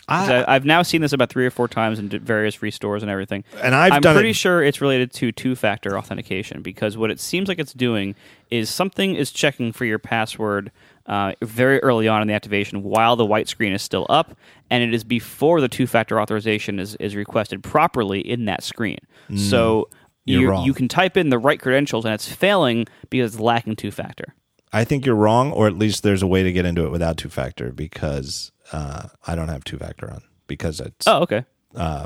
I- 0.07 0.53
have 0.53 0.65
now 0.65 0.81
seen 0.81 1.01
this 1.01 1.13
about 1.13 1.29
three 1.29 1.45
or 1.45 1.51
four 1.51 1.67
times 1.67 1.99
in 1.99 2.09
various 2.09 2.61
restores 2.61 3.01
and 3.03 3.09
everything. 3.11 3.43
And 3.61 3.73
I've 3.75 3.93
I'm 3.93 4.01
pretty 4.01 4.31
it- 4.31 4.35
sure 4.35 4.63
it's 4.63 4.81
related 4.81 5.13
to 5.13 5.31
two-factor 5.31 5.97
authentication 5.97 6.61
because 6.61 6.97
what 6.97 7.11
it 7.11 7.19
seems 7.19 7.47
like 7.47 7.59
it's 7.59 7.71
doing 7.73 8.15
is 8.49 8.69
something 8.69 9.15
is 9.15 9.31
checking 9.31 9.71
for 9.71 9.85
your 9.85 9.99
password 9.99 10.71
uh, 11.05 11.33
very 11.43 11.79
early 11.81 12.07
on 12.07 12.21
in 12.21 12.27
the 12.27 12.33
activation 12.33 12.83
while 12.83 13.15
the 13.15 13.25
white 13.25 13.47
screen 13.47 13.73
is 13.73 13.81
still 13.81 14.05
up, 14.09 14.37
and 14.69 14.83
it 14.83 14.93
is 14.93 15.03
before 15.03 15.59
the 15.61 15.67
two-factor 15.69 16.19
authorization 16.21 16.79
is, 16.79 16.95
is 16.95 17.15
requested 17.15 17.63
properly 17.63 18.19
in 18.19 18.45
that 18.45 18.63
screen. 18.63 18.97
so 19.35 19.89
Mm. 19.91 19.95
You're 20.25 20.53
you 20.53 20.65
you 20.65 20.73
can 20.75 20.87
type 20.87 21.17
in 21.17 21.29
the 21.29 21.39
right 21.39 21.59
credentials 21.59 22.05
and 22.05 22.13
it's 22.13 22.31
failing 22.31 22.85
because 23.09 23.33
it's 23.33 23.41
lacking 23.41 23.75
two-factor. 23.75 24.35
I 24.71 24.83
think 24.83 25.03
you're 25.03 25.15
wrong, 25.15 25.51
or 25.51 25.65
at 25.65 25.75
least 25.79 26.03
there's 26.03 26.21
a 26.21 26.27
way 26.27 26.43
to 26.43 26.51
get 26.53 26.63
into 26.63 26.85
it 26.85 26.91
without 26.91 27.17
two 27.17 27.27
factor 27.27 27.71
because 27.71 28.51
uh, 28.71 29.07
I 29.25 29.33
don't 29.33 29.47
have 29.49 29.63
two 29.63 29.77
factor 29.79 30.11
on 30.11 30.21
because 30.45 30.79
it's 30.79 31.07
Oh, 31.07 31.21
okay, 31.23 31.43
I 31.75 32.05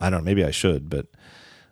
don't 0.00 0.10
know 0.10 0.20
maybe 0.20 0.44
I 0.44 0.50
should, 0.50 0.90
but 0.90 1.06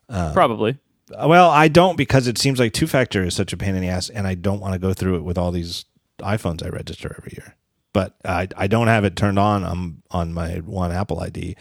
probably. 0.08 0.78
uh, 1.12 1.26
well 1.28 1.50
I 1.50 1.66
don't 1.68 1.97
because 1.97 2.28
it 2.28 2.39
seems 2.39 2.58
like 2.60 2.73
two 2.73 2.86
factor 2.86 3.24
is 3.24 3.34
such 3.34 3.52
a 3.52 3.57
pain 3.57 3.74
in 3.74 3.82
the 3.82 3.89
ass, 3.89 4.08
and 4.08 4.26
I 4.26 4.34
don't 4.34 4.60
want 4.60 4.74
to 4.74 4.78
go 4.78 4.94
through 4.94 5.16
it 5.16 5.24
with 5.24 5.36
all 5.36 5.50
these 5.50 5.84
iPhones 6.23 6.65
I 6.65 6.68
register 6.68 7.15
every 7.18 7.33
year. 7.36 7.57
But 7.92 8.17
I 8.25 8.49
I 8.57 8.67
don't 8.68 8.86
have 8.86 9.05
it 9.05 9.17
turned 9.17 9.39
on 9.39 9.65
I'm 9.65 10.02
on 10.10 10.33
my 10.33 10.57
one 10.57 10.92
Apple 10.92 11.20
ID, 11.20 11.57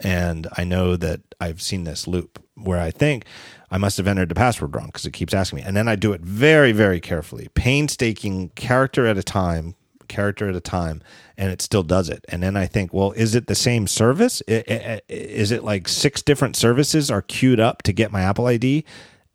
and 0.00 0.46
I 0.56 0.64
know 0.64 0.96
that 0.96 1.20
I've 1.40 1.60
seen 1.60 1.84
this 1.84 2.06
loop 2.06 2.42
where 2.54 2.80
I 2.80 2.90
think 2.90 3.26
I 3.70 3.76
must 3.76 3.98
have 3.98 4.06
entered 4.06 4.30
the 4.30 4.34
password 4.34 4.74
wrong 4.74 4.86
because 4.86 5.04
it 5.04 5.12
keeps 5.12 5.34
asking 5.34 5.58
me, 5.58 5.62
and 5.62 5.76
then 5.76 5.88
I 5.88 5.96
do 5.96 6.12
it 6.12 6.22
very 6.22 6.72
very 6.72 7.00
carefully, 7.00 7.48
painstaking 7.54 8.50
character 8.50 9.06
at 9.06 9.18
a 9.18 9.22
time, 9.22 9.74
character 10.08 10.48
at 10.48 10.56
a 10.56 10.60
time, 10.60 11.02
and 11.36 11.52
it 11.52 11.60
still 11.60 11.82
does 11.82 12.08
it. 12.08 12.24
And 12.30 12.42
then 12.42 12.56
I 12.56 12.64
think, 12.64 12.94
well, 12.94 13.12
is 13.12 13.34
it 13.34 13.46
the 13.46 13.54
same 13.54 13.86
service? 13.86 14.40
Is 14.48 15.52
it 15.52 15.64
like 15.64 15.86
six 15.86 16.22
different 16.22 16.56
services 16.56 17.10
are 17.10 17.22
queued 17.22 17.60
up 17.60 17.82
to 17.82 17.92
get 17.92 18.10
my 18.10 18.22
Apple 18.22 18.46
ID? 18.46 18.86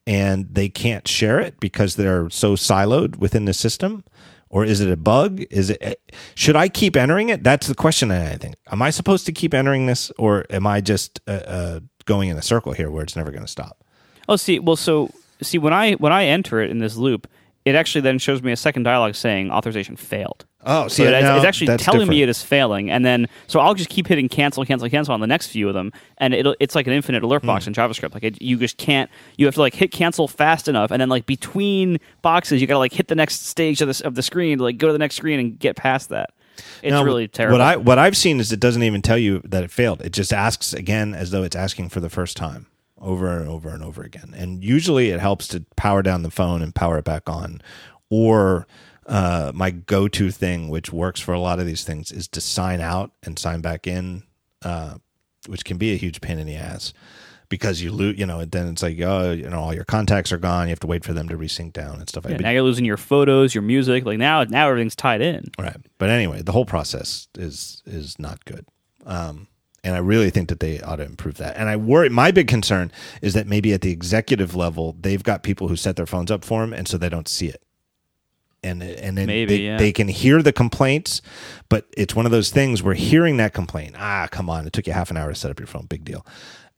and 0.09 0.47
they 0.55 0.69
can't 0.69 1.07
share 1.07 1.39
it 1.39 1.59
because 1.59 1.95
they're 1.95 2.31
so 2.31 2.55
siloed 2.55 3.17
within 3.17 3.45
the 3.45 3.53
system 3.53 4.03
or 4.49 4.65
is 4.65 4.81
it 4.81 4.91
a 4.91 4.97
bug? 4.97 5.41
Is 5.49 5.69
it 5.69 6.01
should 6.35 6.55
i 6.55 6.67
keep 6.67 6.95
entering 6.95 7.29
it? 7.29 7.43
That's 7.43 7.67
the 7.67 7.75
question 7.75 8.11
i 8.11 8.35
think. 8.35 8.55
Am 8.71 8.81
i 8.81 8.89
supposed 8.89 9.25
to 9.25 9.31
keep 9.31 9.53
entering 9.53 9.85
this 9.85 10.11
or 10.17 10.45
am 10.49 10.67
i 10.67 10.81
just 10.81 11.19
uh, 11.27 11.31
uh, 11.31 11.79
going 12.05 12.29
in 12.29 12.37
a 12.37 12.41
circle 12.41 12.73
here 12.73 12.89
where 12.89 13.03
it's 13.03 13.15
never 13.15 13.31
going 13.31 13.45
to 13.45 13.51
stop? 13.51 13.83
Oh, 14.27 14.35
see, 14.35 14.59
well, 14.59 14.75
so 14.75 15.11
see 15.41 15.57
when 15.57 15.73
I 15.73 15.93
when 15.93 16.11
I 16.11 16.25
enter 16.25 16.61
it 16.61 16.69
in 16.69 16.79
this 16.79 16.95
loop, 16.97 17.27
it 17.65 17.75
actually 17.75 18.01
then 18.01 18.19
shows 18.19 18.41
me 18.41 18.51
a 18.51 18.57
second 18.57 18.83
dialog 18.83 19.15
saying 19.15 19.51
authorization 19.51 19.95
failed. 19.95 20.45
Oh 20.65 20.87
So 20.87 21.03
it, 21.03 21.13
it's 21.13 21.45
actually 21.45 21.77
telling 21.77 22.07
me 22.07 22.21
it 22.23 22.29
is 22.29 22.41
failing, 22.43 22.89
and 22.91 23.05
then 23.05 23.27
so 23.47 23.59
I'll 23.59 23.73
just 23.73 23.89
keep 23.89 24.07
hitting 24.07 24.29
cancel, 24.29 24.65
cancel, 24.65 24.89
cancel 24.89 25.13
on 25.13 25.19
the 25.19 25.27
next 25.27 25.47
few 25.47 25.67
of 25.67 25.73
them, 25.73 25.91
and 26.17 26.33
it'll 26.33 26.55
it's 26.59 26.75
like 26.75 26.87
an 26.87 26.93
infinite 26.93 27.23
alert 27.23 27.43
box 27.43 27.65
Hmm. 27.65 27.69
in 27.69 27.73
JavaScript. 27.75 28.13
Like 28.13 28.23
it, 28.23 28.41
you 28.41 28.57
just 28.57 28.77
can't. 28.77 29.09
You 29.37 29.45
have 29.45 29.55
to 29.55 29.61
like 29.61 29.73
hit 29.73 29.91
cancel 29.91 30.27
fast 30.27 30.67
enough, 30.67 30.91
and 30.91 31.01
then 31.01 31.09
like 31.09 31.25
between 31.25 31.97
boxes, 32.21 32.61
you 32.61 32.67
got 32.67 32.75
to 32.75 32.79
like 32.79 32.93
hit 32.93 33.07
the 33.07 33.15
next 33.15 33.45
stage 33.47 33.81
of 33.81 33.87
the 33.87 34.05
of 34.05 34.15
the 34.15 34.23
screen 34.23 34.57
to 34.57 34.63
like 34.63 34.77
go 34.77 34.87
to 34.87 34.93
the 34.93 34.99
next 34.99 35.15
screen 35.15 35.39
and 35.39 35.57
get 35.59 35.75
past 35.75 36.09
that. 36.09 36.31
It's 36.83 36.91
Now, 36.91 37.03
really 37.03 37.29
terrible. 37.29 37.57
what 37.59 37.61
i 37.65 37.75
what 37.77 37.97
i've 37.97 38.17
seen 38.17 38.41
is 38.41 38.51
it 38.51 38.59
doesn't 38.59 38.83
even 38.83 39.01
tell 39.01 39.17
you 39.17 39.39
that 39.45 39.63
it 39.63 39.71
failed 39.71 40.01
it 40.01 40.11
just 40.11 40.33
asks 40.33 40.73
again 40.73 41.13
as 41.15 41.31
though 41.31 41.43
it's 41.43 41.55
asking 41.55 41.87
for 41.87 42.01
the 42.01 42.09
first 42.09 42.35
time 42.35 42.67
over 42.97 43.37
and 43.39 43.47
over 43.47 43.69
and 43.69 43.81
over 43.81 44.03
again. 44.03 44.33
And 44.35 44.61
usually 44.61 45.09
it 45.11 45.21
helps 45.21 45.47
to 45.49 45.63
power 45.77 46.01
down 46.01 46.23
the 46.23 46.29
phone 46.29 46.61
and 46.61 46.75
power 46.75 46.97
it 46.97 47.05
back 47.05 47.29
on. 47.29 47.61
Or 48.09 48.67
uh, 49.09 49.51
my 49.53 49.71
go 49.71 50.07
to 50.07 50.31
thing, 50.31 50.69
which 50.69 50.93
works 50.93 51.19
for 51.19 51.33
a 51.33 51.39
lot 51.39 51.59
of 51.59 51.65
these 51.65 51.83
things, 51.83 52.11
is 52.11 52.27
to 52.29 52.39
sign 52.41 52.79
out 52.79 53.11
and 53.23 53.37
sign 53.37 53.59
back 53.61 53.87
in, 53.87 54.23
uh, 54.63 54.95
which 55.47 55.65
can 55.65 55.77
be 55.77 55.91
a 55.93 55.97
huge 55.97 56.21
pain 56.21 56.39
in 56.39 56.47
the 56.47 56.55
ass 56.55 56.93
because 57.49 57.81
you 57.81 57.91
lose, 57.91 58.19
you 58.19 58.25
know, 58.27 58.45
then 58.45 58.67
it's 58.67 58.83
like, 58.83 58.99
oh, 59.01 59.31
you 59.31 59.49
know, 59.49 59.59
all 59.59 59.73
your 59.73 59.83
contacts 59.83 60.31
are 60.31 60.37
gone. 60.37 60.67
You 60.67 60.69
have 60.69 60.79
to 60.81 60.87
wait 60.87 61.03
for 61.03 61.13
them 61.13 61.27
to 61.29 61.35
resync 61.37 61.73
down 61.73 61.99
and 61.99 62.07
stuff 62.07 62.23
like 62.23 62.33
Yeah, 62.33 62.37
that. 62.37 62.43
now 62.43 62.51
you're 62.51 62.61
losing 62.61 62.85
your 62.85 62.97
photos, 62.97 63.55
your 63.55 63.63
music. 63.63 64.05
Like 64.05 64.19
now, 64.19 64.43
now 64.43 64.69
everything's 64.69 64.95
tied 64.95 65.21
in. 65.21 65.49
Right. 65.57 65.75
But 65.97 66.11
anyway, 66.11 66.43
the 66.43 66.51
whole 66.51 66.65
process 66.65 67.27
is 67.35 67.81
is 67.87 68.19
not 68.19 68.45
good. 68.45 68.65
Um, 69.05 69.47
and 69.83 69.95
I 69.95 69.99
really 69.99 70.29
think 70.29 70.49
that 70.49 70.59
they 70.59 70.79
ought 70.81 70.97
to 70.97 71.03
improve 71.05 71.37
that. 71.37 71.57
And 71.57 71.69
I 71.69 71.75
worry. 71.77 72.09
My 72.09 72.29
big 72.31 72.47
concern 72.47 72.91
is 73.23 73.33
that 73.33 73.47
maybe 73.47 73.73
at 73.73 73.81
the 73.81 73.91
executive 73.91 74.53
level, 74.53 74.95
they've 74.99 75.23
got 75.23 75.41
people 75.41 75.69
who 75.69 75.75
set 75.77 75.95
their 75.95 76.05
phones 76.05 76.29
up 76.29 76.43
for 76.45 76.61
them, 76.61 76.73
and 76.73 76.87
so 76.87 76.97
they 76.99 77.09
don't 77.09 77.27
see 77.29 77.47
it. 77.47 77.63
And 78.63 78.83
and 78.83 79.17
then 79.17 79.27
Maybe, 79.27 79.57
they, 79.57 79.63
yeah. 79.63 79.77
they 79.77 79.91
can 79.91 80.07
hear 80.07 80.41
the 80.41 80.51
complaints, 80.51 81.21
but 81.69 81.85
it's 81.95 82.15
one 82.15 82.25
of 82.25 82.31
those 82.31 82.49
things 82.49 82.83
where 82.83 82.93
hearing 82.93 83.37
that 83.37 83.53
complaint, 83.53 83.95
ah, 83.97 84.27
come 84.29 84.49
on, 84.49 84.67
it 84.67 84.73
took 84.73 84.85
you 84.85 84.93
half 84.93 85.11
an 85.11 85.17
hour 85.17 85.29
to 85.29 85.35
set 85.35 85.49
up 85.49 85.59
your 85.59 85.67
phone, 85.67 85.85
big 85.85 86.03
deal. 86.03 86.25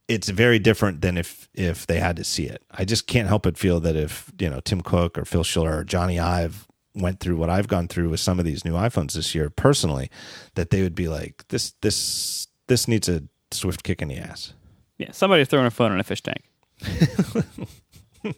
It's 0.08 0.30
very 0.30 0.60
different 0.60 1.02
than 1.02 1.18
if 1.18 1.50
if 1.54 1.88
they 1.88 2.00
had 2.00 2.18
to 2.18 2.24
see 2.24 2.46
it. 2.46 2.64
I 2.70 2.86
just 2.86 3.08
can't 3.08 3.28
help 3.28 3.44
but 3.44 3.58
feel 3.58 3.80
that 3.80 3.96
if 3.96 4.32
you 4.38 4.50
know 4.50 4.60
Tim 4.60 4.82
Cook 4.82 5.18
or 5.18 5.26
Phil 5.26 5.44
Schiller 5.44 5.80
or 5.80 5.84
Jony 5.84 6.22
Ive 6.22 6.68
went 6.94 7.20
through 7.20 7.38
what 7.38 7.50
I've 7.50 7.68
gone 7.68 7.88
through 7.88 8.10
with 8.10 8.20
some 8.20 8.38
of 8.38 8.46
these 8.46 8.66
new 8.66 8.74
iPhones 8.74 9.14
this 9.14 9.34
year 9.34 9.50
personally, 9.50 10.10
that 10.56 10.70
they 10.70 10.82
would 10.82 10.96
be 10.96 11.08
like, 11.08 11.48
this 11.48 11.74
this 11.82 12.48
this 12.68 12.88
needs 12.88 13.10
a 13.10 13.24
swift 13.52 13.84
kick 13.84 14.02
in 14.02 14.08
the 14.08 14.18
ass. 14.18 14.54
Yeah, 14.98 15.12
somebody's 15.12 15.48
throwing 15.48 15.66
a 15.66 15.72
phone 15.72 15.92
in 15.92 16.00
a 16.00 16.04
fish 16.04 16.22
tank. 16.22 16.44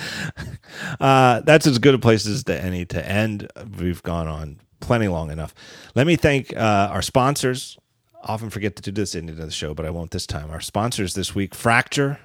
Uh, 0.98 1.40
that's 1.40 1.66
as 1.66 1.78
good 1.78 1.94
a 1.94 1.98
place 1.98 2.26
as 2.26 2.44
to 2.44 2.58
any 2.58 2.84
to 2.84 3.06
end. 3.06 3.48
We've 3.78 4.02
gone 4.02 4.26
on 4.26 4.60
plenty 4.80 5.08
long 5.08 5.30
enough. 5.30 5.54
Let 5.94 6.06
me 6.06 6.16
thank 6.16 6.54
uh, 6.56 6.88
our 6.90 7.02
sponsors. 7.02 7.78
Often 8.22 8.50
forget 8.50 8.76
to 8.76 8.82
do 8.82 8.90
this 8.90 9.14
in 9.14 9.26
the 9.26 9.32
end 9.32 9.40
of 9.40 9.46
the 9.46 9.52
show, 9.52 9.74
but 9.74 9.86
I 9.86 9.90
won't 9.90 10.10
this 10.10 10.26
time. 10.26 10.50
Our 10.50 10.60
sponsors 10.60 11.14
this 11.14 11.34
week: 11.34 11.54
Fracture, 11.54 12.18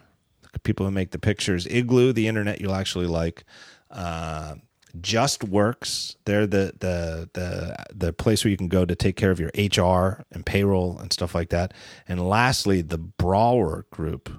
people 0.64 0.86
who 0.86 0.92
make 0.92 1.12
the 1.12 1.20
pictures; 1.20 1.68
Igloo, 1.68 2.14
the 2.14 2.28
internet 2.28 2.62
you'll 2.62 2.76
actually 2.76 3.08
like; 3.08 3.44
uh, 3.92 4.56
Justworks, 5.00 6.16
they're 6.26 6.48
the 6.48 6.74
the 6.80 7.30
the 7.34 7.76
the 7.94 8.14
place 8.14 8.44
where 8.44 8.52
you 8.52 8.58
can 8.58 8.68
go 8.68 8.86
to 8.86 8.96
take 8.96 9.16
care 9.16 9.32
of 9.32 9.40
your 9.40 9.52
HR 9.58 10.24
and 10.32 10.46
payroll 10.46 10.98
and 11.00 11.12
stuff 11.12 11.36
like 11.36 11.50
that. 11.50 11.74
And 12.08 12.28
lastly, 12.28 12.82
the 12.82 12.98
Brawer 12.98 13.86
Group, 13.92 14.30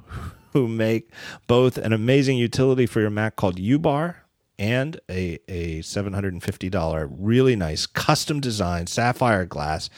who 0.52 0.68
make 0.68 1.10
both 1.46 1.78
an 1.78 1.92
amazing 1.92 2.38
utility 2.38 2.86
for 2.86 3.00
your 3.00 3.10
Mac 3.10 3.36
called 3.36 3.56
uBar 3.56 4.16
and 4.58 5.00
a 5.10 5.38
a 5.48 5.82
seven 5.82 6.12
hundred 6.12 6.32
and 6.32 6.42
fifty 6.42 6.70
dollar 6.70 7.06
really 7.06 7.56
nice 7.56 7.86
custom 7.86 8.40
designed 8.40 8.88
sapphire 8.88 9.44
glass 9.44 9.90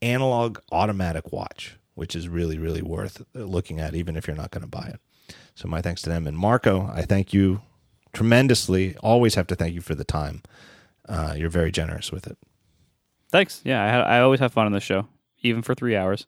analog 0.00 0.58
automatic 0.70 1.32
watch, 1.32 1.76
which 1.94 2.16
is 2.16 2.28
really 2.28 2.58
really 2.58 2.82
worth 2.82 3.22
looking 3.34 3.80
at, 3.80 3.94
even 3.94 4.16
if 4.16 4.26
you're 4.26 4.36
not 4.36 4.50
going 4.50 4.62
to 4.62 4.68
buy 4.68 4.86
it. 4.86 5.00
So 5.54 5.68
my 5.68 5.82
thanks 5.82 6.02
to 6.02 6.10
them 6.10 6.26
and 6.26 6.36
Marco. 6.36 6.90
I 6.92 7.02
thank 7.02 7.32
you 7.34 7.60
tremendously. 8.12 8.96
Always 8.98 9.34
have 9.34 9.46
to 9.48 9.54
thank 9.54 9.74
you 9.74 9.80
for 9.80 9.94
the 9.94 10.04
time. 10.04 10.42
Uh, 11.08 11.34
you're 11.36 11.50
very 11.50 11.70
generous 11.70 12.10
with 12.10 12.26
it. 12.26 12.38
Thanks. 13.30 13.60
Yeah, 13.64 14.04
I, 14.04 14.16
I 14.16 14.20
always 14.20 14.40
have 14.40 14.52
fun 14.52 14.66
on 14.66 14.72
this 14.72 14.82
show, 14.82 15.08
even 15.42 15.62
for 15.62 15.74
three 15.74 15.96
hours. 15.96 16.26